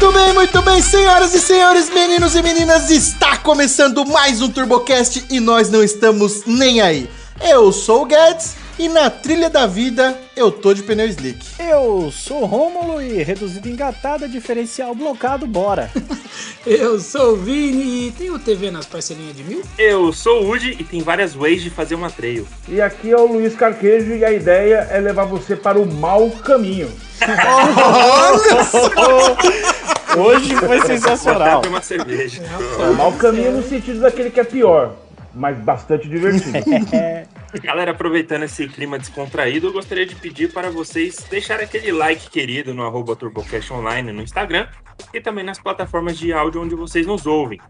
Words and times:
Muito 0.00 0.18
bem, 0.18 0.32
muito 0.32 0.62
bem, 0.62 0.80
senhoras 0.80 1.34
e 1.34 1.38
senhores, 1.38 1.90
meninos 1.90 2.34
e 2.34 2.40
meninas, 2.40 2.88
está 2.88 3.36
começando 3.36 4.02
mais 4.06 4.40
um 4.40 4.48
TurboCast 4.48 5.26
e 5.28 5.38
nós 5.38 5.68
não 5.68 5.84
estamos 5.84 6.46
nem 6.46 6.80
aí. 6.80 7.06
Eu 7.38 7.70
sou 7.70 8.00
o 8.00 8.06
Guedes 8.06 8.56
e 8.78 8.88
na 8.88 9.10
trilha 9.10 9.50
da 9.50 9.66
vida 9.66 10.18
eu 10.34 10.50
tô 10.50 10.72
de 10.72 10.82
pneu 10.82 11.06
slick. 11.06 11.44
Eu 11.60 12.10
sou 12.10 12.42
o 12.42 12.46
Rômulo 12.46 13.02
e 13.02 13.22
reduzido 13.22 13.68
engatada, 13.68 14.26
diferencial 14.26 14.94
blocado, 14.94 15.46
bora. 15.46 15.90
Eu 16.66 16.98
sou 16.98 17.34
o 17.34 17.36
Vini 17.36 18.08
e 18.08 18.12
tem 18.12 18.30
o 18.30 18.38
TV 18.38 18.70
nas 18.70 18.86
parcelinhas 18.86 19.36
de 19.36 19.44
mil? 19.44 19.62
Eu 19.78 20.14
sou 20.14 20.42
o 20.42 20.46
Woody 20.46 20.76
e 20.80 20.84
tem 20.84 21.02
várias 21.02 21.34
ways 21.34 21.62
de 21.62 21.68
fazer 21.68 21.94
uma 21.94 22.10
trail. 22.10 22.48
E 22.68 22.80
aqui 22.80 23.10
é 23.10 23.16
o 23.16 23.26
Luiz 23.26 23.54
Carquejo 23.54 24.14
e 24.14 24.24
a 24.24 24.32
ideia 24.32 24.88
é 24.90 24.98
levar 24.98 25.26
você 25.26 25.54
para 25.54 25.78
o 25.78 25.86
mau 25.86 26.30
caminho. 26.30 26.90
Olha 27.20 28.64
só! 28.64 29.69
Hoje 30.16 30.54
foi 30.56 30.80
sensacional. 30.82 31.62
Uma 31.66 31.80
cerveja. 31.80 32.42
O 32.90 32.94
mau 32.94 33.12
caminho 33.12 33.52
no 33.52 33.62
sentido 33.62 34.00
daquele 34.00 34.30
que 34.30 34.40
é 34.40 34.44
pior, 34.44 34.96
mas 35.34 35.56
bastante 35.58 36.08
divertido. 36.08 36.52
Galera, 37.62 37.90
aproveitando 37.90 38.44
esse 38.44 38.68
clima 38.68 38.98
descontraído, 38.98 39.68
eu 39.68 39.72
gostaria 39.72 40.06
de 40.06 40.14
pedir 40.14 40.52
para 40.52 40.70
vocês 40.70 41.24
deixarem 41.28 41.64
aquele 41.64 41.90
like 41.90 42.30
querido 42.30 42.72
no 42.72 42.84
arroba 42.84 43.16
TurboCast 43.16 43.72
Online 43.72 44.12
no 44.12 44.22
Instagram 44.22 44.68
e 45.12 45.20
também 45.20 45.44
nas 45.44 45.58
plataformas 45.58 46.16
de 46.16 46.32
áudio 46.32 46.62
onde 46.62 46.74
vocês 46.74 47.06
nos 47.06 47.26
ouvem. 47.26 47.60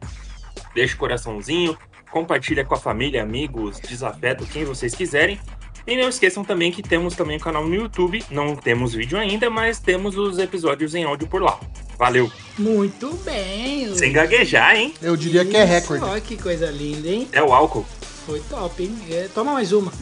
Deixa 0.74 0.94
o 0.94 0.98
coraçãozinho, 0.98 1.76
compartilha 2.10 2.64
com 2.64 2.74
a 2.74 2.78
família, 2.78 3.22
amigos, 3.22 3.80
desafeto, 3.80 4.44
quem 4.46 4.64
vocês 4.64 4.94
quiserem. 4.94 5.40
E 5.90 5.96
não 5.96 6.08
esqueçam 6.08 6.44
também 6.44 6.70
que 6.70 6.84
temos 6.84 7.16
também 7.16 7.36
um 7.36 7.40
canal 7.40 7.66
no 7.66 7.74
YouTube. 7.74 8.22
Não 8.30 8.54
temos 8.54 8.94
vídeo 8.94 9.18
ainda, 9.18 9.50
mas 9.50 9.80
temos 9.80 10.16
os 10.16 10.38
episódios 10.38 10.94
em 10.94 11.02
áudio 11.02 11.26
por 11.26 11.42
lá. 11.42 11.58
Valeu! 11.98 12.30
Muito 12.56 13.12
bem. 13.24 13.92
Sem 13.96 14.12
gaguejar, 14.12 14.76
hein? 14.76 14.94
Eu 15.02 15.16
diria 15.16 15.44
que 15.44 15.56
é 15.56 15.64
recorde. 15.64 16.04
Olha 16.04 16.20
que 16.20 16.36
coisa 16.36 16.70
linda, 16.70 17.08
hein? 17.08 17.28
É 17.32 17.42
o 17.42 17.52
álcool. 17.52 17.84
Foi 18.24 18.38
top, 18.48 18.84
hein? 18.84 18.96
É, 19.10 19.28
toma 19.34 19.52
mais 19.52 19.72
uma. 19.72 19.92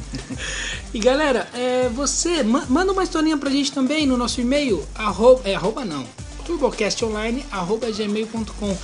e 0.92 0.98
galera, 0.98 1.48
é, 1.54 1.88
você 1.88 2.42
ma- 2.42 2.66
manda 2.68 2.92
uma 2.92 3.02
historinha 3.02 3.38
pra 3.38 3.48
gente 3.48 3.72
também 3.72 4.06
no 4.06 4.18
nosso 4.18 4.42
e-mail, 4.42 4.84
arroba, 4.94 5.40
é, 5.48 5.54
arroba 5.54 5.86
não, 5.86 6.04
turbocastonline, 6.44 7.46
arroba 7.50 7.90
gmail.com 7.90 8.76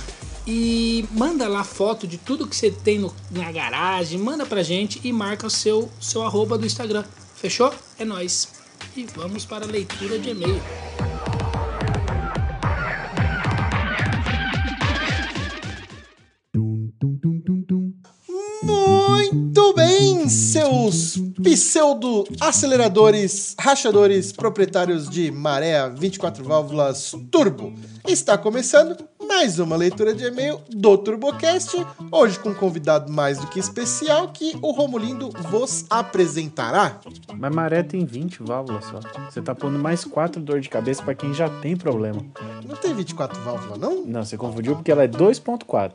e 0.47 1.05
manda 1.11 1.47
lá 1.47 1.63
foto 1.63 2.07
de 2.07 2.17
tudo 2.17 2.47
que 2.47 2.55
você 2.55 2.69
tem 2.71 2.99
no- 2.99 3.13
na 3.31 3.51
garagem, 3.51 4.19
manda 4.19 4.45
pra 4.45 4.61
gente 4.63 4.99
e 5.03 5.11
marca 5.11 5.47
o 5.47 5.49
seu, 5.49 5.89
seu 5.99 6.21
arroba 6.23 6.57
do 6.57 6.65
Instagram. 6.65 7.03
Fechou? 7.35 7.73
É 7.97 8.05
nóis. 8.05 8.49
E 8.95 9.05
vamos 9.15 9.45
para 9.45 9.65
a 9.65 9.69
leitura 9.69 10.17
de 10.19 10.29
e-mail. 10.29 10.61
Muito 18.63 19.73
bem, 19.73 20.29
seus 20.29 21.17
pseudo-aceleradores, 21.43 23.55
rachadores, 23.59 24.31
proprietários 24.31 25.09
de 25.09 25.29
maré 25.31 25.89
24 25.89 26.43
válvulas 26.43 27.11
turbo. 27.31 27.73
Está 28.07 28.37
começando 28.37 28.95
mais 29.27 29.59
uma 29.59 29.75
leitura 29.75 30.13
de 30.13 30.23
e-mail 30.25 30.59
do 30.69 30.97
TurboCast, 30.97 31.85
hoje 32.11 32.39
com 32.39 32.49
um 32.49 32.53
convidado 32.53 33.11
mais 33.11 33.37
do 33.39 33.47
que 33.47 33.59
especial 33.59 34.29
que 34.29 34.57
o 34.61 34.71
Romulindo 34.71 35.29
vos 35.49 35.85
apresentará. 35.89 36.99
Mas 37.37 37.53
maré 37.53 37.81
tem 37.83 38.05
20 38.05 38.43
válvulas 38.43 38.85
só. 38.85 38.99
Você 39.29 39.41
tá 39.41 39.53
pondo 39.55 39.77
mais 39.79 40.05
4 40.05 40.41
dor 40.41 40.59
de 40.59 40.69
cabeça 40.69 41.01
pra 41.03 41.13
quem 41.15 41.33
já 41.33 41.49
tem 41.49 41.75
problema. 41.75 42.21
Não 42.67 42.75
tem 42.75 42.93
24 42.93 43.39
válvulas, 43.41 43.77
não? 43.79 44.03
Não, 44.05 44.23
você 44.23 44.37
confundiu 44.37 44.75
porque 44.75 44.91
ela 44.91 45.03
é 45.03 45.07
2.4. 45.07 45.91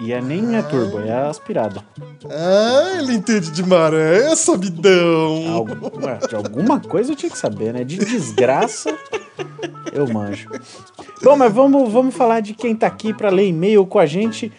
E 0.00 0.12
é 0.12 0.20
nem 0.20 0.56
é 0.56 0.62
turbo, 0.62 1.00
é 1.00 1.12
aspirada. 1.28 1.84
Ah, 2.30 2.98
ele 2.98 3.14
entende 3.14 3.50
de 3.50 3.62
maré, 3.62 4.32
é 4.32 4.36
sabidão. 4.36 5.52
Algu- 5.52 5.92
ué, 6.04 6.18
de 6.28 6.34
alguma 6.34 6.80
coisa 6.80 7.12
eu 7.12 7.16
tinha 7.16 7.30
que 7.30 7.38
saber, 7.38 7.72
né? 7.72 7.84
De 7.84 7.96
desgraça, 7.98 8.96
eu 9.92 10.08
manjo. 10.12 10.48
Bom, 11.22 11.36
mas 11.36 11.52
vamos, 11.52 11.90
vamos 11.92 12.14
falar 12.14 12.40
de 12.40 12.53
quem 12.54 12.74
tá 12.74 12.86
aqui 12.86 13.12
pra 13.12 13.30
ler 13.30 13.48
e-mail 13.48 13.84
com 13.86 13.98
a 13.98 14.06
gente 14.06 14.50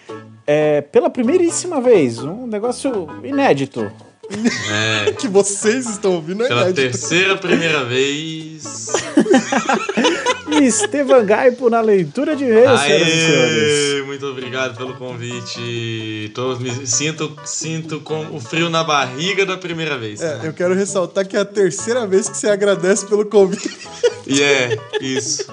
é, 0.46 0.82
pela 0.82 1.10
primeiríssima 1.10 1.82
vez. 1.82 2.20
Um 2.20 2.48
negócio 2.48 3.08
inédito. 3.24 3.92
É, 5.08 5.12
que 5.18 5.28
vocês 5.28 5.88
estão 5.88 6.14
ouvindo 6.14 6.44
é 6.44 6.48
pela 6.48 6.70
inédito. 6.70 6.82
terceira 6.82 7.38
primeira 7.38 7.84
vez. 7.84 8.55
Estevan 10.62 11.26
Gaipo 11.26 11.70
na 11.70 11.81
leitura 11.81 12.36
de 12.36 12.44
e-mail, 12.46 12.78
senhoras 12.78 13.08
e 13.08 13.12
senhores. 13.12 14.06
Muito 14.06 14.26
obrigado 14.28 14.78
pelo 14.78 14.96
convite. 14.96 16.31
Tô, 16.34 16.56
me 16.58 16.88
sinto, 16.88 17.36
sinto 17.44 18.00
com 18.00 18.36
o 18.36 18.40
frio 18.40 18.70
na 18.70 18.84
barriga 18.84 19.46
da 19.46 19.58
primeira 19.58 19.98
vez. 19.98 20.22
É, 20.22 20.42
eu 20.44 20.53
quero 20.53 20.74
ressaltar 20.74 21.28
que 21.28 21.36
é 21.36 21.42
a 21.42 21.46
terceira 21.46 22.08
vez 22.08 22.30
que 22.30 22.38
você 22.38 22.50
agradece 22.50 23.06
pelo 23.06 23.26
convite. 23.26 23.78
E 24.28 24.42
é, 24.42 24.80
isso. 25.00 25.46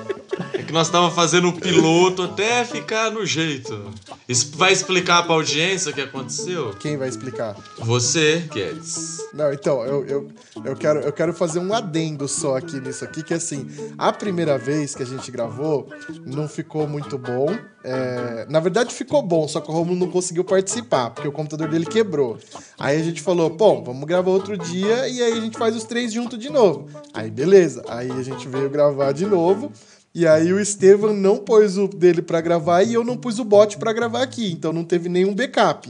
É 0.54 0.62
que 0.62 0.72
nós 0.72 0.86
estávamos 0.86 1.14
fazendo 1.14 1.48
o 1.48 1.52
piloto 1.52 2.22
até 2.22 2.64
ficar 2.64 3.10
no 3.10 3.26
jeito. 3.26 3.90
Isso 4.26 4.50
vai 4.56 4.72
explicar 4.72 5.22
pra 5.24 5.34
audiência 5.34 5.90
o 5.90 5.94
que 5.94 6.00
aconteceu? 6.00 6.70
Quem 6.80 6.96
vai 6.96 7.08
explicar? 7.08 7.54
Você, 7.78 8.48
Guedes. 8.50 9.18
Não, 9.34 9.52
então, 9.52 9.84
eu, 9.84 10.06
eu, 10.06 10.28
eu, 10.64 10.76
quero, 10.76 11.00
eu 11.00 11.12
quero 11.12 11.34
fazer 11.34 11.58
um 11.58 11.74
adendo 11.74 12.26
só 12.26 12.56
aqui 12.56 12.80
nisso 12.80 13.01
aqui, 13.04 13.22
que 13.22 13.34
assim, 13.34 13.66
a 13.98 14.12
primeira 14.12 14.56
vez 14.58 14.94
que 14.94 15.02
a 15.02 15.06
gente 15.06 15.30
gravou 15.30 15.88
não 16.24 16.48
ficou 16.48 16.86
muito 16.86 17.18
bom. 17.18 17.46
É, 17.84 18.46
na 18.48 18.60
verdade 18.60 18.94
ficou 18.94 19.22
bom, 19.22 19.48
só 19.48 19.60
que 19.60 19.68
o 19.68 19.74
Romulo 19.74 19.98
não 19.98 20.10
conseguiu 20.10 20.44
participar, 20.44 21.10
porque 21.10 21.26
o 21.26 21.32
computador 21.32 21.68
dele 21.68 21.86
quebrou. 21.86 22.38
Aí 22.78 23.00
a 23.00 23.02
gente 23.02 23.20
falou, 23.20 23.50
bom, 23.50 23.82
vamos 23.82 24.04
gravar 24.04 24.30
outro 24.30 24.56
dia 24.56 25.08
e 25.08 25.22
aí 25.22 25.38
a 25.38 25.40
gente 25.40 25.58
faz 25.58 25.74
os 25.74 25.84
três 25.84 26.12
juntos 26.12 26.38
de 26.38 26.48
novo. 26.48 26.88
Aí 27.12 27.30
beleza, 27.30 27.82
aí 27.88 28.10
a 28.10 28.22
gente 28.22 28.46
veio 28.48 28.70
gravar 28.70 29.12
de 29.12 29.26
novo. 29.26 29.72
E 30.14 30.26
aí 30.26 30.52
o 30.52 30.60
Estevam 30.60 31.14
não 31.14 31.38
pôs 31.38 31.78
o 31.78 31.88
dele 31.88 32.20
pra 32.20 32.38
gravar 32.42 32.82
e 32.82 32.92
eu 32.92 33.02
não 33.02 33.16
pus 33.16 33.38
o 33.38 33.44
bot 33.44 33.78
pra 33.78 33.94
gravar 33.94 34.22
aqui, 34.22 34.52
então 34.52 34.70
não 34.70 34.84
teve 34.84 35.08
nenhum 35.08 35.34
backup. 35.34 35.88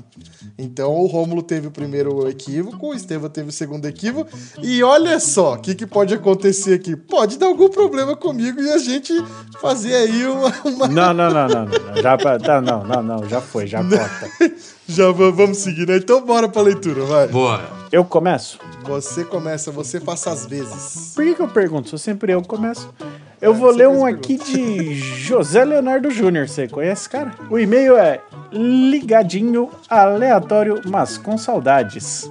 Então 0.57 0.93
o 0.95 1.07
Rômulo 1.07 1.43
teve 1.43 1.67
o 1.67 1.73
primeiro 1.73 2.29
equívoco, 2.29 2.87
o 2.91 2.95
Estevam 2.95 3.29
teve 3.29 3.49
o 3.49 3.53
segundo 3.53 3.85
equívoco. 3.87 4.31
E 4.63 4.81
olha 4.85 5.19
só, 5.19 5.55
o 5.55 5.59
que, 5.59 5.75
que 5.75 5.87
pode 5.87 6.15
acontecer 6.15 6.75
aqui? 6.75 6.95
Pode 6.95 7.37
dar 7.37 7.47
algum 7.47 7.69
problema 7.69 8.15
comigo 8.15 8.61
e 8.61 8.71
a 8.71 8.79
gente 8.79 9.13
fazer 9.61 9.93
aí 9.95 10.25
uma. 10.27 10.53
uma- 10.65 10.87
Não, 10.89 11.13
não, 11.13 11.29
não, 11.29 11.49
não, 11.49 11.65
não. 11.67 12.03
Já, 12.03 12.17
tá, 12.17 12.61
não, 12.61 12.85
não, 12.85 13.03
não, 13.03 13.29
já 13.29 13.41
foi, 13.41 13.67
já 13.67 13.83
corta. 13.83 14.31
Já 14.87 15.11
va- 15.13 15.31
vamos 15.31 15.59
seguir, 15.59 15.87
né? 15.87 15.97
Então 15.97 16.21
bora 16.27 16.49
pra 16.49 16.61
leitura, 16.61 17.05
vai. 17.05 17.29
Bora. 17.29 17.71
Eu 17.91 18.05
começo? 18.05 18.59
Você 18.85 19.25
começa, 19.25 19.71
você 19.71 20.01
faça 20.01 20.31
as 20.31 20.45
vezes. 20.45 21.13
Por 21.15 21.25
que, 21.25 21.35
que 21.37 21.41
eu 21.41 21.49
pergunto? 21.49 21.89
Sou 21.89 21.99
sempre 21.99 22.33
eu 22.33 22.43
que 22.43 22.49
começo. 22.49 22.93
Eu 23.43 23.53
vou 23.53 23.73
você 23.73 23.79
ler 23.79 23.89
um 23.89 24.07
aqui 24.07 24.39
de 24.39 24.95
José 24.95 25.65
Leonardo 25.65 26.13
Júnior. 26.13 26.49
Você 26.49 26.69
conhece 26.69 27.03
esse 27.03 27.09
cara? 27.11 27.33
O 27.51 27.59
e-mail 27.59 27.97
é 27.97 28.21
ligadinho, 28.53 29.69
aleatório, 29.91 30.81
mas 30.87 31.19
com 31.19 31.37
saudades. 31.37 32.31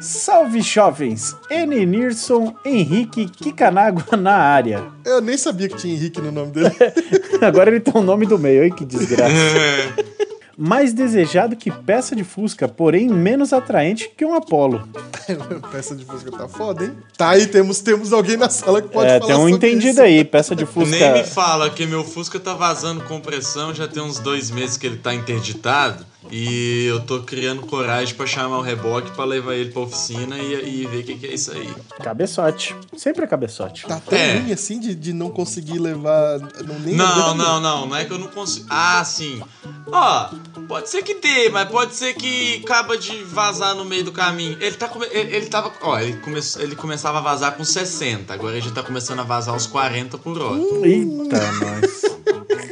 Salve 0.00 0.60
jovens! 0.60 1.36
N. 1.48 1.86
Nirson 1.86 2.56
Henrique 2.66 3.28
Kikanaga 3.28 4.16
na 4.18 4.34
área. 4.34 4.82
Eu 5.04 5.20
nem 5.20 5.38
sabia 5.38 5.68
que 5.68 5.76
tinha 5.76 5.94
Henrique 5.94 6.20
no 6.20 6.32
nome 6.32 6.50
dele. 6.50 6.74
Agora 7.40 7.70
ele 7.70 7.78
tem 7.78 7.94
o 7.94 8.02
nome 8.02 8.26
do 8.26 8.36
meio, 8.36 8.62
ai 8.64 8.70
que 8.72 8.84
desgraça. 8.84 9.32
Mais 10.56 10.92
desejado 10.92 11.56
que 11.56 11.70
peça 11.70 12.14
de 12.14 12.24
Fusca, 12.24 12.68
porém 12.68 13.08
menos 13.08 13.52
atraente 13.52 14.10
que 14.16 14.24
um 14.24 14.34
Apollo. 14.34 14.86
Peça 15.70 15.94
de 15.94 16.04
música 16.04 16.32
tá 16.32 16.48
foda, 16.48 16.84
hein? 16.84 16.96
Tá 17.16 17.30
aí, 17.30 17.46
temos, 17.46 17.80
temos 17.80 18.12
alguém 18.12 18.36
na 18.36 18.50
sala 18.50 18.82
que 18.82 18.88
pode 18.88 19.08
É, 19.08 19.18
falar 19.20 19.26
tem 19.26 19.36
um 19.36 19.38
sobre 19.48 19.52
entendido 19.54 19.92
isso. 19.92 20.02
aí, 20.02 20.24
peça 20.24 20.54
de 20.56 20.66
Fusca. 20.66 20.90
Nem 20.90 21.12
me 21.12 21.24
fala 21.24 21.70
que 21.70 21.86
meu 21.86 22.04
Fusca 22.04 22.38
tá 22.40 22.54
vazando 22.54 23.04
compressão, 23.04 23.72
já 23.72 23.86
tem 23.86 24.02
uns 24.02 24.18
dois 24.18 24.50
meses 24.50 24.76
que 24.76 24.86
ele 24.86 24.96
tá 24.96 25.14
interditado. 25.14 26.04
E 26.30 26.86
eu 26.86 27.00
tô 27.00 27.20
criando 27.22 27.62
coragem 27.66 28.14
pra 28.14 28.26
chamar 28.26 28.58
o 28.58 28.62
reboque 28.62 29.10
pra 29.10 29.24
levar 29.24 29.54
ele 29.54 29.70
pra 29.70 29.82
oficina 29.82 30.38
e, 30.38 30.82
e 30.82 30.86
ver 30.86 30.98
o 30.98 31.02
que, 31.04 31.14
que 31.16 31.26
é 31.26 31.34
isso 31.34 31.50
aí. 31.50 31.68
Cabeçote. 32.00 32.76
Sempre 32.96 33.24
é 33.24 33.26
cabeçote. 33.26 33.86
Tá 33.86 34.00
tão 34.00 34.16
É. 34.16 34.38
ruim 34.38 34.52
assim 34.52 34.78
de, 34.78 34.94
de 34.94 35.12
não 35.12 35.30
conseguir 35.30 35.78
levar. 35.80 36.38
Não, 36.38 36.78
nem 36.78 36.94
Não, 36.94 37.34
não, 37.34 37.60
não, 37.60 37.86
não 37.86 37.96
é 37.96 38.04
que 38.04 38.12
eu 38.12 38.18
não 38.20 38.28
consigo. 38.28 38.66
Ah, 38.70 39.02
sim. 39.04 39.42
Ó, 39.90 40.28
pode 40.68 40.88
ser 40.88 41.02
que 41.02 41.14
dê, 41.14 41.48
mas 41.48 41.68
pode 41.68 41.94
ser 41.94 42.14
que 42.14 42.62
acaba 42.64 42.96
de 42.96 43.22
vazar 43.24 43.74
no 43.74 43.84
meio 43.84 44.04
do 44.04 44.12
caminho. 44.12 44.56
Ele 44.60 44.76
tá 44.76 44.88
come... 44.88 45.06
ele, 45.10 45.36
ele 45.36 45.46
tava, 45.46 45.72
ó, 45.82 45.98
ele, 45.98 46.16
come... 46.18 46.40
ele 46.58 46.76
começava 46.76 47.18
a 47.18 47.20
vazar 47.20 47.56
com 47.56 47.64
60, 47.64 48.32
agora 48.32 48.56
ele 48.56 48.66
já 48.66 48.70
tá 48.70 48.82
começando 48.82 49.20
a 49.20 49.24
vazar 49.24 49.54
aos 49.54 49.66
40 49.66 50.18
por 50.18 50.40
hora. 50.40 50.60
Eita, 50.86 51.52
nós. 51.52 52.02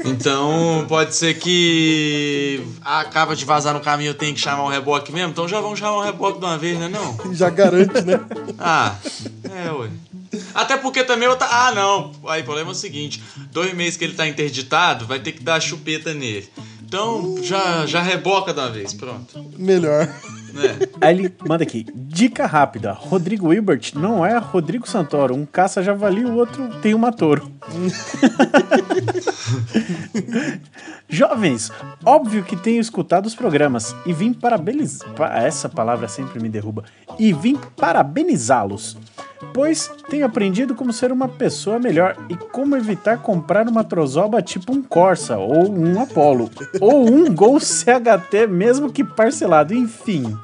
Então, 0.05 0.85
pode 0.89 1.15
ser 1.15 1.35
que 1.35 2.63
acaba 2.83 3.37
de 3.37 3.45
vazar 3.45 3.75
no 3.75 3.81
caminho, 3.81 4.11
eu 4.11 4.15
tenho 4.15 4.35
que 4.35 4.41
chamar 4.41 4.65
o 4.65 4.69
reboque 4.69 5.13
mesmo. 5.13 5.31
Então 5.31 5.47
já 5.47 5.61
vamos 5.61 5.79
chamar 5.79 5.99
o 5.99 6.03
reboque 6.03 6.39
de 6.39 6.45
uma 6.45 6.59
vez, 6.59 6.79
né 6.79 6.89
não? 6.89 7.35
Já 7.35 7.51
garante, 7.51 8.01
né? 8.03 8.21
Ah, 8.59 8.97
é, 9.45 9.71
ué. 9.73 9.91
Até 10.55 10.77
porque 10.77 11.03
também 11.05 11.29
eu 11.29 11.37
tá. 11.37 11.49
Ah, 11.51 11.73
não. 11.73 12.13
Aí 12.29 12.43
o 12.43 12.45
problema 12.45 12.71
é 12.71 12.73
o 12.73 12.75
seguinte: 12.75 13.23
dois 13.51 13.75
meses 13.75 13.97
que 13.97 14.05
ele 14.05 14.15
tá 14.15 14.27
interditado, 14.27 15.07
vai 15.07 15.19
ter 15.19 15.33
que 15.33 15.43
dar 15.43 15.61
chupeta 15.61 16.15
nele. 16.15 16.49
Então 16.91 17.37
já, 17.41 17.87
já 17.87 18.03
reboca 18.03 18.53
uma 18.53 18.69
vez, 18.69 18.93
pronto. 18.93 19.47
Melhor. 19.57 20.03
É. 20.03 20.89
Aí 21.07 21.17
ele 21.17 21.33
manda 21.47 21.63
aqui, 21.63 21.87
dica 21.95 22.47
rápida, 22.47 22.91
Rodrigo 22.91 23.51
Wilbert 23.51 23.93
não 23.95 24.27
é 24.27 24.37
Rodrigo 24.39 24.91
Santoro, 24.91 25.37
um 25.37 25.47
caça-javali, 25.47 26.25
o 26.25 26.35
outro 26.35 26.69
tem 26.81 26.93
uma 26.93 27.13
touro. 27.13 27.49
Jovens, 31.09 31.71
óbvio 32.05 32.43
que 32.43 32.57
tenho 32.57 32.81
escutado 32.81 33.27
os 33.27 33.37
programas 33.37 33.95
e 34.05 34.13
vim 34.13 34.33
parabenizar. 34.33 35.09
Essa 35.37 35.69
palavra 35.69 36.09
sempre 36.09 36.43
me 36.43 36.49
derruba. 36.49 36.83
E 37.21 37.33
vim 37.33 37.57
parabenizá-los. 37.77 38.97
Pois 39.55 39.91
tenho 40.09 40.27
aprendido 40.27 40.75
como 40.75 40.93
ser 40.93 41.11
uma 41.11 41.29
pessoa 41.29 41.79
melhor 41.79 42.17
e 42.29 42.37
como 42.37 42.77
evitar 42.77 43.19
comprar 43.19 43.67
uma 43.67 43.83
trozoba 43.83 44.43
tipo 44.43 44.73
um 44.73 44.83
Corsa 44.83 45.39
ou 45.39 45.71
um 45.71 46.01
Apollo 46.01 46.51
ou 46.81 47.09
um 47.11 47.35
Gol 47.35 47.59
CHT 47.59 48.47
mesmo 48.49 48.93
que 48.93 49.03
parcelado, 49.03 49.75
enfim. 49.75 50.37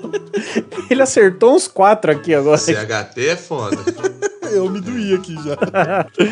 Ele 0.90 1.02
acertou 1.02 1.54
uns 1.54 1.66
quatro 1.66 2.12
aqui 2.12 2.34
agora. 2.34 2.58
CHT 2.58 3.26
é 3.26 3.36
foda. 3.36 3.78
Eu 4.52 4.70
me 4.70 4.80
doí 4.80 5.14
aqui 5.14 5.34
já. 5.34 5.56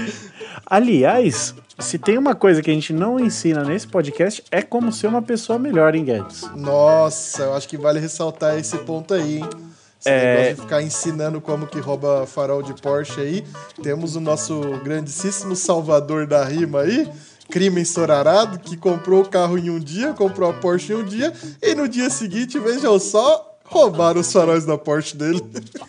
Aliás, 0.66 1.54
se 1.78 1.98
tem 1.98 2.16
uma 2.16 2.34
coisa 2.34 2.62
que 2.62 2.70
a 2.70 2.74
gente 2.74 2.92
não 2.92 3.18
ensina 3.18 3.64
nesse 3.64 3.88
podcast 3.88 4.44
é 4.50 4.62
como 4.62 4.92
ser 4.92 5.08
uma 5.08 5.22
pessoa 5.22 5.58
melhor, 5.58 5.94
hein, 5.94 6.04
Guedes? 6.04 6.42
Nossa, 6.54 7.44
eu 7.44 7.54
acho 7.54 7.68
que 7.68 7.76
vale 7.76 7.98
ressaltar 7.98 8.58
esse 8.58 8.76
ponto 8.78 9.14
aí, 9.14 9.38
hein? 9.38 9.71
Esse 10.02 10.10
É. 10.10 10.34
negócio 10.34 10.54
de 10.56 10.60
ficar 10.62 10.82
ensinando 10.82 11.40
como 11.40 11.64
que 11.64 11.78
rouba 11.78 12.26
farol 12.26 12.60
de 12.60 12.74
Porsche 12.74 13.20
aí. 13.20 13.44
Temos 13.82 14.16
o 14.16 14.20
nosso 14.20 14.60
grandíssimo 14.82 15.54
salvador 15.54 16.26
da 16.26 16.44
rima 16.44 16.80
aí, 16.80 17.08
crime 17.48 17.80
ensorarado, 17.82 18.58
que 18.58 18.76
comprou 18.76 19.22
o 19.22 19.28
carro 19.28 19.56
em 19.56 19.70
um 19.70 19.78
dia, 19.78 20.12
comprou 20.12 20.50
a 20.50 20.54
Porsche 20.54 20.92
em 20.92 20.96
um 20.96 21.04
dia, 21.04 21.32
e 21.62 21.72
no 21.76 21.86
dia 21.88 22.10
seguinte, 22.10 22.58
vejam 22.58 22.98
só, 22.98 23.51
roubaram 23.72 24.20
os 24.20 24.30
faróis 24.30 24.64
da 24.64 24.76
Porsche 24.76 25.16
dele. 25.16 25.42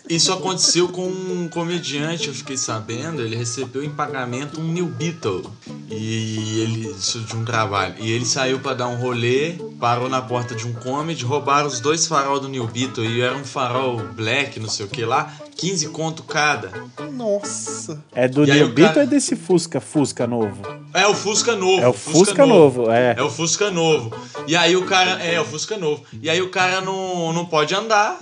Isso 0.10 0.32
aconteceu 0.32 0.88
com 0.88 1.06
um 1.06 1.50
comediante, 1.50 2.30
eu 2.30 2.34
fiquei 2.34 2.58
sabendo, 2.58 3.22
ele 3.22 3.36
recebeu 3.36 3.84
em 3.84 3.90
pagamento 3.90 4.60
um 4.60 4.64
New 4.64 4.88
Beetle. 4.88 5.44
E 5.90 6.62
ele. 6.62 6.88
Isso 6.88 7.20
de 7.20 7.36
um 7.36 7.44
trabalho. 7.44 7.96
E 8.00 8.12
ele 8.12 8.26
saiu 8.26 8.60
pra 8.60 8.74
dar 8.74 8.88
um 8.88 8.96
rolê, 8.96 9.56
parou 9.80 10.08
na 10.08 10.22
porta 10.22 10.56
de 10.56 10.66
um 10.66 10.74
comedy, 10.74 11.26
roubaram 11.26 11.68
os 11.68 11.80
dois 11.80 12.08
farol 12.08 12.40
do 12.40 12.48
New 12.48 12.66
Beetle. 12.68 13.06
E 13.06 13.22
era 13.22 13.36
um 13.36 13.44
farol 13.44 13.98
black, 14.16 14.60
não 14.60 14.70
sei 14.70 14.86
o 14.86 14.90
que 14.90 15.04
lá, 15.04 15.34
15 15.56 15.88
conto 15.90 16.24
cada. 16.24 16.72
Nossa. 17.12 18.04
É 18.14 18.28
do 18.28 18.42
aí 18.44 18.52
New 18.54 18.66
o 18.68 18.70
Beetle 18.70 18.94
cara- 18.94 19.00
ou 19.00 19.04
é 19.04 19.08
desse 19.08 19.36
Fusca, 19.36 19.80
Fusca 19.80 20.28
novo? 20.28 20.62
É 20.94 21.08
o 21.08 21.14
Fusca 21.16 21.56
novo. 21.56 21.82
É 21.82 21.88
o 21.88 21.94
Fusca 21.94 22.46
novo, 22.46 22.92
é. 22.92 23.16
É 23.18 23.24
o 23.24 23.30
Fusca 23.30 23.72
novo. 23.72 24.16
E 24.48 24.56
aí 24.56 24.76
o 24.76 24.86
cara. 24.86 25.24
É, 25.24 25.40
o 25.40 25.46
Fusca 25.46 25.78
novo. 25.78 26.04
E 26.22 26.30
aí 26.30 26.42
o 26.42 26.50
cara 26.50 26.82
não, 26.82 27.32
não 27.34 27.46
pode 27.46 27.74
andar. 27.74 28.18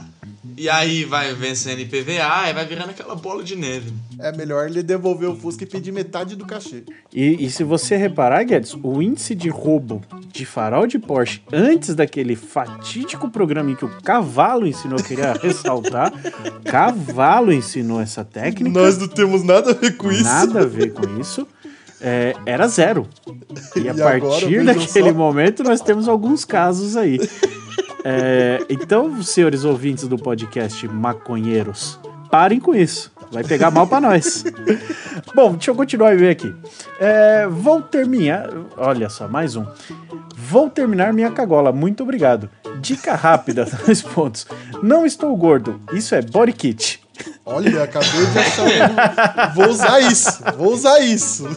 E 0.57 0.69
aí 0.69 1.03
vai 1.05 1.33
vencendo 1.33 1.79
IPVA 1.79 2.49
e 2.49 2.53
vai 2.53 2.65
virando 2.65 2.89
aquela 2.91 3.15
bola 3.15 3.43
de 3.43 3.55
neve. 3.55 3.91
É 4.19 4.31
melhor 4.35 4.67
ele 4.67 4.83
devolver 4.83 5.29
o 5.29 5.35
Fusca 5.35 5.63
e 5.63 5.67
pedir 5.67 5.91
metade 5.91 6.35
do 6.35 6.45
cachê. 6.45 6.83
E, 7.13 7.43
e 7.45 7.49
se 7.49 7.63
você 7.63 7.95
reparar, 7.97 8.43
Guedes, 8.43 8.75
o 8.83 9.01
índice 9.01 9.33
de 9.33 9.49
roubo 9.49 10.01
de 10.31 10.45
farol 10.45 10.85
de 10.85 10.99
Porsche 10.99 11.41
antes 11.51 11.95
daquele 11.95 12.35
fatídico 12.35 13.29
programa 13.29 13.71
em 13.71 13.75
que 13.75 13.85
o 13.85 13.89
Cavalo 14.03 14.67
ensinou, 14.67 14.99
eu 14.99 15.03
queria 15.05 15.33
ressaltar, 15.33 16.13
Cavalo 16.65 17.51
ensinou 17.51 17.99
essa 17.99 18.23
técnica, 18.23 18.79
Nós 18.79 18.97
não 18.97 19.07
temos 19.07 19.43
nada 19.43 19.71
a 19.71 19.73
ver 19.73 19.97
com 19.97 20.11
isso. 20.11 20.23
nada 20.23 20.61
a 20.61 20.65
ver 20.65 20.93
com 20.93 21.19
isso, 21.19 21.47
é, 21.99 22.33
era 22.45 22.67
zero. 22.67 23.07
E 23.75 23.79
a 23.79 23.83
E 23.83 23.89
agora, 23.89 24.19
partir 24.19 24.63
daquele 24.63 25.09
só. 25.09 25.13
momento 25.15 25.63
nós 25.63 25.81
temos 25.81 26.07
alguns 26.07 26.45
casos 26.45 26.95
aí. 26.95 27.19
É, 28.03 28.63
então, 28.69 29.21
senhores 29.21 29.63
ouvintes 29.63 30.07
do 30.07 30.17
podcast 30.17 30.87
Maconheiros, 30.87 31.99
parem 32.29 32.59
com 32.59 32.73
isso. 32.73 33.11
Vai 33.31 33.43
pegar 33.43 33.71
mal 33.71 33.87
pra 33.87 34.01
nós. 34.01 34.43
Bom, 35.33 35.53
deixa 35.53 35.71
eu 35.71 35.75
continuar 35.75 36.13
e 36.13 36.17
ver 36.17 36.31
aqui. 36.31 36.53
É, 36.99 37.47
vou 37.47 37.81
terminar. 37.81 38.49
Olha 38.75 39.09
só, 39.09 39.27
mais 39.27 39.55
um. 39.55 39.65
Vou 40.35 40.69
terminar 40.69 41.13
minha 41.13 41.31
cagola. 41.31 41.71
Muito 41.71 42.03
obrigado. 42.03 42.49
Dica 42.81 43.15
rápida, 43.15 43.65
dois 43.85 44.01
pontos. 44.01 44.45
Não 44.83 45.05
estou 45.05 45.35
gordo. 45.37 45.79
Isso 45.93 46.13
é 46.13 46.21
body 46.21 46.51
kit. 46.51 46.99
Olha, 47.45 47.83
acabei 47.83 48.25
de 48.25 48.39
achar. 48.39 49.53
Vou 49.55 49.69
usar 49.69 49.99
isso. 50.01 50.43
Vou 50.57 50.73
usar 50.73 50.99
isso. 50.99 51.47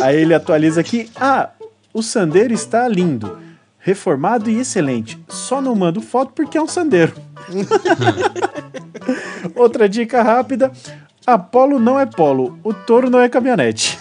Aí 0.00 0.16
ele 0.16 0.34
atualiza 0.34 0.80
aqui. 0.80 1.08
Ah, 1.14 1.50
o 1.92 2.02
Sandeiro 2.02 2.52
está 2.52 2.88
lindo, 2.88 3.38
reformado 3.84 4.50
e 4.50 4.58
excelente. 4.58 5.22
Só 5.28 5.60
não 5.60 5.74
mando 5.74 6.00
foto 6.00 6.32
porque 6.32 6.56
é 6.56 6.62
um 6.62 6.66
Sandeiro. 6.66 7.12
Outra 9.54 9.86
dica 9.86 10.22
rápida. 10.22 10.72
Apolo 11.26 11.78
não 11.78 11.98
é 11.98 12.04
polo, 12.04 12.58
o 12.62 12.74
touro 12.74 13.08
não 13.08 13.18
é 13.18 13.30
caminhonete. 13.30 13.98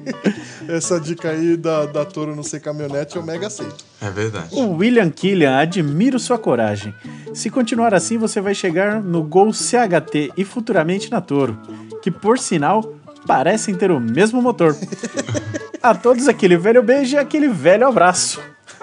Essa 0.68 1.00
dica 1.00 1.30
aí 1.30 1.56
da, 1.56 1.86
da 1.86 2.04
Toro 2.04 2.36
não 2.36 2.42
ser 2.42 2.60
caminhonete 2.60 3.16
eu 3.16 3.22
mega 3.22 3.46
aceito. 3.46 3.82
É 3.98 4.10
verdade. 4.10 4.54
O 4.54 4.76
William 4.76 5.08
Killian, 5.08 5.56
admiro 5.56 6.18
sua 6.18 6.36
coragem. 6.36 6.94
Se 7.32 7.48
continuar 7.48 7.94
assim, 7.94 8.18
você 8.18 8.42
vai 8.42 8.54
chegar 8.54 9.02
no 9.02 9.22
Gol 9.22 9.54
CHT 9.54 10.32
e 10.36 10.44
futuramente 10.44 11.10
na 11.10 11.22
Toro, 11.22 11.58
que 12.02 12.10
por 12.10 12.38
sinal 12.38 12.94
parecem 13.26 13.74
ter 13.74 13.90
o 13.90 13.98
mesmo 13.98 14.42
motor. 14.42 14.76
A 15.82 15.94
todos 15.94 16.28
aquele 16.28 16.58
velho 16.58 16.82
beijo 16.82 17.16
e 17.16 17.18
aquele 17.18 17.48
velho 17.48 17.88
abraço. 17.88 18.38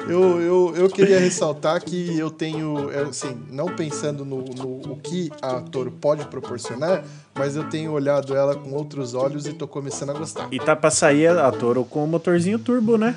Eu, 0.05 0.39
eu, 0.41 0.73
eu 0.75 0.89
queria 0.89 1.19
ressaltar 1.19 1.83
que 1.83 2.17
eu 2.17 2.29
tenho, 2.29 2.89
assim, 3.09 3.35
não 3.49 3.67
pensando 3.67 4.23
no, 4.23 4.43
no 4.43 4.91
o 4.91 4.99
que 5.01 5.31
a 5.41 5.59
Toro 5.61 5.91
pode 5.91 6.25
proporcionar, 6.27 7.03
mas 7.33 7.55
eu 7.55 7.63
tenho 7.69 7.91
olhado 7.91 8.35
ela 8.35 8.55
com 8.55 8.73
outros 8.73 9.13
olhos 9.13 9.45
e 9.47 9.53
tô 9.53 9.67
começando 9.67 10.11
a 10.11 10.13
gostar. 10.13 10.47
E 10.51 10.59
tá 10.59 10.75
pra 10.75 10.91
sair 10.91 11.27
a 11.27 11.51
Toro 11.51 11.83
com 11.83 12.03
o 12.03 12.07
motorzinho 12.07 12.59
turbo, 12.59 12.97
né? 12.97 13.15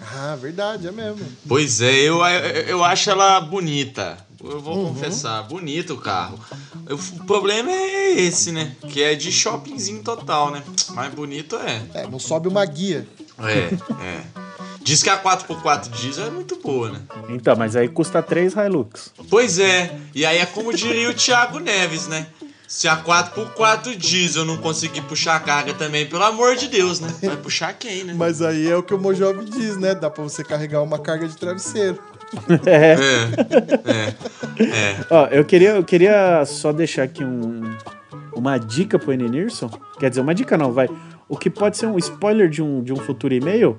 Ah, 0.00 0.36
verdade, 0.36 0.86
é 0.86 0.92
mesmo. 0.92 1.24
Pois 1.46 1.80
é, 1.80 1.94
eu, 2.02 2.18
eu 2.66 2.84
acho 2.84 3.10
ela 3.10 3.40
bonita. 3.40 4.18
Eu 4.42 4.60
vou 4.60 4.86
confessar, 4.88 5.42
bonito 5.42 5.94
o 5.94 5.98
carro. 5.98 6.38
O 6.88 7.24
problema 7.24 7.72
é 7.72 8.20
esse, 8.20 8.52
né? 8.52 8.76
Que 8.88 9.02
é 9.02 9.14
de 9.16 9.32
shoppingzinho 9.32 10.02
total, 10.02 10.52
né? 10.52 10.62
Mas 10.90 11.12
bonito 11.12 11.56
é. 11.56 11.82
É, 11.94 12.06
não 12.06 12.20
sobe 12.20 12.46
uma 12.46 12.64
guia. 12.64 13.06
É, 13.40 13.74
é. 14.00 14.48
Diz 14.88 15.02
que 15.02 15.10
a 15.10 15.22
4x4 15.22 15.90
diesel 15.90 16.28
é 16.28 16.30
muito 16.30 16.56
boa, 16.62 16.90
né? 16.90 17.00
Então, 17.28 17.54
mas 17.54 17.76
aí 17.76 17.88
custa 17.88 18.22
3 18.22 18.54
Hilux. 18.54 19.12
Pois 19.28 19.58
é, 19.58 19.94
e 20.14 20.24
aí 20.24 20.38
é 20.38 20.46
como 20.46 20.72
diria 20.72 21.10
o 21.10 21.12
Thiago 21.12 21.58
Neves, 21.58 22.08
né? 22.08 22.26
Se 22.66 22.88
a 22.88 22.96
4x4 22.96 23.94
diesel 23.94 24.46
não 24.46 24.56
conseguir 24.56 25.02
puxar 25.02 25.36
a 25.36 25.40
carga 25.40 25.74
também, 25.74 26.06
pelo 26.06 26.24
amor 26.24 26.56
de 26.56 26.68
Deus, 26.68 27.00
né? 27.00 27.14
Vai 27.22 27.36
puxar 27.36 27.74
quem, 27.74 28.02
né? 28.02 28.14
Mas 28.16 28.40
aí 28.40 28.66
é 28.66 28.74
o 28.74 28.82
que 28.82 28.94
o 28.94 28.98
Mojove 28.98 29.44
diz, 29.44 29.76
né? 29.76 29.94
Dá 29.94 30.08
pra 30.08 30.24
você 30.24 30.42
carregar 30.42 30.80
uma 30.82 30.98
carga 30.98 31.28
de 31.28 31.36
travesseiro. 31.36 31.98
É, 32.66 32.94
é, 33.84 34.64
é. 34.64 35.06
Ó, 35.10 35.26
eu 35.26 35.44
queria, 35.44 35.70
eu 35.70 35.84
queria 35.84 36.44
só 36.46 36.72
deixar 36.72 37.02
aqui 37.02 37.24
um, 37.24 37.74
uma 38.34 38.56
dica 38.56 38.98
pro 38.98 39.12
Enenirson. 39.12 39.70
Quer 39.98 40.08
dizer, 40.08 40.22
uma 40.22 40.34
dica 40.34 40.56
não, 40.56 40.72
vai. 40.72 40.88
O 41.28 41.36
que 41.36 41.50
pode 41.50 41.76
ser 41.76 41.86
um 41.86 41.98
spoiler 41.98 42.48
de 42.48 42.62
um, 42.62 42.82
de 42.82 42.92
um 42.92 42.96
futuro 42.96 43.34
e-mail, 43.34 43.78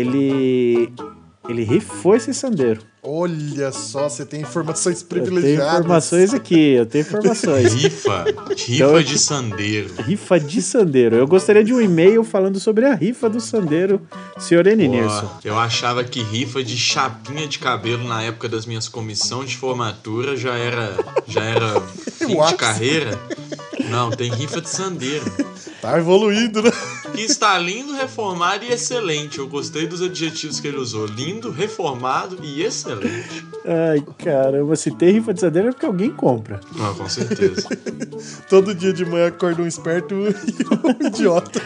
ele. 0.00 0.92
Ele 1.48 1.62
rifou 1.62 2.16
esse 2.16 2.34
sandeiro. 2.34 2.80
Olha 3.00 3.70
só, 3.70 4.08
você 4.08 4.26
tem 4.26 4.40
informações 4.40 5.00
Eu 5.00 5.06
tenho 5.08 5.22
privilegiadas. 5.22 5.74
informações 5.78 6.34
aqui, 6.34 6.72
eu 6.72 6.84
tenho 6.84 7.02
informações. 7.02 7.70
Rifa, 7.80 8.24
rifa 8.56 8.72
Então, 8.72 9.00
de 9.00 9.16
sandeiro. 9.16 9.94
rifa 10.02 10.40
de 10.40 10.60
sandeiro. 10.60 11.14
Eu 11.14 11.24
gostaria 11.28 11.62
de 11.62 11.72
um 11.72 11.80
e-mail 11.80 12.24
falando 12.24 12.58
sobre 12.58 12.84
a 12.84 12.94
rifa 12.96 13.30
do 13.30 13.38
sandeiro, 13.40 14.00
senhor 14.40 14.66
Enenirson. 14.66 15.20
Pô, 15.20 15.28
eu 15.48 15.56
achava 15.56 16.02
que 16.02 16.20
rifa 16.20 16.64
de 16.64 16.76
chapinha 16.76 17.46
de 17.46 17.60
cabelo 17.60 18.02
na 18.08 18.24
época 18.24 18.48
das 18.48 18.66
minhas 18.66 18.88
comissões 18.88 19.50
de 19.50 19.56
formatura 19.56 20.36
já 20.36 20.54
era 20.56 20.96
já 21.28 21.44
era 21.44 21.80
fim 22.10 22.26
de 22.44 22.54
carreira. 22.56 23.16
Não, 23.88 24.10
tem 24.10 24.32
rifa 24.32 24.60
de 24.60 24.68
sandeiro. 24.68 25.24
Tá 25.80 25.98
evoluindo, 25.98 26.62
né? 26.62 26.70
Que 27.14 27.22
está 27.22 27.58
lindo, 27.58 27.92
reformado 27.92 28.64
e 28.64 28.72
excelente. 28.72 29.38
Eu 29.38 29.46
gostei 29.46 29.86
dos 29.86 30.02
adjetivos 30.02 30.58
que 30.58 30.68
ele 30.68 30.78
usou. 30.78 31.06
Lindo, 31.06 31.50
reformado 31.50 32.38
e 32.42 32.62
excelente. 32.62 33.46
Ai, 33.64 34.02
caramba, 34.18 34.74
se 34.76 34.90
tem 34.90 35.12
rifa 35.12 35.34
de 35.34 35.40
sandeiro 35.40 35.68
é 35.68 35.72
porque 35.72 35.86
alguém 35.86 36.10
compra. 36.10 36.60
Não, 36.74 36.94
com 36.94 37.08
certeza. 37.08 37.68
Todo 38.48 38.74
dia 38.74 38.92
de 38.92 39.04
manhã 39.04 39.28
acorda 39.28 39.62
um 39.62 39.66
esperto 39.66 40.14
e 40.14 40.16
um 40.16 41.06
idiota. 41.06 41.60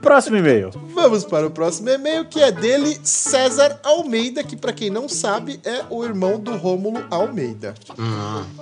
Próximo 0.00 0.36
e-mail. 0.36 0.70
Vamos 0.96 1.26
para 1.26 1.46
o 1.46 1.50
próximo 1.50 1.90
e-mail, 1.90 2.24
que 2.24 2.40
é 2.42 2.50
dele, 2.50 2.98
César 3.02 3.78
Almeida, 3.84 4.42
que 4.42 4.56
para 4.56 4.72
quem 4.72 4.88
não 4.88 5.10
sabe 5.10 5.60
é 5.62 5.84
o 5.90 6.02
irmão 6.02 6.40
do 6.40 6.56
Rômulo 6.56 7.04
Almeida. 7.10 7.74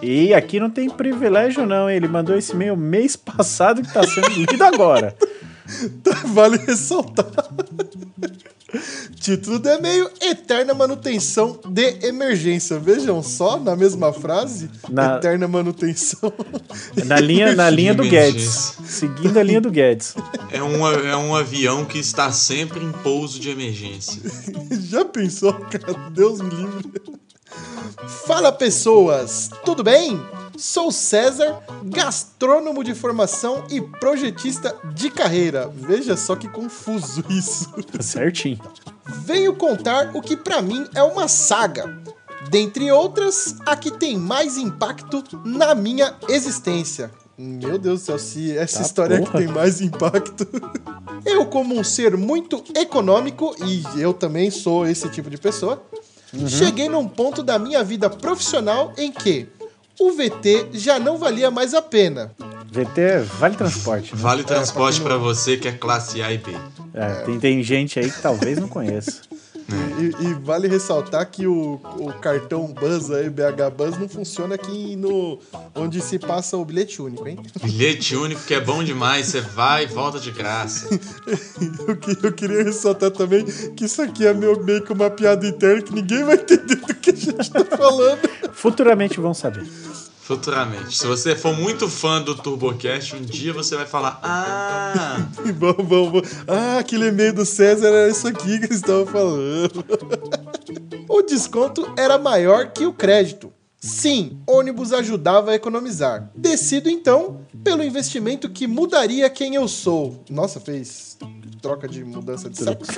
E 0.03 0.35
aqui 0.35 0.59
não 0.59 0.69
tem 0.69 0.91
privilégio, 0.91 1.65
não. 1.65 1.89
hein? 1.89 1.95
Ele 1.97 2.09
mandou 2.09 2.37
esse 2.37 2.53
e-mail 2.53 2.77
mês 2.77 3.15
passado 3.15 3.83
que 3.83 3.93
tá 3.95 4.03
sendo 4.03 4.29
lido 4.31 4.63
agora. 4.65 5.17
Vale 6.27 6.57
ressaltar. 6.57 7.25
Título 9.21 9.59
do 9.59 9.69
e-mail: 9.69 10.09
Eterna 10.21 10.75
manutenção 10.75 11.61
de 11.69 12.07
emergência. 12.07 12.79
Vejam 12.79 13.23
só, 13.23 13.59
na 13.59 13.77
mesma 13.77 14.13
frase, 14.13 14.71
Na- 14.89 15.17
eterna 15.17 15.47
manutenção. 15.47 16.33
Na 17.05 17.21
linha, 17.21 17.55
na 17.55 17.69
linha 17.71 17.95
do. 17.95 18.03
Guedes. 18.03 18.75
Seguindo 18.85 19.39
a 19.39 19.43
linha 19.43 19.61
do 19.61 19.71
Guedes. 19.71 20.15
É 20.51 20.63
um, 20.63 20.87
é 20.89 21.17
um 21.17 21.35
avião 21.37 21.85
que 21.85 21.99
está 21.99 22.33
sempre 22.33 22.83
em 22.85 22.91
pouso 22.91 23.39
de 23.39 23.51
emergência. 23.51 24.21
Já 24.89 25.05
pensou, 25.05 25.53
cara? 25.53 25.93
Deus 26.11 26.41
me 26.41 26.51
livre. 26.51 26.91
Fala 28.27 28.53
pessoas, 28.53 29.51
tudo 29.65 29.83
bem? 29.83 30.21
Sou 30.57 30.93
César, 30.93 31.59
gastrônomo 31.85 32.85
de 32.85 32.95
formação 32.95 33.65
e 33.71 33.81
projetista 33.81 34.75
de 34.95 35.11
carreira. 35.11 35.71
Veja 35.75 36.17
só 36.17 36.37
que 36.37 36.49
confuso 36.49 37.25
isso. 37.29 37.71
Tá 37.93 38.03
certinho. 38.03 38.61
Venho 39.25 39.55
contar 39.57 40.15
o 40.15 40.21
que 40.23 40.37
pra 40.37 40.63
mim 40.63 40.87
é 40.95 41.03
uma 41.03 41.27
saga. 41.29 41.99
Dentre 42.51 42.91
outras, 42.93 43.57
a 43.67 43.75
que 43.75 43.91
tem 43.91 44.17
mais 44.17 44.57
impacto 44.57 45.25
na 45.45 45.75
minha 45.75 46.15
existência. 46.29 47.11
Meu 47.37 47.79
Deus 47.79 48.01
do 48.01 48.05
céu, 48.05 48.19
se 48.19 48.57
essa 48.57 48.79
Tá 48.79 48.85
história 48.85 49.15
é 49.17 49.19
que 49.21 49.25
porra. 49.27 49.39
tem 49.39 49.49
mais 49.49 49.81
impacto. 49.81 50.47
Eu, 51.25 51.47
como 51.47 51.75
um 51.77 51.83
ser 51.83 52.17
muito 52.17 52.63
econômico, 52.77 53.57
e 53.65 53.83
eu 54.01 54.13
também 54.13 54.51
sou 54.51 54.87
esse 54.87 55.09
tipo 55.09 55.29
de 55.31 55.39
pessoa, 55.39 55.83
Uhum. 56.35 56.49
cheguei 56.49 56.89
num 56.89 57.09
ponto 57.09 57.43
da 57.43 57.59
minha 57.59 57.83
vida 57.85 58.11
profissional 58.11 58.93
em 58.97 59.13
que 59.13 59.49
o 59.99 60.13
VT 60.13 60.71
já 60.73 60.99
não 60.99 61.19
valia 61.19 61.51
mais 61.51 61.75
a 61.75 61.83
pena. 61.83 62.33
VT 62.71 63.01
é 63.01 63.21
vale 63.21 63.57
transporte, 63.57 64.15
né? 64.15 64.21
Vale 64.21 64.43
transporte 64.43 65.01
pra 65.01 65.11
pra 65.11 65.19
você 65.19 65.57
que 65.57 65.69
é 65.69 65.73
classe 65.73 66.21
A 66.23 66.33
e 66.33 66.39
B. 66.39 66.53
É, 66.93 67.23
tem, 67.23 67.39
tem 67.39 67.63
gente 67.63 67.99
aí 67.99 68.11
que 68.11 68.21
talvez 68.21 68.59
não 68.59 68.69
conheça. 68.69 69.23
E, 69.99 70.27
e 70.27 70.35
vale 70.35 70.69
ressaltar 70.69 71.31
que 71.31 71.47
o, 71.47 71.81
o 71.99 72.13
cartão 72.21 72.67
Buzz 72.67 73.11
aí, 73.11 73.31
BH 73.31 73.71
Buzz, 73.77 73.99
não 73.99 74.09
funciona 74.09 74.57
aqui 74.57 74.97
no 74.97 75.39
onde 75.75 76.01
se 76.01 76.19
passa 76.19 76.57
o 76.57 76.65
bilhete 76.65 77.01
único, 77.01 77.27
hein? 77.27 77.39
Bilhete 77.63 78.17
único 78.17 78.43
que 78.43 78.55
é 78.55 78.61
bom 78.61 78.83
demais, 78.83 79.27
você 79.27 79.41
vai 79.41 79.85
e 79.85 79.87
volta 79.87 80.19
de 80.19 80.31
graça. 80.31 80.89
Eu, 81.87 81.99
eu 82.23 82.33
queria 82.33 82.63
ressaltar 82.63 83.11
também 83.11 83.45
que 83.45 83.85
isso 83.85 84.01
aqui 84.03 84.27
é 84.27 84.33
meu, 84.33 84.63
meio 84.63 84.83
que 84.83 84.93
uma 84.93 85.11
piada 85.11 85.47
interna 85.47 85.83
que 85.83 85.95
ninguém 85.95 86.25
vai 86.25 86.37
entender 86.37 86.77
do 86.77 86.95
que 86.95 87.11
a 87.11 87.15
gente 87.15 87.51
tá 87.51 87.65
falando. 87.65 88.19
Futuramente 88.53 89.21
vão 89.21 89.35
saber. 89.35 89.65
Futuramente. 90.25 90.97
Se 90.97 91.07
você 91.07 91.37
for 91.37 91.55
muito 91.55 91.87
fã 91.87 92.19
do 92.23 92.35
TurboCast, 92.35 93.15
um 93.15 93.21
dia 93.21 93.53
você 93.53 93.77
vai 93.77 93.85
falar: 93.85 94.19
Ah, 94.23 95.29
vamos, 95.35 95.87
vamos, 95.87 95.87
vamos. 95.87 96.31
Ah, 96.49 96.79
aquele 96.79 97.09
e-mail 97.09 97.35
do 97.35 97.45
César 97.45 97.89
era 97.89 98.09
isso 98.09 98.27
aqui 98.27 98.59
que 98.59 98.65
eles 98.65 98.77
estavam 98.77 99.05
falando. 99.05 99.85
o 101.07 101.21
desconto 101.21 101.93
era 101.95 102.17
maior 102.17 102.73
que 102.73 102.87
o 102.87 102.93
crédito. 102.95 103.53
Sim, 103.79 104.39
ônibus 104.47 104.95
ajudava 104.95 105.51
a 105.51 105.55
economizar. 105.57 106.31
Decido 106.35 106.89
então 106.89 107.43
pelo 107.63 107.85
investimento 107.85 108.49
que 108.49 108.67
mudaria 108.67 109.29
quem 109.29 109.57
eu 109.57 109.69
sou. 109.69 110.25
Nossa, 110.31 110.59
fez 110.59 111.19
troca 111.61 111.87
de 111.87 112.03
mudança 112.03 112.49
de 112.49 112.57
sexo. 112.57 112.93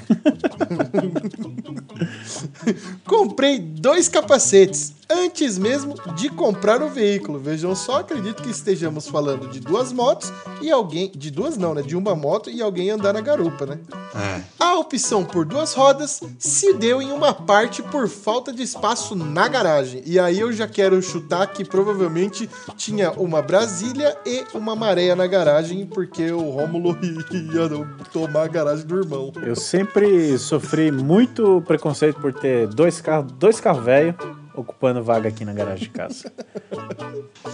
Comprei 3.05 3.59
dois 3.59 4.09
capacetes 4.09 4.96
antes 5.09 5.59
mesmo 5.59 5.95
de 6.15 6.29
comprar 6.29 6.83
o 6.83 6.89
veículo. 6.89 7.39
Vejam 7.39 7.75
só, 7.75 8.01
acredito 8.01 8.43
que 8.43 8.51
estejamos 8.51 9.09
falando 9.09 9.49
de 9.49 9.61
duas 9.61 9.93
motos 9.93 10.33
e 10.61 10.71
alguém. 10.71 11.11
De 11.15 11.31
duas 11.31 11.57
não, 11.57 11.75
né? 11.75 11.83
De 11.83 11.97
uma 11.97 12.15
moto 12.15 12.51
e 12.51 12.61
alguém 12.63 12.91
andar 12.91 13.13
na 13.13 13.21
garupa, 13.21 13.67
né? 13.67 13.79
é. 14.15 14.43
A 14.59 14.79
opção 14.79 15.25
por 15.25 15.45
duas 15.45 15.75
rodas 15.75 16.21
se 16.39 16.75
deu 16.75 17.01
em 17.01 17.13
uma 17.13 17.33
parte 17.33 17.83
por 17.83 18.09
falta 18.09 18.53
de 18.53 18.63
espaço 18.63 19.15
na 19.15 19.49
garagem. 19.49 20.03
E 20.05 20.19
aí 20.19 20.41
eu 20.41 20.53
já 20.53 20.67
quero 20.67 21.01
chutar 21.01 21.47
que 21.47 21.65
provavelmente 21.65 22.49
tinha 22.77 23.11
uma 23.13 23.41
Brasília 23.41 24.17
e 24.27 24.45
uma 24.55 24.75
Maréia 24.77 25.17
na 25.17 25.27
garagem, 25.27 25.87
porque 25.87 26.31
o 26.31 26.51
Rômulo 26.51 26.99
ia 27.33 27.69
tomar 28.13 28.45
a 28.45 28.49
garagem 28.49 28.87
do 28.87 28.99
irmão. 28.99 29.33
Eu 29.43 29.57
sempre 29.57 30.37
sofri 30.39 30.91
muito 30.91 31.63
preconceito 31.67 32.21
por 32.21 32.33
ter 32.33 32.67
dois 32.69 33.01
carros, 33.01 33.33
dois 33.33 33.61
carros 33.61 33.85
velhos 33.85 34.15
ocupando 34.57 35.03
vaga 35.03 35.29
aqui 35.29 35.45
na 35.45 35.53
garagem 35.53 35.85
de 35.85 35.91
casa. 35.91 36.33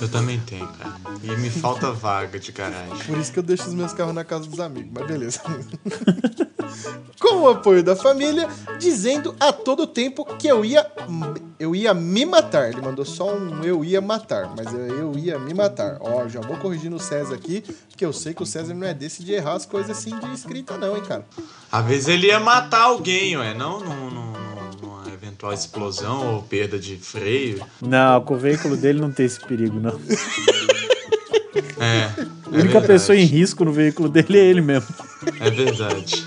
Eu 0.00 0.09
também 0.09 0.40
tenho, 0.40 0.66
cara. 0.68 0.94
E 1.23 1.37
me 1.37 1.50
falta 1.50 1.90
vaga 1.92 2.38
de 2.38 2.52
garagem. 2.52 2.97
Por 3.06 3.18
isso 3.18 3.32
que 3.32 3.38
eu 3.38 3.42
deixo 3.42 3.68
os 3.68 3.75
meus 3.75 3.92
carros 3.92 4.14
na 4.14 4.25
casa 4.25 4.47
dos 4.49 4.61
amigos, 4.61 4.90
mas 4.94 5.06
beleza. 5.06 5.40
Com 7.21 7.42
o 7.42 7.49
apoio 7.49 7.82
da 7.82 7.94
família, 7.94 8.49
dizendo 8.78 9.35
a 9.38 9.52
todo 9.52 9.87
tempo 9.87 10.25
que 10.25 10.49
eu 10.49 10.64
ia 10.64 10.90
eu 11.59 11.75
ia 11.76 11.94
me 11.94 12.25
matar. 12.25 12.71
Ele 12.71 12.80
mandou 12.80 13.04
só 13.04 13.32
um 13.35 13.62
eu 13.62 13.85
ia 13.85 14.00
matar, 14.00 14.52
mas 14.56 14.73
eu, 14.73 14.80
eu 14.87 15.18
ia 15.18 15.38
me 15.38 15.54
matar. 15.54 15.99
Ó, 16.00 16.26
já 16.28 16.40
vou 16.40 16.56
corrigindo 16.56 16.97
o 16.97 17.00
César 17.00 17.35
aqui, 17.35 17.62
porque 17.88 18.04
eu 18.04 18.12
sei 18.12 18.35
que 18.35 18.42
o 18.42 18.47
César 18.47 18.75
não 18.75 18.87
é 18.87 18.92
desse 18.94 19.23
de 19.23 19.32
errar 19.32 19.54
as 19.54 19.66
coisas 19.66 19.97
assim 19.97 20.18
de 20.18 20.32
escrita 20.35 20.76
não, 20.76 20.97
hein, 20.97 21.02
cara. 21.06 21.25
Às 21.71 21.85
vezes 21.87 22.09
ele 22.09 22.26
ia 22.28 22.40
matar 22.40 22.82
alguém, 22.82 23.37
ué. 23.37 23.54
Não 23.54 23.78
num- 23.80 24.11
num- 24.11 24.32
num- 24.32 24.32
numa 24.82 25.09
eventual 25.12 25.52
explosão 25.52 26.35
ou 26.35 26.42
perda 26.42 26.78
de 26.78 26.91
freio. 26.99 27.64
Não, 27.80 28.20
com 28.22 28.34
o 28.34 28.38
veículo 28.38 28.76
dele 28.76 29.00
não 29.00 29.11
tem 29.11 29.26
esse 29.26 29.40
perigo, 29.40 29.80
não. 29.80 30.00
É. 31.80 32.08
A 32.46 32.50
única 32.50 32.80
pessoa 32.80 33.16
em 33.16 33.25
risco 33.25 33.64
no 33.64 33.72
veículo 33.72 34.08
dele 34.08 34.38
é 34.38 34.44
ele 34.44 34.61
mesmo. 34.61 34.94
É 35.40 35.50
verdade. 35.50 36.25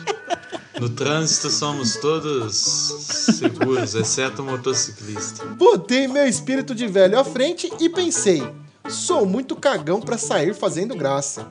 No 0.80 0.90
trânsito 0.90 1.50
somos 1.50 1.96
todos 1.96 2.56
seguros, 2.56 3.96
exceto 3.96 4.42
o 4.42 4.46
motociclista. 4.46 5.46
Botei 5.46 6.08
meu 6.08 6.28
espírito 6.28 6.76
de 6.76 6.86
velho 6.86 7.18
à 7.18 7.24
frente 7.24 7.72
e 7.80 7.88
pensei: 7.88 8.44
sou 8.90 9.26
muito 9.26 9.56
cagão 9.56 10.02
pra 10.02 10.18
sair 10.18 10.54
fazendo 10.54 10.96
graça. 10.96 11.48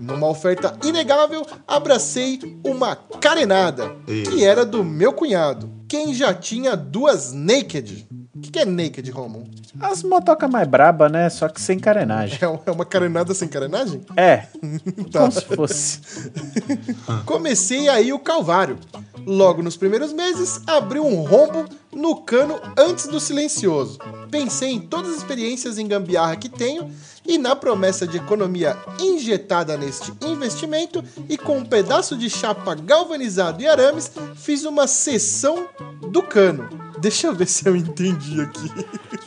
Numa 0.00 0.28
oferta 0.28 0.78
inegável, 0.84 1.44
abracei 1.66 2.38
uma 2.64 2.94
carenada, 2.94 3.96
que 4.06 4.44
era 4.44 4.64
do 4.64 4.84
meu 4.84 5.12
cunhado, 5.12 5.68
quem 5.88 6.14
já 6.14 6.32
tinha 6.32 6.76
duas 6.76 7.32
naked. 7.32 8.06
O 8.38 8.40
que, 8.40 8.52
que 8.52 8.58
é 8.60 8.64
naked, 8.64 9.10
Romulo? 9.10 9.46
As 9.80 10.02
motocas 10.04 10.48
mais 10.48 10.66
braba, 10.66 11.08
né? 11.08 11.28
Só 11.28 11.48
que 11.48 11.60
sem 11.60 11.76
carenagem. 11.78 12.38
É 12.40 12.60
é 12.66 12.70
uma 12.70 12.84
carenada 12.84 13.34
sem 13.34 13.48
carenagem? 13.48 14.00
É, 14.16 14.46
Tá. 15.10 15.20
como 15.20 15.32
se 15.32 15.44
fosse. 15.44 16.00
Comecei 17.26 17.88
aí 17.88 18.12
o 18.12 18.18
calvário. 18.18 18.78
Logo 19.26 19.60
nos 19.60 19.76
primeiros 19.76 20.12
meses, 20.12 20.60
abri 20.66 21.00
um 21.00 21.16
rombo 21.22 21.64
no 21.92 22.16
cano 22.22 22.60
antes 22.78 23.08
do 23.08 23.18
silencioso. 23.18 23.98
Pensei 24.30 24.70
em 24.70 24.80
todas 24.80 25.10
as 25.10 25.16
experiências 25.18 25.76
em 25.76 25.86
gambiarra 25.88 26.36
que 26.36 26.48
tenho 26.48 26.88
e 27.26 27.36
na 27.38 27.56
promessa 27.56 28.06
de 28.06 28.16
economia 28.18 28.76
injetada 29.00 29.76
neste 29.76 30.12
investimento 30.24 31.02
e 31.28 31.36
com 31.36 31.58
um 31.58 31.64
pedaço 31.64 32.16
de 32.16 32.30
chapa 32.30 32.74
galvanizado 32.74 33.60
e 33.60 33.66
arames, 33.66 34.10
fiz 34.36 34.64
uma 34.64 34.86
sessão 34.86 35.66
do 36.10 36.22
cano. 36.22 36.87
Deixa 37.00 37.28
eu 37.28 37.34
ver 37.34 37.46
se 37.46 37.66
eu 37.68 37.76
entendi 37.76 38.40
aqui. 38.40 38.70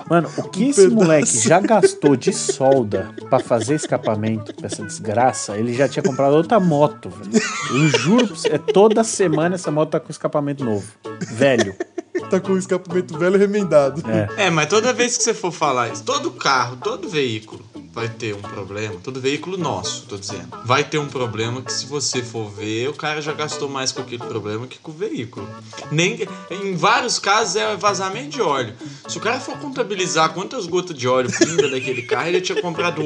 Mano, 0.10 0.30
o 0.38 0.44
que 0.44 0.66
Um 0.66 0.70
esse 0.70 0.82
pedaço. 0.82 0.96
moleque 0.96 1.40
já 1.40 1.60
gastou 1.60 2.16
de 2.16 2.34
solda 2.34 3.14
pra 3.30 3.40
fazer 3.40 3.76
escapamento 3.76 4.54
pra 4.54 4.68
essa 4.68 4.84
desgraça, 4.84 5.58
ele 5.58 5.74
já 5.74 5.88
tinha 5.88 6.04
comprado 6.04 6.34
outra 6.34 6.60
moto, 6.60 7.10
velho. 7.10 7.44
Eu 7.72 7.88
juro 8.00 8.28
pra 8.28 8.36
você, 8.36 8.48
é 8.50 8.58
toda 8.58 9.04
semana 9.04 9.56
essa 9.56 9.72
moto 9.72 9.92
tá 9.92 10.00
com 10.00 10.12
escapamento 10.12 10.64
novo. 10.64 10.86
Velho. 11.32 11.76
Tá 12.30 12.40
com 12.40 12.54
o 12.54 12.58
escapamento 12.58 13.18
velho 13.18 13.38
remendado. 13.38 14.02
É. 14.10 14.46
É, 14.46 14.50
mas 14.50 14.70
toda 14.70 14.94
vez 14.94 15.18
que 15.18 15.24
você 15.24 15.34
for 15.34 15.52
falar 15.52 15.90
isso, 15.92 16.04
todo 16.04 16.32
carro, 16.32 16.78
todo 16.78 17.10
veículo 17.10 17.62
vai 17.94 18.08
ter 18.08 18.34
um 18.34 18.42
problema. 18.42 18.96
Todo 19.04 19.20
veículo 19.20 19.58
nosso, 19.58 20.06
tô 20.08 20.18
dizendo. 20.18 20.48
Vai 20.64 20.84
ter 20.84 20.98
um 20.98 21.08
problema 21.08 21.62
que 21.62 21.74
se 21.74 21.86
você 21.86 22.24
for 22.24 22.50
ver, 22.50 22.90
o 22.90 22.94
cara 22.94 23.22
já 23.22 23.34
gastou 23.34 23.68
mais 23.68 23.92
com 23.92 24.02
aquele 24.02 24.24
problema 24.24 24.66
que 24.66 24.80
com 24.80 24.92
o 24.92 24.94
veículo. 24.94 25.48
Nem, 25.92 26.26
em 26.50 26.76
vários 26.76 27.20
casos 27.20 27.58
é 27.58 27.76
vazamento 27.76 28.30
de 28.30 28.42
óleo. 28.42 28.74
Se 29.08 29.18
o 29.18 29.22
cara 29.22 29.40
for 29.40 29.58
contabilizar 29.58 30.34
quantas 30.34 30.66
gotas 30.66 30.98
de 30.98 31.08
óleo 31.08 31.30
pinga 31.38 31.68
daquele 31.70 32.04
carro, 32.04 32.28
ele 32.30 32.42
tinha 32.42 32.62
comprado 32.62 33.02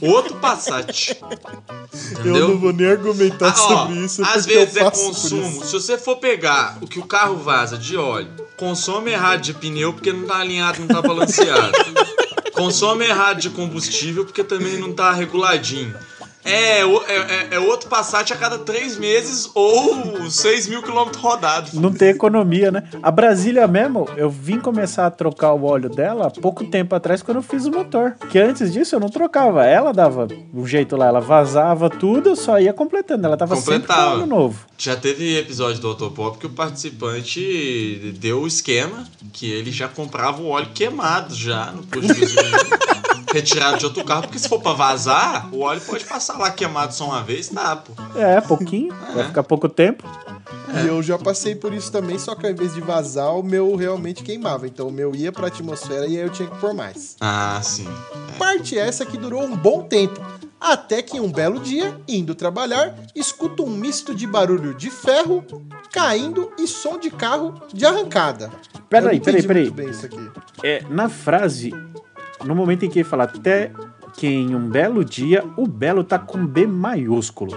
outro 0.00 0.36
Passat. 0.36 1.14
Entendeu? 2.12 2.36
Eu 2.36 2.48
não 2.48 2.58
vou 2.58 2.72
nem 2.72 2.86
argumentar 2.86 3.48
Ah, 3.48 3.54
ó, 3.54 3.86
sobre 3.86 3.98
isso. 4.04 4.22
Às 4.22 4.46
porque 4.46 4.52
eu 4.52 4.60
vezes 4.60 4.76
é 4.76 4.90
consumo. 4.90 5.64
Se 5.64 5.72
você 5.72 5.98
for 5.98 6.16
pegar 6.16 6.78
o 6.80 6.86
que 6.86 6.98
o 6.98 7.04
carro 7.04 7.36
vaza 7.36 7.76
de 7.76 7.96
óleo, 7.96 8.30
consome 8.62 9.10
errado 9.10 9.40
de 9.40 9.54
pneu 9.54 9.92
porque 9.92 10.12
não 10.12 10.24
tá 10.24 10.36
alinhado, 10.36 10.78
não 10.78 10.86
tá 10.86 11.02
balanceado. 11.02 11.72
consome 12.54 13.04
errado 13.04 13.40
de 13.40 13.50
combustível 13.50 14.24
porque 14.24 14.44
também 14.44 14.78
não 14.78 14.92
tá 14.92 15.10
reguladinho. 15.10 15.96
É, 16.44 16.80
é, 16.80 16.84
é- 16.84 17.48
é 17.52 17.58
outro 17.60 17.88
Passat 17.88 18.32
a 18.32 18.36
cada 18.36 18.58
três 18.58 18.96
meses 18.98 19.50
ou 19.54 20.28
6 20.30 20.66
mil 20.68 20.82
quilômetros 20.82 21.22
rodados. 21.22 21.72
Não 21.74 21.92
tem 21.92 22.08
economia, 22.08 22.70
né? 22.70 22.84
A 23.02 23.10
Brasília 23.10 23.66
mesmo, 23.68 24.08
eu 24.16 24.28
vim 24.30 24.58
começar 24.58 25.06
a 25.06 25.10
trocar 25.10 25.52
o 25.52 25.64
óleo 25.64 25.88
dela 25.88 26.26
há 26.28 26.30
pouco 26.30 26.64
tempo 26.64 26.94
atrás, 26.94 27.22
quando 27.22 27.36
eu 27.38 27.42
fiz 27.42 27.66
o 27.66 27.70
motor. 27.70 28.14
Que 28.30 28.38
antes 28.38 28.72
disso 28.72 28.94
eu 28.94 29.00
não 29.00 29.08
trocava. 29.08 29.64
Ela 29.66 29.92
dava 29.92 30.26
um 30.54 30.66
jeito 30.66 30.96
lá, 30.96 31.06
ela 31.06 31.20
vazava 31.20 31.88
tudo, 31.90 32.30
eu 32.30 32.36
só 32.36 32.58
ia 32.58 32.72
completando. 32.72 33.26
Ela 33.26 33.36
tava 33.36 33.54
sempre 33.56 33.66
com 33.66 33.80
Completava. 33.80 34.14
óleo 34.16 34.26
novo. 34.26 34.66
Já 34.78 34.96
teve 34.96 35.38
episódio 35.38 35.80
do 35.80 35.88
Autopop 35.88 36.38
que 36.38 36.46
o 36.46 36.50
participante 36.50 38.14
deu 38.18 38.40
o 38.42 38.46
esquema 38.46 39.04
que 39.32 39.50
ele 39.50 39.70
já 39.70 39.86
comprava 39.88 40.40
o 40.42 40.48
óleo 40.48 40.68
queimado 40.74 41.34
já 41.34 41.66
no 41.72 41.82
posto 41.84 42.12
de 42.14 42.20
gasolina. 42.20 42.58
retirado 43.32 43.78
de 43.78 43.86
outro 43.86 44.04
carro, 44.04 44.22
porque 44.24 44.38
se 44.38 44.46
for 44.46 44.60
pra 44.60 44.72
vazar, 44.74 45.48
o 45.54 45.60
óleo 45.60 45.80
pode 45.80 46.04
passar 46.04 46.31
lá 46.38 46.50
queimado 46.50 46.94
só 46.94 47.06
uma 47.06 47.22
vez, 47.22 47.48
tá, 47.48 47.76
pô. 47.76 47.92
É, 48.18 48.40
pouquinho. 48.40 48.94
Vai 49.14 49.24
ficar 49.24 49.42
pouco 49.42 49.68
tempo. 49.68 50.04
E 50.82 50.86
eu 50.86 51.02
já 51.02 51.18
passei 51.18 51.54
por 51.54 51.72
isso 51.74 51.92
também, 51.92 52.18
só 52.18 52.34
que 52.34 52.46
ao 52.46 52.52
invés 52.52 52.74
de 52.74 52.80
vazar, 52.80 53.36
o 53.36 53.42
meu 53.42 53.76
realmente 53.76 54.22
queimava. 54.22 54.66
Então 54.66 54.88
o 54.88 54.92
meu 54.92 55.14
ia 55.14 55.30
pra 55.30 55.48
atmosfera 55.48 56.06
e 56.06 56.16
aí 56.16 56.24
eu 56.24 56.30
tinha 56.30 56.48
que 56.48 56.58
pôr 56.58 56.72
mais. 56.72 57.16
Ah, 57.20 57.60
sim. 57.62 57.86
Parte 58.38 58.78
essa 58.78 59.04
que 59.04 59.18
durou 59.18 59.42
um 59.42 59.56
bom 59.56 59.82
tempo. 59.82 60.20
Até 60.58 61.02
que 61.02 61.18
um 61.18 61.30
belo 61.30 61.58
dia, 61.58 61.94
indo 62.06 62.36
trabalhar, 62.36 62.94
escuto 63.16 63.64
um 63.64 63.70
misto 63.70 64.14
de 64.14 64.26
barulho 64.28 64.72
de 64.72 64.90
ferro 64.90 65.44
caindo 65.90 66.52
e 66.56 66.68
som 66.68 66.98
de 66.98 67.10
carro 67.10 67.60
de 67.74 67.84
arrancada. 67.84 68.48
Peraí, 68.88 69.20
peraí, 69.20 69.42
peraí. 69.42 69.62
muito 69.64 69.74
bem 69.74 69.90
isso 69.90 70.06
aqui. 70.06 70.30
É, 70.62 70.84
na 70.88 71.08
frase, 71.08 71.74
no 72.44 72.54
momento 72.54 72.84
em 72.84 72.90
que 72.90 73.00
ele 73.00 73.08
fala 73.08 73.24
até 73.24 73.72
que 74.14 74.26
em 74.26 74.54
um 74.54 74.68
belo 74.68 75.04
dia, 75.04 75.44
o 75.56 75.66
belo 75.66 76.04
tá 76.04 76.18
com 76.18 76.46
B 76.46 76.66
maiúsculo. 76.66 77.56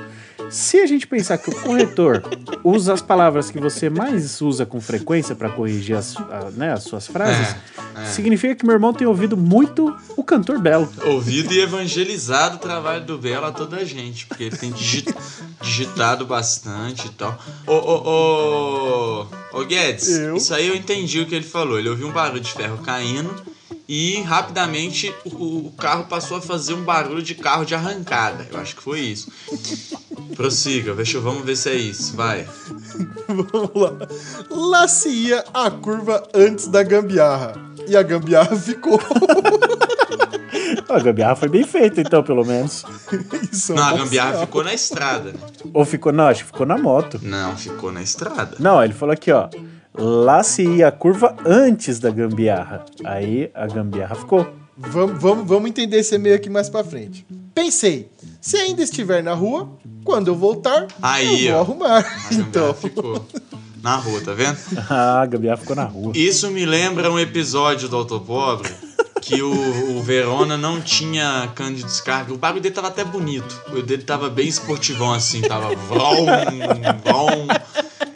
Se 0.49 0.79
a 0.79 0.85
gente 0.85 1.07
pensar 1.07 1.37
que 1.39 1.49
o 1.49 1.55
corretor 1.61 2.21
usa 2.63 2.93
as 2.93 3.01
palavras 3.01 3.49
que 3.49 3.59
você 3.59 3.89
mais 3.89 4.39
usa 4.41 4.63
com 4.65 4.79
frequência 4.79 5.33
para 5.35 5.49
corrigir 5.49 5.95
as, 5.97 6.15
a- 6.15 6.51
né, 6.53 6.71
as 6.71 6.83
suas 6.83 7.07
frases, 7.07 7.55
É, 7.97 8.05
significa 8.07 8.53
que 8.53 8.65
meu 8.65 8.73
irmão 8.75 8.93
tem 8.93 9.07
ouvido 9.07 9.35
muito 9.37 9.95
o 10.17 10.23
cantor 10.23 10.59
Belo. 10.59 10.87
Ouvido 11.05 11.53
e 11.53 11.61
evangelizado 11.61 12.57
o 12.57 12.59
trabalho 12.59 13.05
do 13.05 13.17
Belo 13.17 13.45
a 13.45 13.51
toda 13.53 13.77
a 13.77 13.85
gente, 13.85 14.25
porque 14.27 14.43
ele 14.43 14.57
tem 14.57 14.69
digi- 14.71 15.05
digitado 15.63 16.25
bastante 16.25 17.07
e 17.07 17.11
tal. 17.11 17.39
Ô, 17.65 17.73
ô, 17.73 19.25
ô, 19.53 19.59
ô 19.59 19.65
Guedes, 19.65 20.09
Eu? 20.09 20.35
isso 20.35 20.53
aí 20.53 20.67
eu 20.67 20.75
entendi 20.75 21.21
o 21.21 21.25
que 21.25 21.35
ele 21.35 21.45
falou. 21.45 21.79
Ele 21.79 21.89
ouviu 21.89 22.07
um 22.07 22.11
barulho 22.11 22.41
de 22.41 22.51
ferro 22.51 22.77
caindo 22.79 23.33
e 23.87 24.21
rapidamente 24.21 25.13
o, 25.25 25.67
o 25.67 25.71
carro 25.77 26.05
passou 26.05 26.37
a 26.37 26.41
fazer 26.41 26.73
um 26.73 26.83
barulho 26.83 27.21
de 27.21 27.35
carro 27.35 27.65
de 27.65 27.75
arrancada. 27.75 28.47
Eu 28.51 28.59
acho 28.59 28.75
que 28.75 28.81
foi 28.81 28.99
isso. 28.99 29.31
Prossiga, 30.35 30.93
deixa, 30.95 31.19
vamos 31.19 31.43
ver 31.45 31.55
se 31.55 31.69
é 31.69 31.75
isso. 31.75 32.15
Vai. 32.15 32.47
Vamos 33.27 33.71
lá. 33.75 33.93
Lá 34.49 34.87
se 34.87 35.09
ia 35.09 35.43
a 35.53 35.69
curva 35.71 36.23
antes 36.33 36.67
da 36.67 36.83
gambiarra. 36.83 37.53
E 37.87 37.95
a 37.95 38.01
gambiarra 38.03 38.55
ficou. 38.55 38.99
A 40.87 40.99
gambiarra 40.99 41.35
foi 41.35 41.49
bem 41.49 41.63
feita, 41.63 41.99
então, 41.99 42.23
pelo 42.23 42.45
menos. 42.45 42.85
Isso 43.51 43.73
é 43.73 43.75
Não, 43.75 43.83
a 43.83 43.91
bom 43.91 43.97
gambiarra 43.97 44.31
sinal. 44.31 44.45
ficou 44.45 44.63
na 44.63 44.73
estrada, 44.73 45.31
né? 45.31 45.39
Ou 45.73 45.83
ficou, 45.83 46.11
não, 46.13 46.27
acho 46.27 46.41
que 46.41 46.51
ficou 46.51 46.65
na 46.65 46.77
moto. 46.77 47.19
Não, 47.23 47.57
ficou 47.57 47.91
na 47.91 48.01
estrada. 48.01 48.55
Não, 48.59 48.83
ele 48.83 48.93
falou 48.93 49.11
aqui, 49.13 49.31
ó. 49.31 49.49
Lá 49.97 50.43
se 50.43 50.63
ia 50.63 50.87
a 50.87 50.91
curva 50.91 51.35
antes 51.45 51.99
da 51.99 52.09
gambiarra. 52.11 52.85
Aí 53.03 53.49
a 53.53 53.65
gambiarra 53.67 54.15
ficou. 54.15 54.47
Vamos, 54.77 55.21
vamos, 55.21 55.47
vamos 55.47 55.69
entender 55.69 55.97
esse 55.99 56.15
e-mail 56.15 56.35
aqui 56.35 56.49
mais 56.49 56.69
pra 56.69 56.83
frente. 56.83 57.25
Pensei, 57.53 58.09
se 58.41 58.57
ainda 58.57 58.83
estiver 58.83 59.23
na 59.23 59.33
rua, 59.33 59.69
quando 60.03 60.27
eu 60.27 60.35
voltar, 60.35 60.87
Aí, 61.01 61.47
eu 61.47 61.53
vou 61.53 61.59
ó. 61.59 61.61
arrumar. 61.63 61.97
A 61.97 62.01
gambiarra 62.01 62.35
Então, 62.49 62.73
ficou 62.73 63.25
na 63.81 63.95
rua, 63.95 64.21
tá 64.21 64.33
vendo? 64.33 64.57
Ah, 64.89 65.21
a 65.23 65.25
gambiarra 65.25 65.57
ficou 65.57 65.75
na 65.75 65.85
rua. 65.85 66.11
Isso 66.13 66.51
me 66.51 66.65
lembra 66.65 67.09
um 67.09 67.17
episódio 67.17 67.87
do 67.87 67.95
Autopobre 67.95 68.69
que 69.21 69.41
o, 69.41 69.97
o 69.97 70.03
Verona 70.03 70.57
não 70.57 70.81
tinha 70.81 71.49
cano 71.55 71.75
de 71.75 71.83
descarga. 71.83 72.33
O 72.33 72.37
bagulho 72.37 72.61
dele 72.61 72.75
tava 72.75 72.89
até 72.89 73.03
bonito. 73.03 73.59
O 73.71 73.81
dele 73.81 74.03
tava 74.03 74.29
bem 74.29 74.47
esportivão 74.47 75.13
assim, 75.13 75.41
tava 75.41 75.73
vrom, 75.75 76.25
vrom. 77.03 77.47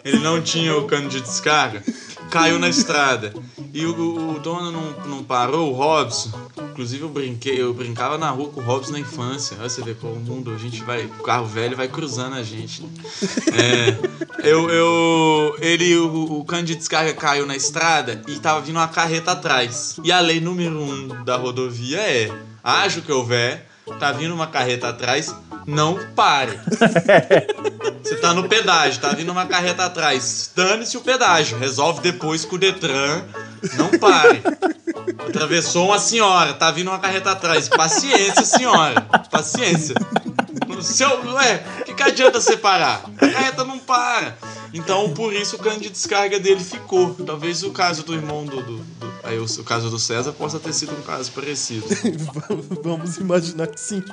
Ele 0.03 0.19
não 0.19 0.41
tinha 0.41 0.75
o 0.75 0.85
cano 0.85 1.09
de 1.09 1.21
descarga. 1.21 1.83
Caiu 2.29 2.59
na 2.59 2.69
estrada. 2.69 3.33
E 3.73 3.85
o, 3.85 4.35
o 4.35 4.39
dono 4.39 4.71
não, 4.71 4.91
não 5.07 5.23
parou, 5.23 5.71
o 5.71 5.73
Robson. 5.73 6.31
Inclusive 6.71 7.03
eu 7.03 7.09
brinquei, 7.09 7.61
eu 7.61 7.73
brincava 7.73 8.17
na 8.17 8.29
rua 8.29 8.49
com 8.49 8.61
o 8.61 8.63
Robson 8.63 8.93
na 8.93 8.99
infância. 8.99 9.57
Olha 9.59 9.69
você 9.69 9.81
vê 9.81 9.93
como 9.93 10.13
o 10.13 10.19
mundo, 10.19 10.53
a 10.53 10.57
gente 10.57 10.83
vai, 10.83 11.05
o 11.05 11.23
carro 11.23 11.45
velho 11.45 11.75
vai 11.75 11.87
cruzando 11.87 12.35
a 12.35 12.43
gente. 12.43 12.81
né? 12.81 12.89
É, 13.53 14.49
eu, 14.49 14.69
eu, 14.69 15.55
ele, 15.59 15.95
o, 15.97 16.39
o 16.39 16.45
cano 16.45 16.63
de 16.63 16.75
descarga 16.75 17.13
caiu 17.13 17.45
na 17.45 17.55
estrada 17.55 18.21
e 18.27 18.39
tava 18.39 18.61
vindo 18.61 18.77
uma 18.77 18.87
carreta 18.87 19.31
atrás. 19.31 19.97
E 20.03 20.11
a 20.11 20.19
lei 20.19 20.39
número 20.39 20.79
um 20.79 21.23
da 21.23 21.35
rodovia 21.35 21.99
é: 21.99 22.31
haja 22.63 22.99
o 22.99 23.03
que 23.03 23.11
houver, 23.11 23.68
tá 23.97 24.11
vindo 24.11 24.33
uma 24.33 24.47
carreta 24.47 24.89
atrás, 24.89 25.33
não 25.65 25.97
pare. 26.15 26.59
Você 28.03 28.15
tá 28.15 28.33
no 28.33 28.47
pedágio, 28.47 28.99
tá 29.01 29.09
vindo 29.09 29.31
uma 29.31 29.45
carreta 29.45 29.85
atrás, 29.85 30.51
dane-se 30.55 30.97
o 30.97 31.01
pedágio, 31.01 31.57
resolve 31.57 32.01
depois 32.01 32.43
com 32.45 32.55
o 32.55 32.59
Detran, 32.59 33.21
não 33.75 33.89
pare. 33.99 34.41
Atravessou 35.27 35.87
uma 35.87 35.99
senhora, 35.99 36.53
tá 36.53 36.71
vindo 36.71 36.87
uma 36.89 36.99
carreta 36.99 37.31
atrás. 37.31 37.67
Paciência, 37.69 38.43
senhora. 38.43 39.01
Paciência. 39.29 39.95
Se 40.81 41.03
eu, 41.03 41.09
ué, 41.33 41.63
o 41.81 41.83
que, 41.83 41.93
que 41.93 42.03
adianta 42.03 42.39
separar? 42.39 43.03
A 43.17 43.27
carreta 43.27 43.63
não 43.65 43.77
para. 43.77 44.37
Então, 44.73 45.09
por 45.13 45.33
isso 45.33 45.55
o 45.57 45.59
cano 45.59 45.79
de 45.79 45.89
descarga 45.89 46.39
dele 46.39 46.63
ficou. 46.63 47.13
Talvez 47.25 47.63
o 47.63 47.71
caso 47.71 48.03
do 48.03 48.13
irmão 48.13 48.45
do. 48.45 48.61
do- 48.63 48.77
do- 48.77 49.09
aí 49.23 49.37
o, 49.37 49.43
o 49.43 49.63
caso 49.63 49.89
do 49.89 49.99
César 49.99 50.31
possa 50.31 50.57
ter 50.59 50.71
sido 50.73 50.93
um 50.93 51.01
caso 51.01 51.31
parecido. 51.31 51.85
vamos 52.81 53.17
imaginar 53.17 53.67
que 53.67 53.78
sim. 53.79 54.03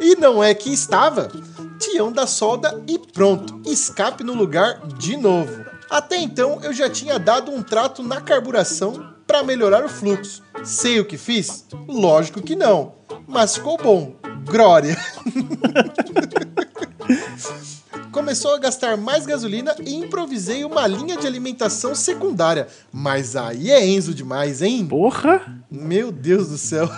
E 0.00 0.16
não 0.16 0.42
é 0.42 0.54
que 0.54 0.72
estava. 0.72 1.30
Tião 1.78 2.10
da 2.10 2.26
solda 2.26 2.82
e 2.88 2.98
pronto. 2.98 3.60
Escape 3.66 4.24
no 4.24 4.34
lugar 4.34 4.80
de 4.98 5.16
novo. 5.16 5.64
Até 5.90 6.16
então 6.16 6.58
eu 6.62 6.72
já 6.72 6.88
tinha 6.88 7.18
dado 7.18 7.52
um 7.52 7.62
trato 7.62 8.02
na 8.02 8.20
carburação 8.20 9.14
para 9.26 9.42
melhorar 9.42 9.84
o 9.84 9.88
fluxo. 9.88 10.42
Sei 10.64 10.98
o 10.98 11.04
que 11.04 11.18
fiz? 11.18 11.66
Lógico 11.86 12.42
que 12.42 12.56
não. 12.56 12.94
Mas 13.26 13.56
ficou 13.56 13.76
bom. 13.76 14.16
Glória. 14.46 14.96
Começou 18.14 18.54
a 18.54 18.58
gastar 18.58 18.96
mais 18.96 19.26
gasolina 19.26 19.74
e 19.84 19.92
improvisei 19.92 20.64
uma 20.64 20.86
linha 20.86 21.16
de 21.16 21.26
alimentação 21.26 21.96
secundária. 21.96 22.68
Mas 22.92 23.34
aí 23.34 23.72
é 23.72 23.84
Enzo 23.84 24.14
demais, 24.14 24.62
hein? 24.62 24.86
Porra! 24.86 25.42
Meu 25.68 26.12
Deus 26.12 26.48
do 26.48 26.56
céu. 26.56 26.88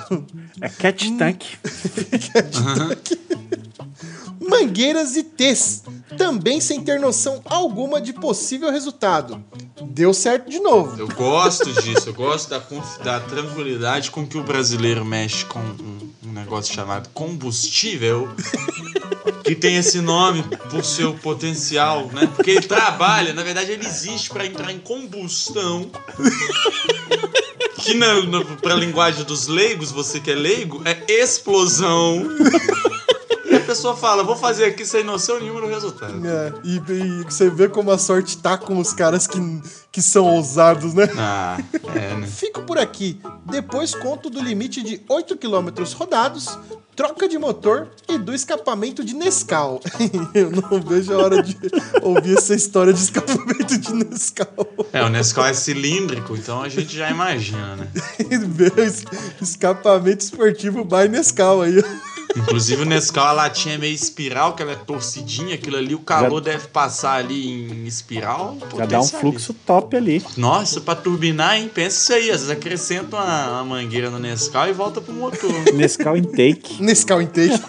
É 0.61 0.69
cat 0.69 1.11
tank. 1.17 1.43
Mangueiras 4.41 5.17
e 5.17 5.23
T's, 5.23 5.83
também 6.17 6.61
sem 6.61 6.83
ter 6.83 7.01
noção 7.01 7.41
alguma 7.45 8.01
de 8.01 8.13
possível 8.13 8.71
resultado. 8.71 9.43
Deu 9.83 10.13
certo 10.13 10.51
de 10.51 10.59
novo. 10.61 10.99
Eu 10.99 11.09
gosto 11.09 11.73
disso, 11.83 12.09
eu 12.09 12.15
gosto 12.15 12.51
da, 12.51 12.63
da 13.03 13.21
tranquilidade 13.21 14.11
com 14.11 14.27
que 14.27 14.39
o 14.39 14.43
brasileiro 14.43 15.05
mexe 15.05 15.45
com 15.45 15.59
um, 15.59 16.11
um 16.27 16.33
negócio 16.33 16.75
chamado 16.75 17.09
combustível, 17.11 18.29
que 19.45 19.55
tem 19.55 19.77
esse 19.77 20.01
nome 20.01 20.43
por 20.71 20.85
seu 20.85 21.15
potencial, 21.15 22.09
né? 22.13 22.29
Porque 22.35 22.51
ele 22.53 22.67
trabalha, 22.67 23.33
na 23.33 23.43
verdade 23.43 23.73
ele 23.73 23.87
existe 23.87 24.31
para 24.31 24.47
entrar 24.47 24.73
em 24.73 24.79
combustão. 24.79 25.91
Que 27.79 27.95
na, 27.95 28.23
na, 28.23 28.45
pra 28.57 28.75
linguagem 28.75 29.25
dos 29.25 29.47
leigos, 29.47 29.93
você 29.93 30.19
que 30.19 30.31
é 30.31 30.35
leigo, 30.35 30.83
é 30.85 31.05
explosão. 31.23 32.27
A 33.77 33.79
pessoa 33.79 33.95
fala, 33.95 34.23
vou 34.23 34.37
fazer 34.37 34.65
aqui 34.65 34.87
sem 34.87 35.05
noção 35.05 35.39
nenhuma 35.39 35.61
do 35.61 35.67
resultado. 35.67 36.27
É, 36.27 36.51
e, 36.65 36.77
e 36.77 37.25
você 37.25 37.51
vê 37.51 37.69
como 37.69 37.91
a 37.91 37.99
sorte 37.99 38.39
tá 38.39 38.57
com 38.57 38.79
os 38.79 38.95
caras 38.95 39.27
que, 39.27 39.39
que 39.93 40.01
são 40.01 40.25
ousados, 40.35 40.95
né? 40.95 41.07
Ah, 41.15 41.59
é, 41.95 42.15
né? 42.15 42.25
Fico 42.35 42.63
por 42.63 42.79
aqui. 42.79 43.21
Depois 43.45 43.95
conto 43.95 44.31
do 44.31 44.41
limite 44.41 44.83
de 44.83 45.03
8 45.07 45.37
km 45.37 45.69
rodados, 45.95 46.59
troca 46.97 47.29
de 47.29 47.39
motor 47.39 47.89
e 48.09 48.17
do 48.17 48.35
escapamento 48.35 49.05
de 49.05 49.15
Nescau. 49.15 49.79
Eu 50.33 50.51
não 50.51 50.81
vejo 50.81 51.13
a 51.13 51.19
hora 51.19 51.43
de 51.43 51.55
ouvir 52.01 52.39
essa 52.39 52.55
história 52.55 52.95
de 52.95 53.01
escapamento 53.01 53.77
de 53.77 53.93
Nescau. 53.93 54.67
É, 54.91 55.03
o 55.03 55.11
Nescau 55.11 55.45
é 55.45 55.53
cilíndrico, 55.53 56.35
então 56.35 56.63
a 56.63 56.71
gente 56.71 56.97
já 56.97 57.11
imagina, 57.11 57.77
né? 57.77 57.89
Escapamento 59.39 60.25
esportivo 60.25 60.83
by 60.83 61.11
Nescau 61.11 61.61
aí. 61.61 61.85
Inclusive 62.35 62.83
o 62.83 62.85
Nescau, 62.85 63.27
a 63.27 63.33
latinha 63.33 63.75
é 63.75 63.79
meio 63.79 63.95
espiral, 63.95 64.55
que 64.55 64.63
ela 64.63 64.73
é 64.73 64.77
torcidinha, 64.77 65.55
aquilo 65.55 65.77
ali, 65.77 65.95
o 65.95 65.99
calor 65.99 66.41
deve 66.41 66.69
passar 66.69 67.17
ali 67.19 67.63
em 67.71 67.87
espiral. 67.87 68.57
Já 68.77 68.87
dá 68.87 69.01
um 69.01 69.07
fluxo 69.07 69.55
top 69.55 69.97
ali. 69.97 70.25
Nossa, 70.37 70.81
pra 70.81 70.95
turbinar, 70.95 71.57
hein? 71.57 71.71
Pensa 71.73 71.97
isso 71.97 72.13
aí. 72.13 72.31
Às 72.31 72.41
vezes 72.41 72.51
acrescenta 72.51 73.17
uma, 73.17 73.63
uma 73.63 73.65
mangueira 73.65 74.11
no 74.11 74.19
Nescau 74.19 74.69
e 74.69 74.73
volta 74.73 75.01
pro 75.01 75.13
motor. 75.13 75.51
Nescau 75.75 76.17
intake. 76.17 76.83
Nescau 76.83 77.23
intake. 77.23 77.63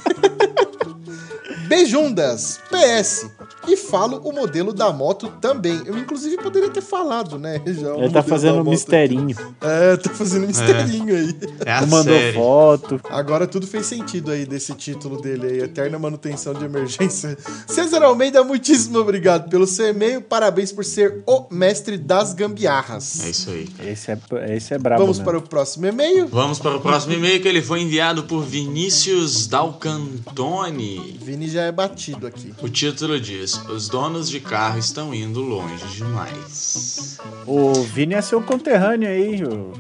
Beijundas, 1.68 2.60
PS. 2.70 3.30
E 3.68 3.76
falo 3.90 4.18
o 4.24 4.32
modelo 4.34 4.74
da 4.74 4.92
moto 4.92 5.28
também. 5.42 5.82
Eu, 5.86 5.98
inclusive, 5.98 6.38
poderia 6.38 6.70
ter 6.70 6.82
falado, 6.82 7.38
né? 7.40 7.62
Já, 7.66 7.96
Ele 7.96 8.10
tá 8.10 8.24
fazendo 8.24 8.60
um 8.60 8.64
misterinho. 8.64 9.36
É, 9.62 9.98
tá 9.98 10.10
fazendo 10.12 10.48
misterinho 10.48 11.16
aí. 11.16 11.36
É 11.66 11.72
a 11.72 11.86
mandou 11.86 12.14
série. 12.14 12.34
foto. 12.38 13.02
Agora 13.10 13.48
tudo 13.48 13.66
fez 13.68 13.86
sentido 13.86 14.32
aí 14.32 14.46
desse 14.46 14.74
título 14.74 15.22
dele 15.22 15.48
aí, 15.48 15.60
Eterna 15.62 15.98
Manutenção 16.00 16.54
de 16.54 16.66
Emergência. 16.66 17.38
César 17.68 18.04
Almeida, 18.04 18.44
muitíssimo 18.44 19.00
obrigado 19.00 19.50
pelo 19.50 19.66
seu 19.68 19.88
e-mail. 19.90 20.22
Parabéns 20.22 20.72
por 20.72 20.84
ser 20.86 21.24
o 21.26 21.46
mestre 21.52 21.98
das 21.98 22.34
gambiarras. 22.34 23.24
É 23.26 23.30
isso 23.30 23.50
aí. 23.50 23.68
Esse 23.86 24.12
é, 24.12 24.20
esse 24.56 24.74
é 24.74 24.78
brabo 24.78 25.02
Vamos 25.04 25.18
mesmo. 25.20 25.32
para 25.32 25.38
o 25.38 25.42
próximo 25.42 25.86
e-mail. 25.86 26.28
Vamos 26.28 26.60
para 26.60 26.76
o 26.76 26.82
próximo 26.82 27.14
e-mail 27.14 27.42
que 27.42 27.48
ele 27.48 27.62
foi 27.62 27.82
enviado 27.82 28.24
por 28.24 28.42
Vinícius 28.44 29.48
Dalcantoni. 29.48 31.18
Vini 31.22 31.48
já 31.50 31.64
é 31.64 31.72
batido 31.72 32.28
aqui. 32.28 32.54
O 32.62 32.70
título 32.70 33.20
diz: 33.20 33.60
Os 33.78 33.88
donos 33.88 34.28
de 34.28 34.40
carro 34.40 34.80
estão 34.80 35.14
indo 35.14 35.40
longe 35.40 35.86
demais. 35.96 37.20
O 37.46 37.74
Vini 37.84 38.16
é 38.16 38.22
seu 38.24 38.42
conterrâneo 38.42 39.08
aí. 39.08 39.44
o- 39.44 39.72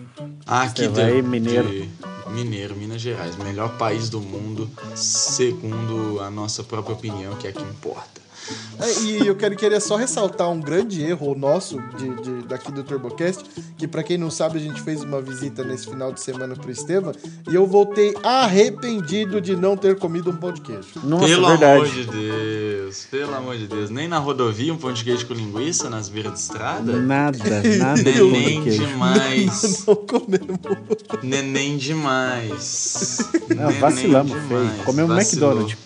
Aqui 0.45 0.83
Você 0.83 0.87
vai, 0.89 1.15
de- 1.15 1.21
mineiro. 1.23 1.67
de- 1.67 1.89
Mineiro, 2.29 2.75
Minas 2.75 3.01
Gerais. 3.01 3.35
Melhor 3.37 3.75
país 3.75 4.07
do 4.07 4.21
mundo, 4.21 4.69
segundo 4.93 6.19
a 6.21 6.29
nossa 6.29 6.63
própria 6.63 6.93
opinião, 6.93 7.33
que 7.37 7.47
é 7.47 7.51
que 7.51 7.63
importa. 7.63 8.21
É, 8.79 8.99
e 9.03 9.27
eu 9.27 9.35
quero 9.35 9.55
queria 9.55 9.79
só 9.79 9.95
ressaltar 9.95 10.49
um 10.51 10.59
grande 10.59 11.01
erro 11.03 11.35
nosso 11.35 11.81
de, 11.97 12.09
de- 12.21 12.47
daqui 12.47 12.71
do 12.71 12.83
TurboCast, 12.83 13.43
que 13.77 13.87
pra 13.87 14.03
quem 14.03 14.17
não 14.17 14.29
sabe, 14.29 14.57
a 14.57 14.61
gente 14.61 14.81
fez 14.81 15.01
uma 15.03 15.21
visita 15.21 15.63
nesse 15.63 15.87
final 15.89 16.11
de 16.13 16.21
semana 16.21 16.55
pro 16.55 16.69
Estevam 16.71 17.11
e 17.49 17.55
eu 17.55 17.65
voltei 17.65 18.13
arrependido 18.23 19.41
de 19.41 19.55
não 19.55 19.75
ter 19.75 19.97
comido 19.97 20.29
um 20.31 20.35
pão 20.35 20.51
de 20.51 20.61
queijo. 20.61 20.87
Nossa, 21.03 21.25
pelo 21.25 21.47
verdade. 21.47 21.73
amor 21.81 21.87
de 21.87 22.05
Deus, 22.05 23.07
pelo 23.09 23.35
amor 23.35 23.57
de 23.57 23.67
Deus. 23.67 23.89
Nem 23.89 24.07
na 24.07 24.19
rodovia 24.19 24.73
um 24.73 24.77
pão 24.77 24.93
de 24.93 25.03
queijo 25.03 25.25
com 25.25 25.33
linguiça 25.33 25.89
nas 25.89 26.07
beiras 26.09 26.33
de 26.33 26.39
estrada? 26.39 26.93
Nada, 27.01 27.37
nada 27.77 28.01
Neném 28.03 28.63
de 28.63 28.77
demais. 28.77 29.85
Não 29.87 29.95
comemos. 29.95 30.59
Neném 31.23 31.77
demais. 31.77 33.17
Não, 33.49 33.65
Neném 33.67 33.79
vacilamos, 33.79 34.31
demais. 34.31 34.71
feio. 34.71 34.83
Comemos 34.85 35.15
Vacilou. 35.15 35.51
McDonald's. 35.51 35.77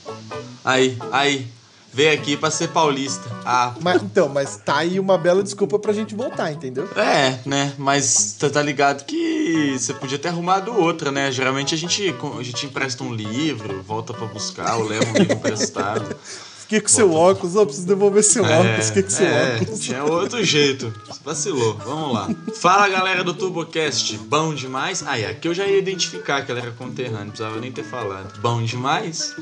Aí, 0.63 0.97
aí. 1.11 1.47
Veio 1.93 2.13
aqui 2.13 2.37
pra 2.37 2.49
ser 2.49 2.69
paulista. 2.69 3.29
Ah, 3.45 3.73
Mas, 3.81 4.01
então, 4.01 4.29
mas 4.29 4.55
tá 4.57 4.77
aí 4.77 4.99
uma 4.99 5.17
bela 5.17 5.43
desculpa 5.43 5.77
pra 5.77 5.91
gente 5.91 6.15
voltar, 6.15 6.51
entendeu? 6.51 6.87
É, 6.95 7.39
né? 7.45 7.73
Mas 7.77 8.05
você 8.39 8.49
tá 8.49 8.61
ligado 8.61 9.03
que 9.05 9.75
você 9.77 9.93
podia 9.93 10.17
ter 10.17 10.29
arrumado 10.29 10.73
outra, 10.73 11.11
né? 11.11 11.31
Geralmente 11.31 11.75
a 11.75 11.77
gente, 11.77 12.15
a 12.39 12.43
gente 12.43 12.65
empresta 12.65 13.03
um 13.03 13.13
livro, 13.13 13.81
volta 13.83 14.13
pra 14.13 14.25
buscar, 14.27 14.77
ou 14.77 14.85
leva 14.87 15.05
um 15.05 15.13
livro 15.13 15.33
emprestado. 15.33 16.15
Fiquei 16.71 16.79
com 16.79 16.87
seu 16.87 17.13
óculos, 17.13 17.53
eu 17.55 17.65
preciso 17.65 17.85
devolver 17.85 18.23
seu 18.23 18.45
óculos, 18.45 18.85
fiquei 18.87 19.03
com 19.03 19.09
seu 19.09 19.27
é, 19.27 19.55
óculos. 19.57 19.79
tinha 19.81 20.05
outro 20.05 20.41
jeito. 20.41 20.93
Vacilou. 21.21 21.73
Vamos 21.83 22.13
lá. 22.13 22.29
Fala 22.61 22.87
galera 22.87 23.25
do 23.25 23.33
TurboCast, 23.33 24.17
bom 24.19 24.53
demais? 24.53 25.03
Ah, 25.05 25.15
aqui 25.15 25.49
eu 25.49 25.53
já 25.53 25.65
ia 25.67 25.77
identificar 25.77 26.45
que 26.45 26.49
ela 26.49 26.61
era 26.61 26.71
conterrânea, 26.71 27.25
não 27.25 27.31
precisava 27.31 27.59
nem 27.59 27.73
ter 27.73 27.83
falado. 27.83 28.39
Bom 28.39 28.63
demais? 28.63 29.35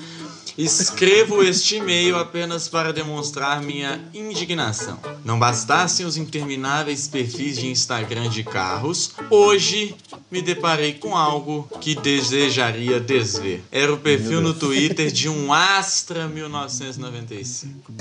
Escrevo 0.62 1.42
este 1.42 1.76
e-mail 1.78 2.18
apenas 2.18 2.68
para 2.68 2.92
demonstrar 2.92 3.62
minha 3.62 3.98
indignação. 4.14 5.00
Não 5.24 5.40
bastassem 5.40 6.06
os 6.06 6.18
intermináveis 6.18 7.08
perfis 7.08 7.58
de 7.58 7.68
Instagram 7.68 8.30
de 8.30 8.44
carros, 8.44 9.12
hoje 9.30 9.96
me 10.30 10.42
deparei 10.42 10.94
com 10.96 11.16
algo 11.16 11.66
que 11.80 11.96
desejaria 11.96 13.00
desver. 13.00 13.64
Era 13.72 13.94
o 13.94 13.98
perfil 13.98 14.42
no 14.42 14.54
Twitter 14.54 15.10
de 15.10 15.30
um 15.30 15.54
Astra 15.54 16.28
1995. 16.28 17.94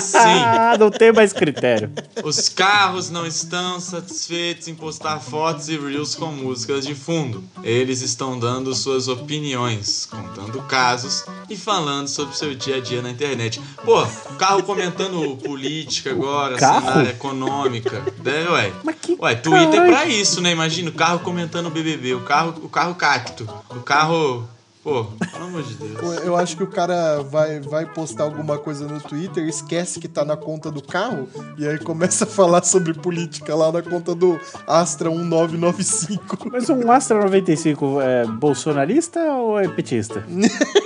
Sim, 0.00 0.16
Ah, 0.18 0.76
não 0.78 0.90
tem 0.90 1.12
mais 1.12 1.34
critério. 1.34 1.92
os 2.24 2.48
carros 2.48 3.10
não 3.10 3.26
estão 3.26 3.78
satisfeitos 3.80 4.66
em 4.66 4.74
postar 4.74 5.20
fotos 5.20 5.68
e 5.68 5.76
reels 5.76 6.14
com 6.14 6.32
músicas 6.32 6.86
de 6.86 6.94
fundo. 6.94 7.44
Eles 7.62 8.00
estão 8.00 8.38
dando 8.38 8.74
suas 8.74 9.08
opiniões, 9.08 10.06
contando 10.06 10.62
casos 10.62 11.22
e 11.50 11.56
falando 11.66 12.06
sobre 12.06 12.36
seu 12.36 12.54
dia 12.54 12.76
a 12.76 12.80
dia 12.80 13.02
na 13.02 13.10
internet. 13.10 13.60
Pô, 13.84 14.06
carro 14.38 14.62
comentando 14.62 15.36
política 15.38 16.12
agora, 16.12 16.56
Carro? 16.56 16.86
cenário 16.86 17.10
econômica. 17.10 18.04
É, 18.24 18.48
ué. 18.48 18.72
Mas 18.84 18.94
que 19.02 19.16
Ué, 19.18 19.34
Twitter 19.34 19.66
é 19.66 19.72
caralho. 19.72 19.92
pra 19.92 20.06
isso, 20.06 20.40
né? 20.40 20.52
Imagina 20.52 20.90
o 20.90 20.92
carro 20.92 21.18
comentando 21.18 21.66
o 21.66 21.70
BBB, 21.70 22.14
o 22.14 22.20
carro, 22.20 22.54
o 22.62 22.68
carro 22.68 22.94
cacto, 22.94 23.48
o 23.70 23.80
carro... 23.80 24.48
Pô, 24.84 25.06
pelo 25.32 25.46
amor 25.46 25.64
de 25.64 25.74
Deus. 25.74 26.00
Pô, 26.00 26.12
Eu 26.12 26.36
acho 26.36 26.56
que 26.56 26.62
o 26.62 26.68
cara 26.68 27.20
vai, 27.22 27.58
vai 27.58 27.84
postar 27.84 28.22
alguma 28.22 28.56
coisa 28.56 28.86
no 28.86 29.00
Twitter, 29.00 29.44
esquece 29.48 29.98
que 29.98 30.06
tá 30.06 30.24
na 30.24 30.36
conta 30.36 30.70
do 30.70 30.80
carro 30.80 31.28
e 31.58 31.66
aí 31.66 31.76
começa 31.80 32.22
a 32.22 32.26
falar 32.28 32.62
sobre 32.62 32.94
política 32.94 33.52
lá 33.56 33.72
na 33.72 33.82
conta 33.82 34.14
do 34.14 34.38
Astra 34.64 35.10
1995. 35.10 36.48
Mas 36.52 36.70
um 36.70 36.88
Astra 36.92 37.20
95 37.20 38.00
é 38.00 38.26
bolsonarista 38.26 39.18
ou 39.18 39.58
é 39.58 39.66
petista? 39.66 40.24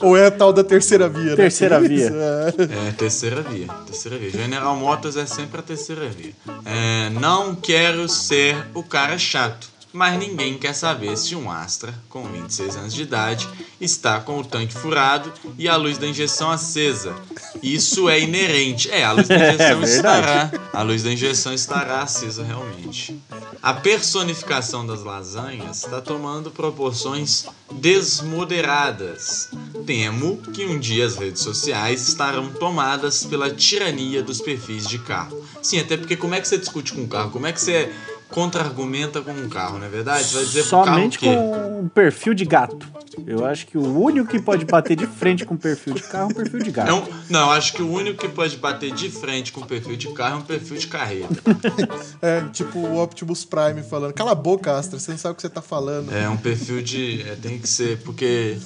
Ou 0.00 0.16
é 0.16 0.26
a 0.26 0.30
tal 0.30 0.52
da 0.52 0.62
terceira 0.64 1.08
via, 1.08 1.30
né? 1.30 1.36
Terceira 1.36 1.78
Isso, 1.82 1.88
via. 1.88 2.12
é. 2.12 2.88
É, 2.88 2.92
terceira 2.92 3.42
via. 3.42 3.66
Terceira 3.86 4.18
via. 4.18 4.30
General 4.30 4.76
Motors 4.76 5.16
é 5.16 5.26
sempre 5.26 5.60
a 5.60 5.62
terceira 5.62 6.08
via. 6.08 6.32
É, 6.64 7.10
não 7.10 7.54
quero 7.54 8.08
ser 8.08 8.56
o 8.74 8.82
cara 8.82 9.18
chato. 9.18 9.68
Mas 9.92 10.18
ninguém 10.18 10.58
quer 10.58 10.74
saber 10.74 11.16
se 11.16 11.34
um 11.34 11.50
Astra, 11.50 11.94
com 12.10 12.24
26 12.24 12.76
anos 12.76 12.94
de 12.94 13.02
idade, 13.02 13.48
está 13.80 14.20
com 14.20 14.38
o 14.38 14.44
tanque 14.44 14.74
furado 14.74 15.32
e 15.58 15.66
a 15.66 15.76
luz 15.76 15.96
da 15.96 16.06
injeção 16.06 16.50
acesa. 16.50 17.16
Isso 17.62 18.08
é 18.08 18.20
inerente. 18.20 18.90
É, 18.90 19.04
a 19.04 19.12
luz 19.12 19.28
da 19.28 19.36
injeção 19.54 19.82
É 19.82 19.84
estará. 19.84 20.50
A 20.72 20.82
luz 20.82 21.02
da 21.02 21.12
injeção 21.12 21.54
estará 21.54 22.02
acesa 22.02 22.44
realmente. 22.44 23.18
A 23.62 23.72
personificação 23.72 24.86
das 24.86 25.02
lasanhas 25.02 25.84
está 25.84 26.00
tomando 26.00 26.50
proporções 26.50 27.46
desmoderadas. 27.72 29.48
Temo 29.86 30.36
que 30.52 30.66
um 30.66 30.78
dia 30.78 31.06
as 31.06 31.16
redes 31.16 31.42
sociais 31.42 32.06
estarão 32.06 32.52
tomadas 32.52 33.24
pela 33.24 33.50
tirania 33.50 34.22
dos 34.22 34.40
perfis 34.40 34.86
de 34.86 34.98
carro. 34.98 35.42
Sim, 35.62 35.80
até 35.80 35.96
porque 35.96 36.16
como 36.16 36.34
é 36.34 36.40
que 36.40 36.48
você 36.48 36.58
discute 36.58 36.92
com 36.92 37.02
um 37.02 37.08
carro? 37.08 37.30
Como 37.30 37.46
é 37.46 37.52
que 37.52 37.60
você 37.60 37.92
contra-argumenta 38.28 39.20
com 39.20 39.32
um 39.32 39.48
carro, 39.48 39.78
não 39.78 39.86
é 39.86 39.88
verdade? 39.88 40.24
Você 40.24 40.34
vai 40.36 40.44
dizer 40.44 40.60
pro 40.60 40.68
Somente 40.70 41.18
carro 41.18 41.32
com 41.36 41.80
um 41.82 41.88
perfil 41.88 42.34
de 42.34 42.44
gato. 42.44 42.86
Eu 43.26 43.44
acho 43.44 43.66
que 43.66 43.76
o 43.76 43.98
único 44.00 44.28
que 44.30 44.38
pode 44.38 44.64
bater 44.64 44.96
de 44.96 45.06
frente 45.06 45.44
com 45.44 45.54
um 45.54 45.56
perfil 45.56 45.94
de 45.94 46.02
carro 46.04 46.24
é 46.30 46.32
um 46.32 46.34
perfil 46.36 46.60
de 46.62 46.70
gato. 46.70 46.88
É 46.88 46.92
um- 46.94 47.04
não, 47.28 47.40
eu 47.40 47.50
acho 47.50 47.72
que 47.72 47.82
o 47.82 47.90
único 47.90 48.18
que 48.20 48.28
pode 48.28 48.56
bater 48.58 48.92
de 48.94 49.10
frente 49.10 49.50
com 49.52 49.60
um 49.62 49.66
perfil 49.66 49.96
de 49.96 50.08
carro 50.12 50.34
é 50.34 50.38
um 50.38 50.42
perfil 50.42 50.76
de 50.78 50.86
carreira. 50.86 51.28
É, 52.22 52.42
tipo 52.52 52.78
o 52.78 53.00
Optimus 53.02 53.44
Prime 53.44 53.82
falando: 53.82 54.12
Cala 54.12 54.32
a 54.32 54.34
boca, 54.34 54.76
Astra, 54.76 54.98
você 54.98 55.10
não 55.12 55.18
sabe 55.18 55.32
o 55.32 55.36
que 55.36 55.42
você 55.42 55.48
tá 55.48 55.62
falando. 55.62 56.12
É 56.14 56.28
um 56.28 56.36
perfil 56.36 56.82
de. 56.82 57.22
é, 57.22 57.36
tem 57.36 57.58
que 57.58 57.68
ser, 57.68 57.98
porque. 58.02 58.56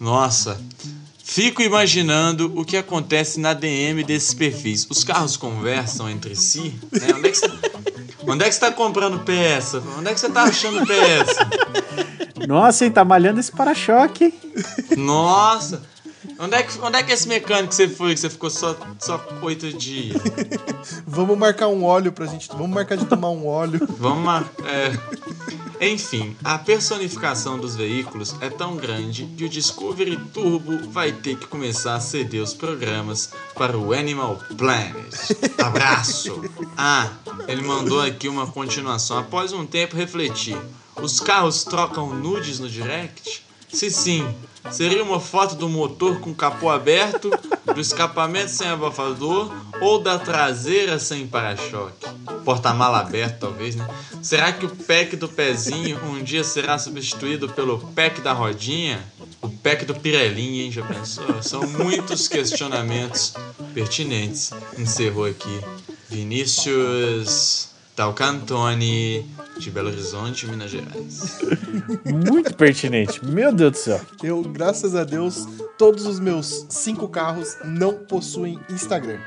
Nossa. 0.00 0.60
Fico 1.22 1.60
imaginando 1.60 2.50
o 2.58 2.64
que 2.64 2.74
acontece 2.78 3.38
na 3.38 3.52
DM 3.52 4.02
desses 4.02 4.32
perfis. 4.32 4.86
Os 4.88 5.04
carros 5.04 5.36
conversam 5.36 6.08
entre 6.08 6.34
si, 6.34 6.74
né? 6.90 7.08
Onde 7.14 7.28
é 7.28 7.30
que 7.30 7.36
você, 7.36 7.46
onde 8.28 8.44
é 8.44 8.48
que 8.48 8.54
você 8.54 8.60
tá 8.60 8.70
comprando 8.70 9.18
peça? 9.20 9.82
Onde 9.98 10.10
é 10.10 10.14
que 10.14 10.20
você 10.20 10.28
tá 10.30 10.44
achando 10.44 10.86
peça? 10.86 11.48
Nossa, 12.46 12.84
hein, 12.84 12.90
tá 12.90 13.04
malhando 13.04 13.40
esse 13.40 13.50
para-choque. 13.50 14.32
Nossa! 14.96 15.82
Onde 16.38 16.54
é, 16.54 16.62
que, 16.62 16.78
onde 16.80 16.96
é 16.96 17.02
que 17.02 17.12
esse 17.12 17.26
mecânico 17.26 17.70
que 17.70 17.74
você 17.74 17.88
foi, 17.88 18.14
que 18.14 18.20
você 18.20 18.30
ficou 18.30 18.48
só, 18.48 18.76
só 19.00 19.20
oito 19.42 19.72
dias? 19.72 20.16
Vamos 21.04 21.36
marcar 21.36 21.66
um 21.66 21.84
óleo 21.84 22.12
pra 22.12 22.26
gente. 22.26 22.48
Vamos 22.48 22.70
marcar 22.70 22.96
de 22.96 23.06
tomar 23.06 23.30
um 23.30 23.46
óleo. 23.46 23.80
Vamos 23.98 24.24
mar... 24.24 24.48
é. 24.64 24.92
Enfim, 25.80 26.36
a 26.42 26.58
personificação 26.58 27.56
dos 27.58 27.76
veículos 27.76 28.34
é 28.40 28.50
tão 28.50 28.76
grande 28.76 29.26
que 29.36 29.44
o 29.44 29.48
Discovery 29.48 30.16
Turbo 30.32 30.90
vai 30.90 31.12
ter 31.12 31.36
que 31.36 31.46
começar 31.46 31.94
a 31.94 32.00
ceder 32.00 32.42
os 32.42 32.52
programas 32.52 33.30
para 33.54 33.78
o 33.78 33.92
Animal 33.92 34.40
Planet. 34.56 35.14
Abraço! 35.58 36.42
Ah, 36.80 37.10
ele 37.48 37.62
mandou 37.62 38.00
aqui 38.00 38.28
uma 38.28 38.46
continuação. 38.46 39.18
Após 39.18 39.52
um 39.52 39.66
tempo 39.66 39.96
refletir, 39.96 40.56
os 40.94 41.18
carros 41.18 41.64
trocam 41.64 42.14
nudes 42.14 42.60
no 42.60 42.68
direct? 42.68 43.44
Se 43.72 43.90
sim, 43.90 44.26
seria 44.70 45.02
uma 45.02 45.20
foto 45.20 45.54
do 45.54 45.68
motor 45.68 46.20
com 46.20 46.34
capô 46.34 46.70
aberto, 46.70 47.30
do 47.74 47.80
escapamento 47.80 48.50
sem 48.50 48.68
abafador 48.68 49.52
ou 49.80 50.00
da 50.00 50.18
traseira 50.18 50.98
sem 50.98 51.26
para-choque? 51.26 52.06
Porta-mala 52.44 53.00
aberto, 53.00 53.40
talvez, 53.40 53.76
né? 53.76 53.86
Será 54.22 54.52
que 54.52 54.66
o 54.66 54.74
pack 54.74 55.16
do 55.16 55.28
pezinho 55.28 55.98
um 56.04 56.22
dia 56.22 56.42
será 56.42 56.78
substituído 56.78 57.48
pelo 57.48 57.78
pack 57.94 58.20
da 58.20 58.32
rodinha? 58.32 59.00
O 59.40 59.48
pack 59.48 59.84
do 59.84 59.94
Pirelinha, 59.94 60.64
hein? 60.64 60.72
Já 60.72 60.84
pensou? 60.84 61.42
São 61.42 61.62
muitos 61.66 62.26
questionamentos 62.26 63.34
pertinentes. 63.72 64.50
Encerrou 64.76 65.26
aqui. 65.26 65.60
Vinícius 66.08 67.68
Talcantoni, 67.94 69.26
de 69.58 69.70
Belo 69.70 69.88
Horizonte, 69.88 70.46
Minas 70.46 70.70
Gerais. 70.70 71.38
Muito 72.04 72.54
pertinente. 72.54 73.24
Meu 73.24 73.52
Deus 73.52 73.72
do 73.72 73.78
céu. 73.78 74.00
Eu, 74.22 74.42
graças 74.42 74.94
a 74.94 75.04
Deus, 75.04 75.46
todos 75.78 76.06
os 76.06 76.18
meus 76.18 76.66
cinco 76.68 77.08
carros 77.08 77.56
não 77.64 77.94
possuem 77.94 78.58
Instagram. 78.70 79.18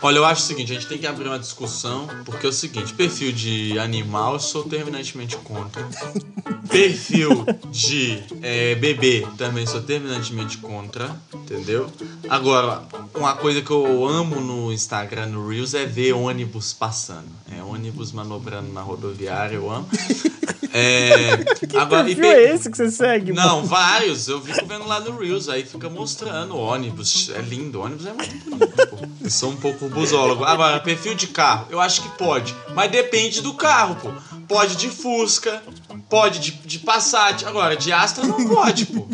Olha, 0.00 0.18
eu 0.18 0.24
acho 0.24 0.42
o 0.42 0.46
seguinte, 0.46 0.70
a 0.72 0.74
gente 0.76 0.86
tem 0.86 0.98
que 0.98 1.06
abrir 1.06 1.26
uma 1.26 1.38
discussão, 1.38 2.06
porque 2.24 2.46
é 2.46 2.48
o 2.48 2.52
seguinte, 2.52 2.94
perfil 2.94 3.32
de 3.32 3.78
animal 3.78 4.34
eu 4.34 4.40
sou 4.40 4.64
terminantemente 4.64 5.36
contra. 5.38 5.84
Perfil 6.68 7.46
de 7.70 8.22
é, 8.42 8.74
bebê 8.74 9.26
também 9.38 9.64
sou 9.66 9.80
terminantemente 9.82 10.58
contra, 10.58 11.14
entendeu? 11.32 11.90
Agora, 12.28 12.82
uma 13.14 13.34
coisa 13.36 13.62
que 13.62 13.70
eu 13.70 14.06
amo 14.06 14.40
no 14.40 14.72
Instagram, 14.72 15.26
no 15.26 15.48
Reels, 15.48 15.74
é 15.74 15.86
ver 15.86 16.12
ônibus 16.12 16.72
passando. 16.72 17.28
É 17.56 17.62
ônibus 17.62 18.10
manobrando 18.12 18.72
na 18.72 18.82
rodoviária, 18.82 19.54
eu 19.56 19.70
amo. 19.70 19.88
É, 20.72 21.36
Que 21.66 21.76
agora, 21.76 22.02
e 22.10 22.14
perfil 22.16 22.22
pe- 22.22 22.36
é 22.36 22.54
esse 22.54 22.70
que 22.70 22.76
você 22.76 22.90
segue? 22.90 23.32
não, 23.32 23.56
mano? 23.56 23.68
vários. 23.68 24.28
Eu 24.28 24.40
fico 24.42 24.66
vendo 24.66 24.86
lá 24.86 25.00
no 25.00 25.16
Reels, 25.18 25.48
aí 25.48 25.64
fica 25.64 25.88
mostrando 25.96 26.56
ônibus. 26.56 27.30
É 27.30 27.40
lindo, 27.40 27.80
ônibus 27.80 28.06
é 28.06 28.12
muito 28.12 28.50
bonito, 28.50 28.86
pô. 28.88 28.96
Eu 29.20 29.30
sou 29.30 29.50
um 29.50 29.56
pouco 29.56 29.88
busólogo. 29.88 30.44
Agora, 30.44 30.78
perfil 30.78 31.14
de 31.14 31.26
carro, 31.26 31.66
eu 31.70 31.80
acho 31.80 32.02
que 32.02 32.08
pode. 32.18 32.54
Mas 32.74 32.90
depende 32.90 33.40
do 33.40 33.54
carro, 33.54 33.96
pô. 33.96 34.12
Pode 34.46 34.76
de 34.76 34.88
Fusca, 34.88 35.62
pode 36.08 36.38
de, 36.38 36.52
de 36.52 36.78
Passat. 36.78 37.44
Agora, 37.44 37.76
de 37.76 37.92
Astra 37.92 38.24
não 38.26 38.46
pode, 38.46 38.86
pô. 38.86 39.08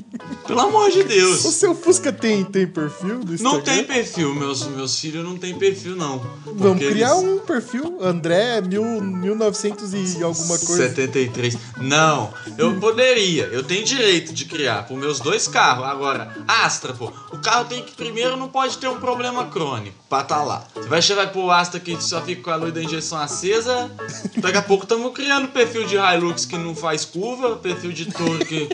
Pelo 0.54 0.68
amor 0.68 0.90
de 0.90 1.00
O 1.00 1.04
Deus. 1.08 1.40
seu 1.40 1.74
Fusca 1.74 2.12
tem, 2.12 2.44
tem 2.44 2.66
perfil 2.66 3.20
do 3.20 3.32
Instagram? 3.34 3.56
Não 3.58 3.60
tem 3.64 3.84
perfil, 3.84 4.34
meus, 4.34 4.66
meus 4.66 4.98
filhos 4.98 5.24
não 5.24 5.36
tem 5.38 5.54
perfil, 5.58 5.96
não. 5.96 6.18
Vamos 6.44 6.78
criar 6.78 7.16
eles- 7.16 7.24
um 7.24 7.38
perfil 7.38 7.96
André 8.02 8.60
mil, 8.60 8.84
1900 9.00 9.92
e 9.94 10.22
alguma 10.22 10.58
coisa. 10.58 10.88
73. 10.88 11.56
Não, 11.78 12.32
eu 12.58 12.78
poderia. 12.78 13.44
Eu 13.44 13.62
tenho 13.62 13.84
direito 13.84 14.32
de 14.32 14.44
criar 14.44 14.86
por 14.86 14.96
meus 14.98 15.20
dois 15.20 15.48
carros. 15.48 15.86
Agora, 15.86 16.36
Astra, 16.46 16.92
pô. 16.92 17.10
O 17.32 17.38
carro 17.38 17.64
tem 17.64 17.82
que 17.82 17.92
primeiro 17.92 18.36
não 18.36 18.48
pode 18.48 18.76
ter 18.78 18.88
um 18.88 19.00
problema 19.00 19.46
crônico 19.46 19.96
pra 20.08 20.22
tá 20.22 20.42
lá. 20.42 20.66
Você 20.74 20.88
vai 20.88 21.00
chegar 21.00 21.32
pro 21.32 21.50
Astra 21.50 21.80
que 21.80 21.96
só 22.02 22.20
fica 22.20 22.42
com 22.42 22.50
a 22.50 22.56
luz 22.56 22.74
da 22.74 22.82
injeção 22.82 23.18
acesa. 23.18 23.90
Daqui 24.36 24.58
a 24.58 24.62
pouco 24.62 24.84
estamos 24.84 25.12
criando 25.14 25.48
perfil 25.48 25.84
de 25.86 25.96
Hilux 25.96 26.44
que 26.44 26.58
não 26.58 26.74
faz 26.74 27.04
curva, 27.06 27.56
perfil 27.56 27.92
de 27.92 28.06
Toro 28.12 28.38
que, 28.44 28.68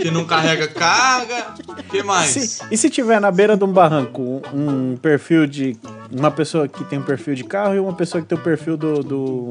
que 0.00 0.10
não 0.10 0.24
carrega 0.24 0.66
carga. 0.68 1.54
que 1.90 2.02
mais? 2.02 2.30
Se- 2.30 2.62
e 2.70 2.76
se 2.76 2.88
tiver 2.90 3.20
na 3.20 3.30
beira 3.30 3.56
de 3.56 3.64
um 3.64 3.72
barranco 3.72 4.42
um, 4.52 4.92
um 4.92 4.96
perfil 4.96 5.46
de. 5.46 5.76
Uma 6.10 6.30
pessoa 6.30 6.66
que 6.66 6.82
tem 6.84 6.98
um 6.98 7.02
perfil 7.02 7.34
de 7.34 7.44
carro 7.44 7.74
e 7.74 7.78
uma 7.78 7.92
pessoa 7.92 8.22
que 8.22 8.28
tem 8.28 8.38
o 8.38 8.40
perfil 8.40 8.78
do, 8.78 9.02
do 9.02 9.48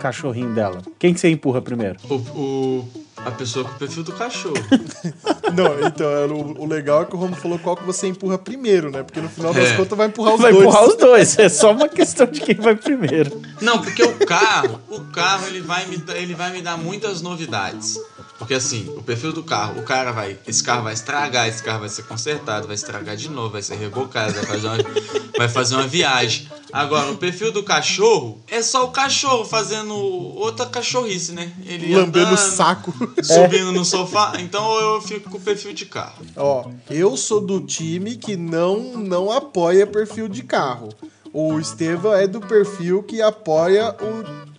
cachorrinho 0.00 0.52
dela. 0.54 0.82
Quem 0.98 1.14
que 1.14 1.20
você 1.20 1.30
empurra 1.30 1.62
primeiro? 1.62 1.96
O, 2.10 2.14
o- 2.16 2.88
a 3.24 3.30
pessoa 3.30 3.64
com 3.64 3.70
o 3.70 3.78
perfil 3.78 4.02
do 4.02 4.12
cachorro. 4.12 4.54
Não, 5.54 5.86
então, 5.86 6.10
é, 6.10 6.26
o, 6.26 6.62
o 6.62 6.66
legal 6.66 7.02
é 7.02 7.04
que 7.06 7.14
o 7.14 7.18
Romo 7.18 7.34
falou 7.34 7.58
qual 7.58 7.74
que 7.76 7.84
você 7.84 8.06
empurra 8.06 8.36
primeiro, 8.36 8.90
né? 8.90 9.02
Porque 9.02 9.18
no 9.20 9.28
final 9.30 9.54
das 9.54 9.68
É. 9.70 9.76
contas 9.76 9.96
vai 9.96 10.08
empurrar 10.08 10.34
os 10.34 10.40
Vai 10.42 10.52
dois. 10.52 10.64
empurrar 10.64 10.84
os 10.88 10.96
dois. 10.96 11.38
É 11.38 11.48
só 11.48 11.72
uma 11.72 11.88
questão 11.88 12.26
de 12.26 12.40
quem 12.40 12.56
vai 12.56 12.74
primeiro. 12.76 13.40
Não, 13.62 13.80
porque 13.80 14.02
o 14.02 14.12
carro, 14.26 14.78
o 14.90 15.00
carro 15.06 15.46
ele 15.46 15.62
vai 15.62 15.86
me 15.86 16.02
ele 16.16 16.34
vai 16.34 16.52
me 16.52 16.60
dar 16.60 16.76
muitas 16.76 17.22
novidades. 17.22 17.98
Porque 18.38 18.54
assim, 18.54 18.92
o 18.96 19.02
perfil 19.02 19.32
do 19.32 19.44
carro, 19.44 19.80
o 19.80 19.82
cara 19.84 20.10
vai, 20.10 20.38
esse 20.46 20.62
carro 20.62 20.82
vai 20.84 20.92
estragar, 20.92 21.46
esse 21.48 21.62
carro 21.62 21.80
vai 21.80 21.88
ser 21.88 22.02
consertado, 22.02 22.66
vai 22.66 22.74
estragar 22.74 23.16
de 23.16 23.28
novo, 23.28 23.50
vai 23.50 23.62
ser 23.62 23.76
rebocado, 23.76 24.32
vai 24.32 24.44
fazer 24.44 24.66
uma, 24.66 24.76
vai 25.38 25.48
fazer 25.48 25.74
uma 25.76 25.86
viagem. 25.86 26.48
Agora, 26.72 27.12
o 27.12 27.16
perfil 27.16 27.52
do 27.52 27.62
cachorro 27.62 28.42
é 28.48 28.60
só 28.60 28.84
o 28.84 28.90
cachorro 28.90 29.44
fazendo 29.44 29.94
outra 29.94 30.66
cachorrice, 30.66 31.30
né? 31.30 31.52
Ele 31.64 31.94
Lambendo 31.94 32.26
o 32.26 32.28
andando, 32.30 32.36
saco. 32.36 32.92
subindo 33.22 33.70
no 33.70 33.84
sofá. 33.84 34.32
Então 34.40 34.76
eu 34.80 35.00
fico 35.00 35.30
com 35.30 35.36
o 35.36 35.40
perfil 35.40 35.72
de 35.72 35.86
carro. 35.86 36.24
Ó, 36.34 36.68
eu 36.90 37.16
sou 37.16 37.40
do 37.40 37.60
time 37.60 38.16
que 38.16 38.36
não, 38.36 38.98
não 38.98 39.30
apoia 39.30 39.86
perfil 39.86 40.26
de 40.26 40.42
carro. 40.42 40.88
O 41.36 41.58
Estevam 41.58 42.14
é 42.14 42.28
do 42.28 42.40
perfil 42.40 43.02
que 43.02 43.20
apoia 43.20 43.92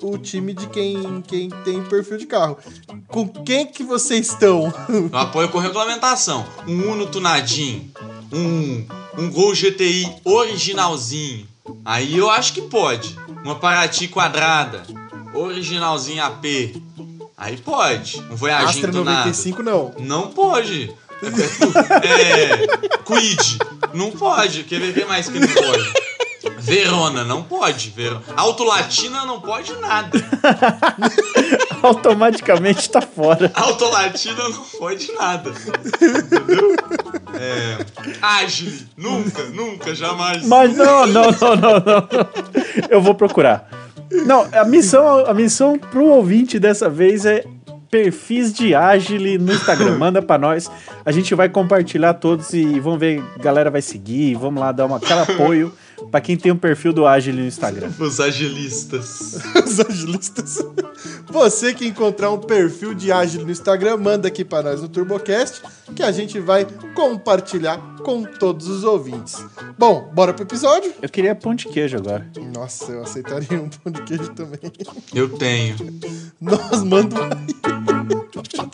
o, 0.01 0.07
o 0.11 0.17
time 0.17 0.53
de 0.53 0.67
quem, 0.67 1.21
quem 1.21 1.49
tem 1.63 1.81
perfil 1.81 2.17
de 2.17 2.25
carro. 2.25 2.57
Com 3.07 3.29
quem 3.29 3.65
que 3.65 3.81
vocês 3.81 4.27
estão? 4.27 4.73
Eu 4.91 5.09
apoio 5.17 5.47
com 5.47 5.57
regulamentação. 5.57 6.45
Um 6.67 6.91
Uno 6.91 7.07
tunadinho, 7.07 7.89
um, 8.29 8.85
um 9.17 9.31
Gol 9.31 9.53
GTI 9.53 10.17
originalzinho. 10.25 11.47
Aí 11.85 12.17
eu 12.17 12.29
acho 12.29 12.51
que 12.51 12.63
pode. 12.63 13.17
Uma 13.41 13.55
Paraty 13.55 14.09
quadrada, 14.09 14.83
originalzinho 15.33 16.21
AP. 16.25 16.75
Aí 17.37 17.55
pode. 17.55 18.19
Um 18.29 18.35
Voyaginho 18.35 18.69
Astra 18.69 18.91
tunado. 18.91 19.17
95 19.19 19.63
não. 19.63 19.95
Não 19.97 20.27
pode. 20.27 20.93
É, 22.03 22.51
é, 22.51 22.67
Quid. 23.05 23.59
Não 23.93 24.11
pode. 24.11 24.65
Quer 24.65 24.81
ver 24.91 25.05
mais 25.05 25.29
que 25.29 25.39
não 25.39 25.47
pode? 25.47 26.04
Verona, 26.65 27.23
não 27.23 27.43
pode. 27.43 27.91
Ver... 27.91 28.17
Auto 28.35 28.63
Latina 28.63 29.23
não 29.23 29.39
pode 29.39 29.71
nada. 29.75 30.19
Automaticamente 31.83 32.89
tá 32.89 33.01
fora. 33.01 33.51
Auto 33.53 33.85
Latina 33.85 34.49
não 34.49 34.63
pode 34.79 35.11
nada. 35.13 35.51
Entendeu? 35.51 36.75
É. 37.39 37.85
Agile. 38.19 38.87
Nunca, 38.97 39.43
nunca, 39.45 39.93
jamais. 39.93 40.43
Mas 40.45 40.75
não, 40.75 41.05
não, 41.05 41.31
não, 41.31 41.55
não, 41.55 41.79
não. 41.79 42.07
Eu 42.89 42.99
vou 42.99 43.13
procurar. 43.13 43.69
Não, 44.25 44.47
a 44.51 44.65
missão, 44.65 45.25
a 45.25 45.33
missão 45.33 45.77
pro 45.77 46.05
ouvinte 46.05 46.57
dessa 46.57 46.89
vez 46.89 47.25
é 47.25 47.45
perfis 47.91 48.51
de 48.51 48.73
Agile 48.73 49.37
no 49.37 49.53
Instagram. 49.53 49.97
Manda 49.97 50.21
pra 50.21 50.37
nós. 50.37 50.69
A 51.05 51.11
gente 51.11 51.35
vai 51.35 51.47
compartilhar 51.47 52.15
todos 52.15 52.53
e 52.53 52.79
vamos 52.79 52.99
ver, 52.99 53.23
a 53.39 53.41
galera 53.41 53.69
vai 53.69 53.81
seguir. 53.81 54.35
Vamos 54.35 54.59
lá 54.59 54.71
dar 54.71 54.85
uma, 54.85 54.97
aquele 54.97 55.19
apoio 55.19 55.71
pra 56.11 56.21
quem 56.21 56.37
tem 56.37 56.51
um 56.51 56.57
perfil 56.57 56.93
do 56.93 57.05
Agile 57.05 57.41
no 57.41 57.47
Instagram. 57.47 57.91
Os 57.99 58.19
agilistas. 58.19 59.39
Os 59.65 59.79
agilistas. 59.79 60.63
Você 61.27 61.73
que 61.73 61.87
encontrar 61.87 62.31
um 62.31 62.39
perfil 62.39 62.93
de 62.93 63.11
ágil 63.11 63.43
no 63.43 63.51
Instagram, 63.51 63.97
manda 63.97 64.27
aqui 64.27 64.43
pra 64.43 64.61
nós 64.61 64.81
no 64.81 64.87
TurboCast, 64.87 65.61
que 65.95 66.03
a 66.03 66.11
gente 66.11 66.39
vai 66.39 66.65
compartilhar 66.93 67.77
com 68.03 68.23
todos 68.23 68.67
os 68.67 68.83
ouvintes. 68.83 69.43
Bom, 69.77 70.11
bora 70.13 70.33
pro 70.33 70.43
episódio? 70.43 70.93
Eu 71.01 71.09
queria 71.09 71.33
pão 71.35 71.55
de 71.55 71.67
queijo 71.67 71.97
agora. 71.97 72.25
Nossa, 72.53 72.91
eu 72.91 73.01
aceitaria 73.01 73.59
um 73.59 73.69
pão 73.69 73.91
de 73.91 74.03
queijo 74.03 74.29
também. 74.33 74.71
Eu 75.13 75.29
tenho. 75.29 75.75
Nós 76.39 76.83
manda 76.83 77.15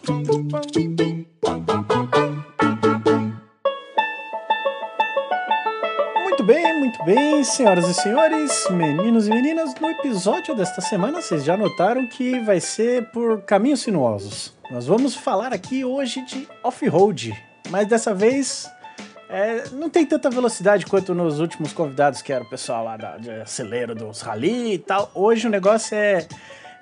Muito 0.09 1.11
muito 6.91 7.05
bem, 7.05 7.41
senhoras 7.41 7.87
e 7.87 7.93
senhores, 7.93 8.67
meninos 8.69 9.25
e 9.25 9.29
meninas. 9.29 9.73
No 9.79 9.89
episódio 9.89 10.53
desta 10.53 10.81
semana, 10.81 11.21
vocês 11.21 11.41
já 11.45 11.55
notaram 11.55 12.05
que 12.05 12.37
vai 12.41 12.59
ser 12.59 13.05
por 13.11 13.43
caminhos 13.43 13.79
sinuosos. 13.79 14.53
Nós 14.69 14.87
vamos 14.87 15.15
falar 15.15 15.53
aqui 15.53 15.85
hoje 15.85 16.21
de 16.25 16.45
off-road, 16.61 17.33
mas 17.69 17.87
dessa 17.87 18.13
vez 18.13 18.69
é, 19.29 19.69
não 19.71 19.89
tem 19.89 20.05
tanta 20.05 20.29
velocidade 20.29 20.85
quanto 20.85 21.15
nos 21.15 21.39
últimos 21.39 21.71
convidados, 21.71 22.21
que 22.21 22.33
era 22.33 22.43
o 22.43 22.49
pessoal 22.49 22.83
lá 22.83 22.97
da, 22.97 23.17
de 23.17 23.29
acelero 23.29 23.95
dos 23.95 24.19
rally 24.19 24.73
e 24.73 24.77
tal. 24.77 25.09
Hoje 25.15 25.47
o 25.47 25.49
negócio 25.49 25.95
é, 25.95 26.27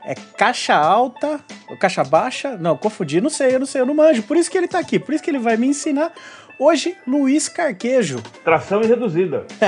é 0.04 0.16
caixa 0.16 0.74
alta, 0.74 1.40
ou 1.70 1.78
caixa 1.78 2.04
baixa. 2.04 2.58
Não, 2.58 2.76
confundi, 2.76 3.22
não 3.22 3.30
sei, 3.30 3.54
eu 3.54 3.60
não 3.60 3.68
sei, 3.68 3.82
eu 3.82 3.86
não 3.86 3.94
manjo. 3.94 4.24
Por 4.24 4.38
isso 4.38 4.50
que 4.50 4.58
ele 4.58 4.68
tá 4.68 4.80
aqui, 4.80 4.98
por 4.98 5.14
isso 5.14 5.24
que 5.24 5.30
ele 5.30 5.38
vai 5.38 5.56
me 5.56 5.68
ensinar. 5.68 6.12
Hoje, 6.60 6.98
Luiz 7.08 7.48
Carquejo. 7.48 8.22
Tração 8.44 8.82
e 8.82 8.86
reduzida. 8.86 9.46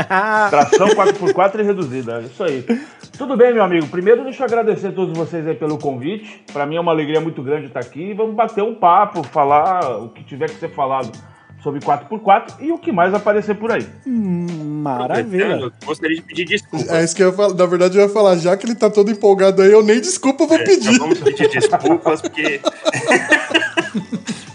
Tração 0.50 0.90
4x4 0.90 1.60
e 1.62 1.64
reduzida. 1.64 2.18
É 2.22 2.26
isso 2.26 2.44
aí. 2.44 2.66
Tudo 3.18 3.38
bem, 3.38 3.54
meu 3.54 3.64
amigo. 3.64 3.88
Primeiro, 3.88 4.26
deixa 4.26 4.44
eu 4.44 4.46
agradecer 4.46 4.88
a 4.88 4.92
todos 4.92 5.18
vocês 5.18 5.48
aí 5.48 5.56
pelo 5.56 5.78
convite. 5.78 6.44
Para 6.52 6.66
mim 6.66 6.76
é 6.76 6.82
uma 6.82 6.92
alegria 6.92 7.22
muito 7.22 7.42
grande 7.42 7.68
estar 7.68 7.80
aqui. 7.80 8.14
Vamos 8.14 8.36
bater 8.36 8.62
um 8.62 8.76
papo, 8.76 9.24
falar 9.24 10.02
o 10.02 10.10
que 10.10 10.22
tiver 10.26 10.50
que 10.50 10.60
ser 10.60 10.70
falado 10.70 11.10
sobre 11.64 11.80
4x4 11.80 12.56
e 12.60 12.74
o 12.74 12.78
que 12.78 12.92
mais 12.92 13.14
aparecer 13.14 13.56
por 13.56 13.72
aí. 13.72 13.88
Maravilha. 14.06 15.46
Aproveitando, 15.46 15.74
Gostaria 15.86 16.16
de 16.18 16.22
pedir 16.24 16.44
desculpa. 16.44 16.94
É 16.94 17.06
isso 17.06 17.16
que 17.16 17.24
eu 17.24 17.30
ia 17.30 17.34
falar. 17.34 17.54
Na 17.54 17.66
verdade, 17.68 17.98
eu 17.98 18.04
ia 18.04 18.10
falar, 18.10 18.36
já 18.36 18.58
que 18.58 18.66
ele 18.66 18.76
tá 18.76 18.90
todo 18.90 19.10
empolgado 19.10 19.62
aí, 19.62 19.72
eu 19.72 19.82
nem 19.82 20.02
desculpa 20.02 20.46
vou 20.46 20.58
Já 20.58 20.64
pedir. 20.66 21.00
vamos 21.00 21.20
pedir 21.22 21.48
desculpas, 21.58 22.22
porque 22.22 22.60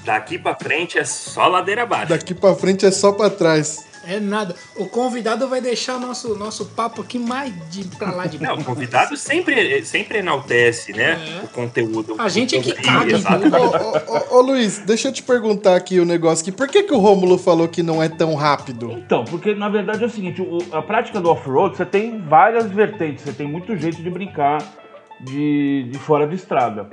daqui 0.07 0.38
pra 0.38 0.55
frente 0.55 0.97
é 0.99 1.05
só 1.05 1.47
ladeira 1.49 1.83
abaixo. 1.83 2.09
Daqui 2.09 2.33
pra 2.33 2.55
frente 2.55 2.87
é 2.87 2.90
só 2.90 3.12
pra 3.12 3.29
trás. 3.29 3.85
É 4.09 4.21
nada. 4.21 4.55
O 4.77 4.87
convidado 4.87 5.49
vai 5.49 5.61
deixar 5.61 5.97
o 5.97 5.99
nosso, 5.99 6.37
nosso 6.37 6.64
papo 6.66 7.03
aqui 7.03 7.19
mais 7.19 7.53
de 7.71 7.85
pra 7.99 8.12
lá 8.12 8.25
de 8.27 8.40
Não, 8.40 8.55
o 8.55 8.62
convidado 8.64 9.16
sempre, 9.16 9.85
sempre 9.85 10.19
enaltece, 10.19 10.92
né? 10.92 11.19
É. 11.42 11.45
O 11.45 11.49
conteúdo. 11.49 12.14
A 12.16 12.29
gente 12.29 12.55
é 12.57 12.61
que 12.62 12.73
caga. 12.73 13.16
Ô, 13.59 13.64
ô, 14.37 14.37
ô, 14.37 14.38
ô, 14.38 14.40
Luiz, 14.42 14.79
deixa 14.79 15.09
eu 15.09 15.12
te 15.12 15.25
perguntar 15.25 15.75
aqui 15.75 15.99
o 15.99 16.05
negócio 16.05 16.42
aqui. 16.42 16.53
Por 16.53 16.69
que, 16.69 16.85
que 16.85 16.95
o 16.95 16.99
Rômulo 16.99 17.37
falou 17.37 17.66
que 17.66 17.83
não 17.83 18.01
é 18.01 18.09
tão 18.09 18.37
rápido? 18.37 18.92
Então, 18.92 19.25
porque 19.25 19.57
na 19.57 19.69
verdade 19.69 20.05
é 20.05 20.07
o 20.07 20.11
seguinte, 20.11 20.40
o- 20.40 20.59
a 20.71 20.81
prática 20.81 21.21
do 21.21 21.29
off-road, 21.29 21.77
você 21.77 21.85
tem 21.85 22.21
várias 22.29 22.66
vertentes, 22.71 23.25
você 23.25 23.33
tem 23.33 23.49
muito 23.49 23.77
jeito 23.77 24.01
de 24.01 24.09
brincar 24.09 24.59
de, 25.21 25.88
de 25.90 25.99
fora 25.99 26.29
de 26.29 26.37
estrada. 26.37 26.88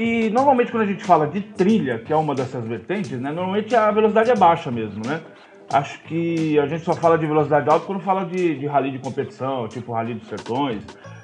E 0.00 0.30
normalmente 0.30 0.70
quando 0.72 0.84
a 0.84 0.86
gente 0.86 1.04
fala 1.04 1.26
de 1.26 1.42
trilha, 1.42 1.98
que 1.98 2.10
é 2.10 2.16
uma 2.16 2.34
dessas 2.34 2.64
vertentes, 2.66 3.20
né, 3.20 3.30
normalmente 3.30 3.76
a 3.76 3.90
velocidade 3.90 4.30
é 4.30 4.34
baixa 4.34 4.70
mesmo, 4.70 5.02
né? 5.06 5.20
Acho 5.70 6.00
que 6.04 6.58
a 6.58 6.66
gente 6.66 6.82
só 6.84 6.94
fala 6.94 7.18
de 7.18 7.26
velocidade 7.26 7.68
alta 7.68 7.84
quando 7.84 8.00
fala 8.00 8.24
de, 8.24 8.58
de 8.58 8.66
rally 8.66 8.92
de 8.92 8.98
competição, 8.98 9.68
tipo 9.68 9.92
Rally 9.92 10.14
dos 10.14 10.26
Sertões. 10.26 10.82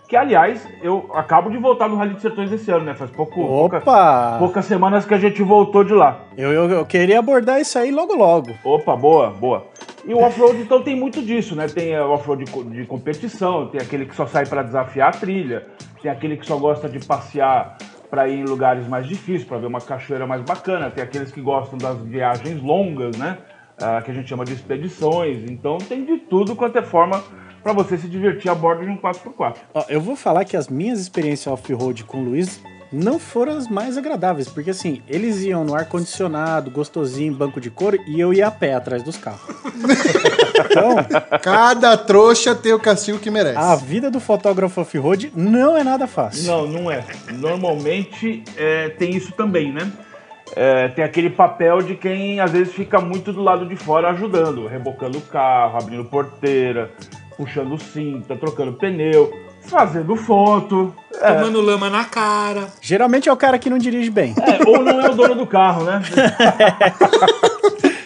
Que, 0.08 0.14
aliás, 0.14 0.64
eu 0.82 1.10
acabo 1.14 1.50
de 1.50 1.56
voltar 1.56 1.88
do 1.88 1.96
Rally 1.96 2.12
dos 2.12 2.22
Sertões 2.22 2.52
esse 2.52 2.70
ano, 2.70 2.84
né? 2.84 2.94
Faz 2.94 3.10
pouco, 3.10 3.34
pouca- 3.34 3.78
Opa! 3.78 4.36
poucas 4.38 4.64
semanas 4.66 5.04
que 5.06 5.14
a 5.14 5.18
gente 5.18 5.42
voltou 5.42 5.82
de 5.82 5.94
lá. 5.94 6.20
Eu, 6.36 6.52
eu, 6.52 6.70
eu 6.70 6.84
queria 6.86 7.18
abordar 7.18 7.58
isso 7.60 7.76
aí 7.78 7.90
logo 7.90 8.14
logo. 8.14 8.50
Opa, 8.62 8.94
boa, 8.94 9.30
boa. 9.30 9.66
E 10.04 10.12
o 10.14 10.20
off-road, 10.22 10.58
então, 10.60 10.80
tem 10.82 10.94
muito 10.94 11.20
disso, 11.22 11.56
né? 11.56 11.66
Tem 11.66 11.98
o 11.98 12.10
off-road 12.10 12.44
de, 12.44 12.62
de 12.64 12.84
competição, 12.86 13.66
tem 13.68 13.80
aquele 13.80 14.04
que 14.06 14.14
só 14.14 14.26
sai 14.26 14.46
para 14.46 14.62
desafiar 14.62 15.08
a 15.08 15.12
trilha, 15.12 15.66
tem 16.00 16.08
aquele 16.10 16.36
que 16.36 16.46
só 16.46 16.56
gosta 16.56 16.88
de 16.88 17.04
passear 17.04 17.76
para 18.10 18.28
ir 18.28 18.40
em 18.40 18.44
lugares 18.44 18.86
mais 18.86 19.06
difíceis, 19.06 19.44
para 19.44 19.58
ver 19.58 19.66
uma 19.66 19.80
cachoeira 19.80 20.26
mais 20.26 20.42
bacana, 20.42 20.90
tem 20.90 21.02
aqueles 21.02 21.32
que 21.32 21.40
gostam 21.40 21.78
das 21.78 22.00
viagens 22.02 22.62
longas, 22.62 23.16
né? 23.16 23.38
Ah, 23.78 24.00
que 24.02 24.10
a 24.10 24.14
gente 24.14 24.28
chama 24.28 24.44
de 24.44 24.54
expedições. 24.54 25.50
Então, 25.50 25.78
tem 25.78 26.04
de 26.04 26.18
tudo 26.18 26.56
quanto 26.56 26.78
é 26.78 26.82
forma 26.82 27.22
para 27.62 27.72
você 27.72 27.98
se 27.98 28.08
divertir 28.08 28.50
a 28.50 28.54
bordo 28.54 28.84
de 28.84 28.90
um 28.90 28.96
4x4. 28.96 29.56
Ó, 29.74 29.84
eu 29.88 30.00
vou 30.00 30.16
falar 30.16 30.44
que 30.44 30.56
as 30.56 30.68
minhas 30.68 31.00
experiências 31.00 31.52
off-road 31.52 32.04
com 32.04 32.18
o 32.18 32.24
Luiz 32.24 32.62
não 32.92 33.18
foram 33.18 33.56
as 33.56 33.68
mais 33.68 33.96
agradáveis, 33.96 34.48
porque 34.48 34.70
assim, 34.70 35.02
eles 35.08 35.42
iam 35.42 35.64
no 35.64 35.74
ar-condicionado, 35.74 36.70
gostosinho, 36.70 37.34
banco 37.34 37.60
de 37.60 37.70
couro, 37.70 37.98
e 38.06 38.20
eu 38.20 38.32
ia 38.32 38.46
a 38.46 38.50
pé 38.50 38.74
atrás 38.74 39.02
dos 39.02 39.16
carros. 39.16 39.40
então, 40.70 40.96
Cada 41.42 41.96
trouxa 41.96 42.54
tem 42.54 42.72
o 42.72 42.78
castigo 42.78 43.18
que 43.18 43.30
merece. 43.30 43.58
a 43.58 43.74
vida 43.76 44.10
do 44.10 44.20
fotógrafo 44.20 44.80
off-road 44.80 45.32
não 45.34 45.76
é 45.76 45.82
nada 45.82 46.06
fácil. 46.06 46.46
Não, 46.46 46.66
não 46.66 46.90
é. 46.90 47.04
Normalmente 47.32 48.42
é, 48.56 48.88
tem 48.90 49.14
isso 49.14 49.32
também, 49.32 49.72
né? 49.72 49.90
É, 50.54 50.88
tem 50.88 51.04
aquele 51.04 51.30
papel 51.30 51.82
de 51.82 51.96
quem 51.96 52.38
às 52.38 52.52
vezes 52.52 52.72
fica 52.72 53.00
muito 53.00 53.32
do 53.32 53.42
lado 53.42 53.66
de 53.66 53.74
fora 53.74 54.10
ajudando, 54.10 54.66
rebocando 54.66 55.18
o 55.18 55.22
carro, 55.22 55.78
abrindo 55.78 56.04
porteira, 56.04 56.90
puxando 57.36 57.74
o 57.74 57.78
cinto, 57.78 58.34
trocando 58.36 58.74
pneu, 58.74 59.32
fazendo 59.68 60.14
foto. 60.16 60.94
Tomando 61.18 61.60
lama 61.60 61.88
na 61.90 62.04
cara. 62.04 62.68
Geralmente 62.80 63.28
é 63.28 63.32
o 63.32 63.36
cara 63.36 63.58
que 63.58 63.70
não 63.70 63.78
dirige 63.78 64.10
bem. 64.10 64.34
É, 64.40 64.68
ou 64.68 64.82
não 64.82 65.00
é 65.00 65.08
o 65.10 65.14
dono 65.14 65.34
do 65.34 65.46
carro, 65.46 65.84
né? 65.84 66.02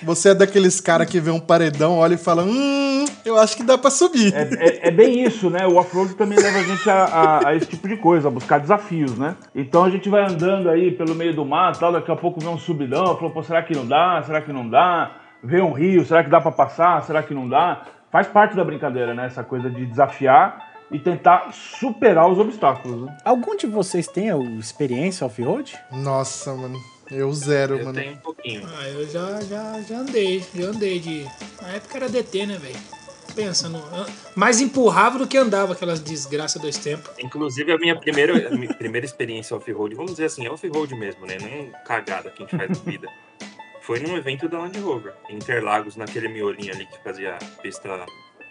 Você 0.02 0.30
é 0.30 0.34
daqueles 0.34 0.80
cara 0.80 1.04
que 1.04 1.20
vê 1.20 1.30
um 1.30 1.38
paredão, 1.38 1.98
olha 1.98 2.14
e 2.14 2.18
fala: 2.18 2.42
Hum, 2.42 3.04
eu 3.24 3.38
acho 3.38 3.56
que 3.56 3.62
dá 3.62 3.76
pra 3.76 3.90
subir. 3.90 4.34
É, 4.34 4.42
é- 4.42 4.88
é 4.88 4.90
bem 4.90 5.22
isso, 5.22 5.50
né? 5.50 5.66
O 5.66 5.76
off-road 5.76 6.14
também 6.14 6.38
leva 6.38 6.58
a 6.58 6.62
gente 6.62 6.88
a, 6.90 7.04
a- 7.04 7.48
a 7.48 7.54
esse 7.54 7.66
tipo 7.66 7.86
de 7.86 7.96
coisa, 7.96 8.28
a 8.28 8.30
buscar 8.30 8.58
desafios, 8.58 9.16
né? 9.18 9.36
Então 9.54 9.84
a 9.84 9.90
gente 9.90 10.08
vai 10.08 10.22
andando 10.22 10.68
aí 10.70 10.90
pelo 10.90 11.14
meio 11.14 11.34
do 11.34 11.44
mato, 11.44 11.78
tal, 11.78 11.92
daqui 11.92 12.10
a 12.10 12.16
pouco 12.16 12.40
vê 12.40 12.48
um 12.48 12.58
subidão, 12.58 13.14
falou, 13.16 13.30
pô, 13.30 13.42
será 13.42 13.62
que 13.62 13.74
não 13.76 13.86
dá? 13.86 14.22
Será 14.24 14.40
que 14.40 14.52
não 14.52 14.68
dá? 14.68 15.10
Vê 15.44 15.60
um 15.60 15.72
rio, 15.72 16.04
será 16.04 16.24
que 16.24 16.30
dá 16.30 16.40
pra 16.40 16.50
passar? 16.50 17.02
Será 17.04 17.22
que 17.22 17.34
não 17.34 17.48
dá? 17.48 17.82
Faz 18.10 18.26
parte 18.26 18.56
da 18.56 18.64
brincadeira, 18.64 19.14
né? 19.14 19.26
Essa 19.26 19.44
coisa 19.44 19.70
de 19.70 19.86
desafiar 19.86 20.69
e 20.90 20.98
tentar 20.98 21.52
superar 21.52 22.28
os 22.30 22.38
obstáculos. 22.38 23.06
Né? 23.06 23.16
Algum 23.24 23.56
de 23.56 23.66
vocês 23.66 24.06
tem 24.06 24.28
experiência 24.58 25.26
off-road? 25.26 25.78
Nossa, 25.92 26.54
mano. 26.54 26.78
Eu 27.10 27.32
zero, 27.32 27.78
Eu 27.78 27.86
mano. 27.86 27.98
tenho 27.98 28.12
um 28.12 28.18
pouquinho. 28.18 28.62
Ah, 28.78 28.88
eu 28.88 29.08
já, 29.08 29.40
já, 29.42 29.80
já 29.82 29.96
andei. 29.98 30.44
Já 30.54 30.66
andei 30.66 31.00
de. 31.00 31.26
Na 31.60 31.68
época 31.70 31.96
era 31.96 32.08
DT, 32.08 32.46
né, 32.46 32.56
velho? 32.56 32.76
Pensa 33.34 33.68
no. 33.68 33.82
Mais 34.36 34.60
empurrava 34.60 35.18
do 35.18 35.26
que 35.26 35.36
andava 35.36 35.72
aquelas 35.72 36.00
desgraças 36.00 36.60
dois 36.60 36.76
tempos. 36.78 37.10
Inclusive, 37.18 37.72
a 37.72 37.78
minha 37.78 37.96
primeira, 37.96 38.48
a 38.48 38.50
minha 38.56 38.74
primeira 38.74 39.04
experiência 39.04 39.56
off-road, 39.56 39.94
vamos 39.94 40.12
dizer 40.12 40.26
assim, 40.26 40.46
é 40.46 40.50
off-road 40.50 40.94
mesmo, 40.94 41.26
né? 41.26 41.36
Não 41.40 41.70
cagada 41.84 42.30
que 42.30 42.42
a 42.42 42.46
gente 42.46 42.56
faz 42.56 42.68
na 42.68 42.90
vida. 42.90 43.08
Foi 43.82 43.98
num 43.98 44.16
evento 44.16 44.48
da 44.48 44.58
Land 44.58 44.78
Rover, 44.78 45.14
em 45.28 45.36
Interlagos, 45.36 45.96
naquele 45.96 46.28
miolinho 46.28 46.72
ali 46.72 46.86
que 46.86 47.02
fazia 47.02 47.36
pista 47.60 47.88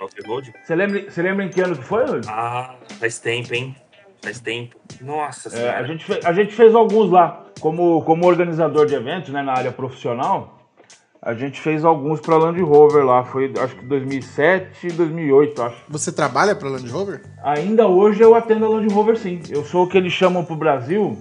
off-road. 0.01 0.53
Você 0.63 0.75
lembra, 0.75 1.09
você 1.09 1.21
lembra 1.21 1.45
em 1.45 1.49
que 1.49 1.61
ano 1.61 1.75
que 1.77 1.83
foi, 1.83 2.05
Luiz? 2.05 2.27
Ah, 2.27 2.75
faz 2.99 3.19
tempo, 3.19 3.53
hein? 3.53 3.75
Faz 4.21 4.39
tempo. 4.39 4.75
Nossa 5.01 5.49
É, 5.49 5.51
senhora. 5.51 5.77
a, 5.79 5.83
gente 5.83 6.05
fez, 6.05 6.25
a 6.25 6.33
gente 6.33 6.53
fez 6.53 6.75
alguns 6.75 7.09
lá. 7.09 7.45
Como, 7.59 8.01
como 8.03 8.25
organizador 8.25 8.85
de 8.85 8.95
eventos, 8.95 9.29
né, 9.31 9.41
na 9.41 9.53
área 9.53 9.71
profissional, 9.71 10.57
a 11.21 11.33
gente 11.33 11.59
fez 11.59 11.83
alguns 11.83 12.21
para 12.21 12.37
Land 12.37 12.61
Rover 12.61 13.05
lá. 13.05 13.23
Foi, 13.25 13.51
acho 13.59 13.75
que 13.75 13.85
2007 13.85 14.87
e 14.87 14.91
2008, 14.91 15.61
acho. 15.63 15.77
Você 15.89 16.11
trabalha 16.11 16.55
pra 16.55 16.69
Land 16.69 16.87
Rover? 16.89 17.21
Ainda 17.43 17.87
hoje 17.87 18.21
eu 18.21 18.33
atendo 18.35 18.65
a 18.65 18.69
Land 18.69 18.93
Rover, 18.93 19.17
sim. 19.17 19.41
Eu 19.49 19.63
sou 19.65 19.83
o 19.83 19.87
que 19.89 19.97
eles 19.97 20.13
chamam 20.13 20.43
pro 20.45 20.55
Brasil, 20.55 21.17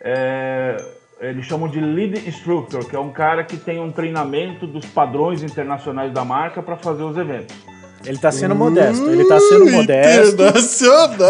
é, 0.00 0.76
eles 1.20 1.44
chamam 1.46 1.68
de 1.68 1.80
Lead 1.80 2.26
Instructor, 2.28 2.84
que 2.88 2.96
é 2.96 2.98
um 2.98 3.12
cara 3.12 3.44
que 3.44 3.56
tem 3.56 3.78
um 3.80 3.92
treinamento 3.92 4.66
dos 4.66 4.84
padrões 4.86 5.42
internacionais 5.42 6.12
da 6.12 6.24
marca 6.24 6.62
para 6.62 6.76
fazer 6.76 7.02
os 7.02 7.16
eventos. 7.16 7.54
Ele 8.04 8.18
tá 8.18 8.32
sendo 8.32 8.54
modesto, 8.54 9.08
ele 9.08 9.24
tá 9.24 9.38
sendo 9.38 9.70
modesto. 9.70 10.34
Internacional! 10.34 11.28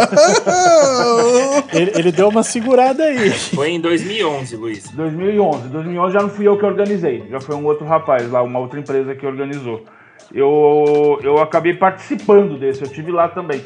Ele, 1.72 1.92
ele 1.94 2.12
deu 2.12 2.28
uma 2.28 2.42
segurada 2.42 3.04
aí. 3.04 3.30
Foi 3.30 3.70
em 3.70 3.80
2011, 3.80 4.56
Luiz. 4.56 4.88
2011. 4.90 5.68
2011 5.68 6.12
já 6.12 6.20
não 6.20 6.28
fui 6.30 6.48
eu 6.48 6.58
que 6.58 6.64
organizei, 6.64 7.24
já 7.30 7.40
foi 7.40 7.54
um 7.56 7.64
outro 7.64 7.84
rapaz 7.84 8.30
lá, 8.30 8.42
uma 8.42 8.58
outra 8.58 8.80
empresa 8.80 9.14
que 9.14 9.26
organizou. 9.26 9.84
Eu, 10.32 11.18
eu 11.22 11.38
acabei 11.38 11.74
participando 11.74 12.58
desse, 12.58 12.82
eu 12.82 12.88
tive 12.88 13.12
lá 13.12 13.28
também. 13.28 13.62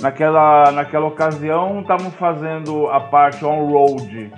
Naquela, 0.00 0.70
naquela 0.72 1.06
ocasião, 1.06 1.80
estavam 1.80 2.10
fazendo 2.10 2.88
a 2.88 3.00
parte 3.00 3.44
on-road, 3.44 4.32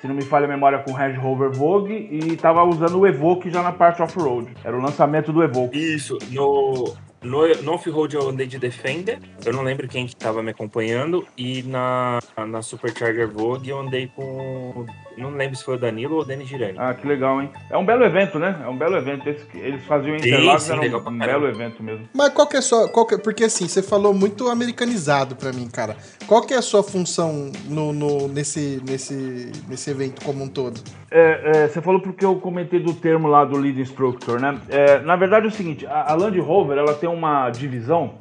se 0.00 0.08
não 0.08 0.14
me 0.14 0.22
falha 0.22 0.46
a 0.46 0.48
memória, 0.48 0.78
com 0.78 0.90
o 0.90 0.94
Range 0.94 1.18
Rover 1.18 1.50
Vogue 1.52 2.08
e 2.10 2.32
estava 2.32 2.64
usando 2.64 2.98
o 2.98 3.06
Evoque 3.06 3.50
já 3.50 3.62
na 3.62 3.70
parte 3.70 4.02
off-road. 4.02 4.48
Era 4.64 4.76
o 4.76 4.80
lançamento 4.80 5.32
do 5.32 5.42
Evoque. 5.42 5.78
Isso, 5.78 6.18
no, 6.30 6.94
no, 7.22 7.72
off-road 7.72 8.14
eu 8.14 8.28
andei 8.28 8.46
de 8.46 8.58
Defender, 8.58 9.18
eu 9.44 9.52
não 9.52 9.62
lembro 9.62 9.88
quem 9.88 10.06
que 10.06 10.16
tava 10.16 10.42
me 10.42 10.50
acompanhando, 10.50 11.26
e 11.36 11.62
na, 11.62 12.20
na 12.48 12.62
Supercharger 12.62 13.28
Vogue 13.28 13.70
eu 13.70 13.78
andei 13.78 14.06
com, 14.08 14.86
não 15.20 15.30
lembro 15.30 15.56
se 15.56 15.64
foi 15.64 15.74
o 15.76 15.78
Danilo 15.78 16.16
ou 16.16 16.22
o 16.22 16.24
Denis 16.24 16.48
Girani. 16.48 16.74
Ah, 16.78 16.94
que 16.94 17.06
legal, 17.06 17.40
hein? 17.40 17.50
É 17.70 17.76
um 17.76 17.84
belo 17.84 18.04
evento, 18.04 18.38
né? 18.38 18.60
É 18.64 18.68
um 18.68 18.76
belo 18.76 18.96
evento. 18.96 19.28
Esse 19.28 19.46
eles 19.54 19.84
faziam 19.84 20.16
Interlagos, 20.16 20.62
sim, 20.62 20.72
era 20.72 20.80
um, 20.98 21.08
um 21.08 21.18
belo 21.18 21.46
evento 21.48 21.82
mesmo. 21.82 22.08
Mas 22.14 22.30
qual 22.32 22.46
que 22.46 22.56
é 22.56 22.58
a 22.58 22.62
sua. 22.62 22.88
Qual 22.88 23.06
que 23.06 23.14
é- 23.14 23.18
porque 23.18 23.44
assim, 23.44 23.68
você 23.68 23.82
falou 23.82 24.12
muito 24.14 24.48
americanizado 24.48 25.36
pra 25.36 25.52
mim, 25.52 25.68
cara. 25.68 25.96
Qual 26.26 26.42
que 26.42 26.54
é 26.54 26.56
a 26.58 26.62
sua 26.62 26.82
função 26.82 27.50
no, 27.68 27.92
no- 27.92 28.28
nesse, 28.28 28.82
nesse, 28.88 29.50
nesse 29.68 29.90
evento 29.90 30.24
como 30.24 30.42
um 30.44 30.48
todo? 30.48 30.80
É, 31.10 31.64
é, 31.64 31.68
você 31.68 31.80
falou 31.82 32.00
porque 32.00 32.24
eu 32.24 32.36
comentei 32.36 32.80
do 32.80 32.94
termo 32.94 33.26
lá 33.28 33.44
do 33.44 33.56
Lead 33.58 33.80
Instructor, 33.80 34.40
né? 34.40 34.58
É, 34.68 35.00
na 35.00 35.16
verdade 35.16 35.46
é 35.46 35.48
o 35.48 35.52
seguinte, 35.52 35.86
a, 35.86 36.12
a 36.12 36.14
Land 36.14 36.38
Rover 36.40 36.78
ela 36.78 36.94
tem 36.94 37.08
uma 37.08 37.50
divisão 37.50 38.14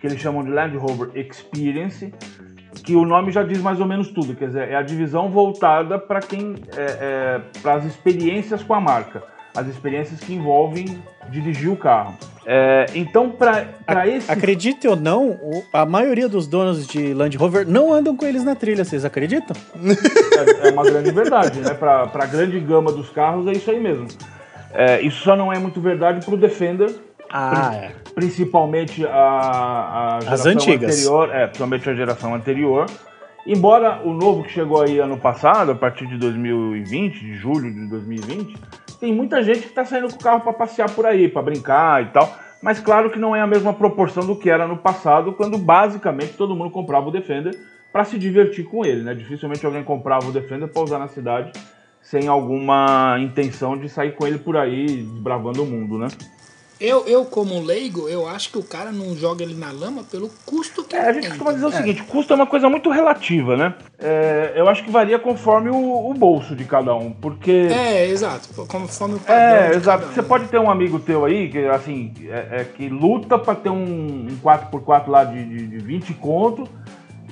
que 0.00 0.06
eles 0.06 0.20
chamam 0.20 0.42
de 0.44 0.50
Land 0.50 0.76
Rover 0.76 1.10
Experience, 1.14 2.12
que 2.82 2.94
o 2.96 3.04
nome 3.04 3.30
já 3.32 3.42
diz 3.42 3.60
mais 3.60 3.80
ou 3.80 3.86
menos 3.86 4.08
tudo, 4.08 4.34
quer 4.34 4.46
dizer, 4.46 4.68
é 4.68 4.74
a 4.74 4.82
divisão 4.82 5.28
voltada 5.28 5.98
para 5.98 6.20
quem, 6.20 6.54
é, 6.76 7.40
para 7.62 7.74
as 7.74 7.84
experiências 7.84 8.62
com 8.62 8.74
a 8.74 8.80
marca, 8.80 9.22
as 9.56 9.66
experiências 9.68 10.20
que 10.20 10.34
envolvem 10.34 11.02
dirigir 11.30 11.70
o 11.70 11.76
carro. 11.76 12.16
É, 12.46 12.86
então, 12.94 13.30
para 13.30 14.06
esse 14.06 14.30
Acredite 14.30 14.86
ou 14.86 14.96
não, 14.96 15.38
a 15.72 15.86
maioria 15.86 16.28
dos 16.28 16.46
donos 16.46 16.86
de 16.86 17.14
Land 17.14 17.36
Rover 17.36 17.66
não 17.66 17.92
andam 17.92 18.16
com 18.16 18.26
eles 18.26 18.44
na 18.44 18.54
trilha, 18.54 18.84
vocês 18.84 19.04
acreditam? 19.04 19.56
É, 20.34 20.68
é 20.68 20.72
uma 20.72 20.82
grande 20.82 21.12
verdade, 21.12 21.60
né? 21.60 21.72
Para 21.72 22.10
a 22.12 22.26
grande 22.26 22.58
gama 22.58 22.90
dos 22.90 23.08
carros 23.08 23.46
é 23.46 23.52
isso 23.52 23.70
aí 23.70 23.78
mesmo. 23.78 24.08
É, 24.72 25.00
isso 25.00 25.22
só 25.22 25.36
não 25.36 25.52
é 25.52 25.58
muito 25.60 25.80
verdade 25.80 26.24
para 26.24 26.34
o 26.34 26.36
Defender, 26.36 26.92
Ah, 27.30 27.74
é. 27.74 27.92
principalmente 28.14 29.04
a, 29.06 30.16
a 30.16 30.20
geração 30.20 30.52
antigas. 30.52 30.92
anterior, 30.92 31.34
é, 31.34 31.46
principalmente 31.46 31.90
a 31.90 31.94
geração 31.94 32.34
anterior. 32.34 32.86
Embora 33.46 34.00
o 34.04 34.14
novo 34.14 34.42
que 34.44 34.50
chegou 34.50 34.80
aí 34.80 34.98
ano 34.98 35.18
passado, 35.18 35.72
a 35.72 35.74
partir 35.74 36.06
de 36.06 36.16
2020, 36.16 37.20
de 37.20 37.34
julho 37.34 37.72
de 37.72 37.86
2020, 37.86 38.56
tem 38.98 39.12
muita 39.12 39.42
gente 39.42 39.60
que 39.60 39.66
está 39.66 39.84
saindo 39.84 40.08
com 40.08 40.14
o 40.14 40.22
carro 40.22 40.40
para 40.40 40.52
passear 40.52 40.90
por 40.90 41.04
aí, 41.04 41.28
para 41.28 41.42
brincar 41.42 42.02
e 42.02 42.06
tal. 42.06 42.32
Mas 42.62 42.80
claro 42.80 43.10
que 43.10 43.18
não 43.18 43.36
é 43.36 43.42
a 43.42 43.46
mesma 43.46 43.74
proporção 43.74 44.24
do 44.24 44.34
que 44.34 44.48
era 44.48 44.66
no 44.66 44.78
passado, 44.78 45.34
quando 45.34 45.58
basicamente 45.58 46.32
todo 46.32 46.56
mundo 46.56 46.70
comprava 46.70 47.08
o 47.08 47.10
Defender 47.10 47.54
para 47.92 48.04
se 48.04 48.18
divertir 48.18 48.64
com 48.64 48.84
ele, 48.84 49.02
né? 49.02 49.14
Dificilmente 49.14 49.66
alguém 49.66 49.84
comprava 49.84 50.26
o 50.26 50.32
Defender 50.32 50.68
para 50.68 50.82
usar 50.82 50.98
na 50.98 51.08
cidade 51.08 51.52
sem 52.00 52.28
alguma 52.28 53.16
intenção 53.18 53.76
de 53.76 53.88
sair 53.88 54.14
com 54.14 54.26
ele 54.26 54.38
por 54.38 54.56
aí, 54.56 54.86
desbravando 54.86 55.62
o 55.62 55.66
mundo, 55.66 55.98
né? 55.98 56.08
Eu, 56.84 57.06
eu, 57.06 57.24
como 57.24 57.60
leigo, 57.60 58.08
eu 58.08 58.28
acho 58.28 58.50
que 58.50 58.58
o 58.58 58.62
cara 58.62 58.92
não 58.92 59.16
joga 59.16 59.42
ele 59.42 59.54
na 59.54 59.72
lama 59.72 60.04
pelo 60.04 60.30
custo 60.44 60.84
que 60.84 60.94
É, 60.94 61.00
a 61.00 61.04
ele 61.08 61.14
gente 61.14 61.22
tem. 61.22 61.30
costuma 61.30 61.52
dizer 61.52 61.66
o 61.66 61.72
seguinte, 61.72 62.02
custo 62.02 62.32
é 62.32 62.36
uma 62.36 62.46
coisa 62.46 62.68
muito 62.68 62.90
relativa, 62.90 63.56
né? 63.56 63.74
É, 63.98 64.52
eu 64.54 64.68
acho 64.68 64.84
que 64.84 64.90
varia 64.90 65.18
conforme 65.18 65.70
o, 65.70 66.10
o 66.10 66.14
bolso 66.14 66.54
de 66.54 66.64
cada 66.64 66.94
um, 66.94 67.10
porque... 67.10 67.68
É, 67.70 68.06
exato. 68.08 68.48
Conforme 68.66 69.14
o 69.14 69.18
padrão. 69.18 69.36
É, 69.36 69.74
exato. 69.74 70.06
um. 70.06 70.12
Você 70.12 70.22
pode 70.22 70.46
ter 70.48 70.58
um 70.58 70.70
amigo 70.70 70.98
teu 70.98 71.24
aí, 71.24 71.48
que 71.48 71.58
assim, 71.66 72.12
é, 72.28 72.60
é 72.60 72.64
que 72.64 72.88
luta 72.88 73.38
pra 73.38 73.54
ter 73.54 73.70
um, 73.70 74.26
um 74.28 74.38
4x4 74.44 75.08
lá 75.08 75.24
de, 75.24 75.42
de, 75.44 75.66
de 75.66 75.78
20 75.78 76.12
conto, 76.14 76.68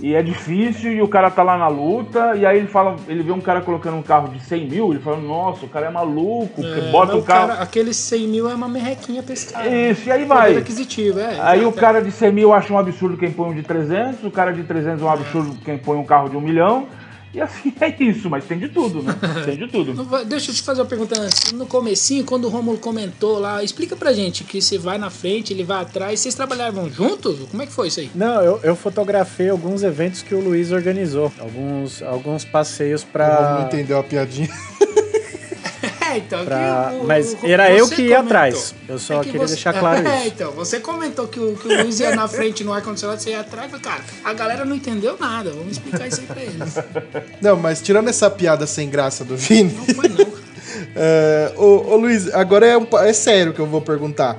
e 0.02 0.14
é 0.16 0.22
difícil, 0.22 0.92
e 0.92 1.00
o 1.00 1.06
cara 1.06 1.30
tá 1.30 1.44
lá 1.44 1.56
na 1.56 1.68
luta, 1.68 2.34
e 2.34 2.44
aí 2.44 2.58
ele 2.58 2.66
fala, 2.66 2.96
ele 3.06 3.22
vê 3.22 3.30
um 3.30 3.40
cara 3.40 3.60
colocando 3.60 3.96
um 3.96 4.02
carro 4.02 4.28
de 4.28 4.40
100 4.40 4.68
mil, 4.68 4.90
ele 4.90 5.00
fala, 5.00 5.16
nossa, 5.18 5.64
o 5.64 5.68
cara 5.68 5.86
é 5.86 5.90
maluco, 5.90 6.60
É, 6.60 6.90
bota 6.90 7.16
o 7.16 7.22
carro. 7.22 7.48
Cara, 7.48 7.62
aqueles 7.62 7.96
100 7.96 8.26
mil 8.26 8.50
é 8.50 8.54
uma 8.54 8.68
merrequinha 8.68 9.22
pra 9.22 9.32
esse 9.32 9.52
cara. 9.52 9.68
Isso, 9.68 10.08
e 10.08 10.10
aí 10.10 10.24
vai. 10.24 10.56
aquisitivo, 10.56 11.20
é. 11.20 11.38
Aí 11.40 11.60
o 11.60 11.68
exato, 11.68 11.78
cara 11.78 12.02
de 12.02 12.10
100 12.10 12.32
mil 12.32 12.52
acha 12.52 12.72
um 12.72 12.78
absurdo 12.78 13.16
quem 13.16 13.30
põe 13.30 13.50
um 13.50 13.54
de 13.54 13.62
300, 13.62 14.24
o 14.24 14.30
cara 14.30 14.52
de 14.52 14.64
300 14.64 15.00
é 15.00 15.04
um 15.04 15.10
absurdo 15.10 15.56
quem 15.64 15.78
põe 15.78 15.96
um 15.96 16.04
carro 16.04 16.28
de 16.28 16.36
um 16.36 16.40
milhão, 16.40 16.88
e 17.34 17.40
assim 17.40 17.72
é 17.80 18.02
isso, 18.02 18.28
mas 18.28 18.44
tem 18.44 18.58
de 18.58 18.68
tudo, 18.68 19.02
né? 19.02 19.14
Tem 19.44 19.56
de 19.56 19.66
tudo. 19.68 20.04
Vai- 20.04 20.24
Deixa 20.24 20.50
eu 20.50 20.54
te 20.54 20.62
fazer 20.62 20.80
uma 20.80 20.86
pergunta 20.86 21.18
antes. 21.20 21.52
No 21.52 21.66
comecinho, 21.66 22.24
quando 22.24 22.44
o 22.44 22.48
Romulo 22.48 22.78
comentou 22.78 23.38
lá, 23.38 23.62
explica 23.62 23.96
pra 23.96 24.12
gente 24.12 24.44
que 24.44 24.60
você 24.60 24.78
vai 24.78 24.98
na 24.98 25.10
frente, 25.10 25.52
ele 25.52 25.64
vai 25.64 25.82
atrás. 25.82 26.20
Vocês 26.20 26.34
trabalhavam 26.34 26.90
juntos? 26.90 27.38
Como 27.50 27.62
é 27.62 27.66
que 27.66 27.72
foi 27.72 27.88
isso 27.88 28.00
aí? 28.00 28.10
Não, 28.14 28.42
eu, 28.42 28.60
eu 28.62 28.76
fotografei 28.76 29.48
alguns 29.48 29.82
eventos 29.82 30.22
que 30.22 30.34
o 30.34 30.40
Luiz 30.40 30.70
organizou. 30.72 31.32
Alguns, 31.38 32.02
alguns 32.02 32.44
passeios 32.44 33.02
Não 33.04 33.10
pra. 33.10 33.64
entendeu 33.66 33.98
a 33.98 34.02
piadinha. 34.02 34.48
É, 36.14 36.18
então. 36.18 36.44
pra... 36.44 36.88
que 36.92 36.96
o- 36.96 37.04
Mas 37.06 37.32
o- 37.34 37.46
era 37.46 37.70
eu 37.72 37.88
que 37.88 38.02
ia 38.02 38.16
comentou. 38.16 38.18
atrás. 38.26 38.74
Eu 38.88 38.98
só 38.98 39.14
É 39.14 39.18
que 39.20 39.24
queria 39.30 39.40
você- 39.46 39.54
deixar 39.54 39.72
claro 39.72 40.06
É, 40.06 40.18
isso. 40.20 40.26
então. 40.28 40.52
Você 40.52 40.80
comentou 40.80 41.26
que 41.28 41.38
o, 41.40 41.54
que 41.56 41.68
o 41.68 41.82
Luiz 41.82 42.00
ia 42.00 42.14
na 42.14 42.26
frente 42.28 42.62
no 42.64 42.72
ar-condicionado, 42.72 43.20
você 43.22 43.30
ia 43.30 43.40
atrás. 43.40 43.70
Cara, 43.82 44.00
a 44.24 44.32
galera 44.32 44.64
não 44.64 44.74
entendeu 44.76 45.16
nada. 45.18 45.50
Vamos 45.50 45.72
explicar 45.72 46.06
isso 46.08 46.20
aí 46.20 46.26
pra 46.26 46.42
eles. 46.42 46.74
Não, 47.40 47.56
mas 47.56 47.80
tirando 47.82 48.08
essa 48.08 48.30
piada 48.30 48.66
sem 48.66 48.88
graça 48.88 49.24
do 49.24 49.36
Vini, 49.36 49.72
Não 49.72 49.94
foi, 49.94 50.08
não, 50.08 50.16
cara. 50.16 50.42
é, 50.96 51.52
ô, 51.56 51.92
ô 51.92 51.96
Luiz, 51.96 52.32
agora 52.34 52.66
é, 52.66 52.76
um 52.76 52.86
é 52.98 53.12
sério 53.12 53.52
que 53.52 53.60
eu 53.60 53.66
vou 53.66 53.80
perguntar. 53.80 54.38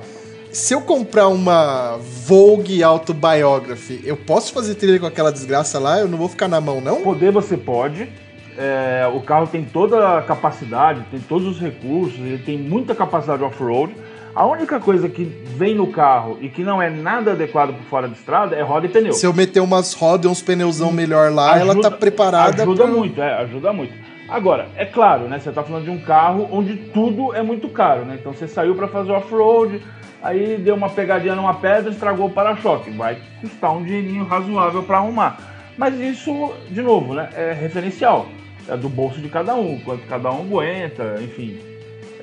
Se 0.52 0.72
eu 0.72 0.80
comprar 0.82 1.26
uma 1.28 1.98
Vogue 2.26 2.80
Autobiography, 2.82 4.00
eu 4.04 4.16
posso 4.16 4.52
fazer 4.52 4.76
trilha 4.76 5.00
com 5.00 5.06
aquela 5.06 5.32
desgraça 5.32 5.78
lá? 5.80 5.98
Eu 5.98 6.06
não 6.06 6.16
vou 6.16 6.28
ficar 6.28 6.46
na 6.46 6.60
mão, 6.60 6.80
não? 6.80 7.02
Poder 7.02 7.32
você 7.32 7.56
pode. 7.56 8.08
É, 8.56 9.10
o 9.12 9.20
carro 9.20 9.46
tem 9.46 9.64
toda 9.64 10.18
a 10.18 10.22
capacidade, 10.22 11.02
tem 11.10 11.20
todos 11.20 11.46
os 11.46 11.60
recursos, 11.60 12.18
ele 12.18 12.38
tem 12.38 12.56
muita 12.56 12.94
capacidade 12.94 13.42
off-road. 13.42 13.94
A 14.34 14.44
única 14.46 14.80
coisa 14.80 15.08
que 15.08 15.24
vem 15.24 15.74
no 15.76 15.88
carro 15.88 16.38
e 16.40 16.48
que 16.48 16.62
não 16.62 16.82
é 16.82 16.90
nada 16.90 17.32
adequado 17.32 17.72
para 17.72 17.82
fora 17.84 18.08
de 18.08 18.14
estrada 18.16 18.56
é 18.56 18.62
roda 18.62 18.86
e 18.86 18.88
pneu. 18.88 19.12
Se 19.12 19.26
eu 19.26 19.32
meter 19.32 19.60
umas 19.60 19.92
rodas 19.92 20.26
e 20.26 20.28
uns 20.28 20.42
pneuzão 20.42 20.90
melhor 20.92 21.30
lá, 21.32 21.56
ela 21.58 21.72
Ajuda- 21.72 21.90
tá 21.90 21.96
preparada 21.96 22.62
Ajuda 22.62 22.82
pra- 22.84 22.92
muito, 22.92 23.22
é, 23.22 23.34
ajuda 23.42 23.72
muito. 23.72 23.92
Agora, 24.28 24.68
é 24.76 24.84
claro, 24.84 25.24
né? 25.28 25.38
Você 25.38 25.52
tá 25.52 25.62
falando 25.62 25.84
de 25.84 25.90
um 25.90 26.00
carro 26.00 26.48
onde 26.50 26.74
tudo 26.76 27.32
é 27.34 27.42
muito 27.42 27.68
caro, 27.68 28.04
né? 28.04 28.16
Então 28.18 28.32
você 28.32 28.48
saiu 28.48 28.74
para 28.74 28.88
fazer 28.88 29.12
off-road, 29.12 29.80
aí 30.22 30.56
deu 30.56 30.74
uma 30.74 30.88
pegadinha 30.88 31.34
numa 31.36 31.54
pedra, 31.54 31.90
estragou 31.90 32.26
o 32.26 32.30
para-choque. 32.30 32.90
Vai 32.90 33.18
custar 33.40 33.72
um 33.76 33.84
dinheirinho 33.84 34.24
razoável 34.24 34.82
para 34.82 34.96
arrumar. 34.98 35.38
Mas 35.76 35.98
isso, 36.00 36.52
de 36.70 36.80
novo, 36.82 37.14
né? 37.14 37.28
É 37.36 37.52
referencial. 37.52 38.26
É 38.68 38.76
do 38.76 38.88
bolso 38.88 39.20
de 39.20 39.28
cada 39.28 39.54
um, 39.54 39.78
quanto 39.80 40.06
cada 40.06 40.30
um 40.32 40.40
aguenta, 40.42 41.16
enfim. 41.22 41.58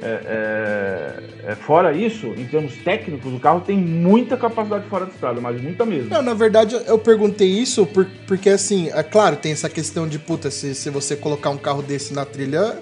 É, 0.03 1.15
é- 1.45 1.51
é, 1.51 1.55
fora 1.55 1.93
isso, 1.95 2.27
em 2.27 2.45
termos 2.45 2.73
técnicos, 2.77 3.31
o 3.33 3.39
carro 3.39 3.61
tem 3.61 3.77
muita 3.77 4.35
capacidade 4.35 4.85
fora 4.87 5.05
de 5.05 5.11
estrada, 5.11 5.39
mas 5.39 5.61
muita 5.61 5.85
mesmo. 5.85 6.09
Não, 6.09 6.21
na 6.23 6.33
verdade 6.33 6.75
eu 6.87 6.97
perguntei 6.97 7.47
isso 7.47 7.85
por- 7.85 8.07
porque, 8.27 8.49
assim, 8.49 8.89
é 8.93 9.03
claro, 9.03 9.35
tem 9.35 9.51
essa 9.51 9.69
questão 9.69 10.07
de, 10.07 10.17
puta, 10.17 10.49
se, 10.49 10.73
se 10.73 10.89
você 10.89 11.15
colocar 11.15 11.51
um 11.51 11.57
carro 11.57 11.83
desse 11.83 12.13
na 12.15 12.25
trilha, 12.25 12.77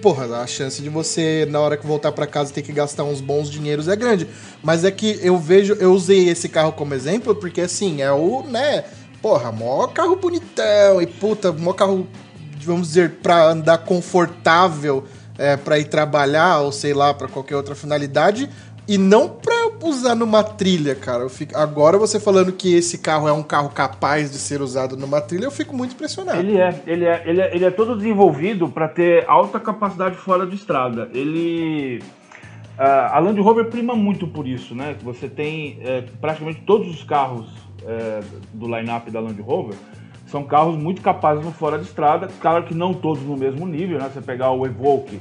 porra, 0.00 0.24
a 0.38 0.46
chance 0.46 0.80
de 0.80 0.88
você, 0.88 1.46
na 1.50 1.60
hora 1.60 1.76
que 1.76 1.86
voltar 1.86 2.12
pra 2.12 2.26
casa, 2.26 2.52
ter 2.52 2.62
que 2.62 2.72
gastar 2.72 3.04
uns 3.04 3.20
bons 3.20 3.50
dinheiros 3.50 3.86
é 3.88 3.94
grande. 3.96 4.26
Mas 4.62 4.84
é 4.84 4.90
que 4.90 5.18
eu 5.22 5.36
vejo, 5.36 5.74
eu 5.74 5.92
usei 5.92 6.30
esse 6.30 6.48
carro 6.48 6.72
como 6.72 6.94
exemplo 6.94 7.34
porque, 7.34 7.60
assim, 7.60 8.00
é 8.00 8.10
o, 8.10 8.42
né, 8.42 8.84
porra, 9.20 9.52
mó 9.52 9.86
carro 9.88 10.16
bonitão 10.16 11.02
e, 11.02 11.06
puta, 11.06 11.52
mó 11.52 11.72
carro, 11.74 12.06
vamos 12.64 12.88
dizer, 12.88 13.10
pra 13.22 13.44
andar 13.46 13.78
confortável, 13.78 15.04
é, 15.38 15.56
pra 15.56 15.78
ir 15.78 15.84
trabalhar 15.86 16.60
ou 16.60 16.72
sei 16.72 16.94
lá, 16.94 17.12
pra 17.14 17.28
qualquer 17.28 17.56
outra 17.56 17.74
finalidade. 17.74 18.48
E 18.86 18.98
não 18.98 19.30
pra 19.30 19.70
usar 19.82 20.14
numa 20.14 20.42
trilha, 20.44 20.94
cara. 20.94 21.26
Fico- 21.30 21.56
Agora 21.56 21.96
você 21.96 22.20
falando 22.20 22.52
que 22.52 22.74
esse 22.74 22.98
carro 22.98 23.26
é 23.26 23.32
um 23.32 23.42
carro 23.42 23.70
capaz 23.70 24.30
de 24.30 24.36
ser 24.36 24.60
usado 24.60 24.94
numa 24.94 25.22
trilha, 25.22 25.44
eu 25.46 25.50
fico 25.50 25.74
muito 25.74 25.94
impressionado. 25.94 26.38
Ele 26.38 26.58
é, 26.58 26.82
ele 26.86 27.04
é, 27.06 27.22
ele 27.24 27.40
é, 27.40 27.54
ele 27.56 27.64
é 27.64 27.70
todo 27.70 27.96
desenvolvido 27.96 28.68
para 28.68 28.86
ter 28.86 29.24
alta 29.26 29.58
capacidade 29.58 30.16
fora 30.16 30.46
de 30.46 30.54
estrada. 30.56 31.08
Ele. 31.14 32.02
a 32.76 33.18
Land 33.20 33.40
Rover 33.40 33.70
prima 33.70 33.94
muito 33.94 34.26
por 34.26 34.46
isso, 34.46 34.74
né? 34.74 34.94
Você 35.02 35.28
tem 35.28 35.78
é, 35.80 36.04
praticamente 36.20 36.60
todos 36.66 36.88
os 36.94 37.02
carros 37.04 37.46
é, 37.86 38.20
do 38.52 38.66
line-up 38.66 39.10
da 39.10 39.18
Land 39.20 39.40
Rover 39.40 39.76
são 40.34 40.42
carros 40.42 40.76
muito 40.76 41.00
capazes 41.00 41.44
no 41.44 41.52
fora 41.52 41.78
de 41.78 41.84
estrada. 41.84 42.28
Claro 42.40 42.64
que 42.64 42.74
não 42.74 42.92
todos 42.92 43.22
no 43.22 43.36
mesmo 43.36 43.64
nível, 43.68 44.00
né? 44.00 44.10
Você 44.12 44.20
pegar 44.20 44.50
o 44.50 44.66
Evoque 44.66 45.20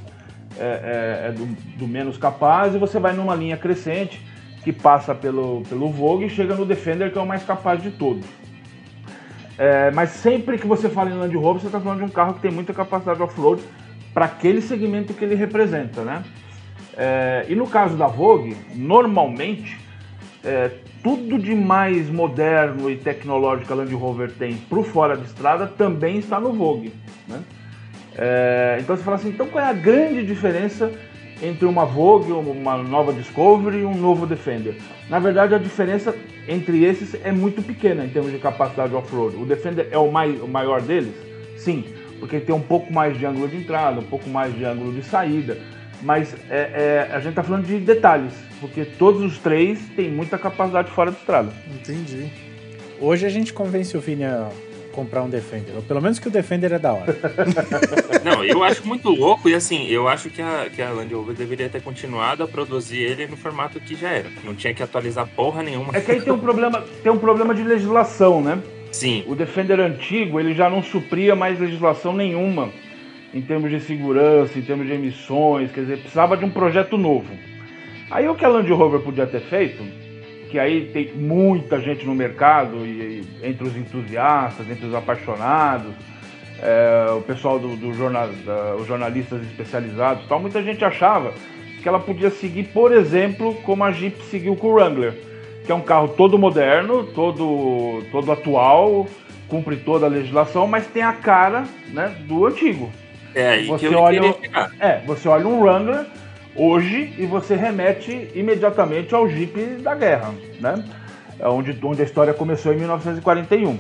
é, 0.58 0.64
é- 0.64 1.28
é 1.28 1.32
do, 1.32 1.46
do 1.78 1.88
menos 1.88 2.18
capaz 2.18 2.74
e 2.74 2.80
você 2.80 3.00
vai 3.00 3.14
numa 3.14 3.36
linha 3.36 3.56
crescente 3.56 4.20
que 4.64 4.74
passa 4.74 5.14
pelo, 5.14 5.62
pelo 5.70 5.92
Vogue 5.92 6.26
e 6.26 6.30
chega 6.32 6.56
no 6.56 6.66
Defender, 6.66 7.12
que 7.12 7.20
é 7.20 7.22
o 7.22 7.28
mais 7.28 7.44
capaz 7.44 7.80
de 7.84 7.92
todos. 7.92 8.26
É, 9.56 9.92
mas 9.92 10.10
sempre 10.10 10.58
que 10.58 10.66
você 10.66 10.90
fala 10.90 11.12
em 11.12 11.14
Land 11.14 11.36
Rover, 11.38 11.62
você 11.62 11.68
está 11.68 11.80
falando 11.80 12.00
de 12.00 12.06
um 12.06 12.10
carro 12.10 12.34
que 12.34 12.42
tem 12.42 12.50
muita 12.50 12.74
capacidade 12.74 13.22
off-road 13.22 13.62
para 14.16 14.26
aquele 14.26 14.62
segmento 14.64 15.14
que 15.14 15.24
ele 15.24 15.36
representa, 15.36 16.02
né? 16.02 16.24
É, 16.98 17.46
e 17.48 17.54
no 17.54 17.68
caso 17.68 17.96
da 17.96 18.08
Vogue, 18.08 18.58
normalmente, 18.74 19.80
é, 20.44 20.72
tudo 21.04 21.38
de 21.38 21.54
mais 21.54 22.10
moderno 22.10 22.90
e 22.90 22.96
tecnológico 22.96 23.74
a 23.74 23.76
Land 23.76 23.94
Rover 23.94 24.32
tem 24.32 24.56
para 24.56 24.80
o 24.80 24.84
fora 24.84 25.18
de 25.18 25.26
estrada 25.26 25.68
também 25.68 26.18
está 26.18 26.40
no 26.40 26.54
Vogue, 26.54 26.94
né? 27.28 27.42
É, 28.16 28.78
então 28.80 28.96
você 28.96 29.04
fala 29.04 29.18
assim, 29.18 29.30
então 29.30 29.48
qual 29.48 29.64
é 29.64 29.68
a 29.70 29.74
grande 29.74 30.26
diferença 30.26 30.92
entre 31.42 31.66
uma 31.66 31.86
Vogue, 31.86 32.32
uma 32.32 32.78
nova 32.78 33.12
Discovery 33.12 33.80
e 33.80 33.86
um 33.86 33.96
novo 33.96 34.26
Defender? 34.26 34.78
Na 35.10 35.20
verdade, 35.20 35.54
a 35.54 35.58
diferença 35.58 36.16
entre 36.48 36.86
esses 36.86 37.16
é 37.24 37.32
muito 37.32 37.62
pequena 37.62 38.06
em 38.06 38.10
termos 38.10 38.32
de 38.32 38.38
capacidade 38.38 38.94
off-road. 38.96 39.36
O 39.36 39.46
Defender 39.46 39.90
é 39.92 39.98
o, 39.98 40.12
mai- 40.12 40.40
o 40.42 40.48
maior 40.48 40.82
deles? 40.82 41.14
Sim, 41.58 41.84
porque 42.20 42.38
ele 42.38 42.46
tem 42.46 42.56
um 42.56 42.62
pouco 42.62 42.94
mais 42.94 43.18
de 43.18 43.26
ângulo 43.26 43.48
de 43.48 43.58
entrada, 43.58 44.00
um 44.00 44.04
pouco 44.06 44.30
mais 44.30 44.56
de 44.56 44.64
ângulo 44.64 44.94
de 44.94 45.04
saída. 45.04 45.58
Mas 46.04 46.36
é- 46.50 47.08
é, 47.10 47.16
a 47.16 47.20
gente 47.20 47.30
está 47.30 47.44
falando 47.44 47.66
de 47.66 47.78
detalhes, 47.80 48.34
porque 48.60 48.84
todos 48.84 49.22
os 49.22 49.38
três 49.40 49.80
têm 49.96 50.12
muita 50.12 50.38
capacidade 50.38 50.92
fora 50.92 51.12
de 51.12 51.18
estrada. 51.18 51.52
Entendi. 51.74 52.28
Hoje 53.00 53.26
a 53.26 53.30
gente 53.30 53.54
convence 53.54 53.96
o 53.96 54.02
Vini 54.02 54.26
a 54.26 54.50
comprar 54.92 55.24
um 55.24 55.30
Defender. 55.30 55.76
Ou 55.76 55.82
pelo 55.82 56.02
menos 56.02 56.20
que 56.20 56.28
o 56.28 56.32
Defender 56.32 56.72
é 56.74 56.80
da 56.80 56.94
hora. 56.94 57.18
Não, 58.24 58.44
eu 58.44 58.64
acho 58.64 58.86
muito 58.88 59.10
louco 59.10 59.50
e 59.50 59.56
assim, 59.56 59.88
eu 59.88 60.08
acho 60.08 60.30
que 60.30 60.42
a, 60.42 60.68
que 60.74 60.82
a 60.82 60.90
Land 60.92 61.14
Rover 61.14 61.36
deveria 61.36 61.68
ter 61.68 61.82
continuado 61.82 62.44
a 62.44 62.48
produzir 62.48 63.00
ele 63.00 63.26
no 63.28 63.36
formato 63.36 63.80
que 63.80 63.96
já 63.96 64.10
era. 64.10 64.30
Não 64.44 64.54
tinha 64.54 64.74
que 64.74 64.84
atualizar 64.84 65.28
porra 65.36 65.64
nenhuma. 65.64 65.96
É 65.96 66.02
que 66.02 66.12
aí 66.12 66.22
tem 66.22 66.32
um 66.32 66.38
problema, 66.38 66.84
tem 67.02 67.12
um 67.12 67.18
problema 67.18 67.56
de 67.56 67.64
legislação, 67.64 68.42
né? 68.42 68.60
Sim, 68.92 69.24
O 69.28 69.34
Defender 69.36 69.80
antigo 69.80 70.40
ele 70.40 70.54
já 70.54 70.70
não 70.70 70.84
supria 70.84 71.36
mais 71.36 71.60
legislação 71.60 72.14
nenhuma 72.14 72.70
em 73.34 73.42
termos 73.42 73.72
de 73.72 73.80
segurança, 73.80 74.58
em 74.60 74.62
termos 74.62 74.86
de 74.86 74.94
emissões, 74.94 75.72
quer 75.72 75.82
dizer, 75.82 75.98
precisava 75.98 76.38
de 76.38 76.46
um 76.46 76.50
projeto 76.50 76.98
novo. 76.98 77.34
Aí 78.12 78.28
o 78.28 78.36
que 78.36 78.46
a 78.46 78.48
Land 78.48 78.72
Rover 78.72 79.00
podia 79.00 79.26
ter 79.26 79.42
feito, 79.42 79.84
que 80.50 80.60
aí 80.60 80.86
tem 80.94 81.14
muita 81.14 81.80
gente 81.80 82.06
no 82.06 82.14
mercado, 82.14 82.86
e, 82.86 83.22
e 83.22 83.40
entre 83.42 83.68
os 83.68 83.76
entusiastas, 83.76 84.70
entre 84.70 84.86
os 84.86 84.94
apaixonados, 84.94 85.94
é, 86.62 87.12
o 87.12 87.22
pessoal 87.22 87.58
do, 87.58 87.76
do 87.76 87.94
jornal, 87.94 88.30
jornalistas 88.86 89.42
especializados, 89.42 90.28
tal, 90.28 90.40
muita 90.40 90.62
gente 90.62 90.86
achava 90.86 91.34
que 91.82 91.90
ela 91.90 92.00
podia 92.00 92.30
seguir, 92.30 92.66
por 92.66 92.94
exemplo, 92.94 93.56
como 93.64 93.84
a 93.84 93.92
Jeep 93.92 94.24
seguiu 94.26 94.56
com 94.56 94.68
o 94.68 94.74
Wrangler, 94.74 95.14
que 95.66 95.72
é 95.72 95.76
um 95.76 95.82
carro 95.82 96.10
todo 96.10 96.38
moderno, 96.38 97.04
todo, 97.04 98.04
todo 98.12 98.32
atual, 98.32 99.08
cumpre 99.48 99.78
toda 99.78 100.06
a 100.06 100.10
legislação, 100.10 100.68
mas 100.68 100.88
tem 100.88 101.02
a 101.04 101.14
cara 101.14 101.66
né, 101.90 102.16
do 102.28 102.46
antigo. 102.46 102.90
É 103.36 103.50
aí 103.50 103.68
Você 103.68 103.88
que 103.88 103.94
eu 103.94 104.00
olha. 104.00 104.36
É, 104.80 105.00
você 105.06 105.28
olha 105.28 105.48
um 105.48 105.62
Wrangler 105.62 106.06
hoje 106.56 107.14
e 107.18 107.26
você 107.26 107.56
remete 107.56 108.30
imediatamente 108.36 109.14
ao 109.14 109.28
Jeep 109.28 109.60
da 109.82 109.96
guerra, 109.96 110.34
né? 110.60 110.84
É 111.40 111.48
Onde, 111.48 111.78
onde 111.84 112.02
a 112.02 112.06
história 112.06 112.34
começou 112.34 112.74
em 112.74 112.78
1941. 112.78 113.78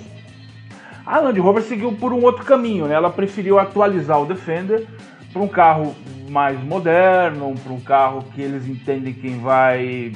A 1.06 1.20
Land 1.20 1.39
Rover 1.39 1.64
seguiu 1.64 1.91
por 1.93 2.14
um 2.14 2.24
outro 2.24 2.45
caminho, 2.45 2.88
né? 2.88 2.95
Ela 2.95 3.10
preferiu 3.10 3.60
atualizar 3.60 4.22
o 4.22 4.26
Defender 4.26 4.88
para 5.32 5.41
um 5.41 5.47
carro 5.47 5.95
mais 6.30 6.60
moderno, 6.64 7.54
para 7.62 7.74
um 7.74 7.80
carro 7.80 8.24
que 8.34 8.41
eles 8.41 8.68
entendem 8.68 9.14
quem 9.14 9.39
vai 9.39 10.14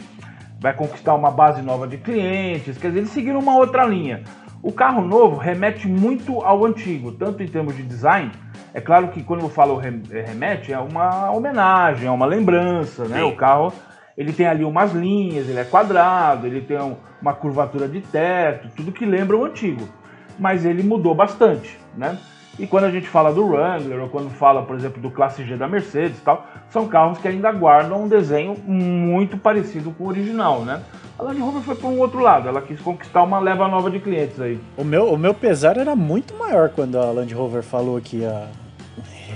vai 0.60 0.74
conquistar 0.74 1.14
uma 1.14 1.30
base 1.30 1.62
nova 1.62 1.88
de 1.88 1.98
clientes, 1.98 2.78
quer 2.78 2.88
dizer, 2.88 3.02
eles 3.02 3.12
seguiram 3.12 3.40
uma 3.40 3.56
outra 3.58 3.86
linha. 3.86 4.24
O 4.62 4.72
carro 4.72 5.02
novo 5.02 5.38
remete 5.38 5.88
muito 5.88 6.42
ao 6.42 6.66
antigo, 6.66 7.12
tanto 7.12 7.44
em 7.44 7.48
termos 7.48 7.76
de 7.76 7.84
design, 7.84 8.32
é 8.78 8.80
claro 8.80 9.08
que 9.08 9.24
quando 9.24 9.42
eu 9.42 9.50
falo 9.50 9.76
remete, 9.76 10.72
é 10.72 10.78
uma 10.78 11.32
homenagem, 11.32 12.08
é 12.08 12.12
uma 12.12 12.28
lembrança, 12.28 13.06
né? 13.06 13.24
O 13.24 13.36
carro 13.36 13.74
ele 14.16 14.32
tem 14.32 14.46
ali 14.46 14.64
umas 14.64 14.94
linhas, 14.94 15.50
ele 15.50 15.58
é 15.58 15.64
quadrado, 15.64 16.46
ele 16.46 16.62
tem 16.62 16.78
uma 17.20 17.34
curvatura 17.34 17.88
de 17.88 18.02
teto, 18.02 18.70
tudo 18.76 18.92
que 18.92 19.04
lembra 19.04 19.36
o 19.36 19.46
antigo. 19.46 19.90
Mas 20.38 20.64
ele 20.64 20.84
mudou 20.84 21.16
bastante, 21.16 21.76
né? 21.98 22.20
E 22.60 22.68
quando 22.68 22.84
a 22.84 22.92
gente 22.92 23.08
fala 23.08 23.34
do 23.34 23.48
Wrangler, 23.48 24.00
ou 24.00 24.10
quando 24.10 24.30
fala, 24.30 24.62
por 24.62 24.76
exemplo, 24.76 25.02
do 25.02 25.10
Classe 25.10 25.44
G 25.44 25.56
da 25.56 25.68
Mercedes 25.68 26.22
tal, 26.22 26.46
são 26.70 26.88
carros 26.88 27.18
que 27.18 27.28
ainda 27.28 27.52
guardam 27.52 28.04
um 28.04 28.08
desenho 28.08 28.56
muito 28.64 29.38
parecido 29.38 29.90
com 29.90 30.04
o 30.04 30.08
original, 30.08 30.62
né? 30.62 30.84
A 31.18 31.24
Land 31.24 31.42
Rover 31.42 31.64
foi 31.64 31.74
para 31.74 31.88
um 31.88 32.00
outro 32.00 32.20
lado, 32.20 32.48
ela 32.48 32.62
quis 32.62 32.80
conquistar 32.80 33.24
uma 33.24 33.40
leva 33.40 33.68
nova 33.68 33.90
de 33.90 34.00
clientes 34.00 34.40
aí. 34.40 34.60
O 34.78 34.84
meu, 34.84 35.12
o 35.12 35.18
meu 35.18 35.34
pesar 35.34 35.78
era 35.78 35.96
muito 35.96 36.36
maior 36.36 36.70
quando 36.70 36.96
a 37.00 37.12
Land 37.12 37.34
Rover 37.34 37.64
falou 37.64 38.00
que 38.00 38.18
ia 38.18 38.48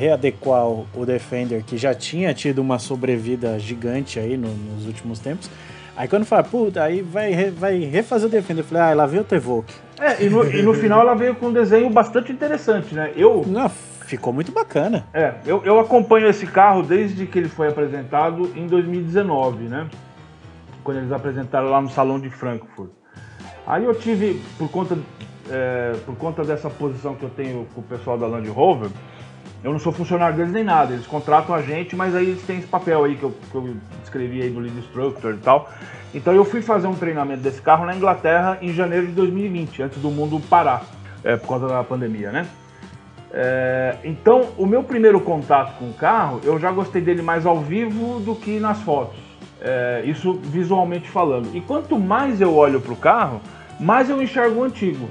readequar 0.02 0.66
o 0.68 1.06
Defender, 1.06 1.64
que 1.64 1.78
já 1.78 1.94
tinha 1.94 2.34
tido 2.34 2.60
uma 2.60 2.80
sobrevida 2.80 3.60
gigante 3.60 4.20
aí 4.20 4.36
no, 4.36 4.50
nos 4.50 4.88
últimos 4.88 5.20
tempos. 5.20 5.48
Aí 5.96 6.08
quando 6.08 6.26
fala, 6.26 6.44
puta, 6.44 6.82
aí 6.82 7.04
vai, 7.04 7.52
vai 7.52 7.78
refazer 7.80 8.28
o 8.28 8.32
Defender, 8.32 8.64
eu 8.64 8.68
falei, 8.68 8.84
ah, 8.84 8.90
ela 8.90 9.06
veio 9.06 9.22
o 9.22 9.26
T-Evoque. 9.26 9.76
É, 10.00 10.24
e 10.24 10.30
no, 10.30 10.44
e 10.52 10.64
no 10.64 10.74
final 10.74 11.02
ela 11.02 11.14
veio 11.14 11.36
com 11.36 11.48
um 11.48 11.54
desenho 11.54 11.88
bastante 11.92 12.32
interessante, 12.32 12.96
né? 12.96 13.12
Eu. 13.16 13.44
Não, 13.46 13.70
ficou 13.70 14.34
muito 14.34 14.52
bacana. 14.52 15.06
É, 15.14 15.36
eu, 15.46 15.64
eu 15.64 15.80
acompanho 15.80 16.28
esse 16.28 16.48
carro 16.48 16.82
desde 16.82 17.28
que 17.28 17.38
ele 17.38 17.50
foi 17.50 17.68
apresentado 17.68 18.52
em 18.56 18.66
2019, 18.66 19.66
né? 19.66 19.88
Quando 20.84 20.98
eles 20.98 21.12
apresentaram 21.12 21.70
lá 21.70 21.80
no 21.80 21.90
Salão 21.92 22.20
de 22.20 22.32
Frankfurt. 22.32 22.90
Aí 23.68 23.86
eu 23.86 23.94
tive, 23.94 24.42
por 24.58 24.68
conta, 24.72 24.98
é, 25.52 25.94
por 26.04 26.16
conta 26.16 26.44
dessa 26.44 26.72
posição 26.72 27.14
que 27.14 27.22
eu 27.22 27.30
tenho 27.30 27.68
com 27.76 27.82
o 27.82 27.84
pessoal 27.84 28.18
da 28.18 28.26
Land 28.26 28.50
Rover, 28.50 28.90
eu 29.64 29.72
não 29.72 29.80
sou 29.80 29.92
funcionário 29.92 30.36
deles 30.36 30.52
nem 30.52 30.64
nada, 30.64 30.94
eles 30.94 31.06
contratam 31.06 31.54
a 31.54 31.62
gente, 31.62 31.96
mas 31.96 32.16
aí 32.16 32.30
eles 32.30 32.44
têm 32.44 32.58
esse 32.58 32.68
papel 32.68 33.04
aí 33.04 33.16
que 33.16 33.24
eu, 33.24 33.36
que 33.52 33.56
eu 33.56 33.76
escrevi 34.04 34.42
aí 34.42 34.50
do 34.50 34.60
Lead 34.60 34.78
Instructor 34.78 35.34
e 35.36 35.38
tal. 35.38 35.70
Então 36.14 36.34
eu 36.34 36.44
fui 36.44 36.62
fazer 36.62 36.88
um 36.88 36.96
treinamento 36.96 37.42
desse 37.42 37.62
carro 37.62 37.86
na 37.86 37.96
Inglaterra 37.96 38.58
em 38.62 38.74
janeiro 38.74 39.08
de 39.08 39.14
2020, 39.14 39.84
antes 39.84 40.00
do 40.00 40.10
mundo 40.10 40.40
parar, 40.50 40.84
é, 41.24 41.38
por 41.38 41.48
causa 41.48 41.68
da 41.68 41.84
pandemia, 41.84 42.32
né? 42.32 42.48
É, 43.34 43.96
então, 44.04 44.50
o 44.58 44.66
meu 44.66 44.84
primeiro 44.84 45.22
contato 45.22 45.78
com 45.78 45.90
o 45.90 45.94
carro, 45.94 46.42
eu 46.44 46.60
já 46.60 46.70
gostei 46.72 47.02
dele 47.02 47.22
mais 47.22 47.46
ao 47.46 47.60
vivo 47.60 48.20
do 48.20 48.36
que 48.36 48.60
nas 48.60 48.82
fotos. 48.82 49.20
É, 49.62 50.02
isso 50.06 50.34
visualmente 50.34 51.10
falando. 51.10 51.56
E 51.56 51.62
quanto 51.62 51.98
mais 51.98 52.42
eu 52.42 52.54
olho 52.56 52.82
para 52.82 52.92
o 52.92 52.96
carro, 52.96 53.40
mais 53.80 54.10
eu 54.10 54.22
enxergo 54.22 54.60
o 54.60 54.64
antigo. 54.64 55.08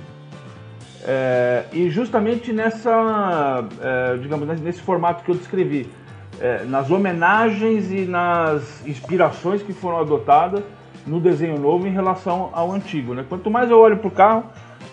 É, 1.06 1.64
e 1.72 1.88
justamente 1.88 2.52
nessa, 2.52 3.64
é, 3.80 4.16
digamos, 4.18 4.60
nesse 4.60 4.80
formato 4.80 5.24
que 5.24 5.30
eu 5.30 5.34
descrevi, 5.34 5.90
é, 6.40 6.64
nas 6.64 6.90
homenagens 6.90 7.90
e 7.90 8.06
nas 8.06 8.86
inspirações 8.86 9.62
que 9.62 9.72
foram 9.72 10.00
adotadas 10.00 10.62
no 11.06 11.20
desenho 11.20 11.58
novo 11.58 11.86
em 11.86 11.92
relação 11.92 12.50
ao 12.52 12.72
antigo. 12.72 13.14
Né? 13.14 13.24
Quanto 13.28 13.50
mais 13.50 13.70
eu 13.70 13.78
olho 13.78 13.96
para 13.98 14.08
o 14.08 14.10
carro, 14.10 14.44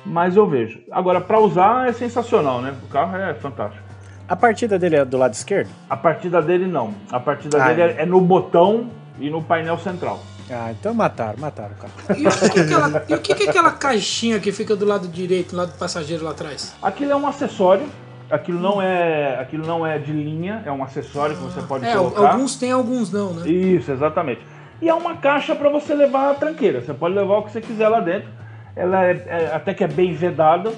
mais 0.05 0.36
eu 0.36 0.47
vejo. 0.47 0.80
Agora, 0.91 1.20
para 1.20 1.39
usar 1.39 1.89
é 1.89 1.93
sensacional, 1.93 2.62
né? 2.62 2.74
O 2.84 2.88
carro 2.88 3.18
é 3.18 3.34
fantástico. 3.34 3.84
A 4.28 4.36
partida 4.36 4.78
dele 4.78 4.97
é 4.97 5.05
do 5.05 5.18
lado 5.18 5.34
esquerdo? 5.34 5.70
A 5.89 5.95
partida 5.95 6.41
dele 6.41 6.68
não. 6.68 6.93
A 7.12 7.20
partida 7.20 7.64
ah, 7.64 7.68
dele 7.68 7.82
é. 7.82 8.01
é 8.01 8.05
no 8.05 8.20
botão 8.20 8.89
e 9.20 9.30
no 9.30 9.41
painel 9.41 9.78
central. 9.78 10.20
Ah, 10.50 10.72
então 10.72 10.93
mataram, 10.93 11.39
mataram 11.39 11.72
o 11.74 11.76
carro. 11.76 11.93
E 12.18 12.26
o 12.26 12.32
que, 12.32 12.50
que, 12.50 12.60
é 12.60 12.64
aquela, 12.64 13.06
e 13.10 13.14
o 13.14 13.20
que, 13.20 13.36
que 13.36 13.43
é 13.43 13.50
aquela 13.50 13.72
caixinha 13.72 14.39
que 14.39 14.52
fica 14.52 14.76
do 14.76 14.86
lado 14.86 15.08
direito, 15.08 15.52
do 15.52 15.58
lado 15.58 15.74
do 15.74 15.78
passageiro 15.78 16.24
lá 16.24 16.32
atrás? 16.32 16.76
Aquilo 16.82 17.12
é 17.12 17.16
um 17.16 17.28
acessório. 17.28 17.88
Aquilo 18.30 18.60
não 18.60 18.82
é, 18.82 19.39
aquilo 19.39 19.66
não 19.66 19.88
é 19.88 19.98
de 19.98 20.12
linha, 20.12 20.62
é 20.66 20.72
um 20.72 20.84
acessório 20.84 21.36
que 21.36 21.43
você 21.43 21.62
pode 21.62 21.86
é, 21.86 21.95
colocar. 21.95 22.32
Alguns 22.32 22.58
tem, 22.58 22.72
alguns 22.72 23.10
não, 23.10 23.34
né? 23.34 23.50
Isso, 23.50 23.89
exatamente. 23.89 24.41
E 24.82 24.89
é 24.89 24.93
uma 24.93 25.16
caixa 25.16 25.56
para 25.56 25.70
você 25.70 25.93
levar 25.93 26.32
a 26.32 26.34
tranqueira. 26.34 26.82
Você 26.82 26.93
pode 26.93 27.16
levar 27.16 27.38
o 27.38 27.43
que 27.43 27.52
você 27.52 27.62
quiser 27.62 27.88
lá 27.88 28.02
dentro. 28.02 28.30
Ela 28.76 29.06
é, 29.06 29.26
é 29.28 29.52
até 29.56 29.74
que 29.74 29.84
é 29.84 29.88
bem 29.88 30.14
vedada. 30.14 30.72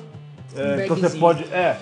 É, 0.55 0.85
então 0.85 0.95
você 0.95 1.17
pode, 1.17 1.43
é. 1.45 1.75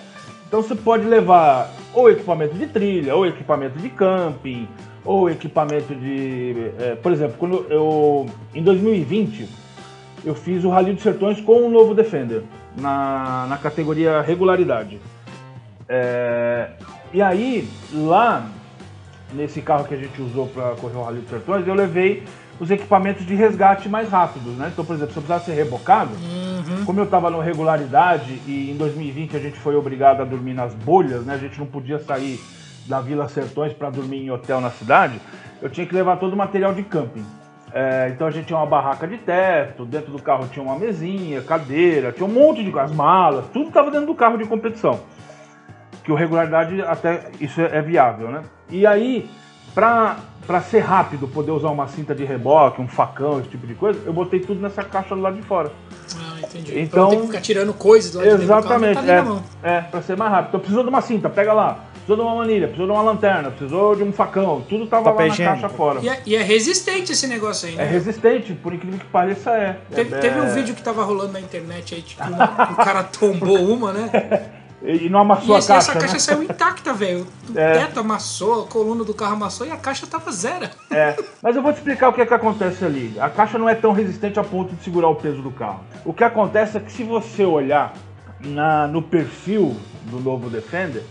Então 0.48 0.62
você 0.62 0.74
pode 0.74 1.06
levar 1.06 1.70
ou 1.94 2.10
equipamento 2.10 2.56
de 2.56 2.68
trilha, 2.68 3.16
ou 3.16 3.26
equipamento 3.26 3.78
de 3.78 3.90
camping, 3.90 4.68
ou 5.08 5.30
equipamento 5.30 5.96
de. 5.96 6.72
É, 6.78 6.96
por 6.96 7.12
exemplo, 7.12 7.38
quando 7.40 7.66
eu. 7.70 8.28
Em 8.54 8.62
2020 8.62 9.48
eu 10.26 10.36
fiz 10.36 10.66
o 10.66 10.70
Rally 10.70 10.94
dos 10.94 11.04
Sertões 11.04 11.40
com 11.40 11.66
o 11.66 11.70
novo 11.72 11.96
Defender, 11.96 12.44
na, 12.76 13.48
na 13.48 13.58
categoria 13.58 14.20
regularidade. 14.22 15.00
É, 15.88 16.72
e 17.14 17.22
aí, 17.22 17.70
lá 17.94 18.50
nesse 19.34 19.62
carro 19.62 19.86
que 19.86 19.94
a 19.94 19.98
gente 19.98 20.22
usou 20.22 20.48
para 20.48 20.76
correr 20.76 20.98
o 20.98 21.04
Rally 21.04 21.22
dos 21.22 21.30
Sertões, 21.30 21.66
eu 21.66 21.74
levei 21.74 22.24
os 22.60 22.70
equipamentos 22.70 23.26
de 23.26 23.36
resgate 23.36 23.88
mais 23.88 24.10
rápidos, 24.10 24.54
né? 24.58 24.70
Então, 24.74 24.84
por 24.84 24.96
exemplo, 24.96 25.14
se 25.14 25.20
eu 25.20 25.24
precisasse 25.24 25.46
ser 25.46 25.54
rebocado, 25.54 26.12
uhum. 26.16 26.84
como 26.86 27.00
eu 27.00 27.06
estava 27.06 27.30
no 27.30 27.40
regularidade 27.40 28.42
e 28.46 28.72
em 28.72 28.76
2020 28.76 29.38
a 29.38 29.40
gente 29.40 29.58
foi 29.58 29.76
obrigado 29.76 30.22
a 30.22 30.26
dormir 30.26 30.54
nas 30.54 30.74
bolhas, 30.74 31.24
né? 31.24 31.36
A 31.36 31.38
gente 31.38 31.58
não 31.60 31.68
podia 31.68 32.00
sair 32.00 32.40
da 32.88 33.02
Vila 33.02 33.28
Sertões 33.28 33.74
para 33.74 33.90
dormir 33.90 34.24
em 34.24 34.32
hotel 34.32 34.62
na 34.62 34.72
cidade, 34.72 35.20
eu 35.62 35.70
tinha 35.70 35.86
que 35.86 35.94
levar 35.94 36.18
todo 36.18 36.34
o 36.34 36.38
material 36.38 36.74
de 36.74 36.84
camping. 36.84 37.26
É, 37.74 38.10
então 38.14 38.28
a 38.28 38.32
gente 38.32 38.46
tinha 38.48 38.58
uma 38.58 38.66
barraca 38.66 39.08
de 39.08 39.18
teto, 39.18 39.86
dentro 39.86 40.12
do 40.12 40.22
carro 40.22 40.48
tinha 40.48 40.64
uma 40.64 40.80
mesinha, 40.80 41.42
cadeira, 41.42 42.12
tinha 42.12 42.26
um 42.26 42.32
monte 42.32 42.64
de 42.64 42.72
coisas, 42.72 42.96
malas, 42.96 43.46
tudo 43.52 43.68
estava 43.68 43.92
dentro 43.92 44.08
do 44.08 44.16
carro 44.16 44.38
de 44.38 44.46
competição. 44.46 45.00
Que 46.04 46.12
o 46.12 46.16
regularidade 46.16 46.82
até 46.82 47.30
isso 47.42 47.60
é, 47.60 47.82
viável, 47.82 48.30
né? 48.30 48.44
E 48.70 48.88
aí, 48.88 49.30
para 49.76 50.62
ser 50.62 50.80
rápido, 50.80 51.28
poder 51.28 51.52
usar 51.52 51.70
uma 51.70 51.88
cinta 51.88 52.16
de 52.16 52.24
reboque, 52.24 52.82
um 52.82 52.88
facão, 52.88 53.42
esse 53.42 53.50
tipo 53.50 53.68
de 53.68 53.76
coisa, 53.76 54.00
eu 54.06 54.14
botei 54.14 54.40
tudo 54.40 54.62
nessa 54.62 54.84
caixa 54.84 55.14
do 55.14 55.22
lado 55.22 55.36
de 55.36 55.42
fora. 55.42 55.70
Ah, 56.18 56.40
entendi. 56.42 56.80
Então, 56.80 57.10
tem 57.10 57.20
que 57.20 57.28
ficar 57.28 57.42
tirando 57.42 57.74
coisas 57.74 58.12
do 58.12 58.20
lado 58.20 58.42
exatamente, 58.42 59.02
de 59.02 59.06
dentro 59.06 59.24
do 59.26 59.42
carro, 59.42 59.44
tá 59.62 59.70
é, 59.70 59.78
é 59.78 59.82
para 59.82 60.02
ser 60.02 60.16
mais 60.16 60.32
rápido. 60.32 60.48
Então 60.48 60.60
precisou 60.62 60.84
de 60.84 60.90
uma 60.90 61.02
cinta, 61.02 61.30
pega 61.30 61.52
lá 61.52 61.87
precisou 62.08 62.16
de 62.16 62.22
uma 62.22 62.36
manilha, 62.36 62.68
precisou 62.68 62.88
de 62.88 62.94
uma 62.94 63.02
lanterna, 63.02 63.52
precisou 63.52 63.96
de 63.96 64.04
um 64.04 64.14
facão, 64.14 64.62
tudo 64.62 64.88
tava 64.88 65.12
Papel 65.12 65.28
lá 65.28 65.38
na 65.38 65.46
caixa 65.46 65.70
fora. 65.70 66.00
E 66.00 66.08
é, 66.08 66.22
e 66.26 66.36
é, 66.36 66.42
resistente 66.42 67.12
esse 67.12 67.28
negócio 67.28 67.68
aí, 67.68 67.76
né? 67.76 67.84
É 67.84 67.88
resistente, 67.88 68.54
por 68.54 68.74
incrível 68.74 68.98
que 68.98 69.06
pareça 69.08 69.52
é. 69.52 69.78
Teve, 69.94 70.16
é, 70.16 70.20
teve 70.20 70.40
um 70.40 70.50
vídeo 70.54 70.74
que 70.74 70.82
tava 70.82 71.04
rolando 71.04 71.34
na 71.34 71.42
internet 71.42 71.94
aí, 71.94 72.02
tipo, 72.02 72.24
o 72.24 72.76
cara 72.78 73.04
tombou 73.04 73.60
uma, 73.60 73.92
né? 73.92 74.52
E 74.80 75.10
não 75.10 75.22
amassou 75.22 75.56
e 75.56 75.58
a 75.58 75.62
caixa. 75.62 75.74
essa 75.74 75.94
caixa 75.94 76.14
né? 76.14 76.20
saiu 76.20 76.44
intacta, 76.44 76.94
velho. 76.94 77.26
O 77.50 77.60
é. 77.60 77.80
teto 77.80 78.00
amassou, 78.00 78.62
a 78.62 78.68
coluna 78.68 79.04
do 79.04 79.12
carro 79.12 79.34
amassou 79.34 79.66
e 79.66 79.72
a 79.72 79.76
caixa 79.76 80.06
tava 80.06 80.32
zero. 80.32 80.70
É, 80.92 81.16
mas 81.42 81.56
eu 81.56 81.64
vou 81.64 81.74
te 81.74 81.78
explicar 81.78 82.10
o 82.10 82.14
que 82.14 82.22
é 82.22 82.26
que 82.28 82.34
acontece 82.34 82.86
ali. 82.86 83.18
A 83.20 83.28
caixa 83.28 83.58
não 83.58 83.68
é 83.68 83.74
tão 83.74 83.92
resistente 83.92 84.40
a 84.40 84.44
ponto 84.44 84.76
de 84.76 84.84
segurar 84.84 85.10
o 85.10 85.16
peso 85.16 85.42
do 85.42 85.50
carro. 85.50 85.84
O 86.06 86.14
que 86.14 86.24
acontece 86.24 86.78
é 86.78 86.80
que 86.80 86.92
se 86.92 87.04
você 87.04 87.44
olhar 87.44 87.96
na, 88.40 88.88
no 88.88 89.02
perfil 89.02 89.76
do 90.12 90.20
novo 90.20 90.48
Defender, 90.48 91.04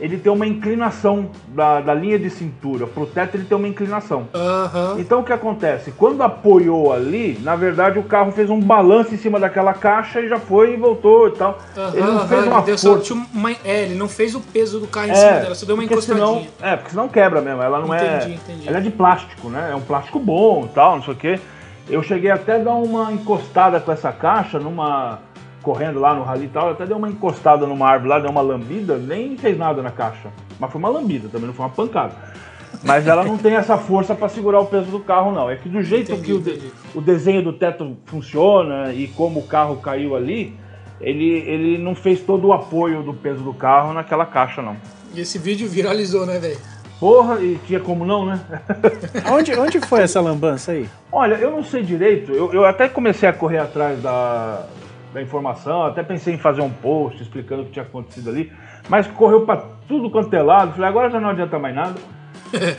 ele 0.00 0.16
tem 0.16 0.32
uma 0.32 0.46
inclinação 0.46 1.30
da, 1.48 1.80
da 1.80 1.94
linha 1.94 2.18
de 2.18 2.30
cintura. 2.30 2.86
Pro 2.86 3.06
teto 3.06 3.36
ele 3.36 3.44
tem 3.44 3.56
uma 3.56 3.68
inclinação. 3.68 4.28
Uhum. 4.34 4.98
Então 4.98 5.20
o 5.20 5.24
que 5.24 5.32
acontece? 5.32 5.92
Quando 5.92 6.22
apoiou 6.22 6.92
ali, 6.92 7.38
na 7.42 7.54
verdade 7.54 7.98
o 7.98 8.02
carro 8.02 8.32
fez 8.32 8.48
um 8.48 8.60
balanço 8.60 9.14
em 9.14 9.18
cima 9.18 9.38
daquela 9.38 9.74
caixa 9.74 10.20
e 10.20 10.28
já 10.28 10.38
foi 10.38 10.74
e 10.74 10.76
voltou 10.76 11.28
e 11.28 11.32
tal. 11.32 11.58
Uhum, 11.76 11.88
ele 11.92 12.06
não 12.06 12.28
fez 12.28 12.46
uma 12.46 12.58
ele 12.66 12.78
força. 12.78 13.14
Uma, 13.14 13.50
é, 13.64 13.82
ele 13.84 13.94
não 13.94 14.08
fez 14.08 14.34
o 14.34 14.40
peso 14.40 14.80
do 14.80 14.86
carro 14.86 15.08
em 15.08 15.10
é, 15.10 15.14
cima 15.14 15.40
dela, 15.40 15.54
só 15.54 15.66
deu 15.66 15.74
uma 15.74 15.84
encostadinha. 15.84 16.26
Senão, 16.26 16.46
é, 16.62 16.76
porque 16.76 16.90
senão 16.90 17.08
quebra 17.08 17.40
mesmo. 17.40 17.62
Ela 17.62 17.80
não 17.80 17.92
é 17.94 18.16
entendi, 18.16 18.32
é. 18.32 18.34
Entendi. 18.34 18.68
Ela 18.68 18.78
é 18.78 18.80
de 18.80 18.90
plástico, 18.90 19.48
né? 19.48 19.70
É 19.72 19.76
um 19.76 19.80
plástico 19.82 20.18
bom 20.18 20.64
e 20.64 20.68
tal, 20.74 20.96
não 20.96 21.02
sei 21.02 21.14
o 21.14 21.16
quê. 21.16 21.40
Eu 21.88 22.02
cheguei 22.02 22.30
até 22.30 22.54
a 22.54 22.58
dar 22.58 22.74
uma 22.74 23.12
encostada 23.12 23.80
com 23.80 23.90
essa 23.90 24.12
caixa 24.12 24.58
numa 24.58 25.18
correndo 25.62 26.00
lá 26.00 26.14
no 26.14 26.22
rally 26.22 26.46
e 26.46 26.48
tal, 26.48 26.70
até 26.70 26.86
deu 26.86 26.96
uma 26.96 27.08
encostada 27.08 27.66
numa 27.66 27.88
árvore 27.88 28.08
lá, 28.08 28.18
deu 28.18 28.30
uma 28.30 28.40
lambida, 28.40 28.96
nem 28.96 29.36
fez 29.36 29.56
nada 29.56 29.82
na 29.82 29.90
caixa. 29.90 30.30
Mas 30.58 30.70
foi 30.70 30.78
uma 30.78 30.88
lambida, 30.88 31.28
também 31.28 31.46
não 31.46 31.54
foi 31.54 31.64
uma 31.66 31.72
pancada. 31.72 32.14
Mas 32.82 33.06
ela 33.06 33.24
não 33.24 33.36
tem 33.36 33.54
essa 33.54 33.76
força 33.76 34.14
para 34.14 34.28
segurar 34.28 34.60
o 34.60 34.66
peso 34.66 34.90
do 34.90 35.00
carro, 35.00 35.32
não. 35.32 35.50
É 35.50 35.56
que 35.56 35.68
do 35.68 35.82
jeito 35.82 36.12
entendi, 36.12 36.26
que 36.26 36.32
o, 36.32 36.40
de, 36.40 36.72
o, 36.94 37.00
desenho 37.00 37.42
do 37.42 37.52
teto 37.52 37.96
funciona 38.06 38.92
e 38.92 39.08
como 39.08 39.40
o 39.40 39.46
carro 39.46 39.76
caiu 39.76 40.16
ali, 40.16 40.56
ele, 41.00 41.24
ele 41.24 41.78
não 41.78 41.94
fez 41.94 42.20
todo 42.20 42.48
o 42.48 42.52
apoio 42.52 43.02
do 43.02 43.12
peso 43.12 43.42
do 43.42 43.52
carro 43.52 43.92
naquela 43.92 44.24
caixa, 44.24 44.62
não. 44.62 44.76
E 45.14 45.20
esse 45.20 45.38
vídeo 45.38 45.68
viralizou, 45.68 46.24
né, 46.24 46.38
velho? 46.38 46.58
Porra, 46.98 47.40
e 47.40 47.58
tinha 47.66 47.80
como 47.80 48.04
não, 48.04 48.26
né? 48.26 48.40
onde, 49.32 49.54
onde 49.54 49.80
foi 49.80 50.02
essa 50.02 50.20
lambança 50.20 50.72
aí? 50.72 50.86
Olha, 51.10 51.34
eu 51.34 51.50
não 51.50 51.64
sei 51.64 51.82
direito. 51.82 52.30
Eu, 52.32 52.52
eu 52.52 52.64
até 52.64 52.88
comecei 52.88 53.28
a 53.28 53.32
correr 53.32 53.58
atrás 53.58 54.00
da, 54.02 54.66
da 55.12 55.20
informação, 55.22 55.84
até 55.84 56.02
pensei 56.02 56.34
em 56.34 56.38
fazer 56.38 56.60
um 56.60 56.70
post 56.70 57.22
explicando 57.22 57.62
o 57.62 57.64
que 57.66 57.72
tinha 57.72 57.84
acontecido 57.84 58.30
ali, 58.30 58.52
mas 58.88 59.06
correu 59.06 59.42
para 59.42 59.62
tudo 59.88 60.10
quanto 60.10 60.32
é 60.34 60.42
lado, 60.42 60.72
falei, 60.72 60.88
agora 60.88 61.10
já 61.10 61.20
não 61.20 61.30
adianta 61.30 61.58
mais 61.58 61.74
nada. 61.74 61.94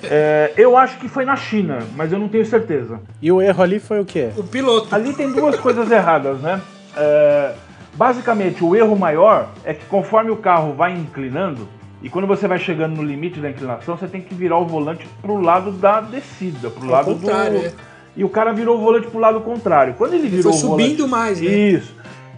É, 0.03 0.51
eu 0.57 0.75
acho 0.75 0.97
que 0.97 1.07
foi 1.07 1.23
na 1.23 1.37
China, 1.37 1.79
mas 1.95 2.11
eu 2.11 2.19
não 2.19 2.27
tenho 2.27 2.45
certeza. 2.45 2.99
E 3.21 3.31
o 3.31 3.41
erro 3.41 3.63
ali 3.63 3.79
foi 3.79 4.01
o 4.01 4.05
quê? 4.05 4.29
O 4.35 4.43
piloto. 4.43 4.93
Ali 4.93 5.13
tem 5.13 5.31
duas 5.31 5.57
coisas 5.57 5.89
erradas, 5.89 6.41
né? 6.41 6.59
É, 6.97 7.53
basicamente, 7.93 8.61
o 8.65 8.75
erro 8.75 8.97
maior 8.97 9.49
é 9.63 9.73
que 9.73 9.85
conforme 9.85 10.29
o 10.29 10.35
carro 10.35 10.73
vai 10.73 10.91
inclinando, 10.91 11.69
e 12.03 12.09
quando 12.09 12.27
você 12.27 12.47
vai 12.47 12.59
chegando 12.59 12.97
no 12.97 13.03
limite 13.03 13.39
da 13.39 13.49
inclinação, 13.49 13.95
você 13.95 14.07
tem 14.07 14.21
que 14.21 14.33
virar 14.33 14.57
o 14.57 14.65
volante 14.65 15.07
pro 15.21 15.39
lado 15.39 15.71
da 15.71 16.01
descida, 16.01 16.69
pro 16.69 16.85
Ao 16.85 16.91
lado 16.91 17.13
contrário, 17.13 17.59
do. 17.59 17.65
é. 17.67 17.71
E 18.17 18.23
o 18.23 18.29
cara 18.29 18.51
virou 18.51 18.77
o 18.77 18.81
volante 18.81 19.07
pro 19.07 19.19
lado 19.19 19.39
contrário. 19.39 19.93
Quando 19.97 20.15
ele 20.15 20.27
virou 20.27 20.51
foi 20.51 20.61
o 20.61 20.69
volante... 20.69 20.83
subindo 20.83 21.07
mais, 21.07 21.39
né? 21.39 21.47
Isso. 21.47 21.95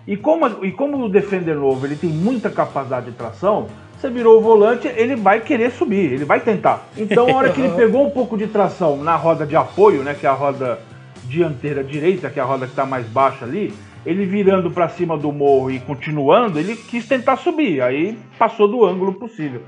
E 0.08 0.18
como, 0.18 0.66
e 0.66 0.72
como 0.72 0.98
o 1.04 1.10
Defender 1.10 1.56
novo 1.56 1.86
ele 1.86 1.96
tem 1.96 2.10
muita 2.10 2.50
capacidade 2.50 3.08
de 3.08 3.14
tração, 3.14 3.68
você 3.98 4.10
virou 4.10 4.38
o 4.38 4.42
volante, 4.42 4.88
ele 4.88 5.16
vai 5.16 5.40
querer 5.40 5.72
subir, 5.72 6.12
ele 6.12 6.26
vai 6.26 6.42
tentar. 6.42 6.88
Então, 6.98 7.30
a 7.30 7.36
hora 7.36 7.50
que 7.52 7.62
ele 7.62 7.72
pegou 7.78 8.06
um 8.06 8.10
pouco 8.10 8.38
de 8.38 8.48
tração 8.48 8.98
na 8.98 9.16
roda 9.16 9.46
de 9.46 9.56
apoio, 9.56 10.04
né, 10.04 10.14
que 10.14 10.26
é 10.26 10.30
a 10.30 10.34
roda 10.34 10.80
dianteira 11.24 11.82
direita, 11.84 12.30
que 12.30 12.38
é 12.40 12.44
a 12.44 12.46
roda 12.46 12.66
que 12.66 12.74
está 12.74 12.86
mais 12.86 13.06
baixa 13.08 13.46
ali, 13.46 13.74
ele 14.06 14.26
virando 14.26 14.70
para 14.70 14.90
cima 14.90 15.18
do 15.18 15.32
morro 15.32 15.72
e 15.72 15.80
continuando, 15.80 16.60
ele 16.60 16.76
quis 16.76 17.08
tentar 17.08 17.38
subir, 17.38 17.82
aí 17.82 18.20
passou 18.38 18.68
do 18.68 18.86
ângulo 18.86 19.14
possível. 19.14 19.62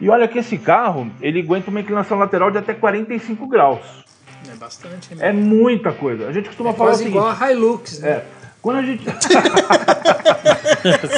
E 0.00 0.08
olha 0.08 0.26
que 0.26 0.38
esse 0.38 0.56
carro, 0.56 1.08
ele 1.20 1.40
aguenta 1.40 1.70
uma 1.70 1.80
inclinação 1.80 2.18
lateral 2.18 2.50
de 2.50 2.58
até 2.58 2.72
45 2.72 3.46
graus. 3.46 4.02
É 4.50 4.56
bastante, 4.56 5.14
né? 5.14 5.28
É 5.28 5.32
muita 5.32 5.92
coisa. 5.92 6.26
A 6.26 6.32
gente 6.32 6.48
costuma 6.48 6.70
É 6.70 6.72
falar 6.72 6.90
quase 6.90 7.04
seguinte, 7.04 7.16
igual 7.16 7.36
a 7.38 7.52
Hilux, 7.52 8.00
né? 8.00 8.08
é, 8.08 8.24
quando 8.62 8.78
a 8.78 8.82
gente 8.82 9.04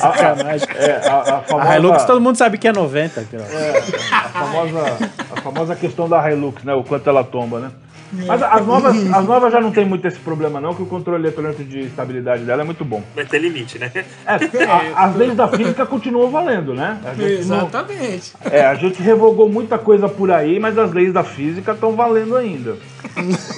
Sacanagem. 0.01 0.69
é, 0.77 1.09
a, 1.09 1.21
a 1.21 1.43
famosa 1.43 1.69
A 1.71 1.77
Hilux 1.77 2.05
todo 2.05 2.21
mundo 2.21 2.37
sabe 2.37 2.59
que 2.59 2.67
é 2.69 2.73
90 2.73 3.23
graus. 3.31 3.49
a 4.13 4.29
famosa, 4.29 4.81
a 5.37 5.41
famosa 5.41 5.77
questão 5.77 6.09
da 6.09 6.31
Hilux, 6.31 6.65
né? 6.65 6.75
O 6.75 6.83
quanto 6.83 7.09
ela 7.09 7.23
tomba, 7.23 7.61
né? 7.61 7.71
Mas 8.13 8.43
as 8.43 8.65
novas, 8.67 9.13
as 9.13 9.25
novas 9.27 9.53
já 9.53 9.61
não 9.61 9.73
tem 9.73 9.85
muito 9.85 10.07
esse 10.07 10.19
problema, 10.19 10.61
não, 10.61 10.75
que 10.75 10.83
o 10.83 10.87
controle 10.87 11.23
eletrônico 11.25 11.65
de 11.65 11.81
estabilidade 11.81 12.45
dela 12.45 12.63
é 12.63 12.65
muito 12.65 12.85
bom. 12.85 13.03
Vai 13.15 13.25
ter 13.25 13.39
limite, 13.39 13.79
né? 13.79 13.91
É, 13.95 14.35
a- 14.65 15.05
as 15.07 15.17
leis 15.17 15.35
da 15.35 15.49
física 15.49 15.85
continuam 15.85 16.31
valendo, 16.31 16.75
né? 16.75 16.99
A 17.05 17.15
gente, 17.15 17.45
não- 17.47 17.57
Exatamente. 17.59 18.33
é, 18.51 18.65
a 18.67 18.75
gente 18.75 19.03
revogou 19.03 19.49
muita 19.49 19.79
coisa 19.79 20.09
por 20.09 20.31
aí, 20.31 20.61
mas 20.61 20.79
as 20.79 20.93
leis 20.93 21.13
da 21.13 21.25
física 21.25 21.73
estão 21.73 21.93
valendo 21.97 22.37
ainda. 22.37 22.77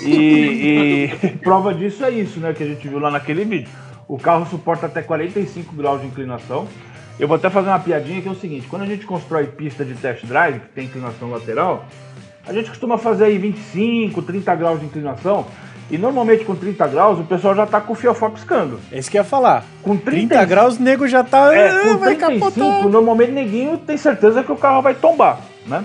E, 0.02 1.10
e 1.22 1.28
prova 1.42 1.74
disso 1.74 2.04
é 2.04 2.10
isso, 2.10 2.40
né? 2.40 2.52
Que 2.52 2.62
a 2.62 2.66
gente 2.66 2.86
viu 2.88 2.98
lá 2.98 3.10
naquele 3.10 3.44
vídeo. 3.44 3.68
O 4.08 4.18
carro 4.18 4.46
suporta 4.46 4.86
até 4.86 5.02
45 5.02 5.74
graus 5.74 6.00
de 6.00 6.06
inclinação. 6.06 6.66
Eu 7.18 7.26
vou 7.26 7.36
até 7.36 7.48
fazer 7.50 7.68
uma 7.68 7.78
piadinha 7.78 8.20
que 8.20 8.28
é 8.28 8.30
o 8.30 8.34
seguinte: 8.36 8.66
quando 8.68 8.82
a 8.82 8.86
gente 8.86 9.04
constrói 9.06 9.46
pista 9.46 9.84
de 9.84 9.94
test 9.94 10.24
drive, 10.26 10.60
que 10.60 10.68
tem 10.68 10.84
inclinação 10.84 11.30
lateral, 11.30 11.86
a 12.46 12.52
gente 12.52 12.70
costuma 12.70 12.96
fazer 12.98 13.24
aí 13.24 13.38
25, 13.38 14.22
30 14.22 14.54
graus 14.54 14.80
de 14.80 14.86
inclinação. 14.86 15.46
E 15.88 15.96
normalmente 15.96 16.44
com 16.44 16.54
30 16.56 16.84
graus 16.88 17.18
o 17.20 17.24
pessoal 17.24 17.54
já 17.54 17.64
tá 17.64 17.80
com 17.80 17.92
o 17.92 17.96
fiofó 17.96 18.28
piscando. 18.28 18.80
Esse 18.90 19.08
que 19.10 19.16
eu 19.16 19.20
ia 19.20 19.24
falar. 19.24 19.64
Com 19.82 19.96
30 19.96 20.34
30 20.34 20.44
graus, 20.44 20.78
o 20.78 20.82
nego 20.82 21.06
já 21.06 21.22
tá. 21.22 21.54
é, 21.54 21.68
"Ah, 21.68 21.80
com 21.92 21.98
vai 21.98 22.16
35, 22.16 22.50
capotar. 22.52 22.88
normalmente 22.88 23.30
neguinho 23.30 23.78
tem 23.78 23.96
certeza 23.96 24.42
que 24.42 24.50
o 24.50 24.56
carro 24.56 24.82
vai 24.82 24.94
tombar, 24.94 25.38
né? 25.66 25.84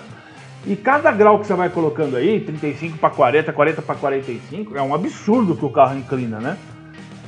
E 0.65 0.75
cada 0.75 1.11
grau 1.11 1.39
que 1.39 1.45
você 1.47 1.53
vai 1.53 1.69
colocando 1.69 2.15
aí, 2.15 2.39
35 2.39 2.97
para 2.97 3.09
40, 3.11 3.51
40 3.53 3.81
para 3.81 3.95
45, 3.95 4.77
é 4.77 4.81
um 4.81 4.93
absurdo 4.93 5.55
que 5.55 5.65
o 5.65 5.69
carro 5.69 5.95
inclina, 5.97 6.39
né? 6.39 6.57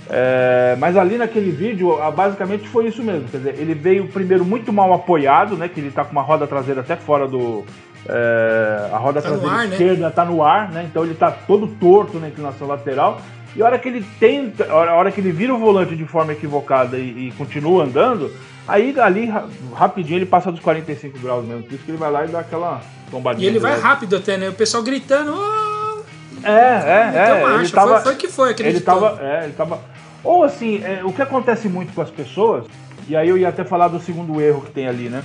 É, 0.10 0.76
mas 0.80 0.98
ali 0.98 1.18
naquele 1.18 1.50
vídeo, 1.52 2.00
ah, 2.02 2.12
basicamente 2.12 2.68
foi 2.68 2.88
isso 2.88 3.02
mesmo. 3.02 3.28
Quer 3.30 3.38
dizer, 3.38 3.56
ele 3.58 3.74
veio 3.74 4.08
primeiro 4.08 4.44
muito 4.44 4.72
mal 4.74 4.94
apoiado, 4.94 5.56
né? 5.58 5.68
Que 5.68 5.80
ele 5.80 5.92
tá 5.92 6.04
com 6.04 6.12
uma 6.12 6.22
roda 6.22 6.46
traseira 6.46 6.82
até 6.82 6.96
fora 6.96 7.28
do. 7.28 7.64
É, 8.08 8.90
a 8.92 8.98
roda 8.98 9.22
Tá 9.22 9.30
traseira 9.30 9.54
ar, 9.56 9.68
né? 9.68 9.72
esquerda 9.76 10.12
tá 10.12 10.26
no 10.26 10.44
ar, 10.44 10.72
né? 10.72 10.86
Então 10.90 11.04
ele 11.04 11.14
tá 11.16 11.32
todo 11.32 11.68
torto 11.68 12.20
na 12.20 12.28
inclinação 12.28 12.68
lateral. 12.68 13.22
E 13.56 13.62
a 13.62 13.66
hora 13.66 13.78
que 13.78 13.88
ele 13.88 14.04
tenta, 14.20 14.66
a 14.72 14.94
hora, 14.96 15.12
que 15.12 15.22
ele 15.22 15.32
vira 15.32 15.54
o 15.54 15.60
volante 15.60 15.96
de 15.96 16.06
forma 16.06 16.34
equivocada 16.34 16.98
e, 16.98 17.28
e 17.28 17.32
continua 17.38 17.84
andando, 17.84 18.32
aí 18.68 19.00
ali 19.00 19.28
ra- 19.28 19.46
rapidinho 19.76 20.18
ele 20.18 20.26
passa 20.26 20.52
dos 20.52 20.60
45 20.60 21.20
graus 21.20 21.46
mesmo. 21.46 21.64
Por 21.64 21.74
isso 21.76 21.84
que 21.84 21.92
ele 21.92 21.98
vai 22.00 22.12
lá 22.12 22.26
e 22.26 22.30
dá 22.30 22.40
aquela 22.40 22.82
tombadinha. 23.12 23.46
E 23.46 23.48
ele 23.48 23.60
vai 23.60 23.80
rápido 23.80 24.16
até, 24.16 24.38
né? 24.38 24.50
O 24.50 24.54
pessoal 24.54 24.82
gritando. 24.82 25.34
"Ah!" 25.34 26.02
É, 26.44 26.50
é, 26.52 27.10
Então, 27.10 27.50
é. 27.52 27.56
Ele 27.62 27.70
tava, 27.70 27.94
Foi, 27.96 28.02
foi 28.04 28.16
que 28.16 28.28
foi, 28.28 28.48
ele 28.50 28.54
acredito. 28.54 28.84
tava, 28.84 29.20
é, 29.22 29.44
ele 29.46 29.54
tava. 29.54 29.80
Ou 30.24 30.44
assim, 30.44 30.82
é, 30.84 31.02
o 31.04 31.14
que 31.14 31.22
acontece 31.22 31.70
muito 31.70 31.94
com 31.94 32.02
as 32.02 32.10
pessoas, 32.10 32.66
e 33.08 33.16
aí 33.16 33.30
eu 33.30 33.38
ia 33.38 33.50
até 33.50 33.64
falar 33.64 33.88
do 33.88 34.00
segundo 34.00 34.42
erro 34.42 34.62
que 34.62 34.72
tem 34.72 34.88
ali, 34.88 35.10
né? 35.10 35.24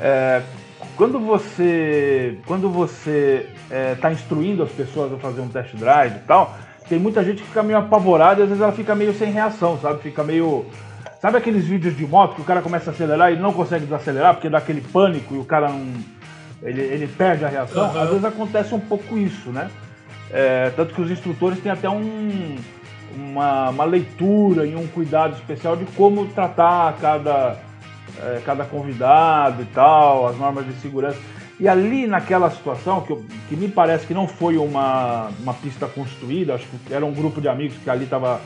É, 0.00 0.42
quando 0.98 1.18
você, 1.18 2.38
quando 2.44 2.68
você 2.68 3.48
está 3.94 4.12
instruindo 4.12 4.62
as 4.62 4.70
pessoas 4.70 5.10
a 5.14 5.16
fazer 5.16 5.40
um 5.40 5.48
test 5.48 5.74
drive 5.76 6.16
e 6.16 6.26
tal, 6.26 6.54
tem 6.86 6.98
muita 6.98 7.24
gente 7.24 7.40
que 7.40 7.48
fica 7.48 7.62
meio 7.62 7.78
apavorada 7.78 8.40
e 8.40 8.42
às 8.42 8.48
vezes 8.50 8.62
ela 8.62 8.72
fica 8.72 8.94
meio 8.94 9.14
sem 9.14 9.32
reação, 9.32 9.78
sabe? 9.80 10.02
Fica 10.02 10.22
meio 10.22 10.66
Sabe 11.20 11.36
aqueles 11.36 11.64
vídeos 11.64 11.96
de 11.96 12.06
moto 12.06 12.36
que 12.36 12.40
o 12.42 12.44
cara 12.44 12.62
começa 12.62 12.90
a 12.90 12.92
acelerar 12.92 13.32
e 13.32 13.36
não 13.36 13.52
consegue 13.52 13.84
desacelerar 13.84 14.34
porque 14.34 14.48
dá 14.48 14.58
aquele 14.58 14.80
pânico 14.80 15.34
e 15.34 15.38
o 15.38 15.44
cara 15.44 15.68
não. 15.68 15.84
Ele, 16.62 16.80
ele 16.80 17.08
perde 17.08 17.44
a 17.44 17.48
reação? 17.48 17.84
Aham. 17.84 18.02
Às 18.02 18.08
vezes 18.10 18.24
acontece 18.24 18.74
um 18.74 18.80
pouco 18.80 19.18
isso, 19.18 19.50
né? 19.50 19.68
É, 20.30 20.70
tanto 20.70 20.94
que 20.94 21.00
os 21.00 21.10
instrutores 21.10 21.58
têm 21.60 21.72
até 21.72 21.88
um, 21.88 22.56
uma, 23.16 23.70
uma 23.70 23.84
leitura 23.84 24.64
e 24.64 24.76
um 24.76 24.86
cuidado 24.86 25.34
especial 25.34 25.76
de 25.76 25.86
como 25.86 26.26
tratar 26.26 26.96
cada, 27.00 27.56
é, 28.22 28.40
cada 28.44 28.64
convidado 28.64 29.62
e 29.62 29.66
tal, 29.66 30.26
as 30.26 30.36
normas 30.38 30.66
de 30.66 30.72
segurança. 30.74 31.18
E 31.60 31.66
ali 31.68 32.06
naquela 32.06 32.50
situação, 32.50 33.00
que, 33.00 33.10
eu- 33.10 33.24
que 33.48 33.56
me 33.56 33.68
parece 33.68 34.06
que 34.06 34.14
não 34.14 34.28
foi 34.28 34.56
uma, 34.56 35.28
uma 35.40 35.54
pista 35.54 35.86
construída, 35.86 36.54
acho 36.54 36.66
que 36.86 36.94
era 36.94 37.04
um 37.04 37.12
grupo 37.12 37.40
de 37.40 37.48
amigos 37.48 37.76
que 37.82 37.90
ali 37.90 38.04
estava 38.04 38.40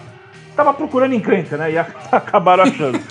tava 0.57 0.75
procurando 0.75 1.15
encrenca, 1.15 1.57
né? 1.57 1.73
E 1.73 1.79
acabaram 2.13 2.65
achando. 2.65 2.99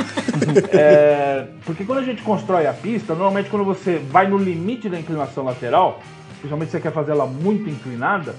É, 0.74 1.48
porque 1.66 1.84
quando 1.84 2.00
a 2.00 2.04
gente 2.04 2.22
constrói 2.24 2.66
a 2.66 2.74
pista, 2.74 3.14
normalmente 3.14 3.50
quando 3.50 3.64
você 3.66 3.98
vai 3.98 4.28
no 4.28 4.38
limite 4.38 4.90
da 4.90 4.98
inclinação 5.00 5.44
lateral, 5.44 6.02
principalmente 6.40 6.70
se 6.70 6.78
você 6.78 6.82
quer 6.82 6.92
fazer 6.92 7.12
ela 7.12 7.26
muito 7.26 7.70
inclinada, 7.70 8.34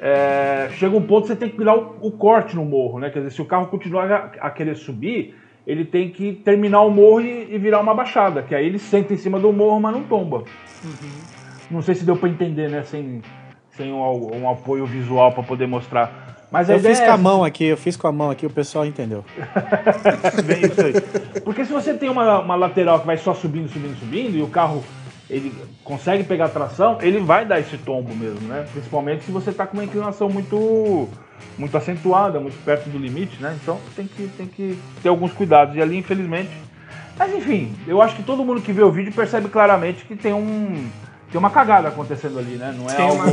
é, 0.00 0.68
chega 0.78 0.96
um 0.96 1.02
ponto 1.02 1.22
que 1.22 1.28
você 1.28 1.36
tem 1.36 1.48
que 1.48 1.56
virar 1.56 1.76
o, 1.76 1.96
o 2.00 2.10
corte 2.10 2.56
no 2.56 2.64
morro, 2.64 2.98
né? 2.98 3.10
Quer 3.10 3.20
dizer, 3.20 3.32
se 3.32 3.42
o 3.42 3.44
carro 3.44 3.66
continuar 3.66 4.10
a, 4.10 4.30
a 4.46 4.50
querer 4.50 4.74
subir, 4.74 5.36
ele 5.66 5.84
tem 5.84 6.10
que 6.10 6.32
terminar 6.32 6.82
o 6.82 6.90
morro 6.90 7.20
e, 7.20 7.54
e 7.54 7.58
virar 7.58 7.80
uma 7.80 7.94
baixada, 7.94 8.42
que 8.42 8.54
aí 8.54 8.66
ele 8.66 8.78
senta 8.78 9.14
em 9.14 9.16
cima 9.16 9.38
do 9.38 9.52
morro, 9.52 9.80
mas 9.80 9.92
não 9.92 10.02
tomba. 10.02 10.44
Não 11.70 11.80
sei 11.82 11.94
se 11.94 12.04
deu 12.04 12.16
pra 12.16 12.28
entender, 12.28 12.68
né? 12.68 12.82
Sem, 12.82 13.22
sem 13.70 13.92
um, 13.92 14.42
um 14.42 14.50
apoio 14.50 14.84
visual 14.84 15.32
pra 15.32 15.42
poder 15.42 15.66
mostrar. 15.66 16.22
Mas 16.50 16.68
Eu 16.68 16.78
fiz 16.78 17.00
é 17.00 17.06
com 17.06 17.12
a 17.12 17.16
mão 17.16 17.44
aqui, 17.44 17.64
eu 17.64 17.76
fiz 17.78 17.96
com 17.96 18.06
a 18.06 18.12
mão 18.12 18.30
aqui, 18.30 18.44
o 18.44 18.50
pessoal 18.50 18.84
entendeu. 18.84 19.24
Bem 20.44 20.60
isso 20.60 20.80
aí. 20.84 21.40
Porque 21.40 21.64
se 21.64 21.72
você 21.72 21.94
tem 21.94 22.10
uma, 22.10 22.40
uma 22.40 22.54
lateral 22.54 23.00
que 23.00 23.06
vai 23.06 23.16
só 23.16 23.32
subindo, 23.32 23.70
subindo, 23.70 23.98
subindo, 23.98 24.36
e 24.36 24.42
o 24.42 24.48
carro 24.48 24.84
ele 25.32 25.52
consegue 25.82 26.22
pegar 26.22 26.48
tração, 26.50 26.98
ele 27.00 27.18
vai 27.18 27.46
dar 27.46 27.58
esse 27.58 27.78
tombo 27.78 28.14
mesmo, 28.14 28.46
né? 28.46 28.66
Principalmente 28.70 29.24
se 29.24 29.32
você 29.32 29.48
está 29.48 29.66
com 29.66 29.78
uma 29.78 29.84
inclinação 29.84 30.28
muito 30.28 31.08
muito 31.58 31.76
acentuada, 31.76 32.38
muito 32.38 32.62
perto 32.64 32.88
do 32.90 32.98
limite, 32.98 33.42
né? 33.42 33.56
Então 33.60 33.80
tem 33.96 34.06
que, 34.06 34.28
tem 34.36 34.46
que 34.46 34.78
ter 35.02 35.08
alguns 35.08 35.32
cuidados. 35.32 35.74
E 35.74 35.80
ali, 35.80 35.96
infelizmente. 35.96 36.50
Mas 37.18 37.34
enfim, 37.34 37.74
eu 37.86 38.02
acho 38.02 38.14
que 38.16 38.22
todo 38.22 38.44
mundo 38.44 38.60
que 38.60 38.72
vê 38.72 38.82
o 38.82 38.92
vídeo 38.92 39.12
percebe 39.12 39.48
claramente 39.48 40.04
que 40.04 40.14
tem 40.14 40.34
um. 40.34 40.86
Tem 41.30 41.38
uma 41.38 41.50
cagada 41.50 41.88
acontecendo 41.88 42.38
ali, 42.38 42.56
né? 42.56 42.74
Não 42.76 42.90
é, 42.90 42.94
Tem 42.94 43.08
algo, 43.08 43.24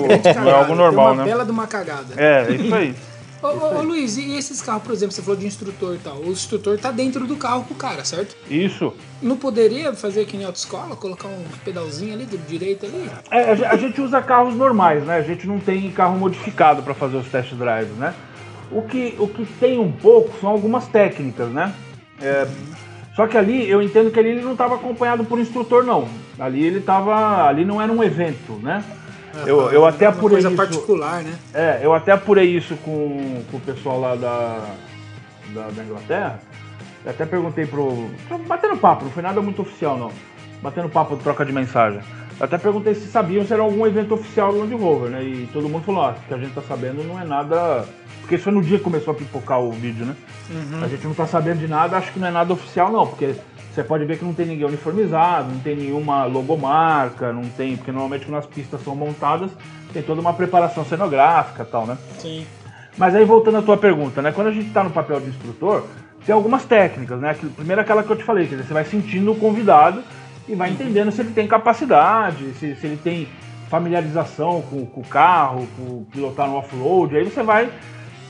não 0.42 0.50
é 0.50 0.54
algo 0.54 0.76
normal, 0.76 1.06
tem 1.08 1.16
uma 1.16 1.24
né? 1.26 1.30
bela 1.30 1.44
de 1.44 1.52
uma 1.52 1.68
cagada. 1.68 2.14
É, 2.16 2.46
é 2.48 2.52
isso 2.54 2.74
aí. 2.74 2.96
Ô, 3.42 3.48
ô, 3.48 3.80
ô, 3.80 3.82
Luiz, 3.82 4.18
e 4.18 4.36
esses 4.36 4.62
carros, 4.62 4.84
por 4.84 4.94
exemplo, 4.94 5.14
você 5.14 5.22
falou 5.22 5.40
de 5.40 5.46
instrutor 5.46 5.96
e 5.96 6.00
tal. 6.00 6.18
O 6.18 6.32
instrutor 6.32 6.78
tá 6.78 6.92
dentro 6.92 7.26
do 7.26 7.38
carro 7.38 7.64
com 7.64 7.74
o 7.74 7.78
cara, 7.78 8.04
certo? 8.04 8.36
Isso. 8.50 8.94
Não 9.22 9.38
poderia 9.38 9.94
fazer 9.94 10.26
que 10.26 10.36
nem 10.36 10.46
autoescola, 10.46 10.96
colocar 10.96 11.28
um 11.28 11.44
pedalzinho 11.64 12.14
ali 12.14 12.26
do 12.26 12.38
direito 12.38 12.86
ali? 12.86 13.10
É, 13.32 13.52
a 13.52 13.78
gente 13.78 14.02
usa 14.02 14.22
carros 14.22 14.56
normais, 14.56 15.04
né? 15.04 15.18
A 15.18 15.22
gente 15.22 15.48
não 15.48 15.60
tem 15.60 15.90
carro 15.92 16.18
modificado 16.18 16.84
para 16.84 16.94
fazer 16.94 17.18
os 17.18 17.28
test 17.28 17.54
drives, 17.54 17.96
né? 17.98 18.14
O 18.72 18.82
que, 18.82 19.16
o 19.18 19.28
que 19.28 19.46
tem 19.46 19.80
um 19.80 19.92
pouco 19.92 20.38
são 20.40 20.50
algumas 20.50 20.88
técnicas, 20.88 21.50
né? 21.50 21.74
É, 22.22 22.48
só 23.16 23.26
que 23.26 23.38
ali, 23.38 23.70
eu 23.70 23.82
entendo 23.82 24.12
que 24.12 24.20
ali 24.20 24.30
ele 24.30 24.42
não 24.42 24.52
estava 24.52 24.76
acompanhado 24.76 25.24
por 25.26 25.40
instrutor, 25.40 25.84
não. 25.84 26.08
Ali 26.38 26.64
ele 26.64 26.80
estava... 26.80 27.48
Ali 27.48 27.66
não 27.66 27.82
era 27.82 27.92
um 27.92 28.04
evento, 28.04 28.54
né? 28.62 28.84
Eu, 29.46 29.72
eu 29.72 29.86
até 29.86 30.08
Uma 30.08 30.16
apurei 30.16 30.36
coisa 30.36 30.48
isso... 30.48 30.58
particular, 30.58 31.24
né? 31.24 31.34
É, 31.54 31.80
eu 31.82 31.94
até 31.94 32.12
apurei 32.12 32.46
isso 32.46 32.76
com, 32.78 33.44
com 33.50 33.58
o 33.58 33.62
pessoal 33.62 34.00
lá 34.00 34.16
da, 34.16 34.66
da, 35.54 35.70
da 35.70 35.84
Inglaterra. 35.84 36.40
Eu 37.06 37.12
até 37.12 37.26
perguntei 37.26 37.66
pro. 37.66 38.10
Batendo 38.48 38.78
papo, 38.78 39.06
não 39.06 39.12
foi 39.12 39.24
nada 39.24 39.42
muito 39.42 39.62
oficial, 39.62 39.98
não. 39.98 40.12
Batendo 40.62 40.90
papo, 40.90 41.16
troca 41.18 41.46
de 41.46 41.52
mensagem. 41.52 42.02
Eu 42.40 42.46
até 42.46 42.58
perguntei 42.58 42.94
se 42.96 43.08
sabiam 43.08 43.46
se 43.46 43.54
era 43.54 43.62
algum 43.62 43.86
evento 43.86 44.14
oficial 44.14 44.52
do 44.52 44.60
Land 44.60 44.76
Rover, 44.76 45.10
né? 45.10 45.24
E 45.24 45.50
todo 45.52 45.70
mundo 45.70 45.84
falou: 45.84 46.04
ah, 46.04 46.16
que 46.28 46.34
a 46.34 46.38
gente 46.38 46.54
tá 46.54 46.62
sabendo 46.62 47.04
não 47.04 47.20
é 47.20 47.24
nada. 47.24 47.86
Porque 48.22 48.36
isso 48.36 48.44
foi 48.44 48.54
no 48.54 48.62
dia 48.62 48.78
que 48.78 48.84
começou 48.84 49.14
a 49.14 49.16
pipocar 49.16 49.60
o 49.60 49.72
vídeo, 49.72 50.06
né? 50.06 50.16
A 50.84 50.88
gente 50.88 51.06
não 51.06 51.14
tá 51.14 51.26
sabendo 51.26 51.60
de 51.60 51.68
nada, 51.68 51.98
acho 51.98 52.12
que 52.14 52.20
não 52.20 52.28
é 52.28 52.32
nada 52.32 52.54
oficial, 52.54 52.92
não, 52.92 53.08
porque 53.08 53.34
você 53.72 53.84
pode 53.84 54.06
ver 54.06 54.18
que 54.18 54.26
não 54.26 54.34
tem 54.34 54.46
ninguém 54.46 54.66
uniformizado, 54.66 55.52
não 55.52 55.60
tem 55.60 55.76
nenhuma 55.76 56.26
logomarca, 56.26 57.32
não 57.32 57.44
tem, 57.44 57.78
porque 57.78 57.92
normalmente 57.92 58.26
quando 58.26 58.38
as 58.38 58.46
pistas 58.46 58.82
são 58.84 58.96
montadas, 58.96 59.52
tem 59.94 60.02
toda 60.02 60.20
uma 60.22 60.34
preparação 60.34 60.84
cenográfica 60.86 61.64
e 61.64 61.66
tal, 61.66 61.86
né? 61.86 61.98
Sim. 62.18 62.46
Mas 62.98 63.16
aí 63.16 63.24
voltando 63.24 63.58
à 63.58 63.62
tua 63.62 63.78
pergunta, 63.78 64.22
né? 64.22 64.32
Quando 64.32 64.48
a 64.48 64.52
gente 64.52 64.68
está 64.68 64.84
no 64.84 64.90
papel 64.90 65.20
de 65.20 65.30
instrutor, 65.30 65.86
tem 66.26 66.34
algumas 66.34 66.66
técnicas, 66.66 67.20
né? 67.20 67.36
Primeiro 67.56 67.82
aquela 67.82 68.04
que 68.04 68.10
eu 68.10 68.16
te 68.16 68.24
falei, 68.24 68.46
quer 68.46 68.56
dizer, 68.56 68.68
você 68.68 68.74
vai 68.74 68.86
sentindo 68.86 69.32
o 69.32 69.36
convidado 69.36 70.04
e 70.48 70.56
vai 70.56 70.70
entendendo 70.70 71.12
se 71.12 71.22
ele 71.22 71.32
tem 71.32 71.48
capacidade, 71.48 72.54
se, 72.54 72.76
se 72.76 72.88
ele 72.88 72.98
tem 72.98 73.28
familiarização 73.70 74.62
com, 74.64 74.86
com 74.86 75.02
o 75.02 75.06
carro, 75.06 75.68
com 75.78 76.04
pilotar 76.06 76.48
no 76.48 76.56
off-road, 76.56 77.16
aí 77.16 77.24
você 77.24 77.44
vai 77.44 77.70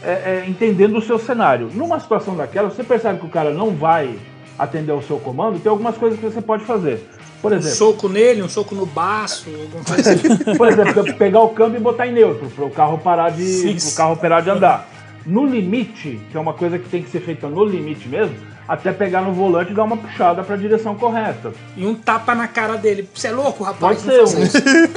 é, 0.04 0.12
é, 0.12 0.46
entendendo 0.48 0.98
o 0.98 1.02
seu 1.02 1.18
cenário. 1.18 1.70
Numa 1.74 2.00
situação 2.00 2.36
daquela, 2.36 2.70
você 2.70 2.84
percebe 2.84 3.20
que 3.20 3.26
o 3.26 3.30
cara 3.30 3.52
não 3.52 3.72
vai 3.72 4.18
atender 4.60 4.92
ao 4.92 5.02
seu 5.02 5.18
comando, 5.18 5.60
tem 5.60 5.70
algumas 5.70 5.98
coisas 5.98 6.20
que 6.20 6.26
você 6.26 6.42
pode 6.42 6.66
fazer. 6.66 7.08
Por 7.42 7.54
Um 7.54 7.56
exemplo, 7.56 7.78
soco 7.78 8.10
nele, 8.10 8.44
um 8.44 8.50
soco 8.50 8.76
no 8.76 8.86
baço, 8.86 9.50
alguma 9.50 9.84
coisa 9.86 10.12
assim. 10.12 10.58
por 10.58 10.68
exemplo, 10.68 11.14
pegar 11.16 11.40
o 11.40 11.50
câmbio 11.50 11.78
e 11.80 11.82
botar 11.82 12.06
em 12.06 12.12
neutro, 12.12 12.50
para 12.50 12.66
o 12.66 12.70
carro 12.70 12.98
parar 12.98 13.30
de. 13.32 13.46
Sim. 13.46 13.78
pro 13.78 13.96
carro 13.96 14.18
parar 14.18 14.42
de 14.42 14.50
andar. 14.50 14.90
No 15.26 15.46
limite, 15.46 16.20
que 16.30 16.36
é 16.38 16.40
uma 16.40 16.54
coisa 16.54 16.78
que 16.78 16.90
tem 16.90 17.02
que 17.02 17.10
ser 17.10 17.22
feita 17.22 17.48
no 17.48 17.64
limite 17.64 18.08
mesmo, 18.10 18.36
até 18.70 18.94
pegar 18.94 19.22
no 19.24 19.34
volante 19.34 19.72
e 19.72 19.74
dar 19.74 19.84
uma 19.84 19.98
puxada 19.98 20.44
para 20.44 20.54
a 20.54 20.58
direção 20.58 20.94
correta. 20.94 21.52
E 21.76 21.84
um 21.88 21.96
tapa 21.96 22.36
na 22.36 22.48
cara 22.48 22.76
dele. 22.76 23.10
Você 23.16 23.30
é 23.30 23.32
louco, 23.32 23.64
rapaz? 23.64 24.00
Pode 24.00 24.02
ser 24.02 24.22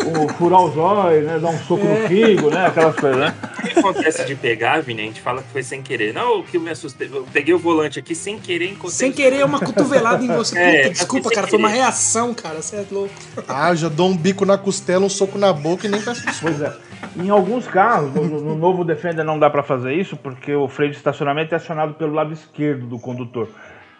um, 0.04 0.24
um 0.24 0.28
furar 0.28 0.62
os 0.62 0.76
olhos, 0.76 1.24
né? 1.24 1.38
Dar 1.38 1.48
um 1.48 1.58
soco 1.60 1.82
no 1.82 2.06
figo, 2.06 2.50
né? 2.50 2.66
Aquelas 2.66 2.94
coisas, 2.94 3.18
né? 3.18 3.34
O 3.58 3.62
que 3.62 3.78
acontece 3.78 4.26
de 4.26 4.34
pegar, 4.34 4.82
Vini? 4.82 5.00
A 5.00 5.04
gente 5.06 5.22
fala 5.22 5.40
que 5.40 5.48
foi 5.48 5.62
sem 5.62 5.80
querer. 5.80 6.12
Não, 6.12 6.40
o 6.40 6.44
que 6.44 6.58
eu 6.58 6.60
me 6.60 6.68
assustei. 6.68 7.08
Eu 7.10 7.26
peguei 7.32 7.54
o 7.54 7.58
volante 7.58 7.98
aqui 7.98 8.14
sem 8.14 8.38
querer, 8.38 8.70
encostei. 8.70 9.08
Sem 9.08 9.12
querer, 9.12 9.42
uma 9.42 9.58
cotovelada 9.58 10.22
em 10.22 10.28
você. 10.28 10.52
É, 10.62 10.82
Puta, 10.82 10.90
desculpa, 10.90 11.28
sem 11.28 11.34
cara. 11.34 11.46
Foi 11.48 11.58
uma 11.58 11.68
querer. 11.68 11.80
reação, 11.80 12.34
cara. 12.34 12.60
Você 12.60 12.76
é 12.76 12.84
louco. 12.90 13.14
Ah, 13.48 13.70
eu 13.70 13.76
já 13.76 13.88
dou 13.88 14.08
um 14.08 14.16
bico 14.16 14.44
na 14.44 14.58
costela, 14.58 15.04
um 15.04 15.08
soco 15.08 15.38
na 15.38 15.52
boca 15.52 15.86
e 15.86 15.90
nem 15.90 16.00
peço 16.00 16.24
desculpa. 16.26 16.56
Pois 16.58 16.60
é. 16.60 16.91
Em 17.16 17.28
alguns 17.30 17.66
carros, 17.66 18.14
no, 18.14 18.24
no 18.40 18.55
novo 18.57 18.84
Defender 18.84 19.24
não 19.24 19.38
dá 19.38 19.50
para 19.50 19.62
fazer 19.62 19.92
isso, 19.94 20.16
porque 20.16 20.55
o 20.55 20.68
freio 20.68 20.90
de 20.90 20.96
estacionamento 20.96 21.53
é 21.53 21.57
acionado 21.57 21.94
pelo 21.94 22.12
lado 22.14 22.32
esquerdo 22.32 22.86
do 22.86 22.98
condutor. 22.98 23.48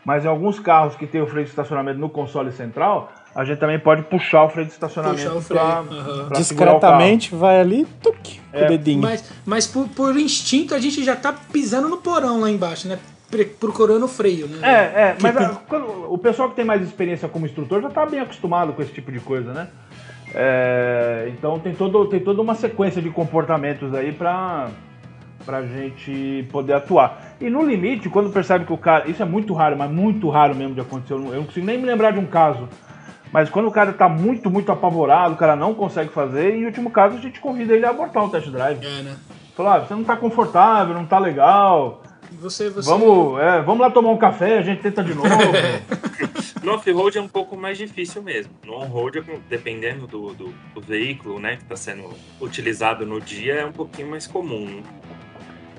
Mas 0.05 0.25
em 0.25 0.29
alguns 0.29 0.59
carros 0.59 0.97
que 0.97 1.07
tem 1.07 1.21
o 1.21 1.27
freio 1.27 1.45
de 1.45 1.51
estacionamento 1.51 1.99
no 1.99 2.09
console 2.09 2.51
central, 2.53 3.13
a 3.35 3.45
gente 3.45 3.59
também 3.59 3.79
pode 3.79 4.03
puxar 4.03 4.45
o 4.45 4.49
freio 4.49 4.67
de 4.67 4.73
estacionamento 4.73 5.23
Puxar 5.31 5.37
o 5.37 5.41
freio, 5.41 5.63
para 5.63 5.97
aham. 5.97 6.29
Discretamente 6.33 7.35
vai 7.35 7.61
ali, 7.61 7.87
tuc, 8.03 8.17
com 8.51 8.57
É, 8.57 8.65
o 8.65 8.69
dedinho. 8.69 9.01
Mas, 9.03 9.33
mas 9.47 9.67
por, 9.67 9.89
por 9.89 10.17
instinto 10.17 10.75
a 10.75 10.79
gente 10.79 11.05
já 11.05 11.15
tá 11.15 11.33
pisando 11.53 11.89
no 11.89 11.99
porão 11.99 12.41
lá 12.41 12.51
embaixo, 12.51 12.89
né? 12.89 12.99
Procurando 13.59 14.05
o 14.05 14.09
freio, 14.09 14.47
né? 14.47 14.59
É, 14.63 15.03
é, 15.03 15.17
mas 15.21 15.35
a- 15.37 15.57
quando- 15.69 16.13
o 16.13 16.19
pessoal 16.19 16.51
que 16.51 16.57
tem 16.57 16.65
mais 16.65 16.83
experiência 16.83 17.29
como 17.29 17.47
instrutor 17.47 17.81
já 17.81 17.89
está 17.89 18.05
bem 18.05 18.21
acostumado 18.21 18.73
com 18.75 18.83
esse 18.83 18.93
tipo 18.93 19.11
de 19.11 19.21
coisa, 19.21 19.53
né? 19.53 19.69
É, 20.35 21.31
então 21.33 21.59
tem, 21.59 21.75
todo, 21.75 22.07
tem 22.07 22.21
toda 22.21 22.41
uma 22.41 22.55
sequência 22.55 23.03
de 23.03 23.11
comportamentos 23.11 23.95
aí 23.95 24.13
para 24.13 24.71
pra 25.45 25.63
gente 25.63 26.47
poder 26.51 26.75
atuar. 26.75 27.35
E 27.41 27.51
no 27.51 27.65
limite, 27.65 28.09
quando 28.09 28.31
percebe 28.31 28.65
que 28.65 28.73
o 28.73 28.79
cara. 28.79 29.09
Isso 29.11 29.23
é 29.23 29.27
muito 29.27 29.53
raro, 29.53 29.77
mas 29.77 29.91
muito 29.91 30.29
raro 30.31 30.55
mesmo 30.55 30.75
de 30.75 30.81
acontecer. 30.81 31.15
Eu 31.15 31.19
não, 31.19 31.45
consigo 31.45 31.67
nem 31.67 31.79
me 31.79 31.85
lembrar 31.85 32.13
de 32.13 32.19
um 32.19 32.27
caso. 32.27 32.69
Mas 33.33 33.49
quando 33.49 33.67
o 33.67 33.73
cara 33.73 33.93
tá 33.93 34.09
muito, 34.09 34.51
muito 34.51 34.71
apavorado, 34.71 35.35
o 35.35 35.39
cara 35.39 35.57
não 35.57 35.75
consegue 35.75 36.11
fazer, 36.11 36.55
em 36.55 36.67
último 36.67 36.91
caso 36.91 37.17
a 37.17 37.21
gente 37.21 37.41
convida 37.41 37.75
ele 37.75 37.87
a 37.87 37.91
abortar 37.91 38.25
o 38.25 38.29
test 38.29 38.49
drive. 38.49 38.85
É, 38.85 39.03
né? 39.03 39.17
Falar, 39.57 39.77
ah, 39.77 39.81
você 39.81 39.95
não 39.95 40.05
tá 40.05 40.17
confortável, 40.17 40.95
não 40.95 41.07
tá 41.07 41.19
legal. 41.19 42.03
Você, 42.43 42.69
você... 42.69 42.91
Vamos, 42.91 43.41
é, 43.41 43.63
vamos 43.63 43.81
lá 43.81 43.91
tomar 43.91 44.11
um 44.11 44.17
café, 44.17 44.59
a 44.59 44.63
gente 44.63 44.83
tenta 44.83 45.03
de 45.03 45.15
novo. 45.15 45.29
No 46.63 46.75
off-road 46.75 47.19
é 47.19 47.21
um 47.21 47.27
pouco 47.27 47.57
mais 47.57 47.77
difícil 47.77 48.23
mesmo. 48.23 48.53
No 48.65 48.75
on-road, 48.75 49.19
é 49.19 49.23
dependendo 49.49 50.07
do, 50.07 50.33
do, 50.33 50.55
do 50.73 50.81
veículo 50.81 51.41
né, 51.41 51.57
que 51.57 51.63
está 51.65 51.75
sendo 51.75 52.11
utilizado 52.41 53.05
no 53.05 53.21
dia, 53.21 53.55
é 53.55 53.67
um 53.67 53.73
pouquinho 53.73 54.09
mais 54.09 54.29
comum. 54.29 54.81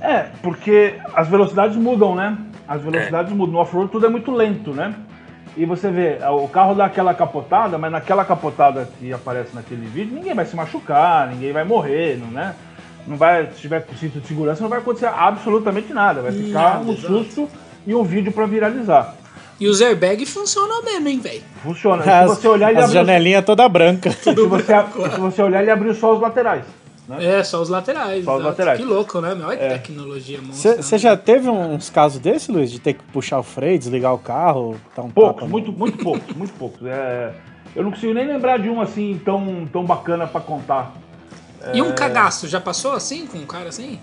É, 0.01 0.23
porque 0.41 0.95
as 1.13 1.29
velocidades 1.29 1.77
mudam, 1.77 2.13
né? 2.15 2.37
As 2.67 2.81
velocidades 2.81 3.31
mudam. 3.31 3.53
No 3.53 3.59
off-road 3.59 3.91
tudo 3.91 4.05
é 4.07 4.09
muito 4.09 4.29
lento, 4.29 4.73
né? 4.73 4.93
E 5.55 5.65
você 5.65 5.89
vê, 5.89 6.17
o 6.29 6.49
carro 6.49 6.75
dá 6.75 6.85
aquela 6.85 7.13
capotada, 7.13 7.77
mas 7.77 7.89
naquela 7.89 8.25
capotada 8.25 8.89
que 8.99 9.13
aparece 9.13 9.55
naquele 9.55 9.85
vídeo, 9.85 10.15
ninguém 10.15 10.33
vai 10.33 10.45
se 10.45 10.55
machucar, 10.55 11.29
ninguém 11.29 11.53
vai 11.53 11.63
morrer, 11.63 12.17
não, 12.17 12.27
né? 12.27 12.55
Não 13.07 13.17
vai, 13.17 13.47
se 13.47 13.59
tiver 13.61 13.85
com 13.85 13.95
cinto 13.95 14.19
de 14.19 14.27
segurança, 14.27 14.61
não 14.61 14.69
vai 14.69 14.79
acontecer 14.79 15.07
absolutamente 15.07 15.93
nada. 15.93 16.21
Vai 16.21 16.31
ficar 16.31 16.75
Nada, 16.77 16.85
um 16.85 16.93
exato. 16.93 17.07
susto 17.07 17.49
e 17.85 17.93
um 17.93 18.03
vídeo 18.03 18.31
pra 18.31 18.45
viralizar. 18.45 19.15
E 19.59 19.67
os 19.67 19.81
airbags 19.81 20.29
funcionam 20.33 20.83
mesmo, 20.83 21.07
hein, 21.07 21.19
velho? 21.19 21.41
Funciona. 21.61 22.03
Se 22.03 22.09
As, 22.09 22.25
você 22.31 22.47
olhar, 22.47 22.69
ele 22.69 22.79
as 22.79 22.85
abriu, 22.85 23.01
janelinhas 23.01 23.45
toda 23.45 23.67
branca. 23.69 24.11
se 24.11 24.33
você, 24.33 24.73
se 25.13 25.19
você 25.19 25.41
olhar, 25.41 25.61
ele 25.61 25.71
abriu 25.71 25.93
só 25.93 26.13
os 26.13 26.21
laterais. 26.21 26.63
É, 27.19 27.43
só 27.43 27.61
os 27.61 27.67
laterais. 27.67 28.23
Só 28.23 28.37
os 28.37 28.43
laterais. 28.43 28.79
Que 28.79 28.85
louco, 28.85 29.19
né, 29.19 29.35
meu? 29.35 29.47
Olha 29.47 29.57
que 29.57 29.63
É. 29.65 29.69
tecnologia 29.77 30.39
monstra. 30.41 30.81
Você 30.81 30.95
né? 30.95 30.99
já 30.99 31.17
teve 31.17 31.49
uns 31.49 31.89
casos 31.89 32.19
desses, 32.19 32.47
Luiz? 32.47 32.71
De 32.71 32.79
ter 32.79 32.93
que 32.93 33.03
puxar 33.11 33.39
o 33.39 33.43
freio, 33.43 33.77
desligar 33.77 34.13
o 34.13 34.17
carro, 34.17 34.77
dar 34.95 35.03
um 35.03 35.09
Poucos, 35.09 35.47
muito, 35.49 35.71
muito 35.73 35.97
poucos, 35.97 36.33
muito 36.35 36.53
poucos. 36.53 36.87
É, 36.87 37.33
eu 37.75 37.83
não 37.83 37.91
consigo 37.91 38.13
nem 38.13 38.25
lembrar 38.25 38.57
de 38.57 38.69
um 38.69 38.79
assim 38.79 39.19
tão, 39.23 39.67
tão 39.71 39.83
bacana 39.85 40.25
pra 40.25 40.39
contar. 40.39 40.93
E 41.73 41.79
É. 41.79 41.83
um 41.83 41.93
cagaço, 41.93 42.47
já 42.47 42.59
passou 42.59 42.93
assim 42.93 43.25
com 43.27 43.37
um 43.37 43.45
cara 43.45 43.69
assim? 43.69 43.99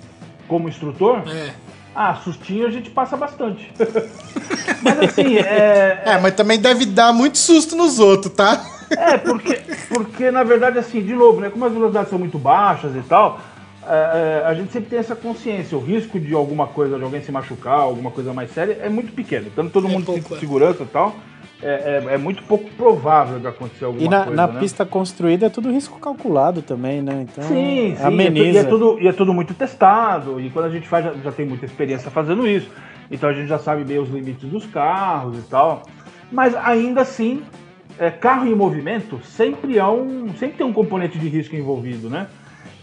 Como 0.49 0.69
instrutor, 0.69 1.23
É. 1.29 1.51
ah, 1.95 2.15
sustinho 2.17 2.67
a 2.67 2.71
gente 2.71 2.91
passa 2.91 3.17
bastante. 3.17 3.71
Mas 4.83 4.99
assim, 5.11 5.37
é, 5.39 6.03
É, 6.07 6.19
mas 6.19 6.35
também 6.35 6.59
deve 6.59 6.87
dar 6.87 7.13
muito 7.13 7.37
susto 7.39 7.77
nos 7.77 7.99
outros, 7.99 8.33
tá? 8.35 8.65
é 8.91 9.19
porque, 9.19 9.61
porque 9.89 10.31
na 10.31 10.43
verdade, 10.43 10.79
assim, 10.79 11.03
de 11.03 11.13
novo, 11.13 11.41
né, 11.41 11.51
como 11.51 11.65
as 11.67 11.73
velocidades 11.73 12.09
são 12.11 12.19
muito 12.19 12.39
baixas 12.39 12.97
e 12.97 13.01
tal, 13.01 13.39
é, 13.87 14.43
é, 14.43 14.47
a 14.47 14.55
gente 14.55 14.73
sempre 14.73 14.89
tem 14.91 14.99
essa 14.99 15.15
consciência. 15.15 15.77
O 15.77 15.81
risco 15.85 16.19
de 16.19 16.33
alguma 16.35 16.67
coisa, 16.67 16.97
de 16.97 17.05
alguém 17.05 17.23
se 17.23 17.31
machucar, 17.31 17.79
alguma 17.81 18.11
coisa 18.11 18.33
mais 18.33 18.51
séria, 18.53 18.79
é 18.83 18.89
muito 18.89 19.13
pequeno. 19.13 19.47
Então 19.49 19.69
todo 19.69 19.87
É 19.87 19.91
mundo 19.91 20.07
pouco, 20.07 20.21
tem 20.29 20.37
é. 20.37 20.41
segurança 20.41 20.83
e 20.83 20.87
tal. 20.87 21.15
É, 21.63 22.03
é, 22.09 22.15
é 22.15 22.19
muito 22.19 22.43
pouco 22.45 22.71
provável 22.71 23.39
de 23.39 23.47
acontecer 23.47 23.85
alguma 23.85 24.03
E 24.03 24.09
na, 24.09 24.25
coisa. 24.25 24.35
na 24.47 24.47
né? 24.53 24.61
pista 24.61 24.87
construída 24.87 25.45
é 25.47 25.49
tudo 25.51 25.71
risco 25.71 25.99
calculado 25.99 26.63
também, 26.63 27.03
né? 27.03 27.27
Então 27.31 27.45
Sim, 27.45 27.95
sim. 27.97 28.03
ameniza. 28.03 28.47
E 28.49 28.57
é, 28.57 28.65
tudo, 28.65 28.99
e 28.99 29.07
é 29.07 29.13
tudo 29.13 29.35
muito 29.35 29.53
testado. 29.53 30.41
E 30.41 30.49
quando 30.49 30.65
a 30.67 30.71
gente 30.71 30.89
faz, 30.89 31.05
já, 31.05 31.13
já 31.13 31.33
tem 31.33 31.45
muita 31.45 31.67
experiência 31.67 32.11
fazendo 32.11 32.47
isso. 32.49 32.71
Então 33.11 33.29
a 33.29 33.33
gente 33.35 33.47
já 33.49 33.59
sabe 33.59 33.85
bem 33.85 33.99
os 33.99 34.09
limites 34.09 34.49
dos 34.49 34.65
carros 34.67 35.37
e 35.39 35.43
tal. 35.43 35.83
Mas 36.33 36.55
ainda 36.57 37.03
assim, 37.03 37.43
é, 37.99 38.09
carro 38.11 38.47
em 38.47 38.55
movimento 38.55 39.21
sempre, 39.23 39.77
é 39.79 39.85
um, 39.87 40.31
sempre 40.39 40.57
tem 40.57 40.67
um 40.67 40.73
componente 40.73 41.19
de 41.19 41.29
risco 41.29 41.55
envolvido, 41.57 42.09
né? 42.09 42.29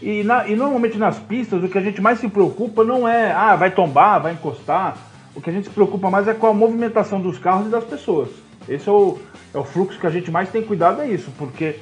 E, 0.00 0.22
na- 0.22 0.46
e 0.46 0.54
normalmente 0.54 0.96
nas 0.96 1.18
pistas 1.18 1.64
o 1.64 1.68
que 1.68 1.78
a 1.78 1.80
gente 1.80 2.00
mais 2.00 2.20
se 2.20 2.28
preocupa 2.28 2.84
não 2.84 3.08
é, 3.08 3.32
ah, 3.32 3.56
vai 3.56 3.72
tombar, 3.72 4.20
vai 4.22 4.34
encostar. 4.34 4.96
O 5.34 5.40
que 5.40 5.50
a 5.50 5.52
gente 5.52 5.64
se 5.64 5.70
preocupa 5.70 6.08
mais 6.10 6.28
é 6.28 6.34
com 6.34 6.46
a 6.46 6.54
movimentação 6.54 7.20
dos 7.20 7.38
carros 7.38 7.66
e 7.66 7.70
das 7.70 7.82
pessoas. 7.82 8.28
Esse 8.68 8.88
é 8.88 8.92
o, 8.92 9.18
é 9.54 9.58
o 9.58 9.64
fluxo 9.64 9.98
que 9.98 10.06
a 10.06 10.10
gente 10.10 10.30
mais 10.30 10.50
tem 10.50 10.62
cuidado, 10.62 11.00
é 11.00 11.08
isso, 11.08 11.30
porque 11.38 11.76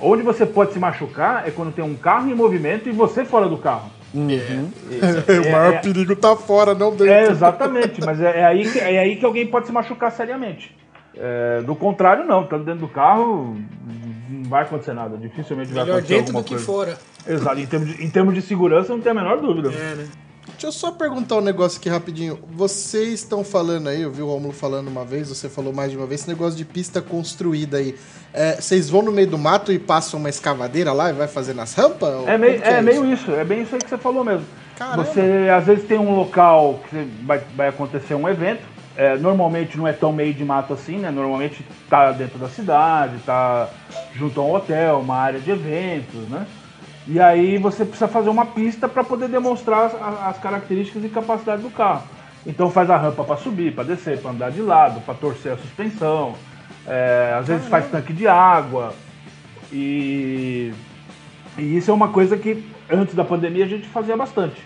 onde 0.00 0.22
você 0.22 0.46
pode 0.46 0.72
se 0.72 0.78
machucar 0.78 1.46
é 1.46 1.50
quando 1.50 1.72
tem 1.72 1.84
um 1.84 1.94
carro 1.94 2.30
em 2.30 2.34
movimento 2.34 2.88
e 2.88 2.92
você 2.92 3.24
fora 3.24 3.48
do 3.48 3.58
carro. 3.58 3.90
o 5.46 5.52
maior 5.52 5.74
é- 5.74 5.78
perigo 5.78 6.16
tá 6.16 6.34
fora, 6.34 6.74
não 6.74 6.90
dentro. 6.90 7.08
É, 7.12 7.28
exatamente, 7.28 8.04
mas 8.04 8.20
é, 8.20 8.40
é 8.40 8.44
aí 8.44 8.68
que, 8.68 8.78
é 8.78 8.98
aí 8.98 9.16
que 9.16 9.24
alguém 9.24 9.46
pode 9.46 9.66
se 9.66 9.72
machucar 9.72 10.10
seriamente. 10.10 10.76
É, 11.16 11.60
do 11.62 11.74
contrário, 11.74 12.24
não, 12.24 12.44
estando 12.44 12.64
dentro 12.64 12.80
do 12.80 12.88
carro, 12.88 13.56
não 14.28 14.48
vai 14.48 14.62
acontecer 14.62 14.94
nada, 14.94 15.16
dificilmente 15.16 15.72
vai 15.72 15.84
Melhor 15.84 15.98
acontecer 15.98 16.14
dentro 16.14 16.36
alguma 16.36 16.42
do 16.42 16.44
que 16.44 16.54
coisa. 16.54 16.64
fora. 16.64 16.98
Exato, 17.26 17.60
em 17.60 17.66
termos, 17.66 17.88
de, 17.88 18.04
em 18.04 18.10
termos 18.10 18.34
de 18.34 18.42
segurança 18.42 18.92
não 18.92 19.00
tem 19.00 19.12
a 19.12 19.14
menor 19.14 19.40
dúvida. 19.40 19.68
É, 19.68 19.94
né? 19.96 20.08
Deixa 20.60 20.66
eu 20.66 20.72
só 20.72 20.92
perguntar 20.92 21.36
um 21.36 21.40
negócio 21.40 21.78
aqui 21.78 21.88
rapidinho. 21.88 22.38
Vocês 22.52 23.20
estão 23.20 23.42
falando 23.42 23.88
aí, 23.88 24.02
eu 24.02 24.10
vi 24.10 24.20
o 24.20 24.26
Romulo 24.26 24.52
falando 24.52 24.88
uma 24.88 25.06
vez, 25.06 25.30
você 25.30 25.48
falou 25.48 25.72
mais 25.72 25.90
de 25.90 25.96
uma 25.96 26.06
vez, 26.06 26.20
esse 26.20 26.28
negócio 26.28 26.54
de 26.54 26.66
pista 26.66 27.00
construída 27.00 27.78
aí. 27.78 27.96
É, 28.30 28.56
vocês 28.56 28.90
vão 28.90 29.00
no 29.00 29.10
meio 29.10 29.26
do 29.26 29.38
mato 29.38 29.72
e 29.72 29.78
passam 29.78 30.20
uma 30.20 30.28
escavadeira 30.28 30.92
lá 30.92 31.08
e 31.08 31.14
vai 31.14 31.26
fazer 31.26 31.54
nas 31.54 31.72
rampas? 31.72 32.28
É, 32.28 32.36
meio, 32.36 32.60
que 32.60 32.68
é 32.68 32.82
meio 32.82 33.10
isso? 33.10 33.22
isso, 33.22 33.32
é 33.32 33.42
bem 33.42 33.62
isso 33.62 33.74
aí 33.74 33.80
que 33.80 33.88
você 33.88 33.96
falou 33.96 34.22
mesmo. 34.22 34.44
Caramba. 34.76 35.02
Você 35.02 35.48
às 35.50 35.64
vezes 35.64 35.88
tem 35.88 35.98
um 35.98 36.14
local 36.14 36.80
que 36.90 37.08
vai, 37.24 37.40
vai 37.56 37.68
acontecer 37.68 38.14
um 38.14 38.28
evento. 38.28 38.60
é, 38.98 39.16
normalmente 39.16 39.78
não 39.78 39.88
é 39.88 39.94
tão 39.94 40.12
meio 40.12 40.34
de 40.34 40.44
mato 40.44 40.74
assim, 40.74 40.98
né? 40.98 41.10
Normalmente 41.10 41.64
tá 41.88 42.12
dentro 42.12 42.38
da 42.38 42.50
cidade, 42.50 43.16
tá 43.24 43.70
junto 44.14 44.38
a 44.38 44.44
um 44.44 44.52
hotel, 44.52 45.00
uma 45.00 45.16
área 45.16 45.40
de 45.40 45.50
eventos, 45.50 46.28
né? 46.28 46.46
E 47.10 47.18
aí 47.18 47.58
você 47.58 47.84
precisa 47.84 48.06
fazer 48.06 48.30
uma 48.30 48.46
pista 48.46 48.88
para 48.88 49.02
poder 49.02 49.28
demonstrar 49.28 49.86
as, 49.86 49.94
as 50.28 50.38
características 50.38 51.04
e 51.04 51.08
capacidade 51.08 51.60
do 51.60 51.70
carro. 51.70 52.04
Então 52.46 52.70
faz 52.70 52.88
a 52.88 52.96
rampa 52.96 53.24
para 53.24 53.36
subir, 53.36 53.74
para 53.74 53.84
descer, 53.84 54.20
para 54.20 54.30
andar 54.30 54.50
de 54.50 54.62
lado, 54.62 55.00
para 55.00 55.14
torcer 55.14 55.52
a 55.52 55.56
suspensão. 55.56 56.34
é, 56.86 57.36
às 57.38 57.48
vezes 57.48 57.66
faz 57.66 57.90
tanque 57.90 58.12
de 58.12 58.28
água. 58.28 58.94
E 59.72 60.72
e 61.58 61.76
isso 61.76 61.90
é 61.90 61.94
uma 61.94 62.08
coisa 62.08 62.38
que 62.38 62.64
antes 62.88 63.14
da 63.14 63.24
pandemia 63.24 63.64
a 63.64 63.68
gente 63.68 63.86
fazia 63.88 64.16
bastante. 64.16 64.62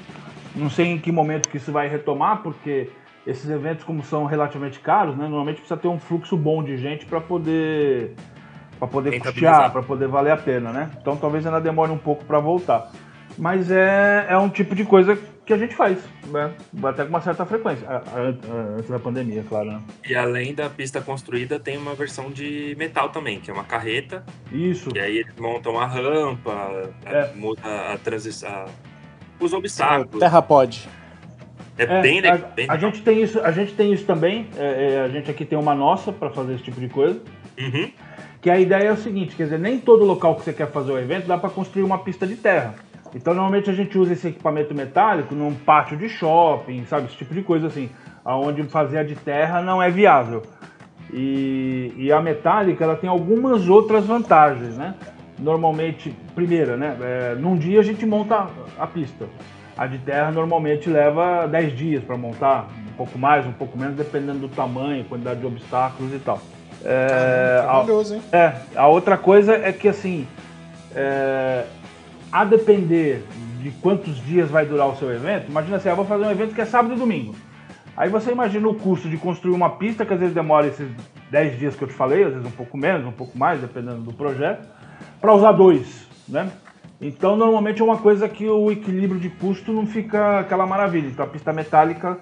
Não 0.54 0.70
sei 0.70 0.86
em 0.86 0.98
que 0.98 1.10
momento 1.10 1.48
que 1.48 1.56
isso 1.56 1.72
vai 1.72 1.88
retomar, 1.88 2.42
porque 2.42 2.90
esses 3.26 3.48
eventos, 3.50 3.84
como 3.84 4.02
são 4.04 4.26
relativamente 4.26 4.78
caros, 4.78 5.16
né, 5.16 5.24
normalmente 5.24 5.56
precisa 5.56 5.76
ter 5.76 5.88
um 5.88 5.98
fluxo 5.98 6.36
bom 6.36 6.62
de 6.62 6.76
gente 6.76 7.06
para 7.06 7.20
poder 7.20 8.14
para 8.86 8.92
poder 8.92 9.20
custear, 9.20 9.70
para 9.72 9.82
poder 9.82 10.08
valer 10.08 10.32
a 10.32 10.36
pena, 10.36 10.70
né? 10.72 10.90
Então 11.00 11.16
talvez 11.16 11.44
ainda 11.46 11.60
demore 11.60 11.90
um 11.90 11.98
pouco 11.98 12.24
para 12.24 12.38
voltar. 12.38 12.90
Mas 13.36 13.68
é, 13.70 14.26
é 14.28 14.38
um 14.38 14.48
tipo 14.48 14.74
de 14.76 14.84
coisa 14.84 15.18
que 15.44 15.52
a 15.52 15.58
gente 15.58 15.74
faz, 15.74 15.98
né? 16.28 16.52
Até 16.84 17.02
com 17.02 17.08
uma 17.10 17.20
certa 17.20 17.44
frequência, 17.44 17.84
a- 17.88 17.96
a- 17.96 18.00
a- 18.20 18.76
antes 18.78 18.88
da 18.88 18.98
pandemia, 18.98 19.44
claro. 19.48 19.72
Né? 19.72 19.80
E 20.08 20.14
além 20.14 20.54
da 20.54 20.70
pista 20.70 21.00
construída, 21.00 21.58
tem 21.58 21.76
uma 21.76 21.94
versão 21.94 22.30
de 22.30 22.76
metal 22.78 23.08
também, 23.08 23.40
que 23.40 23.50
é 23.50 23.54
uma 23.54 23.64
carreta. 23.64 24.22
Isso. 24.52 24.88
E 24.94 25.00
aí 25.00 25.18
eles 25.18 25.34
montam 25.38 25.78
a 25.80 25.84
rampa, 25.86 26.90
É. 27.04 27.30
muda 27.34 27.60
a 27.92 27.98
transição. 27.98 28.66
Os 29.40 29.52
obstáculos. 29.52 30.20
Terra 30.20 30.40
pode. 30.40 30.88
É, 31.76 31.82
É, 31.82 32.00
bem, 32.02 32.20
a, 32.20 32.34
legal, 32.34 32.50
bem 32.54 32.66
a 32.70 32.76
gente 32.76 33.02
tem 33.02 33.20
isso, 33.20 33.40
a 33.40 33.50
gente 33.50 33.74
tem 33.74 33.92
isso 33.92 34.04
também. 34.06 34.48
é, 34.56 34.94
é, 34.94 35.00
a 35.00 35.08
gente 35.08 35.28
aqui 35.28 35.44
tem 35.44 35.58
uma 35.58 35.74
nossa 35.74 36.12
para 36.12 36.30
fazer 36.30 36.54
esse 36.54 36.62
tipo 36.62 36.80
de 36.80 36.88
coisa. 36.88 37.20
Uhum. 37.58 37.90
Que 38.44 38.50
a 38.50 38.60
ideia 38.60 38.88
é 38.88 38.92
o 38.92 38.96
seguinte, 38.98 39.34
quer 39.34 39.44
dizer, 39.44 39.58
nem 39.58 39.78
todo 39.78 40.04
local 40.04 40.34
que 40.34 40.42
você 40.42 40.52
quer 40.52 40.70
fazer 40.70 40.92
o 40.92 40.98
evento 40.98 41.26
dá 41.26 41.38
para 41.38 41.48
construir 41.48 41.82
uma 41.82 41.96
pista 41.96 42.26
de 42.26 42.36
terra. 42.36 42.74
Então 43.14 43.32
normalmente 43.32 43.70
a 43.70 43.72
gente 43.72 43.96
usa 43.96 44.12
esse 44.12 44.28
equipamento 44.28 44.74
metálico 44.74 45.34
num 45.34 45.54
pátio 45.54 45.96
de 45.96 46.10
shopping, 46.10 46.84
sabe, 46.84 47.06
esse 47.06 47.16
tipo 47.16 47.32
de 47.32 47.40
coisa 47.40 47.68
assim, 47.68 47.88
aonde 48.22 48.62
fazer 48.64 48.98
a 48.98 49.02
de 49.02 49.14
terra 49.14 49.62
não 49.62 49.82
é 49.82 49.90
viável. 49.90 50.42
E, 51.10 51.94
e 51.96 52.12
a 52.12 52.20
metálica 52.20 52.84
ela 52.84 52.96
tem 52.96 53.08
algumas 53.08 53.66
outras 53.66 54.04
vantagens, 54.04 54.76
né? 54.76 54.94
Normalmente, 55.38 56.14
primeira, 56.34 56.76
né? 56.76 56.98
é, 57.00 57.34
num 57.36 57.56
dia 57.56 57.80
a 57.80 57.82
gente 57.82 58.04
monta 58.04 58.46
a 58.78 58.86
pista. 58.86 59.24
A 59.74 59.86
de 59.86 59.96
terra 59.96 60.30
normalmente 60.30 60.90
leva 60.90 61.46
10 61.46 61.74
dias 61.74 62.04
para 62.04 62.18
montar, 62.18 62.68
um 62.92 62.96
pouco 62.98 63.18
mais, 63.18 63.46
um 63.46 63.52
pouco 63.52 63.78
menos, 63.78 63.96
dependendo 63.96 64.40
do 64.40 64.48
tamanho, 64.50 65.02
quantidade 65.06 65.40
de 65.40 65.46
obstáculos 65.46 66.12
e 66.12 66.18
tal. 66.18 66.38
É, 66.84 67.60
a- 67.62 67.66
Maravilhoso, 67.72 68.14
hein? 68.14 68.22
é, 68.32 68.52
a 68.76 68.86
outra 68.88 69.16
coisa 69.16 69.54
é 69.54 69.72
que 69.72 69.88
assim, 69.88 70.26
é, 70.94 71.64
a 72.30 72.44
depender 72.44 73.24
de 73.62 73.70
quantos 73.80 74.16
dias 74.24 74.50
vai 74.50 74.66
durar 74.66 74.88
o 74.88 74.96
seu 74.96 75.10
evento, 75.12 75.48
imagina 75.50 75.76
assim, 75.78 75.88
eu 75.88 75.96
vou 75.96 76.04
fazer 76.04 76.24
um 76.24 76.30
evento 76.30 76.54
que 76.54 76.60
é 76.60 76.64
sábado 76.66 76.94
e 76.94 76.98
domingo. 76.98 77.34
Aí 77.96 78.10
você 78.10 78.32
imagina 78.32 78.68
o 78.68 78.74
custo 78.74 79.08
de 79.08 79.16
construir 79.16 79.54
uma 79.54 79.70
pista, 79.70 80.04
que 80.04 80.12
às 80.12 80.18
vezes 80.18 80.34
demora 80.34 80.66
esses 80.66 80.88
10 81.30 81.58
dias 81.58 81.76
que 81.76 81.82
eu 81.84 81.88
te 81.88 81.94
falei, 81.94 82.24
às 82.24 82.32
vezes 82.32 82.46
um 82.46 82.50
pouco 82.50 82.76
menos, 82.76 83.06
um 83.06 83.12
pouco 83.12 83.38
mais, 83.38 83.60
dependendo 83.60 84.00
do 84.02 84.12
projeto, 84.12 84.68
para 85.20 85.32
usar 85.32 85.52
dois, 85.52 86.06
né? 86.28 86.50
Então, 87.00 87.36
normalmente 87.36 87.80
é 87.80 87.84
uma 87.84 87.98
coisa 87.98 88.28
que 88.28 88.48
o 88.48 88.70
equilíbrio 88.70 89.20
de 89.20 89.28
custo 89.28 89.72
não 89.72 89.86
fica 89.86 90.40
aquela 90.40 90.66
maravilha. 90.66 91.06
Então, 91.06 91.24
a 91.24 91.28
pista 91.28 91.52
metálica 91.52 92.18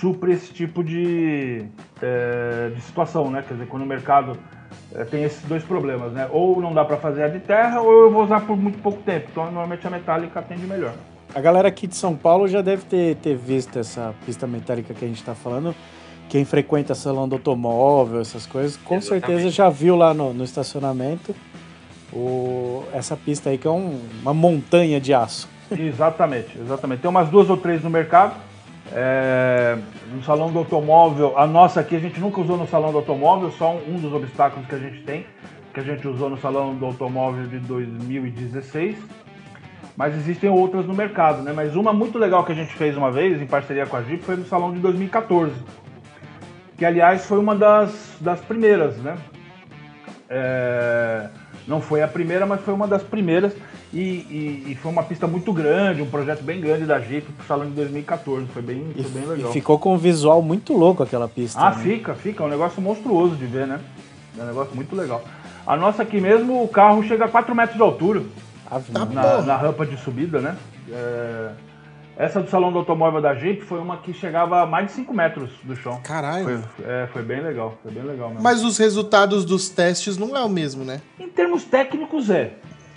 supre 0.00 0.32
esse 0.32 0.52
tipo 0.52 0.82
de, 0.82 1.64
é, 2.02 2.70
de 2.74 2.80
situação, 2.80 3.30
né? 3.30 3.44
Quer 3.46 3.54
dizer, 3.54 3.66
quando 3.66 3.82
o 3.82 3.86
mercado 3.86 4.36
é, 4.94 5.04
tem 5.04 5.22
esses 5.24 5.42
dois 5.46 5.62
problemas, 5.62 6.12
né? 6.12 6.28
Ou 6.32 6.60
não 6.60 6.72
dá 6.72 6.84
para 6.84 6.96
fazer 6.96 7.22
a 7.24 7.28
de 7.28 7.40
terra, 7.40 7.80
ou 7.80 8.04
eu 8.04 8.10
vou 8.10 8.24
usar 8.24 8.40
por 8.40 8.56
muito 8.56 8.78
pouco 8.78 9.02
tempo. 9.02 9.28
Então, 9.30 9.44
normalmente 9.44 9.86
a 9.86 9.90
metálica 9.90 10.40
atende 10.40 10.66
melhor. 10.66 10.92
A 11.34 11.40
galera 11.40 11.68
aqui 11.68 11.86
de 11.86 11.94
São 11.94 12.16
Paulo 12.16 12.48
já 12.48 12.60
deve 12.60 12.84
ter, 12.84 13.16
ter 13.16 13.36
visto 13.36 13.78
essa 13.78 14.14
pista 14.26 14.46
metálica 14.46 14.92
que 14.94 15.04
a 15.04 15.08
gente 15.08 15.22
tá 15.22 15.34
falando. 15.34 15.74
Quem 16.28 16.44
frequenta 16.44 16.94
salão 16.94 17.28
do 17.28 17.34
automóvel, 17.36 18.20
essas 18.20 18.46
coisas, 18.46 18.76
com 18.76 18.96
Exatamente. 18.96 19.26
certeza 19.26 19.50
já 19.50 19.68
viu 19.68 19.96
lá 19.96 20.14
no, 20.14 20.32
no 20.32 20.44
estacionamento 20.44 21.34
o, 22.12 22.84
essa 22.92 23.16
pista 23.16 23.50
aí 23.50 23.58
que 23.58 23.66
é 23.66 23.70
um- 23.70 24.00
uma 24.22 24.32
montanha 24.34 25.00
de 25.00 25.12
aço. 25.14 25.48
Exatamente, 25.70 26.58
exatamente. 26.58 27.00
Tem 27.00 27.08
umas 27.10 27.28
duas 27.28 27.48
ou 27.50 27.56
três 27.56 27.82
no 27.82 27.90
mercado. 27.90 28.34
É, 28.92 29.78
no 30.12 30.22
salão 30.24 30.50
do 30.50 30.58
automóvel, 30.58 31.38
a 31.38 31.46
nossa 31.46 31.80
aqui 31.80 31.94
a 31.94 32.00
gente 32.00 32.18
nunca 32.18 32.40
usou 32.40 32.56
no 32.56 32.66
salão 32.66 32.90
do 32.90 32.98
automóvel, 32.98 33.50
só 33.52 33.72
um, 33.72 33.94
um 33.94 33.96
dos 33.98 34.12
obstáculos 34.12 34.66
que 34.66 34.74
a 34.74 34.78
gente 34.78 35.02
tem, 35.02 35.24
que 35.72 35.78
a 35.78 35.82
gente 35.82 36.06
usou 36.08 36.28
no 36.28 36.36
salão 36.38 36.74
do 36.74 36.84
automóvel 36.84 37.46
de 37.46 37.58
2016. 37.58 38.98
Mas 39.96 40.16
existem 40.16 40.48
outras 40.48 40.86
no 40.86 40.94
mercado, 40.94 41.42
né? 41.42 41.52
Mas 41.52 41.76
uma 41.76 41.92
muito 41.92 42.18
legal 42.18 42.44
que 42.44 42.52
a 42.52 42.54
gente 42.54 42.72
fez 42.74 42.96
uma 42.96 43.12
vez, 43.12 43.40
em 43.40 43.46
parceria 43.46 43.86
com 43.86 43.96
a 43.96 44.02
Jeep, 44.02 44.24
foi 44.24 44.36
no 44.36 44.46
salão 44.46 44.72
de 44.72 44.80
2014. 44.80 45.52
Que, 46.76 46.84
aliás, 46.84 47.26
foi 47.26 47.38
uma 47.38 47.54
das, 47.54 48.16
das 48.20 48.40
primeiras, 48.40 48.96
né? 48.98 49.16
É, 50.28 51.28
não 51.66 51.80
foi 51.80 52.02
a 52.02 52.08
primeira, 52.08 52.44
mas 52.46 52.60
foi 52.62 52.74
uma 52.74 52.86
das 52.88 53.02
primeiras. 53.02 53.52
E, 53.92 53.98
e- 53.98 54.64
e 54.68 54.74
foi 54.76 54.90
uma 54.92 55.02
pista 55.02 55.26
muito 55.26 55.52
grande, 55.52 56.00
um 56.02 56.06
projeto 56.10 56.42
bem 56.42 56.60
grande 56.60 56.84
da 56.86 56.98
Jeep 57.00 57.30
pro 57.32 57.46
salão 57.46 57.66
de 57.66 57.72
2014. 57.72 58.46
Foi 58.46 58.62
bem, 58.62 58.86
E, 58.96 59.02
foi 59.02 59.10
bem 59.12 59.22
e 59.24 59.26
legal. 59.26 59.52
ficou 59.52 59.78
com 59.78 59.94
um 59.94 59.98
visual 59.98 60.40
muito 60.42 60.72
louco 60.76 61.02
aquela 61.02 61.28
pista. 61.28 61.60
Ah, 61.60 61.70
né? 61.70 61.82
fica, 61.82 62.14
fica. 62.14 62.42
É 62.42 62.46
um 62.46 62.50
negócio 62.50 62.80
monstruoso 62.80 63.34
de 63.36 63.46
ver, 63.46 63.66
né? 63.66 63.80
É 64.38 64.42
um 64.42 64.46
negócio 64.46 64.74
muito 64.76 64.94
legal. 64.94 65.22
A 65.66 65.76
nossa 65.76 66.02
aqui 66.02 66.20
mesmo, 66.20 66.62
o 66.62 66.68
carro 66.68 67.02
chega 67.02 67.24
a 67.24 67.28
4 67.28 67.54
metros 67.54 67.76
de 67.76 67.82
altura 67.82 68.22
Maria. 68.92 69.14
na, 69.14 69.42
na 69.42 69.56
rampa 69.56 69.84
de 69.84 69.96
subida, 69.96 70.40
né? 70.40 70.56
É, 70.90 71.50
Essa 72.20 72.42
do 72.42 72.50
salão 72.50 72.70
do 72.70 72.78
automóvel 72.78 73.20
da 73.22 73.34
Jeep 73.34 73.62
foi 73.62 73.78
uma 73.80 73.96
que 73.96 74.12
chegava 74.12 74.60
a 74.62 74.66
mais 74.66 74.86
de 74.88 74.92
5 74.92 75.14
metros 75.14 75.50
do 75.62 75.74
chão. 75.74 75.98
Caralho. 76.04 76.44
Foi, 76.44 76.58
é, 76.86 77.06
foi 77.12 77.22
bem 77.22 77.40
legal, 77.40 77.78
foi 77.82 77.90
bem 77.92 78.02
legal 78.02 78.28
mesmo. 78.28 78.42
Mas 78.42 78.62
os 78.62 78.76
resultados 78.76 79.42
dos 79.44 79.70
testes 79.70 80.18
não 80.18 80.36
é 80.36 80.40
o 80.44 80.48
mesmo, 80.48 80.84
né? 80.84 81.00
Em 81.18 81.28
termos 81.28 81.64
técnicos, 81.64 82.28
é. 82.28 82.50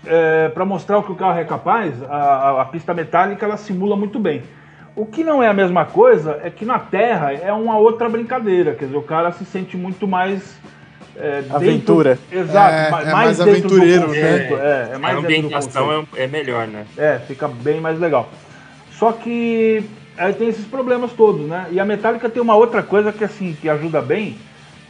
é 0.06 0.50
para 0.50 0.66
mostrar 0.66 0.98
o 0.98 1.04
que 1.04 1.12
o 1.12 1.16
carro 1.16 1.40
é 1.40 1.46
capaz, 1.46 1.94
a, 2.04 2.16
a- 2.16 2.62
a 2.64 2.66
pista 2.66 2.94
metálica 2.94 3.46
ela 3.46 3.56
simula 3.56 3.96
muito 3.96 4.20
bem. 4.20 4.44
O 4.96 5.06
que 5.06 5.24
não 5.24 5.42
é 5.42 5.48
a 5.48 5.54
mesma 5.54 5.86
coisa 5.86 6.40
é 6.44 6.50
que 6.50 6.66
na 6.66 6.78
Terra 6.78 7.32
é 7.34 7.52
uma 7.54 7.78
outra 7.78 8.10
brincadeira. 8.10 8.76
Quer 8.76 8.86
dizer, 8.86 8.98
o 8.98 9.02
cara 9.04 9.32
se 9.32 9.46
sente 9.46 9.78
muito 9.78 10.06
mais. 10.08 10.56
é, 11.16 11.42
dentro- 11.44 11.56
Aventura. 11.56 12.20
Exato, 12.32 12.74
É, 12.76 12.90
ma- 12.92 13.02
é 13.02 13.06
mais, 13.06 13.14
mais 13.14 13.42
aventureiro, 13.42 14.10
né? 14.10 14.18
É, 14.20 14.90
é 14.92 14.96
a 14.96 15.00
mais 15.00 15.16
do 15.16 15.22
ambientação 15.24 16.08
é, 16.16 16.24
é 16.24 16.28
melhor, 16.28 16.68
né? 16.68 16.86
É, 16.98 17.20
fica 17.20 17.48
bem 17.48 17.80
mais 17.80 17.98
legal. 18.00 18.30
Só 18.98 19.12
que 19.12 19.84
aí 20.18 20.34
tem 20.34 20.50
esses 20.50 20.66
problemas 20.66 21.12
todos, 21.14 21.48
né? 21.48 21.68
E 21.72 21.80
a 21.80 21.86
metálica 21.86 22.30
tem 22.30 22.42
uma 22.42 22.56
outra 22.56 22.84
coisa 22.84 23.12
que 23.12 23.24
assim, 23.24 23.58
que 23.60 23.68
ajuda 23.68 24.02
bem, 24.02 24.38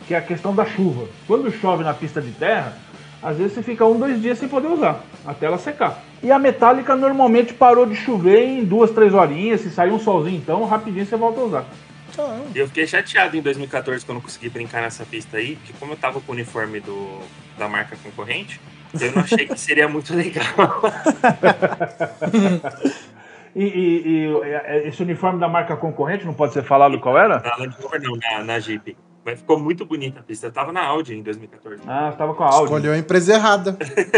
que 0.07 0.13
é 0.13 0.17
a 0.17 0.21
questão 0.21 0.53
da 0.53 0.65
chuva. 0.65 1.07
Quando 1.27 1.51
chove 1.51 1.83
na 1.83 1.93
pista 1.93 2.21
de 2.21 2.31
terra, 2.31 2.77
às 3.21 3.37
vezes 3.37 3.53
você 3.53 3.63
fica 3.63 3.85
um, 3.85 3.97
dois 3.97 4.21
dias 4.21 4.37
sem 4.37 4.49
poder 4.49 4.67
usar, 4.67 5.01
até 5.25 5.45
ela 5.45 5.57
secar. 5.57 6.03
E 6.21 6.31
a 6.31 6.37
metálica 6.37 6.95
normalmente 6.95 7.53
parou 7.53 7.85
de 7.85 7.95
chover 7.95 8.43
em 8.43 8.65
duas, 8.65 8.91
três 8.91 9.13
horinhas, 9.13 9.61
se 9.61 9.69
sair 9.69 9.91
um 9.91 9.99
solzinho 9.99 10.37
então, 10.37 10.65
rapidinho 10.65 11.05
você 11.05 11.15
volta 11.15 11.39
a 11.39 11.43
usar. 11.43 11.65
Então, 12.11 12.45
eu 12.53 12.67
fiquei 12.67 12.85
chateado 12.85 13.35
em 13.35 13.41
2014 13.41 14.05
que 14.05 14.11
eu 14.11 14.13
não 14.13 14.21
consegui 14.21 14.49
brincar 14.49 14.81
nessa 14.81 15.05
pista 15.05 15.37
aí, 15.37 15.55
porque 15.55 15.73
como 15.79 15.93
eu 15.93 15.97
tava 15.97 16.21
com 16.21 16.31
o 16.31 16.35
uniforme 16.35 16.79
do, 16.79 17.19
da 17.57 17.67
marca 17.67 17.97
concorrente, 18.03 18.61
eu 18.99 19.11
não 19.13 19.23
achei 19.23 19.47
que 19.47 19.59
seria 19.59 19.87
muito 19.87 20.13
legal. 20.13 20.43
E, 23.55 23.63
e- 23.63 24.27
e, 24.27 24.87
esse 24.87 25.01
uniforme 25.03 25.39
da 25.39 25.47
marca 25.47 25.75
concorrente, 25.75 26.25
não 26.25 26.33
pode 26.33 26.53
ser 26.53 26.63
falado 26.63 26.99
qual 26.99 27.17
era? 27.17 27.39
na 27.39 27.55
Land 27.57 27.75
Rover 27.81 28.01
não, 28.01 28.15
na, 28.15 28.43
na 28.43 28.59
Jeep. 28.59 28.97
Mas 29.25 29.39
ficou 29.39 29.57
muito 29.57 29.85
bonita 29.85 30.19
a 30.19 30.23
pista. 30.23 30.47
Eu 30.47 30.51
tava 30.51 30.73
na 30.73 30.83
Audi 30.83 31.15
em 31.15 31.21
2014. 31.23 31.81
Ah, 31.87 32.09
estava 32.11 32.33
com 32.33 32.43
a 32.43 32.47
Audi. 32.47 32.63
escolheu 32.65 32.91
a 32.91 32.97
empresa 32.97 33.33
errada. 33.35 33.77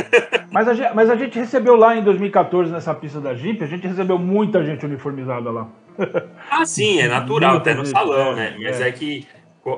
Mas 0.51 0.67
a, 0.69 0.73
gente, 0.73 0.93
mas 0.95 1.09
a 1.09 1.17
gente 1.17 1.37
recebeu 1.37 1.75
lá 1.75 1.97
em 1.97 2.01
2014, 2.01 2.71
nessa 2.71 2.93
pista 2.95 3.19
da 3.19 3.33
Jeep, 3.35 3.61
a 3.61 3.67
gente 3.67 3.85
recebeu 3.85 4.17
muita 4.17 4.63
gente 4.63 4.85
uniformizada 4.85 5.51
lá. 5.51 5.67
Ah, 6.49 6.65
sim, 6.65 6.99
é 7.01 7.07
natural, 7.09 7.57
até 7.57 7.73
no 7.73 7.83
gente, 7.83 7.91
salão, 7.93 8.31
é, 8.31 8.35
né? 8.35 8.57
Mas 8.61 8.79
é. 8.79 8.87
é, 8.87 8.91
que 8.93 9.27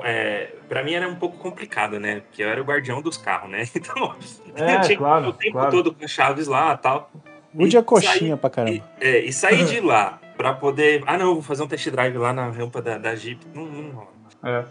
é, 0.04 0.50
pra 0.68 0.84
mim 0.84 0.92
era 0.92 1.08
um 1.08 1.16
pouco 1.16 1.36
complicado, 1.38 1.98
né? 1.98 2.20
Porque 2.20 2.42
eu 2.44 2.48
era 2.48 2.60
o 2.60 2.64
guardião 2.64 3.02
dos 3.02 3.16
carros, 3.16 3.50
né? 3.50 3.64
Então 3.74 4.14
É, 4.54 4.76
eu 4.76 4.80
tinha 4.82 4.98
claro, 4.98 5.28
o 5.28 5.32
tempo 5.32 5.52
claro. 5.54 5.70
todo 5.72 5.92
com 5.92 6.04
as 6.04 6.10
chaves 6.12 6.46
lá 6.46 6.74
e 6.74 6.76
tal. 6.78 7.10
E 7.58 7.76
a 7.76 7.82
coxinha 7.82 8.12
sair- 8.30 8.36
pra 8.36 8.50
caramba. 8.50 8.76
E, 8.76 8.82
é, 9.00 9.18
e 9.20 9.32
sair 9.32 9.64
de 9.64 9.80
lá 9.80 10.20
pra 10.36 10.52
poder. 10.54 11.02
Ah, 11.06 11.18
não, 11.18 11.34
vou 11.34 11.42
fazer 11.42 11.62
um 11.62 11.66
test 11.66 11.88
drive 11.90 12.16
lá 12.16 12.32
na 12.32 12.48
rampa 12.50 12.80
da, 12.80 12.98
da 12.98 13.14
Jeep. 13.14 13.40
Não, 13.54 13.64
não 13.66 13.90
rola. 13.90 14.18
É. 14.44 14.64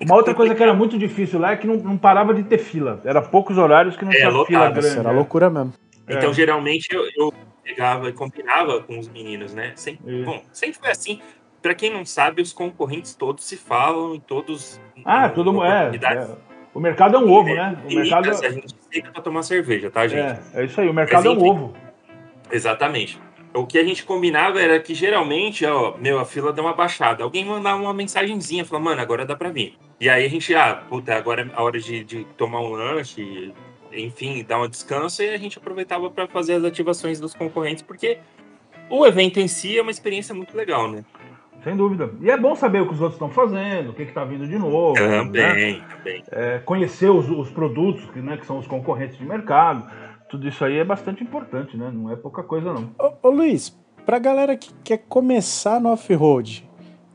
Uma 0.00 0.16
outra 0.16 0.34
coisa 0.34 0.52
que 0.54 0.62
era 0.62 0.74
muito 0.74 0.98
difícil 0.98 1.38
lá 1.38 1.52
é 1.52 1.56
que 1.56 1.66
não, 1.66 1.76
não 1.76 1.96
parava 1.96 2.34
de 2.34 2.42
ter 2.42 2.58
fila. 2.58 3.00
Era 3.04 3.22
poucos 3.22 3.56
horários 3.56 3.96
que 3.96 4.04
não 4.04 4.10
É, 4.12 4.16
tinha 4.16 4.28
lotado, 4.30 4.46
fila 4.46 4.64
isso 4.64 4.72
grande. 4.72 4.88
Isso 4.88 4.98
era 4.98 5.10
é. 5.10 5.12
loucura 5.12 5.48
mesmo. 5.50 5.72
Então, 6.08 6.30
É. 6.30 6.32
geralmente, 6.34 6.88
eu, 6.92 7.04
eu 7.16 7.32
pegava 7.62 8.08
e 8.08 8.12
combinava 8.12 8.80
com 8.82 8.98
os 8.98 9.06
meninos, 9.08 9.54
né? 9.54 9.72
Sempre, 9.76 10.24
bom, 10.24 10.42
sempre 10.52 10.80
foi 10.80 10.90
assim. 10.90 11.20
Pra 11.62 11.72
quem 11.76 11.92
não 11.92 12.04
sabe, 12.04 12.42
os 12.42 12.52
concorrentes 12.52 13.14
todos 13.14 13.44
se 13.44 13.56
falam 13.56 14.16
e 14.16 14.20
todos. 14.20 14.80
Ah, 15.04 15.28
todo 15.28 15.52
mundo. 15.52 15.66
É, 15.66 15.92
é. 15.94 16.28
O 16.74 16.80
mercado 16.80 17.16
é 17.16 17.20
um 17.20 17.30
ovo, 17.30 17.54
né? 17.54 17.76
O 17.88 17.94
mercado 17.94 18.28
A 18.30 18.50
gente 18.50 18.74
senta 18.90 19.10
pra 19.12 19.22
tomar 19.22 19.44
cerveja, 19.44 19.88
tá, 19.88 20.08
gente? 20.08 20.40
é, 20.54 20.62
é 20.62 20.64
isso 20.64 20.80
aí, 20.80 20.88
o 20.88 20.92
mercado 20.94 21.28
é 21.28 21.30
um 21.30 21.34
enfim. 21.34 21.48
ovo. 21.50 21.74
Exatamente. 22.52 23.18
O 23.54 23.66
que 23.66 23.78
a 23.78 23.84
gente 23.84 24.04
combinava 24.04 24.60
era 24.60 24.78
que 24.78 24.94
geralmente, 24.94 25.64
ó, 25.66 25.96
meu, 25.98 26.18
a 26.18 26.24
fila 26.24 26.52
deu 26.52 26.64
uma 26.64 26.74
baixada. 26.74 27.24
Alguém 27.24 27.44
mandava 27.44 27.82
uma 27.82 27.92
mensagenzinha, 27.92 28.64
falava, 28.64 28.84
mano, 28.84 29.00
agora 29.00 29.26
dá 29.26 29.34
pra 29.34 29.50
vir. 29.50 29.76
E 29.98 30.08
aí 30.08 30.24
a 30.24 30.28
gente, 30.28 30.54
ah, 30.54 30.82
puta, 30.88 31.14
agora 31.14 31.42
é 31.42 31.50
a 31.54 31.62
hora 31.62 31.78
de, 31.78 32.04
de 32.04 32.24
tomar 32.36 32.60
um 32.60 32.70
lanche, 32.70 33.52
enfim, 33.92 34.44
dar 34.46 34.60
um 34.60 34.68
descanso, 34.68 35.22
e 35.22 35.30
a 35.30 35.38
gente 35.38 35.58
aproveitava 35.58 36.10
pra 36.10 36.26
fazer 36.26 36.54
as 36.54 36.64
ativações 36.64 37.20
dos 37.20 37.34
concorrentes, 37.34 37.82
porque 37.82 38.18
o 38.88 39.06
evento 39.06 39.38
em 39.38 39.48
si 39.48 39.78
é 39.78 39.82
uma 39.82 39.90
experiência 39.90 40.34
muito 40.34 40.56
legal, 40.56 40.90
né? 40.90 41.04
sem 41.62 41.76
dúvida. 41.76 42.10
E 42.20 42.30
é 42.30 42.36
bom 42.36 42.54
saber 42.54 42.80
o 42.80 42.86
que 42.86 42.94
os 42.94 43.00
outros 43.00 43.14
estão 43.14 43.30
fazendo, 43.30 43.90
o 43.90 43.92
que 43.94 44.02
está 44.02 44.24
vindo 44.24 44.46
de 44.46 44.58
novo. 44.58 44.94
Também, 44.94 45.78
né? 45.78 45.84
também. 45.96 46.24
É, 46.32 46.58
conhecer 46.58 47.08
os, 47.08 47.28
os 47.28 47.50
produtos 47.50 48.04
que, 48.10 48.20
né, 48.20 48.36
que 48.36 48.46
são 48.46 48.58
os 48.58 48.66
concorrentes 48.66 49.16
de 49.16 49.24
mercado. 49.24 49.88
Tudo 50.32 50.48
isso 50.48 50.64
aí 50.64 50.78
é 50.78 50.84
bastante 50.84 51.22
importante, 51.22 51.76
né? 51.76 51.90
Não 51.92 52.10
é 52.10 52.16
pouca 52.16 52.42
coisa, 52.42 52.72
não. 52.72 52.88
Ô, 52.98 53.28
ô 53.28 53.30
Luiz, 53.30 53.78
pra 54.06 54.18
galera 54.18 54.56
que 54.56 54.72
quer 54.82 55.04
começar 55.06 55.78
no 55.78 55.90
off-road, 55.90 56.66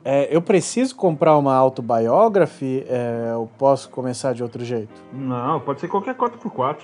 é, 0.05 0.27
eu 0.29 0.39
preciso 0.39 0.95
comprar 0.95 1.35
uma 1.35 1.55
autobiography? 1.55 2.85
É, 2.87 3.31
eu 3.31 3.49
posso 3.57 3.89
começar 3.89 4.33
de 4.33 4.43
outro 4.43 4.63
jeito? 4.63 4.93
Não, 5.11 5.59
pode 5.61 5.81
ser 5.81 5.87
qualquer 5.87 6.13
4x4. 6.13 6.83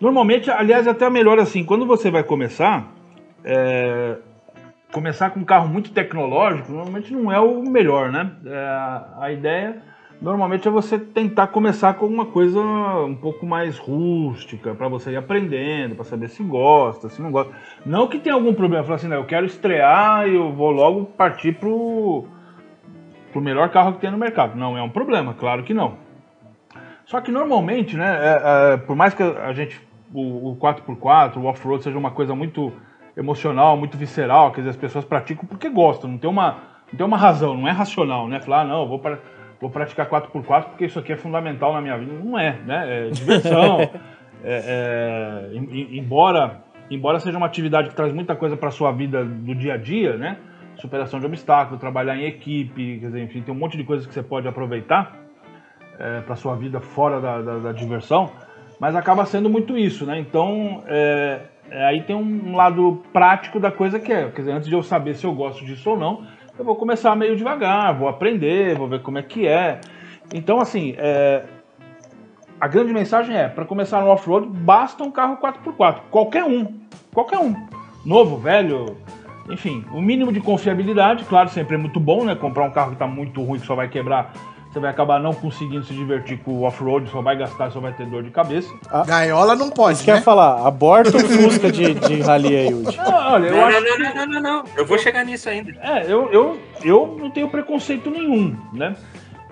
Normalmente, 0.00 0.50
aliás, 0.50 0.86
é 0.86 0.90
até 0.92 1.10
melhor 1.10 1.38
assim, 1.38 1.62
quando 1.62 1.84
você 1.84 2.10
vai 2.10 2.24
começar, 2.24 2.90
é, 3.44 4.16
começar 4.90 5.28
com 5.28 5.40
um 5.40 5.44
carro 5.44 5.68
muito 5.68 5.92
tecnológico, 5.92 6.72
normalmente 6.72 7.12
não 7.12 7.30
é 7.30 7.38
o 7.38 7.62
melhor, 7.64 8.10
né? 8.10 8.32
É, 8.46 8.66
a 9.18 9.30
ideia 9.30 9.89
normalmente 10.20 10.68
é 10.68 10.70
você 10.70 10.98
tentar 10.98 11.46
começar 11.48 11.94
com 11.94 12.06
uma 12.06 12.26
coisa 12.26 12.60
um 12.60 13.14
pouco 13.14 13.46
mais 13.46 13.78
rústica, 13.78 14.74
para 14.74 14.88
você 14.88 15.12
ir 15.12 15.16
aprendendo, 15.16 15.94
para 15.94 16.04
saber 16.04 16.28
se 16.28 16.42
gosta, 16.42 17.08
se 17.08 17.22
não 17.22 17.30
gosta. 17.30 17.52
Não 17.86 18.06
que 18.06 18.18
tenha 18.18 18.34
algum 18.34 18.52
problema, 18.52 18.84
falar 18.84 18.96
assim, 18.96 19.08
não, 19.08 19.16
eu 19.16 19.24
quero 19.24 19.46
estrear 19.46 20.28
e 20.28 20.34
eu 20.34 20.52
vou 20.52 20.70
logo 20.70 21.06
partir 21.06 21.52
pro 21.52 22.24
pro 23.32 23.40
melhor 23.40 23.68
carro 23.70 23.92
que 23.92 24.00
tem 24.00 24.10
no 24.10 24.18
mercado. 24.18 24.56
Não 24.56 24.76
é 24.76 24.82
um 24.82 24.90
problema, 24.90 25.34
claro 25.34 25.62
que 25.62 25.72
não. 25.72 25.94
Só 27.06 27.20
que 27.20 27.30
normalmente, 27.30 27.96
né, 27.96 28.06
é, 28.06 28.74
é, 28.74 28.76
por 28.76 28.94
mais 28.94 29.14
que 29.14 29.22
a 29.22 29.52
gente, 29.52 29.80
o, 30.12 30.50
o 30.50 30.56
4x4, 30.56 31.36
o 31.36 31.44
off-road 31.44 31.82
seja 31.82 31.98
uma 31.98 32.10
coisa 32.10 32.34
muito 32.34 32.72
emocional, 33.16 33.76
muito 33.76 33.96
visceral, 33.96 34.52
quer 34.52 34.60
dizer, 34.60 34.70
as 34.70 34.76
pessoas 34.76 35.04
praticam 35.04 35.44
porque 35.46 35.68
gostam, 35.68 36.10
não 36.10 36.18
tem 36.18 36.30
uma, 36.30 36.58
não 36.92 36.96
tem 36.96 37.06
uma 37.06 37.16
razão, 37.16 37.56
não 37.56 37.68
é 37.68 37.72
racional, 37.72 38.28
né? 38.28 38.40
Falar, 38.40 38.60
ah, 38.62 38.64
não, 38.64 38.86
vou, 38.86 38.98
pra, 38.98 39.18
vou 39.60 39.70
praticar 39.70 40.08
4x4 40.08 40.64
porque 40.70 40.86
isso 40.86 40.98
aqui 40.98 41.12
é 41.12 41.16
fundamental 41.16 41.72
na 41.72 41.80
minha 41.80 41.98
vida. 41.98 42.12
Não 42.12 42.38
é, 42.38 42.58
né? 42.64 43.06
É 43.06 43.10
diversão. 43.10 43.80
é, 44.42 45.50
é, 45.52 45.56
embora, 45.92 46.62
embora 46.90 47.18
seja 47.20 47.36
uma 47.36 47.46
atividade 47.46 47.90
que 47.90 47.94
traz 47.94 48.12
muita 48.12 48.34
coisa 48.34 48.56
para 48.56 48.70
sua 48.70 48.92
vida 48.92 49.24
do 49.24 49.54
dia 49.54 49.74
a 49.74 49.76
dia, 49.76 50.16
né? 50.16 50.38
superação 50.80 51.20
de 51.20 51.26
obstáculos, 51.26 51.80
trabalhar 51.80 52.16
em 52.16 52.24
equipe, 52.24 52.98
quer 52.98 53.06
dizer, 53.06 53.22
enfim, 53.22 53.42
tem 53.42 53.54
um 53.54 53.58
monte 53.58 53.76
de 53.76 53.84
coisas 53.84 54.06
que 54.06 54.14
você 54.14 54.22
pode 54.22 54.48
aproveitar 54.48 55.14
é, 55.98 56.20
para 56.22 56.34
sua 56.34 56.56
vida 56.56 56.80
fora 56.80 57.20
da, 57.20 57.42
da, 57.42 57.58
da, 57.58 57.72
diversão, 57.72 58.30
mas 58.80 58.96
acaba 58.96 59.24
sendo 59.26 59.50
muito 59.50 59.76
isso, 59.76 60.06
né? 60.06 60.18
Então, 60.18 60.82
é, 60.86 61.40
é, 61.70 61.84
aí 61.84 62.02
tem 62.02 62.16
um 62.16 62.56
lado 62.56 63.02
prático 63.12 63.60
da 63.60 63.70
coisa 63.70 64.00
que 64.00 64.12
é, 64.12 64.30
quer 64.30 64.40
dizer, 64.40 64.52
antes 64.52 64.68
de 64.68 64.74
eu 64.74 64.82
saber 64.82 65.14
se 65.14 65.26
eu 65.26 65.34
gosto 65.34 65.64
disso 65.64 65.90
ou 65.90 65.98
não, 65.98 66.26
eu 66.60 66.64
vou 66.64 66.76
começar 66.76 67.16
meio 67.16 67.34
devagar, 67.34 67.98
vou 67.98 68.06
aprender, 68.06 68.76
vou 68.76 68.86
ver 68.86 69.00
como 69.00 69.16
é 69.16 69.22
que 69.22 69.48
é. 69.48 69.80
Então, 70.32 70.60
assim, 70.60 70.94
é, 70.98 71.42
a 72.60 72.68
grande 72.68 72.92
mensagem 72.92 73.34
é, 73.34 73.48
para 73.48 73.64
começar 73.64 74.02
no 74.02 74.08
off-road, 74.08 74.46
basta 74.46 75.02
um 75.02 75.10
carro 75.10 75.38
4x4, 75.38 76.00
qualquer 76.10 76.44
um, 76.44 76.66
qualquer 77.14 77.38
um, 77.38 77.56
novo, 78.04 78.36
velho, 78.36 78.98
enfim, 79.48 79.82
o 79.90 80.02
mínimo 80.02 80.30
de 80.30 80.38
confiabilidade, 80.38 81.24
claro, 81.24 81.48
sempre 81.48 81.76
é 81.76 81.78
muito 81.78 81.98
bom, 81.98 82.26
né? 82.26 82.34
Comprar 82.34 82.64
um 82.64 82.70
carro 82.70 82.88
que 82.88 82.96
está 82.96 83.06
muito 83.06 83.42
ruim, 83.42 83.58
que 83.58 83.66
só 83.66 83.74
vai 83.74 83.88
quebrar, 83.88 84.34
você 84.70 84.78
vai 84.78 84.90
acabar 84.90 85.18
não 85.18 85.34
conseguindo 85.34 85.84
se 85.84 85.92
divertir 85.92 86.38
com 86.38 86.52
o 86.52 86.62
off-road, 86.62 87.10
só 87.10 87.20
vai 87.20 87.36
gastar, 87.36 87.72
só 87.72 87.80
vai 87.80 87.92
ter 87.92 88.06
dor 88.06 88.22
de 88.22 88.30
cabeça. 88.30 88.72
A... 88.88 89.04
Gaiola 89.04 89.56
não 89.56 89.68
pode, 89.68 89.98
Isso 89.98 90.08
né? 90.08 90.14
quer 90.14 90.22
falar, 90.22 90.64
aborta 90.64 91.16
o 91.16 91.20
Fusca 91.20 91.72
de, 91.72 91.94
de 91.94 92.20
rally 92.20 92.56
aí, 92.56 92.68
Yudi. 92.68 92.96
Não, 92.96 93.32
olha, 93.32 93.46
eu 93.48 93.56
não, 93.56 93.64
acho 93.64 93.80
não, 93.80 93.98
não, 93.98 94.14
não, 94.14 94.26
não, 94.26 94.40
não, 94.40 94.64
eu 94.76 94.86
vou 94.86 94.96
chegar 94.96 95.24
nisso 95.24 95.48
ainda. 95.48 95.72
É, 95.82 96.04
eu, 96.04 96.30
eu, 96.30 96.58
eu 96.84 97.16
não 97.18 97.30
tenho 97.30 97.48
preconceito 97.48 98.10
nenhum, 98.10 98.56
né? 98.72 98.94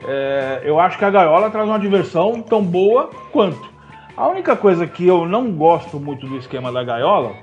É, 0.07 0.63
eu 0.65 0.79
acho 0.79 0.97
que 0.97 1.05
a 1.05 1.11
gaiola 1.11 1.51
traz 1.51 1.69
uma 1.69 1.81
diversão 1.81 2.41
tão 2.41 2.63
boa 2.63 3.11
quanto. 3.33 3.69
A 4.17 4.29
única 4.29 4.55
coisa 4.55 4.87
que 4.87 5.05
eu 5.05 5.27
não 5.27 5.51
gosto 5.51 5.99
muito 5.99 6.29
do 6.29 6.37
esquema 6.37 6.71
da 6.71 6.85
gaiola 6.85 7.35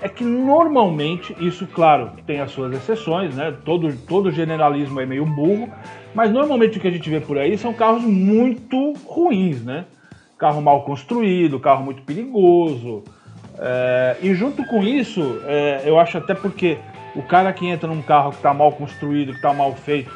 é 0.00 0.08
que 0.08 0.22
normalmente, 0.22 1.34
isso 1.40 1.66
claro, 1.66 2.12
tem 2.24 2.40
as 2.40 2.52
suas 2.52 2.72
exceções, 2.72 3.34
né? 3.34 3.52
Todo, 3.64 3.92
todo 4.06 4.30
generalismo 4.30 5.00
é 5.00 5.06
meio 5.06 5.24
burro, 5.24 5.68
mas 6.14 6.30
normalmente 6.30 6.78
o 6.78 6.80
que 6.80 6.88
a 6.88 6.90
gente 6.90 7.08
vê 7.08 7.20
por 7.20 7.38
aí 7.38 7.56
são 7.56 7.72
carros 7.72 8.02
muito 8.02 8.94
ruins, 9.04 9.62
né? 9.62 9.84
Carro 10.38 10.60
mal 10.62 10.82
construído, 10.82 11.58
carro 11.58 11.84
muito 11.84 12.02
perigoso. 12.02 13.04
É, 13.58 14.16
e 14.22 14.34
junto 14.34 14.64
com 14.66 14.82
isso, 14.82 15.40
é, 15.46 15.82
eu 15.84 15.98
acho 15.98 16.16
até 16.18 16.34
porque 16.34 16.78
o 17.14 17.22
cara 17.22 17.52
que 17.52 17.66
entra 17.66 17.88
num 17.88 18.02
carro 18.02 18.30
que 18.30 18.36
está 18.36 18.54
mal 18.54 18.72
construído, 18.72 19.32
que 19.32 19.38
está 19.38 19.52
mal 19.52 19.74
feito, 19.74 20.10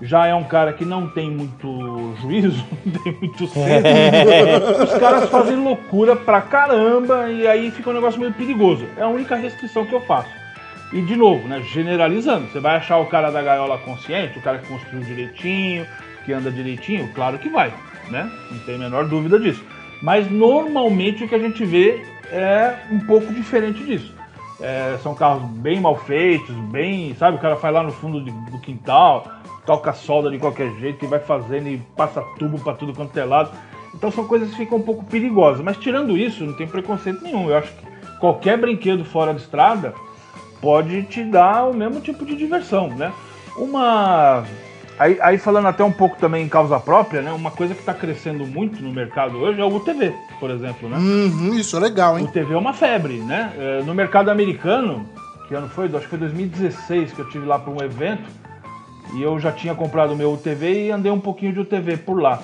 já 0.00 0.26
é 0.26 0.34
um 0.34 0.44
cara 0.44 0.72
que 0.72 0.84
não 0.84 1.08
tem 1.08 1.30
muito 1.30 2.14
juízo, 2.20 2.64
não 2.84 2.92
tem 2.92 3.12
muito 3.12 3.46
senso. 3.46 4.82
Os 4.84 4.94
caras 4.98 5.28
fazem 5.28 5.56
loucura 5.56 6.16
pra 6.16 6.40
caramba 6.40 7.28
e 7.30 7.46
aí 7.46 7.70
fica 7.70 7.90
um 7.90 7.94
negócio 7.94 8.20
meio 8.20 8.32
perigoso. 8.32 8.86
É 8.96 9.02
a 9.02 9.08
única 9.08 9.36
restrição 9.36 9.84
que 9.84 9.94
eu 9.94 10.00
faço. 10.00 10.45
E 10.92 11.02
de 11.02 11.16
novo, 11.16 11.48
né, 11.48 11.60
generalizando, 11.62 12.46
você 12.46 12.60
vai 12.60 12.76
achar 12.76 12.98
o 12.98 13.06
cara 13.06 13.30
da 13.30 13.42
gaiola 13.42 13.78
consciente, 13.78 14.38
o 14.38 14.42
cara 14.42 14.58
que 14.58 14.68
construiu 14.68 15.02
direitinho, 15.02 15.86
que 16.24 16.32
anda 16.32 16.50
direitinho? 16.50 17.12
Claro 17.12 17.38
que 17.38 17.48
vai, 17.48 17.72
né? 18.08 18.30
Não 18.50 18.58
tem 18.60 18.76
a 18.76 18.78
menor 18.78 19.06
dúvida 19.06 19.38
disso. 19.38 19.64
Mas 20.02 20.30
normalmente 20.30 21.24
o 21.24 21.28
que 21.28 21.34
a 21.34 21.38
gente 21.38 21.64
vê 21.64 22.02
é 22.30 22.76
um 22.90 23.00
pouco 23.00 23.32
diferente 23.32 23.82
disso. 23.84 24.14
É, 24.60 24.96
são 25.02 25.14
carros 25.14 25.42
bem 25.50 25.80
mal 25.80 25.96
feitos, 25.96 26.54
bem, 26.70 27.14
sabe, 27.14 27.36
o 27.36 27.40
cara 27.40 27.56
faz 27.56 27.74
lá 27.74 27.82
no 27.82 27.92
fundo 27.92 28.20
do 28.20 28.58
quintal, 28.60 29.30
toca 29.66 29.92
solda 29.92 30.30
de 30.30 30.38
qualquer 30.38 30.70
jeito 30.78 31.04
e 31.04 31.08
vai 31.08 31.18
fazendo 31.18 31.68
e 31.68 31.78
passa 31.96 32.22
tubo 32.38 32.58
para 32.58 32.74
tudo 32.74 32.94
quanto 32.94 33.16
é 33.18 33.24
lado. 33.24 33.50
Então 33.94 34.10
são 34.10 34.26
coisas 34.26 34.50
que 34.50 34.56
ficam 34.56 34.78
um 34.78 34.82
pouco 34.82 35.04
perigosas. 35.04 35.62
Mas 35.62 35.76
tirando 35.76 36.16
isso, 36.16 36.44
não 36.44 36.52
tem 36.54 36.66
preconceito 36.66 37.22
nenhum. 37.22 37.50
Eu 37.50 37.58
acho 37.58 37.72
que 37.72 37.86
qualquer 38.18 38.58
brinquedo 38.58 39.04
fora 39.04 39.34
de 39.34 39.40
estrada 39.40 39.94
pode 40.60 41.02
te 41.04 41.24
dar 41.24 41.64
o 41.64 41.74
mesmo 41.74 42.00
tipo 42.00 42.24
de 42.24 42.36
diversão, 42.36 42.88
né? 42.88 43.12
Uma. 43.56 44.44
Aí, 44.98 45.18
aí 45.20 45.38
falando 45.38 45.68
até 45.68 45.84
um 45.84 45.92
pouco 45.92 46.16
também 46.16 46.44
em 46.44 46.48
causa 46.48 46.80
própria, 46.80 47.20
né? 47.20 47.30
Uma 47.32 47.50
coisa 47.50 47.74
que 47.74 47.80
está 47.80 47.92
crescendo 47.92 48.46
muito 48.46 48.82
no 48.82 48.90
mercado 48.90 49.36
hoje 49.36 49.60
é 49.60 49.64
o 49.64 49.74
UTV, 49.74 50.14
por 50.40 50.50
exemplo, 50.50 50.88
né? 50.88 50.96
Uhum, 50.96 51.54
isso 51.54 51.76
é 51.76 51.80
legal, 51.80 52.18
hein? 52.18 52.24
O 52.24 52.28
UTV 52.28 52.54
é 52.54 52.56
uma 52.56 52.72
febre, 52.72 53.18
né? 53.18 53.52
É, 53.58 53.82
no 53.82 53.94
mercado 53.94 54.30
americano, 54.30 55.06
que 55.48 55.54
ano 55.54 55.68
foi? 55.68 55.86
Acho 55.86 56.00
que 56.00 56.08
foi 56.08 56.18
2016 56.18 57.12
que 57.12 57.18
eu 57.18 57.28
tive 57.28 57.44
lá 57.44 57.58
para 57.58 57.72
um 57.72 57.82
evento 57.82 58.24
e 59.14 59.22
eu 59.22 59.38
já 59.38 59.52
tinha 59.52 59.74
comprado 59.74 60.12
o 60.12 60.16
meu 60.16 60.32
UTV 60.32 60.86
e 60.86 60.90
andei 60.90 61.12
um 61.12 61.20
pouquinho 61.20 61.52
de 61.52 61.60
UTV 61.60 61.98
por 61.98 62.20
lá. 62.20 62.40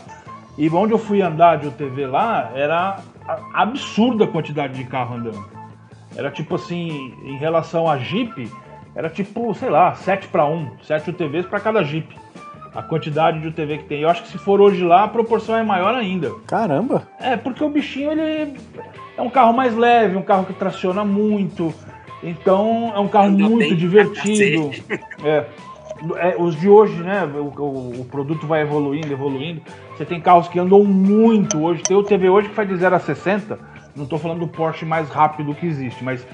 E 0.56 0.68
onde 0.68 0.92
eu 0.92 0.98
fui 0.98 1.22
andar 1.22 1.56
de 1.56 1.68
UTV 1.68 2.06
lá, 2.06 2.52
era 2.54 2.98
absurda 3.54 4.24
a 4.24 4.28
quantidade 4.28 4.74
de 4.74 4.84
carro 4.84 5.16
andando. 5.16 5.61
Era 6.16 6.30
tipo 6.30 6.54
assim, 6.54 7.14
em 7.24 7.36
relação 7.36 7.88
a 7.88 7.98
Jeep, 7.98 8.50
era 8.94 9.08
tipo, 9.08 9.54
sei 9.54 9.70
lá, 9.70 9.94
7 9.94 10.28
para 10.28 10.44
1, 10.46 10.78
7 10.82 11.10
UTVs 11.10 11.46
para 11.46 11.60
cada 11.60 11.82
Jeep. 11.82 12.14
A 12.74 12.82
quantidade 12.82 13.38
de 13.40 13.48
UTV 13.48 13.78
que 13.78 13.84
tem. 13.84 14.00
Eu 14.00 14.08
acho 14.08 14.22
que 14.22 14.28
se 14.28 14.38
for 14.38 14.58
hoje 14.58 14.82
lá, 14.82 15.04
a 15.04 15.08
proporção 15.08 15.56
é 15.56 15.62
maior 15.62 15.94
ainda. 15.94 16.30
Caramba! 16.46 17.06
É, 17.20 17.36
porque 17.36 17.62
o 17.62 17.68
bichinho 17.68 18.12
ele 18.12 18.58
é 19.14 19.20
um 19.20 19.28
carro 19.28 19.52
mais 19.52 19.76
leve, 19.76 20.16
um 20.16 20.22
carro 20.22 20.46
que 20.46 20.54
traciona 20.54 21.04
muito. 21.04 21.72
Então 22.22 22.90
é 22.94 22.98
um 22.98 23.08
carro 23.08 23.30
muito 23.30 23.76
divertido. 23.76 24.70
É 25.22 25.44
é, 26.16 26.34
os 26.38 26.58
de 26.58 26.68
hoje, 26.68 27.00
né? 27.02 27.24
O, 27.24 27.60
o, 27.60 28.00
o, 28.00 28.04
produto 28.06 28.46
vai 28.46 28.62
evoluindo, 28.62 29.12
evoluindo. 29.12 29.62
Você 29.96 30.04
tem 30.04 30.20
carros 30.20 30.48
que 30.48 30.58
andam 30.58 30.84
muito 30.84 31.62
hoje. 31.62 31.82
Tem 31.82 31.96
o 31.96 32.02
TV 32.02 32.28
hoje 32.28 32.48
que 32.48 32.54
faz 32.54 32.68
de 32.68 32.76
0 32.76 32.96
a 32.96 32.98
60. 32.98 33.58
Não 33.94 34.04
estou 34.04 34.18
falando 34.18 34.40
do 34.40 34.48
Porsche 34.48 34.84
mais 34.84 35.08
rápido 35.08 35.54
que 35.54 35.66
existe, 35.66 36.02
mas 36.02 36.26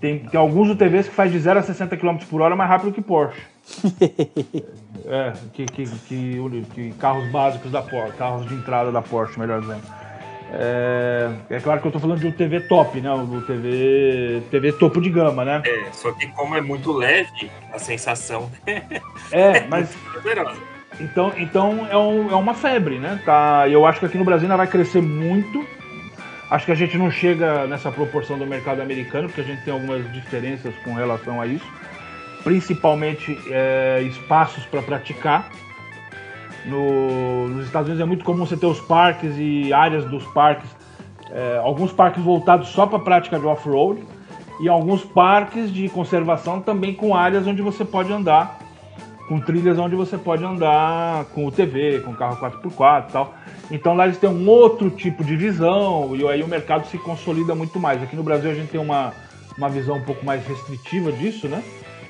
tem, 0.00 0.18
tem 0.18 0.38
alguns 0.40 0.68
UTVs 0.70 1.08
que 1.08 1.14
faz 1.14 1.30
de 1.30 1.38
0 1.38 1.60
a 1.60 1.62
60 1.62 1.96
km 1.96 2.16
por 2.28 2.40
hora 2.40 2.56
mais 2.56 2.68
rápido 2.68 2.92
que 2.92 3.00
Porsche. 3.00 3.40
é, 5.06 5.32
que, 5.52 5.66
que, 5.66 5.84
que, 5.84 6.64
que, 6.74 6.92
carros 6.98 7.30
básicos 7.30 7.70
da 7.70 7.82
Porsche, 7.82 8.16
carros 8.16 8.46
de 8.46 8.54
entrada 8.54 8.90
da 8.90 9.00
Porsche, 9.00 9.38
melhor 9.38 9.60
dizendo. 9.60 9.82
É, 10.54 11.30
é, 11.48 11.60
claro 11.60 11.80
que 11.80 11.86
eu 11.86 11.92
tô 11.92 11.98
falando 11.98 12.18
de 12.18 12.26
um 12.26 12.32
TV 12.32 12.60
top, 12.60 13.00
né? 13.00 13.10
O 13.10 13.40
TV, 13.42 14.42
TV 14.50 14.72
topo 14.72 15.00
de 15.00 15.08
gama, 15.08 15.44
né? 15.44 15.62
É, 15.64 15.92
só 15.92 16.12
que 16.12 16.26
como 16.28 16.54
é 16.54 16.60
muito 16.60 16.92
leve, 16.92 17.50
a 17.72 17.78
sensação 17.78 18.50
é, 19.32 19.66
mas 19.66 19.96
então, 21.00 21.32
então 21.38 21.88
é, 21.90 21.96
um, 21.96 22.30
é 22.30 22.34
uma 22.34 22.54
febre, 22.54 22.98
né? 22.98 23.20
Tá, 23.24 23.66
eu 23.68 23.86
acho 23.86 23.98
que 23.98 24.06
aqui 24.06 24.18
no 24.18 24.24
Brasil 24.24 24.44
ainda 24.44 24.56
vai 24.56 24.66
crescer 24.66 25.00
muito. 25.00 25.64
Acho 26.52 26.66
que 26.66 26.72
a 26.72 26.74
gente 26.74 26.98
não 26.98 27.10
chega 27.10 27.66
nessa 27.66 27.90
proporção 27.90 28.38
do 28.38 28.44
mercado 28.44 28.82
americano, 28.82 29.26
porque 29.26 29.40
a 29.40 29.44
gente 29.44 29.64
tem 29.64 29.72
algumas 29.72 30.12
diferenças 30.12 30.74
com 30.84 30.92
relação 30.92 31.40
a 31.40 31.46
isso. 31.46 31.64
Principalmente 32.44 33.38
é, 33.48 34.02
espaços 34.02 34.62
para 34.66 34.82
praticar. 34.82 35.48
No, 36.66 37.48
nos 37.48 37.64
Estados 37.64 37.88
Unidos 37.88 38.02
é 38.02 38.06
muito 38.06 38.22
comum 38.22 38.44
você 38.44 38.54
ter 38.54 38.66
os 38.66 38.82
parques 38.82 39.32
e 39.38 39.72
áreas 39.72 40.04
dos 40.04 40.24
parques, 40.26 40.68
é, 41.30 41.56
alguns 41.56 41.90
parques 41.90 42.22
voltados 42.22 42.68
só 42.68 42.86
para 42.86 42.98
prática 42.98 43.38
de 43.38 43.46
off-road 43.46 44.02
e 44.60 44.68
alguns 44.68 45.02
parques 45.02 45.72
de 45.72 45.88
conservação 45.88 46.60
também 46.60 46.92
com 46.92 47.16
áreas 47.16 47.46
onde 47.46 47.62
você 47.62 47.82
pode 47.82 48.12
andar 48.12 48.58
com 49.26 49.40
trilhas 49.40 49.78
onde 49.78 49.96
você 49.96 50.18
pode 50.18 50.44
andar 50.44 51.24
com 51.26 51.46
o 51.46 51.50
TV, 51.50 52.00
com 52.00 52.12
carro 52.14 52.36
4x4 52.36 53.08
e 53.08 53.12
tal. 53.12 53.34
Então 53.72 53.94
lá 53.94 54.04
eles 54.04 54.18
têm 54.18 54.28
um 54.28 54.46
outro 54.48 54.90
tipo 54.90 55.24
de 55.24 55.34
visão 55.34 56.14
e 56.14 56.28
aí 56.28 56.42
o 56.42 56.46
mercado 56.46 56.86
se 56.88 56.98
consolida 56.98 57.54
muito 57.54 57.80
mais. 57.80 58.02
Aqui 58.02 58.14
no 58.14 58.22
Brasil 58.22 58.50
a 58.50 58.54
gente 58.54 58.68
tem 58.68 58.80
uma, 58.80 59.14
uma 59.56 59.68
visão 59.70 59.96
um 59.96 60.04
pouco 60.04 60.24
mais 60.26 60.46
restritiva 60.46 61.10
disso, 61.10 61.48
né? 61.48 61.64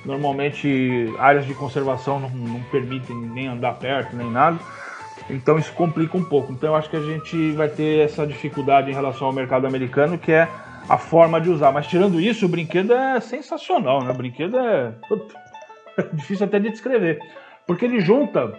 Normalmente 0.05 1.15
áreas 1.21 1.47
de 1.47 1.55
conservação 1.55 2.19
não, 2.19 2.29
não 2.31 2.61
permitem 2.65 3.17
nem 3.17 3.47
andar 3.47 3.75
perto, 3.75 4.17
nem 4.17 4.29
nada. 4.29 4.59
Então 5.31 5.57
isso 5.57 5.73
complica 5.73 6.17
um 6.17 6.25
pouco. 6.25 6.53
Então 6.53 6.71
eu 6.71 6.75
acho 6.75 6.91
que 6.91 6.97
a 6.97 7.03
gente 7.03 7.53
vai 7.53 7.69
ter 7.69 8.07
essa 8.07 8.27
dificuldade 8.27 8.91
em 8.91 8.95
relação 8.95 9.29
ao 9.29 9.33
mercado 9.33 9.65
americano, 9.65 10.19
que 10.19 10.33
é 10.33 10.49
a 10.89 10.99
forma 10.99 11.41
de 11.41 11.49
usar. 11.49 11.71
Mas 11.71 11.87
tirando 11.87 12.21
isso, 12.21 12.45
o 12.45 12.49
brinquedo 12.49 12.93
é 12.93 13.21
sensacional, 13.21 14.03
né? 14.03 14.11
O 14.11 14.15
brinquedo 14.15 14.59
é 14.59 14.93
difícil 16.13 16.45
até 16.45 16.59
de 16.59 16.71
descrever. 16.71 17.21
Porque 17.69 17.85
ele 17.85 18.01
junta, 18.01 18.53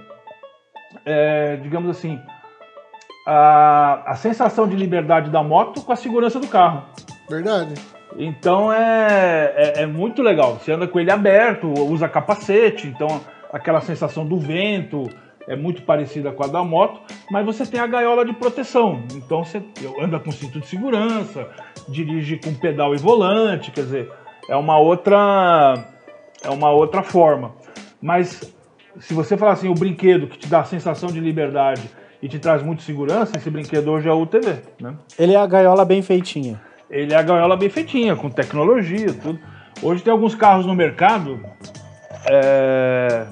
é, 1.06 1.58
digamos 1.58 1.89
assim, 1.89 2.18
a, 3.26 4.11
a 4.11 4.15
sensação 4.15 4.67
de 4.67 4.76
liberdade 4.76 5.30
da 5.30 5.41
moto 5.41 5.82
com 5.82 5.91
a 5.91 5.95
segurança 5.95 6.39
do 6.39 6.47
carro. 6.47 6.84
Verdade. 7.30 7.76
Então 8.17 8.71
é, 8.71 9.53
é, 9.55 9.82
é, 9.84 9.86
muito 9.86 10.21
legal. 10.21 10.55
Você 10.55 10.71
anda 10.71 10.88
com 10.88 10.99
ele 10.99 11.11
aberto, 11.11 11.67
usa 11.67 12.07
capacete, 12.07 12.88
então 12.88 13.21
aquela 13.51 13.82
sensação 13.82 14.26
do 14.26 14.38
vento 14.38 15.09
é 15.47 15.55
muito 15.55 15.82
parecida 15.82 16.32
com 16.32 16.43
a 16.43 16.47
da 16.47 16.63
moto, 16.63 17.01
mas 17.30 17.45
você 17.45 17.65
tem 17.65 17.80
a 17.80 17.88
gaiola 17.88 18.24
de 18.26 18.34
proteção. 18.34 19.03
Então 19.13 19.43
você 19.43 19.63
anda 19.99 20.19
com 20.19 20.32
cinto 20.32 20.59
de 20.59 20.67
segurança, 20.67 21.49
dirige 21.88 22.38
com 22.38 22.53
pedal 22.53 22.93
e 22.93 22.97
volante, 22.97 23.71
quer 23.71 23.82
dizer, 23.82 24.11
é 24.49 24.55
uma 24.55 24.78
outra 24.78 25.86
é 26.43 26.49
uma 26.49 26.71
outra 26.71 27.01
forma. 27.01 27.55
Mas 28.01 28.53
se 28.99 29.13
você 29.13 29.36
falar 29.36 29.53
assim, 29.53 29.69
o 29.69 29.74
brinquedo 29.74 30.28
que 30.28 30.38
te 30.38 30.47
dá 30.47 30.59
a 30.59 30.65
sensação 30.65 31.09
de 31.09 31.19
liberdade 31.19 31.89
e 32.24 32.30
te 32.30 32.39
traz 32.39 32.63
muito 32.63 32.82
segurança, 32.84 33.38
esse 33.38 33.49
brinquedo 33.49 33.91
hoje 33.91 34.07
é 34.07 34.11
o 34.13 34.21
UTV, 34.21 34.55
né? 34.80 34.93
Ele 35.19 35.34
é 35.34 35.38
a 35.38 35.45
gaiola 35.45 35.84
bem 35.84 36.01
feitinha. 36.01 36.59
Ele 36.89 37.13
é 37.13 37.17
a 37.17 37.21
gaiola 37.21 37.57
bem 37.57 37.69
feitinha, 37.69 38.15
com 38.15 38.30
tecnologia, 38.30 39.13
tudo. 39.21 39.39
Hoje 39.82 40.01
tem 40.01 40.11
alguns 40.13 40.34
carros 40.34 40.65
no 40.65 40.74
mercado. 40.74 41.39
É... 42.30 43.26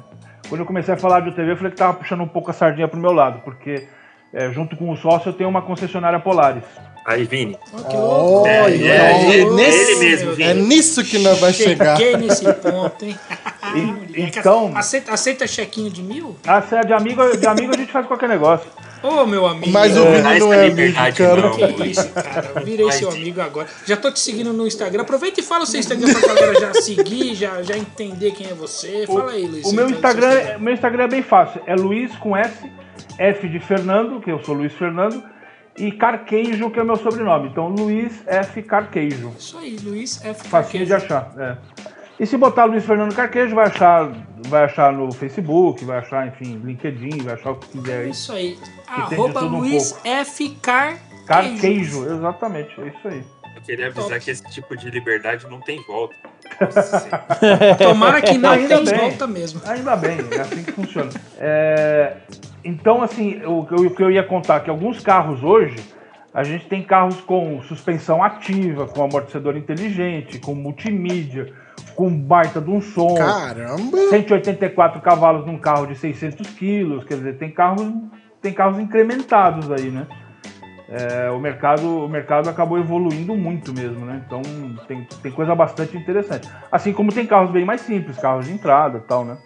Quando 0.49 0.61
eu 0.61 0.65
comecei 0.65 0.93
a 0.93 0.97
falar 0.97 1.21
de 1.21 1.29
UTV, 1.29 1.51
eu 1.51 1.55
falei 1.57 1.71
que 1.71 1.77
tava 1.77 1.93
puxando 1.93 2.21
um 2.21 2.27
pouco 2.27 2.51
a 2.51 2.53
sardinha 2.53 2.87
pro 2.87 2.99
meu 2.99 3.13
lado, 3.13 3.39
porque 3.45 3.87
é, 4.33 4.49
junto 4.51 4.75
com 4.75 4.89
o 4.91 4.97
sócio 4.97 5.29
eu 5.29 5.33
tenho 5.33 5.49
uma 5.49 5.61
concessionária 5.61 6.19
Polaris. 6.19 6.63
Aí, 7.05 7.23
Vini. 7.23 7.57
Ó, 7.73 7.77
que 7.83 7.95
louco. 7.95 8.41
Oh, 8.43 8.47
É, 8.47 8.69
é, 8.69 9.39
é, 9.41 9.49
nesse- 9.51 9.91
ele 9.91 9.99
mesmo, 9.99 10.31
Vini. 10.33 10.49
é 10.49 10.53
nisso 10.53 11.03
que 11.05 11.17
nós 11.19 11.39
vai 11.39 11.53
chegar. 11.53 11.95
Cheguei 11.97 12.17
nesse 12.17 12.43
ponto, 12.53 13.05
hein? 13.05 13.15
E- 13.77 13.81
Moleque, 13.81 14.39
então- 14.39 14.71
Aceita, 14.75 15.13
aceita 15.13 15.47
chequinho 15.47 15.89
de 15.89 16.01
mil? 16.01 16.35
Ah, 16.47 16.61
se 16.61 16.75
é 16.75 16.81
de 16.81 16.93
amigo, 16.93 17.37
de 17.37 17.47
amigo 17.47 17.73
a 17.73 17.77
gente 17.77 17.91
faz 17.91 18.05
qualquer 18.05 18.27
negócio. 18.29 18.69
Ô, 19.03 19.25
meu 19.25 19.47
amigo. 19.47 19.71
Mas 19.71 19.97
o 19.97 20.03
Vini 20.05 20.17
essa 20.17 20.39
não 20.39 20.53
é 20.53 20.67
amigo, 20.67 20.93
cara. 21.17 21.35
não. 21.41 21.51
Que 21.73 21.83
isso, 21.87 22.09
cara. 22.09 22.51
Eu 22.55 22.63
virei 22.65 22.91
seu 22.91 23.09
amigo 23.09 23.41
agora. 23.41 23.67
Já 23.85 23.97
tô 23.97 24.11
te 24.11 24.19
seguindo 24.19 24.53
no 24.53 24.67
Instagram. 24.67 25.01
Aproveita 25.01 25.39
e 25.39 25.43
fala 25.43 25.63
o 25.63 25.67
seu 25.67 25.79
Instagram 25.79 26.13
pra 26.13 26.33
galera 26.35 26.59
já 26.59 26.73
seguir, 26.81 27.33
já, 27.33 27.63
já 27.63 27.75
entender 27.75 28.31
quem 28.31 28.47
é 28.47 28.53
você. 28.53 29.05
Fala 29.07 29.31
aí, 29.31 29.47
Luiz. 29.47 29.65
O 29.65 29.73
meu 29.73 29.85
Então, 29.85 29.95
Instagram, 29.97 30.31
seu 30.31 30.39
é- 30.41 30.57
meu 30.59 30.73
Instagram 30.73 31.03
é 31.05 31.07
bem 31.07 31.23
fácil. 31.23 31.61
É 31.65 31.73
Luiz 31.75 32.15
com 32.17 32.37
S, 32.37 32.53
F 33.17 33.49
de 33.49 33.59
Fernando, 33.59 34.21
que 34.21 34.31
eu 34.31 34.37
sou 34.43 34.53
Luiz 34.53 34.73
Fernando, 34.73 35.23
e 35.77 35.91
Carqueijo, 35.91 36.69
que 36.69 36.77
é 36.79 36.83
o 36.83 36.85
meu 36.85 36.97
sobrenome. 36.97 37.49
Então, 37.49 37.69
Luiz 37.69 38.21
F 38.27 38.61
Carqueijo. 38.61 39.33
Isso 39.39 39.57
aí, 39.57 39.77
Luiz 39.83 40.23
F. 40.23 40.47
Facinho 40.47 40.85
de 40.85 40.91
Carquejo. 40.91 41.15
achar. 41.15 41.33
É. 41.39 41.57
E 42.21 42.25
se 42.27 42.37
botar 42.37 42.65
Luiz 42.65 42.85
Fernando 42.85 43.15
Carquejo, 43.15 43.55
vai 43.55 43.65
achar, 43.65 44.11
vai 44.47 44.65
achar 44.65 44.93
no 44.93 45.11
Facebook, 45.11 45.83
vai 45.83 45.97
achar, 45.97 46.27
enfim, 46.27 46.61
LinkedIn, 46.63 47.23
vai 47.23 47.33
achar 47.33 47.49
o 47.49 47.55
que 47.55 47.67
quiser 47.69 48.01
aí. 48.03 48.09
Isso 48.11 48.31
aí. 48.31 48.57
tem 49.09 49.17
Arroba 49.17 49.43
um 49.43 49.57
Luiz 49.57 49.91
pouco. 49.93 50.07
F. 50.07 50.49
Carquejo. 50.61 51.25
Carqueijo, 51.25 52.05
exatamente, 52.05 52.79
é 52.79 52.87
isso 52.89 53.07
aí. 53.07 53.23
Eu 53.55 53.61
queria 53.63 53.87
avisar 53.87 54.09
Top. 54.09 54.19
que 54.21 54.29
esse 54.31 54.43
tipo 54.51 54.77
de 54.77 54.89
liberdade 54.91 55.47
não 55.49 55.59
tem 55.61 55.81
volta. 55.87 56.15
Tomara 57.77 58.21
que 58.21 58.37
não 58.37 58.51
Ainda 58.51 58.77
tenha 58.83 58.91
bem. 58.97 59.09
volta 59.09 59.25
mesmo. 59.27 59.61
Ainda 59.65 59.95
bem, 59.95 60.17
é 60.31 60.39
assim 60.41 60.63
que 60.63 60.71
funciona. 60.73 61.09
É, 61.39 62.17
então, 62.63 63.01
assim, 63.01 63.41
o, 63.45 63.65
que 63.65 63.73
eu- 63.73 63.87
o 63.87 63.95
que 63.95 64.03
eu 64.03 64.11
ia 64.11 64.23
contar 64.23 64.57
é 64.57 64.59
que 64.61 64.69
alguns 64.69 64.99
carros 64.99 65.43
hoje, 65.43 65.77
a 66.33 66.43
gente 66.43 66.65
tem 66.67 66.83
carros 66.83 67.19
com 67.21 67.61
suspensão 67.63 68.23
ativa, 68.23 68.85
com 68.85 69.03
amortecedor 69.03 69.57
inteligente, 69.57 70.37
com 70.39 70.53
multimídia, 70.55 71.51
com 71.95 72.09
baita 72.09 72.59
de 72.61 72.69
um 72.69 72.81
som. 72.81 73.15
Caramba! 73.15 73.97
184 74.09 75.01
cavalos 75.01 75.45
num 75.45 75.57
carro 75.57 75.85
de 75.87 75.95
600 75.95 76.47
quilos, 76.51 77.03
quer 77.05 77.15
dizer, 77.15 77.37
tem 77.37 77.51
carros, 77.51 77.91
tem 78.41 78.53
carros 78.53 78.79
incrementados 78.79 79.71
aí, 79.71 79.89
né? 79.89 80.07
É, 80.93 81.31
o, 81.31 81.39
mercado, 81.39 81.87
o 82.03 82.09
mercado 82.09 82.49
acabou 82.49 82.77
evoluindo 82.77 83.33
muito 83.33 83.71
mesmo, 83.73 84.05
né? 84.05 84.21
Então 84.27 84.41
tem, 84.89 85.07
tem 85.23 85.31
coisa 85.31 85.55
bastante 85.55 85.95
interessante. 85.95 86.49
Assim 86.69 86.91
como 86.91 87.13
tem 87.13 87.25
carros 87.25 87.49
bem 87.49 87.63
mais 87.63 87.79
simples, 87.79 88.17
carros 88.17 88.45
de 88.45 88.51
entrada 88.51 88.97
e 88.97 89.01
tal, 89.07 89.23
né? 89.23 89.37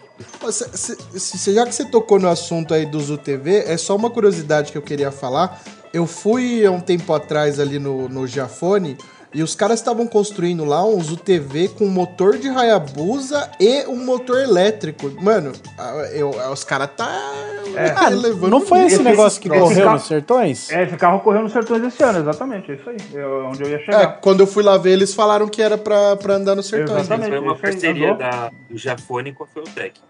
Ó, 0.42 0.50
cê- 0.50 0.68
cê- 0.76 0.96
cê- 1.18 1.52
já 1.54 1.64
que 1.64 1.72
você 1.72 1.84
tocou 1.84 2.18
no 2.18 2.28
assunto 2.28 2.74
aí 2.74 2.84
dos 2.84 3.10
UTV, 3.10 3.58
é 3.64 3.76
só 3.76 3.94
uma 3.94 4.10
curiosidade 4.10 4.72
que 4.72 4.78
eu 4.78 4.82
queria 4.82 5.12
falar. 5.12 5.60
Eu 5.94 6.04
fui 6.04 6.66
há 6.66 6.70
um 6.72 6.80
tempo 6.80 7.14
atrás 7.14 7.60
ali 7.60 7.78
no, 7.78 8.08
no 8.08 8.26
Giafone 8.26 8.96
e 9.36 9.42
os 9.42 9.54
caras 9.54 9.78
estavam 9.78 10.06
construindo 10.06 10.64
lá 10.64 10.84
uns 10.84 11.10
UTV 11.10 11.68
com 11.68 11.86
motor 11.86 12.38
de 12.38 12.48
Hayabusa 12.48 13.50
e 13.60 13.84
um 13.86 14.02
motor 14.04 14.38
elétrico. 14.40 15.12
Mano, 15.22 15.52
a- 15.78 16.08
eu, 16.12 16.30
os 16.50 16.64
caras 16.64 16.88
tá 16.96 17.06
Ah, 17.96 18.08
levando 18.08 18.50
não 18.50 18.60
foi 18.62 18.84
esse 18.86 18.94
esse- 18.94 19.04
negócio 19.04 19.40
que 19.40 19.48
correu 19.50 19.84
carro- 19.84 19.92
nos 19.96 20.06
sertões? 20.06 20.70
É, 20.72 20.84
esse 20.84 20.96
carro 20.96 21.20
correu 21.20 21.42
nos 21.42 21.52
sertões 21.52 21.82
esse 21.84 22.02
ano, 22.02 22.20
exatamente, 22.20 22.72
é 22.72 22.74
isso 22.76 22.88
aí. 22.88 22.96
É 23.14 23.26
onde 23.26 23.62
eu 23.62 23.68
ia 23.68 23.76
É, 23.76 23.80
chegar. 23.80 24.20
quando 24.20 24.40
eu 24.40 24.46
fui 24.46 24.62
lá 24.62 24.78
ver, 24.78 24.92
eles 24.92 25.12
falaram 25.12 25.46
que 25.46 25.60
era 25.60 25.76
pra, 25.76 26.16
pra 26.16 26.34
andar 26.34 26.54
no 26.54 26.62
sertões. 26.62 27.00
Exatamente. 27.02 27.28
Foi 27.28 27.38
uma 27.40 27.54
parceria 27.56 28.06
andou. 28.14 28.18
da, 28.18 28.50
do 28.70 28.78
Jafone 28.78 29.32
com 29.34 29.44
a 29.44 29.46
Feutec. 29.46 30.00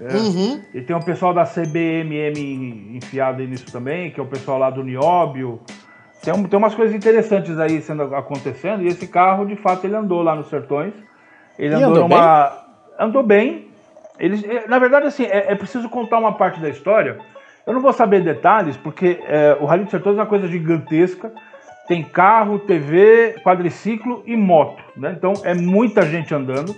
Uhum. 0.00 0.62
E 0.72 0.80
tem 0.80 0.96
o 0.96 1.00
pessoal 1.04 1.34
da 1.34 1.44
CBMM 1.44 2.96
enfiado 2.96 3.42
aí 3.42 3.46
nisso 3.46 3.66
também, 3.70 4.10
que 4.10 4.18
é 4.18 4.22
o 4.22 4.26
pessoal 4.26 4.58
lá 4.58 4.70
do 4.70 4.82
Nióbio. 4.82 5.60
Tem, 6.22 6.32
tem 6.44 6.58
umas 6.58 6.74
coisas 6.74 6.94
interessantes 6.94 7.58
aí 7.58 7.82
sendo, 7.82 8.14
acontecendo, 8.14 8.82
e 8.82 8.86
esse 8.86 9.08
carro, 9.08 9.44
de 9.44 9.56
fato, 9.56 9.84
ele 9.86 9.96
andou 9.96 10.22
lá 10.22 10.34
nos 10.34 10.48
sertões. 10.48 10.94
Ele 11.58 11.74
E 11.74 11.76
andou, 11.76 11.90
andou 11.90 12.08
numa. 12.08 12.52
Andou 12.98 13.22
bem. 13.22 13.68
Eles, 14.18 14.44
eh, 14.44 14.64
na 14.68 14.78
verdade, 14.78 15.06
assim, 15.06 15.24
é, 15.24 15.52
é 15.52 15.54
preciso 15.54 15.88
contar 15.88 16.18
uma 16.18 16.32
parte 16.32 16.60
da 16.60 16.68
história. 16.68 17.18
Eu 17.66 17.72
não 17.72 17.80
vou 17.80 17.92
saber 17.92 18.22
detalhes, 18.22 18.76
porque 18.76 19.20
eh, 19.24 19.56
o 19.60 19.64
Rally 19.64 19.82
dos 19.82 19.90
Sertões 19.90 20.16
é 20.16 20.20
uma 20.20 20.26
coisa 20.26 20.46
gigantesca. 20.46 21.32
Tem 21.88 22.02
carro, 22.04 22.60
TV, 22.60 23.36
quadriciclo 23.42 24.22
e 24.24 24.36
moto. 24.36 24.82
Né? 24.96 25.14
Então 25.16 25.32
é 25.44 25.54
muita 25.54 26.02
gente 26.02 26.32
andando. 26.32 26.74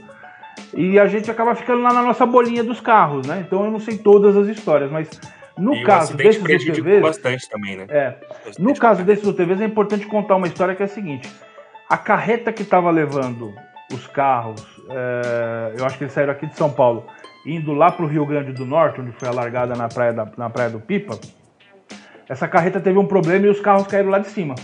E 0.73 0.99
a 0.99 1.07
gente 1.07 1.31
acaba 1.31 1.55
ficando 1.55 1.83
lá 1.83 1.93
na 1.93 2.03
nossa 2.03 2.25
bolinha 2.25 2.65
dos 2.65 2.81
carros, 2.81 3.27
né? 3.27 3.45
Então 3.47 3.65
eu 3.65 3.71
não 3.71 3.79
sei 3.79 3.99
todas 3.99 4.37
as 4.37 4.49
histórias, 4.49 4.91
mas 4.91 5.09
no 5.57 5.75
e 5.75 5.85
caso 5.85 6.17
desses 6.17 6.43
UTVs, 6.43 7.03
bastante 7.03 7.49
também, 7.49 7.77
né? 7.77 7.87
é, 7.89 8.15
no 8.59 8.75
caso 8.75 9.05
desses 9.05 9.25
UTVs 9.25 9.61
é 9.61 9.65
importante 9.65 10.07
contar 10.07 10.37
uma 10.37 10.47
história 10.47 10.75
que 10.75 10.83
é 10.83 10.87
a 10.87 10.89
seguinte: 10.89 11.31
a 11.89 11.97
carreta 11.97 12.53
que 12.53 12.63
estava 12.63 12.91
levando 12.91 13.55
os 13.93 14.07
carros, 14.07 14.65
é, 14.91 15.75
eu 15.79 15.85
acho 15.85 15.97
que 15.97 16.05
eles 16.05 16.13
saíram 16.13 16.33
aqui 16.33 16.47
de 16.47 16.57
São 16.57 16.71
Paulo, 16.71 17.07
indo 17.47 17.73
lá 17.73 17.93
para 17.93 18.05
o 18.05 18.09
Rio 18.09 18.27
Grande 18.27 18.53
do 18.53 18.65
Norte, 18.65 19.01
onde 19.01 19.13
foi 19.13 19.29
a 19.29 19.33
largada 19.33 19.75
na 19.75 19.89
praia, 19.89 20.13
da, 20.13 20.29
na 20.37 20.51
praia 20.51 20.71
do 20.71 20.81
Pipa, 20.81 21.19
essa 22.29 22.49
carreta 22.49 22.81
teve 22.81 22.99
um 22.99 23.07
problema 23.07 23.47
e 23.47 23.51
os 23.51 23.61
carros 23.61 23.87
caíram 23.87 24.11
lá 24.11 24.19
de 24.19 24.29
cima. 24.29 24.55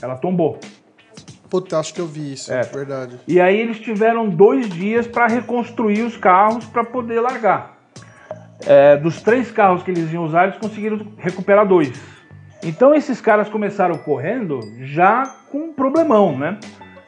Ela 0.00 0.16
tombou. 0.16 0.58
Puta, 1.48 1.78
acho 1.78 1.94
que 1.94 2.00
eu 2.00 2.06
vi 2.06 2.32
isso, 2.32 2.52
É. 2.52 2.62
verdade. 2.62 3.20
E 3.26 3.40
aí 3.40 3.58
eles 3.58 3.78
tiveram 3.78 4.28
dois 4.28 4.68
dias 4.68 5.06
para 5.06 5.26
reconstruir 5.26 6.02
os 6.02 6.16
carros 6.16 6.64
para 6.64 6.82
poder 6.84 7.20
largar. 7.20 7.75
É, 8.64 8.96
dos 8.96 9.20
três 9.20 9.50
carros 9.50 9.82
que 9.82 9.90
eles 9.90 10.12
iam 10.12 10.24
usar, 10.24 10.44
eles 10.44 10.58
conseguiram 10.58 11.12
recuperar 11.18 11.66
dois. 11.66 12.00
Então 12.62 12.94
esses 12.94 13.20
caras 13.20 13.48
começaram 13.48 13.96
correndo 13.98 14.60
já 14.80 15.26
com 15.50 15.58
um 15.58 15.72
problemão, 15.72 16.36
né? 16.36 16.58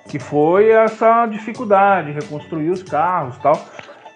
Que 0.08 0.18
foi 0.18 0.70
essa 0.70 1.26
dificuldade, 1.26 2.12
reconstruir 2.12 2.70
os 2.70 2.82
carros 2.82 3.38
tal. 3.38 3.58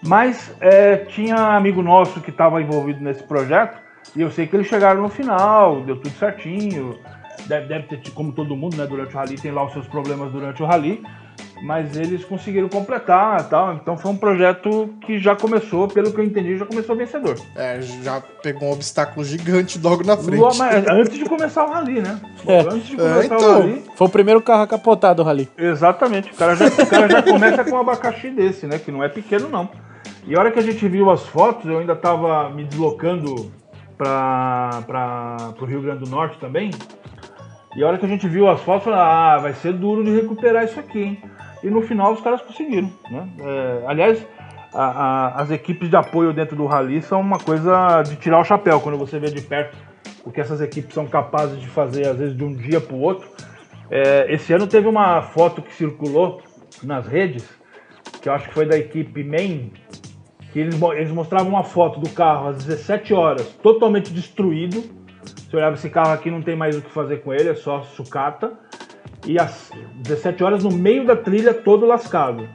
Mas 0.05 0.55
é, 0.61 0.97
tinha 0.97 1.37
amigo 1.37 1.83
nosso 1.83 2.21
que 2.21 2.31
estava 2.31 2.61
envolvido 2.61 3.01
nesse 3.01 3.23
projeto 3.23 3.79
e 4.15 4.21
eu 4.21 4.31
sei 4.31 4.47
que 4.47 4.55
eles 4.55 4.67
chegaram 4.67 5.01
no 5.01 5.09
final, 5.09 5.81
deu 5.83 5.97
tudo 5.97 6.15
certinho. 6.17 6.99
Deve, 7.47 7.67
deve 7.67 7.85
ter, 7.89 8.11
como 8.13 8.33
todo 8.33 8.55
mundo, 8.55 8.77
né? 8.77 8.87
Durante 8.87 9.15
o 9.15 9.19
rally 9.19 9.37
tem 9.37 9.51
lá 9.51 9.65
os 9.65 9.73
seus 9.73 9.87
problemas 9.89 10.31
durante 10.31 10.63
o 10.63 10.67
rally, 10.67 11.03
mas 11.63 11.97
eles 11.97 12.25
conseguiram 12.25 12.69
completar 12.69 13.41
e 13.41 13.45
tal. 13.45 13.75
Então 13.75 13.97
foi 13.97 14.11
um 14.11 14.17
projeto 14.17 14.93
que 15.07 15.19
já 15.19 15.37
começou, 15.37 15.87
pelo 15.87 16.13
que 16.13 16.19
eu 16.19 16.25
entendi, 16.25 16.59
já 16.59 16.67
começou 16.67 16.97
vencedor. 16.97 17.37
É, 17.55 17.81
já 17.81 18.21
pegou 18.43 18.69
um 18.69 18.73
obstáculo 18.73 19.25
gigante 19.25 19.79
logo 19.79 20.05
na 20.05 20.17
frente. 20.17 20.59
Mas 20.59 20.87
antes 20.89 21.19
de 21.19 21.25
começar 21.25 21.65
o 21.65 21.71
rally, 21.71 22.01
né? 22.01 22.21
É. 22.47 22.61
Antes 22.61 22.89
de 22.89 22.97
começar 22.97 23.25
então. 23.25 23.39
o 23.39 23.61
rally. 23.61 23.85
Foi 23.95 24.07
o 24.07 24.11
primeiro 24.11 24.43
carro 24.43 24.63
a 24.63 24.67
capotar 24.67 25.15
do 25.15 25.23
Rally. 25.23 25.49
Exatamente. 25.57 26.33
O 26.33 26.35
cara, 26.35 26.57
já, 26.57 26.67
o 26.67 26.87
cara 26.87 27.09
já 27.09 27.23
começa 27.23 27.65
com 27.65 27.71
um 27.77 27.81
abacaxi 27.81 28.31
desse, 28.31 28.67
né? 28.67 28.79
Que 28.79 28.91
não 28.91 29.03
é 29.03 29.09
pequeno, 29.09 29.49
não. 29.49 29.71
E 30.27 30.35
a 30.35 30.39
hora 30.39 30.51
que 30.51 30.59
a 30.59 30.63
gente 30.63 30.87
viu 30.89 31.11
as 31.11 31.25
fotos, 31.27 31.69
eu 31.71 31.79
ainda 31.79 31.93
estava 31.93 32.51
me 32.51 32.65
deslocando 32.65 33.53
para 33.97 35.55
o 35.61 35.65
Rio 35.65 35.83
Grande 35.83 36.05
do 36.05 36.11
Norte 36.11 36.39
também. 36.39 36.71
E 37.77 37.83
a 37.83 37.89
hora 37.89 37.99
que 37.99 38.05
a 38.05 38.09
gente 38.09 38.29
viu 38.29 38.49
as 38.49 38.61
fotos, 38.61 38.85
falei, 38.85 38.99
ah, 38.99 39.39
vai 39.39 39.55
ser 39.55 39.73
duro 39.73 40.05
de 40.05 40.11
recuperar 40.11 40.65
isso 40.65 40.79
aqui, 40.79 41.01
hein? 41.01 41.23
E 41.63 41.71
no 41.71 41.83
final 41.83 42.13
os 42.13 42.21
caras 42.21 42.43
conseguiram, 42.43 42.91
né? 43.11 43.29
É, 43.41 43.85
aliás, 43.87 44.27
a, 44.75 44.85
a, 44.85 45.43
as 45.43 45.51
equipes 45.51 45.89
de 45.89 45.97
apoio 45.97 46.33
dentro 46.33 46.57
do 46.57 46.67
rally 46.67 47.03
são 47.03 47.21
uma 47.21 47.39
coisa 47.39 48.03
de 48.03 48.17
tirar 48.17 48.41
o 48.41 48.45
chapéu 48.45 48.81
quando 48.81 48.99
você 48.99 49.19
vê 49.19 49.31
de 49.31 49.43
perto 49.43 49.77
o 50.25 50.31
que 50.31 50.41
essas 50.41 50.61
equipes 50.61 50.95
são 50.95 51.07
capazes 51.07 51.61
de 51.61 51.69
fazer, 51.69 52.07
às 52.07 52.17
vezes 52.17 52.37
de 52.37 52.45
um 52.45 52.55
dia 52.55 52.81
para 52.81 52.95
o 52.95 53.01
outro. 53.01 53.29
É, 53.91 54.33
esse 54.33 54.53
ano 54.53 54.67
teve 54.67 54.89
uma 54.89 55.21
foto 55.23 55.61
que 55.61 55.73
circulou 55.75 56.41
nas 56.83 57.07
redes, 57.07 57.49
que 58.21 58.29
eu 58.29 58.33
acho 58.33 58.49
que 58.49 58.55
foi 58.55 58.67
da 58.67 58.77
equipe 58.77 59.23
Main, 59.25 59.73
que 60.53 60.61
eles, 60.61 60.81
eles 60.97 61.11
mostravam 61.11 61.49
uma 61.49 61.65
foto 61.65 62.01
do 62.01 62.09
carro 62.11 62.49
às 62.49 62.65
17 62.65 63.13
horas, 63.13 63.47
totalmente 63.63 64.13
destruído. 64.13 64.83
Você 65.37 65.57
olhava 65.57 65.75
esse 65.75 65.91
carro 65.91 66.13
aqui, 66.13 66.31
não 66.31 66.43
tem 66.43 66.57
mais 66.57 66.77
o 66.77 66.83
que 66.83 66.91
fazer 66.91 67.23
com 67.23 67.33
ele, 67.33 67.49
é 67.49 67.55
só 67.55 67.83
sucata. 67.83 68.53
E 69.27 69.39
às 69.39 69.71
17 69.97 70.43
horas 70.43 70.65
no 70.65 70.71
meio 70.73 71.07
da 71.07 71.15
trilha, 71.17 71.55
todo 71.55 71.87
lascado. 71.87 72.49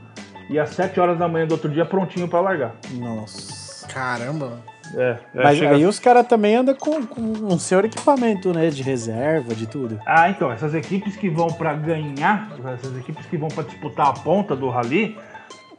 E 0.49 0.57
às 0.59 0.69
7 0.71 0.99
horas 0.99 1.17
da 1.17 1.27
manhã 1.27 1.45
do 1.47 1.53
outro 1.53 1.69
dia, 1.69 1.85
prontinho 1.85 2.27
para 2.27 2.41
largar. 2.41 2.75
Nossa. 2.91 3.87
Caramba. 3.87 4.59
É, 4.95 5.17
é, 5.35 5.43
Mas 5.43 5.57
chega- 5.57 5.75
aí 5.75 5.85
os 5.85 5.99
caras 5.99 6.25
também 6.27 6.55
andam 6.55 6.73
com, 6.75 7.05
com 7.05 7.21
um 7.21 7.59
senhor 7.59 7.83
equipamento, 7.83 8.53
né? 8.53 8.69
De 8.69 8.81
reserva, 8.81 9.53
de 9.53 9.67
tudo. 9.67 9.99
Ah, 10.05 10.29
então, 10.29 10.49
essas 10.51 10.73
equipes 10.73 11.17
que 11.17 11.29
vão 11.29 11.47
para 11.47 11.73
ganhar, 11.73 12.49
essas 12.73 12.97
equipes 12.97 13.25
que 13.25 13.37
vão 13.37 13.49
para 13.49 13.63
disputar 13.63 14.07
a 14.07 14.13
ponta 14.13 14.55
do 14.55 14.69
rally, 14.69 15.17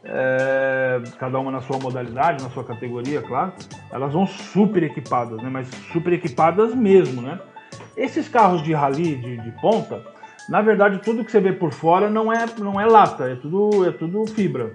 é, 0.03 1.01
cada 1.17 1.39
uma 1.39 1.51
na 1.51 1.61
sua 1.61 1.77
modalidade, 1.79 2.43
na 2.43 2.49
sua 2.51 2.63
categoria, 2.63 3.21
claro, 3.21 3.53
elas 3.91 4.13
vão 4.13 4.25
super 4.27 4.83
equipadas, 4.83 5.37
né? 5.41 5.49
Mas 5.51 5.67
super 5.91 6.13
equipadas 6.13 6.73
mesmo, 6.75 7.21
né? 7.21 7.39
Esses 7.97 8.27
carros 8.29 8.61
de 8.63 8.73
rally 8.73 9.15
de, 9.15 9.37
de 9.37 9.51
ponta, 9.59 10.01
na 10.49 10.61
verdade, 10.61 10.99
tudo 10.99 11.23
que 11.23 11.31
você 11.31 11.39
vê 11.39 11.53
por 11.53 11.71
fora 11.71 12.09
não 12.09 12.33
é, 12.33 12.45
não 12.57 12.81
é 12.81 12.85
lata, 12.85 13.29
é 13.29 13.35
tudo, 13.35 13.87
é 13.87 13.91
tudo 13.91 14.25
fibra. 14.25 14.73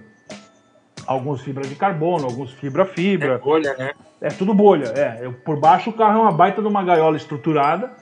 Alguns 1.05 1.43
fibra 1.43 1.67
de 1.67 1.75
carbono, 1.75 2.25
alguns 2.25 2.53
fibra 2.53 2.87
fibra. 2.87 3.35
É 3.35 3.39
bolha, 3.39 3.75
né? 3.77 3.91
É 4.21 4.29
tudo 4.29 4.55
bolha, 4.55 4.87
é. 4.97 5.29
Por 5.45 5.59
baixo 5.59 5.91
o 5.91 5.93
carro 5.93 6.21
é 6.21 6.23
uma 6.23 6.33
baita 6.33 6.63
de 6.63 6.69
uma 6.69 6.83
gaiola 6.85 7.17
estruturada, 7.17 7.93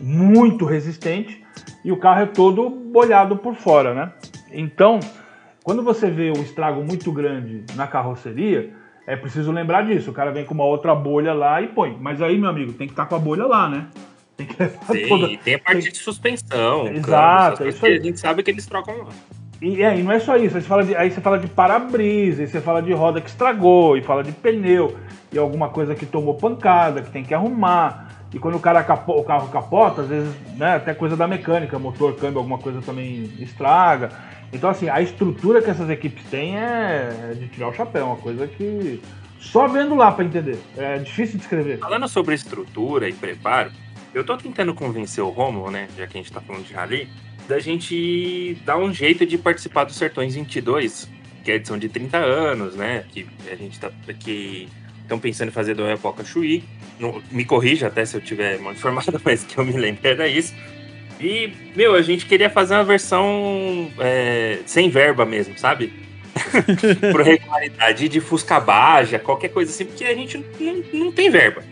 muito 0.00 0.64
resistente, 0.64 1.44
e 1.84 1.92
o 1.92 1.98
carro 1.98 2.22
é 2.22 2.26
todo 2.26 2.70
bolhado 2.70 3.36
por 3.36 3.54
fora, 3.54 3.92
né? 3.92 4.12
Então, 4.50 4.98
quando 5.62 5.82
você 5.82 6.10
vê 6.10 6.30
um 6.30 6.42
estrago 6.42 6.82
muito 6.82 7.12
grande 7.12 7.64
na 7.76 7.86
carroceria, 7.86 8.72
é 9.06 9.16
preciso 9.16 9.52
lembrar 9.52 9.82
disso. 9.82 10.10
O 10.10 10.14
cara 10.14 10.32
vem 10.32 10.44
com 10.46 10.54
uma 10.54 10.64
outra 10.64 10.94
bolha 10.94 11.34
lá 11.34 11.60
e 11.60 11.68
põe. 11.68 11.96
Mas 12.00 12.22
aí, 12.22 12.38
meu 12.38 12.48
amigo, 12.48 12.72
tem 12.72 12.86
que 12.86 12.92
estar 12.94 13.06
com 13.06 13.14
a 13.14 13.18
bolha 13.18 13.46
lá, 13.46 13.68
né? 13.68 13.86
Tem 14.44 14.46
que 14.46 14.62
levar 14.62 14.84
Sim, 14.94 15.08
toda- 15.08 15.26
e 15.26 15.36
tem 15.36 15.54
a 15.54 15.58
parte 15.58 15.90
de 15.92 15.98
suspensão. 15.98 16.84
câmbio, 16.84 16.98
Exato, 16.98 17.52
essas 17.54 17.66
é 17.66 17.68
isso 17.70 17.86
aí. 17.86 17.96
A 17.98 18.00
gente 18.02 18.20
sabe 18.20 18.42
que 18.42 18.50
eles 18.50 18.66
trocam 18.66 18.96
lá. 18.98 19.08
E, 19.60 19.80
é, 19.82 19.96
e 19.96 20.02
não 20.02 20.10
é 20.10 20.18
só 20.18 20.36
isso, 20.36 20.56
aí 20.56 20.62
você 20.62 20.68
fala 20.68 20.82
de, 20.84 20.96
aí 20.96 21.10
você 21.10 21.20
fala 21.20 21.38
de 21.38 21.46
para-brisa, 21.46 22.42
aí 22.42 22.48
você 22.48 22.60
fala 22.60 22.82
de 22.82 22.92
roda 22.92 23.20
que 23.20 23.28
estragou, 23.30 23.96
e 23.96 24.02
fala 24.02 24.24
de 24.24 24.32
pneu, 24.32 24.96
e 25.32 25.38
alguma 25.38 25.68
coisa 25.68 25.94
que 25.94 26.04
tomou 26.04 26.34
pancada, 26.34 27.00
que 27.02 27.10
tem 27.10 27.22
que 27.22 27.32
arrumar. 27.32 28.08
E 28.34 28.38
quando 28.40 28.56
o, 28.56 28.60
cara 28.60 28.82
capo- 28.82 29.12
o 29.12 29.22
carro 29.22 29.48
capota, 29.50 30.02
às 30.02 30.08
vezes, 30.08 30.34
né, 30.56 30.74
até 30.76 30.94
coisa 30.94 31.16
da 31.16 31.28
mecânica, 31.28 31.78
motor, 31.78 32.16
câmbio, 32.16 32.38
alguma 32.38 32.58
coisa 32.58 32.80
também 32.82 33.30
estraga. 33.38 34.08
Então, 34.52 34.68
assim, 34.68 34.88
a 34.88 35.00
estrutura 35.00 35.62
que 35.62 35.70
essas 35.70 35.88
equipes 35.90 36.24
têm 36.30 36.56
é 36.58 37.30
é 37.30 37.34
de 37.34 37.46
tirar 37.48 37.68
o 37.68 37.72
chapéu, 37.72 38.06
uma 38.06 38.16
coisa 38.16 38.46
que 38.48 39.00
só 39.38 39.68
vendo 39.68 39.94
lá 39.94 40.10
para 40.10 40.24
entender. 40.24 40.58
É 40.76 40.98
difícil 40.98 41.36
de 41.36 41.42
escrever. 41.44 41.78
Falando 41.78 42.08
sobre 42.08 42.34
estrutura 42.34 43.08
e 43.08 43.12
preparo, 43.12 43.70
eu 44.14 44.24
tô 44.24 44.36
tentando 44.36 44.74
convencer 44.74 45.22
o 45.22 45.28
Romulo, 45.28 45.70
né, 45.70 45.88
já 45.96 46.06
que 46.06 46.18
a 46.18 46.20
gente 46.20 46.32
tá 46.32 46.40
falando 46.40 46.66
de 46.66 46.72
rally, 46.72 47.08
da 47.48 47.58
gente 47.58 48.56
dar 48.64 48.76
um 48.76 48.92
jeito 48.92 49.26
de 49.26 49.36
participar 49.38 49.84
do 49.84 49.92
Sertões 49.92 50.34
22, 50.34 51.08
que 51.44 51.50
é 51.50 51.54
a 51.54 51.56
edição 51.56 51.78
de 51.78 51.88
30 51.88 52.18
anos, 52.18 52.74
né, 52.76 53.04
que 53.10 53.26
a 53.50 53.54
gente 53.54 53.78
tá 53.78 53.90
que 54.20 54.68
estão 55.02 55.18
pensando 55.18 55.48
em 55.48 55.52
fazer 55.52 55.74
do 55.74 55.86
Epoca 55.88 56.24
Chuí. 56.24 56.64
Me 57.30 57.44
corrija 57.44 57.88
até 57.88 58.04
se 58.04 58.16
eu 58.16 58.20
tiver 58.20 58.58
mal 58.58 58.72
informado, 58.72 59.20
mas 59.24 59.44
que 59.44 59.58
eu 59.58 59.64
me 59.64 59.72
lembro 59.72 60.06
era 60.06 60.26
isso. 60.28 60.54
E, 61.20 61.52
meu, 61.76 61.94
a 61.94 62.02
gente 62.02 62.26
queria 62.26 62.50
fazer 62.50 62.74
uma 62.74 62.84
versão 62.84 63.90
é, 63.98 64.58
sem 64.66 64.90
verba 64.90 65.24
mesmo, 65.24 65.56
sabe? 65.56 65.92
Por 67.12 67.22
regularidade 67.22 68.08
de 68.08 68.20
Fusca 68.20 68.58
Baja, 68.58 69.18
qualquer 69.18 69.48
coisa 69.48 69.70
assim, 69.70 69.84
porque 69.84 70.04
a 70.04 70.14
gente 70.14 70.44
não, 70.58 70.82
não 70.92 71.12
tem 71.12 71.30
verba. 71.30 71.62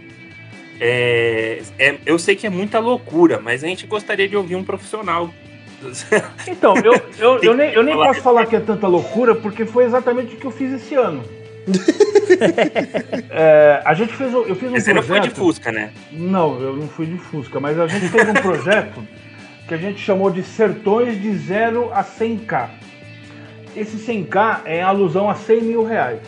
É, 0.80 1.60
é- 1.78 1.96
eu 2.06 2.18
sei 2.18 2.34
que 2.34 2.46
é 2.46 2.50
muita 2.50 2.78
loucura, 2.78 3.38
mas 3.38 3.62
a 3.62 3.66
gente 3.66 3.86
gostaria 3.86 4.26
de 4.26 4.34
ouvir 4.36 4.56
um 4.56 4.64
profissional. 4.64 5.30
Então, 6.48 6.74
eu, 6.78 6.92
eu, 7.18 7.38
eu 7.42 7.54
nem, 7.54 7.72
eu 7.72 7.82
nem 7.82 7.94
Falar. 7.94 8.06
posso 8.08 8.20
falar 8.22 8.46
que 8.46 8.56
é 8.56 8.60
tanta 8.60 8.86
loucura, 8.86 9.34
porque 9.34 9.64
foi 9.64 9.84
exatamente 9.84 10.34
o 10.34 10.38
que 10.38 10.44
eu 10.46 10.50
fiz 10.50 10.72
esse 10.72 10.94
ano. 10.94 11.22
É, 13.30 13.82
a 13.84 13.92
gente 13.94 14.12
fez, 14.14 14.32
eu 14.32 14.54
fiz 14.54 14.70
um 14.70 14.74
Você 14.74 14.92
não 14.94 15.02
foi 15.02 15.20
de 15.20 15.28
projeto. 15.30 15.36
Fusca, 15.46 15.72
né? 15.72 15.90
Não, 16.12 16.60
eu 16.60 16.76
não 16.76 16.88
fui 16.88 17.06
de 17.06 17.18
Fusca, 17.18 17.58
mas 17.60 17.78
a 17.78 17.86
gente 17.86 18.08
fez 18.08 18.28
um 18.28 18.32
projeto 18.40 19.02
que 19.66 19.74
a 19.74 19.76
gente 19.76 20.00
chamou 20.00 20.30
de 20.30 20.42
Sertões 20.42 21.20
de 21.20 21.32
0 21.36 21.90
a 21.92 22.02
100k. 22.04 22.68
Esse 23.76 23.96
100k 23.96 24.60
é 24.64 24.78
em 24.78 24.82
alusão 24.82 25.28
a 25.28 25.34
100 25.34 25.62
mil 25.62 25.84
reais. 25.84 26.20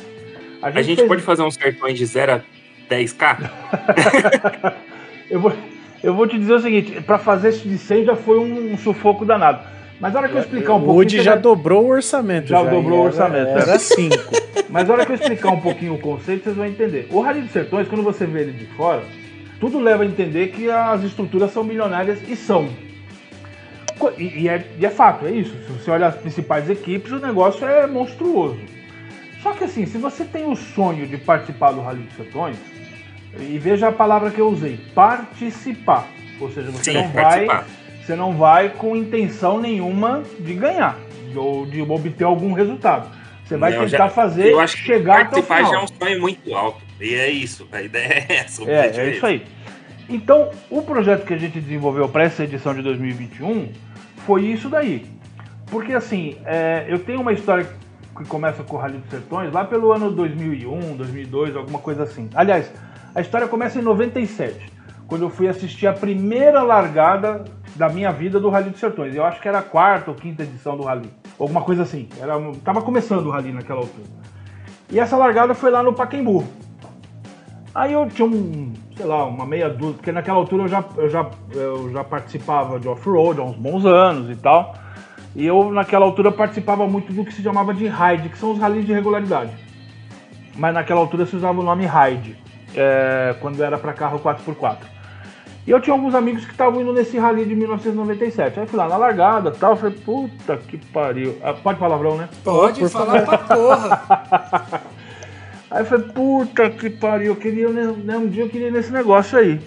A 0.60 0.70
gente, 0.70 0.84
gente 0.86 0.96
fez- 0.98 1.08
pode 1.08 1.22
fazer 1.22 1.42
uns 1.42 1.54
sertões 1.54 1.98
de 1.98 2.04
0 2.06 2.32
a 2.32 2.40
10k? 2.90 3.50
eu, 5.30 5.40
vou, 5.40 5.52
eu 6.02 6.14
vou 6.14 6.26
te 6.26 6.38
dizer 6.38 6.54
o 6.54 6.60
seguinte: 6.60 7.00
para 7.02 7.18
fazer 7.18 7.48
esse 7.50 7.66
de 7.68 7.78
100 7.78 8.04
já 8.04 8.16
foi 8.16 8.38
um, 8.38 8.72
um 8.72 8.78
sufoco 8.78 9.24
danado. 9.24 9.60
Mas 10.00 10.12
na 10.12 10.18
hora 10.18 10.28
que 10.28 10.34
eu 10.34 10.40
explicar 10.40 10.72
um 10.72 10.76
o 10.76 10.80
pouquinho. 10.80 10.96
Woody 10.96 11.16
você 11.18 11.22
já 11.22 11.32
vai- 11.32 11.40
dobrou 11.42 11.84
o 11.84 11.88
orçamento. 11.90 12.48
Já 12.48 12.62
dobrou 12.64 12.98
o 12.98 13.02
orçamento, 13.04 13.50
é. 13.50 13.62
Era 13.62 13.78
cinco. 13.78 14.16
Mas 14.68 14.88
na 14.88 14.94
hora 14.94 15.06
que 15.06 15.12
eu 15.12 15.16
explicar 15.16 15.50
um 15.52 15.60
pouquinho 15.60 15.94
o 15.94 15.98
conceito, 15.98 16.44
vocês 16.44 16.56
vão 16.56 16.66
entender. 16.66 17.06
O 17.10 17.20
Rally 17.20 17.42
dos 17.42 17.52
Sertões, 17.52 17.86
quando 17.86 18.02
você 18.02 18.26
vê 18.26 18.40
ele 18.40 18.52
de 18.52 18.66
fora, 18.74 19.02
tudo 19.60 19.78
leva 19.78 20.02
a 20.02 20.06
entender 20.06 20.48
que 20.48 20.68
as 20.68 21.04
estruturas 21.04 21.52
são 21.52 21.62
milionárias 21.62 22.18
e 22.28 22.34
são. 22.34 22.68
E, 24.18 24.42
e 24.42 24.48
é, 24.48 24.64
e 24.80 24.84
é 24.84 24.90
fato, 24.90 25.26
é 25.26 25.30
isso. 25.30 25.54
Se 25.66 25.72
você 25.72 25.90
olha 25.90 26.08
as 26.08 26.16
principais 26.16 26.68
equipes, 26.68 27.12
o 27.12 27.20
negócio 27.20 27.64
é 27.64 27.86
monstruoso. 27.86 28.58
Só 29.42 29.52
que 29.52 29.64
assim, 29.64 29.86
se 29.86 29.98
você 29.98 30.24
tem 30.24 30.46
o 30.50 30.54
sonho 30.54 31.06
de 31.06 31.16
participar 31.18 31.72
do 31.72 31.80
Rally 31.80 32.02
dos 32.02 32.14
Sertões, 32.16 32.56
e 33.38 33.58
veja 33.58 33.88
a 33.88 33.92
palavra 33.92 34.30
que 34.30 34.40
eu 34.40 34.48
usei, 34.48 34.78
participar. 34.94 36.06
Ou 36.40 36.50
seja, 36.50 36.70
você 36.70 36.92
Sim, 36.92 36.98
não 36.98 37.08
vai 37.08 37.22
participar. 37.46 37.66
você 38.04 38.16
não 38.16 38.32
vai 38.36 38.68
com 38.70 38.96
intenção 38.96 39.60
nenhuma 39.60 40.22
de 40.38 40.54
ganhar 40.54 40.98
ou 41.34 41.64
de 41.66 41.80
obter 41.80 42.24
algum 42.24 42.52
resultado. 42.52 43.08
Você 43.44 43.56
vai 43.56 43.72
Não, 43.72 43.84
tentar 43.84 43.96
já- 43.96 44.08
fazer 44.10 44.46
Eu 44.52 44.60
acho 44.60 44.76
que 44.76 44.82
chegar 44.84 45.22
até 45.22 45.40
o 45.40 45.42
participar 45.42 45.56
já 45.56 45.62
é 45.62 45.66
final. 45.70 45.84
um 45.84 45.88
sonho 46.04 46.20
muito 46.20 46.54
alto. 46.54 46.80
E 47.00 47.14
é 47.14 47.30
isso, 47.30 47.66
a 47.72 47.82
ideia 47.82 48.26
é 48.28 48.34
essa. 48.36 48.62
É, 48.70 48.86
é 48.86 48.88
esse. 48.90 49.16
isso 49.16 49.26
aí. 49.26 49.44
Então, 50.08 50.50
o 50.70 50.82
projeto 50.82 51.24
que 51.24 51.32
a 51.32 51.38
gente 51.38 51.58
desenvolveu 51.60 52.08
para 52.08 52.24
essa 52.24 52.44
edição 52.44 52.74
de 52.74 52.82
2021 52.82 53.68
foi 54.26 54.42
isso 54.46 54.68
daí. 54.68 55.06
Porque 55.70 55.92
assim, 55.94 56.36
é, 56.44 56.84
eu 56.88 56.98
tenho 56.98 57.20
uma 57.20 57.32
história 57.32 57.66
que 58.16 58.24
começa 58.24 58.62
com 58.62 58.76
o 58.76 58.78
Rally 58.78 58.98
dos 58.98 59.10
Sertões 59.10 59.52
lá 59.52 59.64
pelo 59.64 59.92
ano 59.92 60.10
2001, 60.10 60.96
2002, 60.96 61.56
alguma 61.56 61.78
coisa 61.78 62.02
assim. 62.04 62.28
Aliás, 62.34 62.70
a 63.14 63.20
história 63.20 63.48
começa 63.48 63.78
em 63.78 63.82
97, 63.82 64.72
quando 65.06 65.22
eu 65.22 65.30
fui 65.30 65.48
assistir 65.48 65.86
a 65.86 65.92
primeira 65.92 66.62
largada 66.62 67.44
da 67.74 67.88
minha 67.88 68.12
vida 68.12 68.38
do 68.38 68.48
Rally 68.48 68.70
dos 68.70 68.80
Sertões. 68.80 69.14
Eu 69.14 69.24
acho 69.24 69.40
que 69.40 69.48
era 69.48 69.58
a 69.58 69.62
quarta 69.62 70.10
ou 70.10 70.16
quinta 70.16 70.42
edição 70.42 70.76
do 70.76 70.84
Rally, 70.84 71.10
alguma 71.38 71.62
coisa 71.62 71.82
assim. 71.82 72.08
Era, 72.20 72.34
tava 72.64 72.82
começando 72.82 73.26
o 73.26 73.30
Rally 73.30 73.52
naquela 73.52 73.80
altura. 73.80 74.06
E 74.90 75.00
essa 75.00 75.16
largada 75.16 75.54
foi 75.54 75.70
lá 75.70 75.82
no 75.82 75.92
Pacaembu. 75.92 76.44
Aí 77.74 77.94
eu 77.94 78.06
tinha 78.08 78.28
um, 78.28 78.74
sei 78.94 79.06
lá, 79.06 79.24
uma 79.24 79.46
meia 79.46 79.70
dúzia, 79.70 79.94
porque 79.94 80.12
naquela 80.12 80.36
altura 80.36 80.64
eu 80.64 80.68
já, 80.68 80.84
eu 80.96 81.08
já, 81.08 81.30
eu 81.54 81.90
já 81.90 82.04
participava 82.04 82.78
de 82.78 82.86
off-road 82.86 83.40
há 83.40 83.44
uns 83.44 83.56
bons 83.56 83.86
anos 83.86 84.30
e 84.30 84.36
tal. 84.36 84.74
E 85.34 85.46
eu, 85.46 85.70
naquela 85.70 86.04
altura, 86.04 86.30
participava 86.30 86.86
muito 86.86 87.12
do 87.12 87.24
que 87.24 87.32
se 87.32 87.42
chamava 87.42 87.72
de 87.72 87.86
ride, 87.86 88.28
que 88.28 88.38
são 88.38 88.52
os 88.52 88.58
rallies 88.58 88.84
de 88.84 88.92
regularidade. 88.92 89.52
Mas 90.56 90.74
naquela 90.74 91.00
altura 91.00 91.24
se 91.24 91.34
usava 91.34 91.60
o 91.60 91.62
nome 91.62 91.86
ride, 91.86 92.36
é, 92.74 93.34
quando 93.40 93.62
era 93.62 93.78
para 93.78 93.92
carro 93.92 94.20
4x4. 94.20 94.92
E 95.66 95.70
eu 95.70 95.80
tinha 95.80 95.94
alguns 95.94 96.14
amigos 96.14 96.44
que 96.44 96.50
estavam 96.50 96.80
indo 96.80 96.92
nesse 96.92 97.18
rally 97.18 97.44
de 97.44 97.54
1997. 97.54 98.58
Aí 98.58 98.66
fui 98.66 98.76
lá 98.76 98.88
na 98.88 98.96
largada 98.96 99.50
e 99.50 99.58
tal, 99.58 99.76
falei, 99.76 99.96
puta 99.96 100.56
que 100.56 100.76
pariu. 100.76 101.38
Ah, 101.42 101.54
pode 101.54 101.78
palavrão, 101.78 102.16
né? 102.16 102.28
Pode 102.42 102.80
Por 102.80 102.90
falar 102.90 103.22
pra 103.22 103.38
porra. 103.38 104.82
Aí 105.70 105.82
eu 105.82 105.86
falei, 105.86 106.08
puta 106.08 106.68
que 106.68 106.90
pariu, 106.90 107.28
eu 107.28 107.36
queria, 107.36 107.68
né, 107.70 107.94
né, 108.04 108.18
um 108.18 108.28
dia 108.28 108.42
eu 108.42 108.48
queria 108.48 108.68
ir 108.68 108.72
nesse 108.72 108.92
negócio 108.92 109.38
aí, 109.38 109.58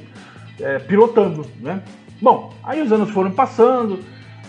é, 0.62 0.78
pilotando, 0.78 1.48
né? 1.60 1.82
Bom, 2.22 2.54
aí 2.64 2.80
os 2.80 2.92
anos 2.92 3.10
foram 3.10 3.32
passando, 3.32 4.00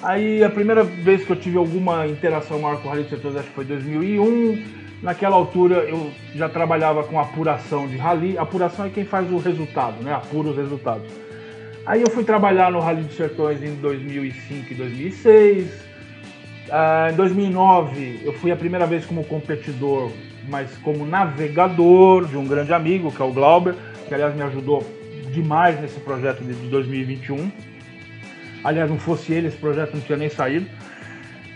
Aí 0.03 0.45
a 0.45 0.51
primeira 0.51 0.85
vez 0.85 1.25
que 1.25 1.31
eu 1.31 1.37
tive 1.37 1.57
alguma 1.57 2.07
interação 2.07 2.59
maior 2.59 2.81
com 2.81 2.89
o 2.89 2.91
Rally 2.91 3.03
dos 3.03 3.11
Sertões 3.11 3.37
acho 3.37 3.49
que 3.49 3.55
foi 3.55 3.65
2001. 3.65 4.63
Naquela 5.03 5.37
altura 5.37 5.77
eu 5.89 6.11
já 6.35 6.49
trabalhava 6.49 7.05
com 7.05 7.19
apuração 7.21 7.87
de 7.87 7.97
rally. 7.97 8.39
Apuração 8.39 8.87
é 8.87 8.91
quem 8.91 9.05
faz 9.05 9.31
o 9.31 9.39
resultado, 9.39 10.03
né? 10.03 10.13
Apura 10.13 10.49
os 10.49 10.57
resultados. 10.57 11.11
Aí 11.85 12.03
eu 12.03 12.11
fui 12.11 12.25
trabalhar 12.25 12.73
no 12.73 12.81
Rally 12.81 13.03
dos 13.03 13.17
Sertões 13.17 13.63
em 13.63 13.75
2005 13.77 14.73
e 14.73 14.75
2006. 14.75 15.87
Ah, 16.71 17.09
em 17.13 17.15
2009 17.15 18.23
eu 18.25 18.33
fui 18.35 18.51
a 18.51 18.57
primeira 18.57 18.87
vez 18.87 19.07
como 19.07 19.23
competidor, 19.25 20.11
mas 20.49 20.77
como 20.79 21.07
navegador 21.07 22.27
de 22.27 22.37
um 22.37 22.47
grande 22.47 22.73
amigo, 22.73 23.13
que 23.13 23.23
é 23.23 23.25
o 23.25 23.33
Glauber, 23.33 23.75
que 24.09 24.15
aliás 24.15 24.35
me 24.35 24.43
ajudou 24.43 24.85
demais 25.33 25.81
nesse 25.81 26.01
projeto 26.01 26.43
de 26.43 26.53
2021. 26.69 27.51
Aliás, 28.67 28.91
não 28.91 28.99
fosse 28.99 29.33
ele, 29.33 29.47
esse 29.47 29.57
projeto 29.57 29.95
não 29.95 30.01
tinha 30.01 30.19
nem 30.19 30.29
saído. 30.29 30.67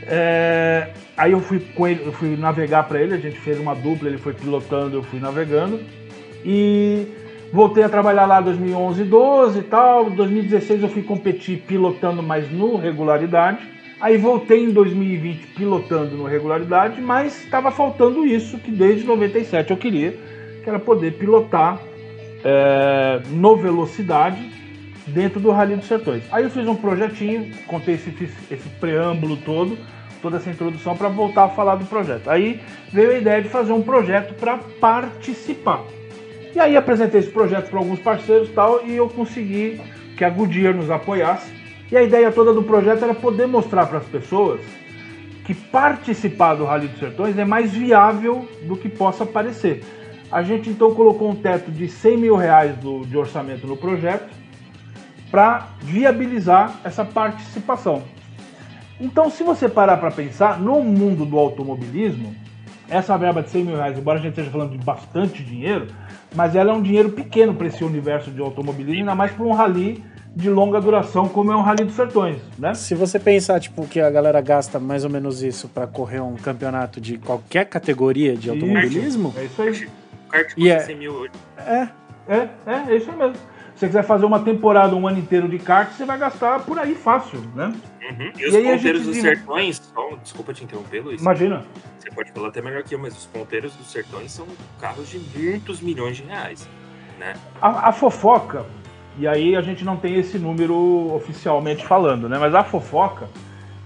É, 0.06 0.90
aí 1.16 1.32
eu 1.32 1.40
fui 1.40 1.58
com 1.58 1.88
ele, 1.88 2.06
eu 2.06 2.12
fui 2.12 2.36
navegar 2.36 2.84
para 2.84 3.02
ele, 3.02 3.14
a 3.14 3.18
gente 3.18 3.36
fez 3.40 3.58
uma 3.58 3.74
dupla, 3.74 4.08
ele 4.08 4.16
foi 4.16 4.32
pilotando, 4.32 4.96
eu 4.96 5.02
fui 5.02 5.18
navegando. 5.18 5.80
E 6.44 7.08
voltei 7.52 7.82
a 7.82 7.88
trabalhar 7.88 8.26
lá 8.26 8.40
em 8.40 8.44
2011, 8.44 9.02
12 9.02 9.58
e 9.58 9.62
tal. 9.62 10.08
Em 10.08 10.14
2016 10.14 10.84
eu 10.84 10.88
fui 10.88 11.02
competir 11.02 11.58
pilotando, 11.66 12.22
mas 12.22 12.48
no 12.48 12.76
regularidade. 12.76 13.58
Aí 14.00 14.16
voltei 14.16 14.62
em 14.62 14.70
2020 14.70 15.48
pilotando 15.48 16.16
no 16.16 16.26
regularidade, 16.26 17.02
mas 17.02 17.42
estava 17.42 17.72
faltando 17.72 18.24
isso 18.24 18.56
que 18.56 18.70
desde 18.70 19.04
97 19.04 19.72
eu 19.72 19.76
queria, 19.76 20.16
que 20.62 20.70
era 20.70 20.78
poder 20.78 21.14
pilotar 21.14 21.76
é, 22.44 23.20
no 23.30 23.56
velocidade 23.56 24.59
dentro 25.10 25.40
do 25.40 25.50
Rally 25.50 25.76
dos 25.76 25.86
Sertões. 25.86 26.22
Aí 26.30 26.44
eu 26.44 26.50
fiz 26.50 26.66
um 26.66 26.74
projetinho, 26.74 27.50
contei 27.66 27.94
esse, 27.94 28.10
esse 28.50 28.68
preâmbulo 28.80 29.36
todo, 29.38 29.76
toda 30.22 30.36
essa 30.36 30.50
introdução 30.50 30.96
para 30.96 31.08
voltar 31.08 31.44
a 31.44 31.48
falar 31.48 31.76
do 31.76 31.84
projeto. 31.84 32.28
Aí 32.28 32.60
veio 32.92 33.10
a 33.12 33.18
ideia 33.18 33.42
de 33.42 33.48
fazer 33.48 33.72
um 33.72 33.82
projeto 33.82 34.34
para 34.34 34.58
participar. 34.58 35.84
E 36.54 36.58
aí 36.58 36.76
apresentei 36.76 37.20
esse 37.20 37.30
projeto 37.30 37.70
para 37.70 37.78
alguns 37.78 38.00
parceiros 38.00 38.50
tal, 38.50 38.84
e 38.84 38.96
eu 38.96 39.08
consegui 39.08 39.80
que 40.16 40.24
a 40.24 40.30
Goodyear 40.30 40.74
nos 40.74 40.90
apoiasse 40.90 41.52
e 41.90 41.96
a 41.96 42.02
ideia 42.02 42.30
toda 42.30 42.52
do 42.52 42.62
projeto 42.62 43.04
era 43.04 43.14
poder 43.14 43.46
mostrar 43.46 43.86
para 43.86 43.98
as 43.98 44.06
pessoas 44.06 44.60
que 45.44 45.54
participar 45.54 46.54
do 46.54 46.64
Rally 46.64 46.88
dos 46.88 47.00
Sertões 47.00 47.36
é 47.38 47.44
mais 47.44 47.72
viável 47.72 48.46
do 48.62 48.76
que 48.76 48.88
possa 48.88 49.26
parecer. 49.26 49.82
A 50.30 50.42
gente 50.42 50.70
então 50.70 50.94
colocou 50.94 51.30
um 51.30 51.34
teto 51.34 51.72
de 51.72 51.88
100 51.88 52.16
mil 52.16 52.36
reais 52.36 52.76
do, 52.76 53.04
de 53.04 53.16
orçamento 53.16 53.66
no 53.66 53.76
projeto 53.76 54.39
para 55.30 55.68
viabilizar 55.80 56.80
essa 56.84 57.04
participação. 57.04 58.02
Então, 59.00 59.30
se 59.30 59.42
você 59.42 59.68
parar 59.68 59.96
para 59.96 60.10
pensar, 60.10 60.60
no 60.60 60.82
mundo 60.82 61.24
do 61.24 61.38
automobilismo, 61.38 62.34
essa 62.88 63.16
verba 63.16 63.42
de 63.42 63.48
100 63.50 63.64
mil 63.64 63.76
reais, 63.76 63.96
embora 63.96 64.18
a 64.18 64.22
gente 64.22 64.32
esteja 64.32 64.50
falando 64.50 64.72
de 64.76 64.84
bastante 64.84 65.42
dinheiro, 65.42 65.86
mas 66.34 66.54
ela 66.56 66.72
é 66.72 66.74
um 66.74 66.82
dinheiro 66.82 67.10
pequeno 67.10 67.54
para 67.54 67.68
esse 67.68 67.82
universo 67.84 68.30
de 68.30 68.40
automobilismo, 68.40 69.00
ainda 69.00 69.14
mais 69.14 69.32
para 69.32 69.44
um 69.44 69.52
rally 69.52 70.04
de 70.34 70.48
longa 70.48 70.80
duração, 70.80 71.28
como 71.28 71.50
é 71.50 71.56
um 71.56 71.60
Rally 71.60 71.84
dos 71.84 71.94
Sertões, 71.94 72.36
né? 72.56 72.72
Se 72.74 72.94
você 72.94 73.18
pensar, 73.18 73.58
tipo, 73.58 73.84
que 73.86 74.00
a 74.00 74.08
galera 74.08 74.40
gasta 74.40 74.78
mais 74.78 75.04
ou 75.04 75.10
menos 75.10 75.42
isso 75.42 75.68
para 75.68 75.86
correr 75.88 76.20
um 76.20 76.36
campeonato 76.36 77.00
de 77.00 77.18
qualquer 77.18 77.64
categoria 77.64 78.36
de 78.36 78.48
automobilismo... 78.48 79.34
É 79.36 79.44
isso 79.44 79.60
aí. 79.60 79.88
O 80.28 80.30
kart 80.30 80.52
é- 80.52 80.54
custa 80.54 80.80
100 80.86 80.96
mil 80.96 81.12
hoje. 81.12 81.32
É, 81.58 81.88
É, 82.28 82.48
é, 82.66 82.92
é 82.92 82.96
isso 82.96 83.10
aí 83.10 83.16
mesmo. 83.16 83.34
Se 83.80 83.86
você 83.86 83.92
quiser 83.92 84.02
fazer 84.02 84.26
uma 84.26 84.40
temporada, 84.40 84.94
um 84.94 85.08
ano 85.08 85.18
inteiro 85.18 85.48
de 85.48 85.58
kart, 85.58 85.90
você 85.90 86.04
vai 86.04 86.18
gastar 86.18 86.60
por 86.60 86.78
aí 86.78 86.94
fácil, 86.94 87.40
né? 87.54 87.72
Uhum. 88.10 88.32
E 88.38 88.46
os 88.46 88.52
E 88.52 88.58
a 88.58 88.72
ponteiros 88.72 89.04
dos 89.04 89.14
viu- 89.14 89.22
sertões, 89.22 89.76
só, 89.94 90.16
desculpa 90.22 90.52
te 90.52 90.64
interromper, 90.64 91.00
Luiz. 91.02 91.22
Imagina. 91.22 91.64
Você 91.98 92.10
pode 92.10 92.30
falar 92.30 92.48
até 92.48 92.60
melhor 92.60 92.82
que 92.82 92.94
eu, 92.94 92.98
mas 92.98 93.16
os 93.16 93.24
ponteiros 93.24 93.74
dos 93.74 93.90
sertões 93.90 94.32
são 94.32 94.46
carros 94.78 95.08
de 95.08 95.18
muitos 95.18 95.80
milhões 95.80 96.18
de 96.18 96.24
reais. 96.24 96.68
Né? 97.18 97.32
A, 97.62 97.88
a 97.88 97.92
fofoca, 97.92 98.66
e 99.18 99.26
aí 99.26 99.56
a 99.56 99.62
gente 99.62 99.82
não 99.82 99.96
tem 99.96 100.14
esse 100.16 100.38
número 100.38 101.14
oficialmente 101.14 101.82
falando, 101.86 102.28
né? 102.28 102.36
Mas 102.38 102.54
a 102.54 102.62
fofoca 102.62 103.30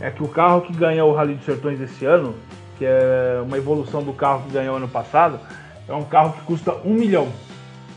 é 0.01 0.11
que 0.11 0.25
o 0.25 0.29
carro 0.29 0.63
que 0.63 0.73
ganha 0.73 1.05
o 1.05 1.13
Rally 1.15 1.35
dos 1.35 1.45
Sertões 1.45 1.81
esse 1.81 2.05
ano, 2.05 2.35
que 2.79 2.85
é 2.85 3.41
uma 3.45 3.57
evolução 3.57 4.03
do 4.03 4.13
carro 4.13 4.43
que 4.43 4.55
ganhou 4.55 4.75
ano 4.75 4.89
passado, 4.89 5.39
é 5.89 5.95
um 5.95 6.03
carro 6.05 6.33
que 6.33 6.41
custa 6.41 6.75
um 6.85 6.95
milhão 6.95 7.29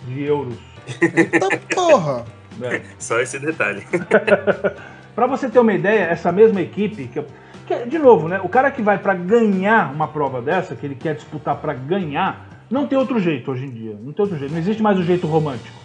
de 0.06 0.22
euros. 0.22 0.67
Eita 1.02 1.58
porra! 1.74 2.26
Só 2.98 3.20
esse 3.20 3.40
detalhe. 3.40 3.84
Para 5.16 5.28
você 5.28 5.50
ter 5.50 5.60
uma 5.60 5.74
ideia, 5.74 6.04
essa 6.04 6.32
mesma 6.32 6.62
equipe, 6.62 7.08
que, 7.08 7.24
que, 7.66 7.86
de 7.86 7.98
novo, 7.98 8.28
né? 8.28 8.40
O 8.44 8.50
cara 8.50 8.70
que 8.70 8.84
vai 8.84 9.00
para 9.00 9.16
ganhar 9.16 9.92
uma 9.92 10.08
prova 10.08 10.42
dessa, 10.44 10.76
que 10.76 10.86
ele 10.86 10.94
quer 10.94 11.16
disputar 11.16 11.56
para 11.56 11.74
ganhar, 11.74 12.48
não 12.70 12.86
tem 12.86 12.98
outro 12.98 13.20
jeito 13.20 13.52
hoje 13.52 13.66
em 13.66 13.72
dia. 13.72 13.98
Não 14.00 14.14
tem 14.14 14.24
outro 14.24 14.38
jeito. 14.38 14.52
Não 14.52 14.60
existe 14.60 14.82
mais 14.82 14.98
o 15.00 15.04
jeito 15.04 15.26
romântico. 15.26 15.76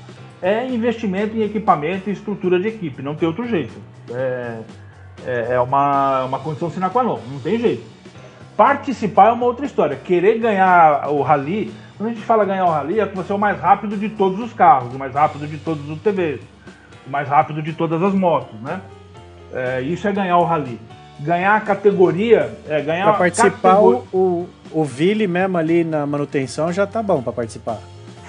É 0.43 0.67
investimento 0.67 1.37
em 1.37 1.43
equipamento 1.43 2.11
e 2.11 2.13
estrutura 2.13 2.61
de 2.61 2.69
equipe. 2.69 3.01
Não 3.01 3.15
tem 3.15 3.27
outro 3.27 3.49
jeito. 3.49 3.73
É, 4.11 4.59
é, 5.25 5.55
é 5.55 5.61
uma, 5.61 6.25
uma 6.25 6.39
condição 6.41 6.71
sine 6.71 6.91
qua 6.91 7.03
non. 7.03 7.21
Não 7.31 7.41
tem 7.41 7.59
jeito. 7.59 7.92
Participar 8.63 9.31
é 9.31 9.33
uma 9.33 9.45
outra 9.47 9.67
história. 9.67 9.97
Querer 9.97 10.39
ganhar 10.39 11.09
o 11.11 11.21
rally, 11.21 11.73
quando 11.99 12.11
a 12.11 12.13
gente 12.13 12.25
fala 12.25 12.45
ganhar 12.45 12.65
o 12.65 12.71
rally, 12.71 13.01
é 13.01 13.07
que 13.07 13.17
você 13.17 13.33
é 13.33 13.35
o 13.35 13.39
mais 13.39 13.59
rápido 13.61 13.97
de 13.97 14.09
todos 14.09 14.39
os 14.39 14.53
carros, 14.53 14.95
o 14.95 14.99
mais 14.99 15.13
rápido 15.13 15.49
de 15.49 15.59
todos 15.59 15.91
os 15.91 15.99
TVs, 16.01 16.41
o 17.05 17.11
mais 17.11 17.27
rápido 17.29 17.61
de 17.61 17.73
todas 17.73 18.01
as 18.01 18.15
motos, 18.15 18.61
né? 18.61 18.81
É, 19.53 19.81
isso 19.81 20.07
é 20.07 20.13
ganhar 20.13 20.39
o 20.39 20.45
rally. 20.45 20.79
Ganhar 21.19 21.57
a 21.57 21.61
categoria 21.61 22.57
é 22.69 22.81
ganhar 22.81 23.07
pra 23.07 23.15
participar, 23.15 23.51
catego- 23.51 24.07
o, 24.13 24.17
o, 24.73 24.81
o 24.81 24.85
Vili 24.85 25.27
mesmo 25.27 25.59
ali 25.59 25.83
na 25.83 26.07
manutenção 26.07 26.73
já 26.73 26.87
tá 26.87 27.03
bom 27.03 27.21
pra 27.21 27.33
participar. 27.33 27.79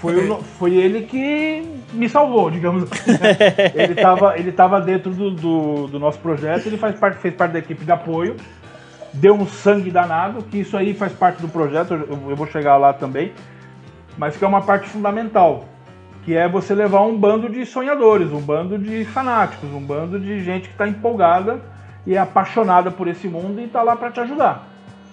Foi, 0.02 0.16
o 0.30 0.38
foi 0.58 0.74
ele 0.74 1.04
que 1.04 1.64
me 1.94 2.10
salvou, 2.10 2.50
digamos 2.50 2.84
assim. 2.92 3.12
né? 3.12 3.20
ele, 3.76 3.94
estava 3.94 4.38
ele 4.40 4.52
tava 4.52 4.82
dentro 4.82 5.12
do, 5.14 5.30
do, 5.30 5.88
do 5.88 6.00
nosso 6.00 6.18
projeto, 6.18 6.66
ele 6.66 6.78
faz 6.78 7.00
parte, 7.00 7.20
fez 7.20 7.36
parte 7.36 7.52
da 7.52 7.60
equipe 7.60 7.86
de 7.86 7.92
apoio, 7.92 8.36
deu 9.14 9.36
um 9.36 9.46
sangue 9.46 9.92
danado, 9.92 10.44
que 10.44 10.60
isso 10.60 10.76
aí 10.76 10.94
faz 10.94 11.14
parte 11.14 11.42
do 11.42 11.48
projeto, 11.48 11.94
eu, 11.94 12.30
eu 12.30 12.36
vou 12.36 12.48
chegar 12.48 12.78
lá 12.78 12.94
também, 12.94 13.32
mas 14.18 14.36
que 14.36 14.44
é 14.44 14.48
uma 14.48 14.62
parte 14.62 14.90
fundamental, 14.90 15.66
que 16.24 16.36
é 16.36 16.48
você 16.48 16.74
levar 16.74 17.02
um 17.02 17.18
bando 17.18 17.50
de 17.50 17.66
sonhadores, 17.66 18.32
um 18.32 18.42
bando 18.42 18.78
de 18.78 19.06
fanáticos, 19.06 19.70
um 19.70 19.82
bando 19.82 20.20
de 20.20 20.44
gente 20.44 20.68
que 20.68 20.74
está 20.74 20.88
empolgada 20.88 21.62
e 22.06 22.16
é 22.16 22.18
apaixonada 22.18 22.92
por 22.92 23.08
esse 23.08 23.28
mundo 23.28 23.62
e 23.62 23.66
está 23.66 23.82
lá 23.84 23.96
para 23.96 24.12
te 24.12 24.20
ajudar. 24.20 24.68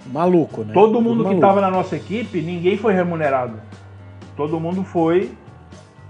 Maluco, 0.07 0.63
né? 0.63 0.73
Todo 0.73 1.01
mundo 1.01 1.25
que 1.25 1.35
estava 1.35 1.61
na 1.61 1.71
nossa 1.71 1.95
equipe, 1.95 2.41
ninguém 2.41 2.77
foi 2.77 2.95
remunerado. 2.95 3.61
Todo 4.37 4.59
mundo 4.59 4.83
foi 4.83 5.33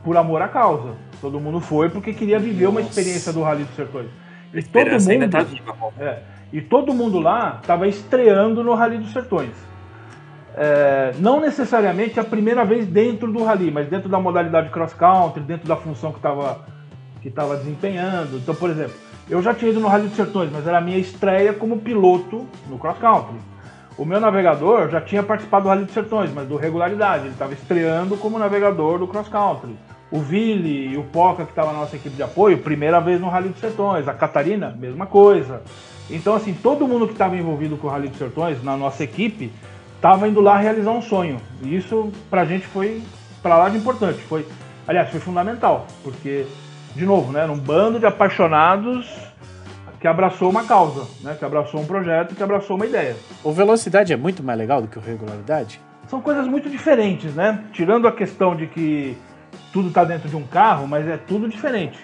por 0.04 0.16
amor 0.16 0.40
à 0.42 0.48
causa. 0.48 0.94
Todo 1.20 1.40
mundo 1.40 1.60
foi 1.60 1.88
porque 1.90 2.14
queria 2.14 2.38
viver 2.38 2.66
uma 2.66 2.80
Nossa. 2.80 2.98
experiência 2.98 3.32
do 3.32 3.42
Rally 3.42 3.64
dos 3.64 3.74
Sertões. 3.74 4.06
E 4.06 4.52
todo 4.52 4.58
esperança 4.58 5.12
ainda 5.12 5.26
mundo, 5.26 5.32
tá 5.32 5.42
viva, 5.42 5.74
Paulo. 5.74 5.94
é, 6.00 6.18
e 6.52 6.60
todo 6.60 6.92
mundo 6.92 7.18
lá 7.18 7.58
estava 7.60 7.86
estreando 7.86 8.62
no 8.62 8.74
Rally 8.74 8.98
dos 8.98 9.12
Sertões. 9.12 9.54
É, 10.56 11.14
não 11.18 11.40
necessariamente 11.40 12.18
a 12.18 12.24
primeira 12.24 12.64
vez 12.64 12.86
dentro 12.86 13.32
do 13.32 13.44
Rally, 13.44 13.70
mas 13.70 13.88
dentro 13.88 14.08
da 14.08 14.18
modalidade 14.18 14.68
cross 14.70 14.92
country, 14.92 15.42
dentro 15.42 15.68
da 15.68 15.76
função 15.76 16.10
que 16.10 16.18
estava 16.18 16.64
que 17.20 17.28
estava 17.28 17.56
desempenhando. 17.56 18.38
Então, 18.38 18.54
por 18.54 18.70
exemplo, 18.70 18.94
eu 19.28 19.42
já 19.42 19.54
tinha 19.54 19.70
ido 19.70 19.78
no 19.78 19.88
Rally 19.88 20.08
dos 20.08 20.16
Sertões, 20.16 20.50
mas 20.50 20.66
era 20.66 20.78
a 20.78 20.80
minha 20.80 20.98
estreia 20.98 21.52
como 21.52 21.78
piloto 21.78 22.46
no 22.68 22.78
cross 22.78 22.98
country. 22.98 23.36
O 23.96 24.04
meu 24.04 24.18
navegador 24.18 24.88
já 24.88 25.00
tinha 25.00 25.22
participado 25.22 25.64
do 25.64 25.68
Rally 25.68 25.84
dos 25.84 25.94
Sertões, 25.94 26.32
mas 26.32 26.48
do 26.48 26.56
regularidade. 26.56 27.24
Ele 27.24 27.32
estava 27.32 27.52
estreando 27.52 28.16
como 28.16 28.38
navegador 28.38 28.98
do 28.98 29.06
cross 29.06 29.28
country. 29.28 29.76
O 30.10 30.18
Vili 30.20 30.88
e 30.88 30.96
o 30.96 31.04
Poca, 31.04 31.44
que 31.44 31.50
estava 31.50 31.72
na 31.72 31.80
nossa 31.80 31.96
equipe 31.96 32.16
de 32.16 32.22
apoio, 32.22 32.58
primeira 32.58 32.98
vez 32.98 33.20
no 33.20 33.28
Rally 33.28 33.50
dos 33.50 33.60
Sertões. 33.60 34.08
A 34.08 34.14
Catarina, 34.14 34.74
mesma 34.76 35.06
coisa. 35.06 35.62
Então, 36.10 36.34
assim, 36.34 36.52
todo 36.52 36.86
mundo 36.86 37.06
que 37.06 37.12
estava 37.12 37.36
envolvido 37.36 37.76
com 37.76 37.86
o 37.86 37.90
Rally 37.90 38.08
dos 38.08 38.18
Sertões, 38.18 38.62
na 38.62 38.76
nossa 38.76 39.04
equipe, 39.04 39.52
estava 39.96 40.26
indo 40.26 40.40
lá 40.40 40.58
realizar 40.58 40.90
um 40.90 41.02
sonho. 41.02 41.40
E 41.62 41.76
isso, 41.76 42.10
pra 42.28 42.44
gente, 42.44 42.66
foi 42.66 43.02
pra 43.42 43.56
lá 43.56 43.68
de 43.68 43.76
importante. 43.76 44.18
Foi, 44.22 44.46
aliás, 44.86 45.10
foi 45.10 45.20
fundamental. 45.20 45.86
Porque, 46.02 46.46
de 46.94 47.04
novo, 47.04 47.32
né, 47.32 47.40
era 47.42 47.52
um 47.52 47.58
bando 47.58 47.98
de 47.98 48.06
apaixonados 48.06 49.08
que 50.00 50.08
abraçou 50.08 50.48
uma 50.48 50.64
causa, 50.64 51.06
né, 51.20 51.36
que 51.38 51.44
abraçou 51.44 51.80
um 51.80 51.86
projeto, 51.86 52.34
que 52.34 52.42
abraçou 52.42 52.76
uma 52.76 52.86
ideia. 52.86 53.14
O 53.44 53.52
velocidade 53.52 54.12
é 54.12 54.16
muito 54.16 54.42
mais 54.42 54.58
legal 54.58 54.80
do 54.80 54.88
que 54.88 54.98
o 54.98 55.00
regularidade? 55.00 55.80
São 56.08 56.20
coisas 56.20 56.48
muito 56.48 56.68
diferentes, 56.68 57.34
né? 57.34 57.62
Tirando 57.72 58.08
a 58.08 58.12
questão 58.12 58.56
de 58.56 58.66
que 58.66 59.16
tudo 59.72 59.88
está 59.88 60.02
dentro 60.02 60.28
de 60.28 60.34
um 60.34 60.42
carro, 60.42 60.88
mas 60.88 61.06
é 61.06 61.16
tudo 61.16 61.48
diferente. 61.48 61.98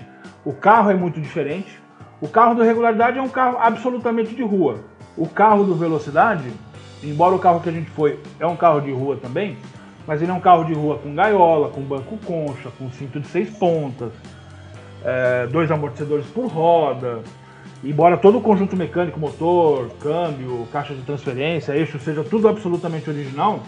O 0.44 0.52
carro 0.52 0.90
é 0.90 0.94
muito 0.94 1.20
diferente. 1.20 1.80
O 2.20 2.28
carro 2.28 2.54
do 2.54 2.62
regularidade 2.62 3.18
é 3.18 3.22
um 3.22 3.28
carro 3.28 3.58
absolutamente 3.60 4.34
de 4.34 4.42
rua. 4.42 4.80
O 5.16 5.28
carro 5.28 5.64
do 5.64 5.74
velocidade, 5.74 6.50
embora 7.02 7.34
o 7.34 7.38
carro 7.38 7.60
que 7.60 7.68
a 7.68 7.72
gente 7.72 7.90
foi 7.90 8.18
é 8.40 8.46
um 8.46 8.56
carro 8.56 8.80
de 8.80 8.90
rua 8.90 9.16
também, 9.16 9.58
mas 10.06 10.22
ele 10.22 10.30
é 10.30 10.34
um 10.34 10.40
carro 10.40 10.64
de 10.64 10.72
rua 10.72 10.98
com 10.98 11.14
gaiola, 11.14 11.68
com 11.68 11.82
banco 11.82 12.16
concha, 12.24 12.70
com 12.78 12.90
cinto 12.90 13.20
de 13.20 13.26
seis 13.26 13.50
pontas, 13.50 14.12
é, 15.04 15.46
dois 15.48 15.70
amortecedores 15.70 16.26
por 16.26 16.46
roda. 16.46 17.20
Embora 17.84 18.16
todo 18.16 18.38
o 18.38 18.40
conjunto 18.40 18.74
mecânico, 18.74 19.20
motor, 19.20 19.90
câmbio, 20.00 20.66
caixa 20.72 20.94
de 20.94 21.02
transferência, 21.02 21.72
eixo, 21.76 21.98
seja 21.98 22.24
tudo 22.24 22.48
absolutamente 22.48 23.10
original, 23.10 23.60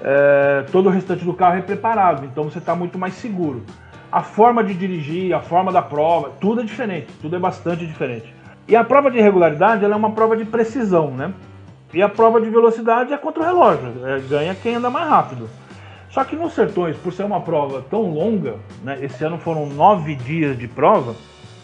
é, 0.00 0.64
todo 0.72 0.86
o 0.86 0.90
restante 0.90 1.26
do 1.26 1.34
carro 1.34 1.58
é 1.58 1.62
preparado, 1.62 2.24
então 2.24 2.44
você 2.44 2.58
está 2.58 2.74
muito 2.74 2.98
mais 2.98 3.14
seguro. 3.14 3.62
A 4.12 4.22
forma 4.22 4.64
de 4.64 4.74
dirigir, 4.74 5.32
a 5.32 5.40
forma 5.40 5.70
da 5.70 5.80
prova, 5.80 6.32
tudo 6.40 6.62
é 6.62 6.64
diferente, 6.64 7.06
tudo 7.22 7.36
é 7.36 7.38
bastante 7.38 7.86
diferente. 7.86 8.34
E 8.66 8.74
a 8.74 8.82
prova 8.82 9.10
de 9.10 9.20
regularidade 9.20 9.84
é 9.84 9.88
uma 9.88 10.10
prova 10.10 10.36
de 10.36 10.44
precisão, 10.44 11.10
né? 11.12 11.32
E 11.94 12.02
a 12.02 12.08
prova 12.08 12.40
de 12.40 12.50
velocidade 12.50 13.12
é 13.12 13.18
contra 13.18 13.42
o 13.42 13.46
relógio, 13.46 14.06
é, 14.06 14.20
ganha 14.20 14.54
quem 14.54 14.76
anda 14.76 14.90
mais 14.90 15.08
rápido. 15.08 15.48
Só 16.08 16.24
que 16.24 16.34
nos 16.34 16.54
sertões, 16.54 16.96
por 16.96 17.12
ser 17.12 17.24
uma 17.24 17.40
prova 17.40 17.84
tão 17.88 18.02
longa, 18.02 18.56
né, 18.82 18.98
esse 19.00 19.24
ano 19.24 19.38
foram 19.38 19.66
nove 19.66 20.16
dias 20.16 20.58
de 20.58 20.66
prova, 20.66 21.14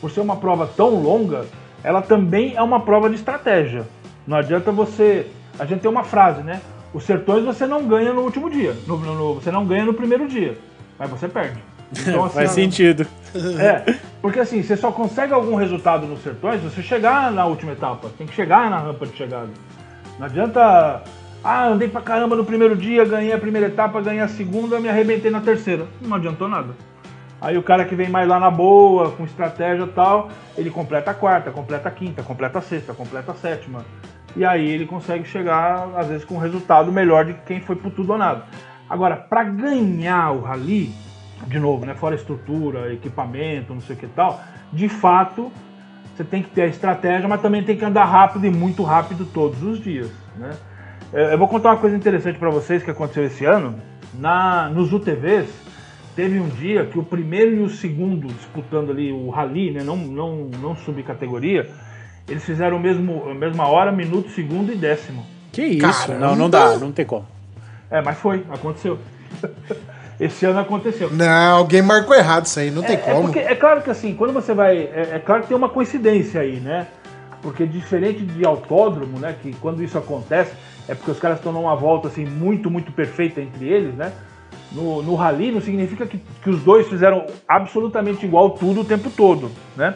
por 0.01 0.11
ser 0.11 0.21
uma 0.21 0.37
prova 0.37 0.69
tão 0.69 1.01
longa, 1.03 1.47
ela 1.83 2.01
também 2.01 2.55
é 2.55 2.63
uma 2.63 2.81
prova 2.81 3.09
de 3.09 3.17
estratégia. 3.17 3.87
Não 4.27 4.37
adianta 4.37 4.71
você. 4.71 5.27
A 5.59 5.65
gente 5.65 5.81
tem 5.81 5.91
uma 5.91 6.05
frase, 6.05 6.43
né? 6.43 6.61
Os 6.93 7.05
sertões 7.05 7.45
você 7.45 7.67
não 7.67 7.87
ganha 7.87 8.13
no 8.13 8.23
último 8.23 8.49
dia, 8.49 8.77
no, 8.87 8.97
no, 8.99 9.35
você 9.35 9.51
não 9.51 9.67
ganha 9.67 9.85
no 9.85 9.95
primeiro 9.95 10.29
dia, 10.29 10.57
mas 10.99 11.11
você 11.11 11.29
perde. 11.29 11.61
Então, 11.93 12.25
assim, 12.25 12.35
Faz 12.35 12.51
sentido. 12.51 13.07
É, 13.61 13.95
porque 14.23 14.41
assim, 14.41 14.63
você 14.63 14.77
só 14.77 14.91
consegue 14.91 15.33
algum 15.33 15.55
resultado 15.57 16.07
nos 16.07 16.23
sertões 16.23 16.61
se 16.61 16.71
você 16.71 16.83
chegar 16.83 17.31
na 17.31 17.45
última 17.47 17.73
etapa. 17.73 18.09
Tem 18.17 18.27
que 18.27 18.35
chegar 18.35 18.71
na 18.71 18.79
rampa 18.79 19.07
de 19.07 19.17
chegada. 19.17 19.51
Não 20.19 20.27
adianta. 20.27 21.03
Ah, 21.45 21.69
andei 21.69 21.87
pra 21.87 22.01
caramba 22.01 22.35
no 22.35 22.45
primeiro 22.45 22.75
dia, 22.75 23.05
ganhei 23.05 23.33
a 23.33 23.39
primeira 23.39 23.69
etapa, 23.69 24.01
ganhei 24.01 24.21
a 24.21 24.27
segunda, 24.27 24.81
me 24.81 24.89
arrebentei 24.89 25.31
na 25.31 25.41
terceira. 25.41 25.87
Não 26.01 26.17
adiantou 26.17 26.49
nada. 26.49 26.75
Aí 27.41 27.57
o 27.57 27.63
cara 27.63 27.85
que 27.85 27.95
vem 27.95 28.09
mais 28.09 28.27
lá 28.27 28.41
na 28.41 28.51
boa, 28.51 29.13
com 29.13 29.25
estratégia 29.25 29.85
e 29.85 29.89
tal, 29.89 30.31
ele 30.57 30.71
completa 30.71 31.11
a 31.11 31.15
quarta, 31.15 31.51
completa 31.51 31.89
a 31.89 31.93
quinta, 31.93 32.23
completa 32.23 32.59
a 32.59 32.63
sexta, 32.63 32.95
completa 32.95 33.33
a 33.33 33.35
sétima. 33.35 33.85
E 34.35 34.45
aí 34.45 34.69
ele 34.69 34.87
consegue 34.87 35.25
chegar, 35.25 35.89
às 35.97 36.09
vezes, 36.09 36.25
com 36.25 36.35
um 36.35 36.39
resultado 36.39 36.91
melhor 36.91 37.25
de 37.25 37.35
quem 37.47 37.61
foi 37.61 37.77
por 37.77 37.93
tudo 37.93 38.13
ou 38.13 38.19
nada. 38.19 38.45
Agora, 38.89 39.17
para 39.17 39.45
ganhar 39.45 40.33
o 40.33 40.41
rally, 40.41 40.91
de 41.47 41.59
novo, 41.59 41.85
né, 41.85 41.95
fora 41.95 42.15
estrutura, 42.15 42.93
equipamento, 42.93 43.75
não 43.75 43.81
sei 43.81 43.97
o 43.97 43.99
que 43.99 44.07
tal, 44.07 44.41
de 44.73 44.89
fato, 44.89 45.53
você 46.15 46.25
tem 46.25 46.43
que 46.43 46.51
ter 46.51 46.63
a 46.63 46.67
estratégia, 46.67 47.29
mas 47.29 47.43
também 47.43 47.63
tem 47.63 47.77
que 47.77 47.85
andar 47.85 48.05
rápido 48.05 48.47
e 48.47 48.51
muito 48.51 48.83
rápido 48.83 49.27
todos 49.27 49.63
os 49.63 49.79
dias. 49.81 50.11
Né? 50.37 50.51
É, 51.13 51.35
eu 51.35 51.39
vou 51.39 51.47
contar 51.47 51.71
uma 51.71 51.79
coisa 51.79 51.97
interessante 51.97 52.39
para 52.39 52.51
vocês 52.51 52.83
que 52.83 52.91
aconteceu 52.91 53.25
esse 53.25 53.45
ano. 53.45 53.75
Na, 54.15 54.71
nos 54.71 54.93
UTVs, 54.93 55.49
teve 56.15 56.41
um 56.41 56.49
dia 56.49 56.87
que 56.87 56.99
o 56.99 57.03
primeiro 57.03 57.55
e 57.57 57.61
o 57.61 57.69
segundo 57.69 58.29
disputando 58.29 58.91
ali 58.91 59.13
o 59.13 59.29
rally, 59.29 59.71
né, 59.73 59.83
não, 59.83 59.97
não, 59.97 60.37
não 60.61 60.75
subcategoria, 60.75 61.71
eles 62.27 62.45
fizeram 62.45 62.79
o 62.79 62.81
mesmo, 62.81 63.29
a 63.31 63.35
mesma 63.35 63.69
hora, 63.69 63.93
minuto, 63.93 64.31
segundo 64.31 64.73
e 64.73 64.77
décimo. 64.77 65.25
Que 65.53 65.63
isso? 65.63 66.07
Caramba. 66.07 66.27
Não, 66.27 66.37
não 66.37 66.51
dá, 66.51 66.77
não 66.79 66.93
tem 66.93 67.05
como. 67.05 67.27
É, 67.91 68.03
mas 68.03 68.19
foi, 68.19 68.45
aconteceu. 68.51 68.99
Esse 70.19 70.47
ano 70.47 70.61
aconteceu. 70.61 71.11
Não, 71.11 71.57
alguém 71.59 71.83
marcou 71.83 72.15
errado 72.15 72.47
isso 72.47 72.59
aí, 72.59 72.71
não 72.71 72.83
é, 72.83 72.87
tem 72.87 72.97
é 72.97 72.99
como. 72.99 73.25
Porque, 73.25 73.39
é 73.39 73.55
claro 73.55 73.83
que 73.83 73.91
assim, 73.91 74.15
quando 74.15 74.33
você 74.33 74.55
vai. 74.55 74.79
É, 74.79 75.11
é, 75.15 75.19
claro 75.19 75.43
que 75.43 75.49
tem 75.49 75.57
uma 75.57 75.69
coincidência 75.69 76.41
aí, 76.41 76.59
né? 76.59 76.87
Porque 77.43 77.67
diferente 77.67 78.25
de 78.25 78.45
autódromo, 78.45 79.19
né? 79.19 79.35
Que 79.43 79.55
quando 79.57 79.83
isso 79.83 79.99
acontece, 79.99 80.53
é 80.89 80.95
porque 80.95 81.11
os 81.11 81.19
caras 81.19 81.39
estão 81.39 81.53
numa 81.53 81.77
volta 81.77 82.09
assim 82.09 82.25
muito, 82.25 82.71
muito 82.71 82.93
perfeita 82.93 83.41
entre 83.41 83.69
eles, 83.69 83.95
né? 83.95 84.13
No, 84.73 85.03
no 85.03 85.15
rally 85.15 85.53
não 85.53 85.61
significa 85.61 86.07
que, 86.07 86.21
que 86.43 86.51
os 86.51 86.61
dois 86.63 86.89
fizeram 86.89 87.27
absolutamente 87.47 88.25
igual 88.27 88.51
tudo 88.51 88.81
o 88.81 88.85
tempo 88.85 89.11
todo, 89.11 89.51
né? 89.77 89.95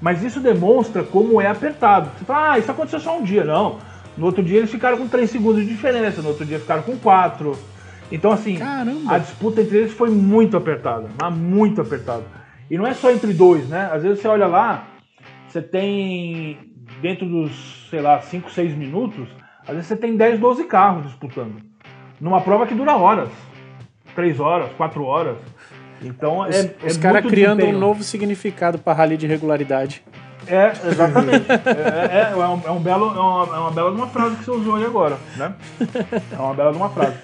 Mas 0.00 0.22
isso 0.22 0.40
demonstra 0.40 1.02
como 1.02 1.40
é 1.40 1.46
apertado. 1.46 2.10
Você 2.16 2.24
fala, 2.24 2.52
ah, 2.52 2.58
isso 2.58 2.70
aconteceu 2.70 3.00
só 3.00 3.18
um 3.18 3.22
dia. 3.22 3.44
Não. 3.44 3.78
No 4.16 4.26
outro 4.26 4.42
dia 4.42 4.58
eles 4.58 4.70
ficaram 4.70 4.96
com 4.96 5.06
3 5.06 5.30
segundos 5.30 5.62
de 5.62 5.68
diferença, 5.68 6.22
no 6.22 6.28
outro 6.28 6.44
dia 6.44 6.58
ficaram 6.58 6.82
com 6.82 6.96
4. 6.96 7.56
Então, 8.10 8.32
assim, 8.32 8.56
Caramba. 8.56 9.14
a 9.14 9.18
disputa 9.18 9.60
entre 9.60 9.78
eles 9.78 9.92
foi 9.92 10.10
muito 10.10 10.56
apertada, 10.56 11.08
mas 11.20 11.34
muito 11.34 11.80
apertada. 11.80 12.24
E 12.70 12.76
não 12.76 12.86
é 12.86 12.94
só 12.94 13.10
entre 13.10 13.32
dois, 13.32 13.68
né? 13.68 13.88
Às 13.92 14.02
vezes 14.02 14.20
você 14.20 14.28
olha 14.28 14.46
lá, 14.46 14.86
você 15.46 15.62
tem, 15.62 16.74
dentro 17.00 17.26
dos, 17.26 17.86
sei 17.90 18.00
lá, 18.00 18.20
5, 18.20 18.50
6 18.50 18.74
minutos, 18.74 19.28
às 19.62 19.74
vezes 19.74 19.86
você 19.86 19.96
tem 19.96 20.16
10, 20.16 20.38
12 20.40 20.64
carros 20.64 21.06
disputando. 21.06 21.56
Numa 22.20 22.40
prova 22.40 22.66
que 22.66 22.74
dura 22.74 22.96
horas. 22.96 23.28
3 24.14 24.40
horas, 24.40 24.70
4 24.76 25.04
horas. 25.04 25.36
Então 26.02 26.40
os, 26.40 26.54
é. 26.54 26.74
Os 26.84 26.96
é 26.96 27.00
caras 27.00 27.24
criando 27.26 27.58
desempenho. 27.58 27.76
um 27.76 27.80
novo 27.80 28.02
significado 28.02 28.78
para 28.78 28.92
rally 28.92 29.16
de 29.16 29.26
regularidade. 29.26 30.02
É, 30.46 30.72
exatamente. 30.86 31.46
é, 31.50 32.18
é, 32.18 32.32
é, 32.32 32.36
um, 32.36 32.60
é, 32.64 32.70
um, 32.70 32.80
belo, 32.80 33.06
é, 33.14 33.20
uma, 33.20 33.56
é 33.56 33.58
uma 33.58 33.70
bela 33.70 33.90
de 33.90 33.96
uma 33.96 34.06
frase 34.06 34.36
que 34.36 34.44
você 34.44 34.50
usou 34.50 34.76
aí 34.76 34.84
agora, 34.84 35.18
né? 35.36 35.54
É 36.32 36.40
uma 36.40 36.54
bela 36.54 36.72
de 36.72 36.78
uma 36.78 36.88
frase. 36.88 37.16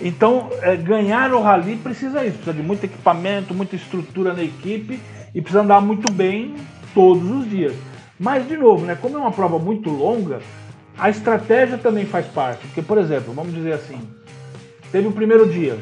Então, 0.00 0.48
é, 0.62 0.76
ganhar 0.76 1.32
o 1.32 1.42
rally 1.42 1.76
precisa 1.76 2.24
isso, 2.24 2.36
precisa 2.36 2.54
de 2.54 2.62
muito 2.62 2.84
equipamento, 2.84 3.54
muita 3.54 3.76
estrutura 3.76 4.32
na 4.32 4.42
equipe 4.42 4.98
e 5.34 5.40
precisa 5.40 5.62
andar 5.62 5.80
muito 5.80 6.10
bem 6.12 6.54
todos 6.94 7.30
os 7.30 7.48
dias. 7.48 7.74
Mas, 8.18 8.46
de 8.46 8.56
novo, 8.56 8.84
né, 8.86 8.96
como 9.00 9.16
é 9.16 9.20
uma 9.20 9.32
prova 9.32 9.58
muito 9.58 9.90
longa, 9.90 10.40
a 10.98 11.10
estratégia 11.10 11.78
também 11.78 12.04
faz 12.04 12.26
parte. 12.26 12.66
Porque, 12.66 12.82
por 12.82 12.98
exemplo, 12.98 13.32
vamos 13.32 13.54
dizer 13.54 13.72
assim, 13.72 14.00
teve 14.90 15.08
o 15.08 15.12
primeiro 15.12 15.48
dia, 15.48 15.78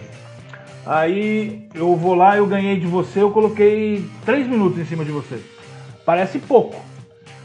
aí 0.84 1.68
eu 1.74 1.94
vou 1.96 2.14
lá, 2.14 2.36
eu 2.36 2.46
ganhei 2.46 2.78
de 2.78 2.86
você, 2.86 3.22
eu 3.22 3.30
coloquei 3.30 4.04
3 4.24 4.46
minutos 4.46 4.78
em 4.78 4.84
cima 4.84 5.04
de 5.04 5.10
você. 5.10 5.40
Parece 6.04 6.38
pouco. 6.38 6.76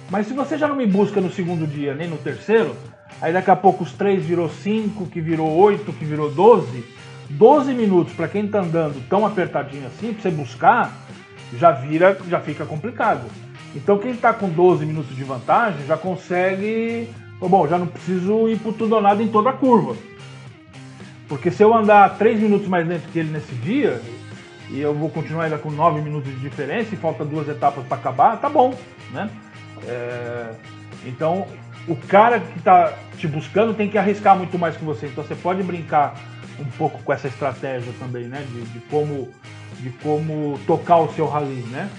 Mas 0.10 0.28
se 0.28 0.34
você 0.34 0.58
já 0.58 0.68
não 0.68 0.76
me 0.76 0.86
busca 0.86 1.20
no 1.20 1.32
segundo 1.32 1.66
dia 1.66 1.94
nem 1.94 2.08
no 2.08 2.18
terceiro, 2.18 2.76
Aí 3.22 3.32
daqui 3.32 3.50
a 3.50 3.56
pouco 3.56 3.84
os 3.84 3.94
3 3.94 4.24
virou 4.26 4.50
5, 4.50 5.06
que 5.08 5.22
virou 5.22 5.50
8, 5.50 5.92
que 5.94 6.06
virou 6.06 6.32
12. 6.32 6.84
12 7.30 7.74
minutos 7.74 8.14
para 8.14 8.28
quem 8.28 8.48
tá 8.48 8.60
andando 8.60 9.02
tão 9.10 9.26
apertadinho 9.26 9.88
assim, 9.88 10.14
para 10.14 10.22
você 10.22 10.30
buscar, 10.30 10.94
já 11.58 11.72
vira, 11.72 12.18
já 12.30 12.40
fica 12.40 12.66
complicado. 12.66 13.26
Então 13.76 13.98
quem 13.98 14.12
está 14.12 14.34
com 14.34 14.50
12 14.50 14.86
minutos 14.86 15.16
de 15.16 15.24
vantagem 15.24 15.86
já 15.86 15.98
consegue, 15.98 17.10
bom, 17.40 17.68
já 17.68 17.78
não 17.78 17.88
preciso 17.88 18.48
ir 18.48 18.60
por 18.60 18.74
tudo 18.74 18.96
ou 18.96 19.02
nada 19.02 19.22
em 19.24 19.28
toda 19.28 19.50
a 19.50 19.54
curva. 19.54 19.96
Porque 21.28 21.50
se 21.50 21.64
eu 21.64 21.74
andar 21.74 22.18
3 22.18 22.40
minutos 22.40 22.68
mais 22.68 22.88
lento 22.88 23.10
que 23.12 23.20
ele 23.20 23.32
nesse 23.32 23.54
dia, 23.56 24.02
e 24.70 24.80
eu 24.80 24.94
vou 24.94 25.10
continuar 25.10 25.46
ainda 25.46 25.58
com 25.58 25.72
9 25.72 26.02
minutos 26.02 26.32
de 26.32 26.40
diferença 26.40 26.94
e 26.94 26.98
falta 26.98 27.26
duas 27.26 27.48
etapas 27.48 27.86
para 27.86 27.98
acabar, 27.98 28.40
tá 28.40 28.50
bom, 28.50 28.74
né? 29.12 29.30
É, 29.88 30.52
então 31.06 31.48
o 31.88 31.96
cara 31.96 32.40
que 32.40 32.58
está 32.58 32.94
te 33.18 33.28
buscando 33.28 33.74
tem 33.74 33.90
que 33.90 33.98
arriscar 33.98 34.38
muito 34.38 34.58
mais 34.58 34.76
que 34.76 34.84
você. 34.84 35.08
Então 35.08 35.24
você 35.24 35.36
pode 35.36 35.64
brincar 35.64 36.16
um 36.60 36.66
pouco 36.78 37.02
com 37.04 37.14
essa 37.14 37.28
estratégia 37.28 37.92
também, 38.00 38.26
né? 38.26 38.44
De, 38.52 38.62
de 38.62 38.80
como, 38.88 39.30
de 39.80 39.90
como 40.02 40.60
tocar 40.66 40.98
o 40.98 41.14
seu 41.14 41.28
rally, 41.28 41.64
né? 41.72 41.90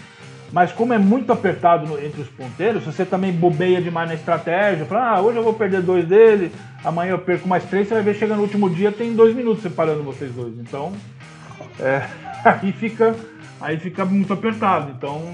Mas 0.52 0.72
como 0.72 0.92
é 0.92 0.98
muito 0.98 1.32
apertado 1.32 1.86
no, 1.86 1.98
entre 2.02 2.20
os 2.22 2.28
ponteiros, 2.28 2.84
você 2.84 3.04
também 3.04 3.32
bobeia 3.32 3.82
demais 3.82 4.08
na 4.08 4.14
estratégia, 4.14 4.86
fala, 4.86 5.16
ah, 5.16 5.20
hoje 5.20 5.38
eu 5.38 5.42
vou 5.42 5.52
perder 5.52 5.82
dois 5.82 6.06
dele, 6.06 6.52
amanhã 6.84 7.12
eu 7.12 7.18
perco 7.18 7.48
mais 7.48 7.64
três, 7.64 7.88
você 7.88 7.94
vai 7.94 8.02
ver, 8.02 8.14
chega 8.14 8.36
no 8.36 8.42
último 8.42 8.70
dia, 8.70 8.92
tem 8.92 9.14
dois 9.14 9.34
minutos 9.34 9.62
separando 9.62 10.04
vocês 10.04 10.32
dois. 10.32 10.56
Então, 10.58 10.92
é, 11.80 12.06
aí 12.44 12.70
fica 12.72 13.14
aí 13.60 13.78
fica 13.78 14.04
muito 14.04 14.32
apertado. 14.32 14.92
Então 14.96 15.32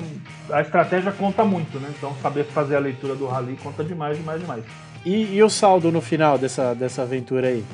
a 0.50 0.60
estratégia 0.60 1.12
conta 1.12 1.44
muito, 1.44 1.78
né? 1.78 1.88
Então 1.96 2.14
saber 2.22 2.44
fazer 2.44 2.76
a 2.76 2.80
leitura 2.80 3.14
do 3.14 3.26
rally 3.26 3.58
conta 3.62 3.82
demais, 3.84 4.16
demais, 4.16 4.40
demais. 4.40 4.64
E, 5.04 5.34
e 5.34 5.42
o 5.42 5.50
saldo 5.50 5.90
no 5.90 6.00
final 6.00 6.38
dessa, 6.38 6.74
dessa 6.74 7.02
aventura 7.02 7.48
aí? 7.48 7.64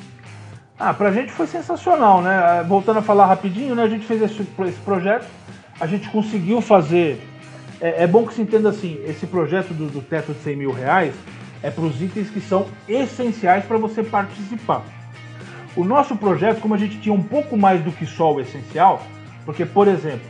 Ah, 0.79 0.93
pra 0.93 1.11
gente 1.11 1.31
foi 1.31 1.45
sensacional, 1.45 2.21
né? 2.21 2.31
Ah, 2.31 2.63
voltando 2.63 2.99
a 2.99 3.01
falar 3.01 3.25
rapidinho, 3.27 3.75
né? 3.75 3.83
A 3.83 3.89
gente 3.89 4.05
fez 4.05 4.21
esse, 4.21 4.41
esse 4.41 4.79
projeto, 4.79 5.27
a 5.79 5.85
gente 5.85 6.09
conseguiu 6.09 6.61
fazer. 6.61 7.21
É, 7.81 8.03
é, 8.03 8.07
bom 8.07 8.25
que 8.25 8.33
se 8.33 8.41
entenda 8.41 8.69
assim: 8.69 8.99
esse 9.05 9.27
projeto 9.27 9.73
do, 9.73 9.87
do 9.87 10.01
teto 10.01 10.33
de 10.33 10.39
100 10.39 10.55
mil 10.55 10.71
reais 10.71 11.13
é 11.61 11.69
para 11.69 11.83
os 11.83 12.01
itens 12.01 12.29
que 12.29 12.39
são 12.39 12.65
essenciais 12.87 13.65
para 13.65 13.77
você 13.77 14.01
participar. 14.01 14.83
O 15.75 15.83
nosso 15.83 16.15
projeto, 16.15 16.61
como 16.61 16.73
a 16.73 16.77
gente 16.77 16.99
tinha 16.99 17.13
um 17.13 17.21
pouco 17.21 17.55
mais 17.55 17.81
do 17.81 17.91
que 17.91 18.05
só 18.05 18.33
o 18.33 18.41
essencial, 18.41 19.01
porque, 19.45 19.65
por 19.65 19.87
exemplo, 19.87 20.27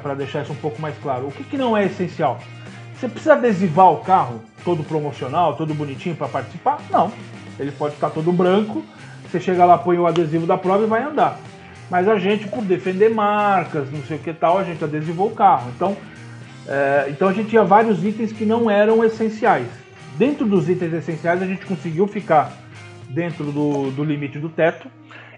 para 0.00 0.14
deixar 0.14 0.42
isso 0.42 0.52
um 0.52 0.56
pouco 0.56 0.80
mais 0.80 0.96
claro. 0.98 1.28
O 1.28 1.32
que, 1.32 1.44
que 1.44 1.56
não 1.56 1.76
é 1.76 1.84
essencial? 1.86 2.38
Você 2.94 3.08
precisa 3.08 3.34
adesivar 3.34 3.90
o 3.90 3.98
carro 3.98 4.40
todo 4.64 4.82
promocional, 4.84 5.56
todo 5.56 5.74
bonitinho 5.74 6.14
para 6.14 6.28
participar? 6.28 6.78
Não. 6.90 7.12
Ele 7.58 7.72
pode 7.72 7.94
estar 7.94 8.10
todo 8.10 8.32
branco, 8.32 8.82
você 9.28 9.40
chega 9.40 9.64
lá, 9.64 9.76
põe 9.76 9.98
o 9.98 10.06
adesivo 10.06 10.46
da 10.46 10.56
prova 10.56 10.84
e 10.84 10.86
vai 10.86 11.02
andar. 11.02 11.38
Mas 11.90 12.08
a 12.08 12.18
gente, 12.18 12.48
por 12.48 12.64
defender 12.64 13.10
marcas, 13.10 13.90
não 13.90 14.02
sei 14.02 14.16
o 14.16 14.20
que 14.20 14.32
tal, 14.32 14.58
a 14.58 14.64
gente 14.64 14.82
adesivou 14.82 15.28
o 15.28 15.34
carro. 15.34 15.70
Então, 15.76 15.96
é, 16.66 17.06
então 17.10 17.28
a 17.28 17.32
gente 17.32 17.50
tinha 17.50 17.62
vários 17.62 18.04
itens 18.04 18.32
que 18.32 18.44
não 18.44 18.70
eram 18.70 19.04
essenciais. 19.04 19.68
Dentro 20.16 20.46
dos 20.46 20.68
itens 20.68 20.92
essenciais, 20.92 21.42
a 21.42 21.46
gente 21.46 21.66
conseguiu 21.66 22.06
ficar 22.06 22.52
dentro 23.10 23.44
do, 23.44 23.90
do 23.90 24.04
limite 24.04 24.38
do 24.38 24.48
teto. 24.48 24.88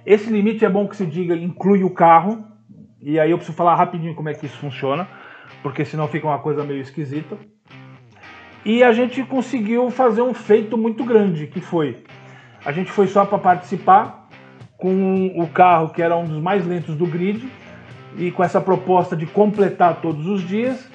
Esse 0.04 0.30
limite 0.30 0.64
é 0.64 0.68
bom 0.68 0.86
que 0.86 0.96
se 0.96 1.04
diga, 1.04 1.34
inclui 1.34 1.82
o 1.82 1.90
carro, 1.90 2.44
e 3.02 3.18
aí 3.20 3.30
eu 3.30 3.36
preciso 3.36 3.56
falar 3.56 3.74
rapidinho 3.74 4.14
como 4.14 4.28
é 4.28 4.34
que 4.34 4.46
isso 4.46 4.56
funciona, 4.58 5.08
porque 5.62 5.84
senão 5.84 6.08
fica 6.08 6.26
uma 6.26 6.38
coisa 6.38 6.64
meio 6.64 6.80
esquisita. 6.80 7.36
E 8.64 8.82
a 8.82 8.92
gente 8.92 9.22
conseguiu 9.22 9.90
fazer 9.90 10.22
um 10.22 10.34
feito 10.34 10.76
muito 10.76 11.04
grande, 11.04 11.46
que 11.46 11.60
foi 11.60 12.02
a 12.66 12.72
gente 12.72 12.90
foi 12.90 13.06
só 13.06 13.24
para 13.24 13.38
participar 13.38 14.28
com 14.76 15.28
o 15.40 15.46
carro 15.46 15.90
que 15.90 16.02
era 16.02 16.16
um 16.16 16.24
dos 16.24 16.42
mais 16.42 16.66
lentos 16.66 16.96
do 16.96 17.06
grid 17.06 17.48
e 18.18 18.32
com 18.32 18.42
essa 18.42 18.60
proposta 18.60 19.16
de 19.16 19.24
completar 19.24 20.00
todos 20.00 20.26
os 20.26 20.42
dias. 20.42 20.90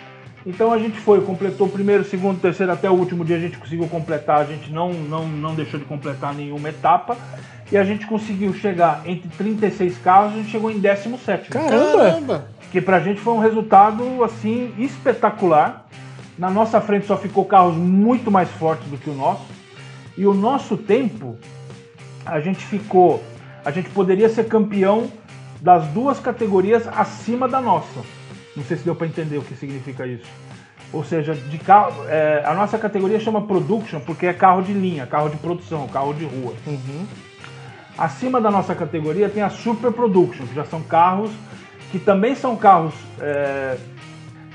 Então 0.45 0.73
a 0.73 0.78
gente 0.78 0.99
foi, 0.99 1.22
completou 1.22 1.68
o 1.68 1.69
primeiro, 1.69 2.03
segundo, 2.03 2.41
terceiro, 2.41 2.73
até 2.73 2.90
o 2.90 2.94
último 2.94 3.23
dia 3.23 3.38
a 3.38 3.40
gente 3.40 3.57
conseguiu 3.57 3.88
completar, 3.88 4.41
a 4.41 4.44
gente 4.44 4.69
não, 4.69 4.91
não, 4.91 5.26
não 5.26 5.56
deixou 5.56 5.80
de 5.80 5.86
completar 5.86 6.34
nenhuma 6.34 6.68
etapa. 6.68 7.15
E 7.72 7.77
a 7.77 7.84
gente 7.85 8.06
conseguiu 8.06 8.53
chegar 8.53 9.02
entre 9.06 9.30
36 9.30 9.98
carros, 9.99 10.34
a 10.34 10.35
gente 10.38 10.49
chegou 10.49 10.69
em 10.69 10.80
17. 10.80 11.49
Caramba! 11.49 12.45
Que 12.69 12.81
pra 12.81 12.99
gente 12.99 13.22
foi 13.22 13.34
um 13.34 13.39
resultado 13.39 14.23
assim 14.23 14.73
espetacular. 14.77 15.88
Na 16.38 16.49
nossa 16.49 16.81
frente 16.81 17.06
só 17.06 17.15
ficou 17.15 17.45
carros 17.45 17.76
muito 17.76 18.30
mais 18.30 18.49
fortes 18.49 18.88
do 18.89 18.98
que 18.98 19.10
o 19.10 19.14
nosso. 19.14 19.45
E 20.18 20.26
o 20.26 20.34
nosso 20.34 20.76
tempo, 20.76 21.38
a 22.26 22.41
gente 22.41 22.65
ficou. 22.65 23.23
A 23.64 23.72
gente 23.72 23.89
poderia 23.91 24.27
ser 24.27 24.45
campeão 24.48 25.10
das 25.61 25.88
duas 25.88 26.19
categorias 26.19 26.88
acima 26.88 27.48
da 27.48 27.61
nossa. 27.61 28.02
Não 28.56 28.64
sei 28.64 28.77
se 28.77 28.84
deu 28.84 28.95
para 28.95 29.07
entender 29.07 29.38
o 29.38 29.41
que 29.41 29.56
significa 29.56 30.06
isso. 30.06 30.27
Ou 30.91 31.06
seja, 31.06 31.34
de 31.34 31.57
carro, 31.57 32.03
é, 32.10 32.43
a 32.45 32.53
nossa 32.53 32.77
categoria 32.77 33.19
chama 33.19 33.41
Production 33.41 34.02
porque 34.02 34.26
é 34.26 34.34
carro 34.34 34.61
de 34.61 34.73
linha, 34.73 35.06
carro 35.06 35.30
de 35.30 35.38
produção, 35.38 35.88
carro 35.88 36.14
de 36.14 36.26
rua. 36.26 36.53
Acima 38.02 38.41
da 38.41 38.49
nossa 38.49 38.73
categoria 38.73 39.30
tem 39.30 39.44
a 39.44 39.49
Super 39.52 39.91
Production, 39.91 40.48
que 40.48 40.56
já 40.56 40.65
são 40.65 40.82
carros 40.82 41.30
que 41.91 41.99
também 41.99 42.34
são 42.34 42.56
carros 42.56 42.95
é, 43.19 43.78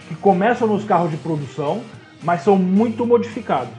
que 0.09 0.16
começam 0.16 0.66
nos 0.66 0.85
carros 0.85 1.12
de 1.12 1.16
produção, 1.18 1.82
mas 2.24 2.40
são 2.40 2.56
muito 2.56 3.06
modificados. 3.06 3.73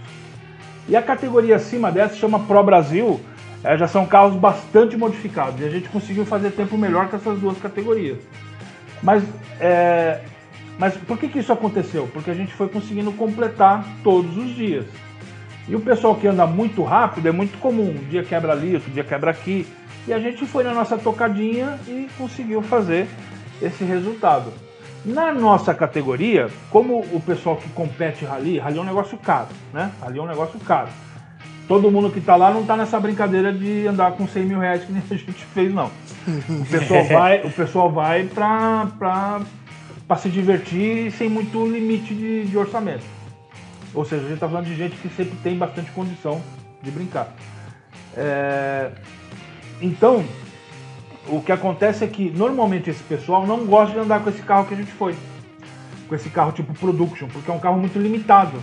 E 0.87 0.95
a 0.95 1.01
categoria 1.01 1.57
acima 1.57 1.91
dessa 1.91 2.15
chama 2.15 2.39
Pro 2.39 2.63
Brasil, 2.63 3.19
é, 3.61 3.77
já 3.77 3.89
são 3.89 4.05
carros 4.05 4.37
bastante 4.37 4.95
modificados. 4.95 5.59
E 5.59 5.65
a 5.65 5.69
gente 5.69 5.89
conseguiu 5.89 6.25
fazer 6.25 6.51
tempo 6.51 6.77
melhor 6.77 7.09
que 7.09 7.17
essas 7.17 7.37
duas 7.37 7.57
categorias. 7.57 8.19
Mas, 9.03 9.21
é, 9.59 10.21
mas 10.79 10.95
por 10.95 11.17
que, 11.17 11.27
que 11.27 11.39
isso 11.39 11.51
aconteceu? 11.51 12.07
Porque 12.13 12.31
a 12.31 12.35
gente 12.35 12.53
foi 12.53 12.69
conseguindo 12.69 13.11
completar 13.11 13.85
todos 14.01 14.37
os 14.37 14.55
dias. 14.55 14.85
E 15.67 15.75
o 15.75 15.79
pessoal 15.81 16.15
que 16.15 16.27
anda 16.27 16.47
muito 16.47 16.83
rápido 16.83 17.27
é 17.27 17.31
muito 17.31 17.57
comum. 17.59 17.89
Um 17.89 18.09
dia 18.09 18.23
quebra 18.23 18.53
ali, 18.53 18.75
outro 18.75 18.89
dia 18.91 19.03
quebra 19.03 19.31
aqui. 19.31 19.67
E 20.07 20.13
a 20.13 20.19
gente 20.19 20.45
foi 20.45 20.63
na 20.63 20.73
nossa 20.73 20.97
tocadinha 20.97 21.77
e 21.87 22.07
conseguiu 22.17 22.61
fazer 22.61 23.07
esse 23.61 23.83
resultado. 23.83 24.53
Na 25.03 25.33
nossa 25.33 25.73
categoria, 25.73 26.49
como 26.69 26.99
o 26.99 27.21
pessoal 27.21 27.57
que 27.57 27.69
compete 27.69 28.23
rally, 28.23 28.57
rally 28.57 28.77
é 28.77 28.81
um 28.81 28.85
negócio 28.85 29.17
caro, 29.17 29.49
né? 29.73 29.91
Rally 30.01 30.19
é 30.19 30.21
um 30.21 30.27
negócio 30.27 30.59
caro. 30.59 30.89
Todo 31.67 31.91
mundo 31.91 32.09
que 32.09 32.21
tá 32.21 32.37
lá 32.37 32.51
não 32.51 32.65
tá 32.65 32.77
nessa 32.77 32.97
brincadeira 32.97 33.51
de 33.51 33.85
andar 33.87 34.13
com 34.13 34.25
100 34.25 34.45
mil 34.45 34.59
reais 34.59 34.85
que 34.85 34.91
nem 34.91 35.03
a 35.09 35.13
gente 35.13 35.43
fez, 35.53 35.73
não. 35.73 35.91
O 36.49 36.65
pessoal 36.65 37.03
vai, 37.11 37.41
o 37.41 37.51
pessoal 37.51 37.91
vai 37.91 38.23
pra, 38.23 38.87
pra, 38.97 39.41
pra 40.07 40.15
se 40.15 40.29
divertir 40.29 41.11
sem 41.11 41.27
muito 41.27 41.65
limite 41.65 42.13
de, 42.13 42.45
de 42.45 42.57
orçamento. 42.57 43.16
Ou 43.97 44.05
seja, 44.05 44.27
a 44.27 44.29
gente 44.29 44.39
tá 44.39 44.47
falando 44.47 44.65
de 44.65 44.75
gente 44.75 44.95
que 44.97 45.09
sempre 45.09 45.35
tem 45.41 45.57
bastante 45.57 45.89
condição 45.89 46.39
de 46.83 46.91
brincar. 46.91 47.33
É, 48.15 48.91
Então, 49.81 50.23
o 51.27 51.41
que 51.41 51.51
acontece 51.51 52.03
é 52.03 52.07
que 52.07 52.29
normalmente 52.29 52.91
esse 52.91 53.01
pessoal 53.01 53.47
não 53.47 53.65
gosta 53.65 53.93
de 53.93 53.99
andar 53.99 54.23
com 54.23 54.29
esse 54.29 54.43
carro 54.43 54.67
que 54.67 54.75
a 54.75 54.77
gente 54.77 54.91
foi. 54.91 55.15
Com 56.07 56.13
esse 56.13 56.29
carro 56.29 56.51
tipo 56.51 56.75
Production, 56.75 57.27
porque 57.27 57.49
é 57.49 57.53
um 57.53 57.59
carro 57.59 57.79
muito 57.79 57.97
limitado. 57.97 58.61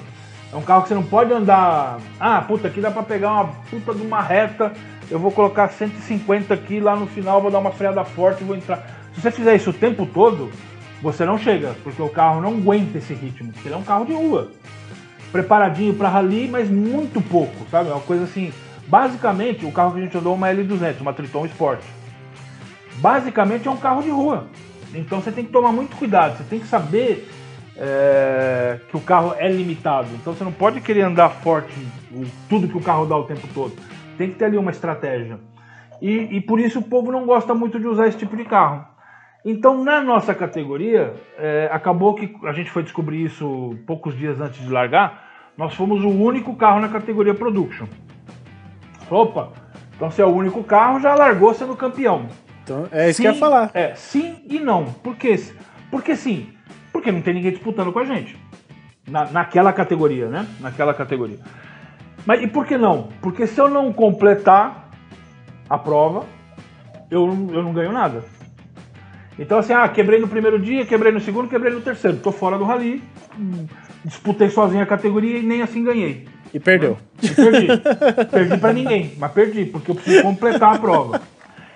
É 0.53 0.57
um 0.57 0.63
carro 0.63 0.83
que 0.83 0.89
você 0.89 0.95
não 0.95 1.03
pode 1.03 1.33
andar. 1.33 1.99
Ah, 2.21 2.41
puta, 2.41 2.69
aqui 2.69 2.81
dá 2.81 2.93
pra 2.93 3.03
pegar 3.03 3.33
uma 3.33 3.47
puta 3.69 3.93
de 3.93 4.03
uma 4.03 4.23
reta. 4.23 4.73
Eu 5.11 5.19
vou 5.19 5.33
colocar 5.33 5.69
150 5.69 6.55
aqui, 6.55 6.79
lá 6.79 6.95
no 6.95 7.09
final 7.09 7.43
vou 7.43 7.51
dar 7.51 7.59
uma 7.59 7.73
freada 7.73 8.05
forte 8.05 8.43
e 8.43 8.47
vou 8.47 8.55
entrar. 8.55 8.87
Se 9.13 9.21
você 9.21 9.33
fizer 9.33 9.57
isso 9.57 9.71
o 9.71 9.73
tempo 9.73 10.07
todo, 10.07 10.53
você 11.03 11.25
não 11.25 11.37
chega, 11.37 11.75
porque 11.83 12.01
o 12.01 12.09
carro 12.09 12.41
não 12.41 12.51
aguenta 12.51 12.99
esse 12.99 13.13
ritmo. 13.15 13.53
Porque 13.53 13.67
ele 13.67 13.75
é 13.75 13.79
um 13.79 13.83
carro 13.83 14.05
de 14.05 14.13
rua. 14.13 14.53
Preparadinho 15.35 15.95
pra 15.95 16.09
rally, 16.09 16.47
mas 16.47 16.71
muito 16.71 17.21
pouco, 17.21 17.67
sabe? 17.69 17.91
É 17.91 17.93
uma 17.93 18.01
coisa 18.01 18.23
assim. 18.23 18.53
Basicamente, 18.87 19.67
o 19.67 19.73
carro 19.73 19.91
que 19.91 19.99
a 19.99 20.03
gente 20.03 20.17
andou 20.17 20.33
é 20.33 20.37
uma 20.37 20.47
L200, 20.47 21.01
uma 21.01 21.13
Triton 21.13 21.45
Sport. 21.47 21.81
Basicamente 22.99 23.67
é 23.67 23.71
um 23.73 23.77
carro 23.77 24.01
de 24.01 24.11
rua. 24.11 24.47
Então 24.95 25.21
você 25.21 25.33
tem 25.33 25.45
que 25.45 25.51
tomar 25.51 25.73
muito 25.73 25.97
cuidado. 25.97 26.39
Você 26.39 26.45
tem 26.45 26.61
que 26.61 26.69
saber 26.69 27.29
é, 27.77 28.79
que 28.89 28.97
o 28.97 29.01
carro 29.01 29.35
é 29.37 29.49
limitado. 29.51 30.07
Então 30.15 30.35
você 30.35 30.45
não 30.45 30.53
pode 30.53 30.81
querer 30.81 31.03
andar 31.03 31.29
forte, 31.31 31.75
tudo 32.49 32.69
que 32.69 32.79
o 32.79 32.81
carro 32.81 33.05
dá 33.05 33.17
o 33.17 33.25
tempo 33.25 33.49
todo. 33.53 33.73
Tem 34.17 34.31
que 34.31 34.37
ter 34.37 34.45
ali 34.45 34.57
uma 34.57 34.71
estratégia. 34.71 35.41
E, 36.01 36.37
e 36.37 36.41
por 36.43 36.61
isso 36.61 36.79
o 36.79 36.83
povo 36.83 37.11
não 37.11 37.27
gosta 37.27 37.53
muito 37.57 37.81
de 37.81 37.89
usar 37.89 38.07
esse 38.07 38.19
tipo 38.19 38.37
de 38.37 38.45
carro. 38.45 38.87
Então 39.45 39.85
na 39.85 40.01
nossa 40.01 40.35
categoria, 40.35 41.15
é, 41.39 41.69
acabou 41.71 42.15
que 42.15 42.35
a 42.45 42.53
gente 42.53 42.71
foi 42.71 42.83
descobrir 42.83 43.25
isso 43.25 43.77
poucos 43.87 44.17
dias 44.17 44.41
antes 44.41 44.61
de 44.61 44.71
largar. 44.71 45.29
Nós 45.57 45.75
fomos 45.75 46.03
o 46.03 46.09
único 46.09 46.57
carro 46.57 46.81
na 46.81 46.89
categoria 46.89 47.35
Production. 47.35 47.87
Opa, 49.11 49.53
então 49.95 50.11
se 50.11 50.23
é 50.23 50.25
o 50.25 50.35
único 50.35 50.65
carro, 50.65 50.99
já 50.99 51.15
largou 51.15 51.53
sendo 51.53 51.77
campeão. 51.77 52.27
Então, 52.63 52.89
é 52.91 53.11
isso 53.11 53.21
que 53.21 53.29
eu 53.29 53.33
ia 53.33 53.39
falar. 53.39 53.71
É, 53.75 53.95
sim 53.95 54.43
e 54.49 54.59
não. 54.59 54.87
Por 54.87 55.15
quê? 55.17 55.37
Porque 55.91 56.17
sim. 56.17 56.49
Porque 56.91 57.13
não 57.13 57.21
tem 57.21 57.35
ninguém 57.35 57.51
disputando 57.51 57.93
com 57.93 57.99
a 57.99 58.05
gente. 58.05 58.39
Na, 59.07 59.27
naquela 59.27 59.73
categoria, 59.73 60.29
né? 60.29 60.47
Naquela 60.61 60.95
categoria. 60.95 61.39
Mas 62.25 62.43
e 62.43 62.47
por 62.47 62.65
que 62.65 62.79
não? 62.79 63.09
Porque 63.21 63.47
se 63.47 63.61
eu 63.61 63.69
não 63.69 63.93
completar 63.93 64.89
a 65.69 65.77
prova, 65.77 66.25
eu, 67.11 67.27
eu 67.53 67.63
não 67.63 67.75
ganho 67.75 67.93
nada. 67.93 68.25
Então 69.39 69.59
assim, 69.59 69.73
ah, 69.73 69.89
quebrei 69.89 70.21
no 70.21 70.29
primeiro 70.29 70.59
dia, 70.59 70.85
quebrei 70.87 71.13
no 71.13 71.21
segundo, 71.21 71.49
quebrei 71.49 71.73
no 71.73 71.81
terceiro. 71.81 72.17
Tô 72.19 72.31
fora 72.31 72.57
do 72.57 72.65
rally, 72.65 73.03
disputei 74.05 74.49
sozinho 74.49 74.83
a 74.83 74.87
categoria 74.87 75.39
e 75.39 75.43
nem 75.43 75.63
assim 75.63 75.83
ganhei. 75.83 76.27
E 76.53 76.61
perdeu. 76.61 76.97
E 77.21 77.29
perdi. 77.29 77.67
perdi 78.31 78.59
pra 78.59 78.73
ninguém, 78.73 79.13
mas 79.19 79.33
perdi, 79.33 79.65
porque 79.65 79.91
eu 79.91 79.95
preciso 79.97 80.23
completar 80.23 80.77
a 80.77 80.79
prova. 80.79 81.21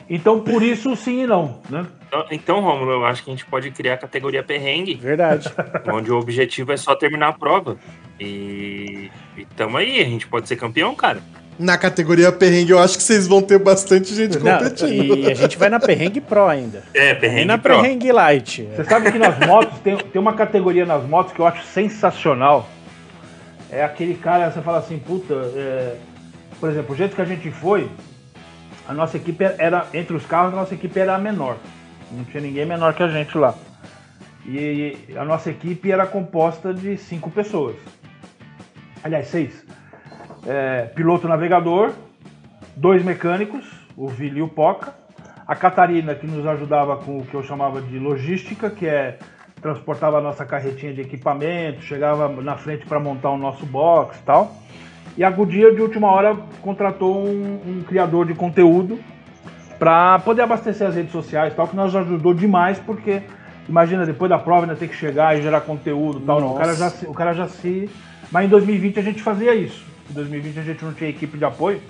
Então, 0.08 0.40
por 0.40 0.62
isso, 0.62 0.96
sim 0.96 1.24
e 1.24 1.26
não, 1.26 1.60
né? 1.68 1.84
Então, 2.06 2.24
Então, 2.30 2.60
Romulo, 2.60 2.92
eu 2.92 3.04
acho 3.04 3.22
que 3.22 3.30
a 3.30 3.34
gente 3.34 3.44
pode 3.44 3.70
criar 3.70 3.94
a 3.94 3.98
categoria 3.98 4.42
perrengue, 4.42 4.94
Verdade. 4.94 5.52
onde 5.92 6.10
o 6.10 6.18
objetivo 6.18 6.72
é 6.72 6.76
só 6.76 6.94
terminar 6.94 7.28
a 7.28 7.32
prova. 7.32 7.76
E, 8.18 9.10
e 9.36 9.44
tamo 9.56 9.76
aí, 9.76 10.00
a 10.00 10.04
gente 10.04 10.26
pode 10.26 10.48
ser 10.48 10.56
campeão, 10.56 10.94
cara. 10.94 11.20
Na 11.58 11.76
categoria 11.76 12.30
perrengue, 12.30 12.70
eu 12.70 12.78
acho 12.78 12.96
que 12.96 13.02
vocês 13.02 13.26
vão 13.26 13.42
ter 13.42 13.58
bastante 13.58 14.14
gente 14.14 14.38
Não, 14.38 14.58
competindo. 14.58 15.16
e 15.16 15.30
a 15.30 15.34
gente 15.34 15.58
vai 15.58 15.68
na 15.68 15.80
perrengue 15.80 16.20
pro 16.20 16.46
ainda. 16.46 16.84
É, 16.94 17.10
E 17.10 17.14
perrengue 17.16 17.44
na 17.46 17.58
pro. 17.58 17.80
perrengue 17.80 18.12
light. 18.12 18.68
Você 18.76 18.84
sabe 18.84 19.10
que 19.10 19.18
nas 19.18 19.38
motos, 19.44 19.76
tem, 19.80 19.96
tem 19.96 20.20
uma 20.20 20.34
categoria 20.34 20.86
nas 20.86 21.02
motos 21.04 21.32
que 21.32 21.40
eu 21.40 21.46
acho 21.46 21.64
sensacional. 21.66 22.68
É 23.70 23.82
aquele 23.82 24.14
cara, 24.14 24.50
você 24.50 24.60
fala 24.62 24.78
assim, 24.78 24.98
puta, 24.98 25.34
é, 25.34 25.96
por 26.60 26.70
exemplo, 26.70 26.94
o 26.94 26.96
jeito 26.96 27.16
que 27.16 27.22
a 27.22 27.24
gente 27.24 27.50
foi, 27.50 27.90
a 28.86 28.94
nossa 28.94 29.16
equipe 29.16 29.44
era, 29.58 29.86
entre 29.92 30.14
os 30.16 30.24
carros, 30.24 30.52
a 30.54 30.56
nossa 30.56 30.74
equipe 30.74 30.98
era 30.98 31.16
a 31.16 31.18
menor. 31.18 31.56
Não 32.12 32.24
tinha 32.24 32.40
ninguém 32.40 32.64
menor 32.64 32.94
que 32.94 33.02
a 33.02 33.08
gente 33.08 33.36
lá. 33.36 33.54
E 34.46 34.96
a 35.16 35.24
nossa 35.24 35.50
equipe 35.50 35.90
era 35.90 36.06
composta 36.06 36.72
de 36.72 36.96
cinco 36.96 37.30
pessoas. 37.30 37.74
Aliás, 39.02 39.26
seis. 39.28 39.64
É, 40.46 40.82
piloto 40.94 41.28
navegador, 41.28 41.92
dois 42.76 43.02
mecânicos, 43.02 43.64
o 43.96 44.08
Vili 44.08 44.38
e 44.38 44.42
o 44.42 44.48
Poca. 44.48 44.94
A 45.46 45.56
Catarina, 45.56 46.14
que 46.14 46.26
nos 46.26 46.46
ajudava 46.46 46.96
com 46.96 47.18
o 47.18 47.24
que 47.24 47.34
eu 47.34 47.42
chamava 47.42 47.80
de 47.80 47.98
logística, 47.98 48.68
que 48.68 48.86
é 48.86 49.18
transportava 49.60 50.18
a 50.18 50.20
nossa 50.20 50.44
carretinha 50.44 50.92
de 50.92 51.00
equipamento, 51.00 51.82
chegava 51.82 52.28
na 52.42 52.56
frente 52.56 52.86
para 52.86 53.00
montar 53.00 53.30
o 53.30 53.38
nosso 53.38 53.66
box 53.66 54.18
e 54.18 54.22
tal. 54.22 54.52
E 55.16 55.24
a 55.24 55.30
Goodyear, 55.30 55.74
de 55.74 55.82
última 55.82 56.08
hora, 56.12 56.36
contratou 56.62 57.26
um, 57.26 57.60
um 57.66 57.82
criador 57.82 58.26
de 58.26 58.34
conteúdo 58.34 58.98
para 59.78 60.18
poder 60.20 60.42
abastecer 60.42 60.86
as 60.86 60.94
redes 60.94 61.12
sociais 61.12 61.52
e 61.52 61.56
tal, 61.56 61.66
que 61.66 61.76
nos 61.76 61.94
ajudou 61.94 62.34
demais, 62.34 62.78
porque 62.78 63.22
imagina, 63.68 64.04
depois 64.06 64.28
da 64.28 64.38
prova 64.38 64.62
ainda 64.62 64.76
ter 64.76 64.88
que 64.88 64.94
chegar 64.94 65.36
e 65.36 65.42
gerar 65.42 65.60
conteúdo 65.62 66.20
e 66.20 66.22
tal. 66.22 66.40
Não, 66.40 66.54
o, 66.54 66.56
cara 66.56 66.74
já, 66.74 66.92
o 67.06 67.14
cara 67.14 67.32
já 67.32 67.48
se. 67.48 67.90
Mas 68.30 68.46
em 68.46 68.48
2020 68.48 68.98
a 68.98 69.02
gente 69.02 69.22
fazia 69.22 69.54
isso. 69.54 69.84
Em 70.10 70.12
2020 70.12 70.58
a 70.58 70.62
gente 70.62 70.84
não 70.84 70.94
tinha 70.94 71.10
equipe 71.10 71.36
de 71.36 71.44
apoio, 71.44 71.80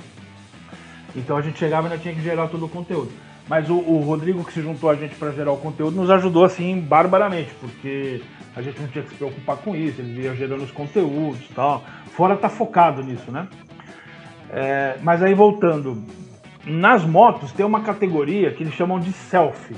então 1.14 1.36
a 1.36 1.42
gente 1.42 1.58
chegava 1.58 1.88
e 1.88 1.92
ainda 1.92 2.02
tinha 2.02 2.14
que 2.14 2.20
gerar 2.20 2.48
todo 2.48 2.66
o 2.66 2.68
conteúdo. 2.68 3.10
Mas 3.48 3.70
o, 3.70 3.76
o 3.76 4.00
Rodrigo, 4.00 4.44
que 4.44 4.52
se 4.52 4.60
juntou 4.60 4.90
a 4.90 4.94
gente 4.94 5.14
para 5.14 5.30
gerar 5.32 5.52
o 5.52 5.56
conteúdo, 5.56 5.96
nos 5.96 6.10
ajudou 6.10 6.44
assim 6.44 6.78
barbaramente, 6.80 7.50
porque 7.60 8.20
a 8.54 8.60
gente 8.60 8.80
não 8.80 8.88
tinha 8.88 9.02
que 9.02 9.10
se 9.10 9.16
preocupar 9.16 9.56
com 9.56 9.74
isso, 9.74 10.00
ele 10.00 10.22
ia 10.22 10.34
gerando 10.34 10.62
os 10.64 10.70
conteúdos 10.70 11.40
e 11.48 11.54
tal. 11.54 11.82
Fora 12.12 12.36
tá 12.36 12.48
focado 12.48 13.02
nisso, 13.02 13.30
né? 13.30 13.48
É, 14.50 14.98
mas 15.02 15.22
aí 15.22 15.34
voltando, 15.34 16.02
nas 16.66 17.04
motos 17.04 17.52
tem 17.52 17.64
uma 17.64 17.80
categoria 17.82 18.50
que 18.52 18.62
eles 18.62 18.74
chamam 18.74 19.00
de 19.00 19.12
selfie, 19.12 19.76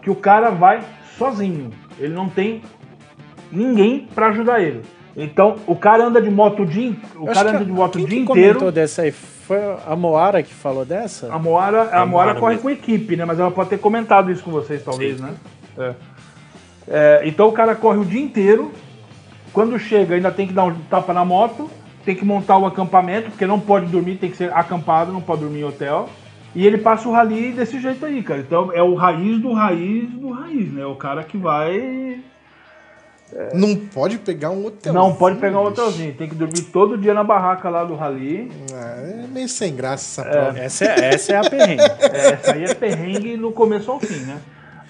que 0.00 0.10
o 0.10 0.14
cara 0.14 0.50
vai 0.50 0.82
sozinho, 1.18 1.70
ele 1.98 2.14
não 2.14 2.28
tem 2.28 2.62
ninguém 3.50 4.08
para 4.14 4.28
ajudar 4.28 4.60
ele. 4.60 4.82
Então, 5.16 5.56
o 5.66 5.76
cara 5.76 6.06
anda 6.06 6.22
de 6.22 6.30
moto 6.30 6.62
o 6.62 6.66
dia, 6.66 6.94
o 7.16 7.26
cara 7.26 7.50
anda 7.50 7.64
de 7.64 7.70
moto 7.72 7.96
o 7.96 7.98
dia 7.98 8.08
que 8.08 8.14
inteiro. 8.16 8.54
comentou 8.58 8.72
dessa 8.72 9.02
aí? 9.02 9.12
Foi 9.12 9.58
a 9.86 9.94
Moara 9.94 10.42
que 10.42 10.54
falou 10.54 10.84
dessa? 10.84 11.32
A 11.32 11.38
Moara, 11.38 11.82
a 11.82 12.02
A 12.02 12.06
Moara 12.06 12.06
Moara 12.06 12.34
corre 12.34 12.54
mesmo. 12.54 12.62
com 12.62 12.70
equipe, 12.70 13.16
né? 13.16 13.24
Mas 13.24 13.38
ela 13.38 13.50
pode 13.50 13.68
ter 13.70 13.78
comentado 13.78 14.30
isso 14.30 14.42
com 14.42 14.50
vocês, 14.50 14.82
talvez, 14.82 15.16
Sim. 15.18 15.22
né? 15.24 15.34
É. 15.78 15.94
É, 16.88 17.22
então 17.24 17.48
o 17.48 17.52
cara 17.52 17.74
corre 17.74 17.98
o 17.98 18.04
dia 18.04 18.20
inteiro. 18.20 18.72
Quando 19.52 19.78
chega, 19.78 20.14
ainda 20.14 20.30
tem 20.30 20.46
que 20.46 20.52
dar 20.52 20.64
um 20.64 20.74
tapa 20.88 21.12
na 21.12 21.24
moto, 21.24 21.70
tem 22.06 22.16
que 22.16 22.24
montar 22.24 22.56
o 22.56 22.64
acampamento, 22.64 23.30
porque 23.30 23.46
não 23.46 23.60
pode 23.60 23.86
dormir, 23.86 24.16
tem 24.16 24.30
que 24.30 24.36
ser 24.36 24.50
acampado, 24.52 25.12
não 25.12 25.20
pode 25.20 25.42
dormir 25.42 25.60
em 25.60 25.64
hotel. 25.64 26.08
E 26.54 26.66
ele 26.66 26.78
passa 26.78 27.08
o 27.08 27.12
rally 27.12 27.52
desse 27.52 27.78
jeito 27.80 28.04
aí, 28.06 28.22
cara. 28.22 28.40
Então 28.40 28.70
é 28.72 28.82
o 28.82 28.94
raiz 28.94 29.40
do 29.40 29.52
raiz 29.52 30.08
do 30.10 30.30
raiz, 30.30 30.72
né? 30.72 30.86
O 30.86 30.94
cara 30.94 31.22
que 31.22 31.36
vai. 31.36 32.20
Não 33.54 33.74
pode 33.76 34.18
pegar 34.18 34.50
um 34.50 34.66
hotel. 34.66 34.92
não 34.92 35.14
pode 35.14 35.38
pegar 35.38 35.60
um 35.60 35.64
hotelzinho, 35.64 36.12
tem 36.14 36.28
que 36.28 36.34
dormir 36.34 36.62
todo 36.72 36.98
dia 36.98 37.14
na 37.14 37.24
barraca 37.24 37.68
lá 37.70 37.84
do 37.84 37.94
rally. 37.94 38.50
É 38.72 39.26
meio 39.26 39.48
sem 39.48 39.74
graça 39.74 40.22
essa 40.22 40.30
prova. 40.30 40.58
Essa 40.58 40.84
é, 40.84 41.14
essa 41.14 41.32
é 41.32 41.36
a 41.36 41.48
perrengue. 41.48 41.82
É, 42.12 42.32
essa 42.32 42.52
aí 42.52 42.64
é 42.64 42.74
perrengue 42.74 43.36
no 43.36 43.52
começo 43.52 43.90
ao 43.90 43.98
fim, 43.98 44.20
né? 44.26 44.38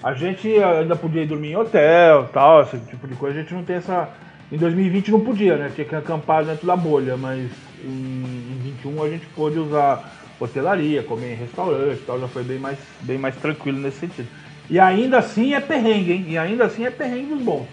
A 0.03 0.13
gente 0.13 0.47
ainda 0.61 0.95
podia 0.95 1.23
ir 1.23 1.27
dormir 1.27 1.51
em 1.51 1.55
hotel 1.55 2.27
tal, 2.33 2.63
esse 2.63 2.77
tipo 2.77 3.07
de 3.07 3.15
coisa. 3.15 3.39
A 3.39 3.41
gente 3.41 3.53
não 3.53 3.63
tem 3.63 3.77
essa. 3.77 4.09
Em 4.51 4.57
2020 4.57 5.11
não 5.11 5.21
podia, 5.21 5.55
né? 5.55 5.71
Tinha 5.73 5.87
que 5.87 5.95
acampar 5.95 6.43
dentro 6.43 6.67
da 6.67 6.75
bolha, 6.75 7.15
mas 7.15 7.49
em, 7.83 7.87
em 7.87 8.59
21 8.83 9.01
a 9.01 9.09
gente 9.09 9.25
pôde 9.27 9.57
usar 9.57 10.11
hotelaria, 10.39 11.01
comer 11.03 11.33
em 11.33 11.35
restaurante 11.35 11.99
e 11.99 12.05
tal, 12.05 12.19
já 12.19 12.27
foi 12.27 12.43
bem 12.43 12.59
mais, 12.59 12.77
bem 13.01 13.17
mais 13.17 13.35
tranquilo 13.35 13.79
nesse 13.79 13.99
sentido. 13.99 14.27
E 14.69 14.79
ainda 14.79 15.19
assim 15.19 15.53
é 15.53 15.59
perrengue, 15.59 16.11
hein? 16.11 16.25
E 16.27 16.37
ainda 16.37 16.65
assim 16.65 16.85
é 16.85 16.91
perrengue 16.91 17.33
dos 17.35 17.41
bons. 17.41 17.67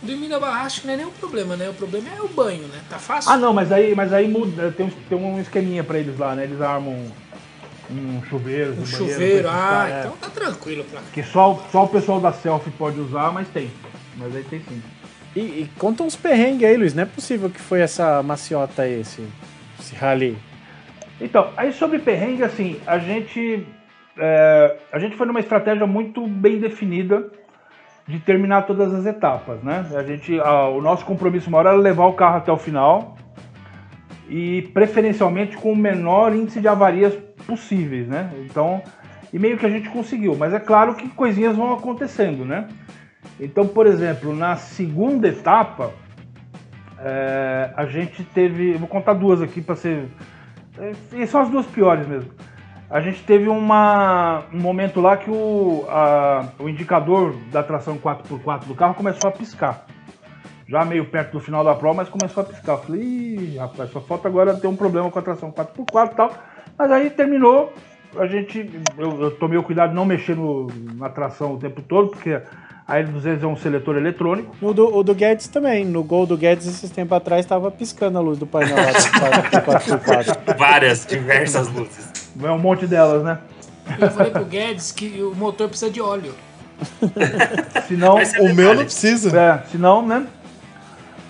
Dormir 0.00 0.28
na 0.28 0.38
barraca 0.38 0.66
acho 0.66 0.80
que 0.82 0.86
não 0.86 0.94
é 0.94 0.96
nenhum 0.98 1.10
problema, 1.10 1.56
né? 1.56 1.68
O 1.68 1.74
problema 1.74 2.08
é 2.16 2.20
o 2.20 2.28
banho, 2.28 2.62
né? 2.68 2.80
Tá 2.88 2.98
fácil? 2.98 3.32
Ah, 3.32 3.36
não, 3.36 3.52
mas 3.52 3.72
aí, 3.72 3.94
mas 3.94 4.12
aí 4.12 4.28
muda, 4.28 4.70
tem 4.70 4.86
um, 4.86 4.90
tem 4.90 5.18
um 5.18 5.40
esqueminha 5.40 5.82
pra 5.82 5.98
eles 5.98 6.16
lá, 6.16 6.36
né? 6.36 6.44
Eles 6.44 6.60
armam 6.60 6.94
um 7.90 8.22
chuveiro, 8.28 8.72
Um 8.72 8.86
chuveiro, 8.86 9.48
ah, 9.48 9.52
caras, 9.52 9.92
é. 9.92 10.00
então 10.00 10.12
tá 10.12 10.28
tranquilo 10.28 10.84
pra 10.84 11.00
Que 11.12 11.22
só, 11.22 11.66
só 11.72 11.84
o 11.84 11.88
pessoal 11.88 12.20
da 12.20 12.32
selfie 12.32 12.70
pode 12.70 13.00
usar, 13.00 13.32
mas 13.32 13.48
tem. 13.48 13.70
Mas 14.16 14.36
aí 14.36 14.44
tem 14.44 14.60
sim. 14.60 14.82
E, 15.34 15.40
e 15.40 15.70
conta 15.78 16.02
uns 16.02 16.14
perrengues 16.14 16.68
aí, 16.68 16.76
Luiz. 16.76 16.94
Não 16.94 17.02
é 17.02 17.06
possível 17.06 17.50
que 17.50 17.60
foi 17.60 17.80
essa 17.80 18.22
maciota 18.22 18.82
aí, 18.82 19.00
esse, 19.00 19.26
esse 19.80 19.94
rally. 19.94 20.36
Então, 21.20 21.50
aí 21.56 21.72
sobre 21.72 21.98
perrengue, 21.98 22.44
assim, 22.44 22.80
a 22.86 22.98
gente. 22.98 23.66
é, 24.16 24.76
a 24.92 24.98
gente 24.98 25.16
foi 25.16 25.26
numa 25.26 25.40
estratégia 25.40 25.86
muito 25.86 26.26
bem 26.26 26.58
definida 26.58 27.30
de 28.08 28.18
terminar 28.18 28.62
todas 28.62 28.92
as 28.94 29.04
etapas, 29.04 29.62
né? 29.62 29.86
A 29.94 30.02
gente, 30.02 30.40
a- 30.40 30.68
o 30.68 30.80
nosso 30.80 31.04
compromisso 31.04 31.50
maior 31.50 31.66
era 31.66 31.76
levar 31.76 32.06
o 32.06 32.14
carro 32.14 32.38
até 32.38 32.50
o 32.50 32.56
final 32.56 33.16
e 34.28 34.62
preferencialmente 34.72 35.56
com 35.58 35.72
o 35.72 35.76
menor 35.76 36.34
índice 36.34 36.58
de 36.60 36.66
avarias 36.66 37.14
possíveis, 37.46 38.08
né? 38.08 38.30
Então, 38.46 38.82
e 39.30 39.38
meio 39.38 39.58
que 39.58 39.66
a 39.66 39.68
gente 39.68 39.90
conseguiu, 39.90 40.34
mas 40.34 40.54
é 40.54 40.58
claro 40.58 40.94
que 40.94 41.06
coisinhas 41.10 41.54
vão 41.54 41.74
acontecendo, 41.74 42.46
né? 42.46 42.66
Então, 43.38 43.66
por 43.66 43.86
exemplo, 43.86 44.34
na 44.34 44.56
segunda 44.56 45.28
etapa, 45.28 45.92
é, 46.98 47.70
a 47.76 47.84
gente 47.84 48.24
teve, 48.24 48.72
vou 48.74 48.88
contar 48.88 49.12
duas 49.12 49.42
aqui 49.42 49.60
para 49.60 49.76
ser 49.76 50.08
e 51.12 51.26
são 51.26 51.42
as 51.42 51.50
duas 51.50 51.66
piores 51.66 52.06
mesmo. 52.06 52.30
A 52.90 53.00
gente 53.00 53.22
teve 53.24 53.48
uma, 53.48 54.44
um 54.52 54.58
momento 54.60 55.00
lá 55.00 55.16
que 55.16 55.30
o, 55.30 55.84
a- 55.88 56.48
o 56.58 56.68
indicador 56.68 57.34
da 57.52 57.62
tração 57.62 57.98
4x4 57.98 58.64
do 58.66 58.74
carro 58.74 58.94
começou 58.94 59.28
a 59.28 59.32
piscar. 59.32 59.84
Já 60.66 60.84
meio 60.84 61.04
perto 61.06 61.32
do 61.32 61.40
final 61.40 61.62
da 61.64 61.74
prova, 61.74 61.96
mas 61.98 62.08
começou 62.08 62.42
a 62.42 62.46
piscar. 62.46 62.72
Eu 62.72 62.78
falei, 62.78 63.02
Ih, 63.02 63.56
rapaz, 63.58 63.90
só 63.90 64.00
falta 64.00 64.28
agora 64.28 64.54
ter 64.54 64.66
um 64.66 64.76
problema 64.76 65.10
com 65.10 65.18
a 65.18 65.22
tração 65.22 65.50
4x4 65.52 66.12
e 66.12 66.14
tal. 66.14 66.30
Mas 66.78 66.90
aí 66.90 67.10
terminou, 67.10 67.72
a 68.16 68.26
gente. 68.26 68.70
Eu, 68.96 69.20
eu 69.20 69.30
tomei 69.32 69.58
o 69.58 69.62
cuidado 69.62 69.90
de 69.90 69.94
não 69.96 70.04
mexer 70.06 70.34
no- 70.36 70.66
na 70.96 71.08
tração 71.10 71.54
o 71.54 71.58
tempo 71.58 71.82
todo, 71.82 72.08
porque 72.10 72.40
a 72.88 72.96
L200 72.96 73.42
é 73.42 73.46
um 73.46 73.54
seletor 73.54 73.98
eletrônico. 73.98 74.56
O 74.62 74.72
do, 74.72 74.96
o 74.96 75.02
do 75.02 75.14
Guedes 75.14 75.46
também. 75.46 75.84
No 75.84 76.02
gol 76.02 76.24
do 76.24 76.38
Guedes, 76.38 76.66
esses 76.66 76.90
tempos 76.90 77.18
atrás, 77.18 77.44
tava 77.44 77.70
piscando 77.70 78.16
a 78.16 78.20
luz 78.22 78.38
do 78.38 78.46
painel 78.46 78.76
lá 78.76 78.92
do 78.92 78.98
4x4. 78.98 80.56
Várias, 80.56 81.04
diversas 81.04 81.68
luzes. 81.68 82.32
É 82.42 82.50
um 82.50 82.58
monte 82.58 82.86
delas, 82.86 83.22
né? 83.22 83.40
Eu 84.00 84.10
falei 84.10 84.32
pro 84.32 84.44
Guedes 84.46 84.90
que 84.90 85.22
o 85.22 85.34
motor 85.34 85.68
precisa 85.68 85.90
de 85.90 86.00
óleo. 86.00 86.34
Senão. 87.86 88.18
É 88.18 88.24
O 88.40 88.54
meu 88.54 88.74
não 88.74 88.84
precisa. 88.84 89.38
É, 89.38 89.62
senão, 89.70 90.06
né? 90.06 90.26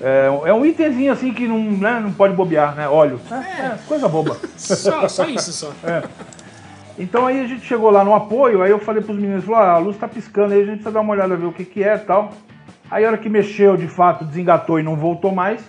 É, 0.00 0.26
é 0.26 0.54
um 0.54 0.64
itemzinho 0.64 1.12
assim 1.12 1.32
que 1.32 1.48
não, 1.48 1.58
né, 1.58 1.98
não 2.00 2.12
pode 2.12 2.34
bobear, 2.34 2.76
né? 2.76 2.88
Óleo. 2.88 3.20
É, 3.32 3.62
é, 3.62 3.78
coisa 3.88 4.06
boba. 4.08 4.36
Só, 4.56 5.08
só 5.08 5.24
isso 5.24 5.52
só. 5.52 5.72
Então 6.98 7.26
aí 7.26 7.40
a 7.40 7.46
gente 7.46 7.64
chegou 7.64 7.90
lá 7.90 8.04
no 8.04 8.12
apoio, 8.14 8.60
aí 8.62 8.70
eu 8.70 8.78
falei 8.78 9.02
pros 9.02 9.16
meninos, 9.16 9.44
falou, 9.44 9.60
ah, 9.60 9.72
a 9.74 9.78
luz 9.78 9.96
tá 9.96 10.08
piscando 10.08 10.52
aí, 10.52 10.60
a 10.62 10.64
gente 10.64 10.74
precisa 10.74 10.90
dar 10.90 11.00
uma 11.00 11.12
olhada, 11.12 11.36
ver 11.36 11.46
o 11.46 11.52
que 11.52 11.64
que 11.64 11.84
é 11.84 11.94
e 11.94 11.98
tal. 12.00 12.32
Aí 12.90 13.04
a 13.04 13.08
hora 13.08 13.18
que 13.18 13.28
mexeu, 13.28 13.76
de 13.76 13.86
fato, 13.86 14.24
desengatou 14.24 14.80
e 14.80 14.82
não 14.82 14.96
voltou 14.96 15.32
mais. 15.32 15.60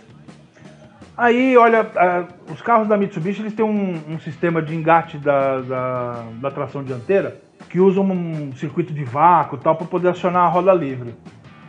Aí, 1.16 1.56
olha, 1.58 1.86
ah, 1.96 2.24
os 2.52 2.62
carros 2.62 2.88
da 2.88 2.98
Mitsubishi, 2.98 3.42
eles 3.42 3.54
têm 3.54 3.66
um, 3.66 4.00
um 4.10 4.20
sistema 4.20 4.62
de 4.62 4.74
engate 4.74 5.18
da, 5.18 5.60
da, 5.60 6.24
da 6.42 6.52
tração 6.52 6.84
dianteira 6.84 7.40
que 7.70 7.80
usa 7.80 8.00
um 8.00 8.52
circuito 8.56 8.92
de 8.94 9.04
vácuo 9.04 9.58
e 9.58 9.60
tal 9.60 9.76
para 9.76 9.86
poder 9.86 10.08
acionar 10.10 10.46
a 10.46 10.48
roda 10.48 10.74
livre. 10.74 11.14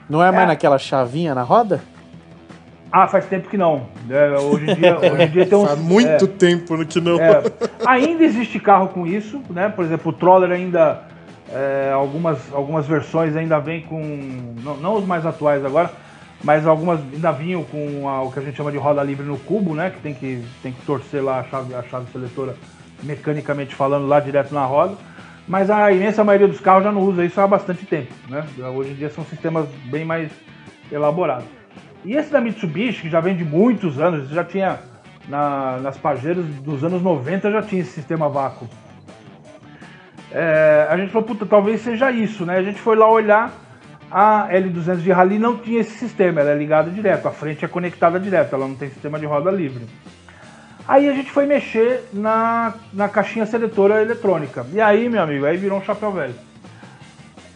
Não 0.08 0.22
é 0.22 0.30
mais 0.30 0.44
É. 0.44 0.46
naquela 0.46 0.78
chavinha 0.78 1.34
na 1.34 1.42
roda? 1.42 1.82
Ah, 2.92 3.06
faz 3.06 3.26
tempo 3.26 3.48
que 3.48 3.56
não. 3.56 3.86
É, 4.08 4.38
hoje, 4.38 4.70
em 4.70 4.74
dia, 4.74 4.98
hoje 4.98 5.22
em 5.22 5.30
dia 5.30 5.46
tem 5.46 5.56
uns... 5.56 5.68
Faz 5.68 5.78
muito 5.78 6.24
é, 6.24 6.28
tempo 6.28 6.84
que 6.86 7.00
não. 7.00 7.20
É, 7.20 7.42
ainda 7.86 8.24
existe 8.24 8.58
carro 8.58 8.88
com 8.88 9.06
isso, 9.06 9.40
né? 9.48 9.68
Por 9.68 9.84
exemplo, 9.84 10.10
o 10.10 10.12
Troller 10.12 10.50
ainda. 10.50 11.02
é, 11.52 11.92
algumas, 11.92 12.38
algumas 12.52 12.86
versões 12.86 13.36
ainda 13.36 13.58
vem 13.60 13.82
com. 13.82 14.54
Não, 14.62 14.76
não 14.76 14.94
os 14.96 15.04
mais 15.06 15.24
atuais 15.24 15.64
agora, 15.64 15.90
mas 16.42 16.66
algumas 16.66 17.00
ainda 17.12 17.30
vinham 17.30 17.62
com 17.62 18.08
a- 18.08 18.22
o 18.22 18.32
que 18.32 18.40
a 18.40 18.42
gente 18.42 18.56
chama 18.56 18.72
de 18.72 18.78
roda 18.78 19.02
livre 19.04 19.24
no 19.24 19.38
cubo, 19.38 19.74
né? 19.74 19.90
Que 19.90 20.00
tem 20.00 20.14
que, 20.14 20.44
tem 20.62 20.72
que 20.72 20.84
torcer 20.84 21.22
lá 21.22 21.40
a 21.40 21.44
chave, 21.44 21.74
a 21.74 21.82
chave 21.84 22.10
seletora 22.10 22.56
mecanicamente 23.02 23.74
falando 23.74 24.06
lá 24.08 24.18
direto 24.18 24.52
na 24.52 24.64
roda. 24.64 24.96
Mas 25.46 25.70
a 25.70 25.90
imensa 25.92 26.22
maioria 26.24 26.48
dos 26.48 26.60
carros 26.60 26.84
já 26.84 26.92
não 26.92 27.02
usa 27.02 27.24
isso 27.24 27.40
há 27.40 27.46
bastante 27.46 27.84
tempo, 27.86 28.12
né? 28.28 28.44
Hoje 28.74 28.90
em 28.90 28.94
dia 28.94 29.10
são 29.10 29.24
sistemas 29.24 29.66
bem 29.84 30.04
mais 30.04 30.30
elaborados. 30.92 31.59
E 32.04 32.14
esse 32.16 32.30
da 32.32 32.40
Mitsubishi, 32.40 33.02
que 33.02 33.10
já 33.10 33.20
vem 33.20 33.36
de 33.36 33.44
muitos 33.44 33.98
anos, 33.98 34.28
já 34.30 34.42
tinha 34.44 34.78
na- 35.28 35.78
nas 35.78 35.96
Pajeiros 35.98 36.46
dos 36.60 36.82
anos 36.82 37.02
90 37.02 37.50
já 37.50 37.62
tinha 37.62 37.82
esse 37.82 37.92
sistema 37.92 38.28
vácuo. 38.28 38.68
É, 40.32 40.86
a 40.88 40.96
gente 40.96 41.10
falou, 41.10 41.26
puta, 41.26 41.44
talvez 41.44 41.80
seja 41.80 42.10
isso, 42.10 42.46
né? 42.46 42.56
A 42.56 42.62
gente 42.62 42.80
foi 42.80 42.96
lá 42.96 43.10
olhar, 43.10 43.52
a 44.10 44.48
L200 44.50 45.02
de 45.02 45.10
Rally 45.12 45.38
não 45.38 45.56
tinha 45.56 45.80
esse 45.80 45.98
sistema, 45.98 46.40
ela 46.40 46.50
é 46.50 46.54
ligada 46.54 46.90
direto, 46.90 47.26
a 47.26 47.30
frente 47.32 47.64
é 47.64 47.68
conectada 47.68 48.18
direto, 48.18 48.54
ela 48.54 48.66
não 48.66 48.74
tem 48.74 48.88
sistema 48.88 49.18
de 49.18 49.26
roda 49.26 49.50
livre. 49.50 49.86
Aí 50.86 51.08
a 51.08 51.12
gente 51.12 51.30
foi 51.30 51.46
mexer 51.46 52.08
na, 52.12 52.74
na 52.92 53.08
caixinha 53.08 53.46
seletora 53.46 54.02
eletrônica. 54.02 54.66
E 54.72 54.80
aí, 54.80 55.08
meu 55.08 55.22
amigo, 55.22 55.44
aí 55.44 55.56
virou 55.56 55.78
um 55.78 55.82
chapéu 55.82 56.10
velho. 56.10 56.34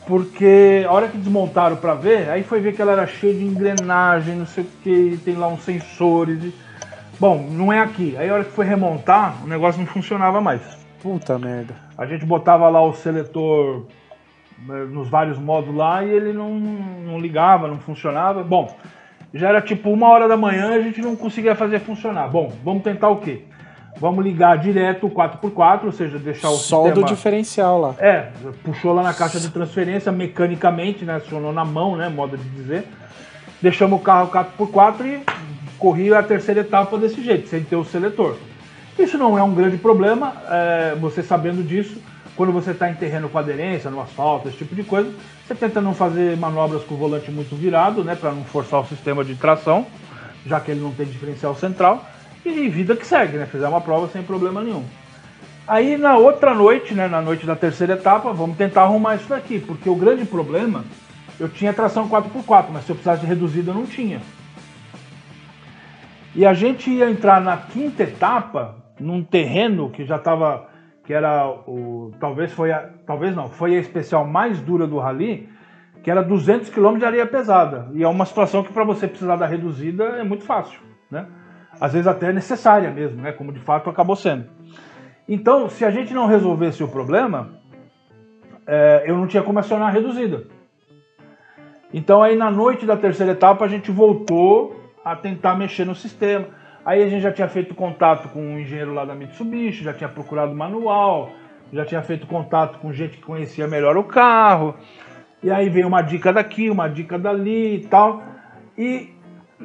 Porque 0.06 0.84
a 0.86 0.92
hora 0.92 1.08
que 1.08 1.16
desmontaram 1.16 1.76
pra 1.76 1.94
ver, 1.94 2.28
aí 2.28 2.42
foi 2.42 2.60
ver 2.60 2.74
que 2.74 2.82
ela 2.82 2.92
era 2.92 3.06
cheia 3.06 3.32
de 3.32 3.44
engrenagem, 3.44 4.36
não 4.36 4.46
sei 4.46 4.64
o 4.64 4.66
que, 4.82 5.18
tem 5.24 5.34
lá 5.34 5.48
uns 5.48 5.62
sensores. 5.62 6.42
e- 6.44 6.54
Bom, 7.18 7.46
não 7.50 7.72
é 7.72 7.80
aqui. 7.80 8.16
Aí 8.18 8.28
a 8.28 8.34
hora 8.34 8.44
que 8.44 8.50
foi 8.50 8.66
remontar, 8.66 9.42
o 9.42 9.46
negócio 9.46 9.80
não 9.80 9.86
funcionava 9.86 10.40
mais. 10.40 10.60
Puta 11.02 11.38
merda. 11.38 11.74
A 11.96 12.06
gente 12.06 12.24
botava 12.26 12.68
lá 12.68 12.82
o 12.82 12.92
seletor 12.92 13.86
né, 14.66 14.84
nos 14.90 15.08
vários 15.08 15.38
modos 15.38 15.74
lá 15.74 16.04
e 16.04 16.10
ele 16.10 16.32
não, 16.32 16.50
não 16.50 17.18
ligava, 17.20 17.68
não 17.68 17.78
funcionava. 17.78 18.42
Bom, 18.42 18.74
já 19.32 19.48
era 19.48 19.60
tipo 19.60 19.90
uma 19.90 20.08
hora 20.08 20.28
da 20.28 20.36
manhã 20.36 20.72
e 20.76 20.78
a 20.78 20.82
gente 20.82 21.00
não 21.00 21.16
conseguia 21.16 21.54
fazer 21.54 21.80
funcionar. 21.80 22.28
Bom, 22.28 22.52
vamos 22.64 22.82
tentar 22.82 23.08
o 23.08 23.16
quê? 23.16 23.42
Vamos 23.96 24.24
ligar 24.24 24.58
direto 24.58 25.06
o 25.06 25.10
4x4, 25.10 25.84
ou 25.84 25.92
seja, 25.92 26.18
deixar 26.18 26.48
o 26.50 26.56
do 26.90 26.94
sistema... 26.94 27.06
diferencial 27.06 27.80
lá. 27.80 27.94
É, 27.98 28.28
puxou 28.64 28.92
lá 28.92 29.02
na 29.02 29.14
caixa 29.14 29.38
de 29.38 29.48
transferência 29.50 30.10
mecanicamente, 30.10 31.04
né? 31.04 31.16
Acionou 31.16 31.52
na 31.52 31.64
mão, 31.64 31.96
né? 31.96 32.08
Modo 32.08 32.36
de 32.36 32.48
dizer. 32.50 32.84
Deixamos 33.62 34.00
o 34.00 34.02
carro 34.02 34.30
4x4 34.30 35.06
e 35.06 35.24
corri 35.78 36.12
a 36.12 36.22
terceira 36.22 36.60
etapa 36.60 36.98
desse 36.98 37.22
jeito, 37.22 37.48
sem 37.48 37.62
ter 37.62 37.76
o 37.76 37.84
seletor. 37.84 38.36
Isso 38.98 39.16
não 39.16 39.38
é 39.38 39.42
um 39.42 39.54
grande 39.54 39.76
problema, 39.76 40.32
é, 40.48 40.96
você 41.00 41.22
sabendo 41.22 41.62
disso, 41.62 42.00
quando 42.36 42.52
você 42.52 42.72
está 42.72 42.90
em 42.90 42.94
terreno 42.94 43.28
com 43.28 43.38
aderência, 43.38 43.90
no 43.90 44.00
asfalto, 44.00 44.48
esse 44.48 44.58
tipo 44.58 44.74
de 44.74 44.82
coisa, 44.82 45.12
você 45.46 45.54
tenta 45.54 45.80
não 45.80 45.94
fazer 45.94 46.36
manobras 46.36 46.82
com 46.84 46.94
o 46.94 46.98
volante 46.98 47.30
muito 47.30 47.54
virado, 47.54 48.02
né? 48.02 48.14
Para 48.14 48.32
não 48.32 48.44
forçar 48.44 48.80
o 48.80 48.86
sistema 48.86 49.24
de 49.24 49.34
tração, 49.34 49.86
já 50.44 50.60
que 50.60 50.70
ele 50.70 50.80
não 50.80 50.92
tem 50.92 51.06
diferencial 51.06 51.54
central. 51.54 52.04
E 52.44 52.68
vida 52.68 52.94
que 52.94 53.06
segue, 53.06 53.38
né? 53.38 53.46
Fizer 53.46 53.66
uma 53.66 53.80
prova 53.80 54.08
sem 54.08 54.22
problema 54.22 54.62
nenhum. 54.62 54.84
Aí 55.66 55.96
na 55.96 56.16
outra 56.16 56.52
noite, 56.52 56.92
né, 56.92 57.08
na 57.08 57.22
noite 57.22 57.46
da 57.46 57.56
terceira 57.56 57.94
etapa, 57.94 58.32
vamos 58.34 58.56
tentar 58.56 58.82
arrumar 58.82 59.14
isso 59.14 59.28
daqui, 59.30 59.58
porque 59.58 59.88
o 59.88 59.96
grande 59.96 60.26
problema, 60.26 60.84
eu 61.40 61.48
tinha 61.48 61.72
tração 61.72 62.06
4x4, 62.06 62.66
mas 62.70 62.84
se 62.84 62.92
eu 62.92 62.96
precisasse 62.96 63.22
de 63.22 63.26
reduzida 63.26 63.70
eu 63.70 63.74
não 63.74 63.86
tinha. 63.86 64.20
E 66.34 66.44
a 66.44 66.52
gente 66.52 66.90
ia 66.90 67.08
entrar 67.08 67.40
na 67.40 67.56
quinta 67.56 68.02
etapa, 68.02 68.76
num 69.00 69.24
terreno 69.24 69.88
que 69.88 70.04
já 70.04 70.16
estava, 70.16 70.68
que 71.04 71.14
era 71.14 71.48
o, 71.48 72.12
talvez 72.20 72.52
foi 72.52 72.70
a, 72.70 72.90
talvez 73.06 73.34
não, 73.34 73.48
foi 73.48 73.74
a 73.74 73.80
especial 73.80 74.26
mais 74.26 74.60
dura 74.60 74.86
do 74.86 74.98
rally, 74.98 75.48
que 76.02 76.10
era 76.10 76.22
200 76.22 76.68
km 76.68 76.98
de 76.98 77.06
areia 77.06 77.26
pesada. 77.26 77.88
E 77.94 78.02
é 78.02 78.08
uma 78.08 78.26
situação 78.26 78.62
que 78.62 78.72
para 78.72 78.84
você 78.84 79.08
precisar 79.08 79.36
da 79.36 79.46
reduzida 79.46 80.04
é 80.04 80.22
muito 80.22 80.44
fácil, 80.44 80.78
né? 81.10 81.26
Às 81.84 81.92
vezes 81.92 82.06
até 82.06 82.32
necessária 82.32 82.90
mesmo, 82.90 83.20
né? 83.20 83.30
Como 83.30 83.52
de 83.52 83.60
fato 83.60 83.90
acabou 83.90 84.16
sendo. 84.16 84.46
Então, 85.28 85.68
se 85.68 85.84
a 85.84 85.90
gente 85.90 86.14
não 86.14 86.26
resolvesse 86.26 86.82
o 86.82 86.88
problema, 86.88 87.58
é, 88.66 89.04
eu 89.06 89.18
não 89.18 89.26
tinha 89.26 89.42
como 89.42 89.58
acionar 89.58 89.88
a 89.88 89.90
reduzida. 89.90 90.44
Então 91.92 92.22
aí 92.22 92.36
na 92.36 92.50
noite 92.50 92.86
da 92.86 92.96
terceira 92.96 93.32
etapa 93.32 93.66
a 93.66 93.68
gente 93.68 93.90
voltou 93.90 94.92
a 95.04 95.14
tentar 95.14 95.56
mexer 95.56 95.84
no 95.84 95.94
sistema. 95.94 96.46
Aí 96.86 97.02
a 97.02 97.06
gente 97.06 97.20
já 97.20 97.30
tinha 97.30 97.48
feito 97.48 97.74
contato 97.74 98.30
com 98.30 98.40
um 98.40 98.58
engenheiro 98.58 98.94
lá 98.94 99.04
da 99.04 99.14
Mitsubishi, 99.14 99.84
já 99.84 99.92
tinha 99.92 100.08
procurado 100.08 100.54
manual, 100.54 101.32
já 101.70 101.84
tinha 101.84 102.00
feito 102.00 102.26
contato 102.26 102.78
com 102.78 102.94
gente 102.94 103.18
que 103.18 103.22
conhecia 103.22 103.68
melhor 103.68 103.98
o 103.98 104.04
carro. 104.04 104.74
E 105.42 105.50
aí 105.50 105.68
veio 105.68 105.86
uma 105.86 106.00
dica 106.00 106.32
daqui, 106.32 106.70
uma 106.70 106.88
dica 106.88 107.18
dali 107.18 107.76
e 107.76 107.86
tal. 107.86 108.22
E 108.76 109.13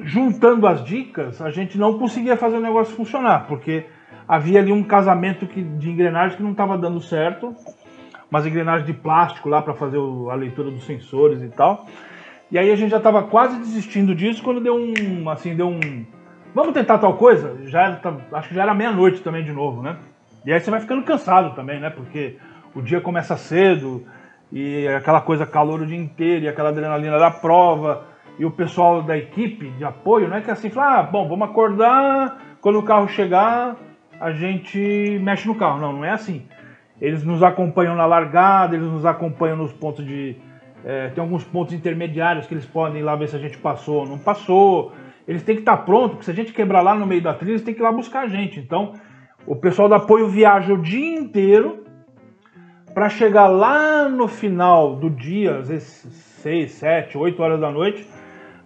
juntando 0.04 0.68
as 0.68 0.84
dicas, 0.84 1.42
a 1.42 1.52
gente 1.52 1.78
não 1.78 1.98
conseguia 1.98 2.38
fazer 2.38 2.58
o 2.58 2.62
negócio 2.62 2.96
funcionar, 2.96 3.48
porque 3.48 3.86
havia 4.28 4.60
ali 4.60 4.72
um 4.72 4.84
casamento 4.84 5.48
que, 5.48 5.62
de 5.62 5.90
engrenagem 5.90 6.38
que 6.38 6.44
não 6.44 6.52
estava 6.52 6.78
dando 6.78 7.02
certo, 7.02 7.56
umas 8.30 8.46
engrenagens 8.46 8.86
de 8.86 8.94
plástico 8.94 9.50
lá 9.50 9.62
para 9.62 9.74
fazer 9.74 9.98
o, 9.98 10.30
a 10.30 10.36
leitura 10.36 10.70
dos 10.70 10.86
sensores 10.86 11.42
e 11.42 11.50
tal. 11.50 11.88
E 12.52 12.58
aí 12.58 12.72
a 12.72 12.76
gente 12.76 12.92
já 12.92 12.98
estava 12.98 13.24
quase 13.24 13.58
desistindo 13.58 14.14
disso 14.14 14.44
quando 14.44 14.62
deu 14.62 14.76
um, 14.76 15.30
assim, 15.30 15.56
deu 15.56 15.68
um, 15.68 16.06
vamos 16.54 16.74
tentar 16.74 16.98
tal 16.98 17.16
coisa? 17.16 17.58
Já 17.66 18.00
acho 18.34 18.50
que 18.50 18.56
já 18.56 18.64
era 18.64 18.74
meia-noite 18.74 19.22
também 19.22 19.44
de 19.44 19.52
novo, 19.52 19.82
né? 19.82 19.98
E 20.46 20.52
aí 20.52 20.60
você 20.60 20.72
vai 20.72 20.80
ficando 20.80 21.04
cansado 21.04 21.56
também, 21.56 21.80
né? 21.80 21.90
Porque 21.90 22.38
o 22.74 22.82
dia 22.82 23.02
começa 23.02 23.36
cedo 23.36 24.06
e 24.52 24.88
aquela 24.88 25.22
coisa 25.22 25.46
calor 25.46 25.82
o 25.82 25.86
dia 25.86 25.98
inteiro 25.98 26.46
e 26.46 26.48
aquela 26.48 26.70
adrenalina 26.70 27.20
da 27.20 27.30
prova 27.30 28.09
e 28.40 28.46
o 28.46 28.52
pessoal 28.52 29.04
da 29.04 29.18
equipe 29.18 29.70
de 29.72 29.84
apoio, 29.84 30.30
não 30.30 30.38
é 30.38 30.42
que 30.42 30.50
assim, 30.50 30.70
fala, 30.70 31.00
ah, 31.00 31.04
bom, 31.04 31.28
vamos 31.28 31.50
acordar, 31.50 32.40
quando 32.62 32.80
o 32.80 32.84
carro 32.84 33.08
chegar, 33.10 33.76
a 34.20 34.32
gente 34.32 35.20
mexe 35.22 35.48
no 35.48 35.56
carro. 35.56 35.80
Não, 35.80 35.94
não 35.94 36.06
é 36.06 36.12
assim. 36.12 36.48
Eles 37.02 37.24
nos 37.24 37.44
acompanham 37.44 37.96
na 37.96 38.06
largada, 38.06 38.76
eles 38.76 38.88
nos 38.88 39.06
acompanham 39.06 39.58
nos 39.58 39.74
pontos 39.74 40.06
de 40.06 40.38
é, 40.84 41.10
tem 41.10 41.22
alguns 41.22 41.44
pontos 41.44 41.74
intermediários 41.74 42.48
que 42.48 42.54
eles 42.54 42.66
podem 42.66 43.02
ir 43.02 43.04
lá 43.04 43.16
ver 43.16 43.28
se 43.28 43.36
a 43.36 43.40
gente 43.40 43.58
passou 43.58 44.02
ou 44.02 44.08
não 44.08 44.18
passou. 44.18 44.94
Eles 45.28 45.44
têm 45.44 45.56
que 45.56 45.62
estar 45.62 45.78
prontos, 45.78 46.12
porque 46.12 46.26
se 46.26 46.32
a 46.32 46.34
gente 46.34 46.54
quebrar 46.54 46.82
lá 46.82 46.96
no 46.96 47.06
meio 47.06 47.22
da 47.22 47.34
trilha, 47.34 47.52
eles 47.52 47.62
têm 47.62 47.74
que 47.74 47.82
ir 47.82 47.84
lá 47.84 47.92
buscar 47.92 48.22
a 48.22 48.28
gente. 48.28 48.60
Então, 48.60 48.94
o 49.46 49.56
pessoal 49.56 49.88
do 49.88 49.96
apoio 49.96 50.28
viaja 50.28 50.74
o 50.74 50.82
dia 50.82 51.20
inteiro 51.20 51.84
para 52.94 53.10
chegar 53.10 53.48
lá 53.48 54.10
no 54.10 54.28
final 54.28 54.96
do 54.96 55.10
dia, 55.10 55.58
às 55.58 55.70
vezes 55.70 56.08
6, 56.42 56.72
7, 56.72 57.18
8 57.18 57.44
horas 57.44 57.60
da 57.60 57.70
noite, 57.70 58.08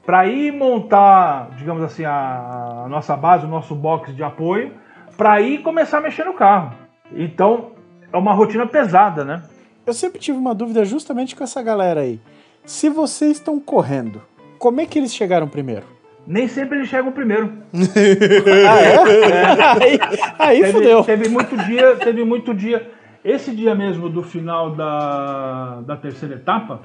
para 0.05 0.27
ir 0.27 0.51
montar, 0.51 1.49
digamos 1.57 1.83
assim, 1.83 2.03
a, 2.03 2.83
a, 2.85 2.89
nossa 2.89 3.15
base, 3.15 3.45
o 3.45 3.49
nosso 3.49 3.73
box 3.73 4.13
de 4.13 4.23
apoio, 4.23 4.73
para 5.15 5.41
ir 5.41 5.59
começar 5.59 5.99
a 5.99 6.01
mexer 6.01 6.25
no 6.25 6.33
carro. 6.33 6.75
Então, 7.13 7.71
é 8.11 8.17
uma 8.17 8.33
rotina 8.33 8.67
pesada, 8.67 9.23
né? 9.23 9.43
Eu 9.85 9.93
sempre 9.93 10.19
tive 10.19 10.37
uma 10.37 10.53
dúvida 10.53 10.83
justamente 10.83 11.35
com 11.35 11.43
essa 11.43 11.61
galera 11.61 12.01
aí. 12.01 12.19
Se 12.65 12.89
vocês 12.89 13.33
estão 13.33 13.59
correndo, 13.59 14.21
como 14.57 14.81
é 14.81 14.85
que 14.85 14.97
eles 14.97 15.13
chegaram 15.13 15.47
primeiro? 15.47 15.85
Nem 16.25 16.47
sempre 16.47 16.77
eles 16.77 16.89
chegam 16.89 17.11
primeiro. 17.11 17.51
ah, 18.69 18.81
é? 18.81 18.95
é. 19.25 19.63
Aí, 19.83 19.99
aí 20.39 20.61
teve, 20.61 20.71
fudeu. 20.71 21.03
Teve 21.03 21.29
muito 21.29 21.57
dia, 21.57 21.95
teve 21.97 22.23
muito 22.23 22.53
dia. 22.53 22.89
Esse 23.23 23.53
dia 23.53 23.75
mesmo 23.75 24.09
do 24.09 24.23
final 24.23 24.71
da, 24.71 25.81
da 25.81 25.97
terceira 25.97 26.35
etapa, 26.35 26.81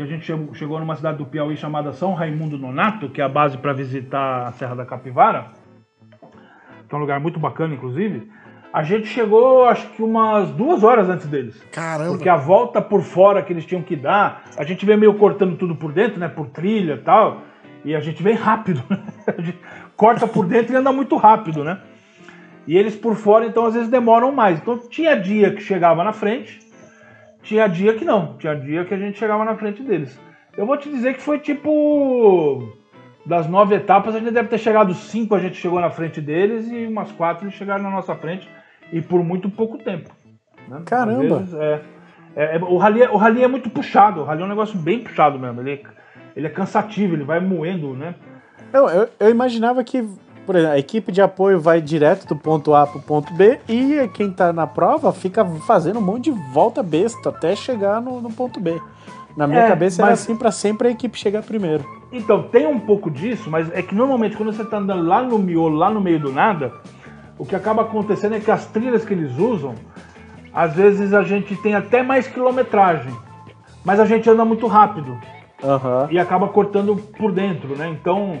que 0.00 0.04
a 0.04 0.06
gente 0.06 0.24
chegou, 0.24 0.54
chegou 0.54 0.80
numa 0.80 0.96
cidade 0.96 1.18
do 1.18 1.26
Piauí 1.26 1.58
chamada 1.58 1.92
São 1.92 2.14
Raimundo 2.14 2.56
Nonato, 2.56 3.10
que 3.10 3.20
é 3.20 3.24
a 3.24 3.28
base 3.28 3.58
para 3.58 3.74
visitar 3.74 4.46
a 4.46 4.52
Serra 4.52 4.74
da 4.74 4.86
Capivara, 4.86 5.48
que 6.88 6.94
é 6.94 6.96
um 6.96 7.00
lugar 7.00 7.20
muito 7.20 7.38
bacana, 7.38 7.74
inclusive. 7.74 8.30
A 8.72 8.82
gente 8.82 9.08
chegou, 9.08 9.66
acho 9.66 9.88
que 9.90 10.02
umas 10.02 10.50
duas 10.52 10.82
horas 10.82 11.10
antes 11.10 11.26
deles. 11.26 11.62
Caramba! 11.70 12.12
Porque 12.12 12.30
a 12.30 12.36
volta 12.36 12.80
por 12.80 13.02
fora 13.02 13.42
que 13.42 13.52
eles 13.52 13.66
tinham 13.66 13.82
que 13.82 13.94
dar, 13.94 14.44
a 14.56 14.64
gente 14.64 14.86
veio 14.86 14.98
meio 14.98 15.14
cortando 15.18 15.56
tudo 15.56 15.76
por 15.76 15.92
dentro, 15.92 16.18
né? 16.18 16.28
Por 16.28 16.46
trilha 16.46 16.94
e 16.94 16.98
tal. 16.98 17.42
E 17.84 17.94
a 17.94 18.00
gente 18.00 18.22
vem 18.22 18.34
rápido. 18.34 18.82
Né? 18.88 19.34
A 19.36 19.42
gente 19.42 19.58
corta 19.96 20.26
por 20.26 20.46
dentro 20.46 20.72
e 20.72 20.76
anda 20.76 20.92
muito 20.92 21.14
rápido, 21.16 21.62
né? 21.62 21.78
E 22.66 22.74
eles 22.74 22.96
por 22.96 23.16
fora, 23.16 23.44
então, 23.44 23.66
às 23.66 23.74
vezes 23.74 23.90
demoram 23.90 24.32
mais. 24.32 24.58
Então 24.58 24.78
tinha 24.78 25.14
dia 25.14 25.52
que 25.52 25.60
chegava 25.60 26.02
na 26.02 26.12
frente, 26.14 26.58
tinha 27.42 27.68
dia 27.68 27.94
que 27.94 28.04
não. 28.04 28.36
Tinha 28.38 28.54
dia 28.54 28.84
que 28.84 28.94
a 28.94 28.98
gente 28.98 29.18
chegava 29.18 29.44
na 29.44 29.56
frente 29.56 29.82
deles. 29.82 30.18
Eu 30.56 30.66
vou 30.66 30.76
te 30.76 30.88
dizer 30.88 31.14
que 31.14 31.22
foi 31.22 31.38
tipo. 31.38 32.76
Das 33.24 33.46
nove 33.46 33.74
etapas, 33.74 34.14
a 34.14 34.18
gente 34.18 34.32
deve 34.32 34.48
ter 34.48 34.58
chegado 34.58 34.94
cinco, 34.94 35.34
a 35.34 35.38
gente 35.38 35.54
chegou 35.56 35.78
na 35.78 35.90
frente 35.90 36.22
deles, 36.22 36.70
e 36.70 36.86
umas 36.86 37.12
quatro 37.12 37.44
eles 37.44 37.54
chegaram 37.54 37.82
na 37.82 37.90
nossa 37.90 38.14
frente 38.14 38.48
e 38.90 39.02
por 39.02 39.22
muito 39.22 39.50
pouco 39.50 39.76
tempo. 39.76 40.10
Né? 40.66 40.82
Caramba! 40.86 41.38
Vezes, 41.38 41.54
é, 41.54 41.82
é, 42.34 42.56
é, 42.56 42.58
o, 42.58 42.78
rally, 42.78 43.02
é, 43.02 43.10
o 43.10 43.16
rally 43.16 43.42
é 43.42 43.48
muito 43.48 43.68
puxado, 43.68 44.20
o 44.20 44.24
rally 44.24 44.42
é 44.42 44.44
um 44.44 44.48
negócio 44.48 44.78
bem 44.78 45.00
puxado 45.00 45.38
mesmo. 45.38 45.60
Ele, 45.60 45.82
ele 46.34 46.46
é 46.46 46.50
cansativo, 46.50 47.14
ele 47.14 47.24
vai 47.24 47.40
moendo, 47.40 47.94
né? 47.94 48.14
Eu, 48.72 48.88
eu, 48.88 49.08
eu 49.18 49.30
imaginava 49.30 49.82
que 49.84 50.08
por 50.50 50.56
exemplo, 50.56 50.74
a 50.74 50.78
equipe 50.80 51.12
de 51.12 51.22
apoio 51.22 51.60
vai 51.60 51.80
direto 51.80 52.26
do 52.26 52.34
ponto 52.34 52.74
A 52.74 52.84
para 52.84 52.98
o 52.98 53.00
ponto 53.00 53.32
B 53.34 53.60
e 53.68 54.08
quem 54.12 54.30
está 54.30 54.52
na 54.52 54.66
prova 54.66 55.12
fica 55.12 55.44
fazendo 55.64 56.00
um 56.00 56.02
monte 56.02 56.24
de 56.24 56.32
volta 56.52 56.82
besta 56.82 57.28
até 57.28 57.54
chegar 57.54 58.02
no, 58.02 58.20
no 58.20 58.32
ponto 58.32 58.58
B. 58.58 58.82
Na 59.36 59.46
minha 59.46 59.60
é, 59.60 59.68
cabeça 59.68 60.02
era 60.02 60.10
assim 60.10 60.34
para 60.34 60.50
sempre 60.50 60.88
a 60.88 60.90
equipe 60.90 61.16
chegar 61.16 61.44
primeiro. 61.44 61.84
Então, 62.10 62.42
tem 62.42 62.66
um 62.66 62.80
pouco 62.80 63.08
disso, 63.08 63.48
mas 63.48 63.72
é 63.72 63.80
que 63.80 63.94
normalmente 63.94 64.36
quando 64.36 64.52
você 64.52 64.62
está 64.62 64.78
andando 64.78 65.06
lá 65.06 65.22
no 65.22 65.38
miolo, 65.38 65.76
lá 65.76 65.88
no 65.88 66.00
meio 66.00 66.18
do 66.18 66.32
nada, 66.32 66.72
o 67.38 67.46
que 67.46 67.54
acaba 67.54 67.82
acontecendo 67.82 68.34
é 68.34 68.40
que 68.40 68.50
as 68.50 68.66
trilhas 68.66 69.04
que 69.04 69.14
eles 69.14 69.38
usam, 69.38 69.76
às 70.52 70.74
vezes 70.74 71.14
a 71.14 71.22
gente 71.22 71.54
tem 71.62 71.76
até 71.76 72.02
mais 72.02 72.26
quilometragem, 72.26 73.16
mas 73.84 74.00
a 74.00 74.04
gente 74.04 74.28
anda 74.28 74.44
muito 74.44 74.66
rápido 74.66 75.12
uhum. 75.62 76.10
e 76.10 76.18
acaba 76.18 76.48
cortando 76.48 76.96
por 76.96 77.30
dentro, 77.30 77.76
né? 77.76 77.88
Então, 77.88 78.40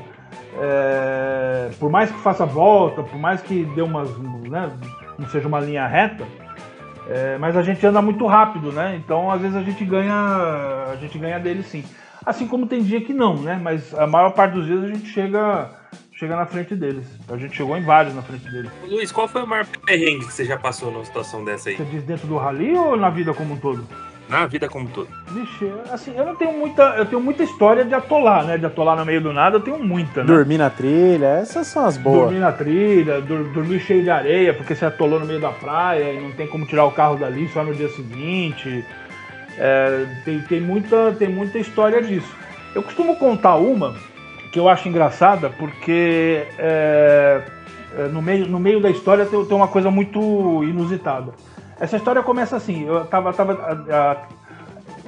é, 0.58 1.70
por 1.78 1.90
mais 1.90 2.10
que 2.10 2.18
faça 2.18 2.44
volta, 2.44 3.02
por 3.02 3.18
mais 3.18 3.40
que 3.40 3.64
dê 3.74 3.82
umas, 3.82 4.08
né, 4.18 4.70
não 5.18 5.28
seja 5.28 5.48
uma 5.48 5.60
linha 5.60 5.86
reta, 5.86 6.26
é, 7.08 7.38
mas 7.38 7.56
a 7.56 7.62
gente 7.62 7.84
anda 7.86 8.00
muito 8.00 8.26
rápido, 8.26 8.70
né? 8.70 9.00
Então, 9.02 9.30
às 9.30 9.40
vezes 9.40 9.56
a 9.56 9.62
gente 9.62 9.84
ganha, 9.84 10.14
a 10.92 10.96
gente 11.00 11.18
ganha 11.18 11.40
dele 11.40 11.62
sim. 11.62 11.84
Assim 12.24 12.46
como 12.46 12.66
tem 12.66 12.82
dia 12.82 13.00
que 13.00 13.12
não, 13.12 13.36
né? 13.36 13.58
Mas 13.60 13.92
a 13.98 14.06
maior 14.06 14.30
parte 14.30 14.52
dos 14.52 14.66
dias 14.66 14.84
a 14.84 14.86
gente 14.86 15.06
chega 15.06 15.70
chega 16.12 16.36
na 16.36 16.44
frente 16.44 16.76
deles. 16.76 17.06
A 17.28 17.36
gente 17.38 17.56
chegou 17.56 17.76
em 17.76 17.82
vários 17.82 18.14
na 18.14 18.20
frente 18.20 18.44
deles. 18.50 18.70
Luiz, 18.86 19.10
qual 19.10 19.26
foi 19.26 19.42
o 19.42 19.46
maior 19.46 19.66
perrengue 19.86 20.26
que 20.26 20.32
você 20.32 20.44
já 20.44 20.58
passou 20.58 20.92
numa 20.92 21.04
situação 21.04 21.42
dessa 21.42 21.70
aí? 21.70 21.76
Você 21.76 21.84
diz 21.84 22.04
dentro 22.04 22.28
do 22.28 22.36
rally 22.36 22.76
ou 22.76 22.94
na 22.94 23.08
vida 23.08 23.32
como 23.32 23.54
um 23.54 23.56
todo? 23.56 23.86
Na 24.30 24.46
vida 24.46 24.68
como 24.68 24.84
um 24.84 24.88
todo. 24.88 25.08
Vixe, 25.32 25.70
assim, 25.92 26.14
eu 26.16 26.24
não 26.24 26.36
tenho 26.36 26.52
muita. 26.52 26.82
Eu 26.96 27.04
tenho 27.04 27.20
muita 27.20 27.42
história 27.42 27.84
de 27.84 27.92
atolar, 27.92 28.44
né? 28.44 28.56
De 28.56 28.64
atolar 28.64 28.96
no 28.96 29.04
meio 29.04 29.20
do 29.20 29.32
nada, 29.32 29.56
eu 29.56 29.60
tenho 29.60 29.82
muita, 29.82 30.20
né? 30.20 30.26
Dormir 30.26 30.56
na 30.56 30.70
trilha, 30.70 31.26
essas 31.40 31.66
são 31.66 31.84
as 31.84 31.96
boas. 31.96 32.20
Dormir 32.20 32.38
na 32.38 32.52
trilha, 32.52 33.20
dur 33.20 33.44
dormir 33.52 33.80
cheio 33.80 34.04
de 34.04 34.10
areia, 34.10 34.54
porque 34.54 34.74
você 34.74 34.86
atolou 34.86 35.18
no 35.18 35.26
meio 35.26 35.40
da 35.40 35.50
praia 35.50 36.12
e 36.12 36.20
não 36.20 36.30
tem 36.30 36.46
como 36.46 36.64
tirar 36.64 36.84
o 36.84 36.92
carro 36.92 37.16
dali 37.16 37.48
só 37.48 37.64
no 37.64 37.74
dia 37.74 37.88
seguinte. 37.88 38.84
É, 39.58 40.06
tem, 40.24 40.40
tem, 40.42 40.60
muita, 40.60 41.12
tem 41.18 41.28
muita 41.28 41.58
história 41.58 42.00
disso. 42.00 42.32
Eu 42.74 42.82
costumo 42.84 43.16
contar 43.16 43.56
uma 43.56 43.96
que 44.52 44.58
eu 44.58 44.68
acho 44.68 44.88
engraçada 44.88 45.50
porque 45.50 46.46
é, 46.56 47.42
é, 47.96 48.08
no, 48.08 48.22
meio, 48.22 48.46
no 48.46 48.60
meio 48.60 48.80
da 48.80 48.90
história 48.90 49.26
tem, 49.26 49.44
tem, 49.44 49.56
uma 49.56 49.68
coisa 49.68 49.90
muito 49.90 50.62
inusitada. 50.64 51.32
Essa 51.80 51.96
história 51.96 52.22
começa 52.22 52.56
assim, 52.56 52.84
eu 52.84 53.06
tava. 53.06 53.32
tava 53.32 53.54
a, 53.54 54.12
a, 54.12 54.16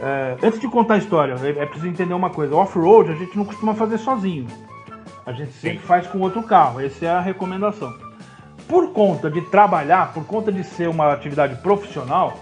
é, 0.01 0.36
antes 0.43 0.59
de 0.59 0.66
contar 0.66 0.94
a 0.94 0.99
história, 0.99 1.36
é, 1.43 1.62
é 1.62 1.66
preciso 1.66 1.86
entender 1.86 2.15
uma 2.15 2.31
coisa. 2.31 2.57
Off-road 2.57 3.12
a 3.12 3.15
gente 3.15 3.36
não 3.36 3.44
costuma 3.44 3.74
fazer 3.74 3.99
sozinho. 3.99 4.47
A 5.24 5.32
gente 5.32 5.53
sempre 5.53 5.78
Sim. 5.78 5.86
faz 5.86 6.07
com 6.07 6.19
outro 6.19 6.43
carro. 6.43 6.81
Essa 6.81 7.05
é 7.05 7.11
a 7.11 7.20
recomendação. 7.20 7.94
Por 8.66 8.93
conta 8.93 9.31
de 9.31 9.43
trabalhar, 9.43 10.12
por 10.15 10.24
conta 10.24 10.51
de 10.51 10.65
ser 10.65 10.89
uma 10.89 11.12
atividade 11.12 11.57
profissional, 11.57 12.40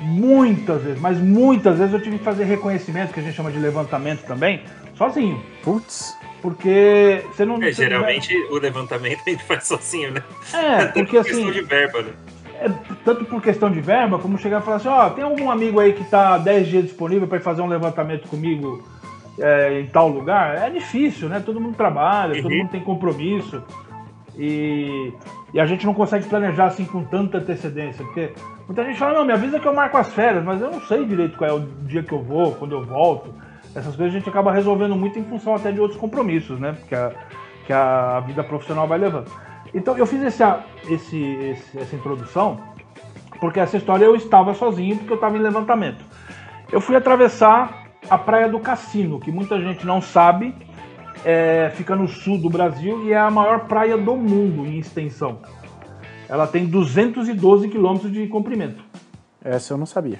muitas 0.00 0.82
vezes, 0.82 1.00
mas 1.00 1.18
muitas 1.18 1.78
vezes 1.78 1.92
eu 1.92 2.00
tive 2.00 2.18
que 2.18 2.24
fazer 2.24 2.44
reconhecimento, 2.44 3.12
que 3.12 3.20
a 3.20 3.22
gente 3.22 3.34
chama 3.34 3.50
de 3.50 3.58
levantamento 3.58 4.24
também, 4.24 4.62
sozinho. 4.94 5.42
Putz. 5.62 6.16
Porque 6.40 7.24
você 7.32 7.44
não. 7.44 7.60
É, 7.60 7.72
geralmente 7.72 8.34
o 8.50 8.58
levantamento 8.58 9.20
a 9.26 9.30
gente 9.30 9.42
faz 9.42 9.66
sozinho, 9.66 10.12
né? 10.12 10.22
É, 10.52 10.84
porque 10.94 11.16
assim. 11.16 11.30
questão 11.30 11.50
de 11.50 11.62
verba, 11.62 12.02
né? 12.02 12.12
É, 12.60 12.70
tanto 13.04 13.24
por 13.24 13.42
questão 13.42 13.70
de 13.70 13.80
verba, 13.80 14.18
como 14.18 14.38
chegar 14.38 14.60
e 14.60 14.64
falar 14.64 14.76
assim: 14.76 14.88
ó, 14.88 15.06
oh, 15.06 15.10
tem 15.10 15.24
algum 15.24 15.50
amigo 15.50 15.78
aí 15.80 15.92
que 15.92 16.04
tá 16.04 16.38
10 16.38 16.66
dias 16.68 16.84
disponível 16.84 17.26
para 17.28 17.40
fazer 17.40 17.62
um 17.62 17.66
levantamento 17.68 18.28
comigo 18.28 18.82
é, 19.38 19.80
em 19.80 19.86
tal 19.86 20.08
lugar, 20.08 20.56
é 20.56 20.70
difícil, 20.70 21.28
né? 21.28 21.42
Todo 21.44 21.60
mundo 21.60 21.76
trabalha, 21.76 22.40
todo 22.42 22.50
Uhum. 22.50 22.58
mundo 22.58 22.70
tem 22.70 22.80
compromisso. 22.80 23.62
E, 24.38 25.12
e 25.54 25.60
a 25.60 25.66
gente 25.66 25.86
não 25.86 25.94
consegue 25.94 26.26
planejar 26.26 26.66
assim 26.66 26.84
com 26.84 27.02
tanta 27.04 27.38
antecedência. 27.38 28.04
Porque 28.04 28.32
muita 28.66 28.84
gente 28.84 28.98
fala, 28.98 29.14
não, 29.18 29.24
me 29.24 29.32
avisa 29.32 29.58
que 29.58 29.66
eu 29.66 29.74
marco 29.74 29.96
as 29.96 30.12
férias, 30.12 30.44
mas 30.44 30.60
eu 30.60 30.70
não 30.70 30.80
sei 30.82 31.04
direito 31.06 31.36
qual 31.38 31.50
é 31.50 31.52
o 31.54 31.60
dia 31.60 32.02
que 32.02 32.12
eu 32.12 32.22
vou, 32.22 32.52
quando 32.52 32.72
eu 32.72 32.84
volto. 32.84 33.32
Essas 33.74 33.94
coisas 33.96 34.14
a 34.14 34.18
gente 34.18 34.28
acaba 34.28 34.52
resolvendo 34.52 34.94
muito 34.96 35.18
em 35.18 35.24
função 35.24 35.54
até 35.54 35.70
de 35.70 35.80
outros 35.80 35.98
compromissos, 36.00 36.58
né? 36.58 36.74
Que 36.88 36.94
a, 36.94 37.12
que 37.66 37.72
a 37.72 38.20
vida 38.20 38.42
profissional 38.44 38.86
vai 38.86 38.98
levando. 38.98 39.30
Então 39.76 39.96
eu 39.96 40.06
fiz 40.06 40.22
esse, 40.22 40.42
esse, 40.88 41.22
esse- 41.22 41.78
essa 41.78 41.94
introdução 41.94 42.58
porque 43.38 43.60
essa 43.60 43.76
história 43.76 44.04
eu 44.06 44.16
estava 44.16 44.54
sozinho, 44.54 44.96
porque 44.96 45.12
eu 45.12 45.16
estava 45.16 45.36
em 45.36 45.40
levantamento. 45.40 46.02
Eu 46.72 46.80
fui 46.80 46.96
atravessar 46.96 47.84
a 48.08 48.16
Praia 48.16 48.48
do 48.48 48.58
Cassino, 48.58 49.20
que 49.20 49.30
muita 49.30 49.60
gente 49.60 49.86
não 49.86 50.00
sabe, 50.00 50.54
é, 51.22 51.70
fica 51.74 51.94
no 51.94 52.08
sul 52.08 52.38
do 52.38 52.48
Brasil 52.48 53.04
e 53.04 53.12
é 53.12 53.18
a 53.18 53.30
maior 53.30 53.66
praia 53.66 53.96
do 53.98 54.16
mundo 54.16 54.64
em 54.66 54.78
extensão. 54.78 55.40
Ela 56.28 56.46
tem 56.46 56.64
212 56.66 57.68
quilômetros 57.68 58.10
de 58.10 58.26
comprimento. 58.26 58.82
Essa 59.44 59.74
eu 59.74 59.78
não 59.78 59.86
sabia. 59.86 60.18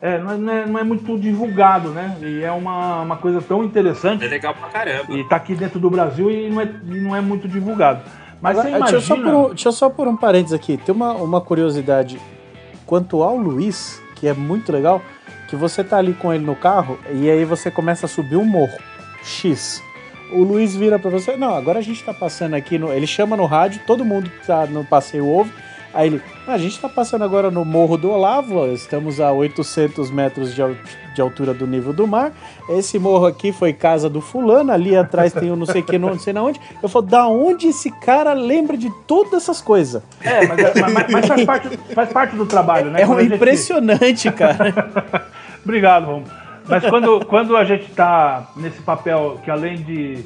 É, 0.00 0.18
não 0.18 0.30
é, 0.32 0.36
não 0.36 0.52
é- 0.52 0.66
não 0.66 0.78
é 0.78 0.84
muito 0.84 1.18
divulgado, 1.18 1.88
né? 1.90 2.16
E 2.22 2.42
é 2.42 2.52
uma, 2.52 3.02
uma 3.02 3.16
coisa 3.16 3.42
tão 3.42 3.64
interessante. 3.64 4.24
É 4.24 4.28
legal 4.28 4.54
pra 4.54 4.68
caramba. 4.68 5.12
E 5.12 5.24
tá 5.28 5.36
aqui 5.36 5.54
dentro 5.54 5.80
do 5.80 5.90
Brasil 5.90 6.30
e 6.30 6.48
não 6.50 6.60
é, 6.60 6.64
e 6.86 7.00
não 7.00 7.16
é 7.16 7.20
muito 7.20 7.48
divulgado. 7.48 8.02
Mas 8.44 8.58
Agora, 8.58 8.78
deixa, 8.78 8.96
eu 8.96 9.00
só 9.00 9.14
imagina... 9.14 9.38
por 9.38 9.46
um, 9.46 9.48
deixa 9.54 9.72
só 9.72 9.88
por 9.88 10.06
um 10.06 10.14
parênteses 10.14 10.52
aqui. 10.52 10.76
Tem 10.76 10.94
uma, 10.94 11.14
uma 11.14 11.40
curiosidade 11.40 12.20
quanto 12.84 13.22
ao 13.22 13.38
Luiz, 13.38 14.02
que 14.16 14.28
é 14.28 14.34
muito 14.34 14.70
legal, 14.70 15.00
que 15.48 15.56
você 15.56 15.82
tá 15.82 15.96
ali 15.96 16.12
com 16.12 16.30
ele 16.30 16.44
no 16.44 16.54
carro 16.54 16.98
e 17.10 17.30
aí 17.30 17.42
você 17.46 17.70
começa 17.70 18.04
a 18.04 18.08
subir 18.08 18.36
um 18.36 18.44
morro. 18.44 18.76
X. 19.22 19.82
O 20.30 20.42
Luiz 20.42 20.76
vira 20.76 20.98
pra 20.98 21.10
você, 21.10 21.38
não, 21.38 21.54
agora 21.54 21.78
a 21.78 21.82
gente 21.82 22.04
tá 22.04 22.12
passando 22.12 22.52
aqui, 22.52 22.76
no, 22.76 22.92
ele 22.92 23.06
chama 23.06 23.34
no 23.34 23.46
rádio, 23.46 23.80
todo 23.86 24.04
mundo 24.04 24.28
que 24.28 24.46
tá 24.46 24.66
no 24.66 24.84
passeio 24.84 25.26
ouve, 25.26 25.50
aí 25.94 26.08
ele, 26.08 26.22
"Ah, 26.46 26.52
a 26.54 26.58
gente 26.58 26.78
tá 26.80 26.88
passando 26.88 27.22
agora 27.24 27.50
no 27.50 27.64
Morro 27.64 27.96
do 27.96 28.10
Olavo, 28.10 28.66
estamos 28.66 29.20
a 29.20 29.30
800 29.32 30.10
metros 30.10 30.54
de, 30.54 30.62
de 31.14 31.20
altura 31.20 31.54
do 31.54 31.66
nível 31.66 31.92
do 31.92 32.06
mar, 32.06 32.32
esse 32.68 32.98
morro 32.98 33.26
aqui 33.26 33.52
foi 33.52 33.72
casa 33.72 34.10
do 34.10 34.20
fulano, 34.20 34.72
ali 34.72 34.96
atrás 34.96 35.32
tem 35.32 35.50
o 35.50 35.56
não 35.56 35.66
sei 35.66 35.82
que, 35.82 35.98
não 35.98 36.18
sei 36.18 36.32
na 36.32 36.42
onde. 36.42 36.60
Eu 36.82 36.88
falo, 36.88 37.04
da 37.06 37.26
onde 37.28 37.68
esse 37.68 37.90
cara 37.90 38.32
lembra 38.32 38.76
de 38.76 38.90
todas 39.06 39.34
essas 39.42 39.60
coisas? 39.60 40.02
É, 40.20 40.46
mas, 40.46 40.58
mas- 40.92 41.10
mas 41.12 41.26
faz, 41.26 41.44
parte, 41.46 41.76
faz 41.94 42.08
parte 42.12 42.36
do 42.36 42.46
trabalho, 42.46 42.90
né? 42.90 43.02
É 43.02 43.06
um 43.06 43.20
impressionante, 43.20 44.30
cara. 44.32 44.74
Obrigado, 45.64 46.04
Romulo. 46.06 46.24
Mas 46.66 46.84
quando, 46.86 47.24
quando 47.26 47.56
a 47.56 47.64
gente 47.64 47.84
está 47.90 48.48
nesse 48.56 48.80
papel 48.80 49.38
que 49.44 49.50
além 49.50 49.76
de, 49.76 50.24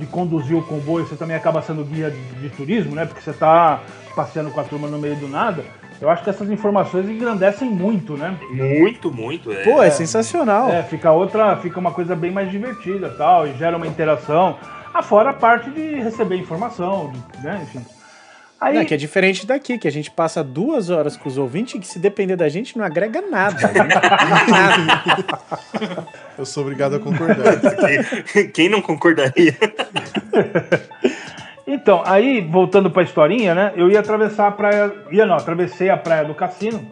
de 0.00 0.06
conduzir 0.06 0.56
o 0.56 0.62
comboio, 0.62 1.06
você 1.06 1.14
também 1.14 1.36
acaba 1.36 1.60
sendo 1.62 1.84
guia 1.84 2.10
de, 2.10 2.20
de 2.40 2.48
turismo, 2.48 2.94
né? 2.94 3.04
Porque 3.04 3.20
você 3.20 3.30
está 3.30 3.80
passeando 4.16 4.50
com 4.50 4.58
a 4.60 4.64
turma 4.64 4.88
no 4.88 4.98
meio 4.98 5.14
do 5.16 5.28
nada. 5.28 5.62
Eu 6.00 6.08
acho 6.08 6.24
que 6.24 6.30
essas 6.30 6.48
informações 6.50 7.06
engrandecem 7.08 7.68
muito, 7.70 8.16
né? 8.16 8.34
Muito, 8.50 9.12
muito. 9.12 9.52
É. 9.52 9.62
Pô, 9.62 9.82
é 9.82 9.90
sensacional. 9.90 10.70
É, 10.70 10.82
fica 10.82 11.12
outra, 11.12 11.54
fica 11.58 11.78
uma 11.78 11.90
coisa 11.92 12.16
bem 12.16 12.30
mais 12.32 12.50
divertida, 12.50 13.10
tal, 13.10 13.46
e 13.46 13.52
gera 13.58 13.76
uma 13.76 13.86
interação. 13.86 14.56
Afora 14.94 15.30
a 15.30 15.34
parte 15.34 15.70
de 15.70 15.96
receber 16.00 16.36
informação, 16.36 17.12
de- 17.12 17.44
né? 17.44 17.60
Enfim. 17.62 17.84
Aí, 18.60 18.74
Não, 18.74 18.84
que 18.84 18.92
é 18.92 18.96
diferente 18.96 19.46
daqui, 19.46 19.78
que 19.78 19.88
a 19.88 19.92
gente 19.92 20.10
passa 20.10 20.44
duas 20.44 20.90
horas 20.90 21.16
com 21.16 21.28
os 21.30 21.38
ouvintes 21.38 21.76
e 21.76 21.78
que 21.78 21.86
se 21.86 21.98
depender 21.98 22.36
da 22.36 22.46
gente 22.46 22.76
não 22.76 22.84
agrega 22.84 23.22
nada. 23.22 23.56
né? 23.68 23.88
nada. 24.50 26.06
Eu 26.36 26.44
sou 26.44 26.64
obrigado 26.64 26.96
a 26.96 27.00
concordar. 27.00 27.54
Quem 28.52 28.68
não 28.68 28.82
concordaria? 28.82 29.56
Então, 31.66 32.02
aí, 32.04 32.40
voltando 32.42 32.90
pra 32.90 33.02
historinha, 33.02 33.54
né? 33.54 33.72
Eu 33.76 33.88
ia 33.90 34.00
atravessar 34.00 34.48
a 34.48 34.50
praia. 34.50 34.92
Ia 35.10 35.24
não, 35.24 35.36
atravessei 35.36 35.88
a 35.88 35.96
praia 35.96 36.24
do 36.24 36.34
Cassino. 36.34 36.84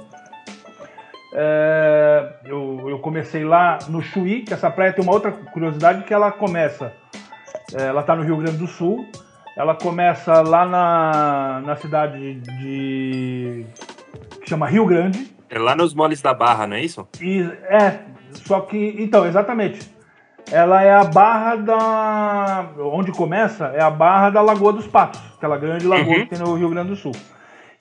É, 1.35 2.33
eu, 2.47 2.87
eu 2.89 2.99
comecei 3.01 3.45
lá 3.45 3.79
no 3.89 4.01
Chuí, 4.01 4.43
que 4.43 4.55
essa 4.55 4.71
praia 4.71 4.93
tem 4.93 5.05
uma 5.05 5.13
outra 5.13 5.33
curiosidade 5.33 6.05
que 6.05 6.15
ela 6.15 6.33
começa. 6.33 6.93
é, 7.79 7.89
ela 7.89 8.03
tá 8.03 8.17
no 8.17 8.23
Rio 8.23 8.37
Grande 8.39 8.57
do 8.57 8.67
Sul. 8.67 9.07
Ela 9.59 9.75
começa 9.75 10.41
lá 10.43 10.65
na, 10.65 11.63
na 11.67 11.75
cidade 11.75 12.35
de. 12.35 13.67
que 14.41 14.49
chama 14.49 14.69
Rio 14.69 14.87
Grande. 14.87 15.35
É 15.51 15.59
lá 15.59 15.75
nos 15.75 15.93
moles 15.93 16.23
da 16.23 16.33
barra, 16.33 16.65
não 16.65 16.77
é 16.77 16.85
isso? 16.85 17.09
E 17.21 17.41
é, 17.69 17.99
só 18.47 18.61
que. 18.61 18.95
Então, 19.01 19.27
exatamente. 19.27 19.81
Ela 20.53 20.85
é 20.85 20.93
a 20.95 21.03
barra 21.03 21.57
da. 21.57 22.67
Onde 22.79 23.11
começa 23.11 23.67
é 23.75 23.83
a 23.83 23.91
barra 23.91 24.31
da 24.31 24.41
Lagoa 24.41 24.73
dos 24.73 24.87
Patos, 24.87 25.21
aquela 25.37 25.59
grande 25.59 25.89
lagoa 25.89 26.07
Uhum. 26.19 26.23
que 26.27 26.37
tem 26.37 26.39
no 26.39 26.55
Rio 26.55 26.71
Grande 26.71 26.91
do 26.91 26.97
Sul. 26.97 27.13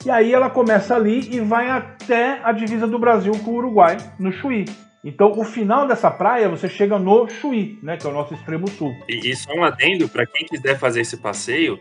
E 0.04 0.10
aí 0.10 0.34
ela 0.34 0.50
começa 0.50 0.96
ali 0.96 1.32
e 1.32 1.38
vai 1.38 1.70
até 1.70 2.40
a 2.42 2.50
divisa 2.50 2.88
do 2.88 2.98
Brasil 2.98 3.32
com 3.44 3.52
o 3.52 3.54
Uruguai, 3.54 3.98
no 4.18 4.32
Chuí. 4.32 4.64
Então, 5.08 5.32
o 5.32 5.42
final 5.44 5.86
dessa 5.88 6.10
praia, 6.10 6.48
você 6.48 6.68
chega 6.68 6.98
no 6.98 7.26
Chuí, 7.28 7.78
né? 7.82 7.96
Que 7.96 8.06
é 8.06 8.10
o 8.10 8.12
nosso 8.12 8.34
extremo 8.34 8.68
sul. 8.68 8.94
E, 9.08 9.30
e 9.30 9.34
só 9.36 9.52
um 9.54 9.64
adendo, 9.64 10.06
pra 10.08 10.26
quem 10.26 10.44
quiser 10.46 10.78
fazer 10.78 11.00
esse 11.00 11.16
passeio, 11.16 11.80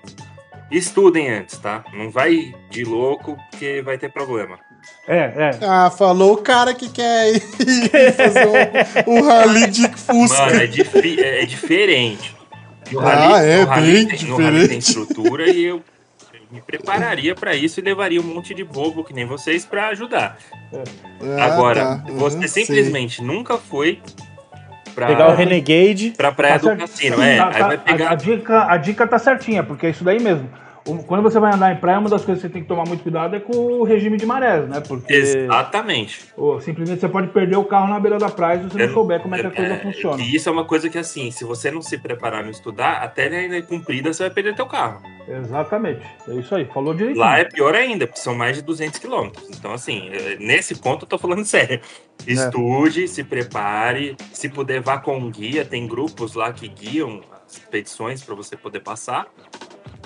estudem 0.71 1.29
antes, 1.29 1.57
tá? 1.57 1.83
Não 1.93 2.09
vai 2.09 2.53
de 2.69 2.83
louco, 2.83 3.37
porque 3.51 3.81
vai 3.81 3.97
ter 3.97 4.11
problema. 4.11 4.57
É, 5.07 5.17
é. 5.17 5.49
Ah, 5.61 5.89
falou 5.91 6.33
o 6.33 6.37
cara 6.37 6.73
que 6.73 6.89
quer 6.89 7.33
ir 7.35 7.41
fazer 8.15 8.47
um, 9.07 9.17
um 9.17 9.21
rally 9.23 9.67
de 9.67 9.87
Fusca. 9.97 10.45
Mano, 10.45 10.61
é, 10.61 10.67
difi- 10.67 11.19
é- 11.21 11.43
é 11.43 11.45
diferente. 11.45 12.35
No 12.91 13.01
Ah, 13.01 13.41
é, 13.43 13.59
no 13.61 13.65
rally 13.67 13.91
bem 13.91 14.07
tem, 14.07 14.27
no 14.29 14.37
rally 14.37 14.67
tem 14.69 14.79
diferente. 14.79 14.87
estrutura 14.87 15.49
e 15.49 15.63
eu 15.65 15.81
me 16.51 16.61
prepararia 16.61 17.35
pra 17.35 17.55
isso 17.55 17.79
e 17.79 17.83
levaria 17.83 18.21
um 18.21 18.23
monte 18.23 18.53
de 18.53 18.63
bobo 18.63 19.03
que 19.03 19.13
nem 19.13 19.25
vocês 19.25 19.65
pra 19.65 19.89
ajudar. 19.89 20.37
Ah, 21.37 21.45
Agora, 21.45 21.81
tá. 21.97 22.03
você 22.13 22.37
Uhum, 22.37 22.47
simplesmente 22.47 23.21
nunca 23.23 23.57
foi 23.57 23.99
pra, 24.95 25.07
Pegar 25.07 25.29
o 25.31 25.35
Renegade. 25.35 26.13
pra 26.15 26.31
praia 26.31 26.59
Tá 26.59 26.73
do 26.73 26.77
cassino. 26.79 27.21
É, 27.21 27.37
Tá- 27.37 27.47
aí 27.47 27.53
tá- 27.53 27.67
vai 27.67 27.75
a, 27.75 27.79
pegar. 27.79 28.09
a 28.11 28.15
dica, 28.15 28.71
a 28.71 28.77
dica 28.77 29.07
tá 29.07 29.19
certinha, 29.19 29.63
porque 29.63 29.87
é 29.87 29.89
isso 29.89 30.03
daí 30.03 30.19
mesmo. 30.19 30.49
Quando 31.05 31.21
você 31.23 31.39
vai 31.39 31.53
andar 31.53 31.73
em 31.73 31.77
praia, 31.77 31.99
uma 31.99 32.09
das 32.09 32.23
coisas 32.23 32.41
que 32.41 32.47
você 32.47 32.53
tem 32.53 32.61
que 32.61 32.67
tomar 32.67 32.85
muito 32.87 33.03
cuidado 33.03 33.35
é 33.35 33.39
com 33.39 33.53
o 33.55 33.83
regime 33.83 34.17
de 34.17 34.25
marés, 34.25 34.67
né? 34.69 34.79
Porque 34.79 35.13
Exatamente. 35.13 36.25
ou, 36.37 36.61
simplesmente 36.61 37.01
você 37.01 37.09
pode 37.09 37.27
perder 37.27 37.57
o 37.57 37.65
carro 37.65 37.87
na 37.89 37.99
beira 37.99 38.17
da 38.17 38.29
praia 38.29 38.59
se 38.59 38.69
você 38.69 38.77
não 38.77 38.85
É- 38.85 38.93
souber 38.93 39.19
como 39.21 39.35
é 39.35 39.39
que 39.39 39.45
a 39.47 39.49
é- 39.49 39.53
coisa 39.53 39.73
é- 39.73 39.77
funciona. 39.79 40.21
E 40.23 40.35
isso 40.35 40.47
é 40.47 40.51
uma 40.51 40.65
coisa 40.65 40.89
que, 40.89 40.97
assim, 40.97 41.29
se 41.31 41.43
você 41.43 41.69
não 41.69 41.81
se 41.81 41.97
preparar 41.97 42.43
não 42.43 42.51
estudar, 42.51 43.03
até 43.03 43.29
na 43.29 43.41
ilha 43.43 43.61
comprida 43.61 44.13
você 44.13 44.23
vai 44.23 44.29
perder 44.29 44.55
teu 44.55 44.65
carro. 44.65 45.01
Exatamente. 45.27 46.01
É 46.27 46.33
isso 46.35 46.55
aí. 46.55 46.63
Falou 46.65 46.93
direitinho. 46.93 47.23
Lá 47.25 47.37
é 47.37 47.43
pior 47.43 47.75
ainda, 47.75 48.07
porque 48.07 48.19
são 48.21 48.33
mais 48.33 48.55
de 48.55 48.61
200 48.61 48.97
quilômetros. 48.97 49.49
Então, 49.49 49.73
assim, 49.73 50.09
é, 50.11 50.37
nesse 50.39 50.75
ponto 50.75 51.03
eu 51.03 51.09
tô 51.09 51.17
falando 51.17 51.43
sério. 51.45 51.81
Estude, 52.25 53.07
se 53.07 53.23
prepare. 53.23 54.15
Se 54.31 54.47
puder, 54.47 54.79
vá 54.81 54.97
com 54.97 55.17
um 55.17 55.29
guia. 55.29 55.65
Tem 55.65 55.85
grupos 55.85 56.33
lá 56.33 56.51
que 56.53 56.67
guiam 56.67 57.21
as 57.45 57.57
expedições 57.57 58.23
para 58.23 58.35
você 58.35 58.55
poder 58.55 58.79
passar. 58.79 59.27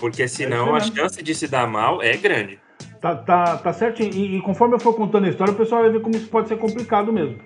Porque 0.01 0.27
senão 0.27 0.71
a 0.71 0.79
mesmo. 0.79 0.95
chance 0.95 1.21
de 1.21 1.35
se 1.35 1.47
dar 1.47 1.67
mal 1.67 2.01
é 2.01 2.17
grande. 2.17 2.59
Tá, 2.99 3.15
tá, 3.15 3.57
tá 3.57 3.71
certinho. 3.71 4.11
E, 4.11 4.37
e 4.37 4.41
conforme 4.41 4.73
eu 4.73 4.79
for 4.79 4.95
contando 4.95 5.27
a 5.27 5.29
história, 5.29 5.53
o 5.53 5.55
pessoal 5.55 5.83
vai 5.83 5.91
ver 5.91 6.01
como 6.01 6.15
isso 6.15 6.27
pode 6.27 6.47
ser 6.47 6.57
complicado 6.57 7.13
mesmo. 7.13 7.37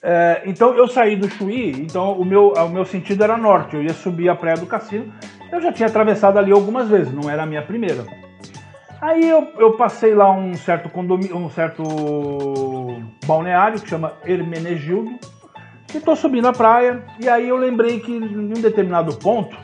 É, 0.00 0.42
então 0.46 0.72
eu 0.74 0.86
saí 0.86 1.16
do 1.16 1.28
Chuí, 1.28 1.72
então 1.72 2.12
o 2.12 2.24
meu, 2.24 2.52
o 2.52 2.68
meu 2.68 2.84
sentido 2.84 3.22
era 3.24 3.36
norte, 3.36 3.74
eu 3.74 3.82
ia 3.82 3.92
subir 3.92 4.28
a 4.28 4.36
Praia 4.36 4.56
do 4.56 4.66
Cassino. 4.66 5.12
Eu 5.52 5.60
já 5.60 5.72
tinha 5.72 5.88
atravessado 5.88 6.38
ali 6.38 6.52
algumas 6.52 6.88
vezes, 6.88 7.12
não 7.12 7.28
era 7.28 7.42
a 7.42 7.46
minha 7.46 7.60
primeira. 7.60 8.06
Aí 9.00 9.28
eu, 9.28 9.48
eu 9.58 9.72
passei 9.72 10.14
lá 10.14 10.30
um 10.30 10.54
certo 10.54 10.88
condomínio, 10.88 11.36
um 11.36 11.50
certo 11.50 11.82
balneário 13.26 13.80
que 13.80 13.88
chama 13.88 14.12
Hermenegildo, 14.24 15.18
e 15.92 15.98
tô 15.98 16.14
subindo 16.14 16.46
a 16.46 16.52
praia, 16.52 17.02
e 17.18 17.28
aí 17.28 17.48
eu 17.48 17.56
lembrei 17.56 17.98
que 17.98 18.12
em 18.12 18.36
um 18.36 18.60
determinado 18.60 19.16
ponto, 19.16 19.56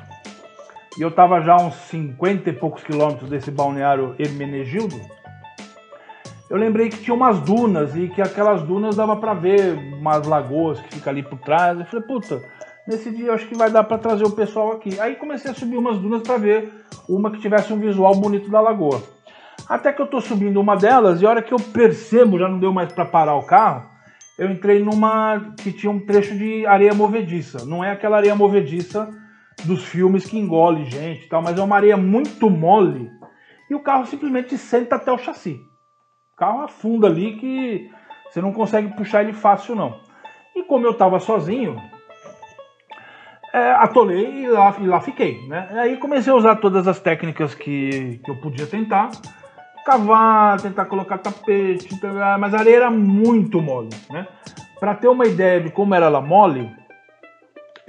e 0.99 1.03
eu 1.03 1.11
tava 1.11 1.41
já 1.41 1.57
uns 1.57 1.75
50 1.75 2.51
e 2.51 2.53
poucos 2.53 2.83
quilômetros 2.83 3.29
desse 3.29 3.51
balneário 3.51 4.15
Hermenegildo, 4.19 5.01
eu 6.49 6.57
lembrei 6.57 6.89
que 6.89 6.99
tinha 6.99 7.15
umas 7.15 7.41
dunas 7.41 7.97
e 7.97 8.09
que 8.09 8.23
aquelas 8.23 8.63
dunas 8.63 8.95
dava 8.95 9.17
pra 9.17 9.35
ver 9.35 9.77
umas 9.99 10.27
lagoas 10.27 10.79
que 10.81 10.95
fica 10.95 11.11
ali 11.11 11.21
por 11.23 11.39
trás. 11.41 11.79
Eu 11.79 11.85
falei, 11.87 12.07
puta, 12.07 12.41
nesse 12.87 13.11
dia 13.11 13.27
eu 13.27 13.35
acho 13.35 13.49
que 13.49 13.57
vai 13.57 13.69
dar 13.69 13.83
pra 13.83 13.99
trazer 13.99 14.25
o 14.25 14.31
pessoal 14.31 14.71
aqui. 14.71 14.99
Aí 15.01 15.17
comecei 15.17 15.51
a 15.51 15.55
subir 15.55 15.77
umas 15.77 15.99
dunas 15.99 16.23
pra 16.23 16.37
ver 16.37 16.73
uma 17.09 17.33
que 17.33 17.41
tivesse 17.41 17.73
um 17.73 17.81
visual 17.81 18.15
bonito 18.15 18.49
da 18.49 18.61
lagoa. 18.61 19.03
Até 19.69 19.93
que 19.93 20.01
eu 20.01 20.07
tô 20.07 20.21
subindo 20.21 20.61
uma 20.61 20.77
delas 20.77 21.21
e 21.21 21.27
a 21.27 21.31
hora 21.31 21.43
que 21.43 21.53
eu 21.53 21.59
percebo, 21.59 22.39
já 22.39 22.49
não 22.49 22.61
deu 22.61 22.73
mais 22.73 22.93
pra 22.93 23.05
parar 23.05 23.35
o 23.35 23.43
carro, 23.43 23.91
eu 24.39 24.49
entrei 24.49 24.81
numa 24.81 25.53
que 25.57 25.73
tinha 25.73 25.91
um 25.91 25.99
trecho 25.99 26.39
de 26.39 26.65
areia 26.65 26.95
movediça. 26.95 27.65
Não 27.65 27.83
é 27.83 27.91
aquela 27.91 28.19
areia 28.19 28.37
movediça 28.37 29.09
dos 29.65 29.85
filmes 29.85 30.27
que 30.27 30.39
engole 30.39 30.85
gente 30.85 31.25
e 31.25 31.29
tal, 31.29 31.43
mas 31.43 31.59
é 31.59 31.63
uma 31.63 31.77
areia 31.77 31.97
muito 31.97 32.51
mole 32.51 33.11
e 33.71 33.75
o 33.75 33.81
carro 33.81 34.07
simplesmente 34.07 34.57
senta 34.57 34.97
até 34.97 35.11
o 35.11 35.19
chassi. 35.19 35.61
O 36.33 36.37
carro 36.37 36.63
afunda 36.63 37.07
ali 37.07 37.37
que 37.37 37.91
você 38.29 38.41
não 38.41 38.53
consegue 38.53 38.95
puxar 38.95 39.23
ele 39.23 39.33
fácil 39.33 39.75
não. 39.75 40.01
E 40.55 40.63
como 40.63 40.87
eu 40.87 40.95
tava 40.95 41.19
sozinho, 41.19 41.77
é, 43.53 43.73
atolei 43.73 44.45
e 44.45 44.49
lá, 44.49 44.77
e 44.79 44.87
lá 44.87 45.01
fiquei, 45.01 45.47
né? 45.49 45.69
Aí 45.73 45.97
comecei 45.97 46.33
a 46.33 46.37
usar 46.37 46.57
todas 46.57 46.87
as 46.87 47.01
técnicas 47.01 47.55
que, 47.55 48.21
que 48.25 48.31
eu 48.31 48.37
podia 48.37 48.67
tentar. 48.67 49.11
Cavar, 49.85 50.61
tentar 50.61 50.87
colocar 50.87 51.19
tapete, 51.19 51.89
mas 52.41 52.53
a 52.53 52.59
areia 52.59 52.77
era 52.77 52.91
muito 52.91 53.63
mole, 53.63 53.91
né? 54.11 54.27
Para 54.81 54.95
ter 54.95 55.09
uma 55.09 55.27
ideia 55.27 55.61
de 55.61 55.71
como 55.71 55.95
era 55.95 56.07
ela 56.07 56.21
mole, 56.21 56.75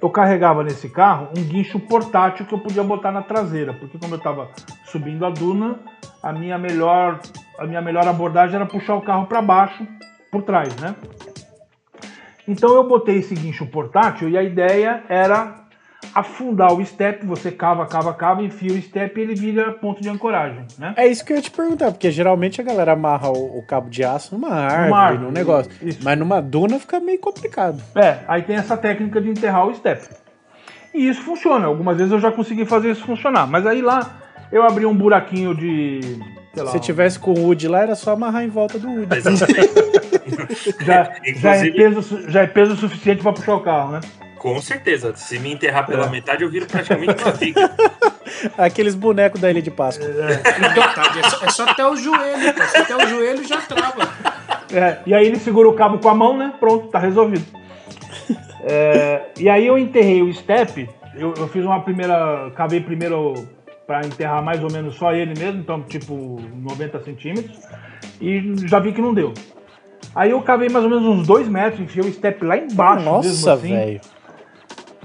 eu 0.02 0.10
carregava 0.10 0.64
nesse 0.64 0.90
carro 0.90 1.30
um 1.38 1.44
guincho 1.44 1.80
portátil 1.80 2.46
que 2.46 2.54
eu 2.54 2.60
podia 2.60 2.84
botar 2.84 3.12
na 3.12 3.22
traseira, 3.22 3.74
porque 3.74 3.98
como 3.98 4.14
eu 4.14 4.18
estava 4.18 4.50
subindo 4.86 5.26
a 5.26 5.30
duna, 5.30 5.80
a 6.22 6.32
minha 6.32 6.58
melhor 6.58 7.20
a 7.58 7.66
minha 7.66 7.82
melhor 7.82 8.08
abordagem 8.08 8.56
era 8.56 8.66
puxar 8.66 8.96
o 8.96 9.02
carro 9.02 9.26
para 9.26 9.42
baixo 9.42 9.88
por 10.32 10.44
trás, 10.44 10.76
né? 10.78 10.96
Então 12.48 12.76
eu 12.76 12.88
botei 12.88 13.18
esse 13.18 13.34
guincho 13.34 13.66
portátil 13.66 14.30
e 14.30 14.38
a 14.38 14.44
ideia 14.44 15.04
era 15.10 15.67
afundar 16.20 16.74
o 16.74 16.84
step, 16.84 17.26
você 17.26 17.52
cava, 17.52 17.86
cava, 17.86 18.12
cava, 18.12 18.42
enfia 18.42 18.74
o 18.74 18.82
step 18.82 19.20
e 19.20 19.24
ele 19.24 19.36
vira 19.36 19.72
ponto 19.74 20.02
de 20.02 20.10
ancoragem, 20.10 20.66
né? 20.80 20.94
É 20.98 21.06
isso 21.06 21.24
que 21.24 21.32
eu 21.32 21.38
ia 21.38 21.44
te 21.44 21.52
perguntar, 21.52 21.92
porque 21.92 22.10
geralmente 22.10 22.60
a 22.60 22.64
galera 22.64 22.94
amarra 22.94 23.30
o, 23.30 23.60
o 23.60 23.62
cabo 23.62 23.88
de 23.88 24.04
aço 24.04 24.34
numa 24.34 24.50
árvore, 24.50 24.94
árvore, 24.94 25.26
num 25.26 25.32
negócio. 25.32 25.72
isso. 25.82 26.00
Mas 26.04 26.18
numa 26.18 26.42
duna 26.42 26.80
fica 26.80 27.00
meio 27.00 27.20
complicado. 27.20 27.82
É, 27.96 28.20
aí 28.28 28.42
tem 28.42 28.56
essa 28.56 28.76
técnica 28.76 29.22
de 29.22 29.30
enterrar 29.30 29.68
o 29.68 29.76
step. 29.76 30.08
E 30.92 31.08
isso 31.08 31.22
funciona. 31.22 31.68
Algumas 31.68 31.98
vezes 31.98 32.12
eu 32.12 32.20
já 32.20 32.32
consegui 32.32 32.66
fazer 32.66 32.90
isso 32.90 33.06
funcionar. 33.06 33.46
Mas 33.46 33.68
aí 33.68 33.84
lá 33.84 34.18
eu 34.52 34.64
abri 34.64 34.88
um 34.88 34.96
buraquinho 34.96 35.54
de. 35.54 36.00
Sei 36.54 36.64
lá, 36.64 36.72
Se 36.72 36.80
tivesse 36.80 37.20
com 37.20 37.32
o 37.32 37.46
Wood 37.46 37.68
lá, 37.68 37.82
era 37.82 37.96
só 37.96 38.14
amarrar 38.14 38.44
em 38.44 38.50
volta 38.50 38.80
do 38.80 38.88
Wood. 38.88 39.16
Exatamente. 39.16 39.74
já, 40.84 41.14
já, 41.36 41.56
é 41.56 41.70
peso, 41.70 42.32
já 42.32 42.42
é 42.42 42.48
peso 42.48 42.76
suficiente 42.76 43.22
para 43.22 43.34
puxar 43.34 43.54
o 43.54 43.62
carro, 43.62 43.92
né? 43.92 44.00
Com 44.54 44.62
certeza. 44.62 45.14
Se 45.16 45.38
me 45.40 45.54
enterrar 45.54 45.86
pela 45.86 46.06
É. 46.06 46.10
metade, 46.10 46.44
eu 46.44 46.50
viro 46.50 46.66
praticamente 46.66 47.22
uma 47.24 47.32
viga. 47.32 47.72
Aqueles 48.58 48.96
bonecos 48.96 49.42
da 49.42 49.50
Ilha 49.50 49.62
de 49.62 49.72
Páscoa. 49.72 50.08
Metade, 50.08 51.20
é, 51.20 51.30
só, 51.30 51.46
é 51.46 51.50
só 51.50 51.64
até 51.70 51.86
o 51.86 51.96
joelho, 51.96 52.54
pô. 52.54 52.64
Se 52.64 52.78
até 52.78 52.96
o 52.96 53.08
joelho 53.08 53.48
já 53.48 53.62
trava. 53.62 54.10
É, 54.74 54.98
e 55.06 55.14
aí 55.14 55.26
ele 55.26 55.40
segura 55.40 55.68
o 55.68 55.74
cabo 55.74 55.98
com 56.00 56.10
a 56.10 56.14
mão, 56.14 56.38
né? 56.38 56.54
Pronto, 56.60 56.88
tá 56.88 57.00
resolvido. 57.00 57.46
É, 58.64 59.22
e 59.40 59.50
aí 59.50 59.66
eu 59.66 59.78
enterrei 59.78 60.22
o 60.22 60.34
step. 60.34 60.90
Eu, 61.16 61.34
eu 61.38 61.48
fiz 61.48 61.64
uma 61.64 61.82
primeira. 61.82 62.52
Cavei 62.56 62.80
primeiro 62.82 63.34
para 63.86 64.06
enterrar 64.06 64.44
mais 64.44 64.62
ou 64.62 64.72
menos 64.72 64.96
só 64.96 65.14
ele 65.14 65.34
mesmo, 65.38 65.62
então 65.62 65.82
tipo 65.84 66.40
90 66.54 67.04
centímetros. 67.04 67.58
E 68.20 68.54
já 68.68 68.80
vi 68.80 68.92
que 68.92 69.02
não 69.02 69.14
deu. 69.14 69.34
Aí 70.14 70.32
eu 70.32 70.42
cavei 70.42 70.68
mais 70.68 70.84
ou 70.84 70.90
menos 70.90 71.06
uns 71.06 71.28
2 71.28 71.48
metros, 71.48 71.80
enfiei 71.80 72.06
o 72.08 72.14
step 72.14 72.44
lá 72.44 72.58
embaixo 72.58 73.06
Nossa, 73.06 73.54
assim. 73.54 74.00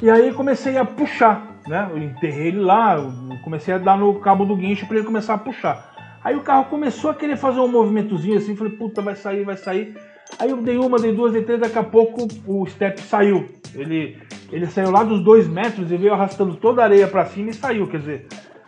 E 0.03 0.11
aí 0.11 0.33
comecei 0.33 0.77
a 0.77 0.85
puxar, 0.85 1.47
né? 1.65 1.89
Eu 1.89 1.97
enterrei 1.97 2.49
ele 2.49 2.59
lá, 2.59 2.97
comecei 3.45 3.73
a 3.73 3.79
dar 3.79 3.97
no 3.97 4.19
cabo 4.19 4.45
do 4.45 4.57
guincho 4.57 4.85
para 4.85 4.97
ele 4.97 5.07
começar 5.07 5.35
a 5.35 5.39
puxar. 5.39 5.93
Aí 6.25 6.35
o 6.35 6.41
carro 6.41 6.65
começou 6.65 7.09
a 7.09 7.15
querer 7.15 7.37
fazer 7.37 7.61
um 7.61 7.69
movimentozinho 7.69 8.37
assim, 8.37 8.57
falei, 8.57 8.73
puta, 8.73 9.01
vai 9.01 9.15
sair, 9.15 9.45
vai 9.45 9.57
sair. 9.57 9.97
Aí 10.41 10.51
eu 10.51 10.57
dei 10.57 10.77
uma, 10.77 10.99
dei 10.99 11.15
duas, 11.15 11.33
dei 11.33 11.45
três, 11.45 11.61
daqui 11.61 11.79
a 11.79 11.85
pouco 11.85 12.27
o 12.49 12.67
step 12.67 13.01
saiu. 13.01 13.49
Ele, 13.77 14.19
ele 14.51 14.67
saiu 14.67 14.91
lá 14.91 15.05
dos 15.05 15.23
dois 15.23 15.47
metros 15.47 15.93
e 15.93 15.97
veio 15.97 16.15
arrastando 16.15 16.57
toda 16.57 16.83
a 16.83 16.85
areia 16.85 17.07
para 17.07 17.27
cima 17.27 17.51
e 17.51 17.55
saiu. 17.55 17.87
Quer 17.87 17.99
dizer, 17.99 18.27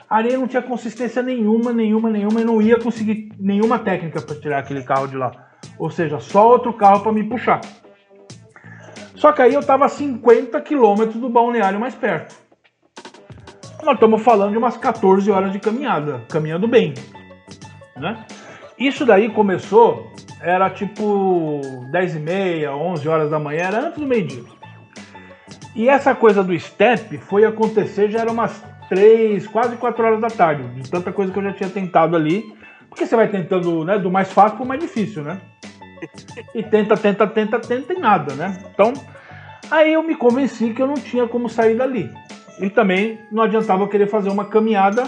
a 0.09 0.19
areia 0.19 0.39
não 0.39 0.47
tinha 0.47 0.63
consistência 0.63 1.21
nenhuma, 1.21 1.73
nenhuma, 1.73 2.11
nenhuma, 2.11 2.43
e 2.43 2.45
não 2.45 2.63
ia 2.63 2.79
conseguir 2.79 3.33
nenhuma 3.41 3.81
técnica 3.81 4.23
para 4.23 4.37
tirar 4.37 4.61
aquele 4.61 4.85
carro 4.85 5.09
de 5.09 5.17
lá. 5.17 5.33
Ou 5.81 5.91
seja, 5.91 6.21
só 6.21 6.49
outro 6.49 6.73
carro 6.75 7.01
para 7.01 7.13
me 7.13 7.25
puxar. 7.25 7.61
Só 9.15 9.33
que 9.33 9.43
aí 9.43 9.55
eu 9.55 9.63
tava 9.63 9.87
a 9.87 9.89
50 9.89 10.61
quilômetros 10.61 11.21
do 11.21 11.29
balneário 11.29 11.79
mais 11.79 11.95
perto. 11.95 12.35
Nós 13.83 13.95
estamos 13.95 14.23
falando 14.23 14.53
de 14.53 14.59
umas 14.59 14.77
14 14.77 15.31
horas 15.31 15.53
de 15.53 15.59
caminhada, 15.59 16.23
caminhando 16.29 16.67
bem. 16.67 16.95
Né? 17.97 18.25
Isso 18.79 19.05
daí 19.05 19.29
começou, 19.29 20.11
era 20.41 20.71
tipo 20.71 21.61
10 21.91 22.17
e 22.17 22.19
meia, 22.19 22.75
11 22.75 23.09
horas 23.09 23.31
da 23.31 23.39
manhã, 23.39 23.65
era 23.65 23.87
antes 23.87 24.01
do 24.01 24.07
meio-dia. 24.07 24.43
E 25.77 25.89
essa 25.89 26.15
coisa 26.15 26.43
do 26.43 26.59
step 26.59 27.19
foi 27.19 27.45
acontecer, 27.45 28.11
já 28.11 28.21
era 28.21 28.31
umas 28.31 28.63
3, 28.89 29.47
quase 29.49 29.77
4 29.77 30.05
horas 30.05 30.21
da 30.21 30.29
tarde, 30.29 30.63
de 30.81 30.91
tanta 30.91 31.13
coisa 31.13 31.33
que 31.33 31.39
eu 31.39 31.43
já 31.43 31.53
tinha 31.53 31.69
tentado 31.69 32.17
ali. 32.17 32.55
Porque 32.89 33.07
você 33.07 33.17
vai 33.17 33.29
tentando 33.29 33.85
né, 33.85 33.99
do 33.99 34.11
mais 34.11 34.33
fácil 34.33 34.57
pro 34.57 34.67
mais 34.67 34.81
difícil, 34.81 35.23
né? 35.23 35.41
E 36.55 36.63
tenta, 36.63 36.97
tenta, 36.97 37.27
tenta, 37.27 37.59
tenta 37.59 37.93
e 37.93 37.99
nada, 37.99 38.35
né? 38.35 38.59
Então, 38.73 38.93
aí 39.71 39.93
eu 39.93 40.03
me 40.03 40.15
convenci 40.15 40.73
que 40.73 40.83
eu 40.83 40.87
não 40.87 40.95
tinha 40.95 41.27
como 41.27 41.49
sair 41.49 41.77
dali. 41.77 42.11
E 42.61 42.71
também 42.71 43.19
não 43.33 43.43
adiantava 43.43 43.83
eu 43.83 43.89
querer 43.89 44.07
fazer 44.07 44.31
uma 44.31 44.45
caminhada 44.45 45.05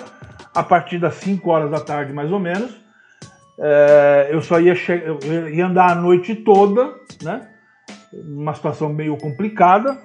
a 0.55 0.63
partir 0.63 0.99
das 0.99 1.15
5 1.17 1.49
horas 1.51 1.71
da 1.71 1.81
tarde, 1.81 2.13
mais 2.13 2.33
ou 2.33 2.41
menos. 2.41 2.75
É, 3.59 4.29
eu 4.31 4.43
só 4.43 4.61
ia, 4.61 4.75
ia 5.53 5.67
andar 5.67 5.93
a 5.93 5.95
noite 5.95 6.35
toda, 6.35 6.95
né? 7.23 7.49
Uma 8.13 8.55
situação 8.55 8.93
meio 8.93 9.17
complicada. 9.17 9.97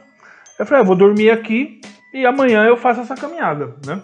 Eu 0.59 0.65
falei, 0.65 0.81
ah, 0.81 0.83
eu 0.83 0.87
vou 0.87 0.95
dormir 0.95 1.31
aqui 1.31 1.81
e 2.13 2.25
amanhã 2.25 2.63
eu 2.65 2.77
faço 2.77 3.01
essa 3.01 3.15
caminhada, 3.15 3.75
né? 3.85 4.01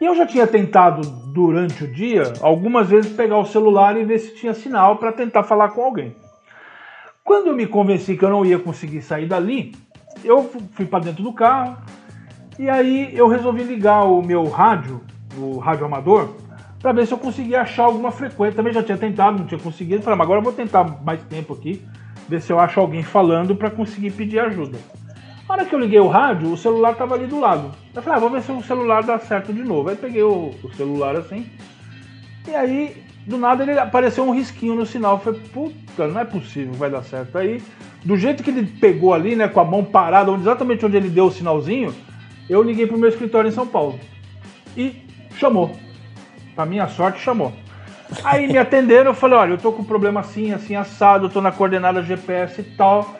E 0.00 0.04
eu 0.04 0.14
já 0.14 0.26
tinha 0.26 0.46
tentado 0.46 1.02
durante 1.32 1.84
o 1.84 1.92
dia 1.92 2.32
algumas 2.40 2.88
vezes 2.88 3.12
pegar 3.12 3.38
o 3.38 3.44
celular 3.44 3.96
e 3.96 4.04
ver 4.04 4.18
se 4.18 4.34
tinha 4.34 4.52
sinal 4.52 4.96
para 4.96 5.12
tentar 5.12 5.42
falar 5.44 5.70
com 5.70 5.82
alguém. 5.82 6.16
Quando 7.22 7.48
eu 7.48 7.54
me 7.54 7.66
convenci 7.66 8.16
que 8.16 8.24
eu 8.24 8.30
não 8.30 8.44
ia 8.44 8.58
conseguir 8.58 9.00
sair 9.02 9.26
dali, 9.26 9.74
eu 10.22 10.42
fui 10.72 10.84
para 10.84 11.04
dentro 11.04 11.22
do 11.22 11.32
carro 11.32 11.76
e 12.58 12.68
aí 12.68 13.16
eu 13.16 13.26
resolvi 13.28 13.62
ligar 13.62 14.04
o 14.04 14.22
meu 14.22 14.44
rádio, 14.44 15.00
o 15.36 15.58
rádio 15.58 15.86
amador, 15.86 16.36
para 16.80 16.92
ver 16.92 17.06
se 17.06 17.14
eu 17.14 17.18
conseguia 17.18 17.62
achar 17.62 17.84
alguma 17.84 18.10
frequência. 18.10 18.56
Também 18.56 18.72
já 18.72 18.82
tinha 18.82 18.98
tentado, 18.98 19.38
não 19.38 19.46
tinha 19.46 19.58
conseguido. 19.58 20.02
Falei, 20.02 20.18
mas 20.18 20.26
agora 20.26 20.40
eu 20.40 20.44
vou 20.44 20.52
tentar 20.52 20.84
mais 21.02 21.22
tempo 21.24 21.54
aqui, 21.54 21.82
ver 22.28 22.42
se 22.42 22.52
eu 22.52 22.60
acho 22.60 22.78
alguém 22.78 23.02
falando 23.02 23.56
para 23.56 23.70
conseguir 23.70 24.10
pedir 24.10 24.38
ajuda. 24.38 24.78
Na 25.48 25.54
hora 25.54 25.64
que 25.64 25.74
eu 25.74 25.78
liguei 25.78 26.00
o 26.00 26.08
rádio, 26.08 26.52
o 26.52 26.56
celular 26.56 26.92
estava 26.92 27.14
ali 27.14 27.26
do 27.26 27.38
lado. 27.38 27.72
Eu 27.94 28.02
falei, 28.02 28.16
ah, 28.16 28.20
vou 28.20 28.30
ver 28.30 28.42
se 28.42 28.50
o 28.50 28.62
celular 28.62 29.02
dá 29.02 29.18
certo 29.18 29.52
de 29.52 29.62
novo. 29.62 29.90
Aí 29.90 29.96
peguei 29.96 30.22
o, 30.22 30.54
o 30.62 30.74
celular 30.74 31.16
assim. 31.16 31.46
E 32.48 32.54
aí, 32.54 33.04
do 33.26 33.36
nada, 33.36 33.62
ele 33.62 33.78
apareceu 33.78 34.24
um 34.24 34.34
risquinho 34.34 34.74
no 34.74 34.86
sinal. 34.86 35.16
Eu 35.16 35.18
falei, 35.18 35.40
puta, 35.52 36.08
não 36.08 36.20
é 36.20 36.24
possível, 36.24 36.72
vai 36.74 36.90
dar 36.90 37.02
certo. 37.02 37.36
Aí, 37.36 37.62
do 38.04 38.16
jeito 38.16 38.42
que 38.42 38.50
ele 38.50 38.66
pegou 38.66 39.12
ali, 39.12 39.36
né, 39.36 39.46
com 39.46 39.60
a 39.60 39.64
mão 39.64 39.84
parada, 39.84 40.32
exatamente 40.32 40.84
onde 40.84 40.96
ele 40.96 41.10
deu 41.10 41.26
o 41.26 41.32
sinalzinho, 41.32 41.94
eu 42.48 42.62
liguei 42.62 42.86
pro 42.86 42.98
meu 42.98 43.08
escritório 43.08 43.48
em 43.48 43.54
São 43.54 43.66
Paulo. 43.66 44.00
E 44.74 45.02
chamou. 45.36 45.72
Pra 46.54 46.64
minha 46.64 46.88
sorte, 46.88 47.20
chamou. 47.20 47.52
Aí 48.22 48.46
me 48.46 48.58
atenderam, 48.58 49.10
eu 49.10 49.14
falei, 49.14 49.38
olha, 49.38 49.50
eu 49.52 49.58
tô 49.58 49.72
com 49.72 49.84
problema 49.84 50.20
assim, 50.20 50.52
assim, 50.52 50.74
assado, 50.74 51.26
eu 51.26 51.30
tô 51.30 51.40
na 51.40 51.52
coordenada 51.52 52.02
GPS 52.02 52.60
e 52.60 52.64
tal. 52.64 53.16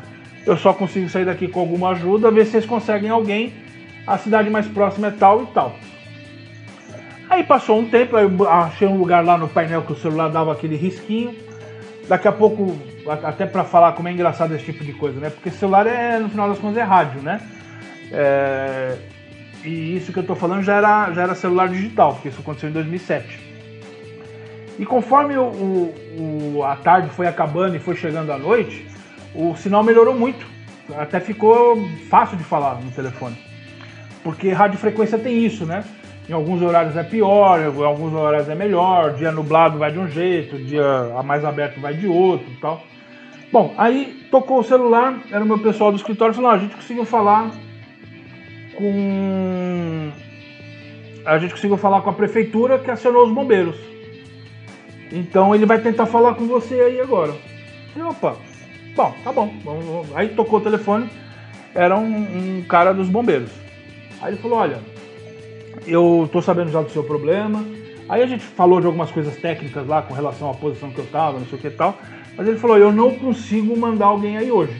Eu 0.46 0.56
só 0.56 0.72
consigo 0.74 1.08
sair 1.08 1.24
daqui 1.24 1.48
com 1.48 1.60
alguma 1.60 1.90
ajuda, 1.90 2.30
ver 2.30 2.44
se 2.44 2.52
vocês 2.52 2.66
conseguem 2.66 3.08
alguém. 3.10 3.52
A 4.06 4.18
cidade 4.18 4.50
mais 4.50 4.66
próxima 4.66 5.08
é 5.08 5.10
tal 5.10 5.44
e 5.44 5.46
tal. 5.46 5.76
Aí 7.30 7.42
passou 7.42 7.78
um 7.80 7.88
tempo, 7.88 8.16
eu 8.18 8.48
achei 8.48 8.86
um 8.86 8.98
lugar 8.98 9.24
lá 9.24 9.38
no 9.38 9.48
painel 9.48 9.82
que 9.82 9.92
o 9.92 9.96
celular 9.96 10.28
dava 10.28 10.52
aquele 10.52 10.76
risquinho. 10.76 11.34
Daqui 12.06 12.28
a 12.28 12.32
pouco, 12.32 12.76
até 13.22 13.46
pra 13.46 13.64
falar 13.64 13.92
como 13.92 14.08
é 14.08 14.12
engraçado 14.12 14.54
esse 14.54 14.66
tipo 14.66 14.84
de 14.84 14.92
coisa, 14.92 15.18
né? 15.18 15.30
Porque 15.30 15.50
celular 15.50 15.86
é, 15.86 16.18
no 16.18 16.28
final 16.28 16.48
das 16.50 16.58
contas, 16.58 16.76
é 16.76 16.82
rádio, 16.82 17.22
né? 17.22 17.40
É, 18.12 18.96
E 19.64 19.96
isso 19.96 20.12
que 20.12 20.18
eu 20.18 20.22
tô 20.26 20.34
falando 20.34 20.62
já 20.62 20.74
era, 20.76 21.10
já 21.12 21.22
era 21.22 21.34
celular 21.34 21.70
digital, 21.70 22.12
porque 22.12 22.28
isso 22.28 22.40
aconteceu 22.42 22.68
em 22.68 22.72
2007. 22.74 23.38
E 24.78 24.84
conforme 24.84 25.38
o- 25.38 25.94
o- 26.18 26.62
a 26.62 26.76
tarde 26.76 27.08
foi 27.08 27.26
acabando 27.26 27.74
e 27.74 27.78
foi 27.78 27.96
chegando 27.96 28.30
a 28.30 28.36
noite, 28.36 28.86
o 29.34 29.56
sinal 29.56 29.82
melhorou 29.82 30.14
muito. 30.14 30.46
Até 30.96 31.18
ficou 31.18 31.76
fácil 32.08 32.36
de 32.36 32.44
falar 32.44 32.76
no 32.76 32.90
telefone. 32.90 33.36
Porque 34.22 34.50
radiofrequência 34.50 35.18
tem 35.18 35.44
isso, 35.44 35.66
né? 35.66 35.84
Em 36.28 36.32
alguns 36.32 36.62
horários 36.62 36.96
é 36.96 37.02
pior, 37.02 37.60
em 37.60 37.84
alguns 37.84 38.14
horários 38.14 38.48
é 38.48 38.54
melhor, 38.54 39.12
dia 39.14 39.30
nublado 39.30 39.78
vai 39.78 39.92
de 39.92 39.98
um 39.98 40.08
jeito, 40.08 40.56
dia 40.56 41.22
mais 41.22 41.44
aberto 41.44 41.80
vai 41.80 41.94
de 41.94 42.06
outro 42.06 42.46
e 42.50 42.56
tal. 42.56 42.82
Bom, 43.52 43.74
aí 43.76 44.26
tocou 44.30 44.60
o 44.60 44.64
celular, 44.64 45.18
era 45.30 45.44
o 45.44 45.46
meu 45.46 45.58
pessoal 45.58 45.92
do 45.92 45.96
escritório, 45.96 46.34
falou, 46.34 46.50
"Ah, 46.50 46.54
a 46.54 46.58
gente 46.58 46.74
conseguiu 46.74 47.04
falar 47.04 47.50
com... 48.76 50.10
A 51.26 51.38
gente 51.38 51.52
conseguiu 51.52 51.76
falar 51.76 52.00
com 52.02 52.10
a 52.10 52.12
prefeitura 52.12 52.78
que 52.78 52.90
acionou 52.90 53.26
os 53.26 53.32
bombeiros. 53.32 53.76
Então 55.12 55.54
ele 55.54 55.66
vai 55.66 55.78
tentar 55.78 56.06
falar 56.06 56.34
com 56.34 56.46
você 56.46 56.74
aí 56.74 57.00
agora. 57.00 57.32
Falei, 57.92 58.08
opa, 58.08 58.36
bom, 58.94 59.14
tá 59.22 59.32
bom. 59.32 59.52
vamos- 59.64 59.84
vamos. 59.84 60.16
Aí 60.16 60.28
tocou 60.28 60.58
o 60.58 60.62
telefone, 60.62 61.08
era 61.74 61.96
um, 61.96 62.58
um 62.58 62.62
cara 62.68 62.92
dos 62.92 63.08
bombeiros. 63.08 63.50
Aí 64.20 64.32
ele 64.32 64.40
falou, 64.40 64.58
olha, 64.58 64.78
eu 65.86 66.28
tô 66.32 66.40
sabendo 66.40 66.70
já 66.70 66.80
do 66.80 66.90
seu 66.90 67.02
problema. 67.04 67.64
Aí 68.08 68.22
a 68.22 68.26
gente 68.26 68.42
falou 68.44 68.80
de 68.80 68.86
algumas 68.86 69.10
coisas 69.10 69.36
técnicas 69.36 69.86
lá 69.86 70.02
com 70.02 70.14
relação 70.14 70.50
à 70.50 70.54
posição 70.54 70.90
que 70.90 70.98
eu 70.98 71.06
tava, 71.06 71.38
não 71.38 71.46
sei 71.46 71.58
o 71.58 71.60
que 71.60 71.68
e 71.68 71.70
tal. 71.70 71.96
Mas 72.36 72.46
ele 72.48 72.58
falou, 72.58 72.76
eu 72.78 72.92
não 72.92 73.12
consigo 73.14 73.76
mandar 73.76 74.06
alguém 74.06 74.36
aí 74.36 74.50
hoje. 74.50 74.74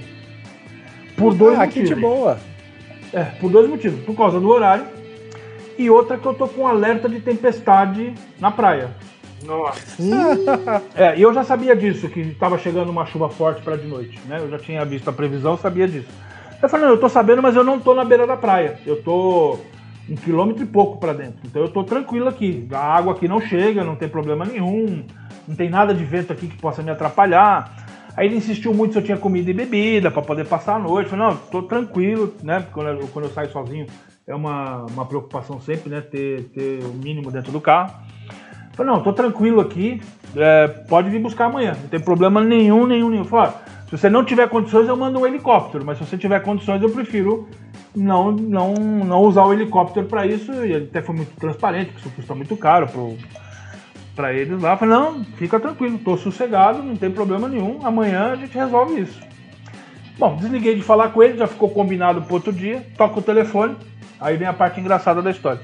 Por 1.17 1.35
dois 1.35 1.59
Ah, 1.59 1.67
que 1.67 1.81
motivos. 1.81 1.89
de 1.89 1.95
boa. 2.01 2.39
É, 3.13 3.23
por 3.23 3.51
dois 3.51 3.69
motivos. 3.69 4.05
Por 4.05 4.17
causa 4.17 4.41
do 4.41 4.49
horário 4.49 4.87
e 5.79 5.89
outra 5.89 6.17
que 6.19 6.27
eu 6.27 6.35
tô 6.35 6.49
com 6.49 6.67
alerta 6.67 7.09
de 7.09 7.21
tempestade 7.21 8.13
na 8.41 8.51
praia. 8.51 8.91
Nossa. 9.45 10.03
É, 10.95 11.17
e 11.17 11.23
eu 11.23 11.33
já 11.33 11.45
sabia 11.45 11.77
disso, 11.77 12.09
que 12.09 12.21
estava 12.21 12.59
chegando 12.59 12.91
uma 12.91 13.07
chuva 13.07 13.29
forte 13.29 13.63
para 13.63 13.77
de 13.77 13.87
noite, 13.87 14.21
né? 14.27 14.39
Eu 14.41 14.51
já 14.51 14.59
tinha 14.59 14.85
visto 14.85 15.09
a 15.09 15.13
previsão, 15.13 15.57
sabia 15.57 15.87
disso. 15.87 16.09
Eu 16.63 16.69
falei, 16.69 16.87
não, 16.87 16.95
eu 16.95 17.01
tô 17.01 17.09
sabendo, 17.09 17.43
mas 17.43 17.55
eu 17.57 17.65
não 17.65 17.79
tô 17.79 17.95
na 17.95 18.05
beira 18.05 18.27
da 18.27 18.37
praia. 18.37 18.79
Eu 18.87 19.03
tô 19.03 19.59
um 20.09 20.15
quilômetro 20.17 20.63
e 20.63 20.67
pouco 20.67 20.99
para 20.99 21.13
dentro. 21.13 21.41
Então 21.45 21.63
eu 21.63 21.69
tô 21.69 21.85
tranquilo 21.85 22.29
aqui. 22.29 22.67
A 22.73 22.97
água 22.97 23.13
aqui 23.13 23.29
não 23.29 23.41
chega, 23.41 23.85
não 23.85 23.97
tem 23.97 24.09
problema 24.09 24.45
nenhum. 24.45 25.05
Não 25.47 25.55
tem 25.55 25.69
nada 25.69 25.93
de 25.93 26.05
vento 26.05 26.33
aqui 26.33 26.47
que 26.47 26.57
possa 26.57 26.83
me 26.83 26.91
atrapalhar. 26.91 27.85
Aí 28.17 28.27
ele 28.27 28.37
insistiu 28.37 28.73
muito 28.73 28.93
se 28.93 28.99
eu 28.99 29.05
tinha 29.05 29.17
comida 29.17 29.51
e 29.51 29.55
bebida 29.55 30.11
para 30.11 30.23
poder 30.23 30.47
passar 30.47 30.77
a 30.77 30.79
noite. 30.79 31.13
Eu 31.13 31.19
falei, 31.19 31.35
não, 31.35 31.37
tô 31.37 31.63
tranquilo, 31.63 32.33
né? 32.43 32.65
Quando 32.73 32.89
eu, 32.89 33.09
quando 33.09 33.27
eu 33.27 33.31
saio 33.33 33.51
sozinho 33.51 33.87
é 34.27 34.35
uma, 34.35 34.87
uma 34.87 35.05
preocupação 35.05 35.61
sempre, 35.61 35.91
né? 35.91 36.01
Ter, 36.01 36.45
ter 36.45 36.83
o 36.85 36.95
mínimo 36.95 37.31
dentro 37.31 37.53
do 37.53 37.61
carro. 37.61 37.93
Falei, 38.75 38.93
não, 38.93 39.03
tô 39.03 39.13
tranquilo 39.13 39.61
aqui, 39.61 40.01
é, 40.37 40.67
pode 40.67 41.09
vir 41.09 41.21
buscar 41.21 41.47
amanhã, 41.47 41.77
não 41.81 41.89
tem 41.89 42.01
problema 42.01 42.43
nenhum, 42.43 42.87
nenhum, 42.87 43.09
nenhum. 43.09 43.25
Falei, 43.25 43.53
se 43.87 43.93
você 43.93 44.11
não 44.11 44.25
tiver 44.25 44.49
condições, 44.49 44.89
eu 44.89 44.97
mando 44.97 45.21
um 45.21 45.27
helicóptero, 45.27 45.85
mas 45.85 45.99
se 45.99 46.05
você 46.05 46.19
tiver 46.19 46.41
condições, 46.41 46.83
eu 46.83 46.91
prefiro 46.91 47.49
não, 47.95 48.33
não, 48.33 48.75
não 48.75 49.21
usar 49.23 49.45
o 49.45 49.53
helicóptero 49.53 50.07
para 50.07 50.27
isso. 50.27 50.53
E 50.53 50.73
ele 50.73 50.85
até 50.87 51.01
foi 51.01 51.15
muito 51.15 51.35
transparente, 51.37 51.93
porque 51.93 52.09
isso 52.09 52.17
custa 52.17 52.35
muito 52.35 52.57
caro 52.57 52.89
pro, 52.89 53.17
para 54.17 54.33
eles 54.33 54.61
lá. 54.61 54.77
Falei, 54.77 54.95
não, 54.95 55.25
fica 55.37 55.61
tranquilo, 55.61 55.99
tô 55.99 56.17
sossegado, 56.17 56.83
não 56.83 56.97
tem 56.97 57.11
problema 57.11 57.49
nenhum, 57.49 57.81
amanhã 57.85 58.33
a 58.33 58.37
gente 58.37 58.57
resolve 58.57 59.01
isso. 59.01 59.21
Bom, 60.19 60.37
desliguei 60.37 60.75
de 60.77 60.83
falar 60.83 61.09
com 61.09 61.23
ele, 61.23 61.39
já 61.39 61.47
ficou 61.47 61.69
combinado 61.69 62.23
pro 62.23 62.35
outro 62.35 62.53
dia, 62.53 62.85
toca 62.97 63.19
o 63.19 63.23
telefone, 63.23 63.77
aí 64.21 64.37
vem 64.37 64.47
a 64.47 64.53
parte 64.53 64.81
engraçada 64.81 65.21
da 65.21 65.31
história. 65.31 65.61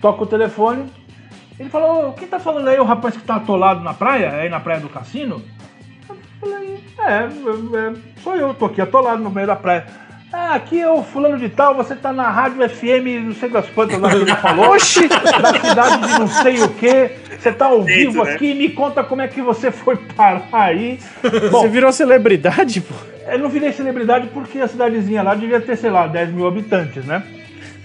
Toca 0.00 0.24
o 0.24 0.26
telefone, 0.26 0.84
ele 1.58 1.68
falou, 1.68 2.12
quem 2.12 2.26
tá 2.26 2.38
falando 2.38 2.68
aí, 2.68 2.78
o 2.78 2.84
rapaz 2.84 3.16
que 3.16 3.22
tá 3.22 3.36
atolado 3.36 3.82
na 3.82 3.94
praia, 3.94 4.32
aí 4.32 4.48
na 4.48 4.60
praia 4.60 4.80
do 4.80 4.88
cassino? 4.88 5.42
Eu 6.08 6.16
falei, 6.40 6.80
é, 6.98 7.12
é, 7.12 7.88
é, 7.88 7.92
sou 8.22 8.34
eu, 8.34 8.52
tô 8.54 8.66
aqui 8.66 8.80
atolado 8.80 9.22
no 9.22 9.30
meio 9.30 9.46
da 9.46 9.56
praia. 9.56 9.86
Ah, 10.32 10.54
aqui 10.54 10.80
é 10.80 10.90
o 10.90 11.00
fulano 11.04 11.38
de 11.38 11.48
tal, 11.48 11.76
você 11.76 11.94
tá 11.94 12.12
na 12.12 12.28
rádio 12.28 12.68
FM, 12.68 13.24
não 13.24 13.34
sei 13.34 13.48
das 13.48 13.68
quantas 13.70 14.00
lá 14.00 14.10
que 14.10 14.16
ele 14.16 14.34
falou. 14.34 14.74
Oxi! 14.74 15.06
Da 15.06 15.60
cidade 15.60 16.08
de 16.08 16.18
não 16.18 16.26
sei 16.26 16.60
o 16.60 16.68
que. 16.70 17.10
Você 17.38 17.52
tá 17.52 17.66
ao 17.66 17.84
vivo 17.84 18.24
né? 18.24 18.32
aqui, 18.32 18.52
me 18.52 18.68
conta 18.70 19.04
como 19.04 19.22
é 19.22 19.28
que 19.28 19.40
você 19.40 19.70
foi 19.70 19.96
parar 19.96 20.48
aí. 20.50 20.98
Bom, 21.52 21.60
Você 21.60 21.68
virou 21.68 21.92
celebridade, 21.92 22.80
pô? 22.80 22.94
eu 23.28 23.38
não 23.38 23.48
virei 23.48 23.72
celebridade 23.72 24.28
porque 24.28 24.58
a 24.58 24.68
cidadezinha 24.68 25.22
lá 25.22 25.34
devia 25.34 25.60
ter, 25.60 25.76
sei 25.76 25.90
lá, 25.90 26.06
10 26.06 26.30
mil 26.30 26.46
habitantes, 26.46 27.04
né? 27.04 27.22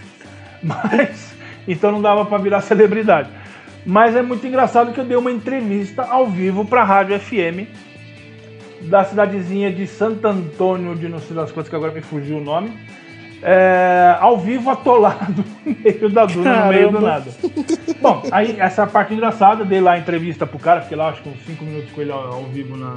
Mas, 0.62 1.34
então 1.68 1.92
não 1.92 2.02
dava 2.02 2.26
pra 2.26 2.38
virar 2.38 2.62
celebridade. 2.62 3.30
Mas 3.86 4.16
é 4.16 4.22
muito 4.22 4.46
engraçado 4.46 4.94
que 4.94 5.00
eu 5.00 5.06
dei 5.06 5.18
uma 5.18 5.32
entrevista 5.32 6.04
ao 6.04 6.28
vivo 6.28 6.66
pra 6.66 6.84
Rádio 6.84 7.20
FM 7.20 7.68
da 8.82 9.04
cidadezinha 9.04 9.72
de 9.72 9.86
Santo 9.88 10.26
Antônio 10.28 10.96
de 10.96 11.08
não 11.10 11.20
sei 11.20 11.36
das 11.36 11.52
coisas 11.52 11.70
que 11.70 11.76
agora 11.76 11.92
me 11.92 12.02
fugiu 12.02 12.38
o 12.38 12.42
nome. 12.42 12.72
É, 13.42 14.18
ao 14.20 14.38
vivo 14.38 14.70
atolado 14.70 15.44
no 15.66 15.76
meio 15.82 16.10
da 16.10 16.26
duna, 16.26 16.66
no 16.66 16.68
meio 16.74 16.92
do 16.92 17.00
nada. 17.00 17.32
Bom, 18.02 18.22
aí 18.32 18.58
essa 18.60 18.86
parte 18.86 19.14
engraçada, 19.14 19.64
dei 19.64 19.80
lá 19.80 19.94
a 19.94 19.98
entrevista 19.98 20.46
pro 20.46 20.60
cara, 20.60 20.82
fiquei 20.82 20.98
lá 20.98 21.10
acho 21.10 21.22
que 21.22 21.30
uns 21.30 21.46
5 21.46 21.64
minutos 21.64 21.90
com 21.92 22.02
ele 22.02 22.12
ao, 22.12 22.34
ao 22.34 22.44
vivo 22.44 22.76
na, 22.76 22.96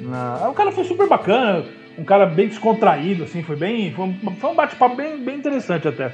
na- 0.00 0.48
O 0.48 0.54
cara 0.54 0.70
foi 0.70 0.84
super 0.84 1.08
bacana, 1.08 1.64
um 1.98 2.04
cara 2.04 2.26
bem 2.26 2.46
descontraído, 2.46 3.24
assim, 3.24 3.42
foi 3.42 3.56
bem. 3.56 3.92
Foi 3.92 4.04
um, 4.06 4.14
foi 4.36 4.50
um 4.50 4.54
bate-papo 4.54 4.94
bem, 4.94 5.18
bem 5.18 5.36
interessante 5.38 5.86
até. 5.88 6.12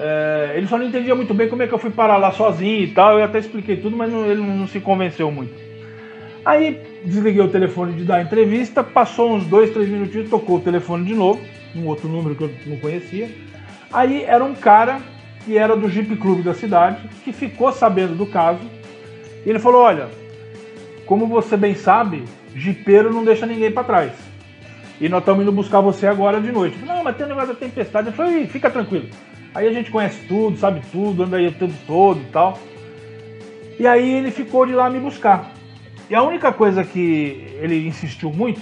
É, 0.00 0.52
ele 0.56 0.68
só 0.68 0.78
não 0.78 0.86
entendia 0.86 1.14
muito 1.14 1.34
bem 1.34 1.48
como 1.48 1.60
é 1.62 1.66
que 1.66 1.74
eu 1.74 1.78
fui 1.78 1.90
parar 1.90 2.16
lá 2.18 2.30
sozinho 2.30 2.84
e 2.84 2.88
tal. 2.88 3.18
Eu 3.18 3.24
até 3.24 3.38
expliquei 3.40 3.76
tudo, 3.76 3.96
mas 3.96 4.10
não- 4.12 4.24
ele 4.26 4.40
não, 4.40 4.66
se 4.68 4.78
convenceu 4.78 5.30
muito. 5.30 5.52
Aí 6.44 6.80
desliguei 7.04 7.42
o 7.42 7.48
telefone 7.48 7.92
de 7.94 8.04
dar 8.04 8.22
entrevista, 8.22 8.82
passou 8.84 9.32
uns 9.34 9.44
dois, 9.44 9.70
três 9.70 9.88
minutinhos, 9.88 10.30
tocou 10.30 10.56
o 10.56 10.60
telefone 10.60 11.04
de 11.04 11.14
novo, 11.14 11.40
um 11.74 11.86
outro 11.86 12.08
número 12.08 12.36
que 12.36 12.44
eu 12.44 12.50
não 12.66 12.76
conhecia. 12.78 13.28
Aí 13.92 14.22
era 14.22 14.44
um 14.44 14.54
cara 14.54 15.00
que 15.44 15.58
era 15.58 15.76
do 15.76 15.88
Jeep 15.90 16.14
Clube 16.16 16.42
da 16.42 16.54
cidade, 16.54 16.98
que 17.24 17.32
ficou 17.32 17.72
sabendo 17.72 18.14
do 18.14 18.26
caso. 18.26 18.60
E 19.44 19.50
ele 19.50 19.58
falou: 19.58 19.82
Olha, 19.82 20.08
como 21.06 21.26
você 21.26 21.56
bem 21.56 21.74
sabe, 21.74 22.22
jipeiro 22.54 23.12
não 23.12 23.24
deixa 23.24 23.46
ninguém 23.46 23.70
para 23.72 23.84
trás. 23.84 24.12
E 25.00 25.08
nós 25.08 25.20
estamos 25.20 25.42
indo 25.42 25.52
buscar 25.52 25.80
você 25.80 26.06
agora 26.06 26.40
de 26.40 26.50
noite. 26.52 26.76
Falei, 26.78 26.94
não, 26.96 27.04
mas 27.04 27.16
tem 27.16 27.26
um 27.26 27.28
negócio 27.28 27.48
da 27.48 27.54
tempestade. 27.54 28.08
Eu 28.08 28.12
falei, 28.12 28.42
"Ih, 28.42 28.46
fica 28.46 28.68
tranquilo. 28.68 29.06
Aí 29.54 29.66
a 29.66 29.72
gente 29.72 29.90
conhece 29.90 30.26
tudo, 30.26 30.56
sabe 30.56 30.82
tudo, 30.92 31.24
anda 31.24 31.36
aí 31.36 31.48
o 31.48 31.52
tempo 31.52 31.74
todo 31.86 32.20
e 32.20 32.26
tal. 32.26 32.58
E 33.78 33.86
aí 33.86 34.12
ele 34.14 34.30
ficou 34.30 34.66
de 34.66 34.72
lá 34.72 34.90
me 34.90 34.98
buscar. 34.98 35.52
E 36.10 36.14
a 36.14 36.22
única 36.22 36.52
coisa 36.52 36.84
que 36.84 37.46
ele 37.60 37.86
insistiu 37.86 38.32
muito 38.32 38.60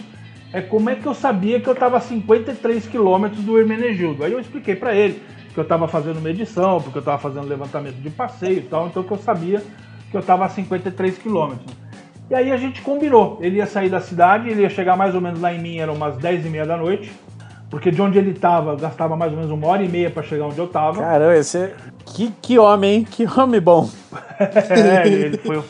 é 0.53 0.61
como 0.61 0.91
é 0.91 0.95
que 0.95 1.07
eu 1.07 1.15
sabia 1.15 1.61
que 1.61 1.69
eu 1.69 1.73
estava 1.73 1.97
a 1.97 2.01
53 2.01 2.87
quilômetros 2.87 3.43
do 3.45 3.59
Hermenegildo. 3.59 4.25
Aí 4.25 4.33
eu 4.33 4.41
expliquei 4.41 4.75
para 4.75 4.95
ele 4.95 5.23
que 5.53 5.59
eu 5.59 5.63
estava 5.63 5.89
fazendo 5.89 6.21
medição, 6.21 6.81
porque 6.81 6.99
eu 6.99 7.01
estava 7.01 7.19
fazendo 7.19 7.47
levantamento 7.47 7.97
de 7.97 8.11
passeio 8.11 8.59
e 8.59 8.63
tal, 8.63 8.89
então 8.89 9.03
que 9.03 9.11
eu 9.11 9.17
sabia 9.17 9.63
que 10.11 10.17
eu 10.17 10.21
estava 10.21 10.45
a 10.45 10.49
53 10.49 11.19
quilômetros. 11.19 11.75
E 12.29 12.35
aí 12.35 12.51
a 12.51 12.57
gente 12.57 12.83
combinou. 12.83 13.39
Ele 13.41 13.57
ia 13.57 13.67
sair 13.67 13.89
da 13.89 14.01
cidade, 14.01 14.51
ele 14.51 14.63
ia 14.63 14.69
chegar 14.69 14.97
mais 14.97 15.15
ou 15.15 15.21
menos 15.21 15.41
lá 15.41 15.55
em 15.55 15.61
mim, 15.61 15.79
eram 15.79 15.95
umas 15.95 16.17
10 16.17 16.45
e 16.47 16.49
meia 16.49 16.67
da 16.67 16.77
noite. 16.77 17.11
Porque 17.71 17.91
de 17.91 18.01
onde 18.01 18.17
ele 18.19 18.31
estava, 18.31 18.77
gastava 18.77 19.17
mais 19.17 19.33
ou 19.33 19.39
menos 19.39 19.53
uma 19.53 19.67
hora 19.67 19.83
e 19.83 19.89
meia 19.89 20.09
para 20.11 20.23
chegar 20.23 20.47
onde 20.47 20.59
eu 20.59 20.67
estava. 20.67 21.01
Caramba, 21.03 21.37
esse... 21.37 21.71
Que, 22.05 22.31
que 22.41 22.59
homem, 22.59 22.95
hein? 22.99 23.05
Que 23.11 23.27
homem 23.39 23.61
bom. 23.61 23.89
É, 24.39 25.09
ele, 25.09 25.39
foi, 25.39 25.63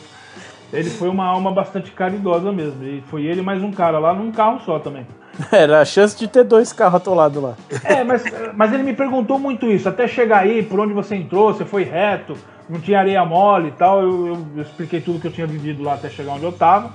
ele 0.73 0.89
foi 0.89 1.07
uma 1.09 1.25
alma 1.25 1.51
bastante 1.51 1.89
caridosa 1.91 2.51
mesmo. 2.51 2.83
E 2.83 3.01
foi 3.09 3.25
ele 3.25 3.41
mais 3.41 3.63
um 3.63 3.71
cara 3.71 3.97
lá 3.97 4.13
num 4.13 4.31
carro 4.31 4.59
só 4.65 4.77
também. 4.77 5.07
Era 5.51 5.81
a 5.81 5.85
chance 5.85 6.17
de 6.17 6.27
ter 6.27 6.43
dois 6.43 6.71
carros 6.73 6.95
atolados 6.95 7.41
lá. 7.41 7.53
É, 7.83 8.03
mas, 8.03 8.23
mas 8.55 8.73
ele 8.73 8.83
me 8.83 8.93
perguntou 8.93 9.39
muito 9.39 9.65
isso. 9.67 9.87
Até 9.87 10.07
chegar 10.07 10.39
aí, 10.39 10.61
por 10.63 10.79
onde 10.79 10.93
você 10.93 11.15
entrou, 11.15 11.53
você 11.53 11.63
foi 11.65 11.83
reto, 11.83 12.35
não 12.69 12.79
tinha 12.79 12.99
areia 12.99 13.23
mole 13.25 13.69
e 13.69 13.71
tal. 13.71 14.01
Eu, 14.01 14.27
eu- 14.27 14.47
eu 14.57 14.61
expliquei 14.63 14.99
tudo 15.01 15.19
que 15.19 15.27
eu 15.27 15.31
tinha 15.31 15.47
vivido 15.47 15.81
lá 15.83 15.93
até 15.95 16.09
chegar 16.09 16.33
onde 16.33 16.43
eu 16.43 16.51
tava. 16.51 16.91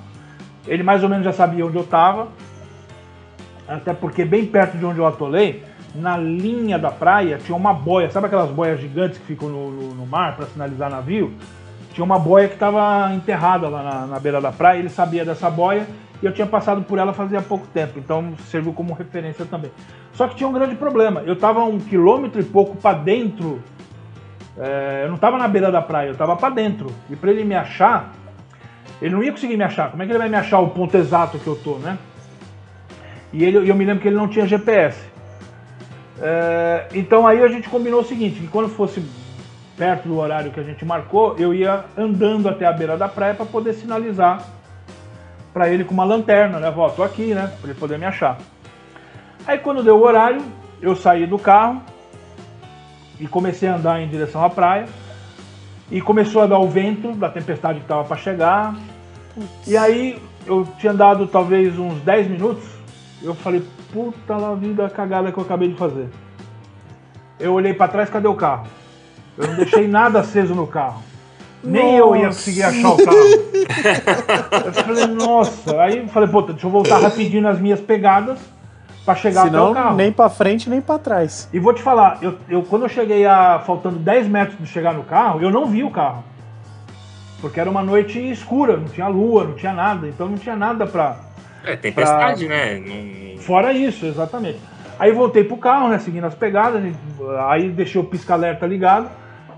Ele 0.66 0.82
mais 0.82 1.02
ou 1.02 1.08
menos 1.08 1.24
já 1.24 1.32
sabia 1.32 1.64
onde 1.66 1.76
eu 1.76 1.84
tava. 1.84 2.28
Até 3.74 3.92
porque 3.92 4.24
bem 4.24 4.46
perto 4.46 4.76
de 4.76 4.84
onde 4.84 4.98
eu 4.98 5.06
atolei, 5.06 5.62
na 5.94 6.16
linha 6.16 6.78
da 6.78 6.90
praia, 6.90 7.38
tinha 7.38 7.56
uma 7.56 7.72
boia. 7.74 8.10
Sabe 8.10 8.26
aquelas 8.26 8.50
boias 8.50 8.80
gigantes 8.80 9.18
que 9.18 9.26
ficam 9.26 9.48
no, 9.48 9.70
no- 9.70 9.94
no 9.94 10.06
mar 10.06 10.36
para 10.36 10.46
sinalizar 10.46 10.90
navio? 10.90 11.32
Tinha 11.92 12.04
uma 12.04 12.18
boia 12.18 12.48
que 12.48 12.54
estava 12.54 13.12
enterrada 13.14 13.68
lá 13.68 13.82
na, 13.82 14.06
na 14.06 14.18
beira 14.20 14.40
da 14.40 14.50
praia. 14.50 14.78
Ele 14.78 14.88
sabia 14.88 15.24
dessa 15.24 15.50
boia 15.50 15.86
e 16.22 16.26
eu 16.26 16.32
tinha 16.32 16.46
passado 16.46 16.82
por 16.82 16.98
ela 16.98 17.12
fazia 17.12 17.42
pouco 17.42 17.66
tempo. 17.66 17.98
Então 17.98 18.32
serviu 18.46 18.72
como 18.72 18.94
referência 18.94 19.44
também. 19.44 19.70
Só 20.14 20.26
que 20.26 20.34
tinha 20.34 20.48
um 20.48 20.52
grande 20.52 20.74
problema. 20.74 21.22
Eu 21.26 21.34
estava 21.34 21.62
um 21.64 21.78
quilômetro 21.78 22.40
e 22.40 22.44
pouco 22.44 22.76
para 22.76 22.96
dentro. 22.96 23.60
é, 24.58 25.02
eu 25.04 25.08
não 25.08 25.16
estava 25.16 25.36
na 25.36 25.48
beira 25.48 25.70
da 25.70 25.82
praia, 25.82 26.08
eu 26.08 26.12
estava 26.12 26.34
para 26.36 26.54
dentro. 26.54 26.86
E 27.10 27.16
para 27.16 27.30
ele 27.30 27.44
me 27.44 27.54
achar, 27.54 28.12
ele 29.00 29.14
não 29.14 29.22
ia 29.22 29.32
conseguir 29.32 29.56
me 29.58 29.64
achar. 29.64 29.90
Como 29.90 30.02
é 30.02 30.06
que 30.06 30.12
ele 30.12 30.18
vai 30.18 30.28
me 30.30 30.36
achar 30.36 30.60
o 30.60 30.68
ponto 30.70 30.96
exato 30.96 31.38
que 31.38 31.46
eu 31.46 31.56
tô, 31.56 31.74
né? 31.76 31.98
E 33.32 33.44
ele, 33.44 33.68
eu 33.68 33.74
me 33.74 33.84
lembro 33.84 34.02
que 34.02 34.08
ele 34.08 34.16
não 34.16 34.28
tinha 34.28 34.46
GPS. 34.46 34.98
É, 36.20 36.88
então 36.94 37.26
aí 37.26 37.42
a 37.42 37.48
gente 37.48 37.68
combinou 37.68 38.00
o 38.00 38.04
seguinte, 38.04 38.40
que 38.40 38.46
quando 38.46 38.68
fosse 38.68 39.02
perto 39.76 40.06
do 40.06 40.18
horário 40.18 40.52
que 40.52 40.60
a 40.60 40.62
gente 40.62 40.84
marcou, 40.84 41.36
eu 41.38 41.54
ia 41.54 41.84
andando 41.96 42.48
até 42.48 42.66
a 42.66 42.72
beira 42.72 42.96
da 42.96 43.08
praia 43.08 43.34
para 43.34 43.46
poder 43.46 43.72
sinalizar 43.72 44.44
para 45.52 45.68
ele 45.68 45.84
com 45.84 45.92
uma 45.92 46.04
lanterna, 46.04 46.58
né? 46.58 46.72
Ó, 46.74 46.88
tô 46.88 47.02
aqui, 47.02 47.34
né? 47.34 47.52
Para 47.60 47.70
ele 47.70 47.78
poder 47.78 47.98
me 47.98 48.06
achar. 48.06 48.38
Aí 49.46 49.58
quando 49.58 49.82
deu 49.82 49.96
o 49.96 50.02
horário, 50.02 50.42
eu 50.80 50.94
saí 50.94 51.26
do 51.26 51.38
carro 51.38 51.82
e 53.18 53.26
comecei 53.26 53.68
a 53.68 53.76
andar 53.76 54.00
em 54.00 54.08
direção 54.08 54.44
à 54.44 54.50
praia. 54.50 54.86
E 55.90 56.00
começou 56.00 56.42
a 56.42 56.46
dar 56.46 56.58
o 56.58 56.68
vento 56.68 57.12
da 57.12 57.28
tempestade 57.28 57.80
que 57.80 57.84
estava 57.84 58.04
para 58.04 58.16
chegar. 58.16 58.74
E 59.66 59.76
aí 59.76 60.22
eu 60.46 60.66
tinha 60.78 60.92
andado 60.92 61.26
talvez 61.26 61.78
uns 61.78 62.00
10 62.00 62.28
minutos. 62.28 62.64
Eu 63.22 63.34
falei, 63.34 63.62
puta 63.92 64.36
la 64.36 64.54
vida 64.54 64.86
a 64.86 64.90
cagada 64.90 65.30
que 65.30 65.38
eu 65.38 65.42
acabei 65.44 65.68
de 65.68 65.76
fazer. 65.76 66.08
Eu 67.38 67.52
olhei 67.54 67.72
para 67.74 67.88
trás, 67.90 68.10
cadê 68.10 68.26
o 68.28 68.34
carro? 68.34 68.66
Eu 69.38 69.46
não 69.48 69.54
deixei 69.56 69.86
nada 69.88 70.20
aceso 70.20 70.54
no 70.54 70.66
carro. 70.66 71.02
Nem 71.62 71.96
eu 71.96 72.16
ia 72.16 72.26
conseguir 72.26 72.64
achar 72.64 72.90
o 72.90 72.96
carro. 73.04 73.16
Eu 74.66 74.72
falei, 74.72 75.06
nossa. 75.06 75.80
Aí 75.80 75.98
eu 75.98 76.08
falei, 76.08 76.28
puta, 76.28 76.52
deixa 76.52 76.66
eu 76.66 76.70
voltar 76.70 76.98
rapidinho 76.98 77.42
nas 77.42 77.60
minhas 77.60 77.80
pegadas 77.80 78.38
para 79.04 79.14
chegar 79.14 79.42
até 79.42 79.50
o 79.50 79.52
Senão, 79.68 79.74
carro. 79.74 79.96
nem 79.96 80.10
pra 80.10 80.28
frente, 80.28 80.68
nem 80.68 80.80
pra 80.80 80.98
trás. 80.98 81.48
E 81.52 81.60
vou 81.60 81.72
te 81.72 81.80
falar, 81.82 82.18
eu, 82.20 82.36
eu- 82.48 82.62
quando 82.62 82.82
eu 82.82 82.88
cheguei 82.88 83.24
a 83.26 83.60
faltando 83.64 83.98
10 84.00 84.26
metros 84.26 84.58
de 84.58 84.66
chegar 84.66 84.92
no 84.94 85.04
carro, 85.04 85.40
eu 85.40 85.50
não 85.50 85.66
vi 85.66 85.84
o 85.84 85.90
carro. 85.90 86.24
Porque 87.40 87.58
era 87.60 87.70
uma 87.70 87.82
noite 87.82 88.18
escura, 88.18 88.76
não 88.76 88.86
tinha 88.86 89.06
lua, 89.08 89.44
não 89.44 89.54
tinha 89.54 89.72
nada, 89.72 90.08
então 90.08 90.28
não 90.28 90.38
tinha 90.38 90.54
nada 90.56 90.84
pra. 90.86 91.16
É, 91.64 91.76
tempestade, 91.76 92.46
né? 92.48 92.78
Não- 92.78 93.38
Fora 93.38 93.72
isso, 93.72 94.06
exatamente. 94.06 94.58
Aí 94.98 95.10
voltei 95.12 95.42
pro 95.44 95.56
carro, 95.56 95.88
né? 95.88 95.98
Seguindo 95.98 96.24
as 96.24 96.34
pegadas. 96.34 96.82
Aí 97.48 97.70
deixei 97.70 98.00
o 98.00 98.04
pisca-alerta 98.04 98.66
ligado. 98.66 99.10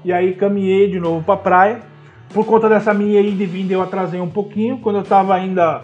E 0.05 0.13
aí 0.13 0.35
caminhei 0.35 0.91
de 0.91 0.99
novo 1.01 1.25
pra 1.25 1.37
praia. 1.37 1.81
Por 2.33 2.47
conta 2.47 2.69
dessa 2.69 2.95
minha 2.95 3.21
ida 3.21 3.43
e 3.43 3.47
vinda, 3.47 3.73
eu 3.75 3.83
atrasei 3.83 4.21
um 4.21 4.29
pouquinho. 4.31 4.79
Quando 4.79 4.97
eu 4.97 5.03
tava 5.05 5.35
ainda 5.35 5.83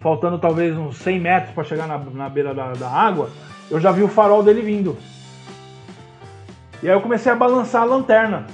faltando 0.00 0.38
talvez 0.38 0.76
uns 0.76 0.96
100 0.98 1.20
metros 1.20 1.52
para 1.54 1.64
chegar 1.64 1.86
na, 1.86 1.98
na 1.98 2.28
beira 2.28 2.54
da, 2.54 2.72
da 2.72 2.88
água, 2.88 3.28
eu 3.70 3.78
já 3.78 3.92
vi 3.92 4.02
o 4.02 4.08
farol 4.08 4.42
dele 4.42 4.62
vindo. 4.62 4.96
E 6.82 6.88
aí 6.88 6.94
eu 6.96 7.00
comecei 7.00 7.30
a 7.30 7.36
balançar 7.36 7.82
a 7.82 7.84
lanterna. 7.84 8.46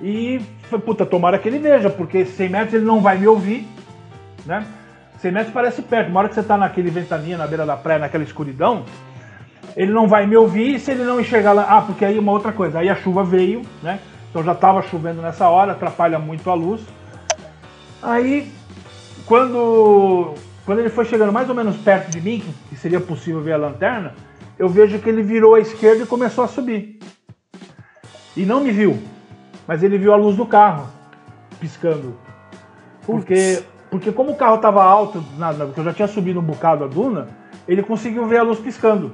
E 0.00 0.40
falei, 0.62 0.84
puta, 0.84 1.04
tomara 1.06 1.38
que 1.38 1.48
ele 1.48 1.58
veja, 1.58 1.90
porque 1.90 2.24
100 2.24 2.48
metros 2.48 2.74
ele 2.74 2.84
não 2.84 3.00
vai 3.00 3.18
me 3.18 3.28
ouvir, 3.28 3.66
né? 4.46 4.64
100 5.22 5.32
metros 5.32 5.54
parece 5.54 5.80
perto. 5.82 6.08
Uma 6.10 6.20
hora 6.20 6.28
que 6.28 6.34
você 6.34 6.42
tá 6.42 6.56
naquele 6.58 6.90
ventania 6.90 7.38
na 7.38 7.46
beira 7.46 7.64
da 7.64 7.76
praia, 7.76 8.00
naquela 8.00 8.24
escuridão, 8.24 8.84
ele 9.76 9.92
não 9.92 10.08
vai 10.08 10.26
me 10.26 10.36
ouvir 10.36 10.80
se 10.80 10.90
ele 10.90 11.04
não 11.04 11.20
enxergar 11.20 11.52
lá. 11.52 11.64
Ah, 11.68 11.80
porque 11.82 12.04
aí 12.04 12.18
uma 12.18 12.32
outra 12.32 12.52
coisa, 12.52 12.80
aí 12.80 12.88
a 12.88 12.96
chuva 12.96 13.22
veio, 13.22 13.62
né? 13.82 14.00
Então 14.28 14.42
já 14.42 14.54
tava 14.54 14.82
chovendo 14.82 15.22
nessa 15.22 15.48
hora, 15.48 15.72
atrapalha 15.72 16.18
muito 16.18 16.50
a 16.50 16.54
luz. 16.54 16.80
Aí, 18.02 18.50
quando, 19.26 20.34
quando 20.66 20.80
ele 20.80 20.88
foi 20.88 21.04
chegando 21.04 21.32
mais 21.32 21.48
ou 21.48 21.54
menos 21.54 21.76
perto 21.76 22.10
de 22.10 22.20
mim, 22.20 22.42
que- 22.68 22.76
seria 22.76 23.00
possível 23.00 23.40
ver 23.40 23.52
a 23.52 23.56
lanterna, 23.56 24.14
eu 24.58 24.68
vejo 24.68 24.98
que 24.98 25.08
ele 25.08 25.22
virou 25.22 25.54
à 25.54 25.60
esquerda 25.60 26.02
e 26.02 26.06
começou 26.06 26.42
a 26.42 26.48
subir. 26.48 26.98
E 28.36 28.44
não 28.44 28.60
me 28.60 28.72
viu, 28.72 29.00
mas 29.68 29.84
ele 29.84 29.96
viu 29.98 30.12
a 30.12 30.16
luz 30.16 30.36
do 30.36 30.44
carro 30.46 30.88
piscando. 31.60 32.16
Porque, 33.06 33.62
porque 33.92 34.10
como 34.10 34.30
o 34.32 34.34
carro 34.34 34.56
estava 34.56 34.82
alto, 34.82 35.22
na, 35.38 35.52
na- 35.52 35.66
porque 35.66 35.80
eu 35.80 35.84
já 35.84 35.92
tinha 35.92 36.08
subido 36.08 36.40
um 36.40 36.42
bocado 36.42 36.82
a 36.82 36.86
duna, 36.86 37.28
ele 37.68 37.82
conseguiu 37.82 38.26
ver 38.26 38.38
a 38.38 38.42
luz 38.42 38.58
piscando. 38.58 39.12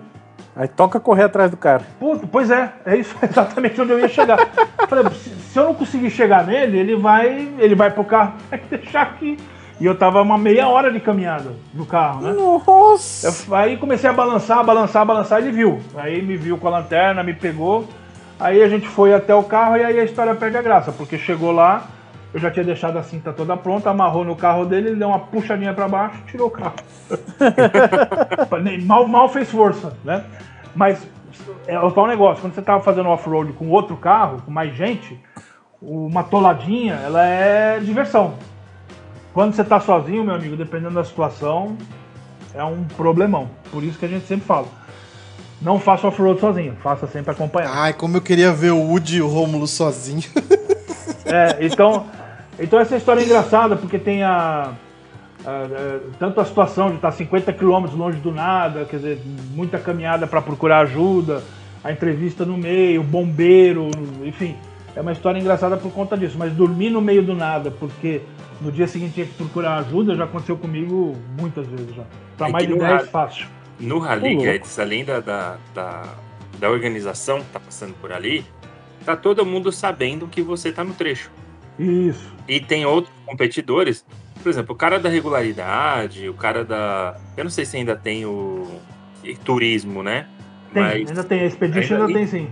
Aí 0.55 0.69
toca 0.69 1.01
correr 1.01 1.25
atrás 1.25 1.51
do 1.51 1.57
cara. 1.57 1.83
Puta, 1.99 2.27
pois 2.31 2.49
é, 2.51 2.73
é 2.87 2.97
isso 2.97 3.15
exatamente 3.23 3.81
onde 3.81 3.91
eu 3.93 3.99
ia 3.99 4.09
chegar. 4.09 4.39
Falei, 4.89 5.05
se, 5.11 5.31
se 5.31 5.59
eu 5.59 5.65
não 5.65 5.75
conseguir 5.75 6.11
chegar 6.11 6.47
nele, 6.47 6.79
ele 6.79 6.95
vai, 6.97 7.49
ele 7.59 7.75
vai 7.75 7.91
pro 7.91 8.05
carro 8.05 8.35
vai 8.49 8.61
deixar 8.71 9.03
aqui. 9.03 9.37
E 9.81 9.85
eu 9.87 9.97
tava 9.97 10.23
uma 10.23 10.39
meia 10.39 10.69
hora 10.69 10.91
de 10.93 10.99
caminhada 11.01 11.51
no 11.75 11.85
carro, 11.87 12.23
né? 12.23 12.33
Nossa! 12.33 13.29
Eu- 13.49 13.55
aí 13.57 13.77
comecei 13.77 14.09
a 14.09 14.13
balançar, 14.13 14.65
balançar, 14.65 15.05
balançar, 15.05 15.41
ele 15.41 15.51
viu. 15.53 15.81
Aí 15.97 16.23
me 16.23 16.37
viu 16.37 16.57
com 16.57 16.69
a 16.69 16.71
lanterna, 16.71 17.23
me 17.25 17.35
pegou. 17.35 17.85
Aí 18.41 18.63
a 18.63 18.69
gente 18.69 18.87
foi 18.89 19.13
até 19.13 19.35
o 19.35 19.43
carro 19.43 19.77
e 19.77 19.83
aí 19.85 19.99
a 19.99 20.05
história 20.05 20.35
perde 20.37 20.57
a 20.57 20.63
graça, 20.63 20.93
porque 20.93 21.19
chegou 21.19 21.51
lá, 21.53 21.85
eu 22.33 22.41
já 22.41 22.51
tinha 22.51 22.65
deixado 22.65 22.99
a 22.99 23.03
cinta 23.03 23.33
toda 23.33 23.57
pronta, 23.57 23.91
amarrou 23.91 24.25
no 24.25 24.37
carro 24.37 24.67
dele, 24.67 24.89
ele 24.89 24.97
deu 24.97 25.09
uma 25.09 25.19
puxadinha 25.19 25.73
pra 25.73 25.89
baixo 25.89 26.19
e 26.27 26.31
tirou 26.31 26.49
o 26.49 26.51
carro. 26.51 26.77
Mal, 28.85 29.09
mal 29.09 29.29
fez 29.29 29.51
força, 29.51 29.97
né? 30.05 30.25
Mas 30.75 31.07
é 31.67 31.79
o 31.79 31.91
tal 31.91 32.07
negócio, 32.07 32.43
quando 32.43 32.55
você 32.55 32.63
tava 32.63 32.83
fazendo 32.83 33.09
off-road 33.09 33.53
com 33.53 33.69
outro 33.69 33.97
carro, 33.97 34.43
com 34.43 34.51
mais 34.51 34.75
gente, 34.75 35.19
uma 35.81 36.23
toladinha, 36.23 36.95
ela 36.95 37.25
é 37.25 37.79
diversão. 37.81 38.35
Quando 39.33 39.55
você 39.55 39.65
tá 39.65 39.81
sozinho, 39.81 40.25
meu 40.25 40.35
amigo, 40.35 40.57
dependendo 40.57 40.95
da 40.95 41.05
situação, 41.05 41.77
é 42.55 42.65
um 42.65 42.85
problemão. 42.85 43.49
Por 43.71 43.83
isso 43.85 43.99
que 43.99 44.05
a 44.05 44.09
gente 44.09 44.27
sempre 44.27 44.47
fala. 44.47 44.67
Não 45.61 45.79
faça 45.79 46.07
off-road 46.07 46.41
sozinho, 46.41 46.77
faça 46.83 47.07
sempre 47.07 47.33
acompanhado. 47.33 47.73
Ai, 47.75 47.93
como 47.93 48.17
eu 48.17 48.21
queria 48.21 48.53
ver 48.53 48.71
o 48.71 48.81
Woody 48.81 49.17
e 49.17 49.23
o 49.23 49.29
Rômulo 49.29 49.67
sozinho. 49.67 50.25
É, 51.25 51.59
então, 51.61 52.07
então 52.59 52.79
essa 52.81 52.97
história 52.97 53.21
é 53.21 53.25
engraçada 53.25 53.77
porque 53.77 53.99
tem 53.99 54.23
a, 54.23 54.73
a- 55.45 55.51
a- 55.51 56.01
tanto 56.19 56.41
a 56.41 56.45
situação 56.45 56.91
de 56.91 56.97
estar 56.97 57.13
50 57.13 57.53
quilômetros 57.53 57.99
longe 57.99 58.19
do 58.19 58.33
nada, 58.33 58.85
quer 58.85 58.97
dizer, 58.97 59.23
muita 59.55 59.79
caminhada 59.79 60.27
para 60.27 60.41
procurar 60.43 60.81
ajuda, 60.81 61.43
a 61.83 61.93
entrevista 61.93 62.45
no 62.45 62.57
meio, 62.59 63.03
bombeiro, 63.03 63.89
enfim, 64.25 64.57
é 64.97 65.01
uma 65.01 65.13
história 65.13 65.39
engraçada 65.39 65.77
por 65.77 65.93
conta 65.93 66.17
disso. 66.17 66.37
Mas 66.37 66.53
dormir 66.53 66.91
no 66.91 67.01
meio 67.01 67.23
do 67.23 67.35
nada, 67.35 67.71
porque 67.71 68.21
no 68.61 68.73
dia 68.73 68.89
seguinte 68.89 69.15
tinha 69.15 69.27
que 69.27 69.35
procurar 69.35 69.77
ajuda, 69.79 70.17
já 70.17 70.25
aconteceu 70.25 70.57
comigo 70.57 71.17
muitas 71.41 71.67
vezes 71.69 71.95
já. 71.95 72.03
Para 72.37 72.49
É 72.49 72.53
mais 72.53 72.67
de 72.67 72.73
no 72.73 72.79
10 72.81 72.91
rádio- 72.93 73.09
fácil. 73.09 73.47
No 73.79 74.01
Rally. 74.01 74.35
Guedes, 74.37 74.77
além 74.81 75.05
da, 75.05 75.21
da, 75.21 75.57
da, 75.73 76.03
da 76.59 76.69
organização 76.69 77.39
que 77.39 77.47
tá 77.53 77.61
passando 77.61 77.95
por 78.01 78.11
ali, 78.11 78.45
tá 79.05 79.15
todo 79.15 79.47
mundo 79.47 79.71
sabendo 79.71 80.27
que 80.27 80.43
você 80.43 80.73
tá 80.73 80.83
no 80.83 80.93
trecho. 80.95 81.31
Isso. 81.79 82.33
E 82.47 82.61
tem 82.61 82.85
outros 82.85 83.13
competidores, 83.27 84.05
por 84.43 84.49
exemplo, 84.49 84.75
o 84.75 84.79
cara 84.79 84.99
da 84.99 85.09
regularidade, 85.09 86.29
o 86.29 86.35
cara 86.35 86.65
da. 86.65 87.17
Eu 87.37 87.45
não 87.45 87.51
sei 87.51 87.65
se 87.65 87.77
ainda 87.77 87.95
tem 87.97 88.25
o 88.27 88.67
turismo, 89.45 90.03
né? 90.03 90.27
Tem, 90.73 90.83
Mas. 90.83 91.09
ainda 91.09 91.25
tem, 91.25 91.41
a 91.41 91.47
Expedition 91.47 91.95
ainda- 91.95 92.07
ainda 92.07 92.19
tem 92.19 92.27
sim. 92.27 92.49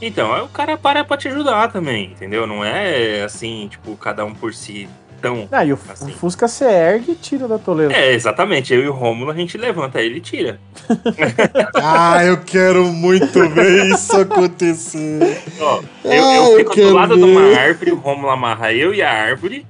Então, 0.00 0.44
o 0.44 0.48
cara 0.48 0.76
para 0.76 1.04
pra 1.04 1.16
te 1.16 1.28
ajudar 1.28 1.68
também, 1.72 2.10
entendeu? 2.12 2.46
Não 2.46 2.62
é 2.64 3.22
assim, 3.22 3.66
tipo, 3.70 3.96
cada 3.96 4.24
um 4.24 4.34
por 4.34 4.52
si 4.52 4.86
tão. 5.26 5.48
Ah, 5.50 5.64
e 5.64 5.72
o, 5.72 5.78
Assim. 5.88 6.10
o 6.10 6.14
Fusca 6.14 6.46
se 6.48 6.64
ergue 6.64 7.12
e 7.12 7.14
tira 7.14 7.46
da 7.48 7.58
Toledo. 7.58 7.92
É, 7.92 8.12
exatamente. 8.12 8.72
Eu 8.72 8.82
e 8.82 8.88
o 8.88 8.92
Rômulo, 8.92 9.30
a 9.30 9.34
gente 9.34 9.56
levanta 9.58 10.00
ele 10.00 10.18
e 10.18 10.20
tira. 10.20 10.58
ah, 11.82 12.24
eu 12.24 12.38
quero 12.38 12.84
muito 12.86 13.48
ver 13.50 13.86
isso 13.86 14.16
acontecer. 14.20 15.42
Ó, 15.60 15.80
eu, 16.04 16.24
Ah, 16.24 16.36
eu 16.36 16.42
eu 16.52 16.56
fico 16.58 16.70
do 16.70 16.74
quero 16.74 16.92
lado 16.94 17.14
de 17.16 17.20
ver. 17.22 17.26
uma 17.30 17.56
árvore, 17.58 17.92
o 17.92 17.96
Rômulo 17.96 18.30
amarra 18.30 18.72
eu 18.72 18.94
e 18.94 19.02
a 19.02 19.10
árvore 19.12 19.66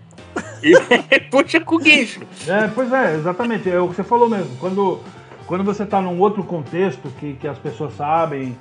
e 0.62 0.72
puxa 1.30 1.60
com 1.60 1.76
o 1.76 1.78
guincho. 1.78 2.20
É, 2.46 2.68
pois 2.74 2.92
é, 2.92 3.14
exatamente. 3.14 3.70
É 3.70 3.78
o 3.80 3.88
que 3.88 3.94
você 3.96 4.04
falou 4.04 4.28
mesmo. 4.28 4.54
Quando, 4.58 5.00
quando 5.46 5.64
você 5.64 5.82
está 5.84 6.00
num 6.00 6.18
outro 6.20 6.42
contexto 6.44 7.08
que, 7.18 7.34
que 7.34 7.48
as 7.48 7.58
pessoas 7.58 7.94
sabem 7.96 8.56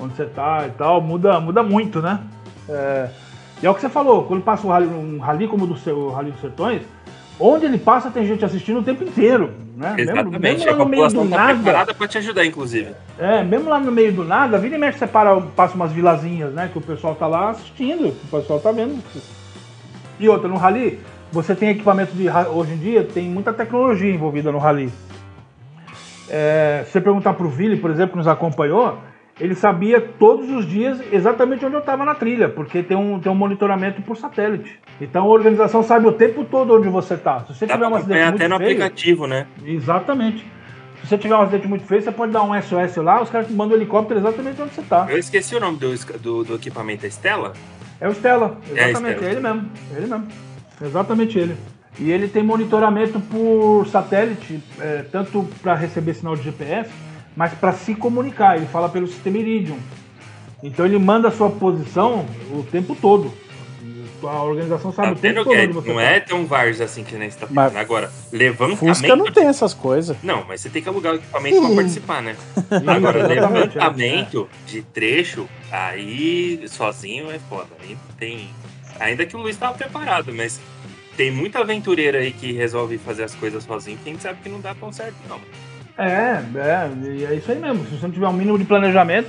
onde 0.00 0.14
você 0.16 0.24
está 0.24 0.66
e 0.66 0.70
tal, 0.70 1.00
muda, 1.00 1.40
muda 1.40 1.62
muito, 1.62 2.00
né? 2.00 2.20
É, 2.68 3.08
e 3.62 3.66
é 3.66 3.70
o 3.70 3.74
que 3.74 3.80
você 3.80 3.88
falou, 3.88 4.24
quando 4.24 4.42
passa 4.42 4.66
um 4.66 4.70
rally, 4.70 4.86
um 4.86 5.18
rally 5.18 5.48
como 5.48 5.64
o 5.64 5.66
do 5.66 5.76
seu 5.76 5.96
o 5.96 6.10
Rally 6.10 6.30
dos 6.30 6.40
Sertões, 6.40 6.82
onde 7.40 7.66
ele 7.66 7.78
passa 7.78 8.10
tem 8.10 8.26
gente 8.26 8.44
assistindo 8.44 8.80
o 8.80 8.82
tempo 8.82 9.04
inteiro, 9.04 9.52
né? 9.76 9.94
Mesmo, 9.94 10.12
Exatamente. 10.12 10.40
mesmo 10.40 10.68
a 10.68 10.72
lá 10.72 10.78
no 10.78 10.86
meio 10.86 11.08
do 11.08 11.14
tá 11.14 11.24
nada. 11.24 11.54
preparada 11.54 11.94
pra 11.94 12.08
te 12.08 12.18
ajudar, 12.18 12.44
inclusive. 12.44 12.92
É, 13.18 13.42
mesmo 13.42 13.68
lá 13.68 13.78
no 13.78 13.92
meio 13.92 14.12
do 14.12 14.24
nada, 14.24 14.58
vira 14.58 14.74
e 14.74 14.78
mexe, 14.78 14.98
você 14.98 15.06
para, 15.06 15.40
passa 15.40 15.74
umas 15.74 15.92
vilazinhas, 15.92 16.52
né? 16.52 16.68
Que 16.72 16.78
o 16.78 16.80
pessoal 16.80 17.14
tá 17.14 17.26
lá 17.26 17.50
assistindo, 17.50 18.08
o 18.08 18.28
pessoal 18.30 18.60
tá 18.60 18.72
vendo. 18.72 19.02
E 20.18 20.28
outra, 20.28 20.48
no 20.48 20.56
rally, 20.56 20.98
você 21.30 21.54
tem 21.54 21.70
equipamento 21.70 22.12
de. 22.12 22.28
Hoje 22.28 22.72
em 22.72 22.78
dia 22.78 23.04
tem 23.04 23.28
muita 23.28 23.52
tecnologia 23.52 24.12
envolvida 24.12 24.50
no 24.50 24.58
rally. 24.58 24.92
É, 26.28 26.82
se 26.86 26.92
você 26.92 27.00
perguntar 27.00 27.34
pro 27.34 27.48
Vili, 27.48 27.76
por 27.76 27.90
exemplo, 27.90 28.12
que 28.12 28.18
nos 28.18 28.28
acompanhou, 28.28 28.98
ele 29.40 29.54
sabia 29.54 30.00
todos 30.00 30.50
os 30.50 30.66
dias 30.66 31.00
exatamente 31.12 31.64
onde 31.64 31.74
eu 31.74 31.80
estava 31.80 32.04
na 32.04 32.14
trilha, 32.14 32.48
porque 32.48 32.82
tem 32.82 32.96
um, 32.96 33.20
tem 33.20 33.30
um 33.30 33.34
monitoramento 33.34 34.02
por 34.02 34.16
satélite. 34.16 34.78
Então 35.00 35.24
a 35.24 35.28
organização 35.28 35.82
sabe 35.82 36.06
o 36.06 36.12
tempo 36.12 36.44
todo 36.44 36.74
onde 36.74 36.88
você 36.88 37.16
tá. 37.16 37.40
Se 37.46 37.54
você 37.54 37.66
Dá 37.66 37.74
tiver 37.74 37.86
um 37.88 37.94
acidente 37.94 38.20
muito 38.20 38.34
até 38.34 38.48
no 38.48 38.56
feio, 38.58 38.70
aplicativo, 38.70 39.26
né? 39.26 39.46
Exatamente. 39.64 40.44
Se 41.00 41.06
você 41.08 41.18
tiver 41.18 41.36
um 41.36 41.42
acidente 41.42 41.68
muito 41.68 41.84
feio, 41.84 42.02
você 42.02 42.10
pode 42.10 42.32
dar 42.32 42.42
um 42.42 42.60
SOS 42.60 42.96
lá, 42.96 43.22
os 43.22 43.30
caras 43.30 43.48
mandam 43.50 43.76
o 43.76 43.80
helicóptero 43.80 44.18
exatamente 44.18 44.60
onde 44.60 44.74
você 44.74 44.82
tá. 44.82 45.06
Eu 45.08 45.18
esqueci 45.18 45.54
o 45.54 45.60
nome 45.60 45.78
do, 45.78 45.94
do, 46.18 46.44
do 46.44 46.54
equipamento, 46.56 47.06
é 47.06 47.08
Stella? 47.08 47.52
É 48.00 48.08
o 48.08 48.12
Stella, 48.12 48.58
É, 48.74 48.90
exatamente, 48.90 49.16
Stella. 49.18 49.28
é 49.28 49.32
ele 49.32 49.40
mesmo, 49.40 49.70
é 49.94 49.96
ele 49.96 50.06
mesmo. 50.08 50.26
Exatamente 50.82 51.38
ele. 51.38 51.56
E 52.00 52.10
ele 52.10 52.28
tem 52.28 52.42
monitoramento 52.42 53.18
por 53.20 53.86
satélite, 53.86 54.62
é, 54.80 55.04
tanto 55.10 55.48
para 55.62 55.74
receber 55.74 56.14
sinal 56.14 56.36
de 56.36 56.42
GPS, 56.42 56.90
mas 57.38 57.54
para 57.54 57.72
se 57.72 57.94
comunicar. 57.94 58.56
Ele 58.56 58.66
fala 58.66 58.88
pelo 58.88 59.06
sistema 59.06 59.38
Iridium. 59.38 59.78
Então 60.60 60.84
ele 60.84 60.98
manda 60.98 61.28
a 61.28 61.30
sua 61.30 61.48
posição 61.48 62.26
o 62.50 62.64
tempo 62.64 62.96
todo. 63.00 63.32
A 64.20 64.42
organização 64.42 64.92
sabe 64.92 65.10
Tá 65.10 65.12
o 65.12 65.16
tempo 65.20 65.44
vendo 65.44 65.74
todo 65.74 65.88
é- 65.90 65.92
não 65.94 65.94
tá. 65.94 66.02
é 66.02 66.18
tão 66.18 66.44
várzea 66.44 66.84
assim 66.86 67.04
que 67.04 67.14
nem 67.14 67.30
você 67.30 67.38
tá 67.38 67.46
falando. 67.46 67.76
Agora, 67.76 68.10
levantamento. 68.32 68.78
Fusca 68.96 69.14
não 69.14 69.30
tem 69.30 69.46
essas 69.46 69.72
coisas. 69.72 70.16
Não, 70.20 70.44
mas 70.48 70.60
você 70.60 70.68
tem 70.68 70.82
que 70.82 70.88
alugar 70.88 71.12
o 71.12 71.16
equipamento 71.16 71.60
pra 71.60 71.74
participar, 71.76 72.22
né? 72.22 72.36
Agora, 72.88 73.20
exatamente, 73.32 73.78
é. 73.78 73.80
levantamento 73.80 74.48
de 74.66 74.82
trecho, 74.82 75.48
aí 75.70 76.60
sozinho 76.66 77.30
é 77.30 77.38
foda. 77.38 77.68
Aí 77.80 77.96
tem. 78.18 78.50
Ainda 78.98 79.24
que 79.24 79.36
o 79.36 79.38
Luiz 79.38 79.56
tava 79.56 79.74
preparado, 79.78 80.34
mas 80.34 80.60
tem 81.16 81.30
muita 81.30 81.60
aventureira 81.60 82.18
aí 82.18 82.32
que 82.32 82.50
resolve 82.52 82.98
fazer 82.98 83.22
as 83.22 83.36
coisas 83.36 83.62
sozinho, 83.62 83.96
que 84.02 84.10
a 84.10 84.12
gente 84.12 84.22
sabe 84.22 84.40
que 84.42 84.48
não 84.48 84.60
dá 84.60 84.74
tão 84.74 84.92
certo, 84.92 85.14
não. 85.28 85.38
É, 85.98 86.40
é, 86.56 86.90
e 87.10 87.24
é 87.24 87.34
isso 87.34 87.50
aí 87.50 87.58
mesmo. 87.58 87.84
Se 87.86 87.96
você 87.96 88.06
não 88.06 88.12
tiver 88.14 88.28
um 88.28 88.32
mínimo 88.32 88.56
de 88.58 88.64
planejamento, 88.64 89.28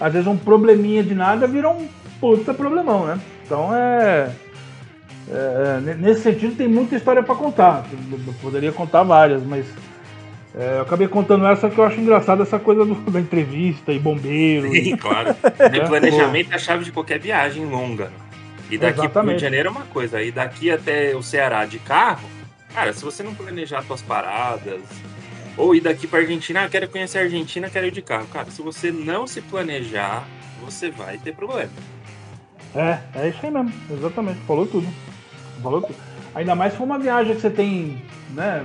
às 0.00 0.12
vezes 0.12 0.26
um 0.26 0.36
probleminha 0.36 1.02
de 1.02 1.14
nada 1.14 1.46
vira 1.46 1.68
um 1.70 1.88
puta 2.20 2.52
problemão, 2.52 3.06
né? 3.06 3.18
Então 3.46 3.70
é. 3.74 4.30
é, 5.30 5.80
ne- 5.80 5.94
nesse 5.94 6.22
sentido 6.22 6.56
tem 6.56 6.66
muita 6.68 6.96
história 6.96 7.22
pra 7.22 7.34
contar. 7.34 7.84
Eu 8.26 8.34
poderia 8.42 8.72
contar 8.72 9.04
várias, 9.04 9.42
mas 9.44 9.64
é, 10.58 10.78
eu 10.78 10.82
acabei 10.82 11.06
contando 11.06 11.46
essa 11.46 11.70
que 11.70 11.78
eu 11.78 11.84
acho 11.84 12.00
engraçada 12.00 12.42
essa 12.42 12.58
coisa 12.58 12.84
do- 12.84 12.94
da 13.10 13.20
entrevista 13.20 13.92
e 13.92 13.98
bombeiro. 13.98 14.68
Sim, 14.70 14.94
E, 14.94 14.96
claro. 14.96 15.36
É, 15.58 15.76
E 15.76 15.86
planejamento 15.86 16.50
é 16.52 16.56
a 16.56 16.58
chave 16.58 16.84
de 16.84 16.90
qualquer 16.90 17.20
viagem 17.20 17.64
longa. 17.66 18.10
E 18.70 18.76
daqui 18.76 19.08
pro 19.08 19.22
Rio 19.22 19.36
de 19.36 19.40
Janeiro 19.42 19.68
é 19.68 19.70
uma 19.70 19.84
coisa, 19.86 20.20
e 20.20 20.30
daqui 20.32 20.70
até 20.70 21.14
o 21.16 21.22
Ceará 21.22 21.64
de 21.64 21.78
carro, 21.78 22.28
cara, 22.74 22.92
se 22.92 23.02
você 23.02 23.22
não 23.22 23.32
planejar 23.34 23.82
suas 23.82 24.02
paradas, 24.02 24.80
Ou 25.58 25.74
ir 25.74 25.80
daqui 25.80 26.06
pra 26.06 26.20
Argentina, 26.20 26.64
ah, 26.64 26.68
quero 26.68 26.88
conhecer 26.88 27.18
a 27.18 27.22
Argentina, 27.22 27.68
quero 27.68 27.86
ir 27.86 27.90
de 27.90 28.00
carro. 28.00 28.28
Cara, 28.32 28.48
se 28.50 28.62
você 28.62 28.92
não 28.92 29.26
se 29.26 29.42
planejar, 29.42 30.24
você 30.64 30.90
vai 30.90 31.18
ter 31.18 31.34
problema. 31.34 31.70
É, 32.74 32.98
é 33.14 33.28
isso 33.28 33.38
aí 33.42 33.50
mesmo, 33.50 33.72
exatamente. 33.90 34.38
Falou 34.46 34.66
tudo. 34.66 34.86
Falou 35.60 35.82
tudo. 35.82 35.96
Ainda 36.34 36.54
mais 36.54 36.72
se 36.72 36.78
for 36.78 36.84
uma 36.84 36.98
viagem 36.98 37.34
que 37.34 37.40
você 37.40 37.50
tem, 37.50 38.00
né, 38.30 38.64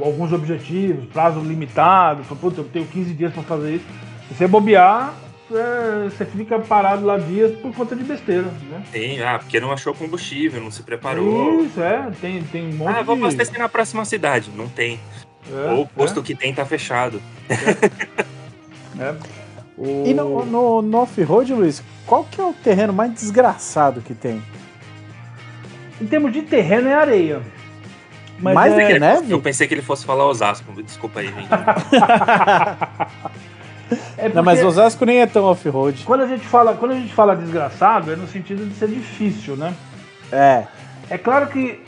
alguns 0.00 0.32
objetivos, 0.32 1.04
prazo 1.12 1.40
limitado, 1.40 2.22
puta, 2.36 2.60
eu 2.60 2.64
tenho 2.64 2.86
15 2.86 3.12
dias 3.12 3.32
pra 3.32 3.42
fazer 3.42 3.74
isso. 3.74 3.84
Se 4.28 4.34
você 4.34 4.46
bobear, 4.46 5.12
é, 5.52 6.08
você 6.08 6.24
fica 6.24 6.58
parado 6.58 7.04
lá 7.04 7.18
dias 7.18 7.58
por 7.58 7.74
conta 7.74 7.94
de 7.96 8.04
besteira, 8.04 8.48
né? 8.70 8.82
Tem, 8.92 9.20
ah, 9.22 9.38
porque 9.38 9.60
não 9.60 9.72
achou 9.72 9.92
combustível, 9.92 10.62
não 10.62 10.70
se 10.70 10.82
preparou. 10.82 11.64
Isso, 11.64 11.82
é, 11.82 12.10
tem, 12.20 12.42
tem 12.44 12.72
um 12.72 12.76
monte 12.76 12.96
Ah, 12.96 13.02
vou 13.02 13.16
de... 13.16 13.22
abastecer 13.22 13.58
na 13.58 13.68
próxima 13.68 14.04
cidade. 14.04 14.50
Não 14.56 14.68
tem. 14.68 14.98
É, 15.48 15.72
Ou 15.72 15.82
o 15.82 15.86
posto 15.86 16.22
que 16.22 16.34
tem 16.34 16.52
tá 16.52 16.64
fechado. 16.64 17.22
é, 18.98 19.02
é. 19.02 19.14
O... 19.76 20.04
E 20.06 20.12
no, 20.12 20.44
no, 20.44 20.82
no 20.82 20.98
off-road, 20.98 21.54
Luiz, 21.54 21.80
qual 22.06 22.24
que 22.24 22.40
é 22.40 22.44
o 22.44 22.52
terreno 22.52 22.92
mais 22.92 23.14
desgraçado 23.14 24.02
que 24.02 24.14
tem? 24.14 24.42
Em 26.00 26.06
termos 26.06 26.32
de 26.32 26.42
terreno 26.42 26.88
é 26.88 26.94
areia. 26.94 27.40
Mas 28.38 28.54
Mais 28.54 28.74
é... 28.74 28.80
do 28.80 28.86
que 28.86 28.98
neve? 28.98 29.32
Eu 29.32 29.40
pensei 29.40 29.68
que 29.68 29.74
ele 29.74 29.82
fosse 29.82 30.04
falar 30.04 30.26
Osasco. 30.26 30.82
Desculpa 30.82 31.20
aí, 31.20 31.28
gente. 31.28 31.48
é 34.18 34.28
Não, 34.30 34.42
mas 34.42 34.64
Osasco 34.64 35.04
nem 35.04 35.20
é 35.20 35.26
tão 35.26 35.44
off-road. 35.44 36.04
quando 36.04 36.22
a 36.22 36.26
gente 36.26 36.46
fala, 36.46 36.74
quando 36.74 36.92
a 36.92 36.96
gente 36.96 37.12
fala 37.12 37.36
desgraçado, 37.36 38.12
é 38.12 38.16
no 38.16 38.26
sentido 38.26 38.66
de 38.66 38.74
ser 38.74 38.88
difícil, 38.88 39.56
né? 39.56 39.74
É. 40.32 40.64
É 41.10 41.18
claro 41.18 41.48
que 41.48 41.82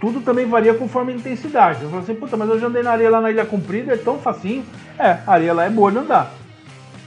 tudo 0.00 0.20
também 0.20 0.46
varia 0.46 0.74
conforme 0.74 1.12
a 1.12 1.16
intensidade. 1.16 1.82
Eu 1.82 1.90
falo 1.90 2.02
assim, 2.02 2.14
puta, 2.14 2.36
mas 2.36 2.48
eu 2.48 2.58
já 2.58 2.66
andei 2.68 2.82
na 2.82 2.92
areia 2.92 3.10
lá 3.10 3.20
na 3.20 3.30
Ilha 3.30 3.44
Comprida, 3.44 3.92
é 3.92 3.96
tão 3.96 4.18
facinho. 4.18 4.64
É, 4.98 5.18
a 5.26 5.32
areia 5.34 5.52
lá 5.52 5.64
é 5.64 5.70
boa 5.70 5.90
de 5.92 5.98
andar. 5.98 6.32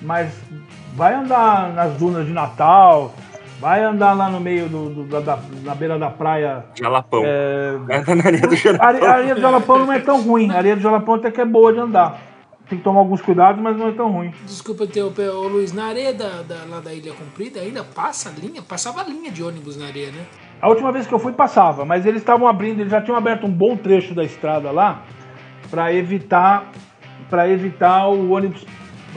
Mas 0.02 0.32
vai 0.96 1.14
andar 1.14 1.74
nas 1.74 1.94
dunas 1.94 2.26
de 2.26 2.32
Natal, 2.34 3.14
vai 3.60 3.84
andar 3.84 4.14
lá 4.14 4.30
no 4.30 4.40
meio 4.40 4.68
do, 4.70 4.90
do- 4.90 5.04
da, 5.06 5.20
da- 5.22 5.40
na 5.64 5.74
beira 5.74 5.98
da 5.98 6.10
praia. 6.10 6.66
Jalapão. 6.80 7.24
É, 7.26 7.78
Anda 7.90 8.16
na 8.16 8.26
areia 8.26 8.42
do 8.48 8.54
a 8.54 8.56
Jalapão. 8.56 9.08
a 9.08 9.12
areia 9.12 9.36
do 9.36 9.42
Jalapão 9.42 9.80
não 9.86 9.94
é 9.94 10.00
tão 10.00 10.22
ruim. 10.22 10.52
A 10.52 10.58
areia 10.58 10.76
do 10.76 10.82
Jalapão 10.82 11.16
até 11.16 11.32
que 11.32 11.42
é 11.42 11.46
boa 11.46 11.74
de 11.74 11.80
andar. 11.80 12.20
Tem 12.70 12.78
que 12.78 12.84
tomar 12.84 13.00
alguns 13.00 13.22
cuidados, 13.22 13.62
mas 13.62 13.76
não 13.78 13.90
é 13.90 13.92
tão 13.92 14.10
ruim. 14.12 14.34
Desculpa 14.46 14.84
interromper, 14.86 15.30
ô 15.30 15.48
Luiz, 15.48 15.74
na 15.74 15.86
areia 15.86 16.14
da, 16.14 16.42
da- 16.44 16.64
lá 16.70 16.80
da 16.80 16.94
Ilha 16.94 17.14
Comprida 17.14 17.60
ainda 17.60 17.84
passa 17.84 18.32
linha? 18.38 18.62
Passava 18.62 19.04
linha 19.04 19.32
de 19.32 19.44
ônibus 19.44 19.78
na 19.78 19.88
areia, 19.88 20.12
né? 20.12 20.26
A 20.64 20.70
última 20.70 20.94
vez 20.94 21.06
que 21.06 21.14
eu 21.14 21.20
fui 21.20 21.34
passava, 21.34 21.84
mas 21.84 22.06
eles 22.06 22.22
estavam 22.22 22.48
abrindo, 22.48 22.80
eles 22.80 22.90
já 22.90 23.02
tinham 23.02 23.18
aberto 23.18 23.46
um 23.46 23.52
bom 23.52 23.76
trecho 23.76 24.16
da 24.16 24.24
estrada 24.24 24.72
lá 24.72 25.02
para 25.70 25.94
evitar 25.94 26.72
para 27.30 27.50
evitar 27.50 28.08
o 28.08 28.32
ônibus 28.32 28.66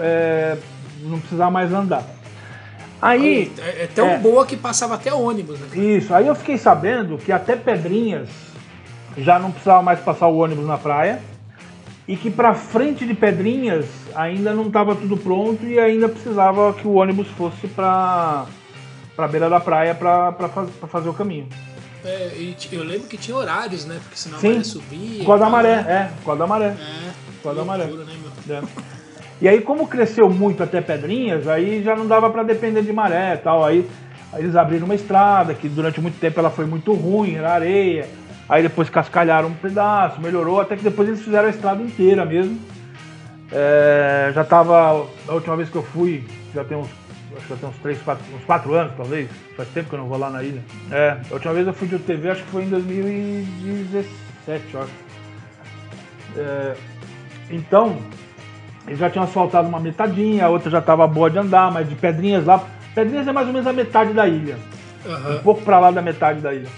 é, 0.00 0.56
não 1.02 1.20
precisar 1.20 1.48
mais 1.48 1.72
andar. 1.72 2.02
Aí, 3.00 3.52
É, 3.58 3.84
é 3.84 3.86
tão 3.86 4.08
é. 4.08 4.18
boa 4.18 4.44
que 4.44 4.56
passava 4.56 4.96
até 4.96 5.14
ônibus, 5.14 5.60
né? 5.60 5.68
isso, 5.78 6.12
aí 6.12 6.26
eu 6.26 6.34
fiquei 6.34 6.58
sabendo 6.58 7.16
que 7.16 7.30
até 7.30 7.54
Pedrinhas 7.54 8.28
já 9.16 9.38
não 9.38 9.52
precisava 9.52 9.82
mais 9.82 10.00
passar 10.00 10.26
o 10.26 10.38
ônibus 10.38 10.66
na 10.66 10.76
praia 10.76 11.20
e 12.08 12.16
que 12.16 12.28
para 12.28 12.54
frente 12.54 13.06
de 13.06 13.14
Pedrinhas 13.14 13.86
ainda 14.16 14.52
não 14.52 14.66
estava 14.66 14.96
tudo 14.96 15.16
pronto 15.16 15.64
e 15.64 15.78
ainda 15.78 16.08
precisava 16.08 16.72
que 16.72 16.88
o 16.88 16.94
ônibus 16.94 17.28
fosse 17.28 17.68
para 17.68 18.46
para 19.16 19.26
beira 19.26 19.48
da 19.48 19.58
praia 19.58 19.94
para 19.94 20.32
faz, 20.32 20.70
pra 20.70 20.86
fazer 20.86 21.08
o 21.08 21.14
caminho. 21.14 21.48
É, 22.04 22.30
e 22.36 22.56
eu 22.70 22.84
lembro 22.84 23.08
que 23.08 23.16
tinha 23.16 23.36
horários, 23.36 23.84
né? 23.84 23.98
Porque 24.02 24.16
senão 24.16 24.36
a 24.36 24.40
Sim, 24.40 24.50
maré 24.52 24.64
subia. 24.64 25.18
Por 25.18 25.26
causa 25.26 25.40
da 25.44 25.48
e 25.48 25.50
tal, 25.50 25.50
maré, 25.50 25.76
né? 25.82 25.92
é, 25.92 26.16
por 26.18 26.24
causa 26.26 26.38
da 26.38 26.46
maré. 26.46 26.66
É, 26.66 27.10
Por 27.36 27.42
causa 27.42 27.58
da 27.58 27.64
maré. 27.64 27.84
né? 27.86 28.06
É. 28.48 28.62
E 29.40 29.48
aí, 29.48 29.60
como 29.60 29.86
cresceu 29.88 30.30
muito 30.30 30.62
até 30.62 30.80
Pedrinhas, 30.80 31.48
aí 31.48 31.82
já 31.82 31.96
não 31.96 32.06
dava 32.06 32.30
para 32.30 32.42
depender 32.42 32.82
de 32.82 32.92
maré 32.92 33.34
e 33.34 33.38
tal. 33.38 33.64
Aí, 33.64 33.88
aí 34.32 34.42
eles 34.42 34.54
abriram 34.54 34.84
uma 34.84 34.94
estrada 34.94 35.52
que 35.52 35.68
durante 35.68 36.00
muito 36.00 36.18
tempo 36.20 36.38
ela 36.38 36.50
foi 36.50 36.64
muito 36.64 36.92
ruim, 36.92 37.34
era 37.34 37.52
areia. 37.52 38.08
Aí 38.48 38.62
depois 38.62 38.88
cascalharam 38.88 39.48
um 39.48 39.54
pedaço, 39.54 40.20
melhorou, 40.20 40.60
até 40.60 40.76
que 40.76 40.82
depois 40.84 41.08
eles 41.08 41.22
fizeram 41.22 41.48
a 41.48 41.50
estrada 41.50 41.82
inteira 41.82 42.24
mesmo. 42.24 42.58
É, 43.50 44.30
já 44.34 44.44
tava. 44.44 45.06
A 45.28 45.32
última 45.32 45.56
vez 45.56 45.68
que 45.68 45.76
eu 45.76 45.82
fui, 45.82 46.24
já 46.54 46.64
tem 46.64 46.76
uns. 46.76 46.88
Acho 47.36 47.46
que 47.46 47.56
tem 47.56 47.68
uns 47.68 47.76
3, 47.78 48.02
4, 48.02 48.24
uns 48.34 48.44
4 48.44 48.74
anos, 48.74 48.92
talvez. 48.96 49.28
Faz 49.56 49.68
tempo 49.70 49.88
que 49.88 49.94
eu 49.94 49.98
não 49.98 50.06
vou 50.06 50.18
lá 50.18 50.30
na 50.30 50.42
ilha. 50.42 50.62
É, 50.90 51.16
a 51.30 51.34
última 51.34 51.52
vez 51.52 51.66
eu 51.66 51.74
fui 51.74 51.88
de 51.88 51.96
UTV, 51.96 52.30
acho 52.30 52.44
que 52.44 52.50
foi 52.50 52.64
em 52.64 52.68
2017, 52.68 54.74
eu 54.74 54.82
acho. 54.82 54.92
É, 56.36 56.74
então, 57.50 57.96
eles 58.86 58.98
já 58.98 59.10
tinham 59.10 59.24
asfaltado 59.24 59.68
uma 59.68 59.80
metadinha, 59.80 60.46
a 60.46 60.48
outra 60.48 60.70
já 60.70 60.78
estava 60.78 61.06
boa 61.06 61.30
de 61.30 61.38
andar, 61.38 61.70
mas 61.72 61.88
de 61.88 61.94
Pedrinhas 61.94 62.44
lá. 62.44 62.64
Pedrinhas 62.94 63.28
é 63.28 63.32
mais 63.32 63.46
ou 63.46 63.52
menos 63.52 63.66
a 63.66 63.72
metade 63.72 64.12
da 64.12 64.26
ilha. 64.26 64.56
Um 65.04 65.12
Aham. 65.12 65.38
pouco 65.42 65.62
para 65.62 65.78
lá 65.78 65.90
da 65.90 66.02
metade 66.02 66.40
da 66.40 66.54
ilha. 66.54 66.68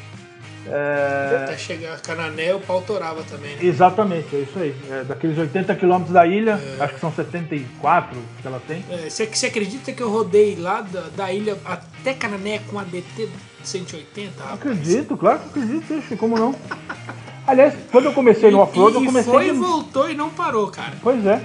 É, 0.71 1.43
Até 1.45 1.57
chegar 1.57 1.95
a 1.95 1.99
Canané, 1.99 2.55
o 2.55 2.61
pau 2.61 2.83
torava 2.83 3.23
também, 3.23 3.53
né? 3.57 3.59
exatamente, 3.63 4.35
é 4.35 4.41
isso 4.41 4.59
aí. 4.59 4.75
É, 4.91 5.05
daqueles 5.05 5.39
80 5.39 5.75
quilômetros 5.77 6.13
da 6.13 6.27
ilha, 6.27 6.61
acho 6.81 6.95
que 6.95 7.01
são 7.01 7.13
74 7.13 8.19
que 8.41 8.47
ela 8.47 8.61
tem. 8.67 8.85
É, 8.91 9.09
Você 9.09 9.47
acredita 9.47 9.93
que 9.93 10.03
eu 10.03 10.11
rodei 10.11 10.57
lá 10.57 10.81
da, 10.83 11.03
da 11.17 11.33
ilha 11.33 11.57
até 11.65 12.13
Canané 12.15 12.61
com 12.71 12.79
a 12.79 12.85
DT 12.85 13.29
180? 13.65 14.43
rapaz? 14.43 14.61
Acredito, 14.61 15.17
claro 15.17 15.39
que 15.41 15.47
acredito, 15.61 15.95
ixi, 15.95 16.17
como 16.17 16.37
não? 16.39 16.55
Aliás, 17.47 17.75
quando 17.91 18.07
eu 18.07 18.13
comecei 18.13 18.51
no 18.51 18.59
off-road, 18.61 18.97
eu 18.97 19.05
comecei. 19.05 19.33
foi, 19.33 19.45
de- 19.47 19.53
voltou 19.53 20.11
e 20.11 20.15
não 20.15 20.29
parou, 20.31 20.67
cara. 20.69 20.93
Pois 21.03 21.25
é. 21.25 21.41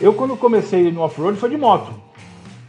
Eu 0.00 0.14
quando 0.14 0.36
comecei 0.36 0.92
no 0.92 1.00
off-road 1.00 1.36
foi 1.38 1.50
de 1.50 1.56
moto. 1.56 1.92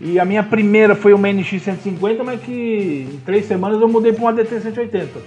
E 0.02 0.18
a 0.20 0.26
minha 0.26 0.42
primeira 0.42 0.96
foi 0.96 1.14
uma 1.14 1.28
NX 1.32 1.62
150, 1.62 2.24
mas 2.24 2.42
que 2.42 3.08
em 3.14 3.20
três 3.26 3.46
semanas 3.46 3.80
eu 3.80 3.88
mudei 3.88 4.14
para 4.14 4.22
uma 4.24 4.34
DT 4.34 4.62
180. 4.62 5.20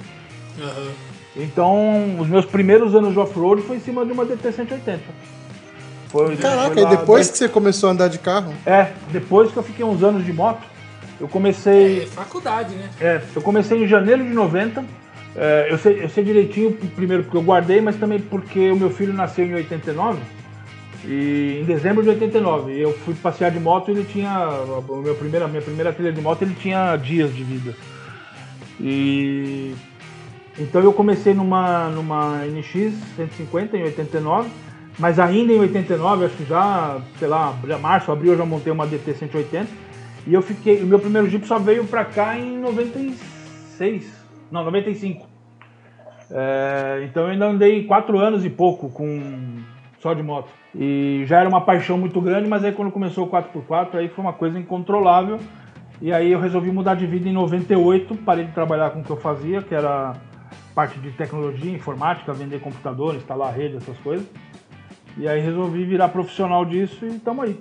Aham. 0.62 0.90
Então, 1.34 2.18
os 2.18 2.28
meus 2.28 2.44
primeiros 2.44 2.94
anos 2.94 3.12
de 3.12 3.18
off-road 3.18 3.62
foi 3.62 3.76
em 3.76 3.80
cima 3.80 4.04
de 4.04 4.12
uma 4.12 4.24
DT 4.24 4.52
180. 4.52 5.00
Foi, 6.08 6.36
Caraca, 6.36 6.74
foi 6.74 6.82
e 6.82 6.84
lá 6.84 6.90
depois 6.90 7.26
dez- 7.26 7.30
que 7.30 7.38
você 7.38 7.48
começou 7.48 7.88
a 7.88 7.92
andar 7.92 8.08
de 8.08 8.18
carro? 8.18 8.52
É, 8.66 8.88
depois 9.10 9.50
que 9.50 9.56
eu 9.56 9.62
fiquei 9.62 9.82
uns 9.84 10.02
anos 10.02 10.26
de 10.26 10.32
moto, 10.32 10.60
eu 11.18 11.26
comecei. 11.26 12.02
É 12.02 12.06
faculdade, 12.06 12.74
né? 12.74 12.90
É, 13.00 13.22
eu 13.34 13.40
comecei 13.40 13.82
em 13.82 13.86
janeiro 13.88 14.22
de 14.22 14.30
90. 14.34 14.84
É, 15.34 15.68
eu, 15.70 15.78
sei, 15.78 16.04
eu 16.04 16.08
sei 16.10 16.22
direitinho, 16.22 16.72
primeiro 16.94 17.22
porque 17.22 17.38
eu 17.38 17.42
guardei, 17.42 17.80
mas 17.80 17.96
também 17.96 18.20
porque 18.20 18.70
o 18.70 18.76
meu 18.76 18.90
filho 18.90 19.14
nasceu 19.14 19.46
em 19.46 19.54
89. 19.54 20.18
E 21.06 21.60
em 21.62 21.64
dezembro 21.64 22.02
de 22.02 22.10
89. 22.10 22.78
Eu 22.78 22.92
fui 22.98 23.14
passear 23.14 23.50
de 23.50 23.58
moto 23.58 23.88
e 23.88 23.92
ele 23.92 24.04
tinha. 24.04 24.48
O 24.86 24.96
meu 24.96 25.14
primeira, 25.14 25.46
a 25.46 25.48
minha 25.48 25.62
primeira 25.62 25.94
trilha 25.94 26.12
de 26.12 26.20
moto 26.20 26.42
ele 26.42 26.54
tinha 26.60 26.94
dias 26.96 27.34
de 27.34 27.42
vida. 27.42 27.74
E. 28.78 29.74
Então 30.58 30.82
eu 30.82 30.92
comecei 30.92 31.32
numa, 31.32 31.88
numa 31.88 32.44
NX 32.44 32.94
150 33.16 33.76
em 33.76 33.84
89, 33.84 34.50
mas 34.98 35.18
ainda 35.18 35.52
em 35.52 35.58
89, 35.58 36.26
acho 36.26 36.36
que 36.36 36.44
já, 36.44 37.00
sei 37.18 37.28
lá, 37.28 37.56
março, 37.80 38.12
abril 38.12 38.32
eu 38.32 38.38
já 38.38 38.44
montei 38.44 38.72
uma 38.72 38.86
DT 38.86 39.14
180. 39.14 39.66
E 40.26 40.34
eu 40.34 40.42
fiquei. 40.42 40.82
O 40.82 40.86
meu 40.86 40.98
primeiro 40.98 41.28
Jeep 41.28 41.46
só 41.46 41.58
veio 41.58 41.84
pra 41.84 42.04
cá 42.04 42.38
em 42.38 42.58
96. 42.58 44.24
Não, 44.50 44.64
95. 44.64 45.26
É, 46.30 47.04
então 47.04 47.24
eu 47.24 47.30
ainda 47.30 47.46
andei 47.46 47.84
quatro 47.84 48.18
anos 48.18 48.44
e 48.44 48.50
pouco 48.50 48.88
com 48.90 49.62
só 49.98 50.14
de 50.14 50.22
moto. 50.22 50.48
E 50.74 51.24
já 51.26 51.40
era 51.40 51.48
uma 51.48 51.60
paixão 51.60 51.98
muito 51.98 52.20
grande, 52.20 52.48
mas 52.48 52.64
aí 52.64 52.72
quando 52.72 52.90
começou 52.90 53.26
o 53.26 53.30
4x4, 53.30 53.96
aí 53.96 54.08
foi 54.08 54.24
uma 54.24 54.32
coisa 54.32 54.58
incontrolável. 54.58 55.38
E 56.00 56.12
aí 56.12 56.32
eu 56.32 56.40
resolvi 56.40 56.70
mudar 56.70 56.94
de 56.94 57.06
vida 57.06 57.28
em 57.28 57.32
98, 57.32 58.16
parei 58.16 58.44
de 58.44 58.52
trabalhar 58.52 58.90
com 58.90 59.00
o 59.00 59.04
que 59.04 59.10
eu 59.10 59.16
fazia, 59.16 59.62
que 59.62 59.74
era 59.74 60.14
parte 60.74 60.98
de 60.98 61.10
tecnologia, 61.12 61.70
informática, 61.70 62.32
vender 62.32 62.60
computador, 62.60 63.14
instalar 63.14 63.54
rede, 63.54 63.76
essas 63.76 63.96
coisas. 63.98 64.26
E 65.16 65.28
aí 65.28 65.40
resolvi 65.40 65.84
virar 65.84 66.08
profissional 66.08 66.64
disso 66.64 67.04
e 67.04 67.16
estamos 67.16 67.44
aí. 67.44 67.60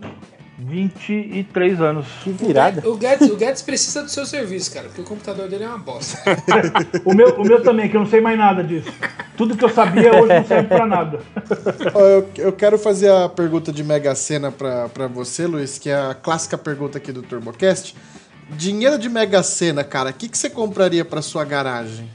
23 0.64 1.82
anos. 1.82 2.06
Que 2.24 2.32
virada. 2.32 2.88
O 2.88 2.96
Guedes, 2.96 3.30
o 3.30 3.36
Guedes 3.36 3.62
precisa 3.62 4.04
do 4.04 4.10
seu 4.10 4.26
serviço, 4.26 4.72
cara, 4.72 4.88
porque 4.88 5.02
o 5.02 5.06
computador 5.06 5.50
dele 5.50 5.64
é 5.64 5.68
uma 5.68 5.78
bosta. 5.78 6.20
O 7.04 7.14
meu, 7.14 7.36
o 7.36 7.44
meu 7.44 7.64
também, 7.64 7.90
que 7.90 7.98
eu 7.98 8.02
não 8.02 8.08
sei 8.08 8.22
mais 8.22 8.38
nada 8.38 8.64
disso. 8.64 8.92
Tudo 9.36 9.58
que 9.58 9.64
eu 9.64 9.70
sabia 9.70 10.14
hoje 10.14 10.34
não 10.34 10.46
serve 10.46 10.68
pra 10.68 10.86
nada. 10.86 11.20
Eu, 11.96 12.30
eu 12.38 12.54
quero 12.54 12.78
fazer 12.78 13.12
a 13.12 13.28
pergunta 13.28 13.72
de 13.72 13.84
Mega 13.84 14.14
Sena 14.14 14.52
pra, 14.52 14.88
pra 14.90 15.08
você, 15.08 15.48
Luiz, 15.48 15.78
que 15.78 15.90
é 15.90 15.96
a 15.96 16.14
clássica 16.14 16.58
pergunta 16.58 16.98
aqui 16.98 17.12
do 17.12 17.22
TurboCast. 17.22 17.96
Dinheiro 18.52 18.98
de 19.00 19.10
Mega 19.10 19.42
Sena, 19.42 19.84
cara, 19.84 20.12
o 20.12 20.14
que, 20.14 20.30
que 20.30 20.38
você 20.38 20.50
compraria 20.50 21.04
pra 21.04 21.22
sua 21.22 21.44
garagem? 21.44 22.10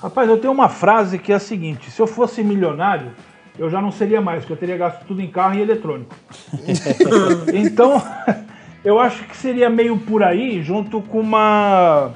Rapaz, 0.00 0.28
eu 0.28 0.38
tenho 0.38 0.52
uma 0.52 0.68
frase 0.68 1.18
que 1.18 1.32
é 1.32 1.36
a 1.36 1.40
seguinte: 1.40 1.90
se 1.90 2.00
eu 2.00 2.06
fosse 2.06 2.42
milionário, 2.42 3.10
eu 3.58 3.70
já 3.70 3.80
não 3.80 3.90
seria 3.90 4.20
mais, 4.20 4.40
porque 4.40 4.52
eu 4.52 4.56
teria 4.56 4.76
gasto 4.76 5.04
tudo 5.06 5.20
em 5.22 5.28
carro 5.28 5.54
e 5.54 5.62
eletrônico. 5.62 6.14
então, 7.54 8.02
eu 8.84 8.98
acho 8.98 9.24
que 9.24 9.36
seria 9.36 9.70
meio 9.70 9.96
por 9.98 10.22
aí, 10.22 10.62
junto 10.62 11.00
com 11.00 11.20
uma 11.20 12.12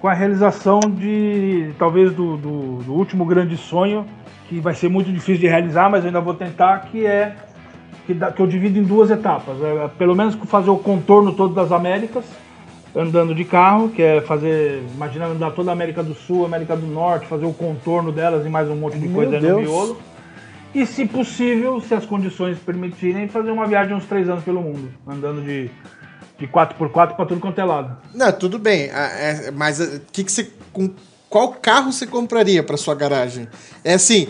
com 0.00 0.08
a 0.08 0.12
realização 0.12 0.80
de 0.80 1.70
talvez 1.78 2.12
do, 2.12 2.36
do, 2.36 2.82
do 2.82 2.92
último 2.92 3.24
grande 3.24 3.56
sonho, 3.56 4.04
que 4.48 4.60
vai 4.60 4.74
ser 4.74 4.90
muito 4.90 5.10
difícil 5.10 5.38
de 5.38 5.46
realizar, 5.46 5.88
mas 5.88 6.02
eu 6.04 6.08
ainda 6.08 6.20
vou 6.20 6.34
tentar, 6.34 6.78
que 6.80 7.06
é 7.06 7.34
que, 8.06 8.12
dá- 8.12 8.30
que 8.30 8.38
eu 8.42 8.46
divido 8.46 8.78
em 8.78 8.82
duas 8.82 9.10
etapas. 9.10 9.56
É, 9.62 9.88
pelo 9.96 10.14
menos 10.14 10.34
fazer 10.44 10.68
o 10.68 10.76
contorno 10.76 11.32
todo 11.32 11.54
das 11.54 11.72
Américas, 11.72 12.26
andando 12.94 13.34
de 13.34 13.44
carro, 13.44 13.88
que 13.88 14.02
é 14.02 14.20
fazer, 14.20 14.82
imagina 14.94 15.26
andar 15.26 15.50
toda 15.50 15.70
a 15.70 15.72
América 15.72 16.02
do 16.02 16.14
Sul, 16.14 16.44
América 16.44 16.76
do 16.76 16.86
Norte, 16.86 17.26
fazer 17.26 17.44
o 17.44 17.52
contorno 17.52 18.12
delas 18.12 18.46
e 18.46 18.48
mais 18.48 18.68
um 18.68 18.76
monte 18.76 18.98
de 18.98 19.08
Meu 19.08 19.14
coisa 19.16 19.36
aí 19.36 19.42
no 19.42 19.48
Deus. 19.48 19.62
miolo. 19.62 19.98
E 20.74 20.86
se 20.86 21.06
possível, 21.06 21.80
se 21.80 21.94
as 21.94 22.04
condições 22.04 22.58
permitirem, 22.58 23.28
fazer 23.28 23.50
uma 23.50 23.66
viagem 23.66 23.94
uns 23.94 24.04
três 24.06 24.28
anos 24.28 24.42
pelo 24.42 24.60
mundo, 24.60 24.92
andando 25.06 25.42
de, 25.42 25.70
de 26.38 26.46
4x4 26.48 27.14
para 27.14 27.26
tudo 27.26 27.40
quanto 27.40 27.60
é 27.60 27.64
lado. 27.64 27.96
Não, 28.12 28.32
tudo 28.32 28.58
bem. 28.58 28.90
é, 28.92 29.50
mas 29.52 29.80
o 29.80 30.00
que, 30.12 30.24
que 30.24 30.32
você. 30.32 30.50
Com 30.72 30.90
qual 31.30 31.52
carro 31.52 31.92
você 31.92 32.06
compraria 32.06 32.62
para 32.62 32.76
sua 32.76 32.94
garagem? 32.94 33.48
É 33.84 33.94
assim. 33.94 34.28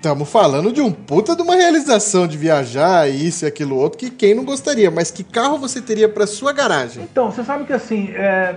Estamos 0.00 0.30
falando 0.30 0.72
de 0.72 0.80
um 0.80 0.90
puta 0.90 1.36
de 1.36 1.42
uma 1.42 1.54
realização 1.54 2.26
de 2.26 2.38
viajar, 2.38 3.06
isso 3.06 3.44
e 3.44 3.46
aquilo 3.46 3.76
outro, 3.76 3.98
que 3.98 4.08
quem 4.08 4.34
não 4.34 4.46
gostaria, 4.46 4.90
mas 4.90 5.10
que 5.10 5.22
carro 5.22 5.58
você 5.58 5.78
teria 5.78 6.08
para 6.08 6.26
sua 6.26 6.54
garagem? 6.54 7.02
Então, 7.02 7.30
você 7.30 7.44
sabe 7.44 7.64
que 7.64 7.72
assim, 7.74 8.08
é, 8.14 8.54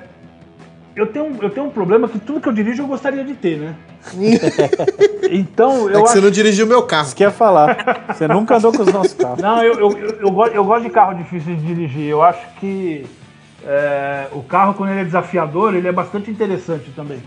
eu, 0.96 1.06
tenho, 1.08 1.38
eu 1.42 1.50
tenho 1.50 1.66
um 1.66 1.70
problema 1.70 2.08
que 2.08 2.18
tudo 2.18 2.40
que 2.40 2.48
eu 2.48 2.54
dirijo 2.54 2.84
eu 2.84 2.88
gostaria 2.88 3.26
de 3.26 3.34
ter, 3.34 3.60
né? 3.60 3.76
então, 5.30 5.90
É 5.90 5.96
eu 5.98 6.04
que 6.04 6.12
você 6.12 6.20
acho. 6.20 6.22
não 6.22 6.32
dirigiu 6.32 6.66
meu 6.66 6.84
carro. 6.84 7.08
Isso 7.08 7.16
que 7.18 7.24
ia 7.24 7.30
falar. 7.32 8.06
Você 8.08 8.26
nunca 8.26 8.56
andou 8.56 8.72
com 8.72 8.84
os 8.84 8.94
nossos 8.94 9.14
carros. 9.14 9.40
Não, 9.40 9.62
eu, 9.62 9.74
eu, 9.74 9.98
eu, 9.98 10.10
eu, 10.22 10.32
gosto, 10.32 10.56
eu 10.56 10.64
gosto 10.64 10.84
de 10.84 10.92
carro 10.92 11.14
difícil 11.14 11.58
de 11.58 11.62
dirigir. 11.62 12.06
Eu 12.08 12.24
acho 12.24 12.40
que 12.62 13.06
é, 13.66 14.28
o 14.32 14.42
carro, 14.44 14.76
quando 14.76 14.92
ele 14.92 15.02
é 15.02 15.04
desafiador, 15.04 15.76
ele 15.76 15.90
é 15.90 15.92
bastante 15.92 16.32
interessante 16.32 16.90
também. 16.96 17.22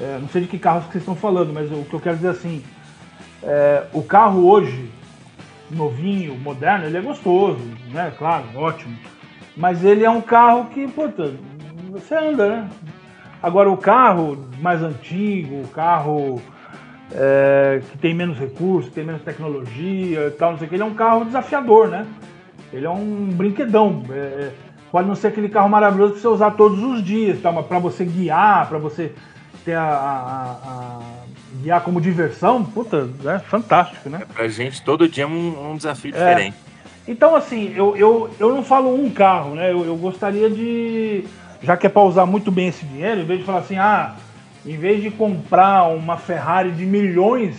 É, 0.00 0.18
não 0.20 0.28
sei 0.28 0.42
de 0.42 0.48
que 0.48 0.58
carros 0.58 0.86
que 0.86 0.90
vocês 0.90 1.02
estão 1.02 1.14
falando, 1.14 1.52
mas 1.52 1.70
o 1.70 1.84
que 1.84 1.94
eu 1.94 2.00
quero 2.00 2.16
dizer 2.16 2.30
assim, 2.30 2.60
é, 3.44 3.84
o 3.92 4.02
carro 4.02 4.48
hoje, 4.48 4.90
novinho, 5.70 6.34
moderno, 6.36 6.86
ele 6.86 6.96
é 6.96 7.00
gostoso, 7.00 7.60
né? 7.92 8.12
Claro, 8.18 8.44
ótimo. 8.56 8.96
Mas 9.56 9.84
ele 9.84 10.04
é 10.04 10.10
um 10.10 10.20
carro 10.20 10.66
que, 10.66 10.86
puta, 10.88 11.32
você 11.90 12.14
anda, 12.14 12.48
né? 12.48 12.68
Agora 13.42 13.70
o 13.70 13.76
carro 13.76 14.38
mais 14.60 14.82
antigo, 14.82 15.62
o 15.62 15.68
carro 15.68 16.40
é, 17.12 17.80
que 17.90 17.98
tem 17.98 18.14
menos 18.14 18.38
recursos, 18.38 18.92
tem 18.92 19.04
menos 19.04 19.22
tecnologia 19.22 20.26
e 20.26 20.30
tal, 20.32 20.52
não 20.52 20.58
sei 20.58 20.66
o 20.66 20.70
que, 20.70 20.76
ele 20.76 20.82
é 20.82 20.86
um 20.86 20.94
carro 20.94 21.24
desafiador, 21.24 21.88
né? 21.88 22.06
Ele 22.72 22.86
é 22.86 22.90
um 22.90 23.28
brinquedão. 23.30 24.02
é, 24.10 24.14
é, 24.14 24.52
pode 24.90 25.08
não 25.08 25.14
ser 25.14 25.28
aquele 25.28 25.48
carro 25.48 25.68
maravilhoso 25.68 26.12
pra 26.12 26.20
você 26.22 26.28
usar 26.28 26.50
todos 26.52 26.82
os 26.82 27.02
dias, 27.02 27.40
tá? 27.42 27.50
mas 27.50 27.66
para 27.66 27.80
você 27.80 28.04
guiar, 28.04 28.68
para 28.68 28.78
você 28.78 29.12
ter 29.64 29.74
a- 29.74 29.82
a- 29.82 31.23
guiar 31.62 31.82
como 31.82 32.00
diversão, 32.00 32.64
puta, 32.64 33.08
é 33.24 33.38
fantástico, 33.38 34.08
né? 34.08 34.22
Pra 34.34 34.48
gente, 34.48 34.82
todo 34.82 35.08
dia 35.08 35.24
é 35.24 35.26
um, 35.26 35.72
um 35.72 35.76
desafio 35.76 36.10
É. 36.14 36.18
diferente. 36.18 36.56
Então, 37.06 37.36
assim, 37.36 37.72
eu, 37.76 37.96
eu, 37.96 38.30
eu 38.40 38.54
não 38.54 38.62
falo 38.62 38.94
um 38.94 39.10
carro, 39.10 39.54
né? 39.54 39.70
Eu, 39.70 39.84
eu 39.84 39.96
gostaria 39.96 40.48
de. 40.48 41.24
Já 41.62 41.76
que 41.76 41.86
é 41.86 41.90
para 41.90 42.02
usar 42.02 42.26
muito 42.26 42.50
bem 42.50 42.68
esse 42.68 42.84
dinheiro, 42.84 43.20
em 43.20 43.24
vez 43.24 43.40
de 43.40 43.46
falar 43.46 43.58
assim, 43.60 43.76
ah, 43.76 44.14
em 44.64 44.76
vez 44.76 45.02
de 45.02 45.10
comprar 45.10 45.84
uma 45.88 46.16
Ferrari 46.16 46.70
de 46.70 46.84
milhões, 46.86 47.56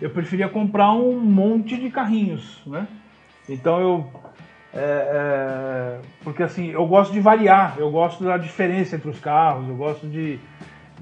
eu 0.00 0.10
preferia 0.10 0.48
comprar 0.48 0.92
um 0.92 1.18
monte 1.18 1.76
de 1.76 1.88
carrinhos, 1.90 2.60
né? 2.66 2.86
Então 3.48 3.80
eu. 3.80 4.06
é, 4.74 4.78
é, 4.78 5.98
porque 6.22 6.42
assim, 6.42 6.70
eu 6.70 6.86
gosto 6.86 7.12
de 7.12 7.20
variar, 7.20 7.74
eu 7.78 7.90
gosto 7.90 8.22
da 8.24 8.36
diferença 8.36 8.96
entre 8.96 9.08
os 9.08 9.18
carros, 9.18 9.66
eu 9.68 9.76
gosto 9.76 10.06
de. 10.06 10.38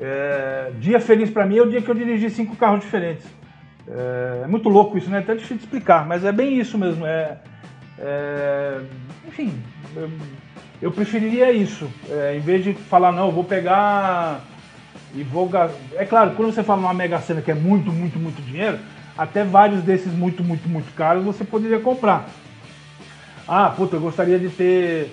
É, 0.00 0.72
dia 0.78 1.00
feliz 1.00 1.30
para 1.30 1.46
mim 1.46 1.58
é 1.58 1.62
o 1.62 1.70
dia 1.70 1.82
que 1.82 1.90
eu 1.90 1.94
dirigi 1.94 2.30
cinco 2.30 2.56
carros 2.56 2.80
diferentes. 2.80 3.26
É, 3.88 4.42
é 4.44 4.46
muito 4.46 4.68
louco 4.68 4.96
isso, 4.96 5.10
né? 5.10 5.18
Até 5.18 5.34
difícil 5.34 5.56
de 5.58 5.64
explicar, 5.64 6.06
mas 6.06 6.24
é 6.24 6.32
bem 6.32 6.58
isso 6.58 6.78
mesmo. 6.78 7.04
É, 7.06 7.38
é, 7.98 8.80
enfim, 9.26 9.52
eu, 9.96 10.10
eu 10.80 10.90
preferiria 10.92 11.52
isso. 11.52 11.88
É, 12.10 12.36
em 12.36 12.40
vez 12.40 12.64
de 12.64 12.74
falar, 12.74 13.12
não, 13.12 13.26
eu 13.26 13.32
vou 13.32 13.44
pegar 13.44 14.40
e 15.14 15.22
vou. 15.22 15.50
É 15.94 16.04
claro, 16.04 16.32
quando 16.32 16.52
você 16.52 16.62
fala 16.62 16.80
numa 16.80 16.94
Mega 16.94 17.20
Sena 17.20 17.42
que 17.42 17.50
é 17.50 17.54
muito, 17.54 17.92
muito, 17.92 18.18
muito 18.18 18.42
dinheiro, 18.42 18.78
até 19.16 19.44
vários 19.44 19.82
desses 19.82 20.12
muito, 20.12 20.42
muito, 20.42 20.68
muito 20.68 20.92
caros 20.94 21.24
você 21.24 21.44
poderia 21.44 21.78
comprar. 21.78 22.28
Ah, 23.46 23.70
puta, 23.70 23.96
eu 23.96 24.00
gostaria 24.00 24.38
de 24.38 24.48
ter 24.48 25.12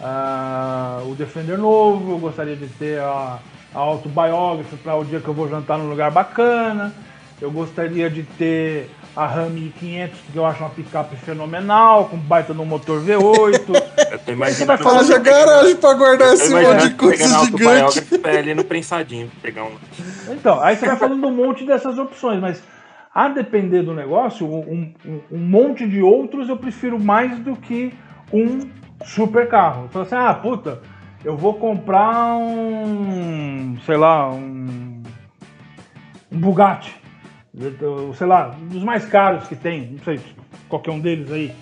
ah, 0.00 1.02
o 1.06 1.14
Defender 1.14 1.58
novo, 1.58 2.12
eu 2.12 2.18
gostaria 2.18 2.56
de 2.56 2.66
ter 2.68 3.00
a, 3.00 3.38
a 3.63 3.63
Autobiography 3.74 4.76
para 4.76 4.94
o 4.96 5.04
dia 5.04 5.20
que 5.20 5.28
eu 5.28 5.34
vou 5.34 5.48
jantar 5.48 5.78
num 5.78 5.88
lugar 5.88 6.10
bacana, 6.10 6.94
eu 7.40 7.50
gostaria 7.50 8.08
de 8.08 8.22
ter 8.22 8.88
a 9.16 9.26
Ram 9.26 9.50
1500, 9.50 10.18
que 10.32 10.36
eu 10.38 10.44
acho 10.46 10.60
uma 10.60 10.70
picape 10.70 11.16
fenomenal, 11.16 12.06
com 12.06 12.16
baita 12.16 12.52
no 12.52 12.64
motor 12.64 13.00
V8. 13.00 13.60
Eu 14.10 14.18
tô 14.18 14.32
imaginando. 14.32 14.66
vai 14.66 14.76
falar 14.78 15.00
Haja 15.00 15.18
garagem 15.18 15.76
pra 15.76 15.94
guardar 15.94 16.34
esse 16.34 16.52
monte 16.52 16.88
de 16.88 16.94
coisa 16.94 17.44
gigante. 17.44 18.02
ali 18.24 18.54
no 18.54 18.64
prensadinho, 18.64 19.30
pegar 19.42 19.64
um. 19.64 19.72
Então, 20.30 20.60
aí 20.60 20.76
você 20.76 20.86
vai 20.86 20.96
falando 20.96 21.24
um 21.26 21.32
monte 21.32 21.64
dessas 21.64 21.96
opções, 21.98 22.40
mas 22.40 22.62
a 23.14 23.28
depender 23.28 23.82
do 23.82 23.94
negócio, 23.94 24.46
um, 24.46 24.92
um- 25.06 25.20
um 25.32 25.38
monte 25.38 25.86
de 25.86 26.00
outros 26.02 26.48
eu 26.48 26.56
prefiro 26.56 26.98
mais 26.98 27.38
do 27.38 27.54
que 27.54 27.92
um 28.32 28.60
super 29.04 29.48
carro. 29.48 29.86
Então 29.88 30.02
assim, 30.02 30.14
ah, 30.16 30.34
puta, 30.34 30.80
eu 31.24 31.36
vou 31.36 31.54
comprar 31.54 32.36
um, 32.36 33.76
sei 33.86 33.96
lá, 33.96 34.30
um, 34.30 35.02
um 36.30 36.38
Bugatti, 36.38 36.94
sei 38.14 38.26
lá, 38.26 38.54
um 38.60 38.66
dos 38.66 38.82
mais 38.84 39.04
caros 39.06 39.46
que 39.48 39.56
tem, 39.56 39.92
não 39.92 39.98
sei, 40.04 40.20
qualquer 40.68 40.90
um 40.90 41.00
deles 41.00 41.30
aí. 41.32 41.52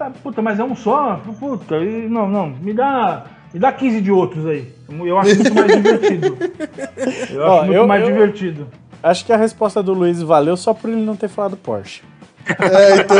Ah, 0.00 0.10
puta, 0.22 0.42
mas 0.42 0.58
é 0.58 0.64
um 0.64 0.74
só? 0.74 1.20
Puta, 1.38 1.76
e- 1.76 2.08
não, 2.08 2.28
não, 2.28 2.48
me 2.50 2.72
dá, 2.72 3.24
me 3.54 3.60
dá 3.60 3.70
15 3.72 4.00
de 4.00 4.10
outros 4.10 4.44
aí. 4.46 4.72
Eu 4.88 5.16
acho 5.18 5.34
muito 5.36 5.54
mais 5.54 5.72
divertido. 5.76 6.38
Eu 7.30 7.44
acho 7.46 7.52
Ó, 7.52 7.62
muito 7.64 7.72
eu- 7.74 7.86
mais 7.86 8.02
eu- 8.02 8.08
divertido. 8.12 8.66
Acho 9.02 9.24
que 9.24 9.32
a 9.32 9.36
resposta 9.36 9.82
do 9.82 9.92
Luiz 9.94 10.20
valeu 10.22 10.56
só 10.56 10.72
por 10.74 10.88
ele 10.90 11.02
não 11.04 11.16
ter 11.16 11.28
falado 11.28 11.56
Porsche. 11.56 12.02
É, 12.58 13.00
então. 13.00 13.16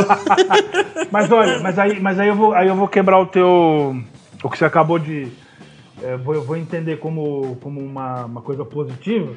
Mas 1.10 1.30
olha, 1.30 1.60
mas 1.60 1.78
aí, 1.78 2.00
mas 2.00 2.18
aí, 2.18 2.28
eu, 2.28 2.34
vou, 2.34 2.54
aí 2.54 2.66
eu 2.68 2.74
vou 2.74 2.88
quebrar 2.88 3.18
o 3.20 3.26
teu. 3.26 3.96
O 4.42 4.48
que 4.50 4.56
você 4.58 4.64
acabou 4.64 4.98
de. 4.98 5.28
É, 6.02 6.16
vou, 6.16 6.34
eu 6.34 6.42
vou 6.42 6.56
entender 6.56 6.96
como, 6.98 7.56
como 7.62 7.80
uma, 7.80 8.24
uma 8.24 8.40
coisa 8.42 8.64
positiva. 8.64 9.32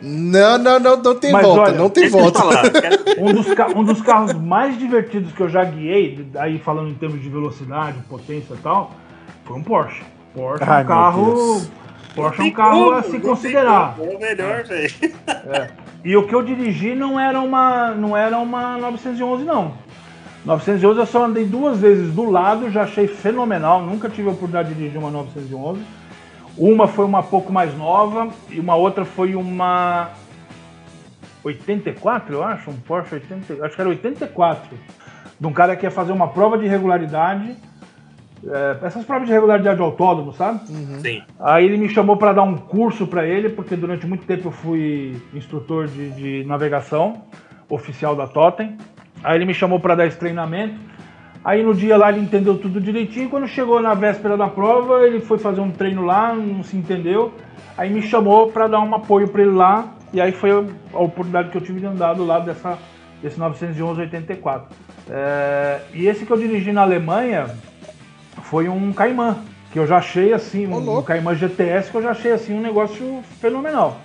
Não, 0.00 0.58
não, 0.58 0.78
não, 0.78 0.96
não 1.02 1.14
tem 1.14 1.32
Mas 1.32 1.42
volta, 1.46 1.60
olha, 1.62 1.72
não 1.72 1.88
tem 1.88 2.08
volta. 2.08 2.38
falar. 2.40 2.70
quero- 2.70 2.96
Um 3.18 3.32
dos, 3.32 3.46
um 3.76 3.82
dos 3.84 4.02
carros 4.02 4.34
mais 4.34 4.78
divertidos 4.78 5.32
que 5.32 5.40
eu 5.40 5.48
já 5.48 5.64
guiei, 5.64 6.26
aí 6.36 6.58
falando 6.58 6.90
em 6.90 6.94
termos 6.94 7.22
de 7.22 7.28
velocidade, 7.30 7.98
potência 8.08 8.52
e 8.54 8.58
tal, 8.58 8.90
foi 9.44 9.56
um 9.56 9.62
Porsche. 9.62 10.02
Porsche 10.34 10.62
é 10.64 10.66
um 10.82 10.84
carro. 10.84 11.62
Porsche 12.14 12.42
é 12.42 12.44
um 12.44 12.50
carro 12.50 12.78
como, 12.84 12.90
a 12.92 13.02
se 13.04 13.18
considerar. 13.20 13.94
como, 13.96 14.12
É 14.12 14.16
o 14.16 14.20
melhor, 14.20 14.64
velho. 14.64 14.92
E 16.04 16.14
o 16.16 16.26
que 16.26 16.34
eu 16.34 16.42
dirigi 16.42 16.94
não 16.94 17.18
era 17.18 17.40
uma, 17.40 17.92
não 17.92 18.14
era 18.16 18.38
uma 18.38 18.76
911, 18.76 19.44
não. 19.44 19.72
911 20.44 21.00
eu 21.00 21.06
só 21.06 21.24
andei 21.24 21.44
duas 21.44 21.80
vezes 21.80 22.12
do 22.12 22.30
lado, 22.30 22.70
já 22.70 22.82
achei 22.82 23.08
fenomenal. 23.08 23.82
Nunca 23.82 24.08
tive 24.08 24.28
a 24.28 24.32
oportunidade 24.32 24.68
de 24.68 24.74
dirigir 24.74 24.98
uma 24.98 25.10
911. 25.10 25.80
Uma 26.56 26.88
foi 26.88 27.04
uma 27.04 27.22
pouco 27.22 27.52
mais 27.52 27.76
nova 27.76 28.28
e 28.50 28.58
uma 28.58 28.74
outra 28.74 29.04
foi 29.04 29.34
uma 29.34 30.10
84, 31.44 32.34
eu 32.34 32.42
acho, 32.42 32.70
um 32.70 32.76
Porsche 32.76 33.14
80, 33.14 33.64
acho 33.64 33.74
que 33.74 33.80
era 33.80 33.90
84, 33.90 34.76
de 35.38 35.46
um 35.46 35.52
cara 35.52 35.76
que 35.76 35.84
ia 35.84 35.90
fazer 35.90 36.12
uma 36.12 36.28
prova 36.28 36.58
de 36.58 36.66
regularidade. 36.66 37.56
é, 38.46 38.86
essas 38.86 39.04
provas 39.04 39.26
de 39.26 39.34
regularidade 39.34 39.76
de 39.76 39.82
autódromo, 39.82 40.32
sabe? 40.32 40.60
Sim. 41.02 41.22
Aí 41.38 41.64
ele 41.64 41.76
me 41.76 41.88
chamou 41.88 42.16
para 42.16 42.32
dar 42.32 42.42
um 42.42 42.56
curso 42.56 43.06
para 43.06 43.26
ele, 43.26 43.50
porque 43.50 43.76
durante 43.76 44.06
muito 44.06 44.24
tempo 44.24 44.48
eu 44.48 44.52
fui 44.52 45.20
instrutor 45.34 45.86
de, 45.88 46.10
de 46.10 46.44
navegação 46.44 47.22
oficial 47.68 48.16
da 48.16 48.26
Totem. 48.26 48.76
Aí 49.22 49.36
ele 49.36 49.44
me 49.44 49.54
chamou 49.54 49.80
para 49.80 49.94
dar 49.94 50.06
esse 50.06 50.18
treinamento. 50.18 50.78
Aí 51.46 51.62
no 51.62 51.72
dia 51.72 51.96
lá 51.96 52.10
ele 52.10 52.18
entendeu 52.18 52.58
tudo 52.58 52.80
direitinho. 52.80 53.30
Quando 53.30 53.46
chegou 53.46 53.80
na 53.80 53.94
véspera 53.94 54.36
da 54.36 54.48
prova, 54.48 55.06
ele 55.06 55.20
foi 55.20 55.38
fazer 55.38 55.60
um 55.60 55.70
treino 55.70 56.04
lá, 56.04 56.34
não 56.34 56.64
se 56.64 56.76
entendeu. 56.76 57.32
Aí 57.78 57.88
me 57.88 58.02
chamou 58.02 58.50
para 58.50 58.66
dar 58.66 58.80
um 58.80 58.92
apoio 58.92 59.28
para 59.28 59.42
ele 59.42 59.52
lá. 59.52 59.94
E 60.12 60.20
aí 60.20 60.32
foi 60.32 60.50
a 60.50 60.98
oportunidade 60.98 61.50
que 61.50 61.56
eu 61.56 61.60
tive 61.60 61.78
de 61.78 61.86
andar 61.86 62.14
do 62.14 62.26
lado 62.26 62.46
dessa, 62.46 62.76
desse 63.22 63.38
911 63.38 64.00
84. 64.00 64.76
É, 65.08 65.82
e 65.94 66.08
esse 66.08 66.26
que 66.26 66.32
eu 66.32 66.36
dirigi 66.36 66.72
na 66.72 66.82
Alemanha, 66.82 67.46
foi 68.42 68.68
um 68.68 68.92
Cayman, 68.92 69.36
que 69.72 69.78
eu 69.78 69.86
já 69.86 69.98
achei 69.98 70.32
assim, 70.32 70.66
um, 70.66 70.98
um 70.98 71.02
Cayman 71.04 71.36
GTS 71.36 71.92
que 71.92 71.96
eu 71.96 72.02
já 72.02 72.10
achei 72.10 72.32
assim 72.32 72.54
um 72.54 72.60
negócio 72.60 73.22
fenomenal. 73.40 74.00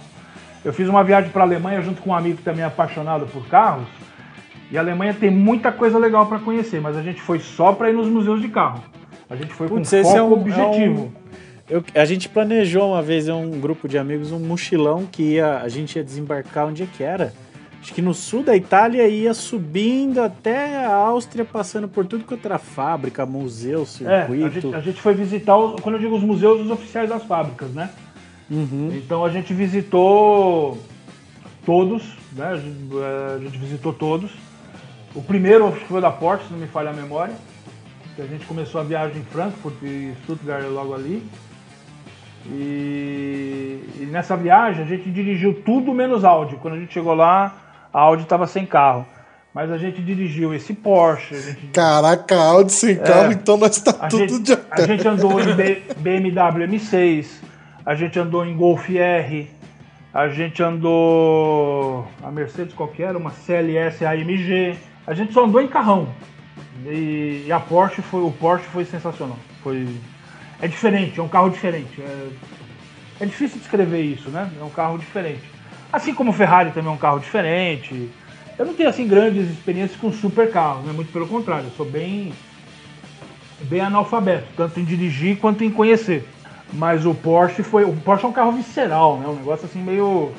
Eu 0.63 0.72
fiz 0.72 0.88
uma 0.88 1.03
viagem 1.03 1.31
para 1.31 1.41
a 1.41 1.45
Alemanha 1.47 1.81
junto 1.81 2.03
com 2.03 2.11
um 2.11 2.15
amigo 2.15 2.39
também 2.43 2.61
é 2.61 2.68
apaixonado 2.68 3.26
por 3.26 3.47
carros. 3.47 3.88
E 4.72 4.77
a 4.77 4.81
Alemanha 4.81 5.14
tem 5.14 5.30
muita 5.30 5.72
coisa 5.72 5.98
legal 5.99 6.26
para 6.27 6.39
conhecer, 6.39 6.80
mas 6.80 6.95
a 6.95 7.02
gente 7.03 7.22
foi 7.22 7.39
só 7.39 7.73
para 7.73 7.89
ir 7.89 7.93
nos 7.93 8.07
museus 8.07 8.41
de 8.41 8.48
carro. 8.48 8.81
A 9.30 9.35
gente 9.35 9.53
foi 9.53 9.68
Putz, 9.68 9.89
com 9.89 10.03
foco 10.03 10.18
é 10.18 10.22
um- 10.23 10.31
objetivo. 10.34 11.14
Eu- 11.69 11.84
a 11.95 12.06
gente 12.06 12.27
planejou 12.30 12.91
uma 12.91 13.02
vez, 13.02 13.27
um 13.30 13.49
grupo 13.60 13.88
de 13.88 13.98
amigos, 13.98 14.31
um 14.31 14.39
mochilão 14.39 15.06
que 15.10 15.23
ia, 15.34 15.57
a 15.60 15.68
gente 15.69 15.95
ia 15.98 16.03
desembarcar 16.03 16.68
onde 16.68 16.84
é 16.84 16.85
que 16.85 17.03
era? 17.03 17.34
Acho 17.81 17.93
que 17.93 18.02
no 18.02 18.14
sul 18.14 18.43
da 18.43 18.56
Itália 18.56 19.07
ia 19.07 19.34
subindo 19.34 20.22
até 20.22 20.85
a 20.85 20.93
Áustria, 20.93 21.43
passando 21.43 21.88
por 21.88 22.06
tudo 22.06 22.23
que 22.26 22.34
outra 22.34 22.57
fábrica, 22.60 23.26
museu, 23.26 23.80
É, 23.80 23.81
a 23.81 23.85
circuito. 24.27 24.49
gente, 24.61 24.76
a 24.76 24.80
gente 24.81 25.02
foi 25.02 25.14
visitar, 25.15 25.57
os- 25.57 25.81
quando 25.81 25.95
eu 25.95 26.02
digo 26.02 26.15
os 26.15 26.23
museus, 26.23 26.61
os 26.61 26.69
oficiais 26.69 27.10
das 27.10 27.23
fábricas, 27.23 27.72
né? 27.72 27.89
Uhum. 28.49 28.91
Então 28.95 29.26
a 29.26 29.30
gente 29.30 29.53
visitou 29.53 30.77
todos, 31.65 32.03
né? 32.34 32.45
A 32.48 32.56
gente, 32.57 32.76
eh, 32.93 33.35
a 33.35 33.39
gente 33.39 33.57
visitou 33.57 33.93
todos. 33.93 34.31
O 35.14 35.22
primeiro 35.22 35.68
acho 35.68 35.80
que 35.80 35.86
foi 35.88 36.02
da 36.02 36.12
Porsche, 36.12 36.46
se 36.48 36.54
não 36.54 36.60
me 36.60 36.68
falha 36.68 36.90
a 36.90 36.94
memória. 36.94 37.34
Que 38.16 38.22
a 38.22 38.26
gente 38.26 38.46
começou 38.46 38.82
a 38.82 38.84
viagem 38.84 39.18
em 39.22 39.24
Frankfurt 39.24 39.76
e 39.84 40.14
Stuttgart 40.24 40.64
logo 40.66 40.94
ali. 40.94 41.26
E, 42.48 43.80
e 44.00 44.08
nessa 44.12 44.36
viagem 44.36 44.84
a 44.84 44.88
gente 44.88 45.10
dirigiu 45.12 45.62
tudo 45.66 45.94
menos 45.94 46.24
Audi. 46.24 46.56
Quando 46.56 46.76
a 46.76 46.80
gente 46.80 46.94
chegou 46.94 47.14
lá, 47.14 47.56
a 47.94 48.00
Audi 48.00 48.24
estava 48.24 48.48
sem 48.48 48.66
carro. 48.66 49.06
Mas 49.54 49.70
a 49.70 49.78
gente 49.78 50.02
dirigiu 50.02 50.54
esse 50.54 50.74
Porsche, 50.74 51.36
a 51.36 51.40
gente 51.40 51.68
Caraca, 51.68 52.36
Audi 52.36 52.72
sem 52.72 52.96
carro, 52.96 53.34
então 53.34 53.58
nós 53.58 53.82
tá 53.82 53.92
a 54.00 54.08
tudo 54.08 54.22
gente, 54.22 54.44
de 54.44 54.58
a 54.72 54.86
gente 54.88 55.06
andou 55.06 55.42
em 55.42 55.54
B- 55.54 55.82
BMW 56.00 56.68
M6, 56.70 57.28
a 57.86 57.94
gente 57.94 58.18
andou 58.18 58.46
em 58.46 58.56
Golf 58.56 58.90
R, 58.90 59.50
a 60.14 60.30
gente 60.30 60.64
andou. 60.64 62.08
A 62.24 62.32
Mercedes 62.32 62.74
qualquer, 62.74 63.14
uma 63.18 63.32
CLS 63.32 64.06
AMG. 64.06 64.78
A 65.12 65.14
gente 65.14 65.34
só 65.34 65.44
andou 65.44 65.60
em 65.60 65.68
carrão. 65.68 66.08
E, 66.86 67.44
e 67.46 67.52
a 67.52 67.60
Porsche 67.60 68.02
foi. 68.02 68.22
O 68.22 68.32
Porsche 68.32 68.64
foi 68.68 68.86
sensacional. 68.86 69.38
Foi. 69.62 69.86
É 70.62 70.70
diferente, 70.70 71.20
é 71.20 71.24
um 71.24 71.28
carro 71.28 71.50
diferente. 71.50 72.02
É, 72.02 72.30
é 73.20 73.26
difícil 73.26 73.60
descrever 73.60 74.02
isso, 74.04 74.30
né? 74.30 74.50
É 74.58 74.64
um 74.64 74.70
carro 74.70 74.98
diferente. 74.98 75.44
Assim 75.92 76.14
como 76.14 76.30
o 76.30 76.34
Ferrari 76.34 76.72
também 76.72 76.90
é 76.90 76.94
um 76.94 76.98
carro 76.98 77.20
diferente. 77.20 78.10
Eu 78.58 78.66
não 78.66 78.74
tenho 78.74 78.88
assim 78.88 79.06
grandes 79.06 79.52
experiências 79.52 80.00
com 80.00 80.14
super 80.14 80.50
carros, 80.50 80.86
né? 80.86 80.94
Muito 80.94 81.12
pelo 81.12 81.28
contrário, 81.28 81.66
eu 81.66 81.72
sou 81.72 81.86
bem 81.86 82.32
bem 83.64 83.82
analfabeto, 83.82 84.48
tanto 84.56 84.80
em 84.80 84.86
dirigir 84.86 85.40
quanto 85.40 85.62
em 85.62 85.70
conhecer. 85.70 86.26
Mas 86.72 87.06
o 87.06 87.14
Porsche 87.14 87.64
foi. 87.64 87.84
O 87.84 87.94
Porsche 87.98 88.24
é 88.24 88.30
um 88.30 88.32
carro 88.32 88.54
visceral, 88.54 89.18
né? 89.18 89.28
Um 89.28 89.36
negócio 89.36 89.66
assim 89.66 89.84
meio. 89.84 90.32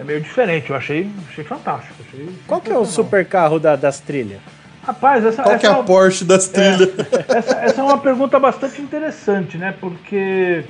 É 0.00 0.04
meio 0.04 0.20
diferente. 0.20 0.70
Eu 0.70 0.76
achei, 0.76 1.10
achei 1.28 1.44
fantástico. 1.44 1.94
achei 2.06 2.28
Qual 2.46 2.60
que 2.60 2.72
é 2.72 2.76
o 2.78 2.84
super 2.86 3.26
carro 3.26 3.58
da- 3.60 3.76
das 3.76 4.00
trilhas? 4.00 4.40
Rapaz, 4.82 5.22
essa, 5.24 5.42
Qual 5.42 5.58
que 5.58 5.66
é 5.66 5.68
essa 5.68 5.80
a 5.80 5.84
Porsche 5.84 6.24
das 6.24 6.48
trilhas? 6.48 6.88
essa, 7.28 7.56
essa 7.58 7.80
é 7.82 7.84
uma 7.84 7.98
pergunta 7.98 8.38
bastante 8.40 8.80
interessante, 8.80 9.58
né? 9.58 9.74
Porque 9.78 10.64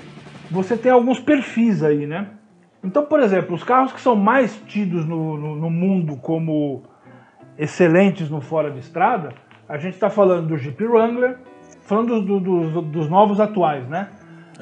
você 0.50 0.76
tem 0.76 0.90
alguns 0.90 1.20
perfis 1.20 1.82
aí, 1.84 2.06
né? 2.06 2.26
Então, 2.82 3.04
por 3.04 3.20
exemplo, 3.20 3.54
os 3.54 3.62
carros 3.62 3.92
que 3.92 4.00
são 4.00 4.16
mais 4.16 4.60
tidos 4.66 5.06
no, 5.06 5.36
no, 5.36 5.54
no 5.54 5.70
mundo 5.70 6.16
como 6.16 6.82
excelentes 7.56 8.28
no 8.28 8.40
fora 8.40 8.70
de 8.70 8.80
estrada, 8.80 9.32
a 9.68 9.78
gente 9.78 9.94
está 9.94 10.10
falando 10.10 10.48
do 10.48 10.58
Jeep 10.58 10.82
Wrangler, 10.84 11.36
falando 11.82 12.20
do- 12.20 12.40
do- 12.40 12.70
do- 12.70 12.82
dos 12.82 13.08
novos 13.08 13.38
atuais, 13.38 13.86
né? 13.88 14.08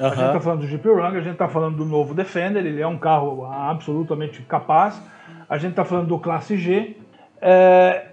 A 0.05 0.09
gente 0.15 0.25
está 0.27 0.39
falando 0.39 0.59
do 0.61 0.67
Jeep 0.67 0.87
Wrangler, 0.87 1.21
a 1.21 1.23
gente 1.23 1.33
está 1.33 1.47
falando 1.47 1.77
do 1.77 1.85
novo 1.85 2.13
Defender, 2.13 2.65
ele 2.65 2.81
é 2.81 2.87
um 2.87 2.97
carro 2.97 3.45
absolutamente 3.45 4.41
capaz. 4.43 5.01
A 5.49 5.57
gente 5.57 5.71
está 5.71 5.83
falando 5.83 6.07
do 6.07 6.19
Classe 6.19 6.55
G. 6.57 6.95
É, 7.41 8.05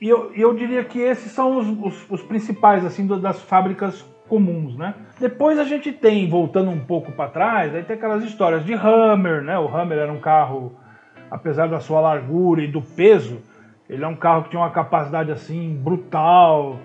e 0.00 0.08
eu, 0.08 0.32
eu 0.34 0.54
diria 0.54 0.84
que 0.84 0.98
esses 1.00 1.32
são 1.32 1.56
os, 1.58 1.66
os- 1.68 2.10
os 2.10 2.22
principais 2.22 2.84
assim 2.84 3.06
do- 3.06 3.18
das 3.18 3.40
fábricas 3.42 4.04
comuns, 4.28 4.76
né? 4.76 4.94
Depois 5.18 5.58
a 5.58 5.64
gente 5.64 5.90
tem, 5.92 6.28
voltando 6.28 6.70
um 6.70 6.80
pouco 6.80 7.10
para 7.12 7.30
trás, 7.30 7.74
aí 7.74 7.82
tem 7.82 7.96
aquelas 7.96 8.22
histórias 8.24 8.64
de 8.64 8.74
Hammer, 8.74 9.42
né? 9.42 9.58
O 9.58 9.66
Hammer 9.74 9.98
era 9.98 10.12
um 10.12 10.20
carro, 10.20 10.72
apesar 11.30 11.66
da 11.68 11.80
sua 11.80 12.00
largura 12.00 12.62
e 12.62 12.66
do 12.68 12.82
peso, 12.82 13.38
ele 13.88 14.04
é 14.04 14.06
um 14.06 14.14
carro 14.14 14.42
que 14.44 14.50
tinha 14.50 14.60
uma 14.60 14.70
capacidade 14.70 15.32
assim 15.32 15.74
brutal. 15.82 16.78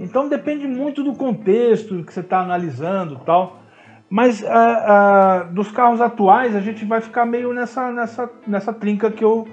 Então 0.00 0.30
depende 0.30 0.66
muito 0.66 1.04
do 1.04 1.12
contexto 1.12 2.02
que 2.02 2.12
você 2.12 2.20
está 2.20 2.40
analisando, 2.40 3.20
tal. 3.26 3.60
Mas 4.08 4.42
ah, 4.42 4.54
ah, 4.88 5.42
dos 5.52 5.70
carros 5.70 6.00
atuais 6.00 6.56
a 6.56 6.60
gente 6.60 6.86
vai 6.86 7.02
ficar 7.02 7.26
meio 7.26 7.52
nessa 7.52 7.92
nessa 7.92 8.30
nessa 8.46 8.72
trinca 8.72 9.10
que 9.10 9.22
eu 9.22 9.46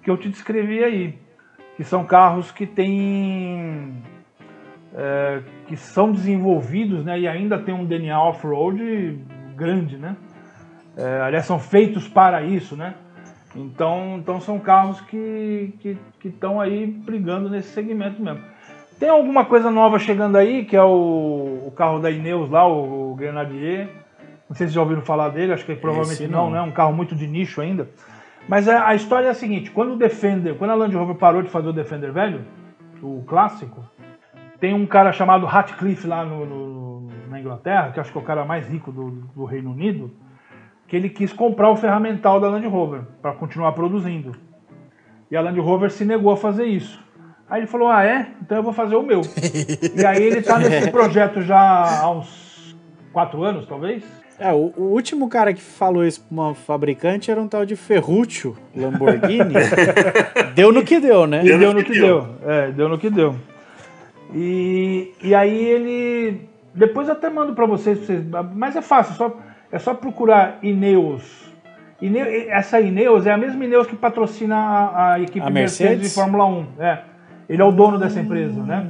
que 0.00 0.08
eu 0.08 0.16
te 0.16 0.28
descrevi 0.28 0.84
aí 0.84 1.18
que 1.76 1.82
são 1.82 2.04
carros 2.04 2.52
que 2.52 2.64
têm 2.64 4.00
é, 4.94 5.42
que 5.66 5.76
são 5.76 6.12
desenvolvidos 6.12 7.04
né, 7.04 7.18
e 7.18 7.28
ainda 7.28 7.58
tem 7.58 7.74
um 7.74 7.84
DNA 7.84 8.20
off-road 8.20 9.18
grande, 9.56 9.98
né? 9.98 10.16
É, 10.96 11.20
aliás, 11.20 11.44
são 11.44 11.58
feitos 11.58 12.08
para 12.08 12.42
isso, 12.42 12.76
né? 12.76 12.94
Então, 13.54 14.16
então 14.18 14.40
são 14.40 14.60
carros 14.60 15.00
que 15.02 15.74
que 16.20 16.28
estão 16.28 16.60
aí 16.60 16.86
brigando 16.86 17.50
nesse 17.50 17.70
segmento 17.70 18.22
mesmo. 18.22 18.57
Tem 18.98 19.08
alguma 19.08 19.44
coisa 19.44 19.70
nova 19.70 19.98
chegando 19.98 20.36
aí, 20.36 20.64
que 20.64 20.76
é 20.76 20.82
o, 20.82 21.64
o 21.66 21.72
carro 21.76 22.00
da 22.00 22.10
Ineos 22.10 22.50
lá, 22.50 22.66
o, 22.66 23.14
Grenadier. 23.14 23.88
Não 24.48 24.56
sei 24.56 24.66
se 24.66 24.72
já 24.74 24.80
ouviram 24.80 25.02
falar 25.02 25.28
dele, 25.28 25.52
acho 25.52 25.64
que 25.64 25.74
provavelmente 25.74 26.22
Esse 26.22 26.32
não, 26.32 26.46
não. 26.46 26.50
né? 26.52 26.60
Um 26.62 26.72
carro 26.72 26.92
muito 26.92 27.14
de 27.14 27.26
nicho 27.26 27.60
ainda. 27.60 27.88
Mas 28.48 28.66
a, 28.68 28.88
a 28.88 28.94
história 28.94 29.26
é 29.26 29.30
a 29.30 29.34
seguinte: 29.34 29.70
quando 29.70 29.92
o 29.92 29.96
Defender, 29.96 30.56
quando 30.56 30.70
a 30.70 30.74
Land 30.74 30.96
Rover 30.96 31.16
parou 31.16 31.42
de 31.42 31.50
fazer 31.50 31.68
o 31.68 31.72
Defender 31.72 32.10
velho, 32.12 32.40
o 33.02 33.22
clássico, 33.26 33.84
tem 34.58 34.74
um 34.74 34.86
cara 34.86 35.12
chamado 35.12 35.46
Ratcliffe 35.46 36.06
lá 36.06 36.24
no, 36.24 36.46
no- 36.46 37.08
na 37.28 37.38
Inglaterra, 37.38 37.90
que 37.92 38.00
acho 38.00 38.10
que 38.10 38.18
é 38.18 38.20
o 38.20 38.24
cara 38.24 38.44
mais 38.44 38.66
rico 38.66 38.90
do, 38.90 39.10
do 39.36 39.44
Reino 39.44 39.70
Unido, 39.70 40.10
que 40.88 40.96
ele 40.96 41.10
quis 41.10 41.32
comprar 41.32 41.68
o 41.70 41.76
ferramental 41.76 42.40
da 42.40 42.48
Land 42.48 42.66
Rover 42.66 43.02
para 43.20 43.32
continuar 43.32 43.72
produzindo. 43.72 44.32
E 45.30 45.36
a 45.36 45.40
Land 45.42 45.60
Rover 45.60 45.90
se 45.90 46.06
negou 46.06 46.32
a 46.32 46.36
fazer 46.38 46.64
isso. 46.64 46.98
Aí 47.50 47.60
ele 47.60 47.66
falou: 47.66 47.88
Ah, 47.88 48.04
é? 48.04 48.28
Então 48.42 48.58
eu 48.58 48.62
vou 48.62 48.72
fazer 48.72 48.96
o 48.96 49.02
meu. 49.02 49.22
e 49.94 50.04
aí 50.04 50.22
ele 50.22 50.42
tá 50.42 50.58
nesse 50.58 50.90
projeto 50.92 51.40
já 51.42 51.58
há 52.00 52.10
uns 52.10 52.76
quatro 53.12 53.42
anos, 53.42 53.66
talvez. 53.66 54.02
É, 54.38 54.52
o, 54.52 54.72
o 54.76 54.82
último 54.92 55.28
cara 55.28 55.52
que 55.52 55.60
falou 55.60 56.04
isso 56.04 56.20
pra 56.20 56.28
uma 56.30 56.54
fabricante 56.54 57.28
era 57.30 57.40
um 57.40 57.48
tal 57.48 57.66
de 57.66 57.74
Ferruccio 57.74 58.56
Lamborghini. 58.76 59.54
deu 60.54 60.70
no 60.72 60.84
que 60.84 61.00
deu, 61.00 61.26
né? 61.26 61.44
E 61.44 61.58
deu 61.58 61.72
no 61.74 61.82
que 61.82 61.92
deu. 61.98 62.28
É, 62.46 62.70
deu 62.70 62.88
no 62.88 62.98
que 62.98 63.10
deu. 63.10 63.34
E, 64.34 65.12
e 65.22 65.34
aí 65.34 65.64
ele. 65.64 66.48
Depois 66.74 67.08
eu 67.08 67.14
até 67.14 67.28
mando 67.30 67.54
pra 67.54 67.66
vocês, 67.66 67.98
pra 67.98 68.06
vocês. 68.06 68.24
Mas 68.54 68.76
é 68.76 68.82
fácil, 68.82 69.14
só, 69.14 69.36
é 69.72 69.78
só 69.78 69.94
procurar 69.94 70.58
Ineos. 70.62 71.48
Ine- 72.00 72.46
essa 72.48 72.80
Ineos 72.80 73.26
é 73.26 73.32
a 73.32 73.36
mesma 73.38 73.64
Ineos 73.64 73.86
que 73.88 73.96
patrocina 73.96 74.54
a, 74.56 75.12
a 75.14 75.20
equipe 75.20 75.40
A 75.44 75.50
Mercedes 75.50 75.80
Mercedes? 75.90 76.08
de 76.10 76.14
Fórmula 76.14 76.44
1. 76.46 76.66
É. 76.78 76.98
Ele 77.48 77.62
é 77.62 77.64
o 77.64 77.72
dono 77.72 77.98
dessa 77.98 78.20
empresa, 78.20 78.62
né? 78.62 78.86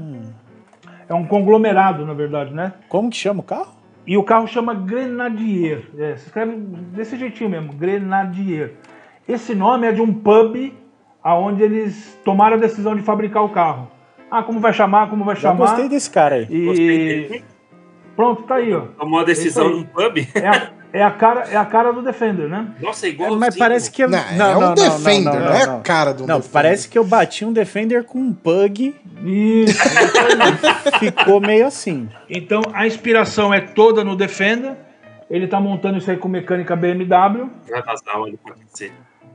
É 1.09 1.15
um 1.15 1.25
conglomerado, 1.25 2.05
na 2.05 2.13
verdade, 2.13 2.53
né? 2.53 2.73
Como 2.89 3.09
que 3.11 3.17
chama 3.17 3.41
o 3.41 3.43
carro? 3.43 3.73
E 4.07 4.17
o 4.17 4.23
carro 4.23 4.47
chama 4.47 4.75
Grenadier. 4.75 5.85
É, 5.97 6.17
se 6.17 6.27
escreve 6.27 6.57
desse 6.93 7.17
jeitinho 7.17 7.51
mesmo, 7.51 7.73
Grenadier. 7.73 8.75
Esse 9.29 9.55
nome 9.55 9.87
é 9.87 9.93
de 9.93 10.01
um 10.03 10.13
pub 10.13 10.73
aonde 11.23 11.63
eles 11.63 12.19
tomaram 12.25 12.57
a 12.57 12.61
decisão 12.61 12.95
de 12.97 13.03
fabricar 13.03 13.45
o 13.45 13.51
carro. 13.51 13.89
Ah, 14.31 14.43
como 14.43 14.61
vai 14.61 14.73
chamar, 14.73 15.09
como 15.09 15.25
vai 15.25 15.37
Já 15.37 15.43
chamar. 15.43 15.57
gostei 15.59 15.89
desse 15.89 16.11
cara 16.11 16.35
aí. 16.37 16.65
Gostei 16.67 16.87
E 17.25 17.29
dele. 17.29 17.45
pronto, 18.17 18.43
tá 18.43 18.57
aí, 18.57 18.73
ó. 18.75 18.81
Tomou 18.99 19.21
a 19.21 19.25
decisão 19.25 19.67
É 19.67 19.71
num 19.71 19.85
pub? 19.85 20.19
É 20.35 20.49
a, 20.49 20.71
é 20.93 21.03
a 21.03 21.11
cara, 21.11 21.45
é 21.51 21.57
a 21.57 21.65
cara 21.65 21.93
do 21.93 22.03
Defender, 22.03 22.49
né? 22.49 22.69
Nossa, 22.81 23.07
é 23.07 23.11
É, 23.11 23.13
igual. 23.13 23.37
mas 23.37 23.57
parece 23.57 23.91
que 23.91 24.03
eu... 24.03 24.09
Não, 24.09 24.19
é 24.19 24.57
um 24.57 24.75
Defender, 24.75 25.33
não, 25.41 25.53
é 25.53 25.63
a 25.65 25.81
cara 25.81 26.13
do 26.13 26.27
Não, 26.27 26.37
Defender. 26.37 26.53
parece 26.53 26.89
que 26.89 26.99
eu 26.99 27.05
bati 27.05 27.45
um 27.45 27.53
Defender 27.53 28.05
com 28.05 28.19
um 28.19 28.33
pug 28.33 28.95
Isso. 29.25 29.79
ficou 30.99 31.41
meio 31.41 31.67
assim. 31.67 32.09
então 32.29 32.63
a 32.73 32.87
inspiração 32.87 33.53
é 33.53 33.61
toda 33.61 34.03
no 34.05 34.17
Defender. 34.17 34.77
Ele 35.31 35.47
tá 35.47 35.61
montando 35.61 35.99
isso 35.99 36.11
aí 36.11 36.17
com 36.17 36.27
mecânica 36.29 36.75
BMW. 36.75 37.51
Vai 37.69 37.83
vazar, 37.83 38.19
olha, 38.19 38.39
pode 38.43 38.61
ser. 38.73 38.93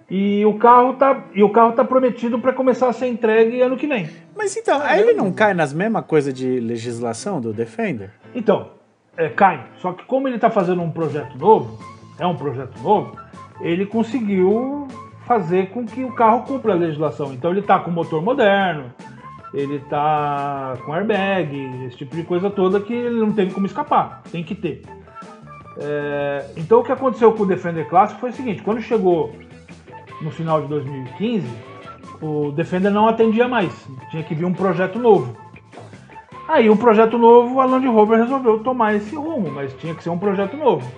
E 0.10 0.44
o 0.46 0.56
carro 0.56 0.94
tá, 0.94 1.24
e 1.34 1.44
o 1.44 1.50
carro 1.50 1.72
tá 1.74 1.84
prometido 1.84 2.38
para 2.40 2.52
começar 2.52 2.90
a 2.90 2.94
ser 2.94 3.08
entregue 3.08 3.62
ano 3.62 3.78
que 3.78 3.86
vem. 3.88 4.10
Mas 4.36 4.56
então, 4.58 4.82
aí 4.84 5.02
ele 5.02 5.14
não 5.14 5.32
cai 5.32 5.54
nas 5.54 5.72
mesmas 5.72 6.04
coisas 6.06 6.34
de 6.34 6.60
legislação 6.60 7.40
do 7.40 7.54
Defender? 7.54 8.10
Então, 8.34 8.72
é, 9.18 9.30
cai. 9.30 9.66
Só 9.78 9.94
que 9.94 10.04
como 10.06 10.28
ele 10.28 10.36
está 10.36 10.50
fazendo 10.50 10.82
um 10.82 10.92
projeto 10.92 11.38
novo, 11.38 11.78
é 12.20 12.26
um 12.26 12.36
projeto 12.36 12.80
novo, 12.82 13.18
ele 13.62 13.86
conseguiu 13.86 14.88
fazer 15.26 15.70
com 15.70 15.86
que 15.86 16.04
o 16.04 16.14
carro 16.14 16.44
cumpra 16.44 16.74
a 16.74 16.76
legislação. 16.76 17.34
Então 17.34 17.52
ele 17.52 17.62
está 17.62 17.80
com 17.80 17.92
motor 17.92 18.22
moderno, 18.22 18.94
ele 19.54 19.76
está 19.76 20.78
com 20.86 20.94
airbag, 20.94 21.86
esse 21.86 21.98
tipo 21.98 22.16
de 22.16 22.24
coisa 22.24 22.50
toda 22.50 22.80
que 22.80 22.94
ele 22.94 23.20
não 23.20 23.32
teve 23.32 23.54
como 23.54 23.66
escapar. 23.66 24.22
Tem 24.32 24.44
que 24.44 24.56
ter. 24.56 24.82
É, 25.78 26.46
então 26.58 26.80
o 26.80 26.84
que 26.84 26.92
aconteceu 26.92 27.32
com 27.34 27.44
o 27.44 27.46
Defender 27.46 27.88
Classic 27.88 28.20
foi 28.20 28.30
o 28.30 28.34
seguinte, 28.34 28.62
quando 28.62 28.82
chegou 28.82 29.34
no 30.22 30.32
final 30.32 30.62
de 30.62 30.68
2015, 30.68 31.48
o 32.22 32.52
Defender 32.52 32.92
não 32.92 33.08
atendia 33.08 33.48
mais. 33.48 33.74
Tinha 34.12 34.24
que 34.24 34.36
vir 34.36 34.46
um 34.46 34.54
projeto 34.54 35.00
novo. 35.00 35.43
Aí 36.48 36.70
o 36.70 36.76
projeto 36.76 37.18
novo, 37.18 37.60
a 37.62 37.66
Land 37.66 37.88
Rover 37.88 38.20
resolveu 38.20 38.60
tomar 38.60 38.94
esse 38.96 39.16
rumo, 39.16 39.50
mas 39.50 39.74
tinha 39.76 39.96
que 39.96 40.04
ser 40.04 40.10
um 40.10 40.18
projeto 40.18 40.58
novo. 40.58 40.90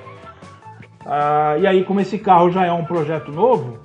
Ah, 1.05 1.55
e 1.59 1.67
aí, 1.67 1.83
como 1.83 1.99
esse 2.01 2.17
carro 2.17 2.49
já 2.49 2.65
é 2.65 2.71
um 2.71 2.83
projeto 2.83 3.31
novo, 3.31 3.77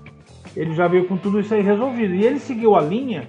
ele 0.57 0.75
já 0.75 0.89
veio 0.89 1.07
com 1.07 1.17
tudo 1.17 1.39
isso 1.39 1.53
aí 1.53 1.61
resolvido. 1.61 2.15
E 2.15 2.25
ele 2.25 2.39
seguiu 2.39 2.75
a 2.75 2.81
linha 2.81 3.29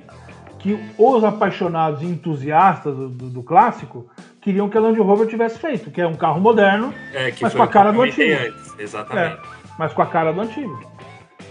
que 0.59 0.79
os 0.97 1.23
apaixonados 1.23 2.01
e 2.01 2.05
entusiastas 2.05 2.95
do, 2.95 3.09
do, 3.09 3.29
do 3.29 3.43
clássico 3.43 4.07
queriam 4.39 4.69
que 4.69 4.77
a 4.77 4.81
Land 4.81 4.99
Rover 4.99 5.27
tivesse 5.27 5.59
feito, 5.59 5.91
que 5.91 5.99
é 6.01 6.07
um 6.07 6.15
carro 6.15 6.39
moderno, 6.39 6.93
É, 7.13 7.33
mas 7.41 7.53
com 7.53 7.63
a 7.63 7.67
cara 7.67 7.91
do 7.91 8.01
antigo. 8.01 8.31
antes. 8.33 8.79
Exatamente. 8.79 9.33
É, 9.33 9.39
mas 9.77 9.93
com 9.93 10.01
a 10.01 10.05
cara 10.05 10.31
do 10.31 10.41
antigo. 10.41 10.79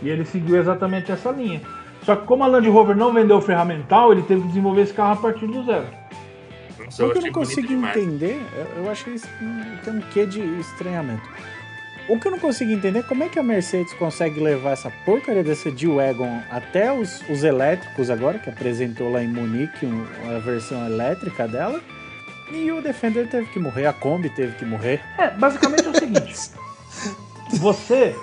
E 0.02 0.09
ele 0.09 0.24
seguiu 0.24 0.57
exatamente 0.57 1.12
essa 1.12 1.31
linha. 1.31 1.61
Só 2.02 2.16
que 2.16 2.24
como 2.27 2.43
a 2.43 2.47
Land 2.47 2.69
Rover 2.70 2.97
não 2.97 3.12
vendeu 3.12 3.36
o 3.36 3.40
ferramental, 3.43 4.12
ele 4.12 4.23
teve 4.23 4.40
que 4.43 4.48
desenvolver 4.48 4.82
esse 4.82 4.94
carro 4.94 5.12
a 5.12 5.16
partir 5.16 5.47
do 5.47 5.62
zero. 5.65 6.00
Nossa, 6.91 7.07
O 7.07 7.12
que 7.12 7.19
eu 7.19 7.23
não 7.23 7.33
consigo 7.33 7.73
entender, 7.73 8.41
eu- 8.57 8.83
eu 8.85 8.91
acho 8.91 9.05
que 9.05 9.11
isso 9.11 9.29
tem 9.85 9.95
um 9.95 10.01
quê 10.12 10.27
de 10.27 10.41
estranhamento. 10.61 11.23
O 12.09 12.19
que 12.19 12.27
eu 12.27 12.33
não 12.33 12.39
consigo 12.41 12.73
entender 12.73 12.99
é 12.99 13.03
como 13.05 13.23
é 13.23 13.29
que 13.29 13.39
a 13.39 13.43
Mercedes 13.43 13.93
consegue 13.95 14.41
levar 14.41 14.71
essa 14.73 14.91
porcaria 15.05 15.45
dessa 15.45 15.71
G-Wagon 15.71 16.41
até 16.51 16.93
os, 16.93 17.23
os 17.31 17.45
elétricos 17.45 18.11
agora, 18.11 18.39
que 18.41 18.51
apresentou 18.51 19.12
lá 19.12 19.23
em 19.23 19.29
Munique 19.29 19.87
um- 19.87 20.05
a 20.35 20.41
versão 20.41 20.85
elétrica 20.85 21.47
dela, 21.47 21.81
e 22.51 22.73
o 22.73 22.83
Defender 22.83 23.29
teve 23.29 23.47
que 23.47 23.61
morrer, 23.61 23.87
a 23.87 23.93
Kombi 23.93 24.29
teve 24.31 24.57
que 24.57 24.65
morrer. 24.65 25.01
É, 25.17 25.31
basicamente 25.31 25.87
é 25.87 25.91
o 25.91 25.95
seguinte. 25.95 26.35
Você, 27.55 28.17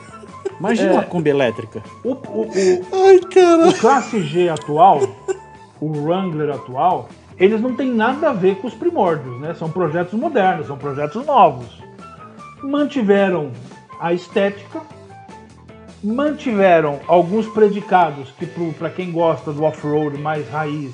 Imagina 0.59 0.89
É. 0.89 0.93
uma 0.93 1.03
Kombi 1.03 1.29
elétrica. 1.29 1.81
o, 2.03 2.11
o, 2.11 2.41
o, 2.47 3.05
Ai, 3.07 3.19
cara. 3.19 3.67
o 3.69 3.73
Classe 3.77 4.21
G 4.23 4.49
atual, 4.49 5.15
o 5.79 5.85
Wrangler 6.01 6.49
atual, 6.53 7.07
eles 7.39 7.61
não 7.61 7.75
têm 7.75 7.91
nada 7.93 8.29
a 8.29 8.33
ver 8.33 8.55
com 8.55 8.67
os 8.67 8.73
primórdios, 8.73 9.39
né? 9.39 9.53
São 9.53 9.69
projetos 9.69 10.13
modernos, 10.13 10.67
são 10.67 10.77
projetos 10.77 11.25
novos. 11.25 11.81
Mantiveram 12.63 13.51
a 13.99 14.13
estética, 14.13 14.81
mantiveram 16.03 16.99
alguns 17.07 17.47
predicados 17.47 18.31
que 18.31 18.47
para 18.77 18.89
quem 18.89 19.11
gosta 19.11 19.51
do 19.51 19.63
off-road 19.63 20.17
mais 20.17 20.49
raiz 20.49 20.93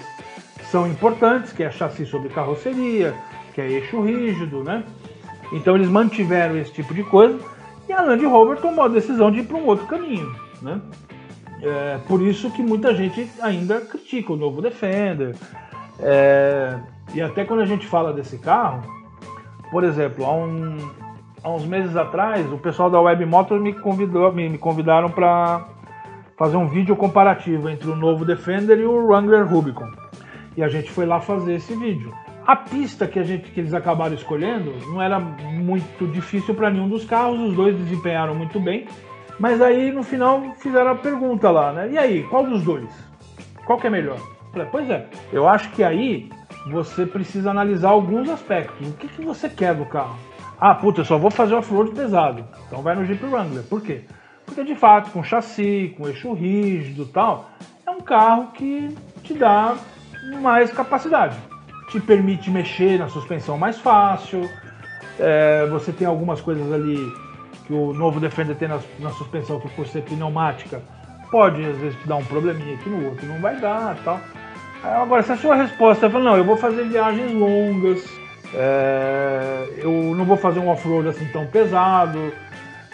são 0.70 0.88
importantes, 0.88 1.53
que 1.53 1.64
é 1.64 1.72
chassi 1.72 2.06
sobre 2.06 2.30
carroceria, 2.30 3.14
que 3.53 3.61
é 3.61 3.70
eixo 3.70 4.02
rígido, 4.02 4.64
né? 4.64 4.84
Então 5.52 5.76
eles 5.76 5.88
mantiveram 5.88 6.57
esse 6.57 6.74
tipo 6.74 6.94
de 6.94 7.03
coisa 7.03 7.40
e 7.88 7.94
a 7.94 8.02
Land 8.02 8.26
Rover 8.26 8.57
tomou 8.57 8.84
a 8.84 8.88
decisão 8.88 9.32
de 9.32 9.40
ir 9.40 9.44
para 9.44 9.57
um 9.57 9.65
outro 9.65 9.86
caminho, 9.86 10.36
né? 10.61 10.82
É 11.61 11.98
por 12.07 12.22
isso 12.22 12.52
que 12.52 12.61
muita 12.61 12.94
gente 12.94 13.30
ainda 13.40 13.80
critica 13.80 14.34
o 14.34 14.36
novo 14.36 14.61
Defender. 14.61 15.36
É, 15.99 16.78
e 17.14 17.22
até 17.22 17.45
quando 17.45 17.61
a 17.61 17.65
gente 17.65 17.86
fala 17.88 18.14
desse 18.14 18.38
carro, 18.38 18.82
por 19.72 19.84
exemplo, 19.84 20.26
há, 20.26 20.34
um- 20.34 20.90
há 21.44 21.49
uns 21.49 21.65
meses 21.65 21.95
atrás, 21.95 22.52
o 22.52 22.57
pessoal 22.57 22.90
da 22.90 22.99
Web 22.99 23.26
Motors 23.26 23.61
me, 23.61 23.74
convidou, 23.74 24.32
me, 24.32 24.49
me 24.49 24.57
convidaram 24.57 25.10
para 25.10 25.65
fazer 26.38 26.57
um 26.57 26.68
vídeo 26.68 26.95
comparativo 26.95 27.70
entre 27.70 27.90
o 27.90 27.95
novo 27.95 28.26
Defender 28.26 28.80
e 28.80 28.86
o 28.86 29.06
Wrangler 29.07 29.48
Rubicon. 29.48 29.90
E 30.56 30.64
a 30.64 30.68
gente 30.68 30.91
foi 30.91 31.06
lá 31.06 31.20
fazer 31.20 31.56
esse 31.56 31.76
vídeo. 31.76 32.14
A 32.45 32.56
pista 32.56 33.07
que, 33.07 33.18
a 33.20 33.24
gente, 33.24 33.49
que 33.52 33.60
eles 33.60 33.74
acabaram 33.74 34.14
escolhendo 34.14 34.74
não 34.88 35.02
era 35.02 35.18
muito 35.20 36.06
difícil 36.07 36.53
para 36.53 36.70
nenhum 36.70 36.90
dos 36.90 37.06
carros, 37.06 37.40
os 37.40 37.56
dois 37.56 37.76
desempenharam 37.78 38.36
muito 38.36 38.60
bem. 38.60 38.86
Mas 39.40 39.61
aí 39.61 39.91
no 39.91 40.03
final 40.03 40.41
fizeram 40.57 40.91
a 40.91 40.95
pergunta 40.95 41.49
lá, 41.49 41.72
né? 41.72 41.90
E 41.91 41.98
aí, 41.98 42.24
qual 42.24 42.45
dos 42.45 42.64
dois? 42.64 42.90
Qual 43.65 43.80
que 43.80 43.88
é 43.88 43.90
melhor? 43.90 44.18
Pois 44.72 44.90
é, 44.90 45.08
eu 45.32 45.48
acho 45.48 45.72
que 45.72 45.84
aí 45.84 46.30
você 46.68 47.06
precisa 47.06 47.50
analisar 47.50 47.90
alguns 47.90 48.30
aspectos. 48.30 48.88
O 48.88 48.94
que, 48.94 49.08
que 49.08 49.22
você 49.24 49.50
quer 49.50 49.74
do 49.74 49.86
carro? 49.86 50.16
Ah, 50.60 50.76
puta, 50.76 51.02
eu 51.02 51.06
só 51.06 51.18
vou 51.18 51.32
fazer 51.32 51.56
off-road 51.56 51.92
pesado. 51.92 52.46
Então 52.68 52.82
vai 52.82 52.96
no 52.96 53.06
Jeep 53.06 53.26
Wrangler. 53.26 53.64
Por 53.64 53.82
quê? 53.82 54.02
Porque 54.46 54.64
de 54.64 54.76
fato, 54.76 55.10
com 55.10 55.24
chassi, 55.24 55.94
com 55.98 56.08
eixo 56.08 56.34
rígido 56.34 57.06
tal, 57.08 57.50
é 57.86 57.92
um 57.92 58.02
carro 58.02 58.52
que 58.54 58.96
te 59.24 59.34
dá 59.34 59.76
mais 60.42 60.72
capacidade. 60.72 61.36
Te 61.90 62.00
permite 62.00 62.52
mexer 62.52 63.00
na 63.00 63.10
suspensão 63.10 63.58
mais 63.58 63.80
fácil. 63.80 64.48
É, 65.20 65.66
você 65.68 65.92
tem 65.92 66.06
algumas 66.06 66.40
coisas 66.42 66.72
ali 66.72 66.98
que 67.66 67.74
o 67.74 67.94
novo 67.94 68.20
Defender 68.20 68.56
tem 68.56 68.68
na, 68.68 68.80
na 69.00 69.10
suspensão 69.12 69.60
que 69.60 69.70
por 69.70 69.88
ser 69.88 70.04
pneumática 70.04 70.82
pode 71.32 71.66
às 71.66 71.78
vezes 71.78 72.00
te 72.00 72.08
dar 72.08 72.18
um 72.18 72.26
probleminha 72.26 72.78
que 72.78 72.90
no 72.90 73.10
outro 73.10 73.26
não 73.26 73.40
vai 73.42 73.60
dar 73.60 73.98
tal. 74.04 74.20
Agora, 74.84 75.24
se 75.24 75.32
a 75.32 75.38
sua 75.38 75.56
resposta 75.56 76.10
for 76.10 76.22
não, 76.22 76.36
eu 76.36 76.44
vou 76.44 76.58
fazer 76.58 76.84
viagens 76.84 77.32
longas, 77.32 78.04
é, 78.54 79.70
eu 79.78 79.92
não 80.14 80.26
vou 80.26 80.36
fazer 80.36 80.60
um 80.60 80.68
off-road 80.68 81.08
assim 81.08 81.26
tão 81.32 81.48
pesado, 81.48 82.34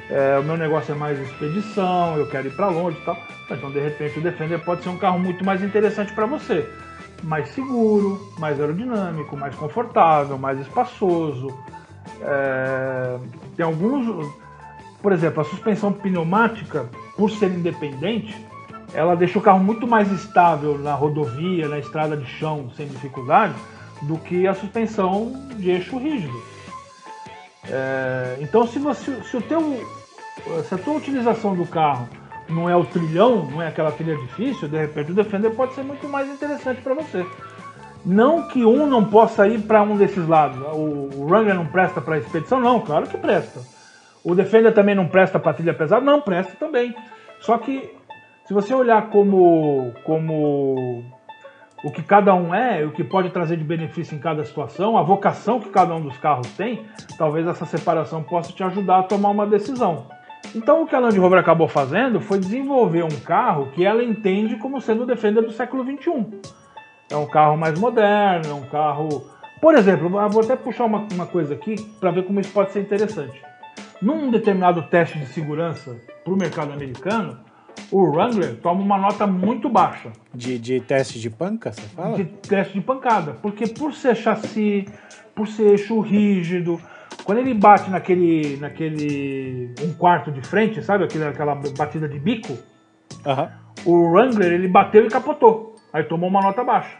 é, 0.07 0.37
o 0.37 0.43
meu 0.43 0.55
negócio 0.55 0.91
é 0.91 0.95
mais 0.95 1.19
expedição, 1.19 2.15
eu 2.15 2.27
quero 2.27 2.47
ir 2.47 2.55
para 2.55 2.69
longe 2.69 2.97
e 2.99 3.05
tal. 3.05 3.17
Então, 3.49 3.71
de 3.71 3.79
repente, 3.79 4.19
o 4.19 4.21
Defender 4.21 4.59
pode 4.59 4.83
ser 4.83 4.89
um 4.89 4.97
carro 4.97 5.17
muito 5.17 5.43
mais 5.43 5.63
interessante 5.63 6.13
para 6.13 6.27
você. 6.27 6.67
Mais 7.23 7.49
seguro, 7.49 8.19
mais 8.37 8.59
aerodinâmico, 8.59 9.35
mais 9.35 9.55
confortável, 9.55 10.37
mais 10.37 10.59
espaçoso. 10.59 11.47
É, 12.21 13.17
tem 13.55 13.65
alguns. 13.65 14.31
Por 15.01 15.11
exemplo, 15.11 15.41
a 15.41 15.43
suspensão 15.43 15.91
pneumática, 15.91 16.87
por 17.17 17.31
ser 17.31 17.51
independente, 17.51 18.35
ela 18.93 19.15
deixa 19.15 19.37
o 19.37 19.41
carro 19.41 19.59
muito 19.59 19.87
mais 19.87 20.11
estável 20.11 20.77
na 20.77 20.93
rodovia, 20.93 21.67
na 21.67 21.79
estrada 21.79 22.17
de 22.17 22.25
chão, 22.25 22.69
sem 22.75 22.87
dificuldade, 22.87 23.53
do 24.03 24.17
que 24.17 24.47
a 24.47 24.53
suspensão 24.53 25.33
de 25.55 25.69
eixo 25.71 25.97
rígido. 25.97 26.41
É, 27.67 28.37
então, 28.39 28.65
se, 28.65 28.79
você, 28.79 29.21
se, 29.23 29.37
o 29.37 29.41
teu, 29.41 29.61
se 30.67 30.73
a 30.73 30.77
tua 30.77 30.95
utilização 30.95 31.55
do 31.55 31.65
carro 31.65 32.07
não 32.47 32.69
é 32.69 32.75
o 32.75 32.85
trilhão, 32.85 33.45
não 33.45 33.61
é 33.61 33.67
aquela 33.67 33.91
trilha 33.91 34.15
difícil, 34.15 34.67
de 34.67 34.77
repente 34.77 35.11
o 35.11 35.15
Defender 35.15 35.51
pode 35.51 35.73
ser 35.73 35.83
muito 35.83 36.07
mais 36.07 36.27
interessante 36.27 36.81
para 36.81 36.95
você. 36.95 37.25
Não 38.05 38.47
que 38.47 38.65
um 38.65 38.87
não 38.87 39.03
possa 39.03 39.47
ir 39.47 39.61
para 39.61 39.83
um 39.83 39.97
desses 39.97 40.25
lados. 40.25 40.57
O, 40.73 41.25
Wrangler 41.25 41.53
não 41.53 41.65
presta 41.65 41.99
para 41.99 42.17
expedição? 42.17 42.59
Não, 42.59 42.79
claro 42.79 43.07
que 43.07 43.17
presta. 43.17 43.59
O 44.23 44.33
Defender 44.33 44.73
também 44.73 44.95
não 44.95 45.07
presta 45.07 45.37
para 45.37 45.53
trilha 45.53 45.73
pesada? 45.73 46.03
Não, 46.03 46.21
presta 46.21 46.53
também. 46.57 46.95
Só 47.41 47.57
que 47.57 47.98
se 48.49 48.53
você 48.55 48.73
olhar 48.73 49.11
como, 49.11 49.93
como 50.03 51.03
o 51.83 51.91
que 51.91 52.01
cada 52.01 52.33
um 52.33 52.51
é, 52.51 52.83
o 52.83 52.89
que 52.89 53.03
pode 53.03 53.29
trazer 53.29 53.57
de 53.57 53.63
benefício 53.63 54.15
em 54.15 54.19
cada 54.19 54.43
situação, 54.43 54.97
a 54.97 55.03
vocação 55.03 55.59
que 55.59 55.69
cada 55.69 55.93
um 55.93 56.01
dos 56.01 56.17
carros 56.17 56.51
tem, 56.53 56.83
talvez 57.15 57.45
essa 57.45 57.63
separação 57.67 58.23
possa 58.23 58.51
te 58.51 58.63
ajudar 58.63 59.01
a 59.01 59.03
tomar 59.03 59.29
uma 59.29 59.45
decisão. 59.45 60.07
Então 60.55 60.81
o 60.81 60.87
que 60.87 60.95
a 60.95 60.99
Land 60.99 61.19
Rover 61.19 61.37
acabou 61.37 61.67
fazendo 61.67 62.19
foi 62.19 62.39
desenvolver 62.39 63.03
um 63.03 63.19
carro 63.23 63.67
que 63.67 63.85
ela 63.85 64.03
entende 64.03 64.55
como 64.55 64.81
sendo 64.81 65.03
o 65.03 65.05
Defender 65.05 65.43
do 65.43 65.51
século 65.51 65.83
XXI. 65.83 66.41
É 67.11 67.15
um 67.15 67.27
carro 67.27 67.55
mais 67.55 67.79
moderno, 67.79 68.49
é 68.49 68.53
um 68.55 68.65
carro. 68.65 69.29
Por 69.61 69.75
exemplo, 69.75 70.09
vou 70.09 70.41
até 70.41 70.55
puxar 70.55 70.85
uma, 70.85 71.05
uma 71.13 71.27
coisa 71.27 71.53
aqui 71.53 71.75
para 71.99 72.09
ver 72.09 72.23
como 72.23 72.39
isso 72.39 72.51
pode 72.51 72.71
ser 72.71 72.81
interessante. 72.81 73.39
Num 74.01 74.31
determinado 74.31 74.81
teste 74.89 75.19
de 75.19 75.27
segurança 75.27 76.01
para 76.23 76.33
o 76.33 76.35
mercado 76.35 76.73
americano, 76.73 77.47
o 77.91 78.03
Wrangler 78.03 78.55
toma 78.57 78.81
uma 78.81 78.97
nota 78.97 79.25
muito 79.25 79.67
baixa 79.69 80.11
De, 80.33 80.59
de 80.59 80.79
teste 80.79 81.19
de 81.19 81.29
panca, 81.29 81.71
você 81.71 81.81
fala? 81.81 82.15
de 82.15 82.25
teste 82.25 82.73
de 82.73 82.81
pancada, 82.81 83.33
porque 83.41 83.67
por 83.67 83.93
ser 83.93 84.15
chassi, 84.15 84.87
por 85.33 85.47
ser 85.47 85.69
eixo 85.71 85.99
rígido, 85.99 86.79
quando 87.23 87.39
ele 87.39 87.53
bate 87.53 87.89
naquele, 87.89 88.57
naquele 88.57 89.73
um 89.81 89.93
quarto 89.93 90.31
de 90.31 90.41
frente, 90.41 90.81
sabe, 90.83 91.03
aquele, 91.03 91.25
aquela 91.25 91.55
batida 91.55 92.07
de 92.07 92.19
bico, 92.19 92.57
o 93.85 94.11
Wrangler 94.11 94.53
ele 94.53 94.67
bateu 94.67 95.05
e 95.05 95.09
capotou, 95.09 95.75
aí 95.91 96.03
tomou 96.03 96.29
uma 96.29 96.41
nota 96.41 96.63
baixa. 96.63 96.97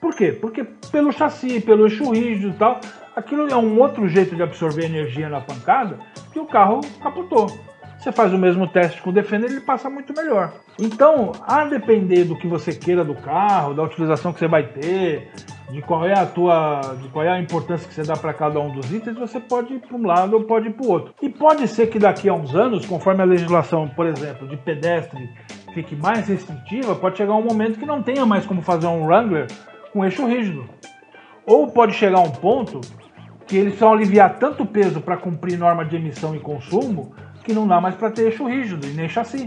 Por 0.00 0.14
quê? 0.14 0.32
Porque 0.32 0.64
pelo 0.92 1.10
chassi, 1.12 1.60
pelo 1.60 1.86
eixo 1.86 2.10
rígido 2.12 2.50
e 2.50 2.58
tal, 2.58 2.80
aquilo 3.16 3.48
é 3.48 3.56
um 3.56 3.80
outro 3.80 4.08
jeito 4.08 4.36
de 4.36 4.42
absorver 4.42 4.84
energia 4.84 5.28
na 5.28 5.40
pancada 5.40 5.98
que 6.32 6.38
o 6.38 6.46
carro 6.46 6.80
capotou. 7.02 7.46
Você 8.08 8.12
faz 8.12 8.32
o 8.32 8.38
mesmo 8.38 8.66
teste 8.66 9.02
com 9.02 9.10
o 9.10 9.12
Defender, 9.12 9.50
ele 9.50 9.60
passa 9.60 9.90
muito 9.90 10.14
melhor. 10.14 10.54
Então, 10.80 11.32
a 11.46 11.66
depender 11.66 12.24
do 12.24 12.38
que 12.38 12.46
você 12.46 12.72
queira 12.72 13.04
do 13.04 13.14
carro, 13.14 13.74
da 13.74 13.82
utilização 13.82 14.32
que 14.32 14.38
você 14.38 14.48
vai 14.48 14.62
ter, 14.62 15.30
de 15.70 15.82
qual 15.82 16.06
é 16.06 16.18
a 16.18 16.24
tua, 16.24 16.80
de 17.02 17.06
qual 17.10 17.22
é 17.22 17.28
a 17.28 17.38
importância 17.38 17.86
que 17.86 17.92
você 17.92 18.02
dá 18.02 18.16
para 18.16 18.32
cada 18.32 18.58
um 18.60 18.72
dos 18.72 18.90
itens, 18.90 19.14
você 19.14 19.38
pode 19.38 19.74
ir 19.74 19.80
para 19.80 19.94
um 19.94 20.06
lado 20.06 20.32
ou 20.32 20.44
pode 20.44 20.68
ir 20.68 20.72
para 20.72 20.86
o 20.86 20.90
outro. 20.90 21.12
E 21.20 21.28
pode 21.28 21.68
ser 21.68 21.88
que 21.88 21.98
daqui 21.98 22.30
a 22.30 22.32
uns 22.32 22.54
anos, 22.54 22.86
conforme 22.86 23.20
a 23.20 23.26
legislação, 23.26 23.86
por 23.88 24.06
exemplo, 24.06 24.48
de 24.48 24.56
pedestre 24.56 25.28
fique 25.74 25.94
mais 25.94 26.26
restritiva, 26.26 26.94
pode 26.94 27.18
chegar 27.18 27.34
um 27.34 27.44
momento 27.44 27.78
que 27.78 27.84
não 27.84 28.02
tenha 28.02 28.24
mais 28.24 28.46
como 28.46 28.62
fazer 28.62 28.86
um 28.86 29.04
Wrangler 29.04 29.48
com 29.92 30.02
eixo 30.02 30.26
rígido. 30.26 30.64
Ou 31.44 31.66
pode 31.66 31.92
chegar 31.92 32.20
um 32.20 32.30
ponto 32.30 32.80
que 33.46 33.56
eles 33.56 33.72
precisam 33.72 33.92
aliviar 33.92 34.38
tanto 34.38 34.64
peso 34.64 34.98
para 35.02 35.18
cumprir 35.18 35.58
norma 35.58 35.84
de 35.84 35.96
emissão 35.96 36.34
e 36.34 36.40
consumo 36.40 37.14
que 37.48 37.54
não 37.54 37.66
dá 37.66 37.80
mais 37.80 37.94
para 37.94 38.10
ter 38.10 38.24
eixo 38.24 38.46
rígido 38.46 38.86
e 38.86 38.90
nem 38.90 39.08
chassi. 39.08 39.46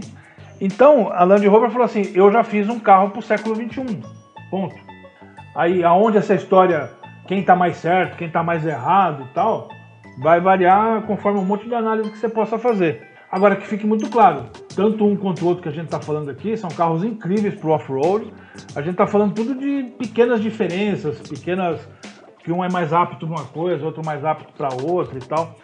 Então 0.60 1.12
a 1.12 1.22
Land 1.22 1.46
Rover 1.46 1.70
falou 1.70 1.84
assim: 1.84 2.10
eu 2.14 2.32
já 2.32 2.42
fiz 2.42 2.68
um 2.68 2.80
carro 2.80 3.10
para 3.10 3.20
o 3.20 3.22
século 3.22 3.54
XXI. 3.54 4.02
Ponto. 4.50 4.74
Aí 5.54 5.84
aonde 5.84 6.18
essa 6.18 6.34
história 6.34 6.90
quem 7.28 7.44
tá 7.44 7.54
mais 7.54 7.76
certo, 7.76 8.16
quem 8.16 8.28
tá 8.28 8.42
mais 8.42 8.66
errado 8.66 9.22
e 9.22 9.34
tal, 9.34 9.68
vai 10.18 10.40
variar 10.40 11.02
conforme 11.02 11.38
um 11.38 11.44
monte 11.44 11.68
de 11.68 11.74
análise 11.74 12.10
que 12.10 12.18
você 12.18 12.28
possa 12.28 12.58
fazer. 12.58 13.06
Agora 13.30 13.54
que 13.54 13.66
fique 13.66 13.86
muito 13.86 14.10
claro, 14.10 14.46
tanto 14.74 15.06
um 15.06 15.16
quanto 15.16 15.44
o 15.44 15.48
outro 15.48 15.62
que 15.62 15.68
a 15.68 15.72
gente 15.72 15.84
está 15.84 16.00
falando 16.00 16.28
aqui 16.28 16.56
são 16.56 16.68
carros 16.70 17.04
incríveis 17.04 17.54
para 17.54 17.68
o 17.68 17.70
off-road. 17.70 18.32
A 18.74 18.80
gente 18.82 18.92
está 18.92 19.06
falando 19.06 19.32
tudo 19.32 19.54
de 19.54 19.84
pequenas 19.96 20.42
diferenças, 20.42 21.20
pequenas 21.20 21.88
que 22.42 22.50
um 22.50 22.62
é 22.62 22.68
mais 22.68 22.92
apto 22.92 23.26
para 23.26 23.36
uma 23.36 23.44
coisa, 23.44 23.86
outro 23.86 24.04
mais 24.04 24.24
apto 24.24 24.52
para 24.54 24.68
outra 24.74 25.16
e 25.16 25.22
tal. 25.22 25.54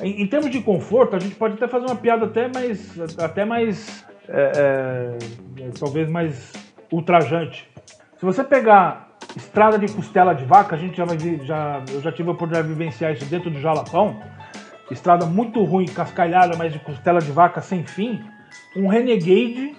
Em, 0.00 0.22
em, 0.22 0.26
termos 0.26 0.50
de 0.50 0.60
conforto, 0.60 1.16
a 1.16 1.18
gente 1.18 1.34
pode 1.34 1.54
até 1.54 1.68
fazer 1.68 1.86
uma 1.86 1.96
piada 1.96 2.26
até 2.26 2.48
mais, 2.48 3.18
até 3.18 3.44
mais, 3.44 4.04
é, 4.28 5.16
é, 5.58 5.70
talvez 5.78 6.08
mais 6.08 6.52
ultrajante. 6.90 7.68
Se 8.18 8.24
você 8.24 8.42
pegar 8.42 9.16
estrada 9.36 9.78
de 9.78 9.92
costela 9.92 10.34
de 10.34 10.44
vaca, 10.44 10.74
a 10.74 10.78
gente 10.78 10.96
já 10.96 11.04
vai 11.04 11.18
já 11.44 11.82
eu 11.92 12.00
já 12.00 12.10
tive 12.10 12.28
a 12.28 12.32
oportunidade 12.32 12.68
de 12.68 12.74
vivenciar 12.74 13.12
isso 13.12 13.24
dentro 13.26 13.50
do 13.50 13.60
Jalapão 13.60 14.16
estrada 14.90 15.26
muito 15.26 15.62
ruim, 15.64 15.86
cascalhada, 15.86 16.56
mas 16.56 16.72
de 16.72 16.78
costela 16.78 17.20
de 17.20 17.30
vaca 17.30 17.60
sem 17.60 17.84
fim, 17.84 18.22
um 18.76 18.86
Renegade 18.86 19.74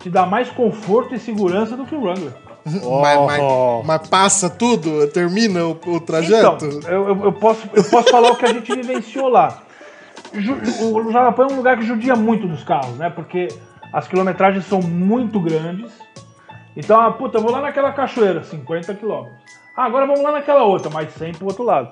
te 0.00 0.08
dá 0.08 0.24
mais 0.24 0.48
conforto 0.50 1.14
e 1.14 1.18
segurança 1.18 1.76
do 1.76 1.84
que 1.84 1.94
o 1.94 2.00
Wrangler. 2.00 2.32
Oh. 2.82 3.00
Mas, 3.00 3.20
mas, 3.20 3.86
mas, 3.86 4.08
passa 4.08 4.50
tudo? 4.50 5.06
Termina 5.08 5.64
o, 5.64 5.78
o 5.86 6.00
trajeto? 6.00 6.66
Então, 6.66 6.90
eu, 6.90 7.24
eu, 7.24 7.32
posso, 7.32 7.68
eu 7.74 7.84
posso 7.84 8.10
falar 8.10 8.30
o 8.30 8.36
que 8.36 8.44
a 8.44 8.52
gente 8.52 8.74
vivenciou 8.74 9.28
lá. 9.28 9.62
O 10.82 11.10
Jalapão 11.10 11.46
é 11.48 11.52
um 11.52 11.56
lugar 11.56 11.78
que 11.78 11.84
judia 11.84 12.14
muito 12.14 12.46
dos 12.46 12.62
carros, 12.62 12.96
né? 12.96 13.10
Porque 13.10 13.48
as 13.92 14.06
quilometragens 14.06 14.66
são 14.66 14.80
muito 14.80 15.40
grandes. 15.40 15.92
Então, 16.76 17.00
ah, 17.00 17.10
puta, 17.10 17.38
eu 17.38 17.42
vou 17.42 17.50
lá 17.50 17.60
naquela 17.60 17.92
cachoeira, 17.92 18.44
50 18.44 18.94
quilômetros. 18.94 19.38
Ah, 19.76 19.84
agora 19.84 20.06
vamos 20.06 20.22
lá 20.22 20.32
naquela 20.32 20.64
outra, 20.64 20.90
mais 20.90 21.10
100 21.14 21.34
pro 21.34 21.46
outro 21.46 21.62
lado. 21.62 21.88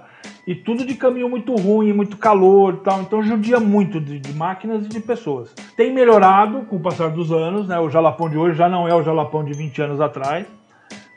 E 0.46 0.54
tudo 0.54 0.84
de 0.84 0.94
caminho 0.94 1.28
muito 1.28 1.54
ruim, 1.54 1.92
muito 1.92 2.16
calor 2.16 2.74
e 2.74 2.76
tal. 2.78 3.00
Então 3.00 3.22
judia 3.22 3.58
muito 3.58 4.00
de, 4.00 4.18
de, 4.18 4.32
máquinas 4.32 4.86
e 4.86 4.88
de 4.88 5.00
pessoas. 5.00 5.52
Tem 5.76 5.92
melhorado 5.92 6.62
com 6.62 6.76
o 6.76 6.80
passar 6.80 7.10
dos 7.10 7.32
anos, 7.32 7.66
né? 7.66 7.78
O 7.78 7.90
Jalapão 7.90 8.28
de 8.28 8.38
hoje 8.38 8.56
já 8.56 8.68
não 8.68 8.88
é 8.88 8.94
o 8.94 9.02
Jalapão 9.02 9.44
de 9.44 9.52
20 9.52 9.82
anos 9.82 10.00
atrás. 10.00 10.46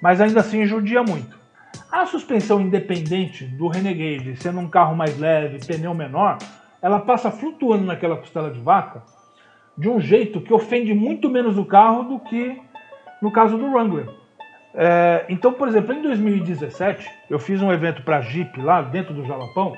Mas 0.01 0.21
ainda 0.21 0.39
assim 0.39 0.65
judia 0.65 1.03
muito. 1.03 1.37
A 1.91 2.05
suspensão 2.05 2.61
independente 2.61 3.45
do 3.45 3.67
Renegade, 3.67 4.35
sendo 4.37 4.59
um 4.59 4.69
carro 4.69 4.95
mais 4.95 5.17
leve, 5.17 5.65
pneu 5.65 5.93
menor, 5.93 6.37
ela 6.81 6.99
passa 6.99 7.31
flutuando 7.31 7.85
naquela 7.85 8.17
costela 8.17 8.51
de 8.51 8.59
vaca 8.59 9.03
de 9.77 9.89
um 9.89 9.99
jeito 9.99 10.41
que 10.41 10.53
ofende 10.53 10.93
muito 10.93 11.29
menos 11.29 11.57
o 11.57 11.65
carro 11.65 12.03
do 12.03 12.19
que 12.19 12.61
no 13.21 13.31
caso 13.31 13.57
do 13.57 13.65
Wrangler. 13.65 14.09
É, 14.73 15.25
então, 15.29 15.53
por 15.53 15.67
exemplo, 15.67 15.93
em 15.93 16.01
2017, 16.01 17.09
eu 17.29 17.39
fiz 17.39 17.61
um 17.61 17.71
evento 17.71 18.03
para 18.03 18.21
Jeep 18.21 18.61
lá 18.61 18.81
dentro 18.81 19.13
do 19.13 19.25
Jalapão, 19.25 19.73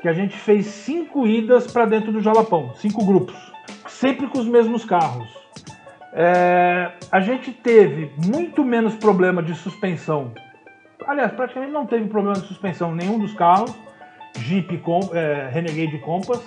que 0.00 0.08
a 0.08 0.12
gente 0.12 0.36
fez 0.36 0.66
cinco 0.66 1.26
idas 1.26 1.70
para 1.72 1.84
dentro 1.84 2.12
do 2.12 2.20
Jalapão, 2.20 2.74
cinco 2.74 3.04
grupos, 3.04 3.34
sempre 3.86 4.26
com 4.28 4.38
os 4.38 4.46
mesmos 4.46 4.84
carros. 4.84 5.39
É, 6.12 6.90
a 7.10 7.20
gente 7.20 7.52
teve 7.52 8.12
muito 8.24 8.64
menos 8.64 8.94
problema 8.94 9.42
de 9.42 9.54
suspensão. 9.54 10.32
Aliás, 11.06 11.32
praticamente 11.32 11.72
não 11.72 11.86
teve 11.86 12.08
problema 12.08 12.38
de 12.38 12.46
suspensão 12.46 12.94
nenhum 12.94 13.18
dos 13.18 13.32
carros, 13.34 13.72
Jeep 14.38 14.78
com, 14.78 15.00
é, 15.12 15.48
Renegade 15.50 15.98
Compass. 15.98 16.42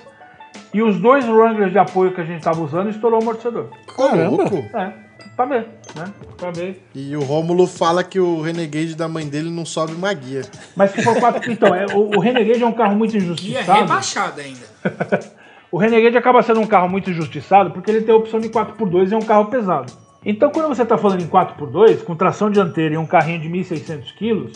E 0.74 0.82
os 0.82 1.00
dois 1.00 1.28
Wranglers 1.28 1.72
de 1.72 1.80
apoio 1.80 2.14
que 2.14 2.22
a 2.22 2.24
gente 2.24 2.40
estava 2.40 2.62
usando 2.62 2.90
estourou 2.90 3.20
o 3.20 3.22
amortecedor. 3.22 3.70
Caramba! 3.96 4.44
É 4.74 5.04
pra 5.36 5.46
ver, 5.46 5.68
né? 5.96 6.14
Pra 6.38 6.52
ver. 6.52 6.84
E 6.94 7.16
o 7.16 7.22
Rômulo 7.22 7.68
fala 7.68 8.04
que 8.04 8.20
o 8.20 8.42
Renegade 8.42 8.96
da 8.96 9.08
mãe 9.08 9.28
dele 9.28 9.50
não 9.50 9.66
sobe 9.66 9.94
uma 9.94 10.14
guia. 10.14 10.44
Mas 10.76 10.92
se 10.92 11.02
for 11.02 11.20
quatro. 11.20 11.52
Então, 11.52 11.74
é, 11.74 11.86
o, 11.94 12.18
o 12.18 12.20
Renegade 12.20 12.62
é 12.62 12.66
um 12.66 12.74
carro 12.74 12.96
muito 12.96 13.16
injustiçado. 13.18 13.66
E 13.66 13.72
é 13.72 13.82
rebaixado 13.82 14.42
ainda. 14.42 15.34
o 15.74 15.78
Renegade 15.80 16.16
acaba 16.16 16.44
sendo 16.44 16.60
um 16.60 16.68
carro 16.68 16.88
muito 16.88 17.10
injustiçado 17.10 17.72
porque 17.72 17.90
ele 17.90 18.02
tem 18.02 18.14
a 18.14 18.18
opção 18.18 18.40
de 18.40 18.48
4x2 18.48 19.10
e 19.10 19.14
é 19.16 19.18
um 19.18 19.24
carro 19.24 19.46
pesado. 19.46 19.92
Então, 20.24 20.52
quando 20.52 20.68
você 20.68 20.84
está 20.84 21.00
falando 21.00 21.24
em 21.24 21.28
4x2, 21.28 22.04
com 22.04 22.16
tração 22.16 22.52
dianteira 22.52 22.94
e 22.94 22.98
um 23.00 23.08
carrinho 23.08 23.42
de 23.42 23.50
1.600 23.50 24.14
kg, 24.16 24.52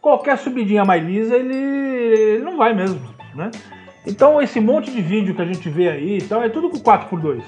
qualquer 0.00 0.38
subidinha 0.38 0.82
mais 0.82 1.04
lisa 1.04 1.36
ele, 1.36 1.54
ele 1.54 2.42
não 2.42 2.56
vai 2.56 2.72
mesmo, 2.72 3.02
né? 3.34 3.50
Então, 4.06 4.40
esse 4.40 4.60
monte 4.60 4.90
de 4.90 5.02
vídeo 5.02 5.34
que 5.34 5.42
a 5.42 5.44
gente 5.44 5.68
vê 5.68 5.90
aí 5.90 6.16
então, 6.16 6.42
é 6.42 6.48
tudo 6.48 6.70
com 6.70 6.78
4x2. 6.78 7.42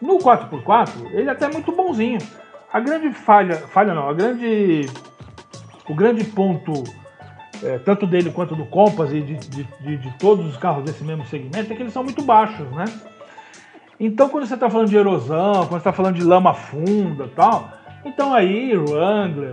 No 0.00 0.16
4x4, 0.16 1.12
ele 1.12 1.28
é 1.28 1.32
até 1.32 1.48
muito 1.48 1.72
bonzinho. 1.72 2.20
A 2.72 2.80
grande 2.80 3.12
falha, 3.12 3.56
falha 3.56 3.92
não, 3.92 4.08
a 4.08 4.14
grande, 4.14 4.86
o 5.86 5.94
grande 5.94 6.24
ponto, 6.24 6.84
é, 7.62 7.78
tanto 7.78 8.06
dele 8.06 8.30
quanto 8.30 8.56
do 8.56 8.64
Compass 8.66 9.12
e 9.12 9.20
de, 9.20 9.36
de, 9.36 9.64
de, 9.80 9.96
de, 9.96 10.10
todos 10.18 10.46
os 10.46 10.56
carros 10.56 10.84
desse 10.84 11.04
mesmo 11.04 11.24
segmento, 11.26 11.72
é 11.72 11.76
que 11.76 11.82
eles 11.82 11.92
são 11.92 12.02
muito 12.02 12.22
baixos, 12.22 12.68
né? 12.72 12.84
Então, 13.98 14.28
quando 14.28 14.46
você 14.46 14.54
está 14.54 14.68
falando 14.68 14.88
de 14.88 14.96
erosão, 14.96 15.54
quando 15.54 15.70
você 15.70 15.76
está 15.76 15.92
falando 15.92 16.16
de 16.16 16.24
lama 16.24 16.54
funda 16.54 17.24
e 17.24 17.28
tal, 17.28 17.70
então 18.04 18.34
aí, 18.34 18.76
Wrangler, 18.76 19.52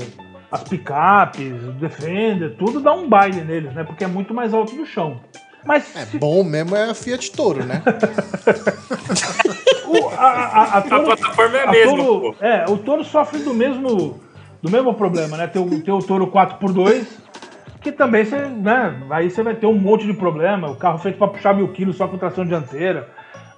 as 0.51 0.63
picapes, 0.63 1.53
Defender, 1.79 2.55
tudo 2.57 2.79
dá 2.79 2.93
um 2.93 3.07
baile 3.07 3.41
neles, 3.41 3.73
né? 3.73 3.83
Porque 3.83 4.03
é 4.03 4.07
muito 4.07 4.33
mais 4.33 4.53
alto 4.53 4.75
do 4.75 4.85
chão. 4.85 5.19
Mas 5.65 5.95
é 5.95 6.05
se... 6.05 6.17
bom 6.17 6.43
mesmo 6.43 6.75
é 6.75 6.89
a 6.89 6.93
Fiat 6.93 7.31
Toro, 7.31 7.65
né? 7.65 7.81
o, 9.85 10.09
a, 10.09 10.25
a, 10.25 10.77
a, 10.77 10.81
Toro, 10.81 10.95
a, 10.95 11.15
plataforma 11.15 11.57
é 11.57 11.63
a, 11.63 11.71
mesma. 11.71 11.97
Toro, 11.97 12.35
é, 12.39 12.65
o 12.69 12.77
Toro 12.77 13.03
sofre 13.03 13.39
do 13.39 13.53
mesmo, 13.53 14.19
do 14.61 14.71
mesmo 14.71 14.93
problema, 14.93 15.37
né? 15.37 15.47
Tem 15.47 15.61
o, 15.61 15.81
tem 15.81 15.93
o 15.93 15.99
Toro 15.99 16.27
4x2, 16.27 17.05
que 17.81 17.91
também 17.91 18.25
você, 18.25 18.37
né? 18.37 19.01
Aí 19.09 19.29
você 19.29 19.41
vai 19.43 19.55
ter 19.55 19.67
um 19.67 19.77
monte 19.77 20.05
de 20.05 20.13
problema. 20.13 20.69
O 20.69 20.75
carro 20.75 20.97
feito 20.99 21.17
para 21.17 21.27
puxar 21.27 21.55
mil 21.55 21.69
quilos 21.69 21.95
só 21.95 22.07
com 22.07 22.17
tração 22.17 22.45
dianteira. 22.45 23.09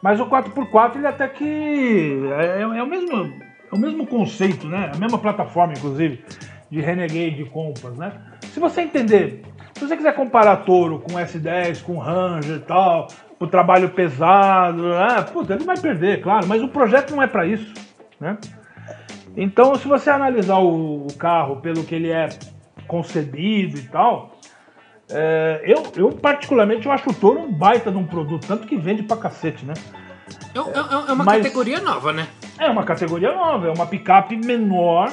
Mas 0.02 0.20
o 0.20 0.26
4x4 0.26 0.96
ele 0.96 1.08
até 1.08 1.28
que 1.28 2.22
é, 2.38 2.62
é, 2.62 2.66
o 2.66 2.88
mesmo 2.88 3.34
é 3.72 3.76
o 3.76 3.80
mesmo 3.80 4.06
conceito, 4.06 4.68
né? 4.68 4.92
A 4.94 4.98
mesma 4.98 5.18
plataforma, 5.18 5.74
inclusive, 5.74 6.24
de 6.70 6.82
Renegade 6.82 7.46
Compass, 7.46 7.98
né? 7.98 8.12
Se 8.52 8.60
você 8.60 8.82
entender 8.82 9.44
se 9.82 9.88
você 9.88 9.98
quiser 9.98 10.14
comparar 10.14 10.58
Toro 10.58 11.00
com 11.00 11.16
S10, 11.16 11.82
com 11.82 11.98
Ranger 11.98 12.58
e 12.58 12.60
tal, 12.60 13.08
o 13.40 13.48
trabalho 13.48 13.90
pesado, 13.90 14.94
ah, 14.94 15.24
puta, 15.24 15.56
ele 15.56 15.64
vai 15.64 15.76
perder, 15.76 16.22
claro, 16.22 16.46
mas 16.46 16.62
o 16.62 16.68
projeto 16.68 17.16
não 17.16 17.24
é 17.24 17.26
para 17.26 17.48
isso, 17.48 17.74
né? 18.20 18.38
Então, 19.36 19.74
se 19.74 19.88
você 19.88 20.12
analisar 20.12 20.60
o, 20.60 21.08
carro 21.18 21.62
pelo 21.62 21.84
que 21.84 21.96
ele 21.96 22.12
é 22.12 22.30
concebido 22.92 23.78
e 23.78 23.84
tal, 23.84 24.34
é, 25.10 25.62
eu, 25.66 25.84
eu 25.96 26.10
particularmente 26.12 26.86
eu 26.86 26.92
acho 26.92 27.10
o 27.10 27.14
Toro 27.14 27.40
um 27.40 27.52
baita 27.52 27.90
de 27.90 27.98
um 27.98 28.06
produto, 28.06 28.46
tanto 28.46 28.68
que 28.68 28.76
vende 28.76 29.04
pra 29.04 29.16
cacete, 29.16 29.66
né? 29.66 29.74
É, 30.54 30.60
é, 30.60 31.10
é 31.10 31.14
uma 31.14 31.24
mas, 31.24 31.38
categoria 31.42 31.80
nova, 31.80 32.12
né? 32.12 32.28
É 32.60 32.70
uma 32.70 32.84
categoria 32.84 33.34
nova, 33.34 33.68
é 33.68 33.72
uma 33.72 33.88
picape 33.88 34.36
menor 34.36 35.10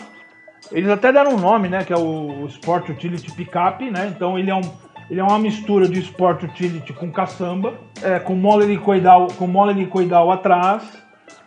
eles 0.72 0.90
até 0.90 1.12
deram 1.12 1.34
um 1.34 1.38
nome, 1.38 1.68
né? 1.68 1.84
Que 1.84 1.92
é 1.92 1.96
o 1.96 2.44
Sport 2.46 2.88
Utility 2.90 3.32
Pickup, 3.32 3.90
né? 3.90 4.12
Então 4.14 4.38
ele 4.38 4.50
é 4.50 4.54
um, 4.54 4.62
ele 5.08 5.20
é 5.20 5.24
uma 5.24 5.38
mistura 5.38 5.88
de 5.88 6.00
Sport 6.00 6.42
Utility 6.42 6.92
com 6.92 7.10
caçamba, 7.10 7.74
é, 8.02 8.18
com 8.18 8.34
mole 8.34 8.64
helicoidal, 8.64 9.28
com 9.38 9.46
mole 9.46 9.72
helicoidal 9.72 10.30
atrás, 10.30 10.82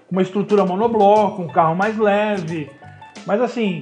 uma 0.10 0.22
estrutura 0.22 0.66
monobloco, 0.66 1.42
um 1.42 1.48
carro 1.48 1.76
mais 1.76 1.98
leve, 1.98 2.70
mas 3.26 3.42
assim 3.42 3.82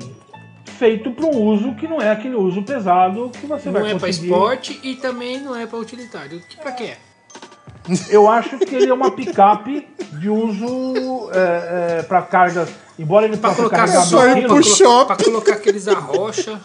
feito 0.79 1.11
para 1.11 1.25
um 1.25 1.41
uso 1.43 1.75
que 1.75 1.87
não 1.87 2.01
é 2.01 2.09
aquele 2.09 2.35
uso 2.35 2.63
pesado 2.63 3.29
que 3.29 3.45
você 3.45 3.69
não 3.69 3.81
vai 3.81 3.91
é 3.91 3.93
conseguir. 3.93 4.29
Não 4.29 4.37
é 4.37 4.39
para 4.49 4.55
esporte 4.55 4.79
e 4.81 4.95
também 4.95 5.41
não 5.41 5.55
é 5.55 5.67
para 5.67 5.77
utilitário. 5.77 6.41
Para 6.61 6.71
quê? 6.71 6.93
Eu 8.09 8.29
acho 8.29 8.57
que 8.59 8.75
ele 8.75 8.89
é 8.89 8.93
uma 8.93 9.11
picape 9.11 9.87
de 10.13 10.29
uso 10.29 11.29
é, 11.33 11.99
é, 11.99 12.03
para 12.03 12.21
cargas 12.21 12.69
Embora 12.99 13.25
ele 13.25 13.37
pra 13.37 13.49
possa 13.49 13.61
colocar 13.61 13.77
carregar 13.77 14.01
só 14.01 14.25
mil 14.25 14.35
quilos, 14.35 14.77
pro 14.77 15.05
Pra 15.05 15.15
colocar 15.15 15.53
aqueles 15.53 15.87
arrocha. 15.87 16.59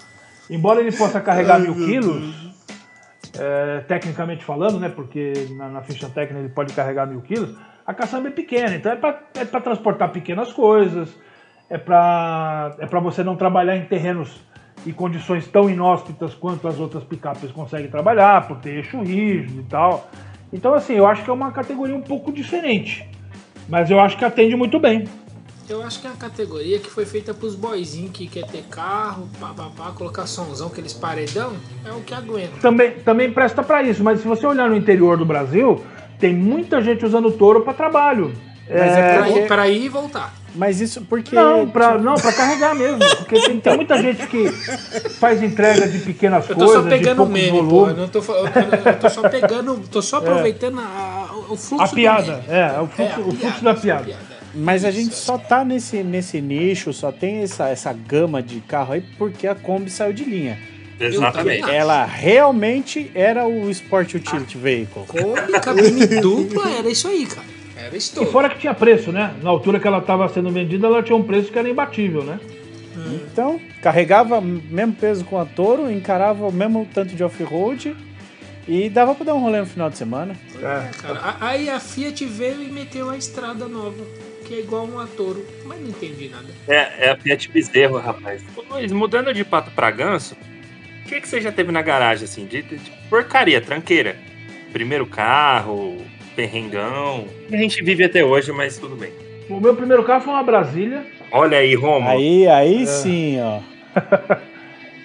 Embora 0.51 0.81
ele 0.81 0.91
possa 0.91 1.21
carregar 1.21 1.61
mil 1.61 1.75
quilos, 1.77 2.35
é, 3.39 3.81
tecnicamente 3.87 4.45
falando, 4.45 4.81
né? 4.81 4.89
Porque 4.89 5.49
na, 5.53 5.69
na, 5.69 5.83
ficha 5.83 6.09
técnica 6.09 6.41
ele 6.41 6.49
pode 6.49 6.75
carregar 6.75 7.07
mil 7.07 7.21
quilos, 7.21 7.57
a 7.87 7.95
caçamba 7.95 8.29
é 8.29 8.31
pequena, 8.33 8.75
então 8.75 8.91
é 8.91 8.97
para 8.97 9.23
é 9.37 9.45
transportar 9.45 10.11
pequenas 10.11 10.53
coisas, 10.53 11.09
é 11.69 11.79
para 11.79 12.77
é 12.79 12.87
você 12.87 13.23
não 13.23 13.37
trabalhar 13.37 13.77
em 13.77 13.85
terrenos 13.85 14.41
e 14.87 14.93
condições 14.93 15.47
tão 15.47 15.69
inóspitas 15.69 16.35
quanto 16.35 16.69
as 16.69 16.79
outras 16.79 17.05
picapes 17.05 17.51
conseguem 17.51 17.91
trabalhar, 17.91 18.47
por 18.47 18.59
ter 18.59 18.77
eixo 18.77 19.03
rígido 19.03 19.61
e 19.61 19.65
tal. 19.65 20.09
Então, 20.53 20.75
assim, 20.75 20.95
eu 20.95 21.07
acho 21.07 21.25
que 21.25 21.31
é 21.31 21.33
uma 21.33 21.51
categoria 21.51 21.97
um 21.97 22.03
pouco 22.03 22.31
diferente, 22.31 23.09
mas 23.69 23.91
eu 23.91 23.99
acho 23.99 24.17
que 24.17 24.25
atende 24.25 24.55
muito 24.55 24.79
bem. 24.79 25.05
Eu 25.69 25.83
acho 25.83 25.99
que 25.99 26.07
é 26.07 26.11
a 26.11 26.15
categoria 26.15 26.79
que 26.79 26.91
foi 26.91 27.07
feita 27.07 27.33
pros 27.33 27.55
boyzinhos 27.55 28.13
que 28.13 28.29
quer 28.29 28.47
ter 28.47 28.65
carro, 28.65 29.27
pá, 29.41 29.55
pá, 29.57 29.71
pá, 29.75 29.91
colocar 29.93 30.27
somzão, 30.27 30.67
aqueles 30.67 30.93
paredão, 30.93 31.55
é 31.87 31.91
o 31.91 32.03
que 32.03 32.13
aguenta. 32.13 32.61
Também, 32.61 32.91
também 33.01 33.33
presta 33.33 33.63
para 33.63 33.83
isso, 33.83 34.05
mas 34.05 34.21
se 34.21 34.29
você 34.29 34.47
olhar 34.47 34.69
no 34.69 34.77
interior 34.77 35.17
do 35.17 35.25
Brasil, 35.25 35.83
tem 36.19 36.35
muita 36.35 36.83
gente 36.83 37.05
usando 37.07 37.33
touro 37.33 37.63
para 37.63 37.73
trabalho. 37.73 38.35
Mas 38.69 38.93
é, 38.93 39.01
é 39.01 39.19
pra, 39.19 39.31
ir, 39.31 39.47
pra 39.49 39.69
ir 39.69 39.85
e 39.85 39.89
voltar. 39.89 40.44
Mas 40.55 40.81
isso 40.81 41.03
porque. 41.09 41.35
Não, 41.35 41.69
pra, 41.69 41.99
não, 41.99 42.15
pra 42.15 42.33
carregar 42.33 42.75
mesmo. 42.75 42.99
Porque 43.17 43.41
tem, 43.41 43.59
tem 43.59 43.77
muita 43.77 44.01
gente 44.01 44.27
que 44.29 44.49
faz 45.19 45.43
entrega 45.43 45.89
de 45.89 45.99
pequenas 45.99 46.49
Eu 46.49 46.55
tô 46.55 46.65
coisas, 46.67 46.77
só 46.77 46.83
de 46.83 46.89
pegando 46.91 47.13
o 47.15 47.17
pouco 47.27 47.33
meme, 47.33 47.51
pô. 47.59 47.65
volume. 47.65 47.91
Eu, 47.93 47.97
não 47.97 48.09
tô, 48.09 48.19
eu, 48.21 48.35
eu- 48.35 48.93
eu 48.93 48.99
tô 49.01 49.11
só 49.11 49.29
pegando, 49.29 49.81
tô 49.91 50.01
só 50.03 50.17
aproveitando 50.19 50.79
a- 50.79 51.29
a- 51.31 51.37
o 51.53 51.57
fluxo 51.57 51.83
A 51.83 51.87
do 51.87 51.95
piada, 51.95 52.33
meme. 52.33 52.45
é, 52.49 52.81
o 52.81 52.85
É, 52.85 52.87
fluxo, 52.87 53.03
a 53.03 53.21
o 53.21 53.25
fluxo 53.25 53.41
piada, 53.41 53.61
da 53.63 53.71
a 53.71 53.75
piada. 53.75 54.35
Mas 54.55 54.85
a 54.85 54.91
gente 54.93 55.15
só 55.17 55.37
tá 55.37 55.65
nesse, 55.65 56.05
nesse 56.05 56.41
nicho, 56.41 56.93
só 56.93 57.11
tem 57.11 57.39
essa, 57.43 57.69
essa 57.69 57.93
gama 57.93 58.41
de 58.41 58.61
carro 58.61 58.93
aí 58.93 59.01
porque 59.19 59.49
a 59.49 59.55
Kombi 59.57 59.91
saiu 59.91 60.13
de 60.13 60.23
linha. 60.25 60.57
Exatamente. 61.01 61.69
Ela 61.69 62.05
realmente 62.05 63.11
era 63.17 63.45
o 63.49 63.69
Sport 63.71 64.15
Utility 64.15 64.57
Vehicle. 64.57 65.03
Kombi, 65.09 65.61
cabine 65.61 66.07
dupla, 66.21 66.71
era 66.71 66.89
isso 66.89 67.09
aí, 67.09 67.27
cara. 67.27 67.54
Era 67.87 67.97
isso 67.97 68.23
E 68.23 68.27
fora 68.27 68.49
que 68.49 68.59
tinha 68.59 68.75
preço, 68.75 69.13
né? 69.13 69.35
Na 69.43 69.51
altura 69.51 69.79
que 69.81 69.87
ela 69.87 69.99
estava 69.99 70.29
sendo 70.29 70.51
vendida, 70.51 70.87
ela 70.87 71.03
tinha 71.03 71.17
um 71.17 71.23
preço 71.23 71.51
que 71.53 71.59
era 71.59 71.69
imbatível, 71.69 72.23
né? 72.25 72.39
Então, 73.31 73.61
carregava 73.83 74.39
o 74.39 74.43
mesmo 74.43 74.93
peso 74.95 75.25
com 75.25 75.39
a 75.39 75.45
Toro, 75.45 75.91
encarava 75.91 76.47
o 76.47 76.53
mesmo 76.53 76.89
tanto 76.95 77.15
de 77.15 77.25
off-road 77.25 77.95
e 78.69 78.89
dava 78.89 79.15
pra 79.15 79.25
dar 79.27 79.35
um 79.35 79.41
rolê 79.41 79.59
no 79.61 79.67
final 79.67 79.91
de 79.91 79.99
semana. 79.99 80.37
É. 80.57 80.91
Cara, 81.03 81.19
a- 81.19 81.37
aí 81.49 81.69
a 81.69 81.81
Fiat 81.81 82.25
veio 82.25 82.63
e 82.63 82.71
meteu 82.71 83.11
a 83.11 83.17
estrada 83.17 83.67
nova, 83.67 84.03
que 84.47 84.55
é 84.55 84.61
igual 84.61 84.85
um 84.85 85.05
Toro, 85.09 85.45
mas 85.67 85.81
não 85.81 85.89
entendi 85.89 86.29
nada. 86.29 86.47
É, 86.69 87.07
é 87.07 87.11
a 87.11 87.17
Fiat 87.17 87.51
Bezerro, 87.51 87.99
rapaz. 87.99 88.43
Luiz, 88.71 88.93
mudando 88.93 89.35
de 89.35 89.45
pato 89.45 89.71
pra 89.73 89.91
ganso, 89.91 90.37
o 91.05 91.09
que, 91.09 91.21
que 91.21 91.29
você 91.29 91.41
já 91.41 91.51
teve 91.51 91.73
na 91.73 91.83
garagem, 91.83 92.25
assim, 92.25 92.47
de, 92.47 92.63
de 92.63 92.79
porcaria, 93.11 93.61
tranqueira? 93.61 94.17
Primeiro 94.73 95.05
carro, 95.07 95.99
perrengão. 96.35 97.27
A 97.53 97.57
gente 97.57 97.83
vive 97.83 98.05
até 98.05 98.25
hoje, 98.25 98.53
mas 98.53 98.79
tudo 98.79 98.97
bem. 98.97 99.13
O 99.49 99.61
meu 99.61 99.75
primeiro 99.75 100.03
carro 100.05 100.23
foi 100.23 100.33
uma 100.33 100.43
Brasília. 100.43 101.05
Olha 101.31 101.59
aí, 101.59 101.75
Romo. 101.75 102.09
Aí, 102.09 102.47
aí 102.47 102.87
sim, 102.87 103.39
ó. 103.41 103.61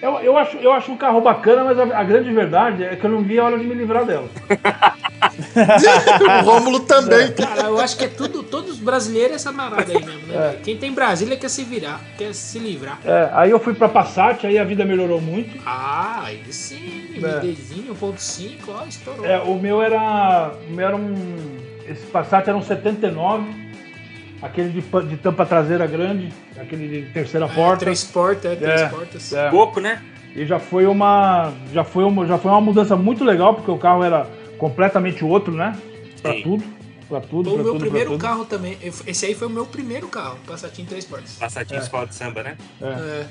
Eu, 0.02 0.18
eu, 0.20 0.36
acho, 0.38 0.56
eu 0.56 0.72
acho 0.72 0.90
um 0.90 0.96
carro 0.96 1.20
bacana, 1.20 1.62
mas 1.62 1.78
a, 1.78 1.98
a 1.98 2.04
grande 2.04 2.32
verdade 2.32 2.84
é 2.84 2.96
que 2.96 3.04
eu 3.04 3.10
não 3.10 3.22
vi 3.22 3.38
a 3.38 3.44
hora 3.44 3.58
de 3.58 3.66
me 3.66 3.74
livrar 3.74 4.04
dela. 4.06 4.28
o 6.40 6.44
Rômulo 6.44 6.80
também. 6.80 7.32
Cara, 7.32 7.64
eu 7.64 7.78
acho 7.78 7.98
que 7.98 8.04
é 8.04 8.08
tudo, 8.08 8.42
todos 8.42 8.70
os 8.70 8.78
brasileiros 8.78 9.36
essa 9.36 9.52
marada 9.52 9.92
aí 9.92 10.02
mesmo, 10.02 10.26
né? 10.26 10.38
velho? 10.38 10.60
Quem 10.62 10.78
tem 10.78 10.92
Brasília 10.92 11.36
quer 11.36 11.50
se 11.50 11.64
virar, 11.64 12.00
quer 12.16 12.34
se 12.34 12.58
livrar. 12.58 12.98
É, 13.04 13.28
aí 13.32 13.50
eu 13.50 13.60
fui 13.60 13.74
pra 13.74 13.88
Passat, 13.88 14.46
aí 14.46 14.58
a 14.58 14.64
vida 14.64 14.86
melhorou 14.86 15.20
muito. 15.20 15.60
Ah, 15.66 16.22
aí 16.24 16.40
sim, 16.50 17.10
É. 17.16 17.44
MDzinho 17.44 17.94
1.5, 17.94 18.56
ó, 18.68 18.86
estourou. 18.86 19.26
É, 19.26 19.38
o 19.40 19.58
meu 19.58 19.82
era. 19.82 20.52
O 20.66 20.72
meu 20.72 20.86
era 20.86 20.96
um. 20.96 21.58
Esse 21.86 22.06
Passat 22.06 22.48
era 22.48 22.56
um 22.56 22.62
79. 22.62 23.69
Aquele 24.42 24.70
de, 24.70 24.80
de 25.06 25.16
tampa 25.18 25.44
traseira 25.44 25.86
grande, 25.86 26.32
aquele 26.58 26.88
de 27.02 27.10
terceira 27.12 27.46
É, 27.46 27.48
porta. 27.48 27.84
três 27.84 28.04
portas, 28.04 28.52
é, 28.52 28.56
três 28.56 28.80
É, 28.80 28.88
portas. 28.88 29.32
é. 29.32 29.50
Pouco, 29.50 29.80
né? 29.80 30.02
E 30.34 30.46
já 30.46 30.58
foi 30.58 30.86
uma. 30.86 31.52
Já 31.72 31.84
foi 31.84 32.04
uma, 32.04 32.26
já 32.26 32.38
foi 32.38 32.50
uma 32.50 32.60
mudança 32.60 32.96
muito 32.96 33.22
legal, 33.24 33.54
porque 33.54 33.70
o 33.70 33.76
carro 33.76 34.02
era 34.02 34.26
completamente 34.58 35.24
outro, 35.24 35.52
né? 35.54 35.76
Pra 36.22 36.32
Sim. 36.32 36.42
tudo. 36.42 36.64
Pra 37.08 37.20
tudo, 37.20 37.50
Foi 37.50 37.58
o 37.60 37.62
meu 37.64 37.72
tudo, 37.72 37.80
primeiro 37.80 38.16
carro 38.16 38.44
também. 38.44 38.78
Esse 39.06 39.26
aí 39.26 39.34
foi 39.34 39.48
o 39.48 39.50
meu 39.50 39.66
primeiro 39.66 40.06
carro, 40.06 40.38
Passatinho 40.46 40.86
três 40.86 41.04
portas. 41.04 41.32
Passatinho 41.32 41.80
escola 41.80 42.06
de 42.06 42.14
samba, 42.14 42.42
né? 42.44 42.56
É. 42.80 43.24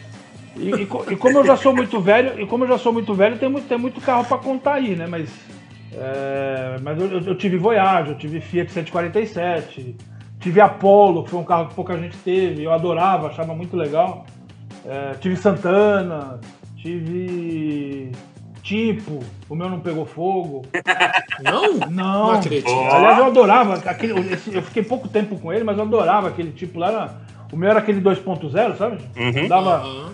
E, 0.57 0.69
e 0.81 0.85
co- 0.85 1.05
e 1.09 1.15
como 1.15 1.37
eu 1.39 1.45
já 1.45 1.55
sou 1.55 1.73
muito 1.73 2.01
velho, 2.01 2.39
e 2.41 2.45
como 2.45 2.65
eu 2.65 2.67
já 2.67 2.77
sou 2.77 2.91
muito 2.91 3.13
velho, 3.13 3.37
tem 3.37 3.47
muito, 3.47 3.67
tem 3.69 3.77
muito 3.77 4.01
carro 4.01 4.25
pra 4.25 4.37
contar 4.37 4.73
aí, 4.73 4.95
né? 4.97 5.07
Mas, 5.07 5.29
é, 5.93 6.75
mas 6.81 6.99
eu, 6.99 7.07
eu- 7.07 7.21
eu 7.21 7.35
tive 7.35 7.57
Voyage, 7.57 8.09
eu 8.09 8.17
tive 8.17 8.41
Fiat 8.41 8.69
147, 8.71 9.95
tive 10.39 10.61
Apollo, 10.61 11.23
que 11.23 11.29
foi 11.29 11.39
um 11.39 11.43
carro 11.43 11.67
que 11.67 11.73
pouca 11.75 11.97
gente 11.97 12.17
teve, 12.17 12.63
eu 12.63 12.71
adorava, 12.71 13.27
achava 13.27 13.53
muito 13.53 13.75
legal. 13.75 14.25
É, 14.85 15.13
tive 15.19 15.35
Santana, 15.35 16.39
tive 16.77 18.11
Tipo, 18.61 19.19
o 19.49 19.55
meu 19.55 19.69
não 19.69 19.79
pegou 19.79 20.05
fogo. 20.05 20.63
Não? 21.41 21.73
Não, 21.73 21.87
Não 21.89 22.31
acredito. 22.33 22.69
Aliás, 22.69 23.17
eu 23.17 23.25
adorava 23.25 23.75
aquele. 23.85 24.19
esse- 24.33 24.53
eu 24.53 24.61
fiquei 24.61 24.83
pouco 24.83 25.07
tempo 25.07 25.39
com 25.39 25.51
ele, 25.51 25.63
mas 25.63 25.77
eu 25.77 25.83
adorava 25.85 26.27
aquele 26.27 26.51
tipo 26.51 26.77
lá. 26.77 26.87
era- 26.89 27.13
o 27.51 27.57
meu 27.57 27.69
era 27.69 27.79
aquele 27.79 27.99
2.0, 27.99 28.77
sabe? 28.77 28.97
Uhum. 29.17 29.47
Dava, 29.47 29.75
Aham. 29.77 30.09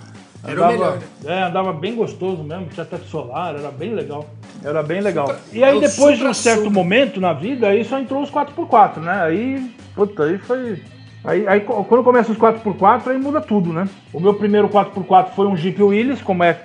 Era 0.48 0.52
o 0.52 0.64
andava, 0.64 0.72
melhor. 0.72 1.00
É, 1.26 1.44
andava 1.44 1.74
bem 1.74 1.96
gostoso 1.96 2.44
mesmo, 2.44 2.68
tinha 2.68 2.86
teto 2.86 3.06
solar, 3.08 3.56
era 3.56 3.72
bem 3.72 3.94
legal. 3.94 4.26
Era 4.64 4.82
bem 4.84 5.02
legal. 5.02 5.28
Supra- 5.28 5.42
e 5.52 5.64
aí 5.64 5.76
o 5.76 5.82
depois 5.82 6.18
de 6.18 6.24
um 6.26 6.34
certo 6.34 6.72
momento 6.72 7.20
na 7.20 7.34
vida, 7.34 7.68
aí 7.68 7.84
só 7.84 8.00
entrou 8.00 8.22
os 8.22 8.30
4x4, 8.32 9.02
né? 9.02 9.22
Aí, 9.24 9.75
puta, 9.96 10.24
aí 10.24 10.38
foi... 10.38 10.82
Aí, 11.24 11.48
aí 11.48 11.62
quando 11.62 12.04
começa 12.04 12.32
os 12.32 12.38
4x4, 12.38 13.08
aí 13.08 13.18
muda 13.18 13.42
tudo, 13.42 13.74
né? 13.74 13.90
O 14.14 14.20
meu 14.20 14.36
primeiro 14.36 14.70
4x4 14.70 15.30
foi 15.36 15.48
um 15.48 15.58
Jeep 15.58 15.82
Willys, 15.82 16.22
como 16.22 16.44
é 16.44 16.62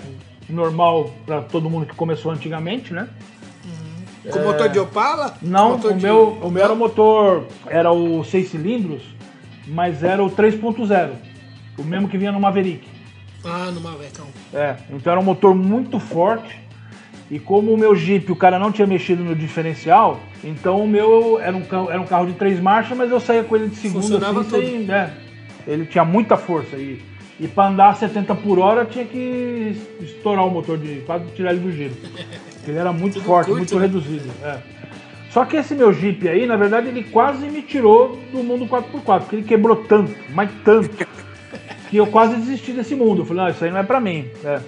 normal 0.50 1.10
pra 1.24 1.40
todo 1.40 1.70
mundo 1.70 1.86
que 1.86 1.94
começou 1.94 2.30
antigamente, 2.30 2.92
né? 2.92 3.08
Com 4.30 4.38
motor 4.40 4.68
de 4.68 4.78
Opala? 4.78 5.34
Não, 5.40 5.76
o 5.76 5.94
de- 5.94 6.02
meu, 6.02 6.38
o 6.42 6.50
meu 6.50 6.62
era 6.62 6.72
o 6.74 6.76
motor, 6.76 7.46
era 7.66 7.90
o 7.90 8.22
6 8.22 8.50
cilindros, 8.50 9.02
mas 9.66 10.02
era 10.02 10.22
o 10.22 10.28
3.0, 10.30 11.12
o 11.78 11.82
mesmo 11.82 12.06
que 12.06 12.18
vinha 12.18 12.30
no 12.30 12.38
Maverick. 12.38 12.86
Ah, 13.42 13.70
no 13.72 13.80
Mavecão. 13.80 14.26
É, 14.52 14.76
então 14.90 15.10
era 15.10 15.18
um 15.18 15.24
motor 15.24 15.54
muito 15.54 15.98
forte. 15.98 16.60
E 17.30 17.38
como 17.38 17.72
o 17.72 17.78
meu 17.78 17.94
Jeep, 17.94 18.30
o 18.32 18.36
cara 18.36 18.58
não 18.58 18.72
tinha 18.72 18.86
mexido 18.86 19.22
no 19.22 19.36
diferencial, 19.36 20.20
então 20.42 20.82
o 20.82 20.88
meu 20.88 21.38
era 21.40 21.56
um 21.56 21.62
carro, 21.62 21.90
era 21.90 22.00
um 22.00 22.06
carro 22.06 22.26
de 22.26 22.32
três 22.32 22.58
marchas, 22.58 22.96
mas 22.98 23.10
eu 23.10 23.20
saía 23.20 23.44
com 23.44 23.54
ele 23.54 23.68
de 23.68 23.76
segunda 23.76 24.02
Funcionava 24.02 24.40
assim, 24.40 24.50
sem, 24.50 24.78
né? 24.80 25.12
Ele 25.64 25.86
tinha 25.86 26.04
muita 26.04 26.36
força 26.36 26.76
e, 26.76 27.00
e 27.38 27.46
para 27.46 27.68
andar 27.68 27.90
a 27.90 27.94
70 27.94 28.34
por 28.34 28.58
hora 28.58 28.84
tinha 28.84 29.04
que 29.04 29.80
estourar 30.00 30.44
o 30.44 30.50
motor 30.50 30.76
de 30.76 31.02
quase 31.06 31.26
tirar 31.26 31.52
ele 31.52 31.60
do 31.60 31.70
giro. 31.70 31.94
Porque 31.94 32.70
ele 32.72 32.78
era 32.78 32.92
muito 32.92 33.14
Tudo 33.14 33.24
forte, 33.24 33.46
curto, 33.46 33.58
muito 33.58 33.74
né? 33.76 33.82
reduzido. 33.82 34.30
é. 34.42 34.58
Só 35.30 35.44
que 35.44 35.56
esse 35.56 35.76
meu 35.76 35.92
Jeep 35.92 36.28
aí, 36.28 36.44
na 36.44 36.56
verdade, 36.56 36.88
ele 36.88 37.04
quase 37.04 37.46
me 37.48 37.62
tirou 37.62 38.18
do 38.32 38.42
mundo 38.42 38.66
4x4, 38.66 39.20
porque 39.20 39.36
ele 39.36 39.44
quebrou 39.44 39.76
tanto, 39.76 40.12
mas 40.34 40.50
tanto, 40.64 40.90
que 41.88 41.96
eu 41.96 42.08
quase 42.08 42.34
desisti 42.34 42.72
desse 42.72 42.96
mundo. 42.96 43.22
Eu 43.22 43.26
falei, 43.26 43.44
não, 43.44 43.50
isso 43.50 43.64
aí 43.64 43.70
não 43.70 43.78
é 43.78 43.84
pra 43.84 44.00
mim. 44.00 44.28
É. 44.44 44.60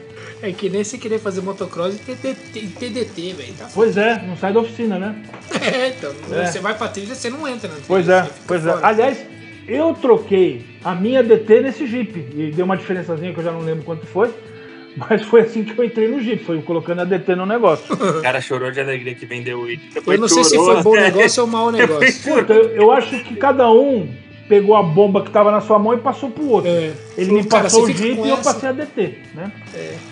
É 0.43 0.51
que 0.53 0.69
nem 0.69 0.83
você 0.83 0.99
querer 0.99 1.19
fazer 1.21 1.41
motocross 1.41 1.95
e 1.95 1.99
TDT, 1.99 2.61
TDT 2.79 3.33
velho. 3.35 3.55
Tá 3.57 3.69
Pois 3.73 3.97
é, 3.97 4.21
não 4.27 4.37
sai 4.37 4.53
da 4.53 4.61
oficina, 4.61 4.99
né? 4.99 5.15
É, 5.63 5.89
então, 5.91 6.13
É. 6.33 6.47
você 6.47 6.59
vai 6.59 6.77
pra 6.77 6.89
trilha, 6.89 7.15
você 7.15 7.31
não 7.31 7.47
entra 7.47 7.69
na 7.69 7.75
trilha. 7.75 7.87
Pois 7.87 8.09
é, 8.09 8.29
pois 8.47 8.67
é. 8.67 8.73
fora. 8.73 8.87
Aliás, 8.87 9.25
eu 9.69 9.95
troquei 9.95 10.65
a 10.83 10.95
minha 10.95 11.23
DT 11.23 11.61
nesse 11.61 11.87
Jeep. 11.87 12.19
E 12.35 12.51
deu 12.51 12.65
uma 12.65 12.77
diferençazinha 12.77 13.33
que 13.33 13.39
eu 13.39 13.45
já 13.45 13.53
não 13.53 13.61
lembro 13.61 13.85
quanto 13.85 14.05
foi. 14.07 14.31
Mas 14.97 15.23
foi 15.23 15.43
assim 15.43 15.63
que 15.65 15.79
eu 15.79 15.85
entrei 15.85 16.09
no 16.09 16.21
Jeep, 16.21 16.45
foi 16.45 16.61
colocando 16.63 17.01
a 17.03 17.05
DT 17.05 17.37
no 17.37 17.47
negócio. 17.47 17.95
O 17.95 18.21
cara 18.21 18.41
chorou 18.41 18.71
de 18.73 18.81
alegria 18.81 19.15
que 19.15 19.25
vendeu 19.25 19.61
o 19.61 19.71
item. 19.71 19.89
Depois 19.95 20.17
Eu 20.17 20.21
não 20.21 20.29
sei 20.29 20.43
se 20.45 20.57
foi 20.57 20.83
bom 20.83 20.95
né? 20.97 21.03
negócio 21.03 21.43
ou 21.45 21.49
mau 21.49 21.71
negócio. 21.71 22.35
Puta, 22.35 22.53
eu, 22.53 22.69
eu 22.71 22.93
acho 22.93 23.23
que 23.25 23.37
cada 23.37 23.71
um 23.71 24.13
pegou 24.49 24.77
a 24.77 24.83
bomba 24.83 25.23
que 25.23 25.31
tava 25.31 25.51
na 25.51 25.61
sua 25.61 25.79
mão 25.79 25.95
e 25.95 25.99
passou 25.99 26.31
pro 26.31 26.49
outro. 26.49 26.71
É. 26.71 26.93
Ele 27.17 27.27
Falou, 27.27 27.43
me 27.43 27.49
cara, 27.49 27.63
passou 27.65 27.85
o 27.85 27.91
Jeep 27.91 28.21
e 28.21 28.29
eu. 28.29 28.35
É. 28.35 28.43
passei 28.43 28.69
a 28.69 28.73
DT, 28.73 29.19
né? 29.35 29.53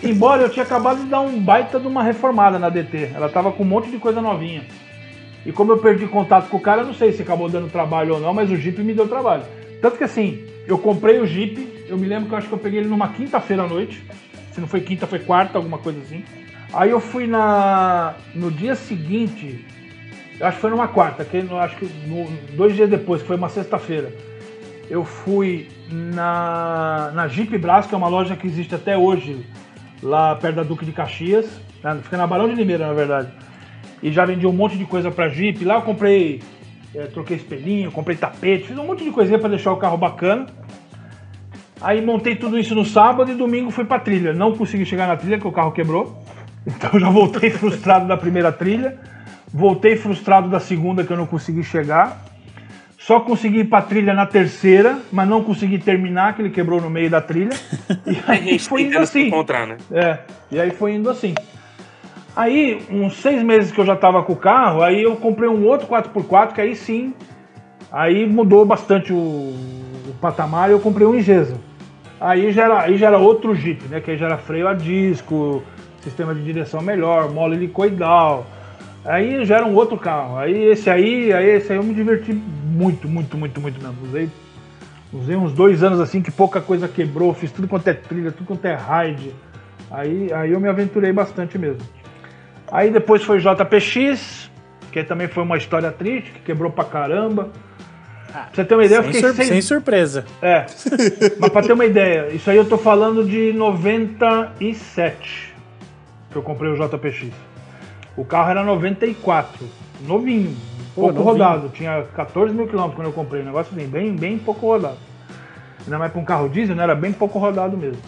Embora 0.03 0.43
eu 0.43 0.49
tinha 0.49 0.65
acabado 0.65 1.03
de 1.03 1.07
dar 1.07 1.21
um 1.21 1.41
baita 1.41 1.79
de 1.79 1.87
uma 1.87 2.03
reformada 2.03 2.59
na 2.59 2.69
DT. 2.69 3.11
Ela 3.15 3.29
tava 3.29 3.53
com 3.53 3.63
um 3.63 3.67
monte 3.67 3.91
de 3.91 3.99
coisa 3.99 4.21
novinha. 4.21 4.65
E 5.45 5.53
como 5.53 5.73
eu 5.73 5.79
perdi 5.79 6.07
contato 6.07 6.49
com 6.49 6.59
o 6.59 6.61
cara, 6.61 6.83
eu 6.83 6.87
não 6.87 6.95
sei 6.95 7.13
se 7.13 7.23
acabou 7.23 7.49
dando 7.49 7.71
trabalho 7.71 8.15
ou 8.15 8.21
não, 8.21 8.35
mas 8.35 8.51
o 8.51 8.57
Jeep 8.57 8.81
me 8.83 8.93
deu 8.93 9.09
trabalho. 9.09 9.43
Tanto 9.81 9.97
que 9.97 10.05
assim, 10.05 10.45
eu 10.67 10.79
comprei 10.79 11.19
o 11.19 11.27
Jeep, 11.27 11.87
eu 11.89 11.97
me 11.97 12.07
lembro 12.07 12.29
que 12.29 12.35
eu 12.35 12.39
acho 12.39 12.49
que 12.49 12.55
eu 12.55 12.59
peguei 12.59 12.81
ele 12.81 12.89
numa 12.89 13.09
quinta-feira 13.09 13.63
à 13.63 13.67
noite. 13.67 14.03
Se 14.53 14.61
não 14.61 14.69
foi 14.69 14.81
quinta, 14.81 15.07
foi 15.07 15.19
quarta, 15.21 15.57
alguma 15.57 15.79
coisa 15.79 15.99
assim. 16.01 16.23
Aí 16.73 16.91
eu 16.91 17.01
fui 17.01 17.27
na. 17.27 18.15
No 18.35 18.51
dia 18.51 18.75
seguinte, 18.75 19.65
acho 20.41 20.57
que 20.57 20.61
foi 20.61 20.71
numa 20.71 20.89
quarta, 20.89 21.25
que 21.25 21.37
acho 21.39 21.77
que 21.77 21.87
no- 22.07 22.29
dois 22.57 22.75
dias 22.75 22.89
depois, 22.89 23.21
que 23.23 23.29
foi 23.29 23.37
uma 23.37 23.49
sexta-feira, 23.49 24.13
eu 24.89 25.05
fui 25.05 25.69
na, 25.91 27.11
na 27.15 27.29
Jeep 27.29 27.57
Brás, 27.59 27.87
que 27.87 27.95
é 27.95 27.99
uma 27.99 28.09
loja 28.09 28.37
que 28.37 28.47
existe 28.47 28.75
até 28.75 28.97
hoje, 28.97 29.47
lá 30.03 30.35
perto 30.37 30.57
da 30.57 30.63
Duque 30.63 30.85
de 30.85 30.93
Caxias, 30.93 31.47
né? 31.83 31.99
fica 32.03 32.17
na 32.17 32.27
Barão 32.27 32.49
de 32.49 32.55
Limeira, 32.55 32.87
na 32.87 32.93
verdade. 32.93 33.29
E 34.03 34.11
já 34.11 34.25
vendi 34.25 34.47
um 34.47 34.53
monte 34.53 34.79
de 34.79 34.85
coisa 34.87 35.11
pra 35.11 35.29
Jeep. 35.29 35.63
Lá 35.65 35.75
eu 35.75 35.83
comprei, 35.83 36.41
eh, 36.95 37.07
troquei 37.13 37.37
espelhinho, 37.37 37.93
comprei 37.93 38.17
tapete, 38.17 38.65
fiz 38.69 38.79
um 38.79 38.87
monte 38.87 39.05
de 39.05 39.11
coisinha 39.11 39.39
pra 39.39 39.49
deixar 39.49 39.73
o 39.73 39.77
carro 39.77 39.99
bacana. 39.99 40.47
Aí 41.83 42.01
montei 42.05 42.35
tudo 42.37 42.59
isso 42.59 42.75
no 42.75 42.85
sábado 42.85 43.31
e 43.31 43.35
domingo 43.35 43.71
fui 43.71 43.85
pra 43.85 43.99
trilha. 43.99 44.33
Não 44.33 44.57
consegui 44.57 44.85
chegar 44.87 45.07
na 45.07 45.17
trilha, 45.17 45.37
porque 45.37 45.49
o 45.49 45.53
carro 45.53 45.73
quebrou. 45.73 46.23
Então 46.67 47.01
já 47.01 47.09
voltei 47.09 47.49
frustrado 47.49 48.07
da 48.07 48.19
primeira 48.19 48.53
trilha. 48.53 48.99
Voltei 49.53 49.97
frustrado 49.97 50.49
da 50.49 50.61
segunda, 50.61 51.05
que 51.05 51.13
eu 51.13 51.17
não 51.17 51.27
consegui 51.27 51.63
chegar. 51.65 52.25
Só 52.99 53.19
consegui 53.19 53.61
ir 53.61 53.65
pra 53.65 53.81
trilha 53.83 54.13
na 54.13 54.27
terceira, 54.27 54.99
mas 55.11 55.27
não 55.27 55.43
consegui 55.43 55.79
terminar, 55.79 56.35
que 56.35 56.43
ele 56.43 56.51
quebrou 56.51 56.81
no 56.81 56.91
meio 56.91 57.11
da 57.11 57.21
trilha. 57.21 57.51
E 58.07 58.19
A 58.27 58.33
aí 58.33 58.59
foi 58.59 58.83
indo 58.83 58.99
assim. 58.99 59.27
encontrar, 59.29 59.67
né? 59.67 59.77
É, 59.91 60.19
e 60.51 60.61
aí 60.61 60.71
foi 60.71 60.95
indo 60.95 61.09
assim. 61.11 61.35
Aí, 62.37 62.81
uns 62.91 63.17
seis 63.17 63.43
meses 63.43 63.73
que 63.73 63.81
eu 63.81 63.85
já 63.87 63.97
tava 63.97 64.23
com 64.23 64.35
o 64.35 64.37
carro, 64.37 64.83
aí 64.83 65.03
eu 65.03 65.17
comprei 65.17 65.49
um 65.49 65.67
outro 65.67 65.89
4x4, 65.89 66.53
que 66.53 66.61
aí 66.61 66.77
sim, 66.77 67.13
aí 67.91 68.25
mudou 68.27 68.65
bastante 68.65 69.13
o, 69.13 69.17
o 69.17 70.15
patamar, 70.21 70.71
eu 70.71 70.79
comprei 70.79 71.07
um 71.07 71.17
Ingesa. 71.17 71.57
Aí 72.21 72.53
já, 72.53 72.65
era, 72.65 72.81
aí 72.83 72.97
já 72.97 73.07
era 73.09 73.19
outro 73.19 73.55
Jeep, 73.55 73.89
né? 73.89 74.01
Que 74.01 74.13
aí 74.13 74.17
já 74.19 74.27
era 74.27 74.37
freio 74.39 74.69
a 74.69 74.75
disco, 74.75 75.63
sistema 76.03 76.35
de 76.35 76.43
direção 76.45 76.83
melhor, 76.83 77.31
mola 77.33 77.55
helicoidal. 77.55 78.47
Aí 79.05 79.45
já 79.45 79.57
era 79.57 79.67
um 79.67 79.75
outro 79.75 79.97
carro. 79.97 80.37
Aí 80.37 80.65
esse 80.71 80.91
aí, 80.91 81.33
aí 81.33 81.47
esse 81.51 81.73
aí 81.73 81.79
eu 81.79 81.83
me 81.83 81.95
diverti 81.95 82.33
muito, 82.33 83.09
muito, 83.09 83.37
muito, 83.37 83.61
muito 83.61 83.81
mesmo. 83.83 83.97
Usei, 84.07 84.29
usei 85.13 85.37
uns 85.37 85.53
dois 85.53 85.83
anos 85.83 86.01
assim 86.01 86.21
que 86.21 86.31
pouca 86.31 86.61
coisa 86.61 86.87
quebrou, 86.87 87.33
fiz 87.35 87.51
tudo 87.51 87.67
quanto 87.67 87.89
é 87.89 87.95
trilha, 87.95 88.31
tudo 88.31 88.47
quanto 88.47 88.65
é 88.67 88.77
ride. 88.77 89.35
Aí, 89.91 90.33
aí 90.33 90.53
eu 90.53 90.61
me 90.61 90.69
aventurei 90.69 91.13
bastante 91.13 91.57
mesmo. 91.59 91.81
Aí 92.71 92.91
depois 92.91 93.23
foi 93.25 93.41
JPX, 93.41 94.51
que 94.93 95.03
também 95.03 95.27
foi 95.29 95.43
uma 95.43 95.57
história 95.57 95.91
triste, 95.91 96.31
que 96.33 96.41
quebrou 96.41 96.71
pra 96.71 96.85
caramba. 96.85 97.49
Pra 98.31 98.49
você 98.53 98.65
ter 98.65 98.75
uma 98.75 98.85
ideia, 98.85 98.99
eu 98.99 99.03
Sem, 99.03 99.13
fiquei 99.13 99.29
sur- 99.29 99.37
seis- 99.37 99.49
sem 99.49 99.61
surpresa. 99.63 100.25
é. 100.41 100.67
Mas 101.41 101.51
pra 101.51 101.63
ter 101.63 101.73
uma 101.73 101.85
ideia, 101.85 102.29
isso 102.33 102.49
aí 102.49 102.57
eu 102.57 102.65
tô 102.65 102.79
falando 102.79 103.25
de 103.25 103.53
97 103.55 105.53
que 106.31 106.37
eu 106.37 106.43
comprei 106.43 106.71
o 106.71 106.77
JPX. 106.77 107.27
O 108.21 108.25
carro 108.27 108.51
era 108.51 108.63
94, 108.63 109.67
novinho, 110.07 110.55
Pô, 110.95 111.05
pouco 111.05 111.15
novinho. 111.15 111.33
rodado. 111.33 111.69
Tinha 111.71 112.05
14 112.15 112.53
mil 112.55 112.67
quilômetros 112.67 112.97
quando 112.97 113.07
eu 113.07 113.15
comprei. 113.15 113.41
Um 113.41 113.47
negócio 113.47 113.75
assim, 113.75 113.89
bem, 113.89 114.15
bem 114.15 114.37
pouco 114.37 114.67
rodado. 114.67 114.99
Ainda 115.85 115.99
mais 115.99 116.13
pra 116.13 116.21
um 116.21 116.25
carro 116.25 116.47
diesel, 116.47 116.77
né? 116.77 116.83
Era 116.83 116.95
bem 116.95 117.15
pouco 117.15 117.39
rodado 117.39 117.79
mesmo. 117.79 118.03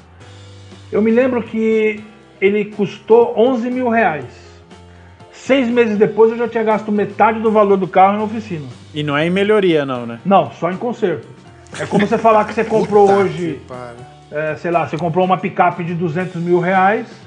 Eu 0.92 1.00
me 1.00 1.10
lembro 1.10 1.42
que 1.42 2.04
ele 2.42 2.66
custou 2.66 3.32
11 3.38 3.70
mil 3.70 3.88
reais. 3.88 4.26
Seis 5.32 5.66
meses 5.66 5.96
depois 5.96 6.30
eu 6.30 6.36
já 6.36 6.46
tinha 6.46 6.62
gasto 6.62 6.92
metade 6.92 7.40
do 7.40 7.50
valor 7.50 7.78
do 7.78 7.88
carro 7.88 8.18
na 8.18 8.24
oficina. 8.24 8.66
E 8.92 9.02
não 9.02 9.16
é 9.16 9.26
em 9.26 9.30
melhoria, 9.30 9.86
não, 9.86 10.04
né? 10.04 10.20
Não, 10.26 10.50
só 10.52 10.70
em 10.70 10.76
conserto. 10.76 11.26
É 11.80 11.86
como 11.86 12.06
você 12.06 12.18
falar 12.18 12.44
que 12.44 12.52
você 12.52 12.64
comprou 12.68 13.06
Puta 13.06 13.18
hoje, 13.18 13.62
que 13.66 14.34
é, 14.34 14.56
sei 14.56 14.70
lá, 14.70 14.86
você 14.86 14.98
comprou 14.98 15.24
uma 15.24 15.38
picape 15.38 15.82
de 15.82 15.94
200 15.94 16.34
mil 16.36 16.60
reais 16.60 17.21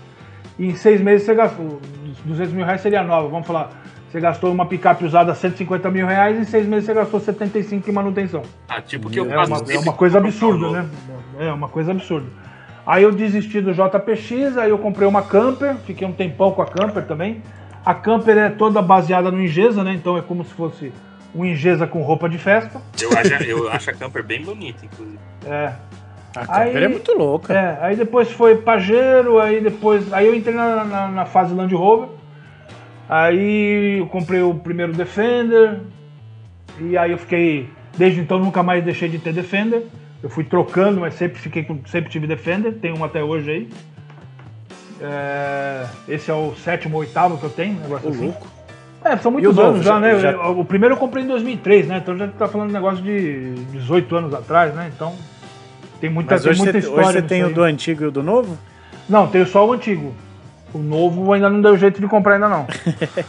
e 0.58 0.68
em 0.68 0.76
seis 0.76 1.02
meses 1.02 1.26
você 1.26 1.36
gastou. 1.36 1.82
200 2.24 2.54
mil 2.54 2.66
reais 2.66 2.82
seria 2.82 3.04
nova, 3.04 3.28
vamos 3.28 3.46
falar. 3.46 3.72
Você 4.10 4.20
gastou 4.20 4.52
uma 4.52 4.66
picape 4.66 5.04
usada 5.04 5.36
150 5.36 5.92
mil 5.92 6.08
reais 6.08 6.38
e 6.38 6.42
em 6.42 6.46
seis 6.46 6.66
meses 6.66 6.86
você 6.86 6.94
gastou 6.94 7.20
75 7.20 7.90
em 7.90 7.94
manutenção. 7.94 8.44
Ah, 8.70 8.82
tipo 8.82 9.10
que 9.10 9.20
eu 9.20 9.30
É 9.30 9.38
uma, 9.38 9.58
é 9.70 9.78
uma 9.78 9.94
coisa 9.94 10.18
absurda, 10.20 10.72
né? 10.72 10.90
É 11.38 11.52
uma 11.52 11.68
coisa 11.68 11.92
absurda. 11.92 12.28
Aí 12.86 13.04
eu 13.04 13.12
desisti 13.12 13.60
do 13.60 13.74
JPX, 13.74 14.58
aí 14.58 14.70
eu 14.70 14.78
comprei 14.78 15.08
uma 15.08 15.24
camper, 15.24 15.76
fiquei 15.86 16.08
um 16.08 16.14
tempão 16.14 16.52
com 16.52 16.62
a 16.62 16.66
camper 16.66 17.06
também. 17.06 17.42
A 17.84 17.94
camper 17.94 18.38
é 18.38 18.50
toda 18.50 18.82
baseada 18.82 19.32
no 19.32 19.44
Ingesa, 19.44 19.84
né? 19.84 19.94
Então 19.94 20.18
é 20.18 20.22
como 20.22 20.46
se 20.46 20.54
fosse 20.54 20.94
um 21.34 21.44
Ingesa 21.44 21.86
com 21.86 22.02
roupa 22.02 22.30
de 22.30 22.38
festa. 22.38 22.82
Eu 23.02 23.10
acho, 23.18 23.34
eu 23.44 23.70
acho 23.70 23.90
a 23.90 23.94
camper 23.94 24.24
bem 24.24 24.42
bonita, 24.42 24.86
inclusive. 24.86 25.20
É. 25.46 25.74
A 26.36 26.60
Aí- 26.60 26.68
Camper 26.74 26.84
é 26.84 26.88
muito 26.88 27.12
louca. 27.18 27.54
É, 27.54 27.78
aí 27.82 27.96
depois 27.96 28.32
foi 28.32 28.56
Pajero, 28.58 29.40
aí 29.40 29.62
depois. 29.62 30.12
Aí 30.14 30.28
eu 30.28 30.36
entrei 30.36 30.54
na, 30.56 30.84
na, 30.84 31.08
na 31.08 31.26
fase 31.26 31.54
Land 31.54 31.74
Rover. 31.74 32.10
Aí 33.08 34.00
eu 34.00 34.08
comprei 34.08 34.42
o 34.42 34.54
primeiro 34.54 34.92
Defender. 34.94 35.80
E 36.80 36.98
aí 36.98 37.12
eu 37.12 37.18
fiquei. 37.18 37.70
Desde 37.98 38.20
então 38.20 38.40
nunca 38.40 38.62
mais 38.62 38.84
deixei 38.84 39.08
de 39.08 39.20
ter 39.20 39.32
Defender. 39.34 39.86
Eu 40.22 40.30
fui 40.30 40.44
trocando, 40.44 41.02
mas 41.02 41.14
sempre 41.14 41.40
fiquei. 41.40 41.66
Sempre 41.86 42.10
tive 42.10 42.28
Defender, 42.28 42.74
tenho 42.74 42.98
um 42.98 43.04
até 43.04 43.24
hoje 43.24 43.52
aí. 43.52 43.70
É, 45.02 45.86
esse 46.08 46.32
é 46.32 46.34
o 46.34 46.54
sétimo 46.56 46.96
ou 46.96 47.02
oitavo 47.02 47.38
que 47.38 47.44
eu 47.44 47.50
tenho, 47.50 47.80
negócio 47.80 48.08
Ô, 48.08 48.12
assim. 48.12 48.26
louco. 48.26 48.48
É, 49.04 49.18
são 49.18 49.32
muitos 49.32 49.52
o 49.52 49.54
novo, 49.62 49.74
anos 49.76 49.86
já, 49.86 49.94
já- 49.94 50.00
né? 50.00 50.20
já- 50.20 50.50
O 50.50 50.66
primeiro 50.66 50.96
eu 50.96 51.00
comprei 51.00 51.24
em 51.24 51.28
2003, 51.28 51.86
né? 51.88 51.98
Então 52.02 52.18
já 52.18 52.28
tá 52.28 52.48
falando 52.48 52.70
de 52.70 52.74
negócio 52.74 53.04
de 53.04 53.54
18 53.72 54.16
anos 54.16 54.34
atrás, 54.34 54.74
né? 54.74 54.90
Então 54.96 55.14
tem 56.00 56.10
muita, 56.10 56.36
Mas 56.36 56.42
tem 56.44 56.52
hoje 56.52 56.60
muita 56.60 56.72
você, 56.74 56.80
história. 56.80 57.04
hoje 57.10 57.14
você 57.14 57.22
tem 57.22 57.44
o 57.44 57.48
aí. 57.48 57.54
do 57.54 57.64
antigo 57.64 58.04
e 58.04 58.08
o 58.08 58.12
do 58.12 58.24
novo? 58.24 58.58
Não, 59.08 59.28
tenho 59.28 59.46
só 59.46 59.66
o 59.68 59.74
antigo. 59.74 60.14
O 60.74 60.78
novo 60.80 61.32
ainda 61.34 61.50
não 61.50 61.62
deu 61.62 61.78
jeito 61.78 62.02
de 62.02 62.08
comprar 62.08 62.34
ainda 62.36 62.50
não. 62.50 62.68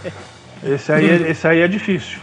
Esse 0.64 0.90
aí, 0.92 1.08
é- 1.08 1.30
esse 1.30 1.46
aí 1.46 1.60
é 1.60 1.68
difícil. 1.68 2.18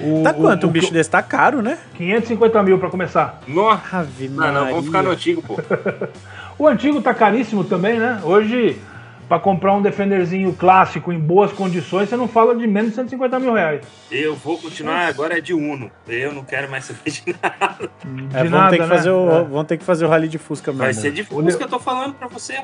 O, 0.00 0.22
Tá 0.22 0.32
quanto? 0.32 0.64
o, 0.64 0.68
um 0.68 0.72
bicho 0.72 0.90
desse 0.92 1.10
tá 1.10 1.20
caro, 1.20 1.60
né? 1.60 1.76
550 1.96 2.62
mil 2.62 2.78
pra 2.78 2.88
começar. 2.88 3.42
Nossa, 3.46 3.98
Ave 3.98 4.28
não, 4.28 4.50
não, 4.52 4.66
vamos 4.68 4.86
ficar 4.86 5.02
no 5.02 5.10
antigo, 5.10 5.42
pô. 5.42 5.58
O 6.58 6.66
antigo 6.66 7.00
tá 7.00 7.12
caríssimo 7.14 7.62
também, 7.62 7.98
né? 8.00 8.18
Hoje, 8.24 8.78
pra 9.28 9.38
comprar 9.38 9.74
um 9.74 9.82
Defenderzinho 9.82 10.52
clássico 10.54 11.12
em 11.12 11.18
boas 11.20 11.52
condições, 11.52 12.08
você 12.08 12.16
não 12.16 12.26
fala 12.26 12.56
de 12.56 12.66
menos 12.66 12.90
de 12.90 12.96
150 12.96 13.38
mil 13.38 13.52
reais. 13.52 13.82
Eu 14.10 14.34
vou 14.34 14.56
continuar 14.58 15.06
agora 15.06 15.36
é 15.36 15.40
de 15.40 15.52
Uno. 15.52 15.90
Eu 16.08 16.32
não 16.32 16.42
quero 16.44 16.70
mais 16.70 16.84
saber 16.86 17.10
de 17.10 17.22
nada. 17.42 17.90
De 18.04 18.36
É, 18.36 18.44
vão, 18.44 18.50
nada, 18.58 18.70
ter 18.70 18.76
que 18.76 18.82
né? 18.82 18.88
fazer 18.88 19.10
o, 19.10 19.30
É. 19.30 19.44
vão 19.44 19.64
ter 19.64 19.76
que 19.76 19.84
fazer 19.84 20.06
o 20.06 20.08
rally 20.08 20.28
de 20.28 20.38
Fusca 20.38 20.70
mesmo. 20.72 20.84
Vai 20.84 20.94
ser 20.94 21.12
de 21.12 21.22
Fusca, 21.24 21.64
eu 21.64 21.68
tô 21.68 21.78
falando 21.78 22.14
pra 22.14 22.26
você. 22.26 22.58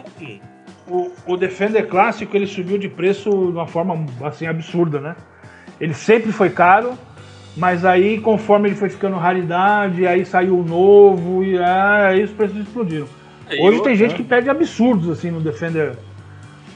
O, 0.88 1.10
o 1.26 1.36
Defender 1.36 1.86
clássico 1.86 2.36
ele 2.36 2.46
subiu 2.46 2.78
de 2.78 2.88
preço 2.88 3.28
de 3.30 3.36
uma 3.52 3.66
forma 3.66 4.06
assim 4.22 4.46
absurda, 4.46 5.00
né? 5.00 5.16
Ele 5.80 5.92
sempre 5.94 6.30
foi 6.32 6.50
caro, 6.50 6.92
mas 7.56 7.84
aí 7.84 8.20
conforme 8.20 8.68
ele 8.68 8.76
foi 8.76 8.88
ficando 8.88 9.16
raridade, 9.16 10.06
aí 10.06 10.24
saiu 10.24 10.58
o 10.58 10.62
novo 10.64 11.44
e 11.44 11.58
ah, 11.58 12.08
aí 12.08 12.22
os 12.22 12.30
preços 12.30 12.56
explodiram. 12.58 13.06
Aí, 13.48 13.58
Hoje 13.60 13.78
eu- 13.78 13.82
tem 13.82 13.94
gente 13.96 14.14
que 14.14 14.22
pede 14.22 14.48
absurdos 14.48 15.10
assim 15.10 15.30
no 15.30 15.40
Defender 15.40 15.92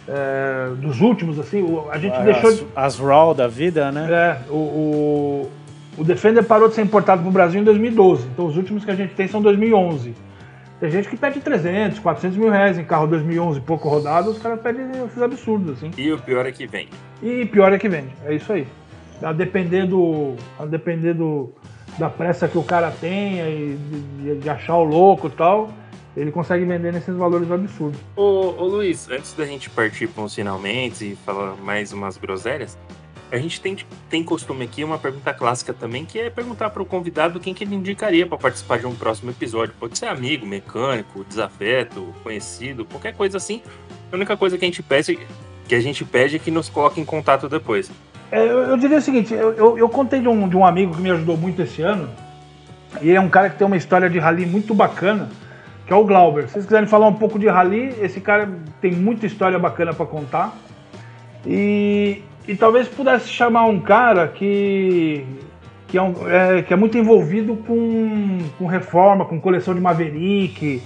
é, 0.09 0.71
dos 0.77 1.01
últimos 1.01 1.39
assim. 1.39 1.63
o- 1.63 1.87
A 1.91 1.99
gente 1.99 2.17
As, 2.17 2.25
deixou 2.25 2.53
de- 2.53 2.67
as 2.75 2.99
Raw 2.99 3.35
da 3.35 3.47
vida, 3.47 3.93
né? 3.93 4.09
é, 4.11 4.51
o, 4.51 4.55
o, 4.57 5.51
o 5.99 6.05
Defender 6.05 6.43
parou 6.45 6.69
de 6.69 6.75
ser 6.75 6.83
importado 6.83 7.21
para 7.23 7.29
o 7.29 7.33
Brasil 7.33 7.61
em 7.61 7.65
2012. 7.65 8.27
Então 8.33 8.47
os 8.47 8.57
últimos 8.57 8.85
que 8.85 8.91
a 8.91 8.95
gente 8.95 9.15
tem 9.15 9.29
são 9.29 9.43
2011. 9.43 10.15
Tem 10.81 10.91
gente 10.91 11.09
que 11.09 11.17
pede 11.17 11.41
300, 11.41 11.99
400 11.99 12.39
mil 12.39 12.51
reais 12.51 12.79
em 12.79 12.85
carro 12.85 13.07
2011 13.09 13.61
pouco 13.61 13.89
rodado, 13.89 14.31
os 14.31 14.39
caras 14.39 14.61
pedem 14.61 14.87
esses 15.07 15.21
absurdos, 15.21 15.73
assim. 15.73 15.91
E 15.99 16.13
o 16.13 16.19
pior 16.19 16.47
é 16.47 16.53
que 16.53 16.67
vem. 16.69 16.89
E 17.21 17.45
pior 17.47 17.73
é 17.73 17.79
que 17.79 17.89
vende, 17.89 18.11
é 18.25 18.33
isso 18.35 18.53
aí. 18.53 18.65
A 19.21 19.33
depender 19.33 19.87
do. 19.87 20.37
A 20.57 20.65
depender 20.65 21.15
do, 21.15 21.53
da 21.99 22.09
pressa 22.09 22.47
que 22.47 22.57
o 22.57 22.63
cara 22.63 22.93
tenha 23.01 23.49
e 23.49 23.77
de, 24.23 24.37
de 24.37 24.49
achar 24.49 24.77
o 24.77 24.85
louco 24.85 25.27
e 25.27 25.31
tal, 25.31 25.71
ele 26.17 26.33
consegue 26.33 26.65
vender 26.65 26.93
nesses 26.93 27.15
valores 27.15 27.51
absurdos. 27.51 28.01
Ô, 28.17 28.55
ô 28.57 28.67
Luiz, 28.67 29.09
antes 29.11 29.33
da 29.35 29.45
gente 29.45 29.71
partir 29.71 30.09
para 30.09 30.23
uns 30.23 30.35
finalmente 30.35 31.13
e 31.13 31.17
falar 31.17 31.57
mais 31.57 31.93
umas 31.93 32.17
groselhas, 32.17 32.77
a 33.31 33.37
gente 33.37 33.61
tem, 33.61 33.77
tem 34.09 34.25
costume 34.25 34.65
aqui 34.65 34.83
uma 34.83 34.99
pergunta 34.99 35.35
clássica 35.35 35.75
também, 35.75 36.05
que 36.05 36.19
é 36.19 36.31
perguntar 36.31 36.71
para 36.71 36.83
o 36.83 36.87
convidado 36.87 37.39
quem 37.39 37.53
que 37.53 37.63
ele 37.63 37.75
indicaria 37.75 38.27
para 38.27 38.39
participar 38.39 38.79
de 38.79 38.87
um 38.87 38.95
próximo 38.95 39.31
episódio. 39.31 39.75
Pode 39.79 39.99
ser 39.99 40.07
amigo, 40.07 40.47
mecânico, 40.47 41.25
desafeto, 41.29 42.15
conhecido, 42.23 42.87
qualquer 42.87 43.15
coisa 43.15 43.37
assim. 43.37 43.63
A 44.11 44.17
única 44.17 44.37
coisa 44.37 44.57
que 44.57 44.65
a 44.65 44.69
gente 44.69 44.83
pede, 44.83 45.19
que 45.67 45.75
a 45.75 45.81
gente 45.81 46.05
pede 46.05 46.37
é 46.37 46.39
que 46.39 46.51
nos 46.51 46.71
coloque 46.71 47.01
em 47.01 47.05
contato 47.05 47.49
depois. 47.49 47.91
É, 48.33 48.41
eu, 48.41 48.61
eu 48.61 48.77
diria 48.77 48.99
o 48.99 49.03
seguinte, 49.03 49.35
eu, 49.35 49.53
eu, 49.53 49.79
eu 49.79 49.89
contei 49.89 50.21
de 50.21 50.29
um, 50.29 50.49
de 50.49 50.57
um 50.57 50.65
amigo 50.65 50.95
que 50.95 51.01
me 51.01 51.11
ajudou 51.11 51.37
muito 51.37 51.61
esse 51.61 51.83
ano, 51.83 52.09
e 53.01 53.09
ele 53.09 53.17
é 53.17 53.21
um 53.21 53.29
cara 53.29 53.51
que 53.51 53.57
tem 53.57 53.67
uma 53.67 53.77
história 53.77 54.09
de 54.09 54.19
rally 54.19 54.47
muito 54.47 54.75
bacana, 54.75 55.31
que 55.89 55.93
é 55.95 55.97
o 55.97 56.05
Glauber. 56.05 56.47
Se 56.47 56.53
vocês 56.53 56.67
quiserem 56.67 56.87
falar 56.87 57.09
um 57.09 57.15
pouco 57.15 57.39
de 57.39 57.49
rally, 57.49 57.95
esse 58.03 58.21
cara 58.21 58.47
tem 58.79 58.93
muita 58.93 59.25
história 59.25 59.59
bacana 59.59 59.95
para 59.95 60.05
contar. 60.05 60.55
E, 61.47 62.23
e 62.47 62.55
talvez 62.55 62.87
pudesse 62.87 63.31
chamar 63.31 63.65
um 63.65 63.81
cara 63.81 64.29
que, 64.29 65.25
que, 65.87 65.97
é, 65.97 66.03
um- 66.03 66.15
é, 66.29 66.61
que 66.61 66.75
é 66.75 66.77
muito 66.77 66.99
envolvido 66.99 67.57
com, 67.57 68.39
com 68.59 68.67
reforma, 68.67 69.25
com 69.25 69.41
coleção 69.41 69.75
de 69.75 69.81
Maverick. 69.81 70.83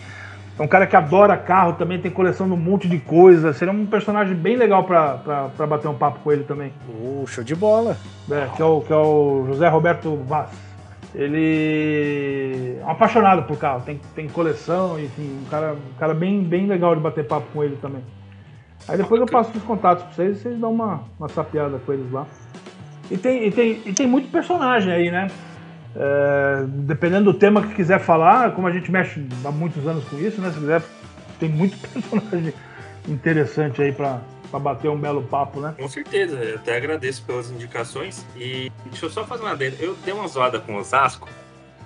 É 0.57 0.63
um 0.63 0.69
cara 0.69 0.87
que 0.87 0.95
adora 0.95 1.37
carro 1.37 1.73
também, 1.73 1.99
tem 1.99 2.11
coleção 2.11 2.47
de 2.47 2.53
um 2.53 2.57
monte 2.59 2.87
de 2.87 2.99
coisa. 2.99 3.53
Seria 3.53 3.75
um 3.75 3.85
personagem 3.87 4.37
bem 4.37 4.55
legal 4.55 4.85
pra 4.85 5.51
bater 5.67 5.89
um 5.89 5.95
papo 5.95 6.21
com 6.23 6.31
ele 6.31 6.45
também. 6.45 6.73
Uh, 6.89 7.25
show 7.27 7.43
de 7.43 7.57
bola. 7.57 7.97
É, 8.31 8.47
que, 8.55 8.63
é 8.63 8.65
o, 8.65 8.81
que 8.83 8.93
é 8.93 8.97
o 8.97 9.47
José 9.49 9.67
Roberto 9.67 10.15
Vaz. 10.29 10.51
Ele 11.15 12.79
é 12.81 12.85
um 12.85 12.91
apaixonado 12.91 13.43
por 13.43 13.59
carro, 13.59 13.83
tem, 13.83 14.01
tem 14.15 14.29
coleção, 14.29 14.99
enfim, 14.99 15.41
um 15.43 15.49
cara, 15.51 15.75
um 15.75 15.99
cara 15.99 16.15
bem, 16.15 16.43
bem 16.43 16.67
legal 16.67 16.95
de 16.95 17.03
bater 17.03 17.27
papo 17.27 17.47
com 17.53 17.63
ele 17.63 17.77
também. 17.77 18.03
Aí 18.89 18.97
depois 18.97 19.21
eu 19.21 19.27
passo 19.27 19.57
os 19.57 19.63
contatos 19.63 20.05
pra 20.05 20.13
vocês 20.13 20.39
e 20.39 20.41
vocês 20.41 20.59
dão 20.59 20.73
uma, 20.73 21.05
uma 21.19 21.29
sapeada 21.29 21.79
com 21.79 21.93
eles 21.93 22.11
lá. 22.11 22.27
E 23.11 23.17
tem, 23.17 23.47
e, 23.47 23.51
tem, 23.51 23.83
e 23.85 23.93
tem 23.93 24.07
muito 24.07 24.31
personagem 24.31 24.93
aí, 24.93 25.11
né? 25.11 25.29
É, 25.95 26.65
dependendo 26.67 27.31
do 27.31 27.39
tema 27.39 27.61
que 27.61 27.75
quiser 27.75 28.01
falar, 28.01 28.53
como 28.53 28.67
a 28.67 28.73
gente 28.73 28.91
mexe 28.91 29.27
há 29.45 29.51
muitos 29.51 29.87
anos 29.87 30.05
com 30.05 30.17
isso, 30.19 30.41
né? 30.41 30.51
Se 30.51 30.59
quiser, 30.59 30.83
tem 31.39 31.49
muito 31.49 31.77
personagem 31.87 32.55
interessante 33.07 33.83
aí 33.83 33.93
pra, 33.93 34.21
pra 34.53 34.61
bater 34.61 34.91
um 34.91 34.99
belo 34.99 35.23
papo, 35.23 35.61
né? 35.61 35.75
Com 35.79 35.89
certeza, 35.89 36.37
eu 36.37 36.57
até 36.57 36.77
agradeço 36.77 37.25
pelas 37.25 37.51
indicações. 37.51 38.25
E 38.37 38.71
deixa 38.85 39.07
eu 39.07 39.11
só 39.11 39.25
fazer 39.25 39.43
uma 39.43 39.53
adendo. 39.53 39.77
Eu 39.81 39.97
dei 40.05 40.13
uma 40.13 40.29
zoada 40.29 40.61
com 40.61 40.75
o 40.75 40.79
Osasco, 40.79 41.27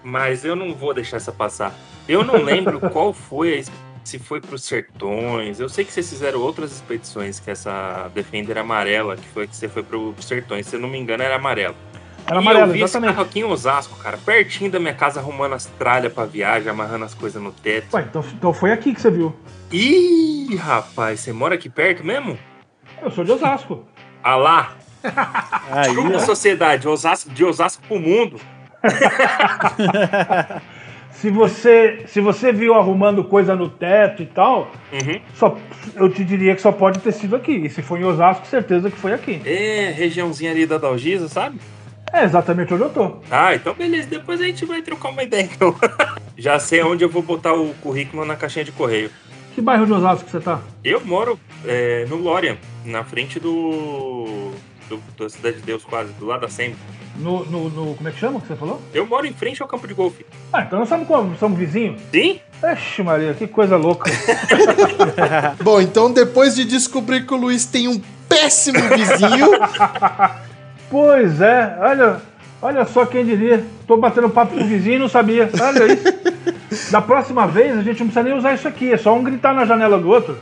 mas 0.02 0.44
eu 0.44 0.56
não 0.56 0.74
vou 0.74 0.92
deixar 0.92 1.16
essa 1.18 1.30
passar. 1.30 1.72
Eu 2.08 2.24
não 2.24 2.42
lembro 2.42 2.80
qual 2.90 3.12
foi, 3.12 3.60
a, 3.60 3.62
se 4.04 4.18
foi 4.18 4.40
para 4.40 4.56
os 4.56 4.64
Sertões. 4.64 5.60
Eu 5.60 5.68
sei 5.68 5.84
que 5.84 5.92
vocês 5.92 6.10
fizeram 6.10 6.40
outras 6.40 6.72
expedições, 6.72 7.38
que 7.38 7.50
essa 7.50 8.10
Defender 8.12 8.58
amarela, 8.58 9.16
que 9.16 9.28
foi 9.28 9.46
que 9.46 9.54
você 9.54 9.68
foi 9.68 9.84
para 9.84 9.96
os 9.96 10.24
Sertões. 10.26 10.66
Se 10.66 10.74
eu 10.74 10.80
não 10.80 10.88
me 10.88 10.98
engano, 10.98 11.22
era 11.22 11.36
amarela. 11.36 11.76
Era 12.26 12.40
amarelo, 12.40 12.66
eu 12.66 12.72
vi 12.72 12.78
esse 12.78 12.84
exatamente. 12.90 13.14
carro 13.14 13.28
aqui 13.28 13.38
em 13.38 13.44
Osasco, 13.44 13.96
cara, 13.98 14.18
pertinho 14.18 14.68
da 14.68 14.80
minha 14.80 14.94
casa, 14.94 15.20
arrumando 15.20 15.52
as 15.52 15.66
tralhas 15.66 16.12
pra 16.12 16.24
viagem, 16.24 16.68
amarrando 16.68 17.04
as 17.04 17.14
coisas 17.14 17.40
no 17.40 17.52
teto. 17.52 17.94
Ué, 17.94 18.04
então, 18.08 18.24
então 18.34 18.52
foi 18.52 18.72
aqui 18.72 18.92
que 18.92 19.00
você 19.00 19.12
viu. 19.12 19.32
Ih, 19.70 20.56
rapaz, 20.56 21.20
você 21.20 21.32
mora 21.32 21.54
aqui 21.54 21.70
perto 21.70 22.04
mesmo? 22.04 22.36
Eu 23.02 23.10
sou 23.10 23.24
de 23.24 23.32
Osasco. 23.32 23.84
Ah 24.22 24.36
lá, 24.36 24.72
Aí, 25.70 25.96
ó. 25.96 26.18
sociedade, 26.18 26.88
Osasco, 26.88 27.30
de 27.30 27.44
Osasco 27.44 27.82
pro 27.86 27.98
mundo. 28.00 28.40
Se 31.12 31.30
você, 31.30 32.02
se 32.08 32.20
você 32.20 32.52
viu 32.52 32.74
arrumando 32.74 33.24
coisa 33.24 33.54
no 33.56 33.70
teto 33.70 34.22
e 34.22 34.26
tal, 34.26 34.70
Uhum. 34.92 35.18
só, 35.34 35.56
eu 35.94 36.10
te 36.10 36.22
diria 36.22 36.54
que 36.54 36.60
só 36.60 36.70
pode 36.70 36.98
ter 36.98 37.10
sido 37.12 37.34
aqui. 37.34 37.52
E 37.52 37.70
se 37.70 37.80
foi 37.80 38.00
em 38.00 38.04
Osasco, 38.04 38.46
certeza 38.46 38.90
que 38.90 38.98
foi 38.98 39.14
aqui. 39.14 39.40
É, 39.46 39.94
regiãozinha 39.96 40.50
ali 40.50 40.66
da 40.66 40.76
Dalgisa, 40.76 41.26
sabe? 41.26 41.58
É 42.12 42.22
exatamente 42.22 42.74
onde 42.74 42.82
eu 42.82 42.90
tô. 42.90 43.16
Ah, 43.30 43.54
então 43.54 43.72
beleza, 43.72 44.08
depois 44.08 44.42
a 44.42 44.44
gente 44.44 44.66
vai 44.66 44.82
trocar 44.82 45.08
uma 45.08 45.22
ideia 45.22 45.48
então. 45.50 45.74
Já 46.36 46.58
sei 46.58 46.82
onde 46.82 47.02
eu 47.02 47.08
vou 47.08 47.22
botar 47.22 47.54
o 47.54 47.72
currículo 47.82 48.26
na 48.26 48.36
caixinha 48.36 48.64
de 48.66 48.72
correio. 48.72 49.10
Que 49.56 49.62
bairro 49.62 49.86
de 49.86 49.92
Osasco 49.94 50.26
que 50.26 50.30
você 50.32 50.38
tá? 50.40 50.60
Eu 50.84 51.00
moro 51.02 51.40
é, 51.64 52.04
no 52.10 52.16
Lorian, 52.16 52.58
na 52.84 53.02
frente 53.04 53.40
do, 53.40 54.52
do. 54.86 55.00
da 55.18 55.30
Cidade 55.30 55.56
de 55.56 55.62
Deus, 55.62 55.82
quase, 55.82 56.12
do 56.12 56.26
lado 56.26 56.42
da 56.42 56.48
SEMI. 56.48 56.76
No, 57.16 57.42
no, 57.46 57.70
no- 57.70 57.94
Como 57.94 58.06
é 58.06 58.12
que 58.12 58.18
chama 58.18 58.38
que 58.38 58.48
você 58.48 58.54
falou? 58.54 58.82
Eu 58.92 59.06
moro 59.06 59.26
em 59.26 59.32
frente 59.32 59.62
ao 59.62 59.66
campo 59.66 59.88
de 59.88 59.94
golfe. 59.94 60.26
Ah, 60.52 60.60
então 60.60 60.78
nós 60.80 60.90
somos, 60.90 61.08
como? 61.08 61.34
somos 61.38 61.58
vizinhos? 61.58 61.98
Sim? 62.12 62.38
Ixi, 62.62 63.02
Maria, 63.02 63.32
que 63.32 63.46
coisa 63.46 63.78
louca. 63.78 64.10
Bom, 65.64 65.80
então 65.80 66.12
depois 66.12 66.54
de 66.54 66.66
descobrir 66.66 67.24
que 67.24 67.32
o 67.32 67.38
Luiz 67.38 67.64
tem 67.64 67.88
um 67.88 67.98
péssimo 68.28 68.78
vizinho, 68.90 69.48
pois 70.90 71.40
é, 71.40 71.78
olha, 71.80 72.20
olha 72.60 72.84
só 72.84 73.06
quem 73.06 73.24
diria. 73.24 73.64
Tô 73.86 73.96
batendo 73.96 74.28
papo 74.28 74.54
com 74.54 74.62
o 74.62 74.66
vizinho 74.66 74.96
e 74.96 74.98
não 74.98 75.08
sabia. 75.08 75.48
Olha 75.60 75.92
isso. 75.92 76.90
Da 76.90 77.00
próxima 77.00 77.46
vez 77.46 77.72
a 77.78 77.82
gente 77.82 78.00
não 78.00 78.06
precisa 78.08 78.22
nem 78.24 78.34
usar 78.36 78.52
isso 78.54 78.66
aqui, 78.66 78.92
é 78.92 78.96
só 78.96 79.14
um 79.14 79.22
gritar 79.22 79.54
na 79.54 79.64
janela 79.64 79.98
do 79.98 80.08
outro. 80.08 80.36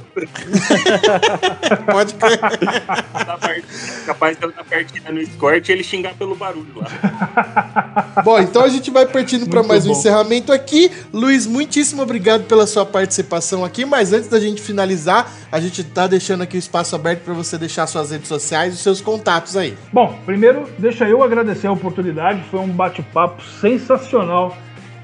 pode 1.92 2.14
crer. 2.14 2.38
Tá 2.38 3.36
part- 3.38 3.64
Capaz 4.06 4.36
de 4.38 4.44
eu 4.44 4.50
estar 4.50 4.64
partida 4.64 5.12
no 5.12 5.20
Escort 5.20 5.68
e 5.68 5.72
ele 5.72 5.82
xingar 5.84 6.14
pelo 6.14 6.34
barulho 6.34 6.66
lá. 6.76 8.22
Bom, 8.24 8.38
então 8.38 8.62
a 8.62 8.68
gente 8.68 8.90
vai 8.90 9.06
partindo 9.06 9.48
para 9.48 9.62
mais 9.62 9.84
um 9.84 9.92
bom. 9.92 9.98
encerramento 9.98 10.52
aqui. 10.52 10.90
Luiz, 11.12 11.46
muitíssimo 11.46 12.02
obrigado 12.02 12.44
pela 12.44 12.66
sua 12.66 12.84
participação 12.86 13.64
aqui, 13.64 13.84
mas 13.84 14.12
antes 14.12 14.28
da 14.28 14.40
gente 14.40 14.60
finalizar, 14.62 15.30
a 15.50 15.60
gente 15.60 15.82
tá 15.84 16.06
deixando 16.06 16.42
aqui 16.42 16.56
o 16.56 16.58
espaço 16.58 16.94
aberto 16.94 17.20
para 17.22 17.34
você 17.34 17.56
deixar 17.58 17.86
suas 17.86 18.10
redes 18.10 18.28
sociais 18.28 18.74
e 18.74 18.76
seus 18.78 19.00
contatos 19.00 19.56
aí. 19.56 19.76
Bom, 19.92 20.18
primeiro, 20.24 20.64
deixa 20.78 21.06
eu 21.08 21.22
agradecer 21.22 21.66
a 21.66 21.72
oportunidade, 21.72 22.42
foi 22.50 22.60
um 22.60 22.68
bate-papo 22.68 23.33
sensacional. 23.60 24.56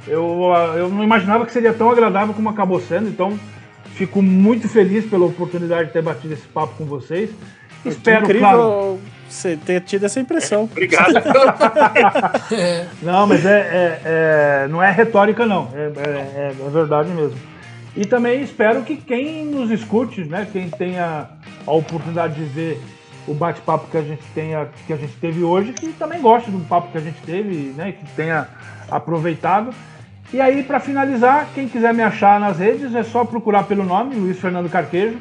Eu, 0.06 0.52
ah, 0.54 0.74
eu 0.76 0.88
não 0.88 1.04
imaginava 1.04 1.44
que 1.46 1.52
seria 1.52 1.72
tão 1.72 1.90
agradável 1.90 2.34
como 2.34 2.48
acabou 2.48 2.80
sendo, 2.80 3.08
então 3.08 3.38
fico 3.94 4.22
muito 4.22 4.68
feliz 4.68 5.04
pela 5.04 5.26
oportunidade 5.26 5.88
de 5.88 5.92
ter 5.92 6.02
batido 6.02 6.34
esse 6.34 6.46
papo 6.48 6.74
com 6.76 6.84
vocês. 6.84 7.30
Espero, 7.84 8.24
Incrível 8.24 8.48
claro. 8.48 9.00
você 9.28 9.56
ter 9.56 9.80
tido 9.82 10.04
essa 10.04 10.20
impressão. 10.20 10.64
Obrigado. 10.64 11.14
Não, 13.02 13.26
mas 13.26 13.44
é, 13.46 13.58
é- 13.60 14.00
é- 14.04 14.68
não 14.68 14.82
é 14.82 14.90
retórica, 14.90 15.46
não. 15.46 15.68
É, 15.74 15.86
é- 16.08 16.52
é 16.66 16.70
verdade 16.70 17.08
mesmo. 17.10 17.38
E 17.96 18.04
também 18.04 18.42
espero 18.42 18.82
que 18.82 18.96
quem 18.96 19.44
nos 19.46 19.70
escute, 19.70 20.24
né, 20.24 20.46
quem 20.52 20.68
tenha 20.70 21.28
a 21.66 21.72
oportunidade 21.72 22.34
de 22.34 22.44
ver 22.44 22.80
o 23.26 23.34
bate-papo 23.34 23.88
que 23.90 23.96
a 23.96 24.02
gente 24.02 24.22
tenha, 24.34 24.68
que 24.86 24.92
a 24.92 24.96
gente 24.96 25.12
teve 25.14 25.42
hoje, 25.42 25.72
que 25.72 25.88
também 25.92 26.20
goste 26.20 26.50
do 26.50 26.58
papo 26.60 26.90
que 26.90 26.98
a 26.98 27.00
gente 27.00 27.20
teve, 27.22 27.72
né, 27.76 27.92
que 27.92 28.04
tenha 28.14 28.48
aproveitado. 28.90 29.72
E 30.32 30.40
aí, 30.40 30.62
para 30.62 30.78
finalizar, 30.78 31.48
quem 31.54 31.68
quiser 31.68 31.92
me 31.92 32.02
achar 32.02 32.38
nas 32.38 32.58
redes, 32.58 32.94
é 32.94 33.02
só 33.02 33.24
procurar 33.24 33.64
pelo 33.64 33.84
nome, 33.84 34.14
Luiz 34.14 34.38
Fernando 34.38 34.70
Carquejo. 34.70 35.18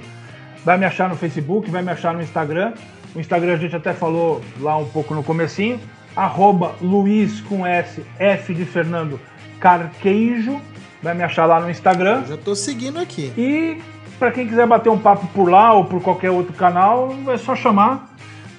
Vai 0.64 0.78
me 0.78 0.86
achar 0.86 1.10
no 1.10 1.16
Facebook, 1.16 1.70
vai 1.72 1.82
me 1.82 1.92
achar 1.92 2.14
no 2.14 2.22
Instagram. 2.22 2.74
O 3.16 3.20
Instagram 3.20 3.54
a 3.54 3.58
gente 3.58 3.76
até 3.76 3.94
falou 3.94 4.42
lá 4.60 4.78
um 4.78 4.86
pouco 4.86 5.16
no 5.16 5.24
comecinho. 5.24 5.80
Arroba 6.16 6.76
Luiz 6.82 7.42
com 7.42 7.66
S, 7.66 8.04
F 8.20 8.54
de 8.54 8.66
Fernando 8.66 9.20
Carqueijo. 9.60 10.62
Vai 11.02 11.16
me 11.16 11.24
achar 11.24 11.46
lá 11.46 11.60
no 11.60 11.70
Instagram. 11.72 12.26
Já 12.28 12.38
tô 12.38 12.56
seguindo 12.56 13.00
aqui. 13.00 13.34
E 13.38 13.82
para 14.20 14.32
quem 14.32 14.48
quiser 14.48 14.68
bater 14.68 14.90
um 14.90 15.00
papo 15.00 15.26
por 15.28 15.50
lá 15.50 15.74
ou 15.74 15.86
por 15.86 16.02
qualquer 16.02 16.30
outro 16.30 16.54
canal, 16.54 17.10
é 17.28 17.38
só 17.38 17.56
chamar 17.56 18.10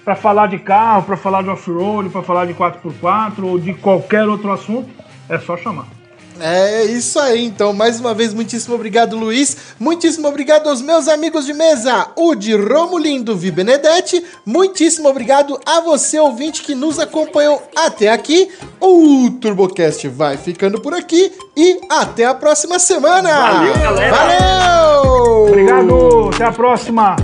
para 0.02 0.16
falar 0.16 0.47
de 0.47 0.58
carro, 0.58 1.02
para 1.02 1.16
falar 1.16 1.42
de 1.42 1.50
off-road, 1.50 2.08
para 2.08 2.22
falar 2.22 2.47
de 2.47 2.55
4x4 2.55 3.44
ou 3.44 3.58
de 3.58 3.74
qualquer 3.74 4.26
outro 4.26 4.50
assunto. 4.50 4.89
É 5.28 5.39
só 5.39 5.56
chamar. 5.56 5.99
É 6.40 6.84
isso 6.84 7.18
aí, 7.18 7.44
então, 7.44 7.72
mais 7.72 8.00
uma 8.00 8.14
vez, 8.14 8.32
muitíssimo 8.32 8.74
obrigado, 8.74 9.16
Luiz. 9.16 9.56
Muitíssimo 9.78 10.26
obrigado 10.26 10.68
aos 10.68 10.80
meus 10.80 11.06
amigos 11.06 11.44
de 11.44 11.52
mesa, 11.52 12.08
o 12.16 12.34
de 12.34 12.56
Romulindo 12.56 13.36
Vi 13.36 13.50
Benedetti. 13.50 14.24
Muitíssimo 14.46 15.08
obrigado 15.08 15.60
a 15.66 15.80
você, 15.80 16.18
ouvinte, 16.18 16.62
que 16.62 16.74
nos 16.74 16.98
acompanhou 16.98 17.62
até 17.76 18.08
aqui. 18.08 18.50
O 18.80 19.30
TurboCast 19.40 20.08
vai 20.08 20.36
ficando 20.36 20.80
por 20.80 20.94
aqui 20.94 21.32
e 21.56 21.78
até 21.90 22.24
a 22.24 22.34
próxima 22.34 22.78
semana. 22.78 23.28
Valeu, 23.28 23.74
galera. 23.78 24.16
Valeu! 24.16 25.46
Obrigado, 25.48 26.30
até 26.32 26.44
a 26.44 26.52
próxima. 26.52 27.16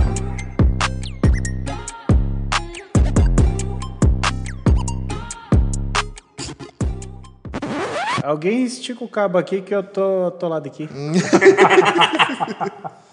Alguém 8.27 8.65
estica 8.65 9.05
o 9.05 9.07
cabo 9.07 9.37
aqui 9.37 9.61
que 9.61 9.73
eu 9.73 9.81
tô 9.81 10.27
atolado 10.27 10.67
aqui. 10.67 10.89